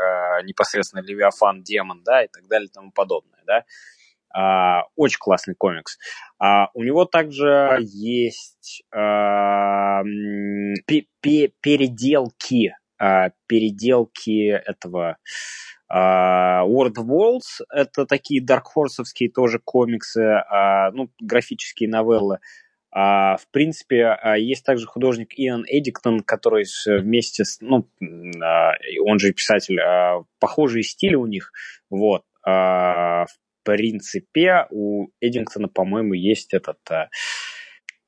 непосредственно 0.44 1.02
Левиафан, 1.02 1.62
демон, 1.62 2.02
да, 2.02 2.24
и 2.24 2.28
так 2.28 2.48
далее 2.48 2.68
и 2.68 2.72
тому 2.72 2.90
подобное, 2.92 3.42
да. 3.46 3.64
Очень 4.96 5.18
классный 5.18 5.54
комикс. 5.54 5.98
У 6.74 6.82
него 6.82 7.04
также 7.04 7.76
есть 7.80 8.82
переделки 11.60 12.72
а, 12.98 13.30
переделки 13.46 14.48
этого 14.48 15.18
а, 15.88 16.64
World 16.66 16.96
Worlds. 16.96 17.64
Это 17.70 18.06
такие 18.06 18.44
Horse 18.44 19.04
тоже 19.32 19.60
комиксы, 19.62 20.20
а, 20.20 20.90
ну, 20.92 21.10
графические 21.20 21.90
новеллы. 21.90 22.36
А, 22.36 22.40
в 22.96 23.48
принципе, 23.50 24.04
а, 24.06 24.38
есть 24.38 24.64
также 24.64 24.86
художник 24.86 25.34
Иэн 25.36 25.64
Эдиктон, 25.68 26.20
который 26.20 26.64
вместе 26.86 27.44
с, 27.44 27.60
ну, 27.60 27.88
а, 28.42 28.72
он 29.04 29.18
же 29.18 29.32
писатель, 29.32 29.78
а, 29.80 30.22
похожие 30.38 30.82
стили 30.82 31.14
у 31.14 31.26
них, 31.26 31.52
вот. 31.90 32.22
А, 32.42 33.26
принципе, 33.64 34.66
у 34.70 35.08
Эдингтона, 35.20 35.68
по-моему, 35.68 36.14
есть 36.14 36.54
этот... 36.54 36.78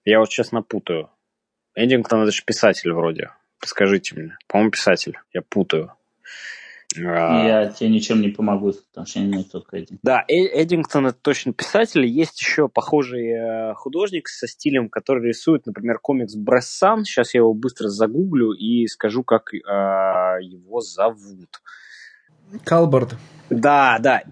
Я 0.04 0.20
вот 0.20 0.30
сейчас 0.30 0.52
напутаю. 0.52 1.10
Эдингтон 1.74 2.22
это 2.22 2.30
же 2.30 2.42
писатель 2.46 2.92
вроде. 2.92 3.30
Скажите 3.64 4.14
мне. 4.14 4.38
По-моему, 4.46 4.70
писатель. 4.70 5.18
Я 5.32 5.42
путаю. 5.42 5.92
А, 6.96 7.44
я 7.46 7.66
тебе 7.68 7.90
ничем 7.90 8.22
не 8.22 8.28
помогу, 8.28 8.72
потому 8.72 9.06
что 9.06 9.20
я 9.20 9.26
не 9.26 9.44
только 9.44 9.76
Эдингтон. 9.76 9.98
Да, 10.02 10.24
Эдингтон 10.26 11.06
это 11.08 11.18
точно 11.20 11.52
писатель. 11.52 12.06
Есть 12.06 12.40
еще 12.40 12.68
похожий 12.68 13.28
э, 13.28 13.74
художник 13.74 14.28
со 14.28 14.48
стилем, 14.48 14.88
который 14.88 15.28
рисует, 15.28 15.66
например, 15.66 15.98
комикс 15.98 16.34
Брессан. 16.34 17.04
Сейчас 17.04 17.34
я 17.34 17.40
его 17.40 17.52
быстро 17.52 17.88
загуглю 17.88 18.52
и 18.52 18.86
скажу, 18.86 19.22
как 19.22 19.52
э, 19.52 19.58
его 19.58 20.80
зовут. 20.80 21.60
Калборд. 22.64 23.16
Да, 23.50 23.98
да. 24.00 24.22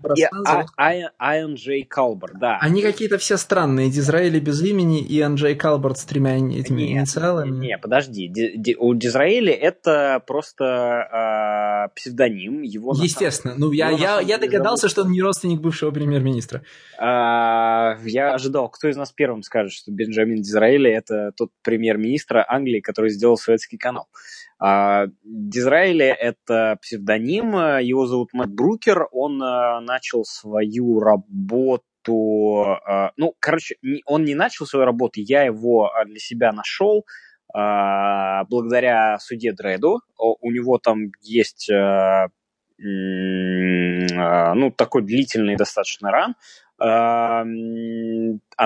Иэн 0.79 1.55
Джей 1.55 1.85
Калборд, 1.85 2.39
да. 2.39 2.59
Они 2.61 2.83
какие-то 2.83 3.19
все 3.19 3.37
странные. 3.37 3.91
Дизраэли 3.91 4.39
без 4.41 4.63
имени, 4.63 5.03
Иэн 5.03 5.37
Джей 5.37 5.55
Калборд 5.55 5.99
с 5.99 6.05
тремя 6.05 6.37
этими 6.37 6.83
не, 6.83 6.93
инициалами. 6.93 7.57
Не, 7.57 7.79
подожди. 7.79 8.29
Ди, 8.29 8.77
у 8.79 8.95
Дизраэли 8.95 9.53
это 9.53 10.23
просто 10.27 11.89
э, 11.91 11.95
псевдоним. 11.95 12.63
Его 12.63 12.95
Естественно. 12.95 13.55
Ну, 13.57 13.73
я, 13.73 13.91
я, 13.91 14.21
я 14.21 14.39
догадался, 14.39 14.89
что 14.89 15.03
он 15.03 15.13
не 15.13 15.23
родственник 15.23 15.61
бывшего 15.61 15.91
премьер-министра. 15.91 16.63
Э, 16.99 17.97
я 18.05 18.35
ожидал, 18.35 18.69
кто 18.69 18.89
из 18.89 18.97
нас 18.97 19.13
первым 19.13 19.43
скажет, 19.43 19.73
что 19.73 19.93
Бенджамин 19.93 20.43
Дизраэли 20.43 20.91
это 20.91 21.33
тот 21.37 21.51
премьер-министр 21.63 22.45
Англии, 22.49 22.81
который 22.81 23.11
сделал 23.11 23.37
Суэцкий 23.37 23.79
канал. 23.79 24.09
А, 24.59 25.07
Дизраэли— 25.23 26.07
это 26.21 26.79
псевдоним, 26.81 27.79
его 27.81 28.07
зовут 28.07 28.31
Мэтт 28.33 28.53
Брукер, 28.53 29.06
он 29.13 29.43
а, 29.43 29.81
начал 29.81 30.25
свою 30.25 31.01
работу 31.01 31.83
а, 32.09 33.11
ну, 33.17 33.35
короче, 33.41 33.77
он 34.07 34.25
не 34.25 34.35
начал 34.35 34.67
свою 34.67 34.87
работу, 34.87 35.21
я 35.21 35.43
его 35.43 35.91
для 36.07 36.19
себя 36.19 36.53
нашел 36.53 37.05
благодаря 37.53 39.19
суде 39.19 39.53
Дреду. 39.53 40.01
У 40.19 40.51
него 40.51 40.79
там 40.79 41.07
есть 41.23 41.71
ну, 42.79 44.71
такой 44.71 45.03
длительный 45.03 45.57
достаточно 45.57 46.11
ран. 46.11 46.35
А 46.79 47.43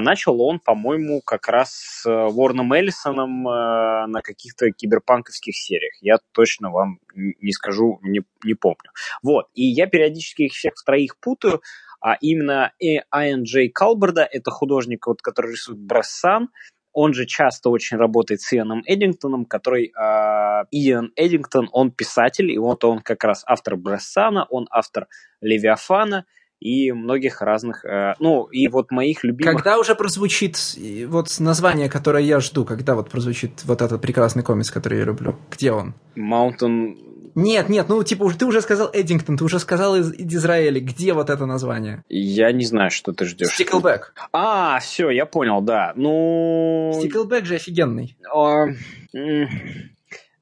начал 0.00 0.40
он, 0.42 0.58
по-моему, 0.58 1.20
как 1.24 1.46
раз 1.48 1.70
с 1.72 2.04
Ворном 2.04 2.72
Эллисоном 2.72 3.46
э, 3.46 4.06
на 4.06 4.20
каких-то 4.20 4.72
киберпанковских 4.72 5.54
сериях. 5.56 5.94
Я 6.00 6.16
точно 6.32 6.70
вам 6.70 6.98
не 7.14 7.52
скажу, 7.52 8.00
не, 8.02 8.22
не 8.44 8.54
помню. 8.54 8.90
Вот. 9.22 9.46
И 9.54 9.62
я 9.62 9.86
периодически 9.86 10.42
их 10.42 10.54
всех 10.54 10.74
троих 10.84 11.20
путаю. 11.20 11.62
А 12.00 12.16
именно 12.20 12.72
Иэн 12.80 13.44
Джей 13.44 13.68
Калберда, 13.68 14.22
это 14.22 14.50
художник, 14.50 15.06
вот, 15.06 15.22
который 15.22 15.52
рисует 15.52 15.78
Брессан, 15.78 16.48
он 16.92 17.14
же 17.14 17.26
часто 17.26 17.70
очень 17.70 17.96
работает 17.96 18.40
с 18.40 18.52
Ианом 18.52 18.82
Эдингтоном, 18.86 19.44
который 19.44 19.86
э, 19.86 20.64
Иэн 20.70 21.12
Эдингтон, 21.16 21.68
он 21.72 21.90
писатель, 21.90 22.50
и 22.50 22.58
вот 22.58 22.84
он 22.84 23.00
как 23.00 23.24
раз 23.24 23.42
автор 23.46 23.76
Брессана, 23.76 24.46
он 24.50 24.66
автор 24.70 25.06
Левиафана, 25.40 26.24
и 26.60 26.92
многих 26.92 27.40
разных, 27.40 27.84
э, 27.84 28.14
ну, 28.18 28.44
и 28.44 28.68
вот 28.68 28.90
моих 28.90 29.24
любимых... 29.24 29.54
Когда 29.54 29.78
уже 29.78 29.94
прозвучит 29.94 30.58
вот 31.06 31.28
название, 31.40 31.88
которое 31.88 32.22
я 32.22 32.40
жду, 32.40 32.64
когда 32.64 32.94
вот 32.94 33.08
прозвучит 33.08 33.64
вот 33.64 33.80
этот 33.80 34.02
прекрасный 34.02 34.42
комикс, 34.42 34.70
который 34.70 34.98
я 34.98 35.04
люблю? 35.04 35.36
Где 35.50 35.72
он? 35.72 35.94
Mountain... 36.16 36.96
Нет, 37.34 37.68
нет, 37.68 37.88
ну, 37.88 38.02
типа, 38.02 38.32
ты 38.32 38.46
уже 38.46 38.60
сказал 38.60 38.90
Эдингтон, 38.92 39.36
ты 39.36 39.44
уже 39.44 39.58
сказал 39.58 39.96
из, 39.96 40.12
из 40.12 40.34
Израиля. 40.34 40.80
Где 40.80 41.12
вот 41.12 41.30
это 41.30 41.46
название? 41.46 42.04
Я 42.08 42.52
не 42.52 42.64
знаю, 42.64 42.90
что 42.90 43.12
ты 43.12 43.24
ждешь. 43.24 43.54
Стиклбэк. 43.54 44.14
А, 44.32 44.78
все, 44.80 45.10
я 45.10 45.26
понял, 45.26 45.60
да. 45.60 45.92
Ну... 45.96 46.92
Стиклбэк 46.98 47.44
же 47.44 47.56
офигенный. 47.56 48.16
А... 48.32 48.66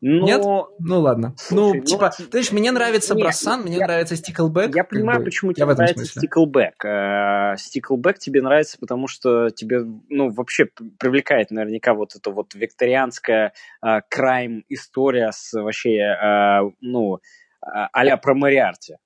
Но... 0.00 0.26
Нет? 0.26 0.42
Ну 0.78 1.00
ладно. 1.00 1.34
Слушай, 1.36 1.78
ну, 1.78 1.84
типа, 1.84 2.12
ну, 2.18 2.26
знаешь, 2.30 2.52
мне 2.52 2.70
нравится 2.70 3.14
нет, 3.14 3.24
Брасан, 3.24 3.62
мне 3.62 3.78
я, 3.78 3.86
нравится 3.86 4.14
Стиклбэк. 4.16 4.74
Я 4.74 4.84
понимаю, 4.84 5.24
почему 5.24 5.52
тебе 5.52 5.66
нравится 5.66 6.04
Стиклбэк. 6.04 7.58
Стиклбэк 7.58 8.18
тебе 8.18 8.42
нравится, 8.42 8.78
потому 8.78 9.08
что 9.08 9.50
тебе, 9.50 9.80
ну, 10.08 10.30
вообще 10.30 10.66
привлекает 10.98 11.50
наверняка 11.50 11.94
вот 11.94 12.14
эта 12.14 12.30
вот 12.30 12.54
викторианская 12.54 13.52
э, 13.82 14.00
крайм-история 14.08 15.32
с 15.32 15.52
вообще, 15.52 15.98
э, 15.98 16.70
ну, 16.80 17.18
а-ля 17.60 18.16
про 18.16 18.34
Мариарти. 18.34 18.96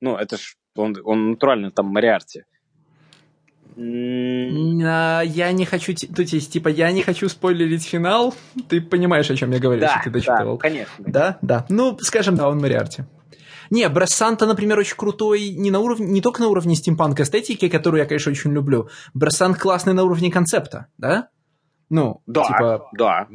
Ну, 0.00 0.16
это 0.16 0.36
ж, 0.36 0.56
он, 0.74 0.96
он 1.04 1.30
натурально 1.30 1.70
там 1.70 1.86
Мариарти. 1.86 2.44
А, 3.76 5.20
я 5.22 5.52
не 5.52 5.64
хочу, 5.64 5.94
то 5.94 6.22
есть, 6.22 6.52
типа, 6.52 6.68
я 6.68 6.90
не 6.92 7.02
хочу 7.02 7.28
спойлерить 7.28 7.84
финал. 7.84 8.34
Ты 8.68 8.80
понимаешь, 8.80 9.30
о 9.30 9.36
чем 9.36 9.50
я 9.52 9.58
говорю, 9.58 9.80
да, 9.80 9.86
если 9.88 10.04
ты 10.04 10.10
дочитывал. 10.10 10.56
Да, 10.56 10.62
конечно. 10.62 11.04
Да, 11.06 11.38
да. 11.42 11.66
Ну, 11.68 11.98
скажем, 12.00 12.36
да, 12.36 12.48
он 12.48 12.58
Мариарти. 12.58 13.04
Не, 13.70 13.88
Брасанта, 13.88 14.46
например, 14.46 14.78
очень 14.78 14.96
крутой 14.96 15.50
не, 15.50 15.70
на 15.70 15.80
уровне, 15.80 16.06
не 16.06 16.20
только 16.20 16.40
на 16.40 16.48
уровне 16.48 16.74
стимпанк 16.76 17.18
эстетики, 17.20 17.68
которую 17.68 18.00
я, 18.00 18.06
конечно, 18.06 18.30
очень 18.30 18.52
люблю. 18.52 18.88
Брасант 19.12 19.58
классный 19.58 19.92
на 19.92 20.04
уровне 20.04 20.30
концепта, 20.30 20.86
да? 20.98 21.28
Ну, 21.90 22.22
да, 22.26 22.44
типа... 22.44 22.88
да. 22.92 23.26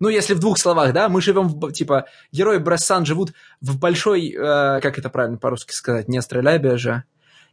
Ну, 0.00 0.08
если 0.08 0.34
в 0.34 0.40
двух 0.40 0.58
словах, 0.58 0.92
да, 0.92 1.08
мы 1.08 1.22
живем, 1.22 1.46
в, 1.46 1.72
типа, 1.72 2.06
герои 2.32 2.58
Брассан 2.58 3.06
живут 3.06 3.34
в 3.60 3.78
большой, 3.78 4.30
э, 4.30 4.80
как 4.80 4.98
это 4.98 5.08
правильно 5.10 5.38
по-русски 5.38 5.72
сказать, 5.72 6.08
не 6.08 6.18
астролябия 6.18 6.76
же, 6.76 7.04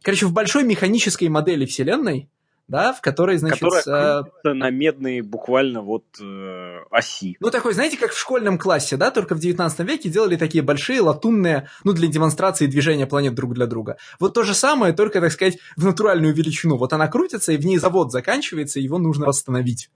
Короче, 0.02 0.26
в 0.26 0.32
большой 0.32 0.64
механической 0.64 1.28
модели 1.28 1.66
вселенной, 1.66 2.28
да, 2.70 2.92
в 2.92 3.00
которой, 3.00 3.36
значит... 3.36 3.60
Которая 3.60 4.24
э... 4.44 4.52
на 4.52 4.70
медные 4.70 5.24
буквально 5.24 5.82
вот 5.82 6.04
э, 6.22 6.78
оси. 6.90 7.36
Ну, 7.40 7.50
такой, 7.50 7.74
знаете, 7.74 7.96
как 7.96 8.12
в 8.12 8.18
школьном 8.18 8.58
классе, 8.58 8.96
да, 8.96 9.10
только 9.10 9.34
в 9.34 9.40
19 9.40 9.80
веке 9.80 10.08
делали 10.08 10.36
такие 10.36 10.62
большие 10.62 11.00
латунные, 11.00 11.68
ну, 11.82 11.92
для 11.92 12.06
демонстрации 12.06 12.66
движения 12.66 13.06
планет 13.06 13.34
друг 13.34 13.54
для 13.54 13.66
друга. 13.66 13.96
Вот 14.20 14.34
то 14.34 14.44
же 14.44 14.54
самое, 14.54 14.92
только, 14.92 15.20
так 15.20 15.32
сказать, 15.32 15.58
в 15.76 15.84
натуральную 15.84 16.32
величину. 16.32 16.76
Вот 16.76 16.92
она 16.92 17.08
крутится, 17.08 17.52
и 17.52 17.56
в 17.56 17.66
ней 17.66 17.78
завод 17.78 18.12
заканчивается, 18.12 18.78
его 18.78 18.98
нужно 18.98 19.26
восстановить 19.26 19.90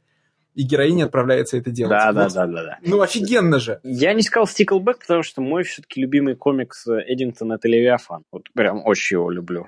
и 0.55 0.63
героиня 0.63 1.07
отправляется 1.07 1.57
это 1.57 1.71
делать. 1.71 1.91
Да, 1.91 2.13
вот. 2.13 2.33
да, 2.33 2.47
да, 2.47 2.47
да, 2.47 2.63
да. 2.63 2.79
Ну, 2.83 3.01
офигенно 3.01 3.59
же. 3.59 3.81
Я 3.83 4.15
не 4.15 4.23
сказал 4.23 4.47
Стиклбэк, 4.47 5.01
потому 5.01 5.23
что 5.23 5.41
мой 5.41 5.65
все-таки 5.65 6.01
любимый 6.01 6.37
комикс 6.37 6.87
Эдингтон 6.87 7.53
это 7.53 7.67
Левиафан. 7.67 8.23
Вот 8.31 8.45
прям 8.53 8.87
очень 8.87 9.17
его 9.17 9.31
люблю. 9.31 9.67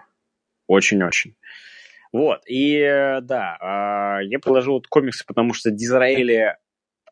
Очень-очень. 0.66 1.36
Вот, 2.12 2.40
и 2.46 2.80
да, 3.22 3.56
а, 3.60 4.20
я 4.22 4.38
положил 4.38 4.74
вот 4.74 4.86
комиксы, 4.86 5.24
потому 5.26 5.52
что 5.52 5.70
Дизраэли 5.70 6.56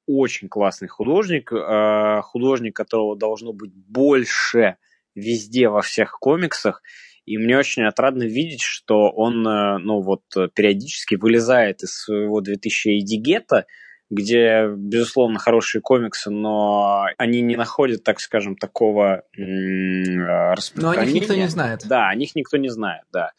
очень 0.07 0.49
классный 0.49 0.89
художник, 0.89 1.53
а, 1.53 2.23
художник, 2.23 2.75
которого 2.77 3.17
должно 3.17 3.53
быть 3.53 3.73
больше 3.75 4.77
везде 5.15 5.69
во 5.69 5.83
всех 5.83 6.19
комиксах, 6.19 6.83
и 7.27 7.39
мне 7.39 7.59
очень 7.59 7.85
отрадно 7.85 8.25
видеть, 8.25 8.63
что 8.63 9.11
он, 9.11 9.47
э, 9.47 9.79
ну 9.79 10.01
вот, 10.01 10.23
периодически 10.55 11.15
вылезает 11.15 11.83
из 11.83 11.95
своего 11.95 12.41
2000 12.41 12.99
Эдигета, 13.01 13.67
где, 14.15 14.69
безусловно, 14.69 15.39
хорошие 15.39 15.83
комиксы, 15.83 16.31
но 16.31 17.07
они 17.19 17.41
не 17.43 17.57
находят, 17.57 18.05
так 18.05 18.21
скажем, 18.21 18.57
такого 18.57 19.25
распространения. 19.37 20.77
Но 20.77 20.91
о 20.91 21.05
них 21.05 21.15
никто 21.15 21.35
не 21.35 21.49
знает. 21.49 21.81
Да, 21.87 22.09
о 22.09 22.15
них 22.15 22.35
никто 22.35 22.57
не 22.57 22.69
знает, 22.69 23.05
да. 23.13 23.33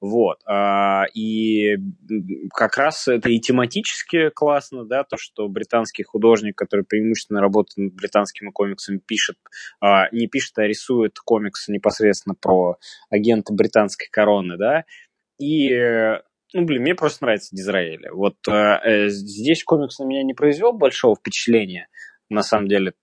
Вот. 0.00 0.40
А, 0.46 1.04
и 1.14 1.76
как 2.52 2.76
раз 2.76 3.06
это 3.06 3.30
и 3.30 3.38
тематически 3.38 4.30
классно, 4.30 4.84
да, 4.84 5.04
то, 5.04 5.16
что 5.16 5.48
британский 5.48 6.02
художник, 6.02 6.56
который 6.56 6.84
преимущественно 6.84 7.40
работает 7.40 7.76
над 7.76 7.94
британскими 7.94 8.50
комиксами, 8.50 8.98
пишет, 8.98 9.36
а, 9.80 10.08
не 10.10 10.26
пишет, 10.26 10.58
а 10.58 10.66
рисует 10.66 11.20
комиксы 11.20 11.70
непосредственно 11.70 12.34
про 12.34 12.78
агента 13.10 13.52
британской 13.52 14.08
короны, 14.10 14.56
да, 14.56 14.84
и 15.38 15.68
ну, 16.54 16.64
блин, 16.64 16.82
мне 16.82 16.94
просто 16.94 17.24
нравится 17.24 17.54
Дизраэль. 17.54 18.08
Вот 18.12 18.36
э, 18.48 18.52
э, 18.52 19.08
здесь 19.08 19.64
комикс 19.64 19.98
на 19.98 20.04
меня 20.04 20.22
не 20.22 20.34
произвел 20.34 20.72
большого 20.72 21.16
впечатления, 21.16 21.88
на 22.28 22.42
самом 22.42 22.68
деле, 22.68 22.94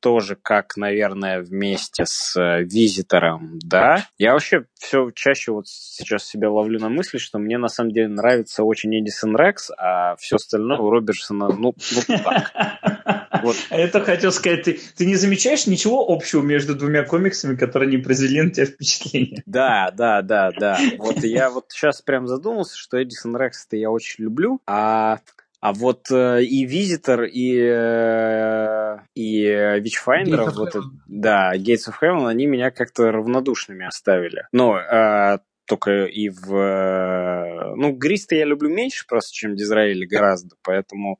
тоже 0.00 0.36
как, 0.36 0.76
наверное, 0.76 1.40
вместе 1.40 2.04
с 2.06 2.38
э, 2.38 2.62
визитором, 2.62 3.58
да. 3.62 4.06
Я 4.18 4.32
вообще 4.32 4.66
все 4.74 5.10
чаще 5.14 5.52
вот 5.52 5.66
сейчас 5.66 6.24
себя 6.24 6.50
ловлю 6.50 6.78
на 6.78 6.88
мысли, 6.88 7.18
что 7.18 7.38
мне 7.38 7.58
на 7.58 7.68
самом 7.68 7.92
деле 7.92 8.08
нравится 8.08 8.62
очень 8.62 8.96
Эдисон 8.98 9.36
Рекс, 9.36 9.70
а 9.76 10.16
все 10.16 10.36
остальное 10.36 10.78
у 10.78 10.90
Робертсона, 10.90 11.48
ну, 11.48 11.74
ну 11.74 12.18
так. 12.22 12.52
Вот. 13.42 13.56
А 13.70 13.76
это 13.76 14.00
хотел 14.00 14.32
сказать, 14.32 14.64
ты, 14.64 14.80
ты 14.96 15.06
не 15.06 15.16
замечаешь 15.16 15.66
ничего 15.66 16.04
общего 16.08 16.42
между 16.42 16.74
двумя 16.74 17.04
комиксами, 17.04 17.56
которые 17.56 17.90
не 17.90 17.98
произвели 17.98 18.42
на 18.42 18.50
тебя 18.50 18.66
впечатление? 18.66 19.42
Да, 19.46 19.90
да, 19.96 20.22
да, 20.22 20.50
да. 20.58 20.78
Вот 20.98 21.24
я 21.24 21.50
вот 21.50 21.66
сейчас 21.68 22.02
прям 22.02 22.26
задумался, 22.26 22.76
что 22.76 23.02
Эдисон 23.02 23.36
Рекс-то 23.36 23.76
я 23.76 23.90
очень 23.90 24.24
люблю, 24.24 24.60
а 24.66 25.20
а 25.60 25.72
вот 25.72 26.10
э, 26.12 26.44
и 26.44 26.64
Визитор, 26.64 27.24
и, 27.24 27.58
э, 27.60 28.98
и 29.14 29.44
Witchfinder, 29.44 30.50
вот, 30.50 30.76
да, 31.08 31.52
Gates 31.56 31.88
of 31.88 31.94
Heaven, 32.00 32.28
они 32.28 32.46
меня 32.46 32.70
как-то 32.70 33.10
равнодушными 33.10 33.84
оставили. 33.84 34.46
Но 34.52 34.78
э, 34.78 35.38
только 35.66 36.04
и 36.04 36.28
в... 36.28 36.54
Э, 36.54 37.74
ну, 37.74 37.92
Гриста 37.92 38.36
я 38.36 38.44
люблю 38.44 38.70
меньше 38.70 39.04
просто, 39.08 39.32
чем 39.32 39.56
Дизраэли 39.56 40.06
гораздо, 40.06 40.54
поэтому... 40.62 41.18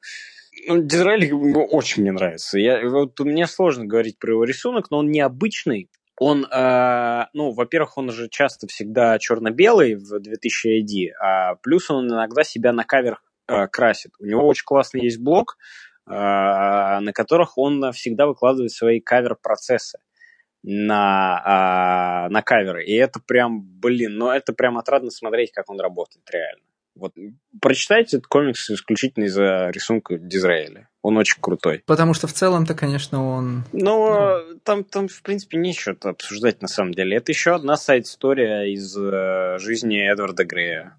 Дизраэль 0.66 1.32
очень 1.32 2.02
мне 2.02 2.12
нравится. 2.12 2.58
Я, 2.58 2.88
вот 2.88 3.18
мне 3.20 3.46
сложно 3.46 3.86
говорить 3.86 4.18
про 4.18 4.32
его 4.32 4.44
рисунок, 4.44 4.90
но 4.90 4.98
он 4.98 5.10
необычный. 5.10 5.90
Он, 6.20 6.44
э, 6.44 7.26
ну, 7.32 7.52
во-первых, 7.52 7.96
он 7.96 8.10
же 8.10 8.28
часто 8.28 8.66
всегда 8.66 9.18
черно-белый 9.18 9.94
в 9.94 10.18
2000 10.18 10.80
AD, 10.80 11.12
а 11.20 11.54
плюс 11.56 11.90
он 11.90 12.08
иногда 12.08 12.42
себя 12.42 12.72
на 12.72 12.84
кавер 12.84 13.20
э, 13.46 13.68
красит. 13.68 14.12
У 14.18 14.24
него 14.24 14.46
очень 14.46 14.64
классный 14.64 15.02
есть 15.02 15.20
блог, 15.20 15.56
э, 16.06 16.10
на 16.10 17.12
которых 17.14 17.56
он 17.56 17.92
всегда 17.92 18.26
выкладывает 18.26 18.72
свои 18.72 19.00
кавер-процессы 19.00 19.98
на, 20.62 21.42
а, 21.44 22.28
на 22.30 22.42
каверы. 22.42 22.84
И 22.84 22.94
это 22.94 23.20
прям, 23.20 23.62
блин, 23.62 24.16
ну 24.16 24.30
это 24.30 24.52
прям 24.52 24.76
отрадно 24.76 25.10
смотреть, 25.10 25.52
как 25.52 25.70
он 25.70 25.80
работает 25.80 26.28
реально. 26.30 26.62
Вот 26.98 27.14
прочитайте 27.60 28.18
этот 28.18 28.26
комикс 28.26 28.70
исключительно 28.70 29.24
из-за 29.24 29.70
рисунка 29.70 30.18
Дизраэля. 30.18 30.88
Он 31.02 31.16
очень 31.16 31.40
крутой. 31.40 31.82
Потому 31.86 32.12
что 32.12 32.26
в 32.26 32.32
целом-то, 32.32 32.74
конечно, 32.74 33.24
он... 33.24 33.64
Ну, 33.72 34.10
ну... 34.10 34.58
Там, 34.64 34.84
там, 34.84 35.08
в 35.08 35.22
принципе, 35.22 35.56
нечего 35.56 35.96
обсуждать 36.02 36.60
на 36.60 36.68
самом 36.68 36.92
деле. 36.92 37.16
Это 37.16 37.32
еще 37.32 37.54
одна 37.54 37.76
сайт-история 37.76 38.72
из 38.72 38.94
э, 38.96 39.58
жизни 39.58 39.98
Эдварда 39.98 40.44
Грея. 40.44 40.96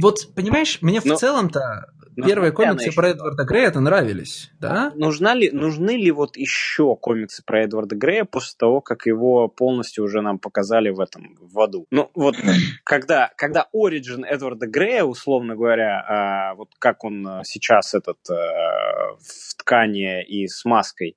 Вот, 0.00 0.34
понимаешь, 0.34 0.78
мне 0.80 1.00
в 1.00 1.04
Но... 1.04 1.16
целом-то 1.16 1.86
ну, 2.16 2.28
Первые 2.28 2.52
комиксы 2.52 2.92
про 2.92 3.08
Эдварда 3.08 3.44
Грея 3.44 3.68
это 3.68 3.80
нравились, 3.80 4.50
да? 4.60 4.92
Нужна 4.94 5.34
ли, 5.34 5.50
нужны 5.50 5.96
ли 5.96 6.12
вот 6.12 6.36
еще 6.36 6.94
комиксы 6.96 7.42
про 7.44 7.64
Эдварда 7.64 7.96
Грея 7.96 8.24
после 8.24 8.54
того, 8.56 8.80
как 8.80 9.06
его 9.06 9.48
полностью 9.48 10.04
уже 10.04 10.20
нам 10.20 10.38
показали 10.38 10.90
в 10.90 11.00
этом, 11.00 11.36
в 11.40 11.58
аду? 11.58 11.86
Ну, 11.90 12.10
вот 12.14 12.36
когда, 12.84 13.32
когда 13.36 13.66
Origin 13.74 14.24
Эдварда 14.24 14.66
Грея, 14.66 15.02
условно 15.02 15.56
говоря, 15.56 16.04
а, 16.06 16.54
вот 16.54 16.68
как 16.78 17.02
он 17.02 17.26
а, 17.26 17.40
сейчас 17.44 17.94
этот 17.94 18.18
а, 18.30 19.16
в 19.18 19.54
ткани 19.56 20.24
и 20.24 20.46
с 20.46 20.64
маской, 20.64 21.16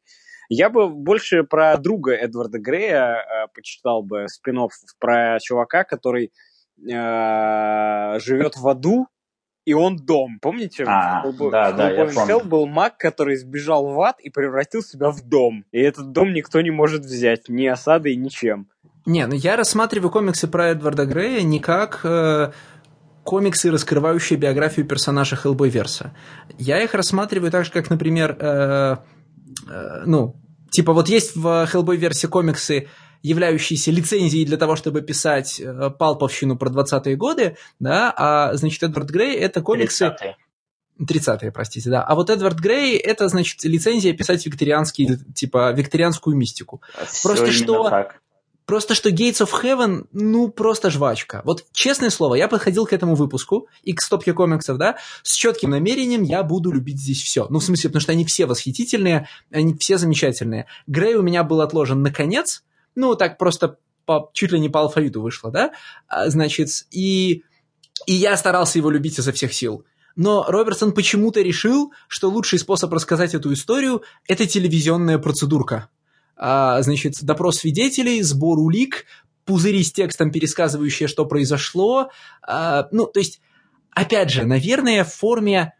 я 0.49 0.69
бы 0.69 0.89
больше 0.89 1.43
про 1.43 1.77
друга 1.77 2.13
Эдварда 2.13 2.57
Грея 2.57 3.21
а, 3.43 3.47
почитал 3.47 4.01
бы 4.01 4.27
спин 4.29 4.67
про 4.99 5.37
чувака, 5.41 5.83
который 5.83 6.31
а, 6.91 8.19
живет 8.19 8.57
в 8.57 8.67
аду, 8.67 9.07
и 9.65 9.73
он 9.73 9.97
дом. 9.97 10.39
Помните? 10.41 10.85
А, 10.87 11.23
да, 11.51 11.71
да, 11.73 11.91
я 11.91 12.05
помню. 12.05 12.39
был 12.45 12.67
маг, 12.67 12.97
который 12.97 13.35
сбежал 13.35 13.87
в 13.87 13.99
ад 14.01 14.19
и 14.21 14.29
превратил 14.29 14.81
себя 14.81 15.11
в 15.11 15.21
дом. 15.21 15.65
И 15.71 15.79
этот 15.79 16.13
дом 16.13 16.33
никто 16.33 16.61
не 16.61 16.71
может 16.71 17.01
взять, 17.01 17.49
ни 17.49 17.65
осадой, 17.65 18.15
ничем. 18.15 18.69
Не, 19.05 19.25
ну 19.27 19.35
я 19.35 19.55
рассматриваю 19.55 20.09
комиксы 20.09 20.47
про 20.47 20.69
Эдварда 20.69 21.05
Грея 21.05 21.41
не 21.41 21.59
как 21.59 22.01
э, 22.03 22.51
комиксы, 23.23 23.69
раскрывающие 23.69 24.39
биографию 24.39 24.85
персонажа 24.85 25.35
Хеллбойверса. 25.35 26.13
Я 26.57 26.81
их 26.81 26.93
рассматриваю 26.93 27.51
так 27.51 27.65
же, 27.65 27.71
как, 27.71 27.89
например, 27.89 28.37
э, 28.39 28.95
э, 29.69 30.03
ну, 30.05 30.35
типа 30.71 30.93
вот 30.93 31.09
есть 31.09 31.35
в 31.35 31.67
Хеллбойверсе 31.67 32.29
комиксы 32.29 32.87
являющиеся 33.27 33.91
лицензией 33.91 34.45
для 34.45 34.57
того, 34.57 34.75
чтобы 34.75 35.01
писать 35.01 35.59
э, 35.59 35.89
палповщину 35.89 36.57
про 36.57 36.69
20-е 36.69 37.15
годы, 37.15 37.57
да, 37.79 38.13
а, 38.15 38.55
значит, 38.55 38.83
Эдвард 38.83 39.09
Грей— 39.09 39.35
это 39.37 39.61
комиксы... 39.61 40.05
30-е. 40.05 40.37
30-е, 40.99 41.51
простите, 41.51 41.89
да. 41.89 42.03
А 42.03 42.15
вот 42.15 42.29
Эдвард 42.29 42.59
Грей– 42.59 42.97
это, 42.97 43.27
значит, 43.27 43.63
лицензия 43.63 44.13
писать 44.13 44.45
викторианский, 44.45 45.17
типа, 45.35 45.71
викторианскую 45.71 46.35
мистику. 46.35 46.81
Все 47.05 47.27
просто 47.27 47.51
что... 47.51 47.89
Так. 47.89 48.21
Просто 48.65 48.95
что 48.95 49.09
Gates 49.09 49.41
of 49.41 49.51
Heaven, 49.63 50.07
ну, 50.11 50.49
просто 50.49 50.89
жвачка. 50.89 51.41
Вот, 51.45 51.63
честное 51.71 52.09
слово, 52.09 52.35
я 52.35 52.49
подходил 52.49 52.85
к 52.85 52.91
этому 52.91 53.15
выпуску 53.15 53.69
и 53.83 53.93
к 53.93 54.01
стопке 54.01 54.33
комиксов, 54.33 54.77
да, 54.77 54.97
с 55.23 55.35
четким 55.35 55.69
намерением 55.69 56.23
я 56.23 56.43
буду 56.43 56.69
любить 56.73 56.99
здесь 56.99 57.23
все. 57.23 57.47
Ну, 57.49 57.59
в 57.59 57.63
смысле, 57.63 57.91
потому 57.91 58.01
что 58.01 58.11
они 58.11 58.25
все 58.25 58.45
восхитительные, 58.45 59.29
они 59.51 59.73
все 59.77 59.97
замечательные. 59.97 60.65
Грей 60.85 61.15
у 61.15 61.21
меня 61.21 61.45
был 61.45 61.61
отложен 61.61 62.01
на 62.01 62.11
конец, 62.11 62.65
ну, 62.97 63.15
так 63.15 63.37
просто 63.37 63.77
по, 64.05 64.29
чуть 64.33 64.51
ли 64.51 64.59
не 64.59 64.69
по 64.69 64.81
алфавиту 64.81 65.21
вышло, 65.21 65.51
да, 65.51 65.71
а, 66.07 66.29
значит, 66.29 66.69
и, 66.91 67.43
и 68.05 68.13
я 68.13 68.35
старался 68.35 68.79
его 68.79 68.89
любить 68.89 69.19
изо 69.19 69.31
всех 69.31 69.53
сил. 69.53 69.85
Но 70.15 70.45
Робертсон 70.47 70.93
почему-то 70.93 71.41
решил, 71.41 71.93
что 72.07 72.29
лучший 72.29 72.57
способ 72.57 72.91
рассказать 72.91 73.35
эту 73.35 73.53
историю– 73.53 74.01
это 74.27 74.47
телевизионная 74.47 75.19
процедурка. 75.19 75.89
А, 76.35 76.81
значит, 76.81 77.13
допрос 77.21 77.59
свидетелей, 77.59 78.23
сбор 78.23 78.57
улик, 78.57 79.05
пузыри 79.45 79.83
с 79.83 79.91
текстом, 79.91 80.31
пересказывающие, 80.31 81.07
что 81.07 81.25
произошло. 81.25 82.09
А, 82.41 82.87
ну, 82.91 83.05
то 83.05 83.19
есть, 83.19 83.41
опять 83.91 84.31
же, 84.31 84.45
наверное, 84.45 85.03
в 85.03 85.13
форме 85.13 85.73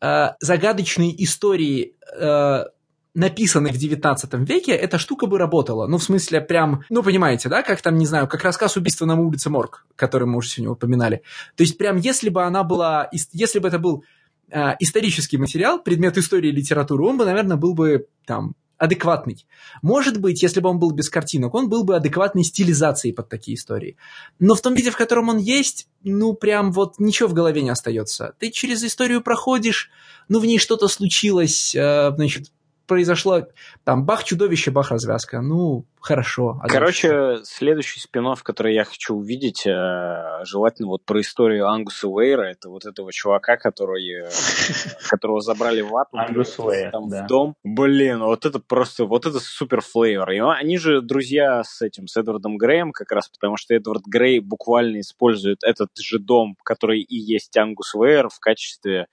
а, 0.00 0.36
загадочной 0.40 1.14
истории 1.18 1.94
а, 2.20 2.66
написанный 3.14 3.72
в 3.72 3.76
19 3.76 4.34
веке, 4.48 4.72
эта 4.72 4.98
штука 4.98 5.26
бы 5.26 5.38
работала. 5.38 5.86
Ну, 5.86 5.98
в 5.98 6.02
смысле, 6.02 6.40
прям, 6.40 6.84
ну, 6.88 7.02
понимаете, 7.02 7.48
да, 7.48 7.62
как 7.62 7.80
там, 7.80 7.96
не 7.96 8.06
знаю, 8.06 8.28
как 8.28 8.44
рассказ 8.44 8.76
«Убийства 8.76 9.06
на 9.06 9.20
улице 9.20 9.50
Морг», 9.50 9.86
который 9.96 10.26
мы 10.26 10.38
уже 10.38 10.48
сегодня 10.48 10.72
упоминали. 10.72 11.22
То 11.56 11.62
есть, 11.62 11.78
прям, 11.78 11.96
если 11.96 12.28
бы 12.28 12.44
она 12.44 12.64
была, 12.64 13.08
если 13.32 13.58
бы 13.58 13.68
это 13.68 13.78
был 13.78 14.04
э, 14.50 14.74
исторический 14.78 15.38
материал, 15.38 15.82
предмет 15.82 16.16
истории 16.18 16.50
и 16.50 16.52
литературы, 16.52 17.04
он 17.04 17.18
бы, 17.18 17.24
наверное, 17.24 17.56
был 17.56 17.74
бы 17.74 18.06
там 18.26 18.54
адекватный. 18.78 19.44
Может 19.82 20.20
быть, 20.20 20.42
если 20.42 20.60
бы 20.60 20.70
он 20.70 20.78
был 20.78 20.92
без 20.92 21.10
картинок, 21.10 21.54
он 21.54 21.68
был 21.68 21.82
бы 21.84 21.96
адекватной 21.96 22.44
стилизацией 22.44 23.12
под 23.12 23.28
такие 23.28 23.56
истории. 23.56 23.96
Но 24.38 24.54
в 24.54 24.60
том 24.60 24.74
виде, 24.74 24.90
в 24.90 24.96
котором 24.96 25.28
он 25.28 25.38
есть, 25.38 25.88
ну, 26.04 26.32
прям 26.32 26.70
вот 26.70 27.00
ничего 27.00 27.28
в 27.28 27.34
голове 27.34 27.62
не 27.62 27.70
остается. 27.70 28.34
Ты 28.38 28.50
через 28.50 28.84
историю 28.84 29.20
проходишь, 29.20 29.90
ну, 30.28 30.38
в 30.38 30.46
ней 30.46 30.58
что-то 30.58 30.86
случилось, 30.86 31.74
э, 31.74 32.12
значит, 32.14 32.52
произошло, 32.88 33.46
там, 33.84 34.04
бах, 34.04 34.24
чудовище, 34.24 34.72
бах, 34.72 34.90
развязка. 34.90 35.40
Ну, 35.40 35.84
хорошо. 36.00 36.58
А 36.62 36.68
Короче, 36.68 37.08
дальше? 37.08 37.44
следующий 37.44 38.00
спин 38.00 38.26
который 38.42 38.74
я 38.74 38.84
хочу 38.84 39.14
увидеть, 39.14 39.66
э, 39.66 40.44
желательно 40.44 40.88
вот 40.88 41.04
про 41.04 41.20
историю 41.20 41.68
Ангуса 41.68 42.08
Уэйра, 42.08 42.42
это 42.42 42.68
вот 42.68 42.84
этого 42.84 43.12
чувака, 43.12 43.56
который, 43.56 44.26
э, 44.26 44.30
которого 45.08 45.40
забрали 45.40 45.82
в 45.82 45.94
ад, 45.96 46.08
Ангус 46.12 46.58
Уэйр, 46.58 46.90
там, 46.90 47.08
в 47.08 47.26
дом. 47.26 47.54
Блин, 47.62 48.20
вот 48.20 48.44
это 48.44 48.58
просто, 48.58 49.04
вот 49.04 49.26
это 49.26 49.38
супер 49.38 49.80
флейвор. 49.80 50.30
И 50.32 50.38
они 50.38 50.78
же 50.78 51.00
друзья 51.02 51.62
с 51.62 51.82
этим, 51.82 52.06
с 52.08 52.16
Эдвардом 52.16 52.56
Греем 52.56 52.92
как 52.92 53.12
раз, 53.12 53.28
потому 53.28 53.56
что 53.56 53.74
Эдвард 53.74 54.04
Грей 54.06 54.40
буквально 54.40 55.00
использует 55.00 55.62
этот 55.62 55.90
же 55.98 56.18
дом, 56.18 56.56
который 56.64 57.00
и 57.00 57.16
есть 57.16 57.56
Ангус 57.56 57.94
Уэйр 57.94 58.28
в 58.28 58.40
качестве 58.40 59.06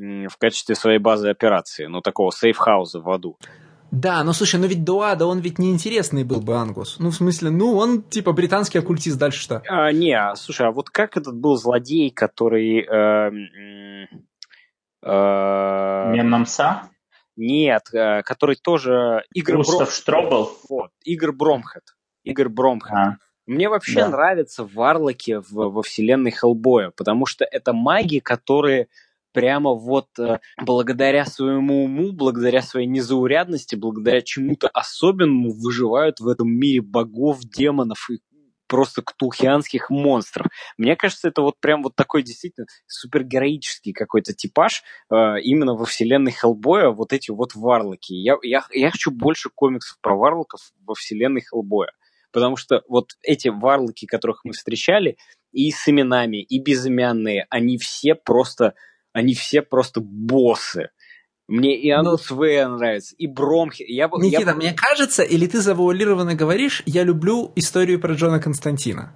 в 0.00 0.36
качестве 0.38 0.74
своей 0.74 0.98
базы 0.98 1.28
операции, 1.28 1.86
ну, 1.86 2.00
такого 2.00 2.30
сейфхауза 2.30 3.00
в 3.00 3.10
аду. 3.10 3.36
Да, 3.90 4.22
но 4.22 4.32
слушай, 4.32 4.60
ну 4.60 4.66
ведь 4.66 4.84
до 4.84 5.02
ада 5.02 5.26
он 5.26 5.40
ведь 5.40 5.58
неинтересный 5.58 6.22
был 6.22 6.40
бы, 6.40 6.54
Ангус. 6.54 6.98
Ну, 7.00 7.10
в 7.10 7.14
смысле, 7.14 7.50
ну, 7.50 7.76
он 7.76 8.02
типа 8.02 8.32
британский 8.32 8.78
оккультист, 8.78 9.18
дальше 9.18 9.40
что? 9.40 9.62
А, 9.68 9.90
не, 9.90 10.12
а, 10.12 10.36
слушай, 10.36 10.66
а 10.66 10.70
вот 10.70 10.90
как 10.90 11.16
этот 11.16 11.36
был 11.36 11.56
злодей, 11.56 12.10
который... 12.10 12.86
Э, 12.86 13.30
э, 15.02 16.12
Меннамса? 16.12 16.88
Нет, 17.36 17.82
э, 17.92 18.22
который 18.22 18.56
тоже... 18.56 19.24
Игорь 19.34 19.56
Густав 19.56 19.78
Бром... 19.78 19.90
Штробл? 19.90 20.50
Вот, 20.68 20.90
Игорь 21.02 21.32
Бромхед. 21.32 21.82
Игорь 22.22 22.48
Бромхед. 22.48 22.92
А. 22.92 23.16
Мне 23.46 23.68
вообще 23.68 24.02
да. 24.02 24.08
нравятся 24.10 24.64
варлоки 24.64 25.40
в, 25.40 25.70
во 25.70 25.82
вселенной 25.82 26.30
Хеллбоя, 26.30 26.92
потому 26.96 27.26
что 27.26 27.44
это 27.44 27.72
маги, 27.72 28.20
которые 28.20 28.86
прямо 29.32 29.74
вот 29.74 30.06
э, 30.18 30.38
благодаря 30.62 31.24
своему 31.24 31.84
уму, 31.84 32.12
благодаря 32.12 32.62
своей 32.62 32.86
незаурядности, 32.86 33.76
благодаря 33.76 34.22
чему-то 34.22 34.68
особенному 34.68 35.52
выживают 35.52 36.20
в 36.20 36.28
этом 36.28 36.50
мире 36.50 36.80
богов, 36.82 37.40
демонов 37.40 38.08
и 38.10 38.20
просто 38.70 39.02
ктулхианских 39.02 39.90
монстров. 39.90 40.46
Мне 40.78 40.94
кажется, 40.94 41.28
это 41.28 41.42
вот 41.42 41.56
прям 41.60 41.82
вот 41.82 41.96
такой 41.96 42.22
действительно 42.22 42.66
супергероический 42.86 43.92
какой-то 43.92 44.32
типаж 44.32 44.84
э, 45.10 45.40
именно 45.42 45.74
во 45.74 45.84
вселенной 45.84 46.30
Хеллбоя, 46.30 46.90
вот 46.90 47.12
эти 47.12 47.32
вот 47.32 47.56
варлоки. 47.56 48.12
Я, 48.12 48.36
я, 48.42 48.64
я 48.70 48.90
хочу 48.92 49.10
больше 49.10 49.50
комиксов 49.52 49.98
про 50.00 50.14
варлоков 50.14 50.60
во 50.86 50.94
вселенной 50.94 51.40
Хеллбоя. 51.40 51.90
Потому 52.32 52.54
что 52.54 52.82
вот 52.88 53.16
эти 53.22 53.48
варлоки, 53.48 54.06
которых 54.06 54.42
мы 54.44 54.52
встречали, 54.52 55.16
и 55.50 55.72
с 55.72 55.88
именами, 55.88 56.40
и 56.40 56.62
безымянные, 56.62 57.48
они 57.50 57.76
все 57.76 58.14
просто 58.14 58.74
они 59.12 59.34
все 59.34 59.62
просто 59.62 60.00
боссы. 60.00 60.90
Мне 61.48 61.76
и 61.76 61.90
Анус 61.90 62.30
ну, 62.30 62.36
Вэя 62.36 62.68
нравится, 62.68 63.14
и 63.18 63.26
Бромхи. 63.26 63.84
Я, 63.88 64.08
Никита, 64.18 64.50
я... 64.50 64.54
мне 64.54 64.72
кажется, 64.72 65.24
или 65.24 65.46
ты 65.48 65.60
завуалированно 65.60 66.36
говоришь, 66.36 66.82
я 66.86 67.02
люблю 67.02 67.50
историю 67.56 68.00
про 68.00 68.14
Джона 68.14 68.38
Константина. 68.38 69.12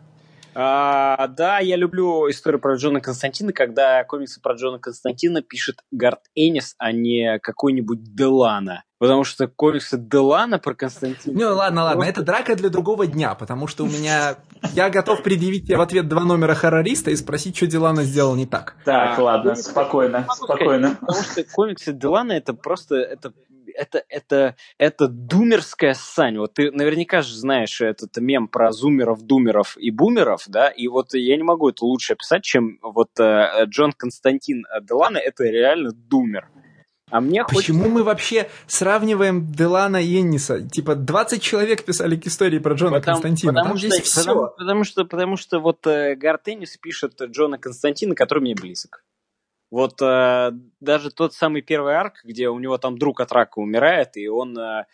А, 0.56 1.28
да, 1.28 1.58
я 1.58 1.76
люблю 1.76 2.28
историю 2.30 2.60
про 2.60 2.74
Джона 2.74 3.00
Константина, 3.00 3.52
когда 3.52 4.02
комиксы 4.04 4.40
про 4.40 4.54
Джона 4.54 4.78
Константина 4.78 5.42
пишет 5.42 5.80
Гард 5.90 6.20
Энис, 6.34 6.74
а 6.78 6.92
не 6.92 7.38
какой-нибудь 7.40 8.14
Делана. 8.14 8.84
Потому 9.04 9.24
что 9.24 9.48
комиксы 9.48 9.98
Делана 9.98 10.58
про 10.58 10.74
Константина... 10.74 11.38
Ну 11.38 11.54
ладно, 11.54 11.84
ладно, 11.84 12.04
это 12.04 12.22
драка 12.22 12.56
для 12.56 12.70
другого 12.70 13.06
дня, 13.06 13.34
потому 13.34 13.66
что 13.66 13.84
у 13.84 13.86
меня... 13.86 14.36
Я 14.72 14.88
готов 14.88 15.22
предъявить 15.22 15.66
тебе 15.66 15.76
в 15.76 15.82
ответ 15.82 16.08
два 16.08 16.24
номера 16.24 16.54
хоррориста 16.54 17.10
и 17.10 17.16
спросить, 17.16 17.54
что 17.54 17.66
Делана 17.66 18.02
сделал 18.04 18.34
не 18.34 18.46
так. 18.46 18.76
Так, 18.86 19.18
ладно, 19.18 19.56
спокойно, 19.56 20.26
спокойно. 20.34 20.96
Потому 21.00 21.22
что 21.22 21.44
комиксы 21.52 21.92
Делана 21.92 22.32
это 22.32 22.54
просто... 22.54 22.96
Это 22.96 23.34
это, 23.76 24.04
это, 24.08 24.56
это 24.78 25.08
думерская 25.08 25.94
ссань. 25.94 26.38
Вот 26.38 26.54
ты 26.54 26.70
наверняка 26.70 27.22
же 27.22 27.34
знаешь 27.34 27.80
этот 27.80 28.16
мем 28.18 28.46
про 28.46 28.70
зумеров, 28.70 29.22
думеров 29.22 29.76
и 29.76 29.90
бумеров, 29.90 30.44
да, 30.46 30.68
и 30.68 30.86
вот 30.86 31.12
я 31.14 31.36
не 31.36 31.42
могу 31.42 31.70
это 31.70 31.84
лучше 31.84 32.12
описать, 32.12 32.44
чем 32.44 32.78
вот 32.82 33.08
э, 33.18 33.64
Джон 33.64 33.92
Константин 33.92 34.64
Делана, 34.80 35.18
это 35.18 35.42
реально 35.42 35.90
думер. 35.90 36.48
А 37.14 37.20
мне 37.20 37.44
Почему 37.44 37.78
хочется... 37.78 37.94
мы 37.94 38.02
вообще 38.02 38.50
сравниваем 38.66 39.52
Делана 39.52 40.02
и 40.02 40.20
Энниса? 40.20 40.68
Типа 40.68 40.96
20 40.96 41.40
человек 41.40 41.84
писали 41.84 42.16
к 42.16 42.26
истории 42.26 42.58
про 42.58 42.74
Джона 42.74 42.98
потому, 42.98 43.14
Константина. 43.14 43.52
Потому 43.52 43.68
Там 43.68 43.78
что, 43.78 43.88
здесь 43.88 44.02
все. 44.02 44.20
Потому, 44.22 44.48
потому, 44.48 44.84
что, 44.84 45.04
потому 45.04 45.36
что 45.36 45.60
вот 45.60 45.86
э, 45.86 46.16
Гарт 46.16 46.48
Эннис 46.48 46.76
пишет 46.76 47.22
Джона 47.22 47.56
Константина, 47.56 48.16
который 48.16 48.40
мне 48.40 48.56
близок. 48.56 49.04
Вот 49.70 50.02
э, 50.02 50.50
даже 50.80 51.12
тот 51.12 51.34
самый 51.34 51.62
первый 51.62 51.94
арк, 51.94 52.14
где 52.24 52.48
у 52.48 52.58
него 52.58 52.78
там 52.78 52.98
друг 52.98 53.20
от 53.20 53.30
рака 53.30 53.60
умирает, 53.60 54.16
и 54.16 54.26
он 54.26 54.58
э, 54.58 54.86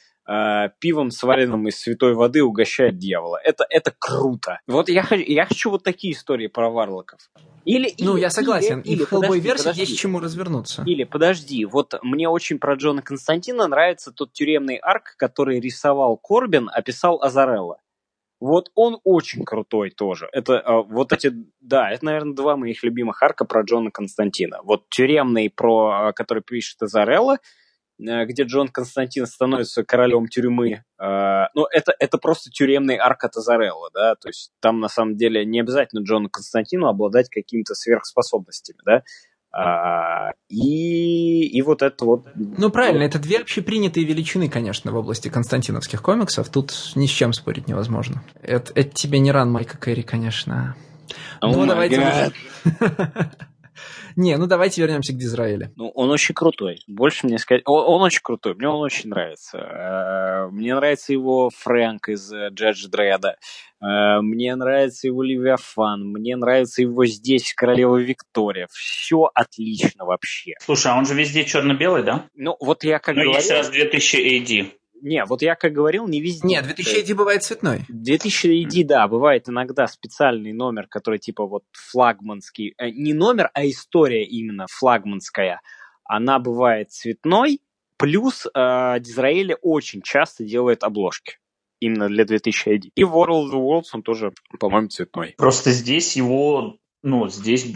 пивом, 0.78 1.10
сваренным 1.10 1.66
из 1.68 1.78
святой 1.80 2.14
воды, 2.14 2.42
угощает 2.42 2.98
дьявола. 2.98 3.40
Это, 3.42 3.66
это 3.68 3.92
круто. 3.98 4.60
Вот 4.66 4.88
я, 4.88 5.06
я 5.10 5.44
хочу 5.44 5.70
вот 5.70 5.82
такие 5.82 6.12
истории 6.12 6.46
про 6.46 6.70
варлоков. 6.70 7.18
Или, 7.64 7.94
ну, 7.98 8.14
или, 8.14 8.22
я 8.22 8.30
согласен. 8.30 8.80
Или, 8.80 9.02
и 9.02 9.04
в 9.04 9.08
Хеллбой 9.08 9.40
версии 9.40 9.64
подожди. 9.64 9.82
есть 9.82 9.98
чему 9.98 10.20
развернуться. 10.20 10.82
Или, 10.86 11.04
подожди, 11.04 11.64
вот 11.64 11.94
мне 12.02 12.28
очень 12.28 12.58
про 12.58 12.74
Джона 12.74 13.02
Константина 13.02 13.66
нравится 13.66 14.12
тот 14.12 14.32
тюремный 14.32 14.76
арк, 14.76 15.14
который 15.16 15.60
рисовал 15.60 16.16
Корбин, 16.16 16.70
описал 16.72 17.22
Азарелла. 17.22 17.78
Вот 18.40 18.70
он 18.74 18.98
очень 19.04 19.44
крутой 19.44 19.90
тоже. 19.90 20.28
Это 20.32 20.60
а, 20.60 20.82
вот 20.82 21.12
эти, 21.12 21.32
да, 21.60 21.90
это, 21.90 22.06
наверное, 22.06 22.34
два 22.34 22.56
моих 22.56 22.82
любимых 22.82 23.22
арка 23.22 23.44
про 23.44 23.62
Джона 23.62 23.90
Константина. 23.90 24.60
Вот 24.62 24.88
тюремный, 24.88 25.50
про, 25.50 26.08
а, 26.08 26.12
который 26.12 26.42
пишет 26.42 26.82
Азарелла, 26.82 27.34
э, 27.34 27.38
где 28.00 28.44
Джон 28.44 28.68
Константин 28.68 29.26
становится 29.26 29.84
королем 29.84 30.28
тюрьмы. 30.28 30.84
А, 30.98 31.48
ну, 31.54 31.66
это, 31.70 31.94
это 31.98 32.18
просто 32.18 32.50
тюремный 32.50 32.96
арк 32.96 33.24
от 33.24 33.36
Азарелла, 33.36 33.90
да, 33.92 34.14
то 34.14 34.28
есть 34.28 34.52
там 34.60 34.80
на 34.80 34.88
самом 34.88 35.16
деле 35.16 35.44
не 35.44 35.60
обязательно 35.60 36.00
Джону 36.00 36.28
Константину 36.30 36.88
обладать 36.88 37.28
какими-то 37.28 37.74
сверхспособностями, 37.74 38.78
да, 38.84 39.02
а, 39.52 40.30
и, 40.48 41.46
и 41.46 41.62
вот 41.62 41.82
это 41.82 42.04
вот... 42.04 42.26
Ну, 42.36 42.70
правильно, 42.70 43.02
это 43.02 43.18
две 43.18 43.38
общепринятые 43.38 44.06
величины, 44.06 44.48
конечно, 44.48 44.92
в 44.92 44.96
области 44.96 45.28
константиновских 45.28 46.02
комиксов. 46.02 46.48
Тут 46.48 46.72
ни 46.94 47.06
с 47.06 47.10
чем 47.10 47.32
спорить 47.32 47.66
невозможно. 47.66 48.22
Это, 48.42 48.72
это 48.76 48.90
тебе 48.94 49.18
не 49.18 49.32
ран 49.32 49.50
Майка 49.50 49.76
Кэрри, 49.76 50.02
конечно. 50.02 50.76
Oh 51.42 51.52
ну, 51.52 51.66
давайте... 51.66 52.32
Не, 54.16 54.36
ну 54.36 54.46
давайте 54.46 54.80
вернемся 54.80 55.12
к 55.12 55.16
Дизраиле. 55.16 55.72
Ну, 55.76 55.90
он 55.90 56.10
очень 56.10 56.34
крутой. 56.34 56.80
Больше 56.86 57.26
мне 57.26 57.38
сказать... 57.38 57.62
Он, 57.66 57.84
он 57.86 58.02
очень 58.02 58.20
крутой, 58.22 58.54
мне 58.54 58.68
он 58.68 58.80
очень 58.80 59.10
нравится. 59.10 59.58
Э, 59.58 60.48
мне 60.50 60.74
нравится 60.74 61.12
его 61.12 61.50
Фрэнк 61.50 62.08
из 62.08 62.32
Джадж 62.32 62.86
Дреда. 62.88 63.36
Э, 63.82 64.20
мне 64.20 64.54
нравится 64.54 65.06
его 65.06 65.22
Левиафан. 65.22 66.02
Мне 66.12 66.36
нравится 66.36 66.82
его 66.82 67.06
здесь 67.06 67.54
Королева 67.54 67.96
Виктория. 67.96 68.68
Все 68.70 69.30
отлично 69.34 70.04
вообще. 70.04 70.54
Слушай, 70.60 70.92
а 70.92 70.98
он 70.98 71.06
же 71.06 71.14
везде 71.14 71.44
черно-белый, 71.44 72.02
да? 72.02 72.26
Ну, 72.34 72.56
вот 72.60 72.84
я 72.84 72.98
как 72.98 73.14
ну, 73.14 73.22
говорил... 73.22 73.34
есть 73.34 73.50
раз 73.50 73.70
2000 73.70 74.16
AD. 74.16 74.79
Не, 75.02 75.24
вот 75.24 75.42
я 75.42 75.54
как 75.54 75.72
говорил, 75.72 76.06
не 76.06 76.20
везде. 76.20 76.46
Нет, 76.46 76.64
2000 76.64 77.04
ID 77.04 77.14
бывает 77.14 77.42
цветной. 77.42 77.84
2000 77.88 78.64
ID, 78.64 78.84
да, 78.84 79.08
бывает 79.08 79.48
иногда 79.48 79.86
специальный 79.86 80.52
номер, 80.52 80.86
который 80.88 81.18
типа 81.18 81.46
вот 81.46 81.64
флагманский. 81.72 82.74
Э, 82.78 82.90
не 82.90 83.12
номер, 83.12 83.50
а 83.54 83.66
история 83.66 84.24
именно 84.24 84.66
флагманская. 84.70 85.60
Она 86.04 86.38
бывает 86.38 86.90
цветной, 86.90 87.60
плюс 87.96 88.46
э, 88.46 88.96
Дизраэли 89.00 89.56
очень 89.62 90.02
часто 90.02 90.44
делает 90.44 90.82
обложки 90.82 91.38
именно 91.80 92.08
для 92.08 92.24
2000 92.24 92.68
ID. 92.68 92.90
И 92.94 93.02
World 93.02 93.52
of 93.52 93.54
Worlds 93.54 93.90
он 93.92 94.02
тоже, 94.02 94.32
по-моему, 94.58 94.88
цветной. 94.88 95.34
Просто 95.36 95.70
здесь 95.70 96.16
его 96.16 96.76
ну, 97.02 97.28
здесь 97.28 97.66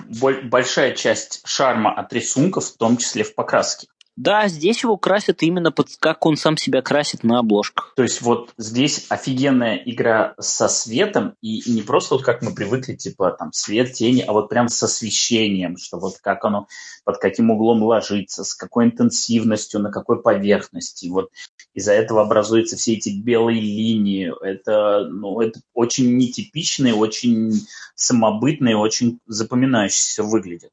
большая 0.45 0.95
часть 0.95 1.47
шарма 1.47 1.95
от 1.95 2.13
рисунков, 2.13 2.65
в 2.65 2.77
том 2.77 2.99
числе 2.99 3.25
в 3.25 3.35
покраске. 3.35 3.87
Да, 4.17 4.47
здесь 4.47 4.85
его 4.85 4.97
красят 4.97 5.43
именно 5.43 5.73
под 5.73 5.89
как 5.99 6.25
он 6.25 6.37
сам 6.37 6.57
себя 6.57 6.83
красит 6.83 7.25
на 7.25 7.41
обложках. 7.41 7.95
То 7.97 8.05
есть 8.05 8.23
вот 8.23 8.55
здесь 8.57 9.07
офигенная 9.09 9.77
игра 9.85 10.35
со 10.39 10.69
светом, 10.69 11.35
и 11.41 11.63
не 11.67 11.83
просто 11.83 12.15
вот 12.15 12.25
как 12.25 12.41
мы 12.41 12.55
привыкли, 12.55 12.95
типа 12.95 13.33
там 13.33 13.53
свет, 13.53 13.93
тени, 13.93 14.21
а 14.21 14.33
вот 14.33 14.49
прям 14.49 14.69
с 14.69 14.81
освещением, 14.83 15.77
что 15.77 15.99
вот 15.99 16.19
как 16.23 16.45
оно, 16.45 16.69
под 17.05 17.19
каким 17.19 17.51
углом 17.51 17.83
ложится, 17.83 18.45
с 18.45 18.55
какой 18.55 18.85
интенсивностью, 18.85 19.81
на 19.81 19.91
какой 19.91 20.23
поверхности. 20.23 21.09
Вот 21.09 21.31
из-за 21.75 21.93
этого 21.93 22.23
образуются 22.23 22.77
все 22.77 22.95
эти 22.95 23.09
белые 23.09 23.61
линии. 23.61 24.33
Это, 24.45 25.09
ну, 25.11 25.41
это 25.41 25.61
очень 25.73 26.17
нетипичные, 26.17 26.95
очень 26.95 27.67
самобытные, 27.97 28.77
очень 28.77 29.19
запоминающиеся 29.27 30.23
выглядит. 30.23 30.71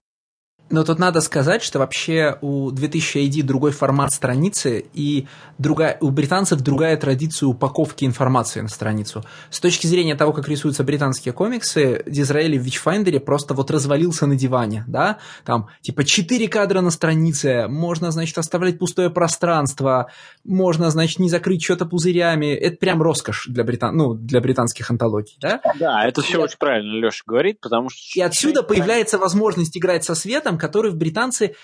Но 0.71 0.83
тут 0.83 0.99
надо 0.99 1.21
сказать, 1.21 1.61
что 1.61 1.79
вообще 1.79 2.37
у 2.41 2.71
2000 2.71 3.17
ID 3.17 3.43
другой 3.43 3.71
формат 3.71 4.13
страницы, 4.13 4.85
и 4.93 5.27
другая, 5.57 5.97
у 6.01 6.09
британцев 6.09 6.61
другая 6.61 6.97
традиция 6.97 7.47
упаковки 7.47 8.05
информации 8.05 8.61
на 8.61 8.69
страницу. 8.69 9.23
С 9.49 9.59
точки 9.59 9.87
зрения 9.87 10.15
того, 10.15 10.33
как 10.33 10.47
рисуются 10.47 10.83
британские 10.83 11.33
комиксы, 11.33 12.03
Дизраэли 12.05 12.57
в 12.57 12.61
Вичфайндере 12.61 13.19
просто 13.19 13.53
вот 13.53 13.69
развалился 13.69 14.25
на 14.25 14.35
диване, 14.35 14.85
да, 14.87 15.17
там 15.45 15.67
типа 15.81 16.03
4 16.03 16.47
кадра 16.47 16.81
на 16.81 16.91
странице, 16.91 17.67
можно, 17.67 18.11
значит, 18.11 18.37
оставлять 18.37 18.79
пустое 18.79 19.09
пространство, 19.09 20.09
можно, 20.43 20.89
значит, 20.89 21.19
не 21.19 21.29
закрыть 21.29 21.63
что-то 21.63 21.85
пузырями, 21.85 22.47
это 22.47 22.77
прям 22.77 23.01
роскошь 23.01 23.47
для, 23.47 23.63
британ... 23.63 23.95
ну, 23.95 24.13
для 24.13 24.39
британских 24.39 24.89
антологий, 24.89 25.37
да? 25.41 25.61
Да, 25.79 26.05
это 26.07 26.21
все 26.21 26.39
и 26.39 26.41
очень 26.41 26.57
правильно 26.57 26.93
Леша 26.93 27.23
говорит, 27.25 27.59
потому 27.59 27.89
что... 27.89 27.99
И 28.15 28.21
отсюда 28.21 28.63
появляется 28.63 29.17
возможность 29.17 29.77
играть 29.77 30.03
со 30.03 30.15
светом, 30.15 30.57
которые 30.61 30.91
в 30.93 30.95
британцы 30.95 31.55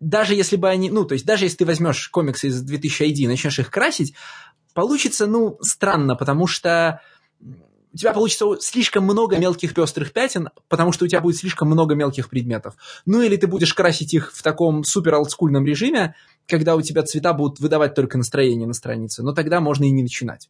даже 0.00 0.34
если 0.34 0.56
бы 0.56 0.68
они, 0.68 0.90
ну, 0.90 1.04
то 1.04 1.12
есть 1.12 1.26
даже 1.26 1.44
если 1.44 1.58
ты 1.58 1.66
возьмешь 1.66 2.08
комиксы 2.08 2.48
из 2.48 2.62
2000 2.62 3.02
ID 3.02 3.14
и 3.16 3.28
начнешь 3.28 3.58
их 3.58 3.70
красить, 3.70 4.14
получится, 4.72 5.26
ну, 5.26 5.58
странно, 5.60 6.16
потому 6.16 6.46
что 6.46 7.00
у 7.92 7.96
тебя 7.96 8.12
получится 8.12 8.46
слишком 8.60 9.04
много 9.04 9.36
мелких 9.36 9.74
пестрых 9.74 10.12
пятен, 10.12 10.50
потому 10.68 10.92
что 10.92 11.04
у 11.04 11.08
тебя 11.08 11.20
будет 11.20 11.36
слишком 11.36 11.68
много 11.68 11.94
мелких 11.94 12.28
предметов. 12.28 12.74
Ну 13.04 13.20
или 13.20 13.36
ты 13.36 13.46
будешь 13.46 13.74
красить 13.74 14.14
их 14.14 14.32
в 14.32 14.42
таком 14.42 14.84
супер 14.84 15.14
олдскульном 15.16 15.66
режиме, 15.66 16.14
когда 16.46 16.76
у 16.76 16.82
тебя 16.82 17.02
цвета 17.02 17.32
будут 17.32 17.58
выдавать 17.58 17.94
только 17.94 18.16
настроение 18.16 18.66
на 18.66 18.74
странице, 18.74 19.22
но 19.22 19.32
тогда 19.32 19.60
можно 19.60 19.84
и 19.84 19.90
не 19.90 20.02
начинать. 20.02 20.48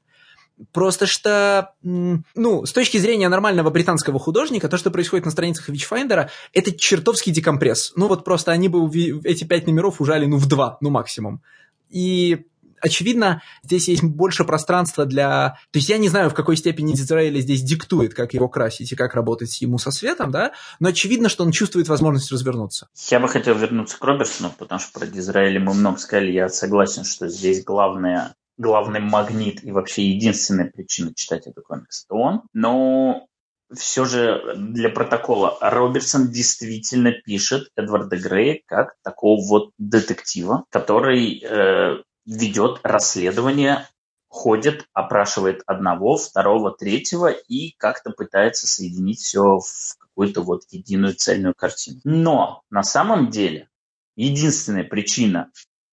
Просто 0.72 1.06
что, 1.06 1.72
ну, 1.82 2.66
с 2.66 2.72
точки 2.72 2.98
зрения 2.98 3.28
нормального 3.28 3.70
британского 3.70 4.18
художника, 4.18 4.68
то, 4.68 4.76
что 4.76 4.90
происходит 4.90 5.24
на 5.24 5.30
страницах 5.30 5.68
Witchfinder, 5.68 6.28
это 6.52 6.72
чертовский 6.72 7.32
декомпресс. 7.32 7.92
Ну, 7.96 8.08
вот 8.08 8.24
просто 8.24 8.52
они 8.52 8.68
бы 8.68 8.88
эти 9.24 9.44
пять 9.44 9.66
номеров 9.66 10.00
ужали, 10.00 10.26
ну, 10.26 10.36
в 10.36 10.46
два, 10.46 10.76
ну, 10.80 10.90
максимум. 10.90 11.42
И 11.88 12.44
очевидно, 12.80 13.42
здесь 13.62 13.88
есть 13.88 14.02
больше 14.02 14.44
пространства 14.44 15.06
для... 15.06 15.56
То 15.70 15.78
есть 15.78 15.88
я 15.88 15.98
не 15.98 16.08
знаю, 16.08 16.30
в 16.30 16.34
какой 16.34 16.56
степени 16.56 16.92
Дизраэля 16.92 17.40
здесь 17.40 17.62
диктует, 17.62 18.14
как 18.14 18.34
его 18.34 18.48
красить 18.48 18.92
и 18.92 18.96
как 18.96 19.14
работать 19.14 19.60
ему 19.60 19.78
со 19.78 19.90
светом, 19.90 20.30
да, 20.30 20.52
но 20.78 20.88
очевидно, 20.88 21.28
что 21.28 21.44
он 21.44 21.52
чувствует 21.52 21.88
возможность 21.88 22.30
развернуться. 22.32 22.88
Я 23.10 23.20
бы 23.20 23.28
хотел 23.28 23.56
вернуться 23.56 23.98
к 23.98 24.04
Робертсону, 24.04 24.52
потому 24.58 24.80
что 24.80 24.98
про 24.98 25.06
Дизраэля 25.06 25.60
мы 25.60 25.74
много 25.74 25.98
сказали. 25.98 26.32
Я 26.32 26.48
согласен, 26.48 27.04
что 27.04 27.28
здесь 27.28 27.64
главное 27.64 28.34
главный 28.60 29.00
магнит 29.00 29.64
и 29.64 29.72
вообще 29.72 30.10
единственная 30.10 30.70
причина 30.70 31.14
читать 31.14 31.46
этот 31.46 31.64
комикс, 31.64 32.04
это 32.04 32.14
он. 32.14 32.42
Но 32.52 33.26
все 33.74 34.04
же 34.04 34.54
для 34.56 34.90
протокола 34.90 35.56
Робертсон 35.60 36.30
действительно 36.30 37.12
пишет 37.12 37.70
Эдварда 37.76 38.16
Грея 38.16 38.60
как 38.66 38.96
такого 39.02 39.40
вот 39.46 39.70
детектива, 39.78 40.64
который 40.70 41.42
э, 41.42 42.02
ведет 42.26 42.80
расследование, 42.82 43.86
ходит, 44.28 44.86
опрашивает 44.92 45.62
одного, 45.66 46.16
второго, 46.16 46.70
третьего 46.70 47.28
и 47.30 47.72
как-то 47.78 48.10
пытается 48.10 48.66
соединить 48.66 49.20
все 49.20 49.58
в 49.58 49.96
какую-то 49.98 50.42
вот 50.42 50.62
единую 50.70 51.14
цельную 51.14 51.54
картину. 51.54 52.00
Но 52.04 52.62
на 52.70 52.82
самом 52.82 53.30
деле 53.30 53.68
единственная 54.16 54.84
причина, 54.84 55.50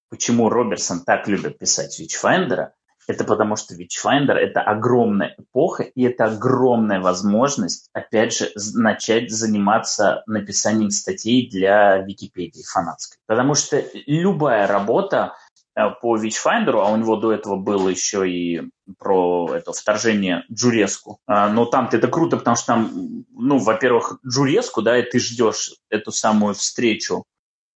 Почему 0.10 0.50
Роберсон 0.50 1.04
так 1.04 1.28
любит 1.28 1.60
писать 1.60 2.00
Witchfinder, 2.00 2.70
это 3.08 3.24
потому 3.24 3.56
что 3.56 3.74
Witchfinder– 3.74 4.34
это 4.34 4.62
огромная 4.62 5.34
эпоха, 5.38 5.84
и 5.84 6.04
это 6.04 6.26
огромная 6.26 7.00
возможность, 7.00 7.90
опять 7.94 8.38
же, 8.38 8.52
начать 8.74 9.32
заниматься 9.32 10.24
написанием 10.28 10.90
статей 10.90 11.50
для 11.50 12.00
Википедии 12.00 12.64
фанатской. 12.64 13.18
Потому 13.26 13.56
что 13.56 13.82
любая 14.06 14.68
работа 14.68 15.36
э, 15.74 15.90
по 16.02 16.18
Witchfinder, 16.18 16.82
а 16.82 16.92
у 16.92 16.98
него 16.98 17.16
до 17.16 17.32
этого 17.32 17.56
было 17.56 17.88
еще 17.88 18.30
и 18.30 18.70
про 19.00 19.54
это 19.56 19.72
вторжение 19.72 20.44
Джуреску. 20.52 21.20
А, 21.28 21.48
но 21.48 21.64
там 21.66 21.90
это 21.90 22.10
круто, 22.10 22.36
потому 22.36 22.58
что 22.58 22.66
там, 22.68 23.26
ну, 23.32 23.58
во-первых, 23.58 24.20
Джуреску, 24.28 24.82
да, 24.82 24.98
и 24.98 25.10
ты 25.10 25.20
ждешь 25.20 25.76
эту 25.90 26.12
самую 26.12 26.56
встречу 26.56 27.24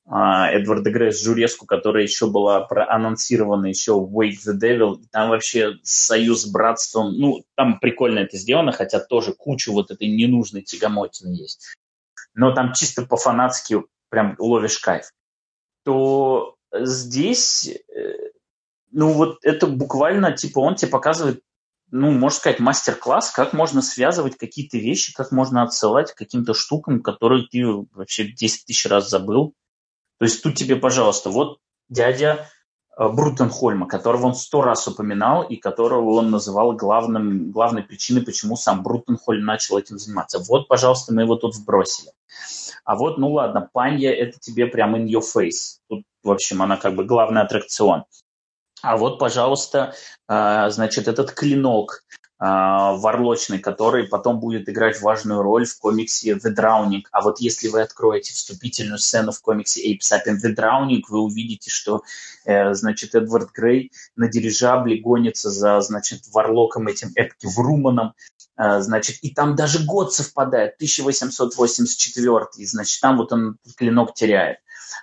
Эдварда 0.07 0.91
Грея 0.91 1.13
с 1.13 1.23
Журеску, 1.23 1.67
которая 1.67 2.03
еще 2.03 2.29
была 2.29 2.61
проанонсирована 2.61 3.67
еще 3.67 3.95
в 3.95 4.19
Wake 4.19 4.39
the 4.47 4.59
Devil. 4.61 4.99
Там 5.13 5.31
вообще 5.31 5.75
союз 5.83 6.43
с 6.43 6.51
братством, 6.51 7.17
ну, 7.17 7.45
там 7.55 7.79
прикольно 7.79 8.21
это 8.21 8.37
сделано, 8.37 8.73
хотя 8.73 8.99
тоже 8.99 9.33
кучу 9.33 9.73
вот 9.73 9.91
этой 9.91 10.09
ненужной 10.09 10.63
тягомотины 10.63 11.35
есть. 11.35 11.77
Но 12.35 12.53
там 12.53 12.73
чисто 12.73 13.07
по-фанатски 13.07 13.83
прям 14.09 14.35
ловишь 14.39 14.79
кайф. 14.79 15.11
То 15.85 16.57
здесь, 16.73 17.69
э, 17.69 18.31
ну, 18.91 19.13
вот 19.13 19.39
это 19.43 19.67
буквально, 19.67 20.33
типа, 20.33 20.59
он 20.59 20.75
тебе 20.75 20.91
показывает 20.91 21.43
ну, 21.93 22.13
можно 22.13 22.39
сказать, 22.39 22.61
мастер-класс, 22.61 23.33
как 23.33 23.53
можно 23.53 23.83
связывать 23.83 24.37
какие-то 24.37 24.79
вещи, 24.79 25.13
как 25.13 25.33
можно 25.33 25.63
отсылать 25.63 26.13
к 26.13 26.17
каким-то 26.17 26.55
штукам, 26.55 27.03
которые 27.03 27.49
ты 27.49 27.65
вообще 27.67 28.31
10 28.31 28.67
тысяч 28.67 28.87
раз 28.87 29.11
забыл. 29.11 29.55
То 30.21 30.25
есть 30.27 30.43
тут 30.43 30.55
тебе, 30.55 30.77
пожалуйста, 30.77 31.31
вот 31.31 31.59
дядя 31.89 32.47
э, 32.99 33.09
Брутенхольма, 33.09 33.89
которого 33.89 34.27
он 34.27 34.35
сто 34.35 34.61
раз 34.61 34.87
упоминал 34.87 35.43
и 35.43 35.57
которого 35.57 36.11
он 36.11 36.31
называл 36.31 36.75
главным, 36.75 37.51
главной 37.51 37.83
причиной, 37.83 38.21
почему 38.21 38.57
сам 38.57 38.83
Брутенхольм 38.83 39.43
начал 39.43 39.79
этим 39.79 39.99
заниматься. 39.99 40.39
Вот, 40.39 40.69
пожалуйста, 40.69 41.15
мы 41.15 41.23
его 41.23 41.37
тут 41.37 41.57
вбросили. 41.57 42.11
А 42.85 42.97
вот, 42.97 43.17
ну 43.17 43.33
ладно, 43.33 43.71
Панья– 43.73 44.11
это 44.13 44.39
тебе 44.39 44.67
прям 44.67 44.95
in 44.95 45.07
your 45.07 45.23
face. 45.23 45.79
Тут, 45.89 46.05
в 46.23 46.31
общем, 46.31 46.61
она 46.61 46.77
как 46.77 46.95
бы 46.97 47.05
главный 47.05 47.41
аттракцион. 47.41 48.05
А 48.83 48.99
вот, 48.99 49.19
пожалуйста, 49.19 49.95
э, 50.29 50.69
значит, 50.69 51.09
этот 51.09 51.33
клинок, 51.33 52.05
варлочный, 52.41 53.59
который 53.59 54.05
потом 54.05 54.41
будет 54.41 54.67
играть 54.69 55.03
важную 55.03 55.43
роль 55.43 55.67
в 55.67 55.79
комиксе 55.79 56.33
The 56.33 56.55
Drowning. 56.57 57.03
А 57.13 57.21
вот 57.21 57.39
если 57.39 57.69
вы 57.69 57.83
откроете 57.83 58.33
вступительную 58.33 58.99
сцену 58.99 59.33
в 59.33 59.43
комиксе 59.43 59.93
Apes 59.93 60.11
Up 60.13 60.27
in 60.27 60.37
The 60.43 60.57
Drowning, 60.57 61.03
вы 61.11 61.21
увидите, 61.21 61.71
что, 61.71 62.03
э, 62.47 62.73
значит, 62.73 63.15
Эдвард 63.15 63.53
Грей 63.53 63.93
на 64.17 64.29
дирижабле 64.29 65.01
гонится 65.01 65.51
за, 65.51 65.81
значит, 65.83 66.23
варлоком 66.33 66.89
этим 66.89 67.13
Эпки 67.15 67.47
Вруманом, 67.47 68.15
э, 68.57 68.81
значит, 68.81 69.19
и 69.21 69.35
там 69.35 69.55
даже 69.55 69.85
год 69.85 70.15
совпадает, 70.15 70.77
1884, 70.77 72.67
значит, 72.67 73.01
там 73.03 73.19
вот 73.19 73.33
он 73.33 73.59
клинок 73.77 74.15
теряет. 74.15 74.59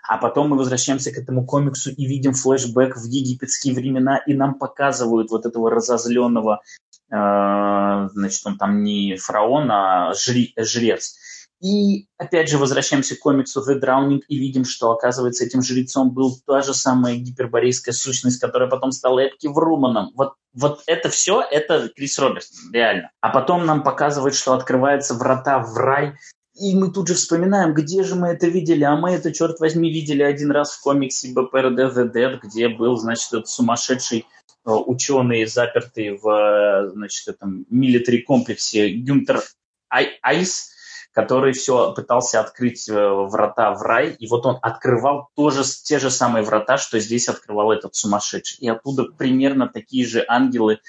А 0.08 0.18
потом 0.18 0.50
мы 0.50 0.58
возвращаемся 0.58 1.12
к 1.12 1.18
этому 1.18 1.46
комиксу 1.46 1.92
и 1.92 2.06
видим 2.06 2.34
флешбэк 2.34 2.98
в 2.98 3.06
египетские 3.06 3.74
времена, 3.74 4.18
и 4.18 4.34
нам 4.34 4.56
показывают 4.56 5.32
вот 5.32 5.46
этого 5.46 5.70
разозленного 5.70 6.62
Э, 7.10 8.10
значит, 8.12 8.46
он 8.46 8.58
там 8.58 8.84
не 8.84 9.16
фараон, 9.16 9.72
а 9.72 10.14
жри, 10.14 10.54
жрец. 10.58 11.16
И 11.60 12.08
опять 12.18 12.50
же 12.50 12.60
возвращаемся 12.60 13.16
к 13.16 13.20
комиксу 13.20 13.64
The 13.68 13.80
Drowning 13.82 14.20
и 14.28 14.38
видим, 14.38 14.64
что, 14.64 14.92
оказывается, 14.92 15.44
этим 15.44 15.64
жрецом 15.64 16.12
был 16.12 16.38
та 16.46 16.62
же 16.62 16.76
самая 16.76 17.16
гиперборейская 17.16 17.94
сущность, 17.94 18.40
которая 18.40 18.70
потом 18.70 18.92
стала 18.92 19.22
Эпки 19.22 19.48
Вруманом. 19.48 20.12
Вот, 20.16 20.34
вот 20.54 20.84
это 20.86 21.10
все, 21.10 21.42
это 21.42 21.90
Крис 21.96 22.20
Робертсон, 22.20 22.72
реально. 22.74 23.10
А 23.22 23.30
потом 23.30 23.66
нам 23.66 23.82
показывают, 23.82 24.36
что 24.36 24.54
открываются 24.54 25.16
врата 25.16 25.58
в 25.58 25.76
рай, 25.78 26.14
и 26.60 26.76
мы 26.76 26.92
тут 26.92 27.08
же 27.08 27.14
вспоминаем, 27.14 27.74
где 27.74 28.04
же 28.04 28.16
мы 28.16 28.30
это 28.30 28.48
видели, 28.48 28.84
а 28.84 28.96
мы 28.96 29.12
это, 29.12 29.32
черт 29.32 29.60
возьми, 29.60 29.92
видели 29.92 30.24
один 30.24 30.52
раз 30.52 30.72
в 30.72 30.82
комиксе 30.82 31.32
Dead, 31.34 32.40
где 32.44 32.70
был, 32.70 32.98
значит, 32.98 33.28
этот 33.34 33.48
сумасшедший 33.48 34.26
Э, 34.68 34.72
ученые, 34.72 35.48
запертые 35.48 36.18
в 36.18 36.28
э, 36.28 36.90
значит, 36.90 37.26
этом 37.30 37.66
милитари 37.70 38.18
комплексе 38.22 38.90
Гюнтер 38.90 39.42
Айс, 39.88 40.72
который 41.14 41.54
все 41.54 41.94
пытался 41.94 42.42
открыть 42.42 42.90
э, 42.90 42.94
врата 42.94 43.72
в 43.74 43.82
рай, 43.82 44.14
и 44.20 44.28
вот 44.28 44.46
он 44.46 44.60
открывал 44.62 45.30
тоже 45.38 45.64
те 45.64 46.00
же 46.00 46.12
самые 46.12 46.44
врата, 46.44 46.78
что 46.78 47.00
здесь 47.00 47.30
открывал 47.30 47.72
этот 47.72 47.96
сумасшедший. 47.96 48.58
И 48.60 48.68
оттуда 48.68 49.06
примерно 49.06 49.70
такие 49.70 50.06
же 50.06 50.26
ангелы, 50.28 50.80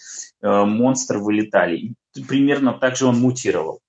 монстры 0.42 1.20
вылетали. 1.20 1.94
Примерно 2.28 2.72
так 2.72 2.96
же 2.96 3.06
он 3.06 3.20
мутировал. 3.20 3.80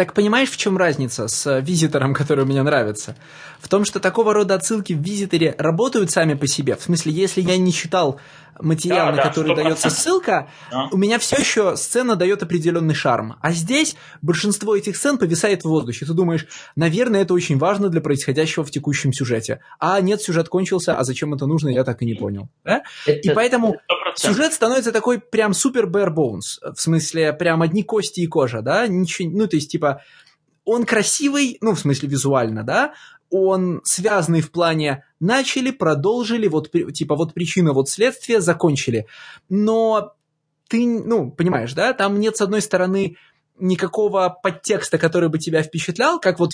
Так 0.00 0.14
понимаешь, 0.14 0.48
в 0.48 0.56
чем 0.56 0.78
разница 0.78 1.28
с 1.28 1.60
визитором, 1.60 2.14
который 2.14 2.46
мне 2.46 2.62
нравится? 2.62 3.16
В 3.60 3.68
том, 3.68 3.84
что 3.84 4.00
такого 4.00 4.32
рода 4.32 4.54
отсылки 4.54 4.94
в 4.94 5.02
визиторе 5.02 5.54
работают 5.58 6.10
сами 6.10 6.32
по 6.32 6.46
себе. 6.46 6.74
В 6.76 6.80
смысле, 6.80 7.12
если 7.12 7.42
я 7.42 7.58
не 7.58 7.70
читал 7.70 8.18
материал, 8.62 9.06
да, 9.06 9.10
на 9.10 9.16
да, 9.18 9.22
который 9.24 9.52
100%. 9.52 9.54
дается 9.56 9.90
ссылка, 9.90 10.48
да. 10.70 10.88
у 10.90 10.96
меня 10.96 11.18
все 11.18 11.36
еще 11.36 11.76
сцена 11.76 12.16
дает 12.16 12.42
определенный 12.42 12.94
шарм. 12.94 13.36
А 13.40 13.52
здесь 13.52 13.96
большинство 14.22 14.74
этих 14.74 14.96
сцен 14.96 15.18
повисает 15.18 15.62
в 15.62 15.64
воздухе. 15.66 16.06
Ты 16.06 16.14
думаешь, 16.14 16.46
наверное, 16.76 17.20
это 17.22 17.34
очень 17.34 17.58
важно 17.58 17.90
для 17.90 18.00
происходящего 18.00 18.64
в 18.64 18.70
текущем 18.70 19.12
сюжете. 19.12 19.60
А 19.78 20.00
нет, 20.00 20.22
сюжет 20.22 20.48
кончился, 20.48 20.96
а 20.96 21.04
зачем 21.04 21.34
это 21.34 21.46
нужно, 21.46 21.68
я 21.68 21.84
так 21.84 22.00
и 22.00 22.06
не 22.06 22.14
понял. 22.14 22.48
Да? 22.64 22.82
Это, 23.06 23.28
и 23.28 23.34
поэтому 23.34 23.74
100%. 23.74 23.76
Сюжет 24.16 24.52
становится 24.52 24.92
такой 24.92 25.20
прям 25.20 25.54
супер 25.54 25.86
bare 25.86 26.14
bones. 26.14 26.58
В 26.74 26.80
смысле, 26.80 27.32
прям 27.32 27.62
одни 27.62 27.82
кости 27.82 28.20
и 28.20 28.26
кожа, 28.26 28.62
да? 28.62 28.86
Ничего, 28.86 29.30
ну, 29.30 29.46
то 29.46 29.56
есть, 29.56 29.70
типа, 29.70 30.02
он 30.64 30.84
красивый, 30.84 31.58
ну, 31.60 31.74
в 31.74 31.80
смысле 31.80 32.08
визуально, 32.08 32.62
да, 32.62 32.94
он 33.30 33.80
связанный 33.84 34.40
в 34.40 34.50
плане 34.50 35.04
начали, 35.20 35.70
продолжили, 35.70 36.48
вот 36.48 36.70
типа 36.92 37.14
вот 37.14 37.32
причина, 37.32 37.72
вот 37.72 37.88
следствие, 37.88 38.40
закончили. 38.40 39.06
Но 39.48 40.14
ты, 40.68 40.86
ну, 40.86 41.30
понимаешь, 41.30 41.72
да, 41.74 41.92
там 41.92 42.18
нет, 42.20 42.36
с 42.36 42.40
одной 42.40 42.60
стороны, 42.60 43.16
никакого 43.58 44.36
подтекста, 44.42 44.98
который 44.98 45.28
бы 45.28 45.38
тебя 45.38 45.62
впечатлял, 45.62 46.18
как 46.18 46.38
вот 46.38 46.52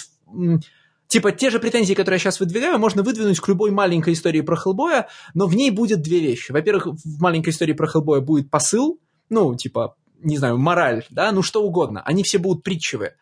Типа, 1.08 1.32
те 1.32 1.50
же 1.50 1.60
претензии, 1.60 1.94
которые 1.94 2.16
я 2.16 2.18
сейчас 2.18 2.40
выдвигаю, 2.40 2.78
можно 2.78 3.02
выдвинуть 3.02 3.38
к 3.40 3.48
любой 3.48 3.70
маленькой 3.70 4.14
истории 4.14 4.40
про 4.40 4.56
Хеллбоя, 4.56 5.08
но 5.34 5.46
в 5.46 5.54
ней 5.54 5.70
будет 5.70 6.02
две 6.02 6.20
вещи. 6.20 6.52
Во-первых, 6.52 6.86
в 6.86 7.20
маленькой 7.20 7.50
истории 7.50 7.74
про 7.74 7.86
Хеллбоя 7.86 8.20
будет 8.20 8.50
посыл, 8.50 9.00
ну, 9.28 9.54
типа, 9.54 9.96
не 10.20 10.36
знаю, 10.38 10.58
мораль, 10.58 11.04
да, 11.10 11.30
ну 11.30 11.42
что 11.42 11.62
угодно. 11.62 12.02
Они 12.04 12.22
все 12.22 12.38
будут 12.38 12.64
притчевые. 12.64 13.16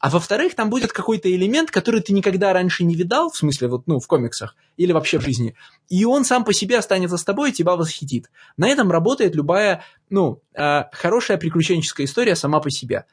А 0.00 0.08
во-вторых, 0.08 0.54
там 0.54 0.70
будет 0.70 0.92
какой-то 0.92 1.30
элемент, 1.30 1.70
который 1.70 2.00
ты 2.00 2.14
никогда 2.14 2.54
раньше 2.54 2.84
не 2.84 2.94
видал, 2.94 3.30
в 3.30 3.36
смысле, 3.36 3.68
вот, 3.68 3.86
ну, 3.86 4.00
в 4.00 4.06
комиксах 4.06 4.56
или 4.78 4.92
вообще 4.92 5.18
в 5.18 5.22
жизни. 5.22 5.54
И 5.90 6.06
он 6.06 6.24
сам 6.24 6.44
по 6.44 6.54
себе 6.54 6.78
останется 6.78 7.18
с 7.18 7.24
тобой 7.24 7.50
и 7.50 7.52
тебя 7.52 7.76
восхитит. 7.76 8.30
На 8.56 8.68
этом 8.68 8.90
работает 8.90 9.34
любая, 9.34 9.84
ну, 10.08 10.40
э, 10.54 10.84
хорошая 10.92 11.36
приключенческая 11.36 12.06
история 12.06 12.34
сама 12.34 12.60
по 12.60 12.70
себе. 12.70 13.04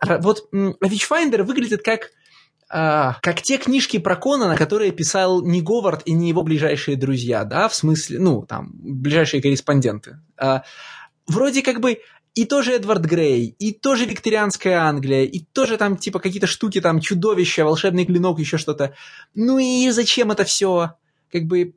Вот 0.00 0.48
Witchfinder 0.52 1.42
выглядит 1.42 1.82
как 1.82 2.10
Uh, 2.72 3.14
как 3.22 3.42
те 3.42 3.56
книжки 3.58 3.98
про 3.98 4.14
Конана, 4.14 4.56
которые 4.56 4.92
писал 4.92 5.44
не 5.44 5.60
Говард 5.60 6.02
и 6.04 6.12
не 6.12 6.28
его 6.28 6.44
ближайшие 6.44 6.96
друзья, 6.96 7.42
да, 7.44 7.68
в 7.68 7.74
смысле, 7.74 8.20
ну, 8.20 8.46
там, 8.46 8.70
ближайшие 8.72 9.42
корреспонденты. 9.42 10.20
Uh, 10.40 10.60
вроде 11.26 11.62
как 11.62 11.80
бы 11.80 11.98
и 12.34 12.44
тоже 12.44 12.74
Эдвард 12.74 13.04
Грей, 13.04 13.56
и 13.58 13.72
тоже 13.72 14.04
викторианская 14.04 14.82
Англия, 14.82 15.24
и 15.24 15.40
тоже 15.40 15.76
там 15.78 15.96
типа 15.96 16.20
какие-то 16.20 16.46
штуки, 16.46 16.80
там 16.80 17.00
чудовища, 17.00 17.64
волшебный 17.64 18.06
клинок, 18.06 18.38
еще 18.38 18.56
что-то. 18.56 18.94
Ну 19.34 19.58
и 19.58 19.90
зачем 19.90 20.30
это 20.30 20.44
все? 20.44 20.92
Как 21.32 21.44
бы, 21.44 21.74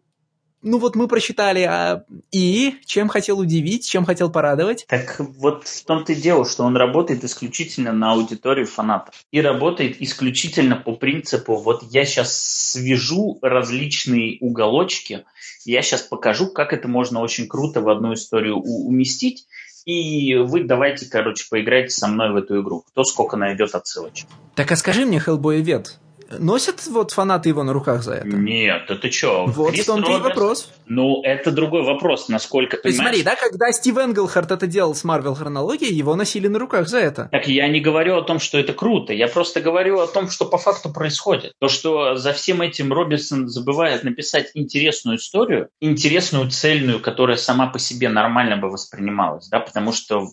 ну 0.64 0.80
вот 0.80 0.96
мы 0.96 1.08
прочитали, 1.08 1.62
а 1.62 2.06
и 2.32 2.76
чем 2.86 3.10
хотел 3.10 3.40
удивить, 3.40 3.88
чем 3.88 4.06
хотел 4.06 4.32
порадовать? 4.32 4.86
Так 4.88 5.20
вот 5.20 5.68
в 5.68 5.86
том-то 5.86 6.14
и 6.14 6.16
дело, 6.16 6.46
что 6.46 6.64
он 6.64 6.76
работает 6.78 7.24
исключительно 7.24 7.92
на 7.92 8.14
аудиторию 8.14 8.66
фанатов. 8.66 9.24
И 9.32 9.42
работает 9.42 10.02
исключительно 10.02 10.76
по 10.76 10.94
принципу, 10.94 11.58
вот 11.58 11.84
я 11.92 12.06
сейчас 12.06 12.36
свяжу 12.36 13.38
различные 13.42 14.38
уголочки, 14.40 15.26
я 15.66 15.82
сейчас 15.82 16.02
покажу, 16.02 16.48
как 16.48 16.74
это 16.74 16.88
можно 16.88 17.20
очень 17.20 17.48
круто 17.48 17.82
в 17.82 17.90
одну 17.90 18.14
историю 18.14 18.58
уместить, 18.58 19.46
и 19.86 20.36
вы 20.36 20.64
давайте, 20.64 21.10
короче, 21.10 21.46
поиграйте 21.50 21.90
со 21.90 22.08
мной 22.08 22.32
в 22.32 22.38
эту 22.38 22.62
игру. 22.62 22.86
Кто 22.88 23.04
сколько 23.04 23.36
найдет 23.36 23.76
отсылочек. 23.76 24.28
Так 24.56 24.72
а 24.72 24.76
скажи 24.76 25.06
мне, 25.06 25.18
Hellboy 25.18 25.62
Вет, 25.62 26.00
Носят 26.40 26.86
вот 26.88 27.12
фанаты 27.12 27.50
его 27.50 27.64
на 27.64 27.74
руках 27.74 28.04
за 28.04 28.14
это? 28.14 28.28
Нет, 28.28 28.90
это 28.90 29.12
что? 29.12 29.46
Вот 29.46 29.72
Крис 29.72 29.84
в 29.84 29.88
том-то 29.88 30.18
и 30.18 30.20
вопрос. 30.22 30.70
Ну, 30.86 31.22
это 31.24 31.52
другой 31.52 31.84
вопрос, 31.84 32.30
насколько... 32.30 32.78
То 32.78 32.88
есть 32.88 33.00
смотри, 33.00 33.24
да, 33.24 33.36
когда 33.36 33.72
Стив 33.72 33.98
Энглхарт 33.98 34.52
это 34.52 34.68
делал 34.68 34.96
с 34.96 35.04
Марвел 35.04 35.36
хронологией, 35.36 35.94
его 35.94 36.16
носили 36.16 36.48
на 36.48 36.60
руках 36.60 36.88
за 36.88 37.00
это. 37.00 37.30
Так 37.32 37.48
я 37.48 37.68
не 37.68 37.80
говорю 37.80 38.18
о 38.18 38.22
том, 38.22 38.40
что 38.40 38.58
это 38.58 38.74
круто, 38.74 39.14
я 39.14 39.28
просто 39.28 39.62
говорю 39.62 40.00
о 40.00 40.08
том, 40.08 40.30
что 40.30 40.46
по 40.46 40.58
факту 40.58 40.92
происходит. 40.92 41.54
То, 41.60 41.68
что 41.68 42.16
за 42.16 42.34
всем 42.34 42.62
этим 42.62 42.92
Робинсон 42.92 43.48
забывает 43.48 44.04
написать 44.04 44.52
интересную 44.54 45.18
историю, 45.18 45.70
интересную, 45.80 46.50
цельную, 46.50 47.00
которая 47.00 47.38
сама 47.38 47.68
по 47.68 47.80
себе 47.80 48.10
нормально 48.10 48.58
бы 48.58 48.70
воспринималась, 48.70 49.48
да, 49.50 49.60
потому 49.60 49.92
что 49.92 50.28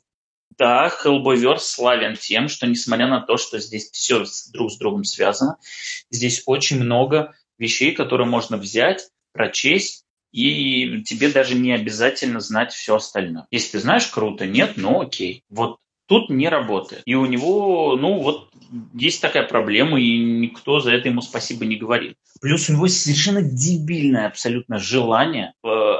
да, 0.60 0.92
Hellboyverse 1.02 1.60
славен 1.60 2.16
тем, 2.16 2.48
что 2.48 2.66
несмотря 2.66 3.08
на 3.08 3.22
то, 3.22 3.38
что 3.38 3.58
здесь 3.58 3.90
все 3.90 4.24
друг 4.52 4.70
с 4.70 4.76
другом 4.76 5.04
связано, 5.04 5.56
здесь 6.10 6.42
очень 6.44 6.78
много 6.78 7.34
вещей, 7.58 7.92
которые 7.92 8.28
можно 8.28 8.58
взять, 8.58 9.08
прочесть 9.32 10.04
и 10.32 11.02
тебе 11.02 11.30
даже 11.30 11.54
не 11.54 11.72
обязательно 11.72 12.40
знать 12.40 12.72
все 12.72 12.96
остальное. 12.96 13.46
Если 13.50 13.72
ты 13.72 13.78
знаешь, 13.80 14.06
круто, 14.06 14.46
нет, 14.46 14.74
ну 14.76 15.00
окей. 15.00 15.44
Вот 15.48 15.78
тут 16.06 16.28
не 16.28 16.48
работает. 16.48 17.02
И 17.06 17.14
у 17.14 17.24
него, 17.24 17.96
ну 17.96 18.20
вот, 18.20 18.50
есть 18.92 19.22
такая 19.22 19.44
проблема, 19.44 19.98
и 19.98 20.18
никто 20.18 20.80
за 20.80 20.92
это 20.92 21.08
ему 21.08 21.22
спасибо 21.22 21.64
не 21.64 21.76
говорит. 21.76 22.16
Плюс 22.42 22.68
у 22.68 22.74
него 22.74 22.86
совершенно 22.88 23.42
дебильное 23.42 24.26
абсолютно 24.26 24.78
желание, 24.78 25.54
э, 25.64 25.94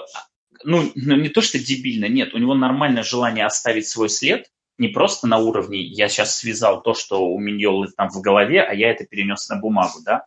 ну, 0.65 0.91
ну 0.95 1.17
не 1.17 1.29
то, 1.29 1.41
что 1.41 1.59
дебильно, 1.59 2.07
нет, 2.07 2.35
у 2.35 2.39
него 2.39 2.55
нормальное 2.55 3.03
желание 3.03 3.47
оставить 3.47 3.89
свой 3.89 4.09
след, 4.09 4.51
не 4.79 4.89
просто 4.89 5.27
на 5.27 5.39
уровне 5.39 5.81
«я 5.83 6.09
сейчас 6.09 6.39
связал 6.39 6.83
то, 6.83 6.95
что 6.95 7.27
у 7.27 7.39
Миньолы 7.39 7.89
там 7.97 8.09
в 8.09 8.21
голове, 8.23 8.63
а 8.63 8.73
я 8.73 8.91
это 8.91 9.05
перенес 9.05 9.49
на 9.49 9.57
бумагу», 9.57 10.01
да, 10.05 10.25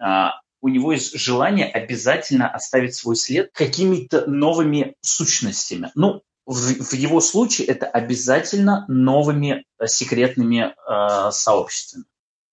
а, 0.00 0.40
у 0.62 0.68
него 0.68 0.92
есть 0.92 1.18
желание 1.18 1.66
обязательно 1.66 2.48
оставить 2.48 2.94
свой 2.94 3.16
след 3.16 3.50
какими-то 3.52 4.26
новыми 4.26 4.94
сущностями. 5.00 5.90
Ну, 5.94 6.22
в, 6.46 6.56
в 6.56 6.92
его 6.94 7.20
случае 7.20 7.66
это 7.66 7.86
обязательно 7.86 8.84
новыми 8.88 9.64
э, 9.78 9.86
секретными 9.86 10.74
э, 10.74 11.30
сообществами. 11.32 12.04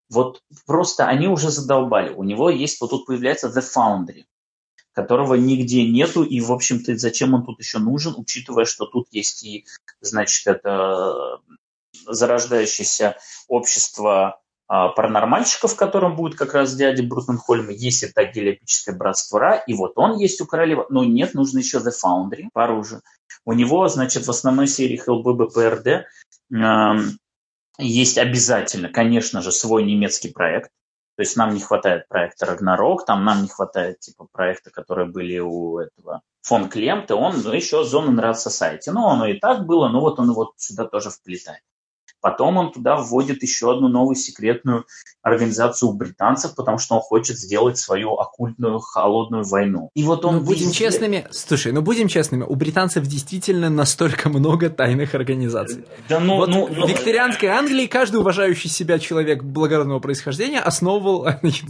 Вот 0.10 0.42
просто 0.66 1.08
они 1.08 1.28
уже 1.28 1.52
задолбали. 1.52 2.10
У 2.14 2.24
него 2.24 2.50
есть, 2.50 2.82
вот 2.82 2.90
тут 2.90 3.06
появляется 3.06 3.48
The 3.48 3.64
Foundry, 3.76 4.26
которого 5.00 5.36
нигде 5.36 5.88
нету, 5.88 6.24
и, 6.24 6.42
в 6.42 6.52
общем-то, 6.52 6.98
зачем 6.98 7.34
он 7.34 7.46
тут 7.46 7.60
еще 7.60 7.80
нужен, 7.80 8.14
учитывая, 8.18 8.66
что 8.66 8.86
тут 8.86 9.08
есть 9.12 9.44
и, 9.44 9.66
значит, 10.02 10.46
это 10.46 11.40
зарождающееся 12.06 13.18
общество 13.48 14.42
а, 14.68 14.90
паранормальщиков, 14.90 15.72
в 15.72 15.76
котором 15.78 16.16
будет 16.16 16.38
как 16.38 16.54
раз 16.54 16.76
дядя 16.76 17.04
Брутенхольма, 17.04 17.72
есть 17.72 18.04
это 18.04 18.26
гелиопическое 18.26 18.94
братство 18.96 19.40
Ра, 19.40 19.56
и 19.56 19.74
вот 19.74 19.94
он 19.96 20.18
есть 20.18 20.42
у 20.42 20.46
королевы, 20.46 20.86
но 20.90 21.06
нет, 21.06 21.34
нужно 21.34 21.60
еще 21.60 21.78
The 21.78 21.92
Foundry 22.04 22.50
по 22.52 22.66
оружию. 22.66 23.02
У 23.46 23.54
него, 23.54 23.88
значит, 23.88 24.28
в 24.28 24.30
основной 24.30 24.68
серии 24.68 25.02
HLB 25.02 25.48
BPRD 25.48 26.04
э, 26.54 27.00
есть 27.80 28.18
обязательно, 28.18 28.90
конечно 28.90 29.42
же, 29.42 29.52
свой 29.54 29.84
немецкий 29.86 30.30
проект, 30.30 30.72
то 31.20 31.24
есть 31.24 31.36
нам 31.36 31.54
не 31.54 31.60
хватает 31.60 32.08
проекта 32.08 32.46
Рагнарок, 32.46 33.06
там 33.06 33.26
нам 33.26 33.42
не 33.42 33.50
хватает 33.50 34.00
типа 34.00 34.28
проекта, 34.32 34.72
которые 34.72 35.06
были 35.06 35.38
у 35.40 35.78
этого 35.78 36.22
фон 36.42 36.70
Клемта, 36.70 37.18
он 37.18 37.42
ну, 37.44 37.52
еще 37.52 37.82
and 37.82 38.18
Rad 38.18 38.36
Society. 38.36 38.90
Ну, 38.94 39.06
оно 39.06 39.28
и 39.28 39.38
так 39.38 39.66
было, 39.66 39.90
но 39.90 40.00
вот 40.00 40.18
он 40.18 40.30
его 40.30 40.54
сюда 40.56 40.86
тоже 40.86 41.10
вплетает. 41.10 41.60
Потом 42.22 42.58
он 42.58 42.72
туда 42.72 42.98
вводит 42.98 43.42
еще 43.44 43.72
одну 43.72 43.88
новую 43.88 44.16
секретную 44.16 44.86
организацию 45.22 45.90
у 45.90 45.94
британцев, 45.94 46.56
потому 46.56 46.78
что 46.78 46.96
он 46.96 47.02
хочет 47.02 47.38
сделать 47.38 47.78
свою 47.78 48.14
оккультную 48.16 48.80
холодную 48.80 49.44
войну. 49.44 49.90
И 49.94 50.04
вот 50.04 50.26
он 50.26 50.38
ну, 50.38 50.42
будем 50.42 50.68
везде... 50.68 50.86
честными, 50.86 51.28
слушай, 51.32 51.72
ну 51.72 51.82
будем 51.82 52.08
честными, 52.08 52.44
у 52.44 52.56
британцев 52.56 53.06
действительно 53.06 53.70
настолько 53.70 54.30
много 54.30 54.70
тайных 54.70 55.16
организаций. 55.16 55.86
Да, 56.08 56.20
ну, 56.20 56.38
вот 56.38 56.50
ну, 56.50 56.66
в 56.68 56.78
ну... 56.78 56.88
викторианской 56.88 57.50
Англии 57.50 57.88
каждый 57.88 58.18
уважающий 58.18 58.70
себя 58.70 59.00
человек 59.00 59.44
благородного 59.44 60.00
происхождения 60.00 60.60
основывал 60.60 61.28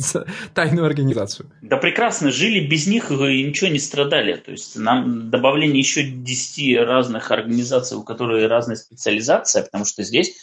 тайную 0.53 0.85
организацию. 0.85 1.49
Да 1.61 1.77
прекрасно, 1.77 2.31
жили 2.31 2.67
без 2.67 2.87
них 2.87 3.11
и 3.11 3.43
ничего 3.43 3.69
не 3.69 3.79
страдали. 3.79 4.35
То 4.35 4.51
есть 4.51 4.75
нам 4.77 5.29
добавление 5.29 5.79
еще 5.79 6.03
10 6.03 6.87
разных 6.87 7.31
организаций, 7.31 7.97
у 7.97 8.03
которых 8.03 8.49
разная 8.49 8.75
специализация, 8.75 9.63
потому 9.63 9.85
что 9.85 10.03
здесь 10.03 10.33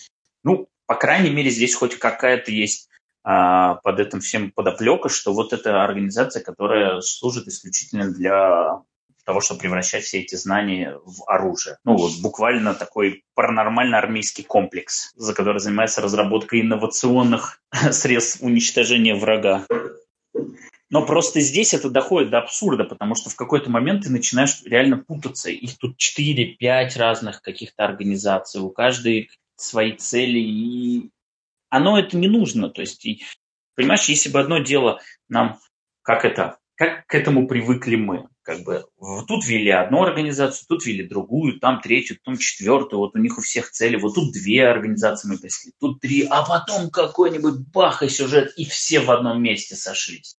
ну, 0.47 0.68
по 0.86 0.94
крайней 0.94 1.31
мере, 1.31 1.50
здесь 1.50 1.75
хоть 1.75 1.99
какая-то 1.99 2.52
есть 2.52 2.89
а, 3.25 3.75
под 3.83 3.99
этим 3.99 4.20
всем 4.20 4.52
подоплека, 4.52 5.08
что 5.08 5.33
вот 5.33 5.52
эта 5.52 5.83
организация, 5.83 6.41
которая 6.41 7.00
служит 7.00 7.49
исключительно 7.49 8.12
для 8.12 8.81
того, 9.25 9.41
чтобы 9.41 9.58
превращать 9.58 10.05
все 10.05 10.20
эти 10.20 10.36
знания 10.36 11.00
в 11.05 11.28
оружие. 11.28 11.78
Ну, 11.84 11.97
вот 11.97 12.12
буквально 12.23 12.75
такой 12.75 13.25
паранормальный 13.34 13.99
армейский 13.99 14.44
комплекс, 14.44 15.10
за 15.16 15.34
который 15.34 15.58
занимается 15.58 16.00
разработкой 16.00 16.60
инновационных 16.60 17.60
средств 17.91 18.41
уничтожения 18.41 19.16
врага. 19.16 19.66
Но 20.91 21.05
просто 21.05 21.41
здесь 21.41 21.75
это 21.75 21.91
доходит 21.91 22.31
до 22.31 22.39
абсурда, 22.39 22.84
потому 22.84 23.16
что 23.16 23.31
в 23.31 23.34
какой-то 23.34 23.68
момент 23.68 24.05
ты 24.05 24.12
начинаешь 24.12 24.62
реально 24.65 24.99
путаться. 24.99 25.50
Их 25.50 25.76
тут 25.76 25.97
4-5 25.99 26.97
разных 26.97 27.42
каких-то 27.42 27.84
организаций, 27.84 28.60
у 28.60 28.70
каждой 28.70 29.28
свои 29.57 29.93
цели, 29.93 30.39
и 30.39 31.10
оно 31.68 31.99
это 31.99 32.17
не 32.17 32.28
нужно. 32.28 32.70
То 32.70 32.83
есть, 32.83 33.05
и, 33.05 33.23
понимаешь, 33.75 34.05
если 34.09 34.31
бы 34.31 34.41
одно 34.41 34.59
дело 34.59 35.01
нам, 35.28 35.59
как 36.02 36.25
это, 36.25 36.59
как 36.76 37.07
к 37.07 37.15
этому 37.15 37.47
привыкли 37.49 37.97
мы, 37.97 38.28
как 38.43 38.60
бы 38.60 38.86
тут 39.26 39.47
вели 39.47 39.70
одну 39.70 40.02
организацию, 40.02 40.67
тут 40.68 40.86
вели 40.86 41.07
другую, 41.07 41.59
там 41.59 41.81
третью, 41.81 42.18
там 42.23 42.39
четвертую, 42.39 43.01
вот 43.01 43.17
у 43.17 43.18
них 43.18 43.39
у 43.39 43.41
всех 43.41 43.70
цели, 43.70 43.97
вот 43.97 44.15
тут 44.15 44.33
две 44.33 44.68
организации 44.68 45.28
мы 45.28 45.39
пришли, 45.39 45.73
тут 45.81 46.01
три, 46.01 46.26
а 46.31 46.44
потом 46.44 46.91
какой-нибудь 46.91 47.67
бах 47.73 48.02
и 48.02 48.09
сюжет, 48.09 48.52
и 48.57 48.65
все 48.65 49.01
в 49.01 49.10
одном 49.10 49.43
месте 49.43 49.75
сошлись 49.75 50.36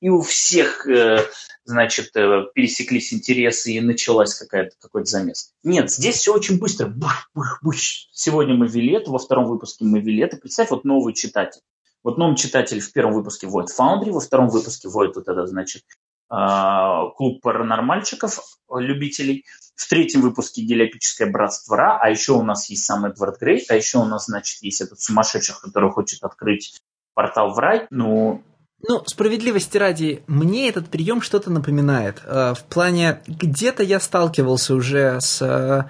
и 0.00 0.08
у 0.08 0.20
всех, 0.20 0.86
э, 0.86 1.24
значит, 1.64 2.14
э, 2.16 2.44
пересеклись 2.54 3.12
интересы 3.12 3.72
и 3.72 3.80
началась 3.80 4.34
какая-то, 4.34 4.76
какой-то 4.80 5.06
замес. 5.06 5.52
Нет, 5.62 5.90
здесь 5.90 6.16
все 6.16 6.34
очень 6.34 6.58
быстро. 6.58 6.86
Бух, 6.86 7.30
бух, 7.34 7.58
бух. 7.62 7.74
Сегодня 8.12 8.54
мы 8.54 8.68
ввели 8.68 8.92
это, 8.94 9.10
во 9.10 9.18
втором 9.18 9.46
выпуске 9.46 9.84
мы 9.84 10.00
ввели 10.00 10.22
это. 10.22 10.36
Представь, 10.36 10.70
вот 10.70 10.84
новый 10.84 11.14
читатель. 11.14 11.62
Вот 12.02 12.18
новый 12.18 12.36
читатель 12.36 12.80
в 12.80 12.92
первом 12.92 13.14
выпуске 13.14 13.46
вводит 13.46 13.70
Foundry, 13.76 14.12
во 14.12 14.20
втором 14.20 14.48
выпуске 14.48 14.88
вводит 14.88 15.16
вот 15.16 15.28
это, 15.28 15.46
значит, 15.46 15.82
а, 16.28 17.08
клуб 17.10 17.40
паранормальщиков, 17.40 18.38
любителей. 18.70 19.44
В 19.74 19.88
третьем 19.88 20.22
выпуске 20.22 20.62
гелиопическое 20.62 21.30
братство 21.30 21.76
Ра, 21.76 21.98
а 22.00 22.08
еще 22.08 22.32
у 22.32 22.42
нас 22.42 22.70
есть 22.70 22.84
сам 22.84 23.06
Эдвард 23.06 23.40
Грей, 23.40 23.64
а 23.68 23.74
еще 23.74 23.98
у 23.98 24.04
нас, 24.04 24.26
значит, 24.26 24.62
есть 24.62 24.80
этот 24.80 25.00
сумасшедший, 25.00 25.54
который 25.60 25.90
хочет 25.90 26.22
открыть 26.22 26.80
портал 27.14 27.52
в 27.52 27.58
рай. 27.58 27.86
Ну, 27.90 28.42
ну, 28.86 29.02
справедливости 29.06 29.78
ради, 29.78 30.22
мне 30.26 30.68
этот 30.68 30.88
прием 30.88 31.22
что-то 31.22 31.50
напоминает. 31.50 32.22
Э, 32.24 32.54
в 32.54 32.64
плане, 32.64 33.20
где-то 33.26 33.82
я 33.82 34.00
сталкивался 34.00 34.74
уже 34.74 35.20
с 35.20 35.42
э, 35.42 35.84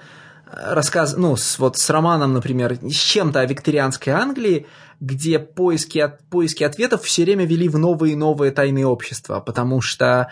рассказ, 0.51 1.15
ну, 1.17 1.35
с, 1.35 1.59
вот 1.59 1.77
с 1.77 1.89
романом, 1.89 2.33
например, 2.33 2.77
с 2.81 2.95
чем-то 2.95 3.41
о 3.41 3.45
викторианской 3.45 4.13
Англии, 4.13 4.67
где 4.99 5.39
поиски, 5.39 5.99
от, 5.99 6.23
поиски 6.29 6.63
ответов 6.63 7.03
все 7.03 7.23
время 7.23 7.45
вели 7.45 7.69
в 7.69 7.77
новые 7.77 8.13
и 8.13 8.15
новые 8.15 8.51
тайные 8.51 8.85
общества, 8.85 9.39
потому 9.39 9.81
что, 9.81 10.31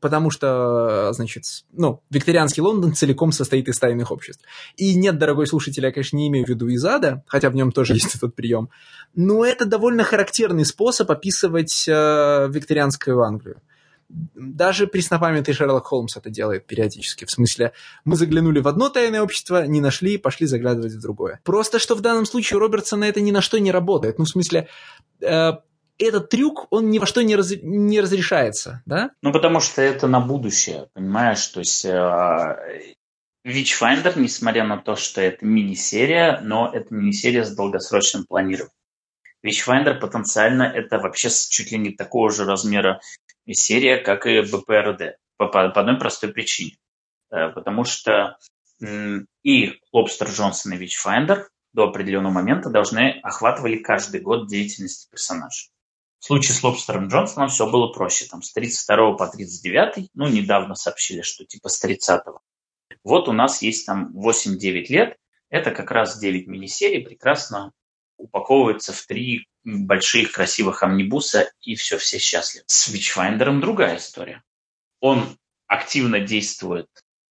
потому 0.00 0.30
что, 0.30 1.12
значит, 1.12 1.44
ну, 1.72 2.02
викторианский 2.10 2.62
Лондон 2.62 2.94
целиком 2.94 3.32
состоит 3.32 3.68
из 3.68 3.78
тайных 3.78 4.10
обществ. 4.10 4.42
И 4.76 4.94
нет, 4.94 5.18
дорогой 5.18 5.46
слушатель, 5.46 5.84
я, 5.84 5.92
конечно, 5.92 6.16
не 6.16 6.28
имею 6.28 6.44
в 6.44 6.48
виду 6.48 6.72
Изада, 6.74 7.22
хотя 7.26 7.50
в 7.50 7.54
нем 7.54 7.72
тоже 7.72 7.94
есть 7.94 8.14
этот 8.14 8.34
прием, 8.34 8.68
но 9.14 9.44
это 9.44 9.64
довольно 9.64 10.04
характерный 10.04 10.64
способ 10.64 11.10
описывать 11.10 11.86
э, 11.88 12.48
викторианскую 12.50 13.22
Англию 13.22 13.60
даже 14.08 14.86
преснопамятный 14.86 15.52
Шерлок 15.52 15.86
Холмс 15.86 16.16
это 16.16 16.30
делает 16.30 16.66
периодически. 16.66 17.24
В 17.24 17.30
смысле, 17.30 17.72
мы 18.04 18.16
заглянули 18.16 18.60
в 18.60 18.68
одно 18.68 18.88
тайное 18.88 19.22
общество, 19.22 19.66
не 19.66 19.80
нашли, 19.80 20.18
пошли 20.18 20.46
заглядывать 20.46 20.92
в 20.92 21.00
другое. 21.00 21.40
Просто 21.44 21.78
что 21.78 21.94
в 21.94 22.00
данном 22.00 22.24
случае 22.24 22.58
Робертсона 22.58 23.04
это 23.04 23.20
ни 23.20 23.30
на 23.30 23.42
что 23.42 23.58
не 23.58 23.70
работает. 23.70 24.18
Ну, 24.18 24.24
в 24.24 24.28
смысле, 24.28 24.68
э, 25.20 25.52
этот 25.98 26.30
трюк, 26.30 26.68
он 26.70 26.90
ни 26.90 26.98
во 26.98 27.06
что 27.06 27.22
не, 27.22 27.36
раз, 27.36 27.52
не 27.62 28.00
разрешается, 28.00 28.82
да? 28.86 29.10
Ну, 29.22 29.32
потому 29.32 29.60
что 29.60 29.82
это 29.82 30.06
на 30.06 30.20
будущее, 30.20 30.88
понимаешь? 30.94 31.46
То 31.48 31.60
есть 31.60 31.84
э, 31.84 32.94
Witchfinder, 33.46 34.18
несмотря 34.18 34.64
на 34.64 34.78
то, 34.78 34.96
что 34.96 35.20
это 35.20 35.44
мини-серия, 35.44 36.40
но 36.42 36.70
это 36.72 36.94
мини-серия 36.94 37.44
с 37.44 37.54
долгосрочным 37.54 38.24
планированием. 38.26 38.72
Witchfinder 39.44 39.94
потенциально 39.94 40.62
это 40.62 40.98
вообще 40.98 41.28
чуть 41.30 41.70
ли 41.72 41.78
не 41.78 41.90
такого 41.90 42.30
же 42.30 42.44
размера 42.44 43.00
серия, 43.54 43.98
как 43.98 44.26
и 44.26 44.40
БПРД. 44.42 45.18
По, 45.36 45.46
по, 45.46 45.68
по 45.68 45.80
одной 45.80 45.98
простой 45.98 46.32
причине. 46.32 46.76
Э, 47.30 47.50
потому 47.50 47.84
что 47.84 48.38
и 49.42 49.80
Лобстер 49.92 50.28
Джонсон 50.28 50.74
и 50.74 50.84
Witchfinder 50.84 51.46
до 51.72 51.88
определенного 51.88 52.32
момента 52.32 52.70
должны 52.70 53.20
охватывали 53.22 53.76
каждый 53.76 54.20
год 54.20 54.48
деятельности 54.48 55.10
персонажа. 55.10 55.68
В 56.20 56.24
случае 56.24 56.54
с 56.54 56.62
Лобстером 56.62 57.08
Джонсоном 57.08 57.48
все 57.48 57.70
было 57.70 57.92
проще. 57.92 58.26
Там 58.26 58.42
с 58.42 58.52
32 58.52 59.12
по 59.14 59.28
39, 59.28 60.10
ну, 60.14 60.28
недавно 60.28 60.74
сообщили, 60.74 61.22
что 61.22 61.44
типа 61.44 61.68
с 61.68 61.78
30 61.78 62.26
-го. 62.26 62.38
Вот 63.04 63.28
у 63.28 63.32
нас 63.32 63.62
есть 63.62 63.86
там 63.86 64.12
8-9 64.14 64.88
лет. 64.88 65.16
Это 65.50 65.70
как 65.70 65.90
раз 65.90 66.18
9 66.18 66.46
мини-серий, 66.46 67.04
прекрасно 67.04 67.72
упаковывается 68.16 68.92
в 68.92 69.06
три 69.06 69.46
больших 69.64 70.32
красивых 70.32 70.82
амнибуса, 70.82 71.50
и 71.60 71.74
все, 71.74 71.98
все 71.98 72.18
счастливы. 72.18 72.64
С 72.66 72.88
Witchfinder 72.88 73.60
другая 73.60 73.98
история. 73.98 74.42
Он 75.00 75.36
активно 75.66 76.20
действует 76.20 76.88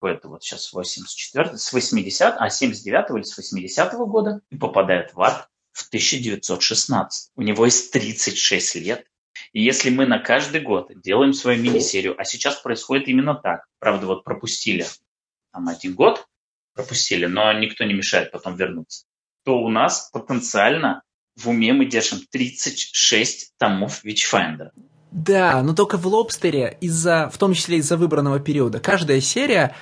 это 0.07 0.29
вот 0.29 0.43
сейчас 0.43 0.73
84 0.73 1.59
с 1.59 1.73
80 1.73 2.37
а 2.39 2.51
79 2.51 3.11
или 3.17 3.23
с 3.23 3.37
80 3.37 3.95
-го 3.95 4.07
года 4.07 4.41
и 4.51 4.57
попадает 4.57 5.15
в 5.15 5.21
ад 5.21 5.49
в 5.73 5.89
1916. 5.89 7.31
У 7.35 7.43
него 7.43 7.65
есть 7.65 7.93
36 7.93 8.77
лет, 8.77 9.07
И 9.53 9.63
если 9.63 9.91
мы 9.91 10.07
на 10.07 10.19
каждый 10.19 10.63
год 10.63 10.91
делаем 11.03 11.35
свою 11.35 11.63
мини-серию, 11.63 12.19
а 12.19 12.25
сейчас 12.25 12.57
происходит 12.57 13.09
именно 13.09 13.35
так, 13.35 13.67
правда, 13.79 14.07
вот 14.07 14.25
пропустили 14.25 14.87
там 15.53 15.69
один 15.69 15.95
год, 15.95 16.27
пропустили, 16.75 17.27
но 17.27 17.53
никто 17.53 17.85
не 17.85 17.93
мешает 17.93 18.33
потом 18.33 18.57
вернуться, 18.57 19.05
то 19.45 19.59
у 19.59 19.69
нас 19.69 20.11
потенциально 20.11 21.03
в 21.36 21.48
уме 21.48 21.73
мы 21.73 21.86
держим 21.86 22.20
36 22.31 23.56
томов 23.58 24.05
Witchfinder. 24.05 24.70
Да, 25.12 25.62
но 25.62 25.74
только 25.74 25.97
в 25.97 26.06
Лобстере, 26.06 26.76
из-за, 26.81 27.31
в 27.32 27.39
том 27.39 27.55
числе 27.55 27.78
из-за 27.78 27.97
выбранного 27.97 28.40
периода, 28.40 28.81
каждая 28.81 29.20
серия 29.20 29.74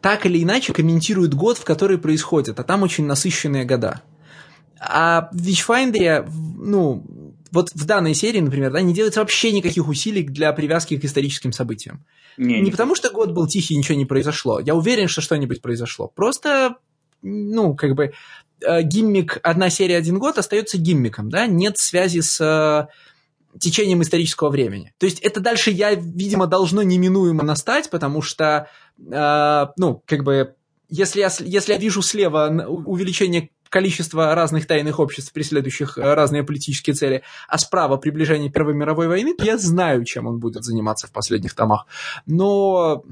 так 0.00 0.26
или 0.26 0.42
иначе 0.42 0.72
комментирует 0.72 1.34
год, 1.34 1.58
в 1.58 1.64
который 1.64 1.98
происходит, 1.98 2.60
а 2.60 2.64
там 2.64 2.82
очень 2.82 3.04
насыщенные 3.04 3.64
года. 3.64 4.02
А 4.80 5.28
в 5.32 5.36
Witchfinder, 5.36 6.30
ну, 6.30 7.04
вот 7.50 7.70
в 7.74 7.84
данной 7.84 8.14
серии, 8.14 8.40
например, 8.40 8.70
да, 8.70 8.80
не 8.80 8.94
делается 8.94 9.20
вообще 9.20 9.52
никаких 9.52 9.88
усилий 9.88 10.22
для 10.22 10.52
привязки 10.52 10.96
к 10.96 11.04
историческим 11.04 11.52
событиям. 11.52 12.04
Не, 12.36 12.60
не 12.60 12.70
потому, 12.70 12.94
что 12.94 13.10
год 13.10 13.32
был 13.32 13.48
тихий, 13.48 13.76
ничего 13.76 13.98
не 13.98 14.04
произошло. 14.04 14.60
Я 14.60 14.74
уверен, 14.74 15.08
что 15.08 15.20
что-нибудь 15.20 15.60
произошло. 15.60 16.06
Просто, 16.06 16.76
ну, 17.22 17.74
как 17.74 17.94
бы, 17.96 18.12
гиммик 18.60 19.38
«одна 19.42 19.70
серия, 19.70 19.96
один 19.96 20.18
год» 20.18 20.38
остается 20.38 20.78
гиммиком, 20.78 21.30
да, 21.30 21.46
нет 21.46 21.78
связи 21.78 22.20
с 22.20 22.40
э, 22.40 22.88
течением 23.58 24.02
исторического 24.02 24.50
времени. 24.50 24.92
То 24.98 25.06
есть 25.06 25.20
это 25.20 25.40
дальше 25.40 25.70
я, 25.70 25.94
видимо, 25.94 26.46
должно 26.46 26.82
неминуемо 26.82 27.42
настать, 27.42 27.90
потому 27.90 28.22
что, 28.22 28.68
э, 28.98 29.66
ну, 29.76 30.02
как 30.06 30.24
бы, 30.24 30.54
если 30.88 31.20
я, 31.20 31.30
если 31.40 31.72
я 31.72 31.78
вижу 31.78 32.02
слева 32.02 32.48
увеличение 32.66 33.50
количество 33.68 34.34
разных 34.34 34.66
тайных 34.66 34.98
обществ, 34.98 35.32
преследующих 35.32 35.98
э, 35.98 36.14
разные 36.14 36.42
политические 36.42 36.94
цели, 36.94 37.22
а 37.48 37.58
справа 37.58 37.96
приближение 37.96 38.50
Первой 38.50 38.74
мировой 38.74 39.08
войны, 39.08 39.34
я 39.40 39.58
знаю, 39.58 40.04
чем 40.04 40.26
он 40.26 40.38
будет 40.38 40.64
заниматься 40.64 41.06
в 41.06 41.12
последних 41.12 41.54
томах. 41.54 41.86
Но 42.26 43.04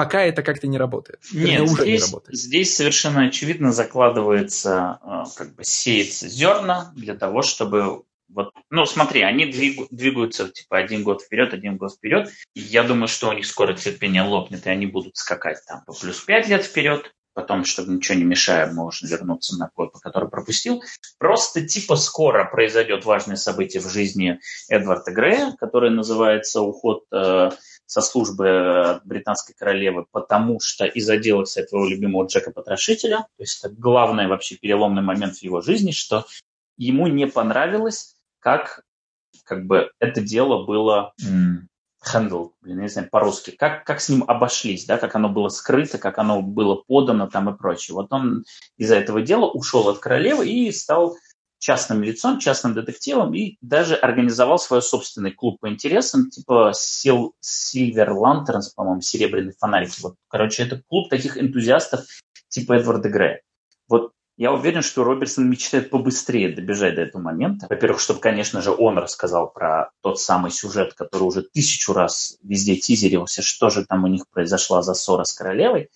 пока 0.00 0.22
это 0.22 0.42
как-то 0.42 0.66
не 0.66 0.78
работает. 0.78 1.20
Нет, 1.30 1.60
уже 1.60 1.82
здесь, 1.82 2.00
не 2.00 2.06
работает. 2.06 2.38
здесь 2.38 2.74
совершенно 2.74 3.26
очевидно 3.26 3.70
закладывается, 3.70 4.98
э, 5.04 5.24
как 5.36 5.54
бы 5.54 5.62
сеется 5.62 6.26
зерна 6.26 6.90
для 6.96 7.14
того, 7.14 7.42
чтобы 7.42 8.04
вот, 8.30 8.54
ну, 8.70 8.86
смотри, 8.86 9.22
они 9.22 9.44
двигаются 9.44 10.48
типа 10.48 10.78
один 10.78 11.02
год 11.02 11.20
вперед, 11.20 11.52
один 11.52 11.76
год 11.76 11.92
вперед. 11.92 12.30
я 12.54 12.82
думаю, 12.82 13.08
что 13.08 13.28
у 13.28 13.32
них 13.32 13.44
скоро 13.44 13.74
терпение 13.74 14.22
лопнет, 14.22 14.66
и 14.66 14.70
они 14.70 14.86
будут 14.86 15.16
скакать 15.18 15.58
там 15.66 15.82
по 15.84 15.92
плюс 15.92 16.20
пять 16.20 16.48
лет 16.48 16.64
вперед 16.64 17.12
потом, 17.32 17.64
чтобы 17.64 17.92
ничего 17.92 18.18
не 18.18 18.24
мешая, 18.24 18.72
можно 18.72 19.06
вернуться 19.06 19.56
на 19.56 19.68
код, 19.68 19.92
который 20.02 20.28
пропустил. 20.28 20.82
Просто 21.18 21.66
типа 21.66 21.96
скоро 21.96 22.44
произойдет 22.44 23.04
важное 23.04 23.36
событие 23.36 23.82
в 23.82 23.90
жизни 23.90 24.40
Эдварда 24.68 25.10
Грея, 25.12 25.54
которое 25.58 25.90
называется 25.90 26.60
уход 26.60 27.04
э, 27.12 27.50
со 27.90 28.02
службы 28.02 29.00
британской 29.04 29.52
королевы, 29.58 30.06
потому 30.12 30.60
что 30.60 30.84
из-за 30.84 31.16
дела 31.16 31.44
своего 31.44 31.88
любимого 31.88 32.24
Джека 32.24 32.52
Потрошителя, 32.52 33.26
то 33.36 33.42
есть 33.42 33.64
это 33.64 33.74
главный 33.74 34.28
вообще 34.28 34.54
переломный 34.54 35.02
момент 35.02 35.38
в 35.38 35.42
его 35.42 35.60
жизни, 35.60 35.90
что 35.90 36.24
ему 36.76 37.08
не 37.08 37.26
понравилось, 37.26 38.14
как 38.38 38.84
как 39.42 39.66
бы 39.66 39.90
это 39.98 40.20
дело 40.20 40.64
было 40.64 41.14
handle, 41.18 42.52
блин, 42.60 42.76
я 42.76 42.82
не 42.82 42.88
знаю, 42.88 43.08
по-русски, 43.10 43.50
как, 43.50 43.84
как 43.84 44.00
с 44.00 44.08
ним 44.08 44.22
обошлись, 44.24 44.86
да, 44.86 44.96
как 44.96 45.16
оно 45.16 45.28
было 45.28 45.48
скрыто, 45.48 45.98
как 45.98 46.18
оно 46.18 46.42
было 46.42 46.76
подано 46.76 47.26
там 47.26 47.50
и 47.50 47.58
прочее. 47.58 47.96
Вот 47.96 48.12
он 48.12 48.44
из-за 48.76 48.94
этого 48.94 49.20
дела 49.20 49.46
ушел 49.46 49.88
от 49.88 49.98
королевы 49.98 50.48
и 50.48 50.70
стал 50.70 51.16
частным 51.60 52.02
лицом, 52.02 52.40
частным 52.40 52.74
детективом 52.74 53.34
и 53.34 53.56
даже 53.60 53.94
организовал 53.94 54.58
свой 54.58 54.82
собственный 54.82 55.30
клуб 55.30 55.60
по 55.60 55.68
интересам, 55.68 56.30
типа 56.30 56.72
Silver 56.74 58.08
Lanterns, 58.08 58.74
по-моему, 58.74 59.02
серебряные 59.02 59.54
фонарики. 59.58 60.00
Вот, 60.02 60.16
короче, 60.28 60.64
это 60.64 60.82
клуб 60.88 61.08
таких 61.10 61.38
энтузиастов 61.38 62.00
типа 62.48 62.72
Эдварда 62.72 63.08
Грея. 63.10 63.42
Вот 63.88 64.12
я 64.36 64.52
уверен, 64.52 64.80
что 64.80 65.04
Робертсон 65.04 65.50
мечтает 65.50 65.90
побыстрее 65.90 66.54
добежать 66.54 66.94
до 66.94 67.02
этого 67.02 67.20
момента. 67.20 67.66
Во-первых, 67.68 68.00
чтобы, 68.00 68.20
конечно 68.20 68.62
же, 68.62 68.70
он 68.70 68.96
рассказал 68.96 69.52
про 69.52 69.90
тот 70.00 70.18
самый 70.18 70.50
сюжет, 70.50 70.94
который 70.94 71.24
уже 71.24 71.42
тысячу 71.42 71.92
раз 71.92 72.38
везде 72.42 72.76
тизерился, 72.76 73.42
что 73.42 73.68
же 73.68 73.84
там 73.84 74.04
у 74.04 74.06
них 74.06 74.24
произошла 74.30 74.80
за 74.80 74.94
ссора 74.94 75.24
с 75.24 75.34
королевой, 75.34 75.90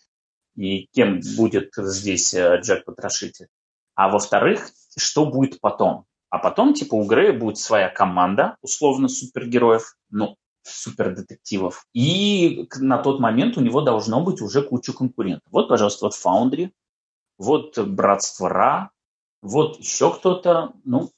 и 0.57 0.89
кем 0.93 1.20
будет 1.36 1.70
здесь 1.75 2.34
э, 2.34 2.60
Джек 2.60 2.84
Потрошитель. 2.84 3.49
А 3.94 4.10
во-вторых, 4.10 4.68
что 4.97 5.26
будет 5.26 5.60
потом? 5.60 6.05
А 6.31 6.39
потом, 6.39 6.74
типа, 6.74 6.94
у 6.94 7.05
Грея 7.05 7.32
будет 7.32 7.58
своя 7.58 7.89
команда, 7.89 8.56
условно, 8.60 9.08
супергероев, 9.08 9.97
ну, 10.10 10.36
супердетективов. 10.62 11.86
И 11.92 12.68
на 12.78 12.98
тот 12.98 13.20
момент 13.20 13.56
у 13.56 13.60
него 13.60 13.82
должно 13.82 14.20
быть 14.23 14.40
уже 14.40 14.62
куча 14.62 14.92
конкурентов. 14.92 15.47
Вот, 15.52 15.68
пожалуйста, 15.68 16.06
вот 16.06 16.14
Foundry, 16.14 16.70
вот 17.39 17.78
Братство 17.78 18.48
Ра, 18.48 18.90
вот 19.42 19.78
еще 19.78 20.12
кто-то. 20.12 20.73
Ну, 20.84 21.10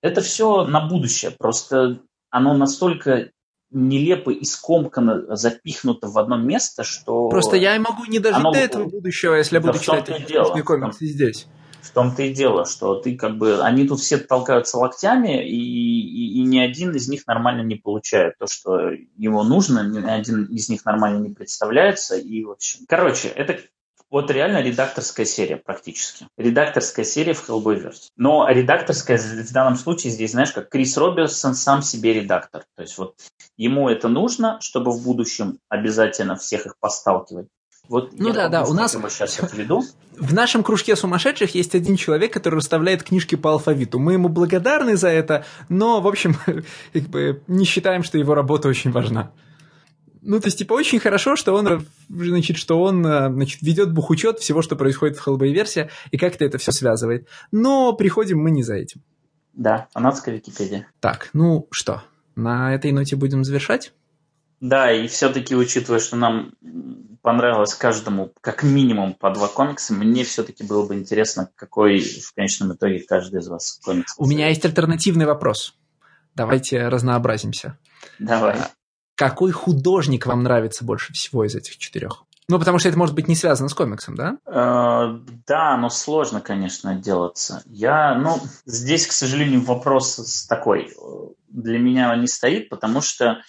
это 0.00 0.20
все 0.20 0.64
на 0.64 0.86
будущее. 0.86 1.30
Просто 1.30 2.00
оно 2.30 2.56
настолько 2.56 3.30
нелепо 3.70 4.30
и 4.30 4.44
скомканно 4.44 5.34
запихнуто 5.36 6.08
в 6.08 6.16
одно 6.16 6.36
место, 6.36 6.84
что... 6.84 7.28
Просто 7.28 7.56
я 7.56 7.78
могу 7.80 8.04
не 8.06 8.20
дожить 8.20 8.38
оно... 8.38 8.52
до 8.52 8.58
этого 8.58 8.84
будущего, 8.84 9.34
если 9.34 9.56
я 9.56 9.60
буду 9.60 9.78
читать 9.78 10.08
эти 10.08 10.62
комиксы 10.62 11.06
здесь. 11.06 11.48
В 11.84 11.90
том-то 11.90 12.22
и 12.22 12.32
дело, 12.32 12.64
что 12.64 12.94
ты 12.96 13.14
как 13.14 13.36
бы... 13.36 13.62
Они 13.62 13.86
тут 13.86 14.00
все 14.00 14.16
толкаются 14.16 14.78
локтями, 14.78 15.46
и, 15.46 15.54
и, 15.54 16.38
и 16.38 16.42
ни 16.42 16.58
один 16.58 16.94
из 16.94 17.08
них 17.08 17.26
нормально 17.26 17.60
не 17.60 17.76
получает 17.76 18.38
то, 18.38 18.46
что 18.46 18.90
ему 19.16 19.42
нужно, 19.42 19.86
ни 19.86 20.04
один 20.04 20.44
из 20.46 20.68
них 20.70 20.84
нормально 20.86 21.26
не 21.26 21.34
представляется, 21.34 22.16
и 22.16 22.42
в 22.42 22.52
общем... 22.52 22.80
Короче, 22.88 23.28
это 23.28 23.58
вот 24.14 24.30
реально 24.30 24.62
редакторская 24.62 25.26
серия 25.26 25.56
практически. 25.56 26.28
Редакторская 26.38 27.04
серия 27.04 27.34
в 27.34 27.48
Hellboyverse. 27.48 28.10
Но 28.16 28.48
редакторская 28.48 29.18
в 29.18 29.52
данном 29.52 29.74
случае 29.74 30.12
здесь, 30.12 30.30
знаешь, 30.30 30.52
как 30.52 30.68
Крис 30.68 30.96
Робинсон 30.96 31.56
сам 31.56 31.82
себе 31.82 32.14
редактор. 32.14 32.64
То 32.76 32.82
есть 32.82 32.96
вот 32.96 33.16
ему 33.56 33.88
это 33.88 34.08
нужно, 34.08 34.58
чтобы 34.60 34.92
в 34.92 35.02
будущем 35.02 35.58
обязательно 35.68 36.36
всех 36.36 36.66
их 36.66 36.78
посталкивать. 36.78 37.48
Вот 37.88 38.18
ну 38.18 38.32
да, 38.32 38.48
да, 38.48 38.64
у 38.64 38.72
нас 38.72 38.92
сейчас 38.92 39.38
это 39.38 39.54
веду. 39.56 39.84
В 40.16 40.32
нашем 40.32 40.62
кружке 40.62 40.96
сумасшедших 40.96 41.54
есть 41.54 41.74
один 41.74 41.96
человек, 41.96 42.32
который 42.32 42.56
расставляет 42.56 43.02
книжки 43.02 43.34
по 43.34 43.52
алфавиту. 43.52 43.98
Мы 43.98 44.14
ему 44.14 44.28
благодарны 44.28 44.96
за 44.96 45.08
это, 45.08 45.44
но, 45.68 46.00
в 46.00 46.06
общем, 46.06 46.36
как 46.92 47.02
бы 47.04 47.42
не 47.48 47.64
считаем, 47.64 48.02
что 48.02 48.16
его 48.16 48.34
работа 48.34 48.68
очень 48.68 48.90
важна. 48.90 49.32
Ну, 50.22 50.40
то 50.40 50.46
есть, 50.46 50.58
типа, 50.58 50.72
очень 50.72 51.00
хорошо, 51.00 51.36
что 51.36 51.52
он, 51.52 51.86
значит, 52.08 52.56
что 52.56 52.80
он, 52.80 53.06
э, 53.06 53.30
значит, 53.30 53.60
ведет 53.60 53.92
бухучет 53.92 54.38
всего, 54.38 54.62
что 54.62 54.74
происходит 54.74 55.18
в 55.18 55.28
Hellboy-версии, 55.28 55.90
и 56.10 56.16
как-то 56.16 56.46
это 56.46 56.56
все 56.56 56.72
связывает. 56.72 57.28
Но 57.52 57.92
приходим 57.92 58.38
мы 58.38 58.50
не 58.50 58.62
за 58.62 58.76
этим. 58.76 59.02
Да, 59.52 59.88
фанатская 59.92 60.36
Википедия. 60.36 60.88
Так, 61.00 61.28
ну 61.34 61.68
что, 61.70 62.02
на 62.36 62.74
этой 62.74 62.90
ноте 62.92 63.16
будем 63.16 63.44
завершать? 63.44 63.92
Да, 64.64 64.90
и 64.90 65.08
все-таки, 65.08 65.54
учитывая, 65.54 66.00
что 66.00 66.16
нам 66.16 66.52
понравилось 67.20 67.74
каждому 67.74 68.32
как 68.40 68.62
минимум 68.62 69.12
по 69.12 69.30
два 69.30 69.46
комикса, 69.46 69.92
мне 69.92 70.24
все-таки 70.24 70.64
было 70.64 70.86
бы 70.86 70.94
интересно, 70.94 71.50
какой 71.54 72.00
в 72.00 72.32
конечном 72.34 72.72
итоге 72.72 73.04
каждый 73.06 73.40
из 73.40 73.48
вас 73.48 73.78
комикс. 73.84 74.14
У 74.16 74.24
меня 74.26 74.48
есть 74.48 74.64
альтернативный 74.64 75.26
вопрос. 75.26 75.74
Давайте 76.34 76.88
разнообразимся. 76.88 77.76
Давай. 78.18 78.54
А, 78.54 78.70
какой 79.16 79.52
художник 79.52 80.24
вам 80.24 80.42
нравится 80.42 80.82
больше 80.82 81.12
всего 81.12 81.44
из 81.44 81.54
этих 81.54 81.76
четырех? 81.76 82.24
Ну, 82.48 82.58
потому 82.58 82.78
что 82.78 82.88
это 82.88 82.96
может 82.96 83.14
быть 83.14 83.28
не 83.28 83.36
связано 83.36 83.68
с 83.68 83.74
комиксом, 83.74 84.14
да? 84.14 84.38
Э, 84.46 85.18
да, 85.46 85.76
но 85.76 85.90
сложно, 85.90 86.40
конечно, 86.40 86.92
отделаться. 86.92 87.62
Я, 87.66 88.14
ну, 88.14 88.38
здесь, 88.64 89.06
к 89.06 89.12
сожалению, 89.12 89.62
вопрос 89.62 90.46
такой. 90.48 90.90
Для 91.48 91.78
меня 91.78 92.16
не 92.16 92.28
стоит, 92.28 92.70
потому 92.70 93.02
что, 93.02 93.42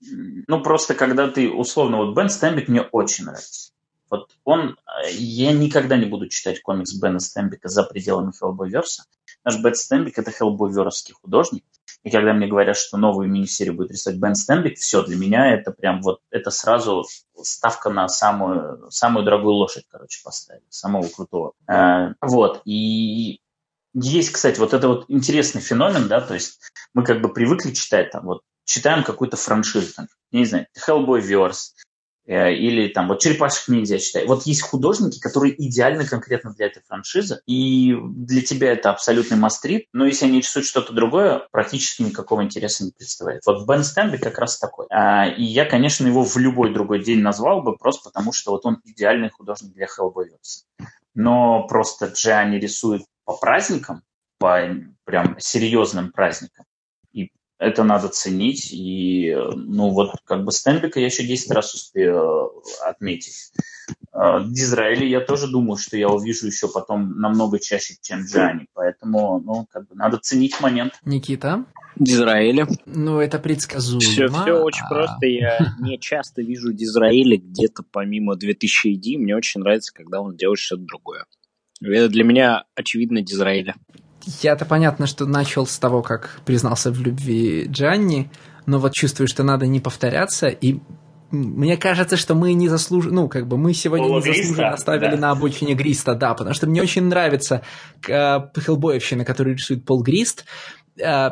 ну, 0.00 0.62
просто 0.62 0.94
когда 0.94 1.28
ты, 1.28 1.50
условно, 1.50 1.98
вот 1.98 2.16
Бен 2.16 2.28
Стэмбик 2.28 2.68
мне 2.68 2.82
очень 2.82 3.24
нравится. 3.24 3.72
Вот 4.10 4.30
он, 4.44 4.76
я 5.10 5.52
никогда 5.52 5.96
не 5.96 6.06
буду 6.06 6.28
читать 6.28 6.62
комикс 6.62 6.94
Бена 6.94 7.20
Стэмбика 7.20 7.68
за 7.68 7.82
пределами 7.82 8.32
Хеллбойверса. 8.32 9.04
Наш 9.44 9.62
Бен 9.62 9.74
Стэмбик– 9.74 10.18
это 10.18 10.30
Хеллбойверский 10.30 11.14
художник. 11.14 11.64
И 12.04 12.10
когда 12.10 12.32
мне 12.32 12.46
говорят, 12.46 12.76
что 12.76 12.96
новую 12.96 13.28
мини-серию 13.28 13.74
будет 13.74 13.90
рисовать 13.90 14.20
Бен 14.20 14.34
Стэнбик, 14.34 14.78
все, 14.78 15.02
для 15.02 15.16
меня 15.16 15.52
это 15.52 15.72
прям 15.72 16.00
вот, 16.00 16.20
это 16.30 16.50
сразу 16.50 17.04
ставка 17.42 17.90
на 17.90 18.08
самую, 18.08 18.90
самую 18.90 19.24
дорогую 19.24 19.54
лошадь, 19.54 19.84
короче, 19.90 20.22
поставили, 20.24 20.64
самого 20.70 21.08
крутого. 21.08 21.52
А, 21.66 22.14
вот, 22.20 22.62
и 22.64 23.40
есть, 23.94 24.30
кстати, 24.30 24.58
вот 24.58 24.74
это 24.74 24.88
вот 24.88 25.04
интересный 25.08 25.60
феномен, 25.60 26.08
да, 26.08 26.20
то 26.20 26.34
есть 26.34 26.60
мы 26.94 27.04
как 27.04 27.20
бы 27.20 27.32
привыкли 27.32 27.72
читать 27.72 28.10
там, 28.10 28.24
вот 28.26 28.42
читаем 28.68 29.02
какую-то 29.02 29.36
франшизу, 29.36 29.94
там, 29.94 30.08
не 30.30 30.44
знаю, 30.44 30.66
Hellboy 30.86 31.20
Verse, 31.20 31.72
Э, 32.28 32.52
или 32.52 32.88
там 32.88 33.08
вот 33.08 33.20
черепашек 33.20 33.68
нельзя 33.68 33.98
читать. 33.98 34.28
Вот 34.28 34.42
есть 34.44 34.60
художники, 34.60 35.18
которые 35.18 35.54
идеально 35.66 36.04
конкретно 36.04 36.52
для 36.52 36.66
этой 36.66 36.82
франшизы, 36.86 37.40
и 37.46 37.96
для 37.98 38.42
тебя 38.42 38.72
это 38.72 38.90
абсолютный 38.90 39.38
мастрит, 39.38 39.86
но 39.94 40.04
если 40.04 40.26
они 40.26 40.40
рисуют 40.40 40.66
что-то 40.66 40.92
другое, 40.92 41.48
практически 41.50 42.02
никакого 42.02 42.42
интереса 42.42 42.84
не 42.84 42.90
представляет. 42.90 43.46
Вот 43.46 43.66
Бен 43.66 43.82
Стэнли 43.82 44.18
как 44.18 44.38
раз 44.38 44.58
такой. 44.58 44.86
А, 44.90 45.26
и 45.26 45.42
я, 45.42 45.64
конечно, 45.64 46.06
его 46.06 46.22
в 46.22 46.36
любой 46.36 46.74
другой 46.74 47.02
день 47.02 47.22
назвал 47.22 47.62
бы, 47.62 47.78
просто 47.78 48.10
потому 48.10 48.34
что 48.34 48.50
вот 48.50 48.66
он 48.66 48.82
идеальный 48.84 49.30
художник 49.30 49.72
для 49.72 49.86
Hellboyverse. 49.86 50.64
Но 51.14 51.66
просто 51.66 52.12
Джиани 52.14 52.58
рисует 52.58 53.04
по 53.24 53.38
праздникам, 53.38 54.02
по 54.38 54.68
прям 55.04 55.36
серьезным 55.38 56.12
праздникам, 56.12 56.66
это 57.58 57.82
надо 57.84 58.08
ценить. 58.08 58.72
И, 58.72 59.36
ну, 59.54 59.90
вот 59.90 60.12
как 60.24 60.44
бы 60.44 60.52
Стэнбека 60.52 61.00
я 61.00 61.06
еще 61.06 61.24
10 61.24 61.50
раз 61.50 61.74
успею 61.74 62.16
э, 62.16 62.88
отметить. 62.88 63.52
Э, 64.12 64.40
Дизраэли 64.44 65.04
я 65.04 65.20
тоже 65.20 65.48
думаю, 65.48 65.76
что 65.76 65.96
я 65.96 66.08
увижу 66.08 66.46
еще 66.46 66.68
потом 66.68 67.18
намного 67.18 67.58
чаще, 67.58 67.94
чем 68.00 68.24
Джани. 68.24 68.66
Поэтому, 68.74 69.40
ну, 69.40 69.66
как 69.70 69.88
бы 69.88 69.96
надо 69.96 70.18
ценить 70.18 70.60
момент. 70.60 70.94
Никита? 71.04 71.64
Дизраэля. 71.96 72.68
Ну, 72.86 73.18
это 73.18 73.40
предсказуемо. 73.40 74.00
Все, 74.00 74.28
все 74.28 74.52
очень 74.52 74.84
а... 74.84 74.88
просто. 74.88 75.26
Я 75.26 75.74
не 75.80 75.98
часто 75.98 76.42
вижу 76.42 76.72
Дизраэля 76.72 77.38
где-то 77.38 77.82
помимо 77.90 78.36
2000 78.36 78.88
ID. 78.88 79.18
Мне 79.18 79.36
очень 79.36 79.60
нравится, 79.60 79.92
когда 79.92 80.20
он 80.20 80.36
делает 80.36 80.60
что-то 80.60 80.82
другое. 80.82 81.24
Это 81.80 82.08
для 82.08 82.24
меня 82.24 82.64
очевидно 82.76 83.22
Дизраэля. 83.22 83.74
Я-то 84.42 84.66
понятно, 84.66 85.06
что 85.06 85.24
начал 85.24 85.66
с 85.66 85.78
того, 85.78 86.02
как 86.02 86.40
признался 86.44 86.90
в 86.90 87.00
любви 87.00 87.66
Джанни, 87.70 88.30
но 88.66 88.78
вот 88.78 88.92
чувствую, 88.92 89.26
что 89.26 89.42
надо 89.42 89.66
не 89.66 89.80
повторяться, 89.80 90.48
и 90.48 90.80
мне 91.30 91.76
кажется, 91.76 92.16
что 92.16 92.34
мы 92.34 92.52
не 92.52 92.68
заслужили, 92.68 93.12
ну, 93.12 93.28
как 93.28 93.46
бы 93.46 93.56
мы 93.56 93.72
сегодня 93.72 94.06
Пола 94.06 94.20
не 94.20 94.32
заслуженно 94.32 94.70
оставили 94.70 95.12
да. 95.12 95.16
на 95.16 95.30
обочине 95.30 95.74
Гриста, 95.74 96.14
да, 96.14 96.34
потому 96.34 96.54
что 96.54 96.66
мне 96.66 96.82
очень 96.82 97.04
нравится 97.04 97.62
э, 98.06 98.38
Хеллбоевщина, 98.54 99.24
которую 99.24 99.56
рисует 99.56 99.84
Пол 99.84 100.02
Грист. 100.02 100.44
Э, 100.98 101.30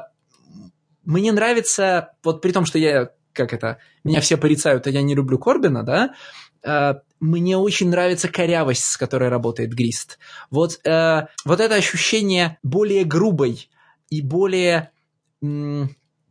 мне 1.04 1.32
нравится, 1.32 2.12
вот 2.24 2.40
при 2.40 2.52
том, 2.52 2.66
что 2.66 2.78
я, 2.78 3.10
как 3.32 3.52
это, 3.52 3.78
меня 4.04 4.20
все 4.20 4.36
порицают, 4.36 4.86
а 4.86 4.90
я 4.90 5.02
не 5.02 5.14
люблю 5.14 5.38
Корбина, 5.38 5.82
да, 5.82 6.14
э, 6.62 6.94
мне 7.20 7.56
очень 7.56 7.90
нравится 7.90 8.28
корявость, 8.28 8.84
с 8.84 8.96
которой 8.96 9.28
работает 9.28 9.72
Грист. 9.72 10.18
Вот, 10.50 10.80
э, 10.84 11.26
вот 11.44 11.60
это 11.60 11.74
ощущение 11.74 12.58
более 12.62 13.04
грубой 13.04 13.70
и 14.10 14.22
более 14.22 14.90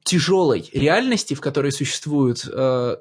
тяжелой 0.04 0.70
реальности, 0.74 1.34
в 1.34 1.42
которой 1.42 1.72
существует, 1.72 2.48
э, 2.52 2.98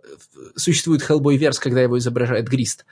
существует 0.57 1.03
Хеллбой 1.03 1.37
Верс, 1.37 1.59
когда 1.59 1.83
его 1.83 1.99
изображает 1.99 2.49
Грист. 2.49 2.87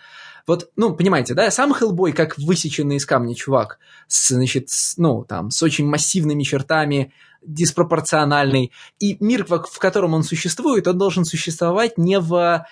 Вот, 0.47 0.71
ну, 0.77 0.95
понимаете, 0.95 1.35
да, 1.35 1.51
сам 1.51 1.73
Хеллбой, 1.73 2.13
как 2.13 2.37
высеченный 2.37 2.97
из 2.97 3.07
камня 3.07 3.35
чувак, 3.35 3.79
с, 4.09 4.29
значит, 4.29 4.71
с, 4.71 4.97
ну, 4.99 5.25
там, 5.25 5.51
с 5.51 5.63
очень 5.63 5.87
массивными 5.87 6.43
чертами, 6.43 7.13
диспропорциональный. 7.43 8.73
И 8.99 9.17
мир, 9.21 9.47
в 9.49 9.79
котором 9.79 10.15
он 10.15 10.23
существует, 10.25 10.87
он 10.87 10.99
должен 10.99 11.25
существовать 11.25 11.97
не 11.97 12.19
в 12.19 12.67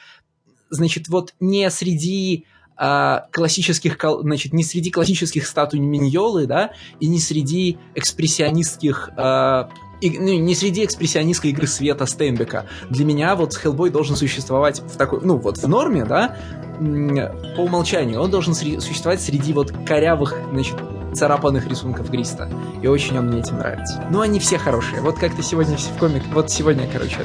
значит, 0.71 1.09
вот 1.09 1.35
не 1.41 1.71
среди 1.71 2.47
а, 2.77 3.27
классических, 3.33 3.99
значит, 4.23 4.53
не 4.55 4.65
среди 4.65 4.91
классических 4.91 5.47
статуй 5.47 5.81
Миньолы, 5.81 6.47
да, 6.47 6.71
и 6.99 7.09
не 7.09 7.21
среди 7.21 7.79
экспрессионистских 7.95 9.11
а, 9.17 9.69
и, 10.01 10.19
ну, 10.19 10.39
не 10.39 10.55
среди 10.55 10.85
экспрессионистской 10.85 11.51
игры 11.51 11.67
света 11.67 12.07
Стейнбека. 12.07 12.67
Для 12.89 13.05
меня 13.05 13.37
вот 13.37 13.55
Хеллбой 13.55 13.91
должен 13.91 14.17
существовать 14.17 14.81
в 14.81 14.97
такой, 14.97 15.21
ну 15.23 15.37
вот 15.37 15.59
в 15.59 15.69
норме, 15.69 16.07
да, 16.07 16.39
по 16.79 17.61
умолчанию, 17.61 18.21
он 18.21 18.31
должен 18.31 18.55
среди, 18.55 18.81
существовать 18.81 19.21
среди 19.21 19.53
вот 19.53 19.73
корявых, 19.87 20.39
значит, 20.51 20.77
царапанных 21.13 21.67
рисунков 21.67 22.09
Гриста. 22.11 22.51
И 22.83 22.87
очень 22.87 23.19
он 23.19 23.27
мне 23.27 23.41
этим 23.41 23.59
нравится. 23.59 24.03
Но 24.11 24.23
они 24.23 24.39
все 24.41 24.57
хорошие. 24.57 25.03
Вот 25.03 25.19
как-то 25.19 25.43
сегодня 25.43 25.77
в 25.77 25.99
комик... 25.99 26.23
Вот 26.33 26.51
сегодня, 26.51 26.89
короче, 26.91 27.19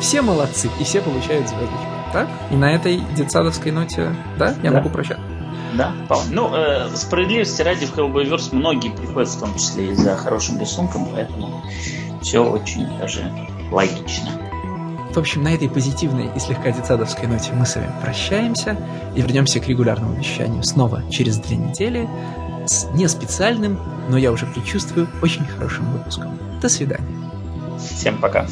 все 0.00 0.20
молодцы, 0.20 0.68
и 0.78 0.84
все 0.84 1.00
получают 1.00 1.48
звездочку. 1.48 1.97
Так? 2.12 2.28
И 2.50 2.56
на 2.56 2.72
этой 2.72 3.00
детсадовской 3.16 3.72
ноте, 3.72 4.14
да, 4.38 4.54
я 4.62 4.70
да. 4.70 4.78
могу 4.78 4.90
прощаться. 4.90 5.24
Да, 5.74 5.92
вполне. 6.04 6.30
Ну, 6.30 6.54
э, 6.54 6.88
справедливости 6.94 7.62
ради 7.62 7.86
в 7.86 7.96
Hellboyverse 7.96 8.48
многие 8.52 8.90
приходят, 8.90 9.28
в 9.28 9.38
том 9.38 9.54
числе 9.54 9.92
и 9.92 9.94
за 9.94 10.16
хорошим 10.16 10.58
рисунком, 10.58 11.06
поэтому 11.12 11.62
все 12.22 12.44
очень 12.44 12.86
даже 12.98 13.30
логично. 13.70 14.30
В 15.12 15.18
общем, 15.18 15.42
на 15.42 15.54
этой 15.54 15.68
позитивной 15.68 16.30
и 16.34 16.38
слегка 16.38 16.70
детсадовской 16.70 17.26
ноте 17.26 17.52
мы 17.52 17.66
с 17.66 17.76
вами 17.76 17.90
прощаемся 18.02 18.76
и 19.16 19.20
вернемся 19.20 19.58
к 19.58 19.66
регулярному 19.66 20.14
вещанию 20.14 20.62
снова 20.62 21.02
через 21.10 21.38
две 21.38 21.56
недели 21.56 22.08
с 22.66 22.86
не 22.92 23.08
специальным, 23.08 23.78
но 24.08 24.18
я 24.18 24.30
уже 24.30 24.46
предчувствую, 24.46 25.08
очень 25.22 25.46
хорошим 25.46 25.90
выпуском. 25.90 26.38
До 26.60 26.68
свидания. 26.68 27.08
Всем 27.78 28.18
пока. 28.18 28.46